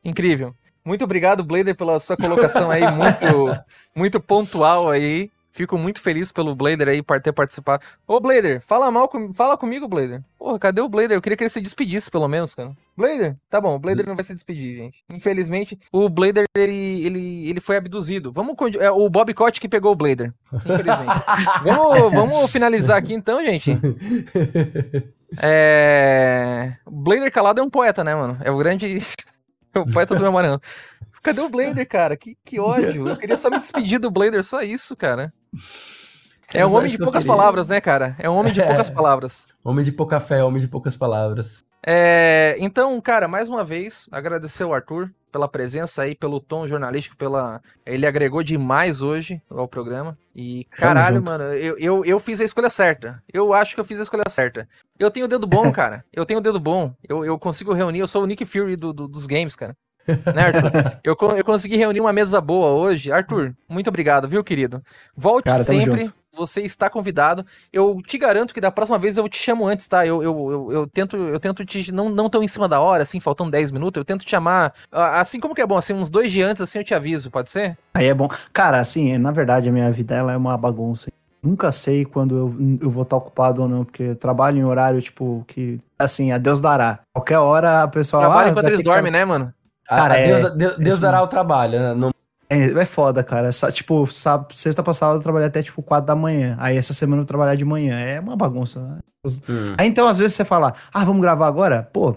Incrível. 0.04 0.56
Muito 0.84 1.04
obrigado, 1.04 1.44
Blader, 1.44 1.76
pela 1.76 2.00
sua 2.00 2.18
colocação 2.18 2.72
aí, 2.72 2.90
muito, 2.92 3.26
muito 3.96 4.20
pontual 4.20 4.90
aí. 4.90 5.30
Fico 5.52 5.78
muito 5.78 6.02
feliz 6.02 6.32
pelo 6.32 6.56
Blader 6.56 6.88
aí 6.88 7.04
por 7.04 7.20
ter 7.20 7.34
participado. 7.34 7.84
Ô, 8.08 8.20
Blader, 8.20 8.62
fala 8.62 8.90
mal 8.90 9.10
com... 9.10 9.34
fala 9.34 9.58
comigo, 9.58 9.88
Blader. 9.88 10.24
Porra, 10.40 10.58
cadê 10.58 10.82
o 10.82 10.88
Blader? 10.88 11.18
Eu 11.18 11.22
queria 11.22 11.36
que 11.36 11.44
ele 11.44 11.50
se 11.50 11.60
despedisse, 11.60 12.10
pelo 12.10 12.28
menos, 12.28 12.56
cara. 12.56 12.72
Blader? 12.96 13.36
Tá 13.50 13.60
bom, 13.60 13.76
o 13.76 13.80
Blader 13.80 14.08
não 14.08 14.16
vai 14.16 14.24
se 14.24 14.34
despedir, 14.34 14.78
gente. 14.78 15.04
Infelizmente, 15.12 15.78
o 15.92 16.10
Blader, 16.10 16.46
ele, 16.56 17.06
ele, 17.06 17.50
ele 17.50 17.60
foi 17.60 17.76
abduzido. 17.76 18.32
Vamos... 18.32 18.56
É 18.80 18.90
o 18.90 19.10
Bob 19.10 19.34
Cott 19.34 19.60
que 19.60 19.68
pegou 19.68 19.92
o 19.92 19.96
Blader. 19.96 20.34
Infelizmente. 20.54 21.24
vamos, 21.64 22.12
vamos 22.14 22.52
finalizar 22.52 22.98
aqui 22.98 23.14
então, 23.14 23.44
gente. 23.44 23.78
É... 25.42 26.76
O 26.86 26.92
Blader 26.92 27.32
Calado 27.32 27.62
é 27.62 27.64
um 27.64 27.70
poeta, 27.70 28.04
né, 28.04 28.14
mano? 28.14 28.38
É 28.42 28.52
o 28.52 28.58
grande. 28.58 28.98
é 29.74 29.80
o 29.80 29.86
poeta 29.86 30.16
do 30.16 30.24
Memorial. 30.24 30.60
Cadê 31.22 31.42
o 31.42 31.50
Blader, 31.50 31.88
cara? 31.88 32.16
Que, 32.18 32.36
que 32.44 32.60
ódio. 32.60 33.08
Eu 33.10 33.18
queria 33.18 33.38
só 33.38 33.50
me 33.50 33.58
despedir 33.58 34.00
do 34.00 34.10
Blader, 34.12 34.44
só 34.44 34.62
isso, 34.62 34.96
cara. 34.96 35.32
É 36.54 36.66
um 36.66 36.70
Só 36.70 36.78
homem 36.80 36.92
de 36.92 36.98
poucas 36.98 37.24
palavras, 37.24 37.70
né, 37.70 37.80
cara? 37.80 38.16
É 38.20 38.30
um 38.30 38.36
homem 38.36 38.52
de 38.52 38.62
poucas 38.66 38.90
É. 38.90 38.94
palavras. 38.94 39.48
Homem 39.64 39.86
de 39.86 39.92
pouca 39.92 40.20
fé, 40.20 40.44
homem 40.44 40.62
de 40.62 40.68
poucas 40.68 40.98
palavras. 40.98 41.64
É, 41.86 42.56
então, 42.60 43.00
cara, 43.02 43.28
mais 43.28 43.50
uma 43.50 43.64
vez, 43.64 44.08
agradecer 44.12 44.64
o 44.64 44.74
Arthur 44.74 45.10
pela 45.32 45.48
presença 45.48 46.02
aí, 46.04 46.14
pelo 46.14 46.40
tom 46.42 46.68
jornalístico, 46.68 47.16
pela. 47.16 47.62
Ele 47.86 48.06
agregou 48.06 48.44
demais 48.44 49.02
hoje 49.02 49.42
ao 49.50 49.68
programa. 49.68 50.18
E, 50.36 50.66
caralho, 50.72 51.24
mano, 51.24 51.46
eu, 51.46 51.78
eu, 51.80 52.06
eu 52.06 52.20
fiz 52.20 52.42
a 52.42 52.44
escolha 52.44 52.70
certa. 52.70 53.24
Eu 53.34 53.54
acho 53.54 53.74
que 53.74 53.80
eu 53.80 53.86
fiz 53.86 54.00
a 54.00 54.04
escolha 54.04 54.24
certa. 54.30 54.68
Eu 55.00 55.10
tenho 55.10 55.26
o 55.26 55.30
dedo 55.30 55.48
bom, 55.48 55.72
cara. 55.74 56.04
Eu 56.12 56.26
tenho 56.26 56.40
o 56.40 56.44
dedo 56.44 56.60
bom. 56.60 56.94
Eu, 57.08 57.24
eu 57.26 57.40
consigo 57.40 57.74
reunir, 57.74 58.00
eu 58.00 58.08
sou 58.08 58.24
o 58.24 58.28
Nick 58.28 58.46
Fury 58.46 58.76
do- 58.76 58.92
do- 58.94 59.08
dos 59.08 59.26
games, 59.26 59.56
cara. 59.56 59.76
Né, 60.08 60.44
Arthur? 60.44 60.72
Eu, 61.04 61.16
eu 61.38 61.44
consegui 61.46 61.76
reunir 61.78 62.00
uma 62.02 62.14
mesa 62.14 62.40
boa 62.42 62.70
hoje. 62.70 63.12
Arthur, 63.12 63.54
muito 63.68 63.88
obrigado, 63.88 64.28
viu, 64.28 64.44
querido? 64.44 64.82
Volte 65.16 65.46
Cara, 65.46 65.64
sempre. 65.64 66.06
junto. 66.06 66.22
Você 66.34 66.62
está 66.62 66.90
convidado. 66.90 67.46
Eu 67.74 68.02
te 68.02 68.18
garanto 68.18 68.54
que 68.54 68.62
da 68.62 68.72
próxima 68.72 68.98
vez 68.98 69.18
eu 69.18 69.28
te 69.28 69.38
chamo 69.38 69.68
antes, 69.68 69.86
tá? 69.88 70.06
Eu, 70.08 70.24
eu, 70.24 70.52
eu, 70.52 70.72
eu 70.72 70.88
tento, 70.88 71.18
eu 71.18 71.40
tento 71.40 71.66
te. 71.66 71.92
Não, 71.92 72.08
não 72.10 72.30
tão 72.30 72.42
em 72.42 72.48
cima 72.48 72.70
da 72.70 72.80
hora, 72.80 73.04
assim, 73.04 73.20
faltando 73.20 73.52
10 73.52 73.70
minutos. 73.72 74.00
Eu 74.00 74.06
tento 74.06 74.24
te 74.24 74.32
chamar. 74.32 74.74
ah, 74.92 75.20
Assim 75.20 75.42
como 75.42 75.54
que 75.54 75.62
é 75.62 75.68
bom, 75.68 75.78
assim, 75.78 75.94
uns 75.94 76.10
dois 76.10 76.32
dias 76.32 76.50
antes, 76.50 76.62
assim, 76.62 76.78
eu 76.80 76.86
te 76.86 76.94
aviso, 76.94 77.30
pode 77.30 77.52
ser? 77.52 77.78
Aí 77.94 78.08
é 78.08 78.14
bom. 78.14 78.30
Cara, 78.54 78.80
assim, 78.80 79.18
na 79.18 79.32
verdade, 79.32 79.68
a 79.68 79.72
minha 79.74 79.92
vida 79.92 80.16
ela 80.16 80.32
é 80.32 80.38
uma 80.38 80.58
bagunça. 80.58 81.12
Nunca 81.44 81.72
sei 81.72 82.06
quando 82.06 82.38
eu, 82.38 82.78
eu 82.82 82.90
vou 82.90 83.04
estar 83.04 83.18
ocupado 83.18 83.64
ou 83.64 83.68
não, 83.68 83.84
porque 83.84 84.04
eu 84.04 84.16
trabalho 84.16 84.60
em 84.60 84.64
horário, 84.64 85.02
tipo, 85.02 85.44
que, 85.48 85.80
assim, 86.00 86.32
a 86.32 86.38
Deus 86.38 86.62
dará. 86.62 87.00
Qualquer 87.14 87.40
hora 87.40 87.84
a 87.84 87.88
pessoa... 87.88 88.22
Trabalha 88.22 88.48
ah, 88.48 88.52
enquanto 88.52 88.68
eles 88.68 88.84
tá- 88.84 88.94
dormem, 88.94 89.12
né, 89.12 89.26
mano? 89.26 89.52
Cara, 89.98 90.18
é- 90.18 90.28
Deus, 90.28 90.42
Deus, 90.56 90.78
Deus 90.78 90.94
isso 90.94 91.02
dará 91.02 91.22
o 91.22 91.28
trabalho. 91.28 91.80
né? 91.80 91.94
Não- 91.94 92.12
É, 92.50 92.66
é 92.66 92.86
foda, 92.86 93.24
cara. 93.24 93.48
Essa- 93.48 93.72
tipo, 93.72 94.06
sexta 94.52 94.84
passada 94.84 95.16
eu 95.16 95.22
trabalhei 95.22 95.48
até, 95.48 95.64
tipo, 95.64 95.82
quatro 95.82 96.08
da 96.08 96.16
manhã. 96.16 96.56
Aí 96.60 96.76
essa 96.78 96.94
semana 96.94 97.18
eu 97.18 97.22
vou 97.22 97.28
trabalhar 97.28 97.56
de 97.56 97.64
manhã. 97.64 97.98
É 98.00 98.20
uma 98.20 98.36
bagunça. 98.36 98.80
né? 98.82 98.98
Hum. 99.48 99.76
Aí 99.78 99.88
então, 99.88 100.08
às 100.08 100.18
vezes 100.18 100.34
você 100.36 100.44
fala, 100.44 100.74
ah, 100.94 101.06
vamos 101.06 101.22
gravar 101.22 101.48
agora? 101.48 101.88
Pô, 101.94 102.16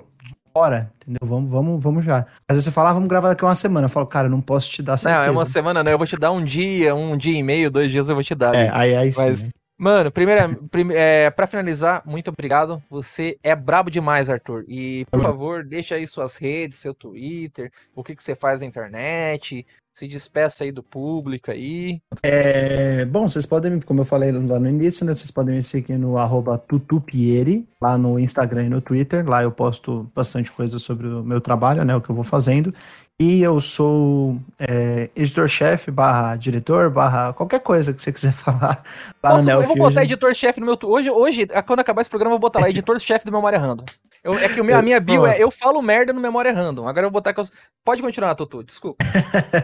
bora, 0.54 0.90
entendeu? 1.02 1.20
Vamos, 1.28 1.50
vamos, 1.50 1.82
vamos 1.82 2.04
já. 2.04 2.20
Às 2.48 2.54
vezes 2.54 2.64
você 2.64 2.70
fala, 2.70 2.90
ah, 2.90 2.92
vamos 2.94 3.08
gravar 3.08 3.28
daqui 3.28 3.44
a 3.44 3.48
uma 3.48 3.54
semana. 3.54 3.86
Eu 3.86 3.90
falo, 3.90 4.06
cara, 4.06 4.28
não 4.28 4.40
posso 4.40 4.70
te 4.70 4.82
dar 4.82 4.92
Não, 4.92 4.98
certeza. 4.98 5.24
é 5.26 5.30
uma 5.30 5.46
semana, 5.46 5.84
não. 5.84 5.92
Eu 5.92 5.98
vou 5.98 6.06
te 6.06 6.16
dar 6.16 6.32
um 6.32 6.42
dia, 6.42 6.94
um 6.94 7.16
dia 7.16 7.38
e 7.38 7.42
meio, 7.42 7.70
dois 7.70 7.92
dias 7.92 8.08
eu 8.08 8.14
vou 8.14 8.24
te 8.24 8.34
dar. 8.34 8.54
É, 8.54 8.70
aí, 8.72 8.96
aí 8.96 9.12
sim. 9.12 9.22
Mas- 9.22 9.42
né? 9.44 9.48
Mano, 9.76 10.10
primeira, 10.10 10.48
prime, 10.70 10.94
é, 10.94 11.30
pra 11.30 11.46
finalizar, 11.46 12.02
muito 12.06 12.28
obrigado. 12.28 12.82
Você 12.88 13.36
é 13.42 13.56
brabo 13.56 13.90
demais, 13.90 14.30
Arthur. 14.30 14.64
E, 14.68 15.04
por 15.10 15.20
favor, 15.20 15.64
deixa 15.64 15.96
aí 15.96 16.06
suas 16.06 16.36
redes, 16.36 16.78
seu 16.78 16.94
Twitter, 16.94 17.72
o 17.94 18.04
que, 18.04 18.14
que 18.14 18.22
você 18.22 18.36
faz 18.36 18.60
na 18.60 18.66
internet, 18.66 19.66
se 19.94 20.08
despeça 20.08 20.64
aí 20.64 20.72
do 20.72 20.82
público 20.82 21.52
aí. 21.52 22.00
É, 22.20 23.04
bom, 23.04 23.28
vocês 23.28 23.46
podem, 23.46 23.80
como 23.80 24.00
eu 24.00 24.04
falei 24.04 24.32
lá 24.32 24.58
no 24.58 24.68
início, 24.68 25.06
né? 25.06 25.14
Vocês 25.14 25.30
podem 25.30 25.56
me 25.56 25.62
seguir 25.62 25.96
no 25.96 26.18
arroba 26.18 26.58
tutupieri, 26.58 27.68
lá 27.80 27.96
no 27.96 28.18
Instagram 28.18 28.64
e 28.64 28.68
no 28.68 28.80
Twitter. 28.80 29.28
Lá 29.28 29.44
eu 29.44 29.52
posto 29.52 30.10
bastante 30.12 30.50
coisa 30.50 30.80
sobre 30.80 31.06
o 31.06 31.22
meu 31.22 31.40
trabalho, 31.40 31.84
né? 31.84 31.94
O 31.94 32.00
que 32.00 32.10
eu 32.10 32.14
vou 32.14 32.24
fazendo. 32.24 32.74
E 33.20 33.42
eu 33.42 33.60
sou 33.60 34.40
é, 34.58 35.08
editor-chefe, 35.14 35.88
barra 35.88 36.34
diretor, 36.34 36.90
barra 36.90 37.32
qualquer 37.32 37.60
coisa 37.60 37.94
que 37.94 38.02
você 38.02 38.10
quiser 38.10 38.32
falar 38.34 38.82
lá 39.22 39.30
Posso, 39.30 39.44
no 39.44 39.52
Eu 39.52 39.62
vou 39.62 39.76
botar 39.76 40.02
editor-chefe 40.02 40.58
no 40.58 40.66
meu... 40.66 40.76
Hoje, 40.82 41.08
hoje, 41.10 41.46
quando 41.64 41.78
acabar 41.78 42.00
esse 42.00 42.10
programa, 42.10 42.34
eu 42.34 42.40
vou 42.40 42.50
botar 42.50 42.58
lá 42.58 42.68
editor-chefe 42.68 43.24
do 43.24 43.30
Memória 43.30 43.56
Random. 43.56 43.84
Eu, 44.24 44.34
é 44.34 44.48
que 44.48 44.60
o 44.60 44.64
meu, 44.64 44.76
a 44.76 44.82
minha 44.82 44.98
bio 44.98 45.24
é 45.26 45.40
eu 45.40 45.52
falo 45.52 45.80
merda 45.80 46.12
no 46.12 46.20
Memória 46.20 46.52
Random. 46.52 46.88
Agora 46.88 47.06
eu 47.06 47.10
vou 47.10 47.20
botar 47.20 47.32
que 47.32 47.38
eu... 47.38 47.44
Pode 47.84 48.02
continuar, 48.02 48.34
Tutu, 48.34 48.64
desculpa. 48.64 49.04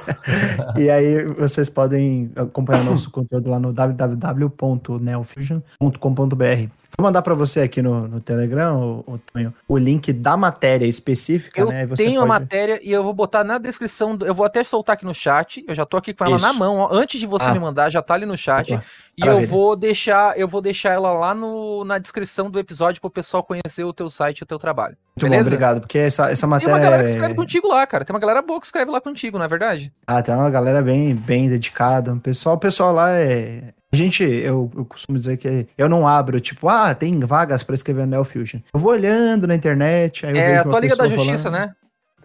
e 0.79 0.89
aí 0.89 1.25
vocês 1.25 1.69
podem 1.69 2.31
acompanhar 2.37 2.85
nosso 2.85 3.11
conteúdo 3.27 3.51
lá 3.51 3.59
no 3.59 3.73
www.neofusion.com.br. 3.73 6.71
Vou 7.01 7.09
mandar 7.09 7.23
para 7.23 7.35
você 7.35 7.61
aqui 7.61 7.81
no, 7.81 8.07
no 8.07 8.21
Telegram, 8.21 9.03
o, 9.07 9.19
Tonho, 9.33 9.55
o 9.67 9.79
link 9.79 10.13
da 10.13 10.37
matéria 10.37 10.85
específica, 10.85 11.63
eu 11.63 11.69
né? 11.69 11.85
Eu 11.85 11.97
tenho 11.97 12.21
pode... 12.21 12.25
a 12.25 12.27
matéria 12.27 12.79
e 12.83 12.93
eu 12.93 13.03
vou 13.03 13.15
botar 13.15 13.43
na 13.43 13.57
descrição, 13.57 14.15
do, 14.15 14.27
eu 14.27 14.35
vou 14.35 14.45
até 14.45 14.63
soltar 14.63 14.93
aqui 14.93 15.07
no 15.07 15.15
chat, 15.15 15.65
eu 15.67 15.75
já 15.75 15.87
tô 15.87 15.97
aqui 15.97 16.13
com 16.13 16.27
ela 16.27 16.37
Isso. 16.37 16.47
na 16.47 16.53
mão, 16.53 16.77
ó, 16.77 16.89
antes 16.93 17.19
de 17.19 17.27
você 17.27 17.47
ah. 17.47 17.53
me 17.55 17.59
mandar, 17.59 17.89
já 17.89 18.03
tá 18.03 18.13
ali 18.13 18.27
no 18.27 18.37
chat. 18.37 18.75
Opa. 18.75 18.85
E 19.17 19.27
eu 19.27 19.47
vou 19.47 19.75
deixar, 19.77 20.39
eu 20.39 20.47
vou 20.47 20.61
deixar 20.61 20.93
ela 20.93 21.11
lá 21.13 21.35
no, 21.35 21.85
na 21.85 21.99
descrição 21.99 22.51
do 22.51 22.59
episódio 22.59 23.01
para 23.01 23.09
o 23.09 23.11
pessoal 23.11 23.43
conhecer 23.43 23.85
o 23.85 23.95
teu 23.95 24.11
site 24.11 24.41
e 24.41 24.43
o 24.43 24.47
teu 24.47 24.59
trabalho. 24.59 24.97
Muito 25.25 25.31
Beleza? 25.31 25.51
bom, 25.51 25.55
obrigado, 25.55 25.81
porque 25.81 25.99
essa, 25.99 26.31
essa 26.31 26.47
matéria... 26.47 26.75
Tem 26.75 26.83
uma 26.83 26.85
galera 26.85 27.05
que 27.05 27.11
escreve 27.11 27.35
contigo 27.35 27.69
lá, 27.69 27.87
cara. 27.87 28.05
Tem 28.05 28.15
uma 28.15 28.21
galera 28.21 28.43
boa 28.43 28.61
que 28.61 28.67
escreve 28.67 28.91
lá 28.91 29.01
contigo, 29.01 29.39
não 29.39 29.45
é 29.45 29.49
verdade? 29.49 29.93
Ah, 30.07 30.23
tem 30.23 30.35
uma 30.35 30.51
galera 30.51 30.83
bem, 30.83 31.15
bem 31.15 31.49
dedicada. 31.49 32.13
O 32.13 32.21
pessoal, 32.21 32.57
o 32.57 32.59
pessoal 32.59 32.93
lá 32.93 33.11
é... 33.11 33.73
A 33.93 33.97
gente, 33.97 34.23
eu, 34.23 34.71
eu 34.77 34.85
costumo 34.85 35.19
dizer 35.19 35.37
que 35.37 35.67
eu 35.77 35.89
não 35.89 36.07
abro, 36.07 36.41
tipo, 36.41 36.69
ah, 36.69 36.95
tem 36.95 37.19
vagas 37.19 37.65
para 37.65 37.75
escrever 37.75 38.03
no 38.03 38.13
Neo 38.13 38.25
Fusion. 38.25 38.61
Eu 38.73 38.79
vou 38.79 38.93
olhando 38.93 39.49
na 39.49 39.55
internet, 39.57 40.25
aí 40.25 40.33
eu 40.33 40.41
é, 40.41 40.47
vejo 40.47 40.61
a 40.61 40.65
tua 40.65 40.81
Liga 40.81 40.97
da 40.97 41.09
Justiça, 41.09 41.51
falando. 41.51 41.67
né? 41.67 41.75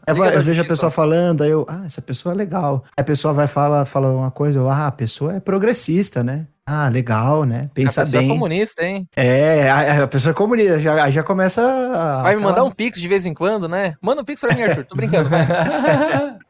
Eu, 0.07 0.25
eu 0.25 0.43
vejo 0.43 0.61
a 0.61 0.65
pessoa 0.65 0.91
falando, 0.91 1.43
aí 1.43 1.49
eu, 1.49 1.65
ah, 1.69 1.83
essa 1.85 2.01
pessoa 2.01 2.33
é 2.33 2.37
legal. 2.37 2.83
Aí 2.97 3.01
a 3.01 3.03
pessoa 3.03 3.33
vai 3.33 3.47
falar 3.47 3.85
fala 3.85 4.11
uma 4.11 4.31
coisa, 4.31 4.59
eu, 4.59 4.69
ah, 4.69 4.87
a 4.87 4.91
pessoa 4.91 5.35
é 5.35 5.39
progressista, 5.39 6.23
né? 6.23 6.47
Ah, 6.65 6.89
legal, 6.89 7.43
né? 7.43 7.69
Pensa 7.73 8.01
a 8.01 8.05
pessoa 8.05 8.19
é 8.19 8.23
bem. 8.23 8.31
é 8.31 8.33
comunista, 8.33 8.83
hein? 8.83 9.07
É, 9.15 9.69
a, 9.69 10.03
a 10.03 10.07
pessoa 10.07 10.31
é 10.31 10.33
comunista, 10.33 10.79
já, 10.79 11.09
já 11.09 11.23
começa 11.23 11.61
a. 11.61 12.23
Vai 12.23 12.35
me 12.35 12.41
mandar 12.41 12.63
um 12.63 12.71
pix 12.71 12.99
de 12.99 13.07
vez 13.07 13.25
em 13.25 13.33
quando, 13.33 13.67
né? 13.67 13.95
Manda 14.01 14.21
um 14.21 14.25
pix 14.25 14.41
pra 14.41 14.55
mim, 14.55 14.63
Arthur. 14.63 14.85
Tô 14.85 14.95
brincando, 14.95 15.29
vai. 15.29 15.45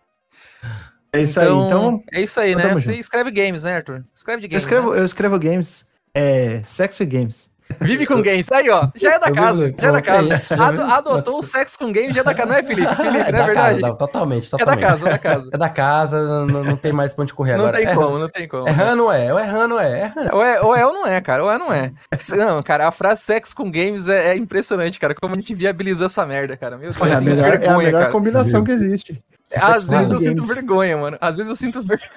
É 1.16 1.22
isso 1.22 1.40
então, 1.40 1.60
aí, 1.60 1.66
então. 1.66 2.04
É 2.14 2.22
isso 2.22 2.40
aí, 2.42 2.56
né? 2.56 2.74
Você 2.74 2.88
junto. 2.88 3.00
escreve 3.00 3.32
games, 3.32 3.64
né, 3.64 3.78
Arthur? 3.78 4.04
Escreve 4.14 4.42
de 4.42 4.48
games. 4.50 4.64
Eu 4.64 4.68
escrevo, 4.68 4.92
né? 4.92 5.00
eu 5.00 5.06
escrevo 5.06 5.40
games. 5.40 5.88
É. 6.14 6.62
Sexo 6.66 7.04
e 7.04 7.06
games. 7.06 7.50
Vive 7.80 8.06
com 8.06 8.22
games. 8.22 8.52
Aí, 8.52 8.70
ó. 8.70 8.90
Já 8.96 9.16
é 9.16 9.20
da 9.20 9.32
casa. 9.32 9.74
Já 9.78 9.88
é 9.88 9.92
da 9.92 10.02
casa. 10.02 10.64
Ado, 10.64 10.82
adotou 10.82 11.40
o 11.40 11.44
sexo 11.44 11.78
com 11.80 11.92
games, 11.92 12.14
já 12.14 12.22
é 12.22 12.24
da 12.24 12.34
casa. 12.34 12.50
Não 12.50 12.58
é, 12.58 12.64
Felipe? 12.64 12.94
Felipe, 12.96 13.18
é 13.18 13.32
não 13.32 13.40
é 13.40 13.46
verdade? 13.46 13.82
Casa, 13.82 13.96
totalmente, 13.96 14.50
totalmente. 14.50 14.84
É 14.84 14.86
da 14.86 14.90
casa, 14.90 15.08
é 15.08 15.12
da 15.12 15.18
casa. 15.18 15.50
É 15.54 15.58
da 15.58 15.70
casa, 15.70 16.46
não, 16.46 16.64
não 16.64 16.78
tem 16.78 16.92
mais 16.92 17.14
pra 17.14 17.24
onde 17.24 17.34
correr 17.34 17.58
não 17.58 17.66
agora. 17.66 17.78
Tem 17.78 17.88
é, 17.88 17.96
como, 17.96 18.20
não 18.20 18.30
tem 18.30 18.48
como, 18.48 18.68
É 18.68 18.72
rã, 18.72 18.96
não 18.96 19.12
é? 19.12 19.34
Ou 19.34 19.40
é 19.40 19.68
não 19.68 19.80
é? 19.80 20.02
é 20.02 20.36
ou, 20.36 20.44
é 20.44 20.62
ou 20.62 20.76
é 20.76 20.86
ou 20.86 20.94
não 20.94 21.08
é, 21.08 21.20
cara. 21.22 21.44
Ou 21.44 21.50
é 21.50 21.54
ou 21.54 21.60
não 21.60 21.74
é. 21.74 21.92
Não, 22.36 22.62
cara, 22.62 22.88
a 22.88 22.92
frase 22.92 23.22
sexo 23.22 23.56
com 23.56 23.70
games 23.72 24.08
é, 24.08 24.32
é 24.32 24.36
impressionante, 24.36 25.00
cara. 25.00 25.16
Como 25.16 25.34
a 25.34 25.40
gente 25.40 25.54
viabilizou 25.54 26.06
essa 26.06 26.26
merda, 26.26 26.56
cara. 26.56 26.78
Meu 26.78 26.92
Deus, 26.92 27.02
é, 27.02 27.14
a 27.16 27.22
melhor, 27.22 27.52
vergonha, 27.52 27.68
é 27.68 27.74
a 27.74 27.78
melhor 27.78 28.00
cara. 28.02 28.12
combinação 28.12 28.64
que 28.64 28.72
existe. 28.72 29.22
Às 29.54 29.84
vezes 29.86 30.12
eu 30.12 30.20
games. 30.20 30.24
sinto 30.24 30.44
vergonha, 30.44 30.98
mano. 30.98 31.18
Às 31.20 31.38
vezes 31.38 31.50
eu 31.50 31.56
sinto 31.56 31.82
vergonha, 31.86 32.10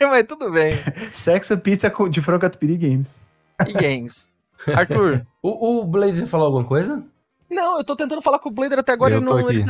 mas 0.00 0.24
tudo 0.24 0.50
bem. 0.50 0.72
Sexo, 1.12 1.56
pizza 1.58 1.92
de 2.10 2.20
frango 2.20 2.40
catupiry 2.40 2.76
games. 2.76 3.18
E 3.66 3.72
games. 3.72 4.30
Arthur. 4.74 5.26
o, 5.42 5.80
o 5.80 5.84
Blazer 5.84 6.26
falou 6.26 6.46
alguma 6.46 6.64
coisa? 6.64 7.02
Não, 7.50 7.78
eu 7.78 7.84
tô 7.84 7.94
tentando 7.94 8.22
falar 8.22 8.38
com 8.38 8.48
o 8.48 8.52
Blazer 8.52 8.78
até 8.78 8.92
agora 8.92 9.16
e 9.16 9.20
não. 9.20 9.48
Ele... 9.48 9.62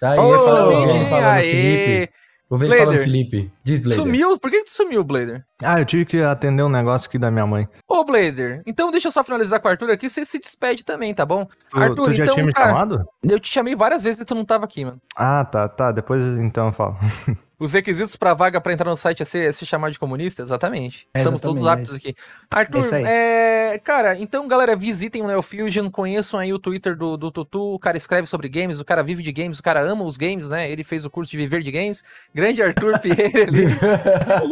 Tá 0.00 0.12
aí, 0.12 0.18
oh, 0.18 0.38
falando, 0.40 1.08
falando 1.08 1.40
Felipe. 1.40 2.12
Vou 2.48 2.58
ver 2.58 2.66
Blader. 2.66 2.86
falando 2.86 3.02
Felipe. 3.02 3.52
Diz, 3.62 3.80
Blader. 3.80 3.96
Sumiu? 3.96 4.38
Por 4.38 4.50
que 4.50 4.64
tu 4.64 4.72
sumiu, 4.72 5.04
Blader? 5.04 5.44
Ah, 5.62 5.80
eu 5.80 5.84
tive 5.84 6.06
que 6.06 6.22
atender 6.22 6.62
um 6.62 6.68
negócio 6.68 7.08
aqui 7.08 7.18
da 7.18 7.30
minha 7.30 7.46
mãe. 7.46 7.68
Ô, 7.86 8.04
Blader, 8.04 8.62
então 8.66 8.90
deixa 8.90 9.08
eu 9.08 9.12
só 9.12 9.22
finalizar 9.22 9.60
com 9.60 9.68
o 9.68 9.70
Arthur 9.70 9.90
aqui, 9.90 10.08
você 10.08 10.24
se 10.24 10.38
despede 10.38 10.84
também, 10.84 11.12
tá 11.12 11.26
bom? 11.26 11.46
Tu, 11.68 11.78
Arthur, 11.78 12.04
tu 12.04 12.12
já 12.12 12.24
então, 12.24 12.34
tinha 12.34 12.46
me 12.46 12.52
cara, 12.52 12.68
chamado? 12.68 13.04
Eu 13.22 13.38
te 13.38 13.52
chamei 13.52 13.74
várias 13.74 14.02
vezes 14.02 14.22
e 14.22 14.24
tu 14.24 14.34
não 14.34 14.44
tava 14.44 14.64
aqui, 14.64 14.84
mano. 14.84 15.00
Ah, 15.14 15.44
tá, 15.44 15.68
tá. 15.68 15.92
Depois 15.92 16.24
então 16.38 16.66
eu 16.66 16.72
falo. 16.72 16.96
Os 17.60 17.72
requisitos 17.72 18.14
para 18.14 18.34
vaga 18.34 18.60
para 18.60 18.72
entrar 18.72 18.88
no 18.88 18.96
site 18.96 19.22
é 19.22 19.24
se, 19.24 19.46
é 19.46 19.50
se 19.50 19.66
chamar 19.66 19.90
de 19.90 19.98
comunista? 19.98 20.42
Exatamente. 20.42 21.08
É, 21.12 21.18
Estamos 21.18 21.40
todos 21.40 21.66
aptos 21.66 21.92
aqui. 21.92 22.14
Arthur, 22.48 22.84
é, 23.04 23.80
cara, 23.82 24.16
então, 24.16 24.46
galera, 24.46 24.76
visitem 24.76 25.22
o 25.22 25.26
Neofusion, 25.26 25.90
conheçam 25.90 26.38
aí 26.38 26.52
o 26.52 26.58
Twitter 26.58 26.96
do, 26.96 27.16
do 27.16 27.32
Tutu. 27.32 27.74
O 27.74 27.78
cara 27.78 27.96
escreve 27.96 28.28
sobre 28.28 28.48
games, 28.48 28.78
o 28.78 28.84
cara 28.84 29.02
vive 29.02 29.24
de 29.24 29.32
games, 29.32 29.58
o 29.58 29.62
cara 29.62 29.80
ama 29.80 30.04
os 30.04 30.16
games, 30.16 30.50
né? 30.50 30.70
Ele 30.70 30.84
fez 30.84 31.04
o 31.04 31.10
curso 31.10 31.32
de 31.32 31.36
viver 31.36 31.60
de 31.60 31.72
games. 31.72 32.04
Grande 32.32 32.62
Arthur 32.62 32.96
Pierre 33.02 33.42
ali, 33.42 33.66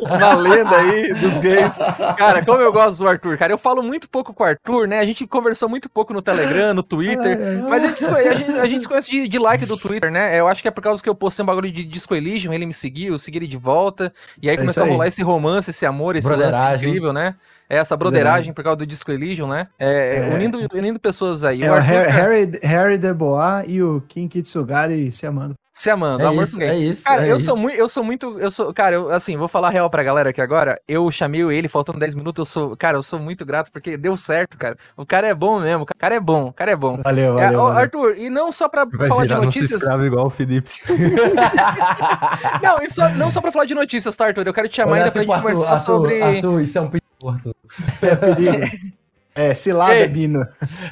uma 0.02 0.34
lenda 0.34 0.76
aí 0.76 1.14
dos 1.14 1.38
games. 1.38 1.78
Cara, 2.18 2.44
como 2.44 2.60
eu 2.60 2.72
gosto 2.72 2.98
do 2.98 3.08
Arthur, 3.08 3.38
cara. 3.38 3.52
Eu 3.52 3.58
falo 3.58 3.84
muito 3.84 4.10
pouco 4.10 4.34
com 4.34 4.42
o 4.42 4.46
Arthur, 4.46 4.88
né? 4.88 4.98
A 4.98 5.04
gente 5.04 5.24
conversou 5.28 5.68
muito 5.68 5.88
pouco 5.88 6.12
no 6.12 6.20
Telegram, 6.20 6.74
no 6.74 6.82
Twitter. 6.82 7.38
mas 7.68 7.84
a 7.84 7.86
gente, 7.86 8.04
a 8.04 8.34
gente, 8.34 8.58
a 8.58 8.66
gente 8.66 8.80
se 8.80 8.88
conhece 8.88 9.10
de, 9.12 9.28
de 9.28 9.38
like 9.38 9.64
do 9.64 9.76
Twitter, 9.76 10.10
né? 10.10 10.40
Eu 10.40 10.48
acho 10.48 10.60
que 10.60 10.66
é 10.66 10.72
por 10.72 10.80
causa 10.80 11.00
que 11.00 11.08
eu 11.08 11.14
postei 11.14 11.44
um 11.44 11.46
bagulho 11.46 11.70
de 11.70 11.84
Disco 11.84 12.12
Elysium, 12.12 12.52
ele 12.52 12.66
me 12.66 12.74
seguiu 12.74 12.95
seguir, 12.97 13.18
seguir 13.18 13.39
ele 13.39 13.47
de 13.47 13.56
volta. 13.56 14.12
E 14.40 14.48
aí 14.48 14.56
é 14.56 14.59
começou 14.59 14.85
a 14.85 14.86
rolar 14.86 15.06
esse 15.06 15.23
romance, 15.23 15.70
esse 15.70 15.85
amor, 15.85 16.16
esse 16.16 16.32
lance 16.35 16.59
incrível, 16.74 17.12
né? 17.12 17.35
É 17.68 17.77
essa 17.77 17.97
broderagem 17.97 18.52
por 18.52 18.64
causa 18.64 18.77
do 18.77 18.86
Disco 18.86 19.10
Elysium, 19.10 19.48
né? 19.48 19.68
É, 19.78 20.31
é. 20.31 20.35
Unindo, 20.35 20.59
unindo 20.73 20.98
pessoas 20.98 21.44
aí. 21.44 21.62
É 21.62 21.70
o, 21.70 21.74
Harry, 21.74 22.10
Harry, 22.10 22.59
Harry 22.62 22.98
DeBois 22.98 23.64
e 23.66 23.82
o 23.82 24.02
Kim 24.09 24.28
Kitsugari 24.28 25.12
se 25.12 25.27
amando. 25.27 25.55
Se 25.76 25.90
amando, 25.90 26.22
é 26.22 26.26
amor 26.26 26.44
isso, 26.44 26.62
É 26.62 26.74
isso, 26.74 27.04
cara, 27.04 27.26
é 27.26 27.30
eu 27.30 27.36
isso. 27.36 27.44
sou 27.44 27.54
muito, 27.54 27.76
eu 27.76 27.86
sou 27.86 28.02
muito, 28.02 28.40
eu 28.40 28.50
sou, 28.50 28.72
cara, 28.72 28.94
eu, 28.94 29.10
assim, 29.10 29.36
vou 29.36 29.46
falar 29.46 29.68
real 29.68 29.90
pra 29.90 30.02
galera 30.02 30.30
aqui 30.30 30.40
agora. 30.40 30.80
Eu 30.88 31.10
chamei 31.10 31.42
ele 31.42 31.68
faltando 31.68 31.98
10 31.98 32.14
minutos, 32.14 32.38
eu 32.38 32.46
sou, 32.46 32.74
cara, 32.74 32.96
eu 32.96 33.02
sou 33.02 33.18
muito 33.18 33.44
grato 33.44 33.70
porque 33.70 33.94
deu 33.94 34.16
certo, 34.16 34.56
cara. 34.56 34.74
O 34.96 35.04
cara 35.04 35.28
é 35.28 35.34
bom 35.34 35.60
mesmo, 35.60 35.82
o 35.82 35.86
cara 35.86 36.14
é 36.14 36.20
bom, 36.20 36.46
o 36.46 36.52
cara 36.52 36.70
é 36.70 36.76
bom. 36.76 37.02
Valeu, 37.04 37.34
valeu. 37.34 37.46
É, 37.46 37.52
valeu. 37.52 37.66
Arthur, 37.66 38.16
e 38.16 38.30
não 38.30 38.50
só 38.50 38.70
pra 38.70 38.86
Vai 38.86 39.06
falar 39.06 39.26
de 39.26 39.34
notícias. 39.34 39.86
Não 39.86 40.02
igual 40.02 40.28
o 40.28 40.30
Felipe. 40.30 40.70
não, 42.62 42.88
só, 42.88 43.10
não 43.10 43.30
só 43.30 43.42
pra 43.42 43.52
falar 43.52 43.66
de 43.66 43.74
notícias, 43.74 44.16
tá, 44.16 44.28
Arthur? 44.28 44.46
Eu 44.46 44.54
quero 44.54 44.68
te 44.68 44.76
chamar 44.76 44.92
Olha 44.92 45.02
ainda 45.02 45.12
pra 45.12 45.22
gente 45.24 45.34
conversar 45.34 45.72
Arthur, 45.72 45.84
sobre. 45.84 46.22
Arthur, 46.22 46.62
isso 46.62 46.78
é 46.78 46.80
um 46.80 46.88
perigo, 46.88 47.28
Arthur. 47.28 47.54
É 48.00 48.16
perigo. 48.16 48.96
É, 49.36 49.52
cilada, 49.52 49.94
Ei. 49.94 50.08
Bino. 50.08 50.42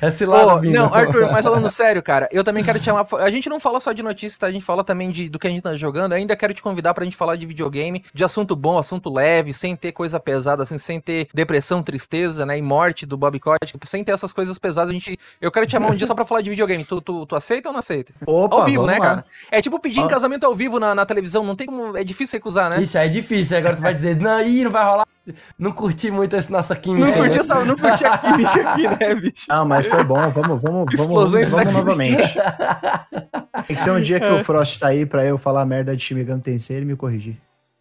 É 0.03 0.11
cilada, 0.11 0.55
oh, 0.55 0.59
Bino. 0.59 0.75
Não, 0.75 0.95
Arthur, 0.95 1.33
mas 1.33 1.45
falando 1.47 1.69
sério, 1.71 2.03
cara, 2.03 2.29
eu 2.31 2.45
também 2.45 2.63
quero 2.63 2.79
te 2.79 2.85
chamar. 2.85 3.07
A 3.19 3.31
gente 3.31 3.49
não 3.49 3.59
fala 3.59 3.81
só 3.81 3.91
de 3.93 4.03
notícias, 4.03 4.39
tá? 4.39 4.47
A 4.47 4.53
gente 4.53 4.65
fala 4.65 4.85
também 4.85 5.11
de, 5.11 5.31
do 5.31 5.39
que 5.39 5.47
a 5.47 5.51
gente 5.51 5.63
tá 5.63 5.75
jogando. 5.75 6.13
Eu 6.13 6.19
ainda 6.19 6.37
quero 6.37 6.53
te 6.53 6.63
convidar 6.63 6.93
pra 6.93 7.05
gente 7.05 7.17
falar 7.17 7.37
de 7.37 7.47
videogame, 7.47 8.05
de 8.13 8.23
assunto 8.23 8.55
bom, 8.55 8.79
assunto 8.79 9.11
leve, 9.11 9.55
sem 9.55 9.75
ter 9.75 9.93
coisa 9.93 10.21
pesada, 10.21 10.63
assim, 10.63 10.77
sem 10.77 11.01
ter 11.01 11.27
depressão, 11.33 11.83
tristeza, 11.83 12.45
né? 12.45 12.59
E 12.59 12.63
morte 12.63 13.07
do 13.07 13.17
Bob 13.17 13.41
Kotick, 13.41 13.79
sem 13.87 14.05
ter 14.05 14.13
essas 14.13 14.33
coisas 14.35 14.59
pesadas. 14.59 14.91
A 14.91 14.93
gente, 14.93 15.19
eu 15.41 15.51
quero 15.51 15.65
te 15.65 15.73
chamar 15.73 15.89
um 15.89 15.95
dia 15.95 16.07
só 16.07 16.15
pra 16.15 16.27
falar 16.27 16.43
de 16.43 16.51
videogame. 16.51 16.85
Tu, 16.85 17.01
tu, 17.01 17.25
tu 17.25 17.35
aceita 17.35 17.71
ou 17.71 17.73
não 17.73 17.79
aceita? 17.79 18.13
Opa, 18.27 18.57
ao 18.57 18.65
vivo, 18.67 18.87
né, 18.87 18.99
lá. 18.99 19.01
cara? 19.01 19.25
É 19.51 19.63
tipo 19.63 19.81
pedir 19.81 20.01
em 20.01 20.09
casamento 20.09 20.45
ao 20.45 20.55
vivo 20.55 20.79
na, 20.79 20.95
na, 20.95 21.07
televisão, 21.07 21.43
não 21.43 21.57
tem 21.57 21.67
como. 21.67 21.97
É 21.97 22.05
difícil 22.05 22.39
recusar, 22.39 22.69
né? 22.69 22.83
Isso, 22.83 22.99
é 22.99 23.09
difícil. 23.09 23.57
Agora 23.57 23.75
tu 23.75 23.81
vai 23.81 23.95
dizer, 23.95 24.17
não, 24.17 24.43
ih, 24.43 24.65
não 24.65 24.71
vai 24.71 24.85
rolar. 24.85 25.07
Não 25.59 25.73
curti 25.73 26.11
muito 26.11 26.37
essa 26.37 26.53
nossa 26.53 26.77
química. 26.77 27.07
Não 27.07 27.15
curti, 27.15 27.39
essa, 27.39 27.65
não 27.65 27.77
curti 27.77 28.05
a 28.05 28.34
química 28.37 28.71
aqui, 28.71 28.89
né, 28.89 29.15
bicho? 29.15 29.47
Não, 29.49 29.67
mas 29.67 29.87
foi 29.87 30.05
bom. 30.05 30.29
Vamos, 30.31 30.63
vamos, 30.63 30.63
vamos, 30.63 31.33
vamos, 31.33 31.51
vamos 31.51 31.75
novamente. 31.75 32.35
Tem 33.67 33.77
que 33.77 33.81
ser 33.83 33.91
um 33.91 34.01
dia 34.01 34.21
que 34.21 34.27
o 34.27 34.45
Frost 34.45 34.79
tá 34.79 34.89
aí 34.89 35.07
pra 35.07 35.25
eu 35.25 35.39
falar 35.39 35.65
merda 35.65 35.97
de 35.97 36.03
Shimigami 36.03 36.41
Tensei 36.41 36.77
e 36.77 36.79
ele 36.79 36.87
me 36.87 36.97
corrigir. 36.97 37.37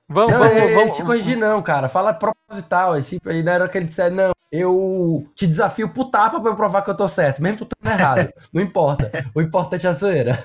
Vamos, 0.08 0.32
não, 0.32 0.40
vamos, 0.40 0.62
ele, 0.62 0.76
vamos. 0.76 0.98
te 0.98 1.04
corrigir, 1.04 1.38
não, 1.38 1.62
cara. 1.62 1.88
Fala 1.88 2.14
proposital. 2.14 2.94
Assim, 2.94 3.18
na 3.44 3.54
hora 3.54 3.70
que 3.70 3.78
ele 3.78 3.86
disser, 3.86 4.12
não, 4.12 4.32
eu 4.54 5.26
te 5.34 5.48
desafio 5.48 5.90
pro 5.90 6.06
tapa 6.06 6.40
pra 6.40 6.52
eu 6.52 6.56
provar 6.56 6.84
que 6.84 6.90
eu 6.92 6.96
tô 6.96 7.08
certo. 7.08 7.42
Mesmo 7.42 7.66
tu 7.66 7.76
é 7.84 7.90
errado. 7.90 8.32
Não 8.54 8.62
importa. 8.62 9.12
O 9.34 9.42
importante 9.42 9.88
é 9.88 9.90
a 9.90 9.94
zoeira. 9.94 10.38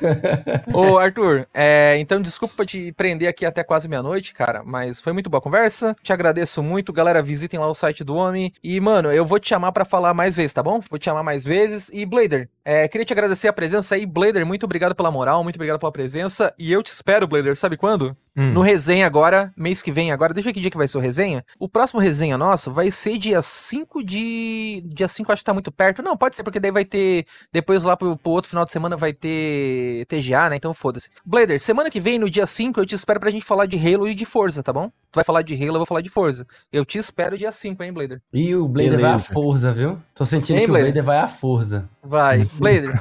Ô, 0.72 0.96
Arthur, 0.96 1.46
é, 1.52 1.98
então 1.98 2.22
desculpa 2.22 2.64
te 2.64 2.90
prender 2.92 3.28
aqui 3.28 3.44
até 3.44 3.62
quase 3.62 3.86
meia-noite, 3.86 4.32
cara, 4.32 4.62
mas 4.64 4.98
foi 4.98 5.12
muito 5.12 5.28
boa 5.28 5.40
a 5.40 5.42
conversa. 5.42 5.94
Te 6.02 6.10
agradeço 6.10 6.62
muito. 6.62 6.90
Galera, 6.90 7.22
visitem 7.22 7.60
lá 7.60 7.66
o 7.66 7.74
site 7.74 8.02
do 8.02 8.14
Homem. 8.14 8.50
E, 8.64 8.80
mano, 8.80 9.12
eu 9.12 9.26
vou 9.26 9.38
te 9.38 9.50
chamar 9.50 9.72
pra 9.72 9.84
falar 9.84 10.14
mais 10.14 10.34
vezes, 10.34 10.54
tá 10.54 10.62
bom? 10.62 10.80
Vou 10.88 10.98
te 10.98 11.04
chamar 11.04 11.22
mais 11.22 11.44
vezes. 11.44 11.90
E, 11.92 12.06
Blader, 12.06 12.48
é, 12.64 12.88
queria 12.88 13.04
te 13.04 13.12
agradecer 13.12 13.48
a 13.48 13.52
presença 13.52 13.94
aí. 13.94 14.06
Blader, 14.06 14.46
muito 14.46 14.64
obrigado 14.64 14.94
pela 14.94 15.10
moral, 15.10 15.44
muito 15.44 15.56
obrigado 15.56 15.78
pela 15.78 15.92
presença. 15.92 16.54
E 16.58 16.72
eu 16.72 16.82
te 16.82 16.90
espero, 16.90 17.28
Blader, 17.28 17.56
sabe 17.56 17.76
quando? 17.76 18.16
Hum. 18.38 18.52
No 18.52 18.60
resenha 18.60 19.04
agora, 19.04 19.52
mês 19.56 19.82
que 19.82 19.90
vem 19.90 20.12
agora, 20.12 20.32
deixa 20.32 20.48
eu 20.48 20.50
ver 20.50 20.54
que 20.54 20.60
dia 20.60 20.70
que 20.70 20.76
vai 20.76 20.86
ser 20.86 20.96
o 20.96 21.00
resenha. 21.00 21.44
O 21.58 21.68
próximo 21.68 22.00
resenha 22.00 22.38
nosso 22.38 22.72
vai 22.72 22.88
ser 22.88 23.18
dia 23.18 23.42
5 23.42 23.97
de. 24.02 24.82
Dia 24.86 25.08
5 25.08 25.32
acho 25.32 25.40
que 25.40 25.46
tá 25.46 25.52
muito 25.54 25.72
perto. 25.72 26.02
Não, 26.02 26.16
pode 26.16 26.36
ser, 26.36 26.42
porque 26.42 26.60
daí 26.60 26.70
vai 26.70 26.84
ter. 26.84 27.26
Depois 27.52 27.82
lá 27.82 27.96
pro, 27.96 28.16
pro 28.16 28.32
outro 28.32 28.48
final 28.48 28.64
de 28.64 28.72
semana 28.72 28.96
vai 28.96 29.12
ter 29.12 30.06
TGA, 30.06 30.50
né? 30.50 30.56
Então 30.56 30.72
foda-se. 30.74 31.10
Blader, 31.24 31.60
semana 31.60 31.90
que 31.90 32.00
vem, 32.00 32.18
no 32.18 32.30
dia 32.30 32.46
5, 32.46 32.80
eu 32.80 32.86
te 32.86 32.94
espero 32.94 33.20
pra 33.20 33.30
gente 33.30 33.44
falar 33.44 33.66
de 33.66 33.76
Halo 33.76 34.08
e 34.08 34.14
de 34.14 34.24
Forza, 34.24 34.62
tá 34.62 34.72
bom? 34.72 34.90
Tu 35.10 35.16
vai 35.16 35.24
falar 35.24 35.40
de 35.42 35.54
Halo, 35.54 35.68
eu 35.76 35.78
vou 35.78 35.86
falar 35.86 36.02
de 36.02 36.10
Forza. 36.10 36.46
Eu 36.70 36.84
te 36.84 36.98
espero 36.98 37.36
dia 37.36 37.50
5, 37.50 37.82
hein, 37.82 37.92
Blader? 37.92 38.20
E 38.32 38.54
o 38.54 38.68
Blader 38.68 38.92
vai 39.00 39.04
à 39.10 39.14
Beleza. 39.14 39.32
força, 39.32 39.72
viu? 39.72 39.98
Tô 40.14 40.26
sentindo 40.26 40.56
Hein, 40.58 40.64
que 40.66 40.70
Blader? 40.70 40.90
o 40.90 40.92
Blader 40.92 41.04
vai 41.04 41.18
à 41.18 41.28
força. 41.28 41.88
Vai. 42.04 42.44
Blader, 42.58 42.92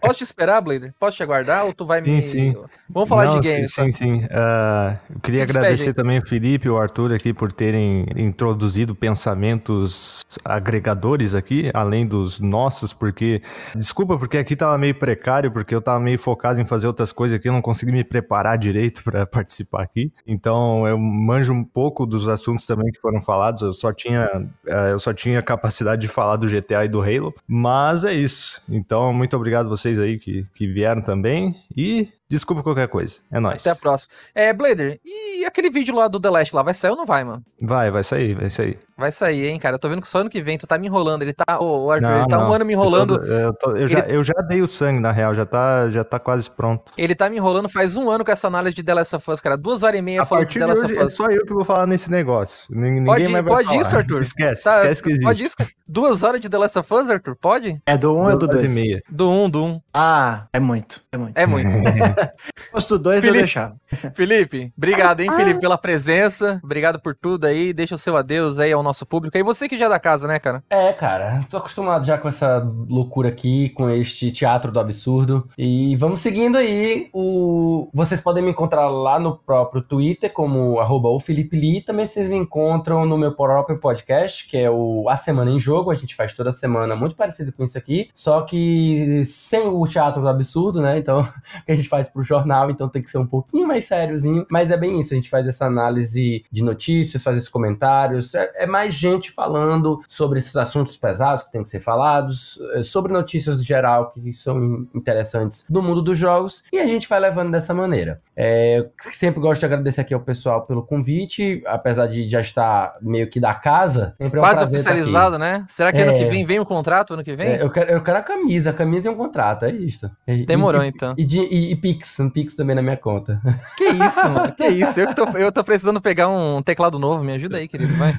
posso 0.00 0.18
te 0.18 0.24
esperar, 0.24 0.60
Blader? 0.60 0.94
Posso 0.98 1.16
te 1.16 1.22
aguardar 1.24 1.64
ou 1.64 1.72
tu 1.72 1.84
vai 1.84 2.00
me. 2.00 2.22
Sim, 2.22 2.52
sim. 2.52 2.64
Vamos 2.88 3.08
falar 3.08 3.26
Não, 3.26 3.40
de 3.40 3.48
games. 3.50 3.72
Sim, 3.74 3.90
sim. 3.90 4.20
sim. 4.20 4.28
Ah, 4.30 4.96
eu 5.10 5.20
queria 5.20 5.46
Se 5.46 5.56
agradecer 5.56 5.92
também 5.94 6.18
o 6.18 6.26
Felipe 6.26 6.66
e 6.68 6.70
o 6.70 6.76
Arthur 6.78 7.12
aqui 7.12 7.32
por 7.34 7.50
terem 7.50 8.06
introduzido 8.16 8.94
pensamentos 8.94 10.24
agregadores 10.44 11.34
aqui, 11.34 11.70
além 11.74 12.06
dos 12.06 12.38
nossos, 12.38 12.92
porque. 12.92 13.42
Desculpa, 13.74 14.16
porque 14.16 14.38
aqui 14.38 14.54
tava 14.54 14.78
meio 14.78 14.94
precário, 14.94 15.50
porque 15.50 15.74
eu 15.74 15.80
tava 15.80 15.98
meio 15.98 16.18
focado 16.18 16.60
em 16.60 16.64
fazer 16.64 16.86
outras 16.86 17.10
coisas 17.12 17.36
aqui, 17.36 17.48
eu 17.48 17.52
não 17.52 17.62
consegui 17.62 17.90
me 17.90 18.04
preparar 18.04 18.56
direito 18.56 19.02
para 19.02 19.26
participar 19.26 19.82
aqui. 19.82 20.12
Então 20.26 20.86
eu 20.86 20.96
manjo 20.98 21.55
um 21.56 21.64
pouco 21.64 22.06
dos 22.06 22.28
assuntos 22.28 22.66
também 22.66 22.90
que 22.92 23.00
foram 23.00 23.20
falados. 23.20 23.62
Eu 23.62 23.72
só 23.72 23.92
tinha, 23.92 24.28
ah, 24.68 24.88
eu 24.88 24.98
só 24.98 25.12
tinha 25.12 25.42
capacidade 25.42 26.02
de 26.02 26.08
falar 26.08 26.36
do 26.36 26.46
GTA 26.46 26.84
e 26.84 26.88
do 26.88 27.02
Halo. 27.02 27.34
Mas 27.46 28.04
é 28.04 28.12
isso. 28.12 28.62
Então, 28.68 29.12
muito 29.12 29.36
obrigado 29.36 29.68
vocês 29.68 29.98
aí 29.98 30.18
que, 30.18 30.44
que 30.54 30.66
vieram 30.66 31.02
também. 31.02 31.56
E 31.76 32.08
desculpa 32.28 32.62
qualquer 32.62 32.88
coisa. 32.88 33.16
É 33.30 33.38
nóis. 33.40 33.60
Até 33.62 33.70
a 33.70 33.76
próxima. 33.76 34.10
É, 34.34 34.52
Blader, 34.52 35.00
e 35.04 35.44
aquele 35.44 35.70
vídeo 35.70 35.94
lá 35.94 36.08
do 36.08 36.18
The 36.20 36.30
Last 36.30 36.54
lá, 36.54 36.62
vai 36.62 36.74
sair 36.74 36.90
ou 36.90 36.96
não 36.96 37.06
vai, 37.06 37.24
mano? 37.24 37.42
Vai, 37.60 37.90
vai 37.90 38.02
sair, 38.04 38.34
vai 38.34 38.50
sair. 38.50 38.78
Vai 38.98 39.12
sair, 39.12 39.48
hein, 39.48 39.58
cara. 39.58 39.74
Eu 39.74 39.78
tô 39.78 39.88
vendo 39.90 40.00
que 40.00 40.08
só 40.08 40.20
ano 40.20 40.30
que 40.30 40.40
vem 40.42 40.56
tu 40.56 40.66
tá 40.66 40.78
me 40.78 40.86
enrolando. 40.86 41.20
Ele 41.22 41.32
tá. 41.34 41.58
Ô, 41.60 41.84
ô, 41.84 41.90
Arthur, 41.90 42.08
Não, 42.08 42.18
ele 42.18 42.28
tá 42.28 42.38
um 42.38 42.44
não. 42.44 42.52
ano 42.54 42.64
me 42.64 42.72
enrolando. 42.72 43.16
Eu, 43.16 43.20
tô- 43.22 43.26
eu 43.32 43.52
tô- 43.54 43.76
eu 43.76 43.88
já, 43.88 43.98
eu 44.00 44.24
já 44.24 44.32
dei 44.48 44.62
o 44.62 44.66
sangue, 44.66 45.00
na 45.00 45.12
real, 45.12 45.34
já 45.34 45.44
tá, 45.44 45.90
já 45.90 46.02
tá 46.02 46.18
quase 46.18 46.50
pronto. 46.50 46.90
Ele 46.96 47.14
tá 47.14 47.28
me 47.28 47.36
enrolando 47.36 47.68
faz 47.68 47.94
um 47.96 48.08
ano 48.10 48.24
com 48.24 48.32
essa 48.32 48.46
análise 48.46 48.74
de 48.74 48.82
The 48.82 48.94
Last 48.94 49.16
of 49.16 49.30
Us, 49.30 49.40
cara. 49.42 49.54
Duas 49.56 49.82
horas 49.82 49.98
e 49.98 50.02
meia 50.02 50.22
A 50.22 50.24
falando 50.24 50.46
de 50.48 50.58
partir 50.58 50.58
The 50.60 50.64
de 50.64 50.70
Last 50.70 50.84
hoje 50.84 50.92
of 50.94 51.02
é 51.02 51.06
Us. 51.06 51.14
só 51.14 51.26
eu 51.26 51.44
que 51.44 51.52
vou 51.52 51.64
falar 51.64 51.86
nesse 51.86 52.10
negócio. 52.10 52.64
Nin- 52.70 52.92
Ninguém 53.00 53.04
Pode, 53.04 53.22
mais 53.28 53.44
vai 53.44 53.52
pode 53.54 53.68
falar. 53.68 53.80
isso, 53.82 53.96
Arthur. 53.98 54.20
Esquece, 54.20 54.64
Tá, 54.64 54.76
esquece 54.82 55.02
que 55.02 55.08
existe. 55.10 55.24
Pode 55.24 55.44
isso? 55.44 55.56
Duas 55.86 56.22
horas 56.22 56.40
de 56.40 56.48
The 56.48 56.56
Last 56.58 56.78
of 56.78 56.94
Us, 56.94 57.10
Arthur? 57.10 57.36
Pode? 57.38 57.78
É 57.84 57.98
do 57.98 58.14
1 58.14 58.16
um 58.16 58.22
ou 58.22 58.30
é 58.30 58.32
do 58.32 58.38
Duas 58.38 58.50
horas 58.50 58.62
2? 58.62 58.78
e 58.78 58.80
meia. 58.80 59.02
Do 59.10 59.30
1, 59.30 59.44
um, 59.44 59.50
do 59.50 59.62
1. 59.62 59.66
Um. 59.72 59.80
Ah, 59.92 60.46
é 60.54 60.58
muito. 60.58 61.02
É 61.12 61.18
muito. 61.18 61.36
É 61.36 61.44
muito. 61.46 61.68
Do 62.88 62.98
2, 62.98 63.16
eu 63.16 63.22
Felipe. 63.22 63.38
deixava. 63.38 63.76
Felipe, 64.14 64.72
obrigado, 64.76 65.20
hein, 65.20 65.32
Felipe, 65.32 65.60
pela 65.60 65.78
presença. 65.78 66.60
Obrigado 66.62 67.00
por 67.00 67.14
tudo 67.14 67.46
aí. 67.46 67.72
Deixa 67.72 67.94
o 67.94 67.98
seu 67.98 68.16
adeus 68.16 68.58
aí 68.58 68.70
ao 68.70 68.82
nosso 68.82 69.04
público. 69.04 69.36
E 69.36 69.42
você 69.42 69.68
que 69.68 69.78
já 69.78 69.86
é 69.86 69.88
da 69.88 69.98
casa, 69.98 70.28
né, 70.28 70.38
cara? 70.38 70.62
É, 70.68 70.92
cara, 70.92 71.44
tô 71.50 71.56
acostumado 71.56 72.04
já 72.04 72.16
com 72.18 72.28
essa 72.28 72.58
loucura 72.88 73.28
aqui, 73.28 73.70
com 73.70 73.90
este 73.90 74.30
teatro 74.30 74.70
do 74.70 74.78
absurdo. 74.78 75.48
E 75.58 75.96
vamos 75.96 76.20
seguindo 76.20 76.56
aí. 76.56 77.08
O... 77.12 77.88
Vocês 77.92 78.20
podem 78.20 78.44
me 78.44 78.50
encontrar 78.50 78.88
lá 78.88 79.18
no 79.18 79.36
próprio 79.36 79.82
Twitter, 79.82 80.32
como 80.32 80.78
arroba 80.78 81.08
o 81.08 81.18
Felipe 81.18 81.58
Lee. 81.58 81.82
Também 81.82 82.06
vocês 82.06 82.28
me 82.28 82.36
encontram 82.36 83.04
no 83.04 83.18
meu 83.18 83.32
próprio 83.34 83.78
podcast, 83.78 84.48
que 84.48 84.56
é 84.56 84.70
o 84.70 85.08
A 85.08 85.16
Semana 85.16 85.50
em 85.50 85.58
Jogo. 85.58 85.90
A 85.90 85.94
gente 85.94 86.14
faz 86.14 86.34
toda 86.34 86.52
semana 86.52 86.94
muito 86.94 87.16
parecido 87.16 87.52
com 87.52 87.64
isso 87.64 87.76
aqui, 87.76 88.10
só 88.14 88.42
que 88.42 89.24
sem 89.26 89.66
o 89.66 89.86
teatro 89.86 90.22
do 90.22 90.28
absurdo, 90.28 90.80
né? 90.80 90.98
Então, 90.98 91.26
que 91.66 91.72
a 91.72 91.76
gente 91.76 91.88
faz 91.88 92.05
pro 92.12 92.22
jornal, 92.22 92.70
então 92.70 92.88
tem 92.88 93.02
que 93.02 93.10
ser 93.10 93.18
um 93.18 93.26
pouquinho 93.26 93.66
mais 93.66 93.84
sériozinho. 93.84 94.46
Mas 94.50 94.70
é 94.70 94.76
bem 94.76 95.00
isso, 95.00 95.12
a 95.14 95.16
gente 95.16 95.30
faz 95.30 95.46
essa 95.46 95.66
análise 95.66 96.44
de 96.50 96.62
notícias, 96.62 97.22
faz 97.22 97.36
esses 97.36 97.48
comentários. 97.48 98.34
É, 98.34 98.50
é 98.56 98.66
mais 98.66 98.94
gente 98.94 99.30
falando 99.30 100.00
sobre 100.08 100.38
esses 100.38 100.56
assuntos 100.56 100.96
pesados 100.96 101.44
que 101.44 101.52
tem 101.52 101.62
que 101.62 101.68
ser 101.68 101.80
falados, 101.80 102.58
é, 102.74 102.82
sobre 102.82 103.12
notícias 103.12 103.58
no 103.58 103.62
geral 103.64 104.12
que 104.12 104.32
são 104.32 104.86
interessantes 104.94 105.66
do 105.68 105.82
mundo 105.82 106.02
dos 106.02 106.18
jogos, 106.18 106.64
e 106.72 106.78
a 106.78 106.86
gente 106.86 107.08
vai 107.08 107.20
levando 107.20 107.50
dessa 107.52 107.74
maneira. 107.74 108.20
É, 108.34 108.78
eu 108.78 108.90
sempre 109.12 109.40
gosto 109.40 109.60
de 109.60 109.66
agradecer 109.66 110.00
aqui 110.02 110.12
ao 110.12 110.20
pessoal 110.20 110.66
pelo 110.66 110.82
convite, 110.82 111.62
apesar 111.66 112.06
de 112.06 112.28
já 112.28 112.40
estar 112.40 112.96
meio 113.00 113.28
que 113.28 113.40
da 113.40 113.54
casa. 113.54 114.14
Sempre 114.20 114.38
é 114.38 114.42
um 114.42 114.44
Quase 114.44 114.64
oficializado, 114.64 115.38
né? 115.38 115.64
Será 115.68 115.92
que 115.92 116.00
ano 116.00 116.12
É. 116.12 116.18
que 116.18 116.24
vem 116.26 116.44
vem 116.44 116.60
o 116.60 116.66
contrato? 116.66 117.14
Ano 117.14 117.24
que 117.24 117.34
vem? 117.34 117.48
É, 117.48 117.62
eu, 117.62 117.70
quero, 117.70 117.90
eu 117.90 118.02
quero 118.02 118.18
a 118.18 118.22
camisa, 118.22 118.70
a 118.70 118.72
camisa 118.72 119.08
e 119.08 119.10
um 119.12 119.16
contrato, 119.16 119.64
é 119.64 119.70
isso. 119.70 120.10
Demorou, 120.46 120.82
e, 120.82 120.88
então. 120.88 121.14
E, 121.16 121.22
e, 121.24 121.72
e 121.72 121.76
Pix, 121.96 122.20
um 122.20 122.28
Pix 122.30 122.54
também 122.54 122.76
na 122.76 122.82
minha 122.82 122.96
conta. 122.96 123.40
Que 123.76 123.84
isso, 123.84 124.28
mano? 124.28 124.52
Que 124.54 124.66
isso? 124.68 125.00
Eu, 125.00 125.08
que 125.08 125.14
tô, 125.14 125.24
eu 125.36 125.50
tô 125.52 125.64
precisando 125.64 126.00
pegar 126.00 126.28
um 126.28 126.62
teclado 126.62 126.98
novo. 126.98 127.24
Me 127.24 127.32
ajuda 127.32 127.58
aí, 127.58 127.68
querido. 127.68 127.94
Vai. 127.96 128.14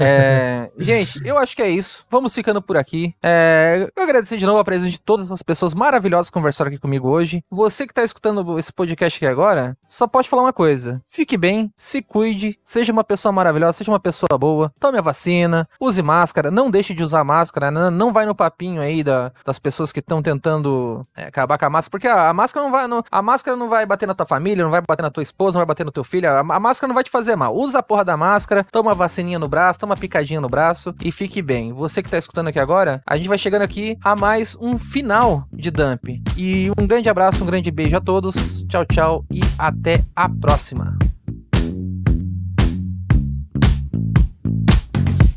É, 0.00 0.70
gente, 0.78 1.20
eu 1.26 1.38
acho 1.38 1.54
que 1.56 1.62
é 1.62 1.68
isso. 1.68 2.04
Vamos 2.10 2.34
ficando 2.34 2.60
por 2.62 2.76
aqui. 2.76 3.14
É, 3.22 3.90
eu 3.96 4.02
agradecer 4.02 4.36
de 4.36 4.46
novo 4.46 4.58
a 4.58 4.64
presença 4.64 4.90
de 4.90 5.00
todas 5.00 5.30
as 5.30 5.42
pessoas 5.42 5.74
maravilhosas 5.74 6.30
que 6.30 6.34
conversaram 6.34 6.68
aqui 6.68 6.78
comigo 6.78 7.08
hoje. 7.08 7.44
Você 7.50 7.86
que 7.86 7.94
tá 7.94 8.02
escutando 8.04 8.58
esse 8.58 8.72
podcast 8.72 9.16
aqui 9.18 9.26
agora, 9.26 9.76
só 9.86 10.06
pode 10.06 10.28
falar 10.28 10.42
uma 10.42 10.52
coisa: 10.52 11.02
fique 11.08 11.36
bem, 11.36 11.72
se 11.76 12.02
cuide, 12.02 12.58
seja 12.64 12.92
uma 12.92 13.04
pessoa 13.04 13.32
maravilhosa, 13.32 13.74
seja 13.78 13.90
uma 13.90 14.00
pessoa 14.00 14.38
boa, 14.38 14.72
tome 14.80 14.98
a 14.98 15.02
vacina, 15.02 15.68
use 15.80 16.02
máscara, 16.02 16.50
não 16.50 16.70
deixe 16.70 16.94
de 16.94 17.02
usar 17.02 17.24
máscara, 17.24 17.70
não, 17.70 17.90
não 17.90 18.12
vai 18.12 18.26
no 18.26 18.34
papinho 18.34 18.80
aí 18.80 19.02
da- 19.02 19.32
das 19.44 19.58
pessoas 19.58 19.92
que 19.92 20.00
estão 20.00 20.22
tentando 20.22 21.06
é, 21.16 21.24
acabar 21.24 21.58
com 21.58 21.66
a 21.66 21.70
máscara, 21.70 21.90
porque 21.90 22.08
a, 22.08 22.28
a 22.30 22.34
máscara 22.34 22.64
não 22.64 22.72
vai, 22.72 22.86
não- 22.86 23.01
a 23.10 23.22
máscara 23.22 23.56
não 23.56 23.68
vai 23.68 23.84
bater 23.86 24.06
na 24.06 24.14
tua 24.14 24.26
família, 24.26 24.64
não 24.64 24.70
vai 24.70 24.80
bater 24.80 25.02
na 25.02 25.10
tua 25.10 25.22
esposa, 25.22 25.56
não 25.56 25.60
vai 25.60 25.66
bater 25.66 25.84
no 25.84 25.92
teu 25.92 26.04
filho, 26.04 26.28
a, 26.28 26.40
a 26.40 26.60
máscara 26.60 26.88
não 26.88 26.94
vai 26.94 27.04
te 27.04 27.10
fazer 27.10 27.36
mal. 27.36 27.54
Usa 27.54 27.78
a 27.78 27.82
porra 27.82 28.04
da 28.04 28.16
máscara, 28.16 28.64
toma 28.70 28.94
vacininha 28.94 29.38
no 29.38 29.48
braço, 29.48 29.80
toma 29.80 29.96
picadinha 29.96 30.40
no 30.40 30.48
braço 30.48 30.94
e 31.02 31.10
fique 31.10 31.42
bem. 31.42 31.72
Você 31.72 32.02
que 32.02 32.10
tá 32.10 32.18
escutando 32.18 32.48
aqui 32.48 32.58
agora, 32.58 33.02
a 33.06 33.16
gente 33.16 33.28
vai 33.28 33.38
chegando 33.38 33.62
aqui 33.62 33.96
a 34.02 34.14
mais 34.14 34.56
um 34.60 34.78
final 34.78 35.46
de 35.52 35.70
Dump. 35.70 36.22
E 36.36 36.70
um 36.78 36.86
grande 36.86 37.08
abraço, 37.08 37.42
um 37.42 37.46
grande 37.46 37.70
beijo 37.70 37.96
a 37.96 38.00
todos. 38.00 38.62
Tchau, 38.68 38.84
tchau 38.84 39.24
e 39.30 39.40
até 39.58 40.04
a 40.14 40.28
próxima. 40.28 40.96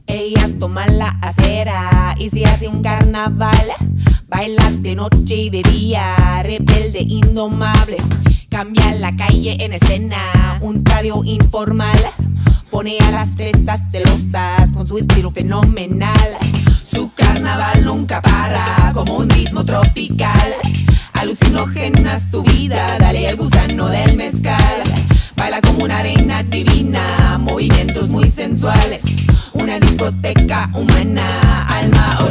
Ella 0.08 0.50
toma 0.60 0.86
la 0.88 1.18
acera 1.22 2.16
y 2.18 2.30
se 2.30 2.46
hace 2.46 2.68
un 2.68 2.82
carnaval. 2.82 3.74
Baila 4.27 4.72
de 4.80 4.95
noche 4.95 5.35
y 5.35 5.49
de 5.52 5.61
día, 5.61 6.41
rebelde, 6.41 6.99
indomable. 6.99 7.97
Cambia 8.49 8.95
la 8.95 9.15
calle 9.15 9.56
en 9.60 9.73
escena, 9.73 10.57
un 10.61 10.77
estadio 10.77 11.23
informal. 11.23 11.97
Pone 12.72 12.97
a 12.99 13.11
las 13.11 13.35
presas 13.35 13.91
celosas 13.91 14.72
con 14.73 14.88
su 14.88 14.97
estilo 14.97 15.30
fenomenal. 15.30 16.38
Su 16.81 17.11
carnaval 17.14 17.85
nunca 17.85 18.19
para, 18.23 18.91
como 18.95 19.18
un 19.18 19.30
ritmo 19.30 19.64
tropical. 19.64 20.53
Alucinógena 21.14 22.19
su 22.19 22.41
vida, 22.41 22.97
dale 22.97 23.30
al 23.30 23.35
gusano 23.35 23.89
del 23.89 24.18
mezcal. 24.18 24.84
Baila 25.35 25.61
como 25.61 25.84
una 25.84 26.02
reina 26.02 26.41
divina, 26.41 27.38
movimientos 27.38 28.10
muy 28.10 28.31
sensuales. 28.31 29.18
Una 29.53 29.80
discoteca 29.80 30.72
humana, 30.73 31.68
alma 31.68 32.24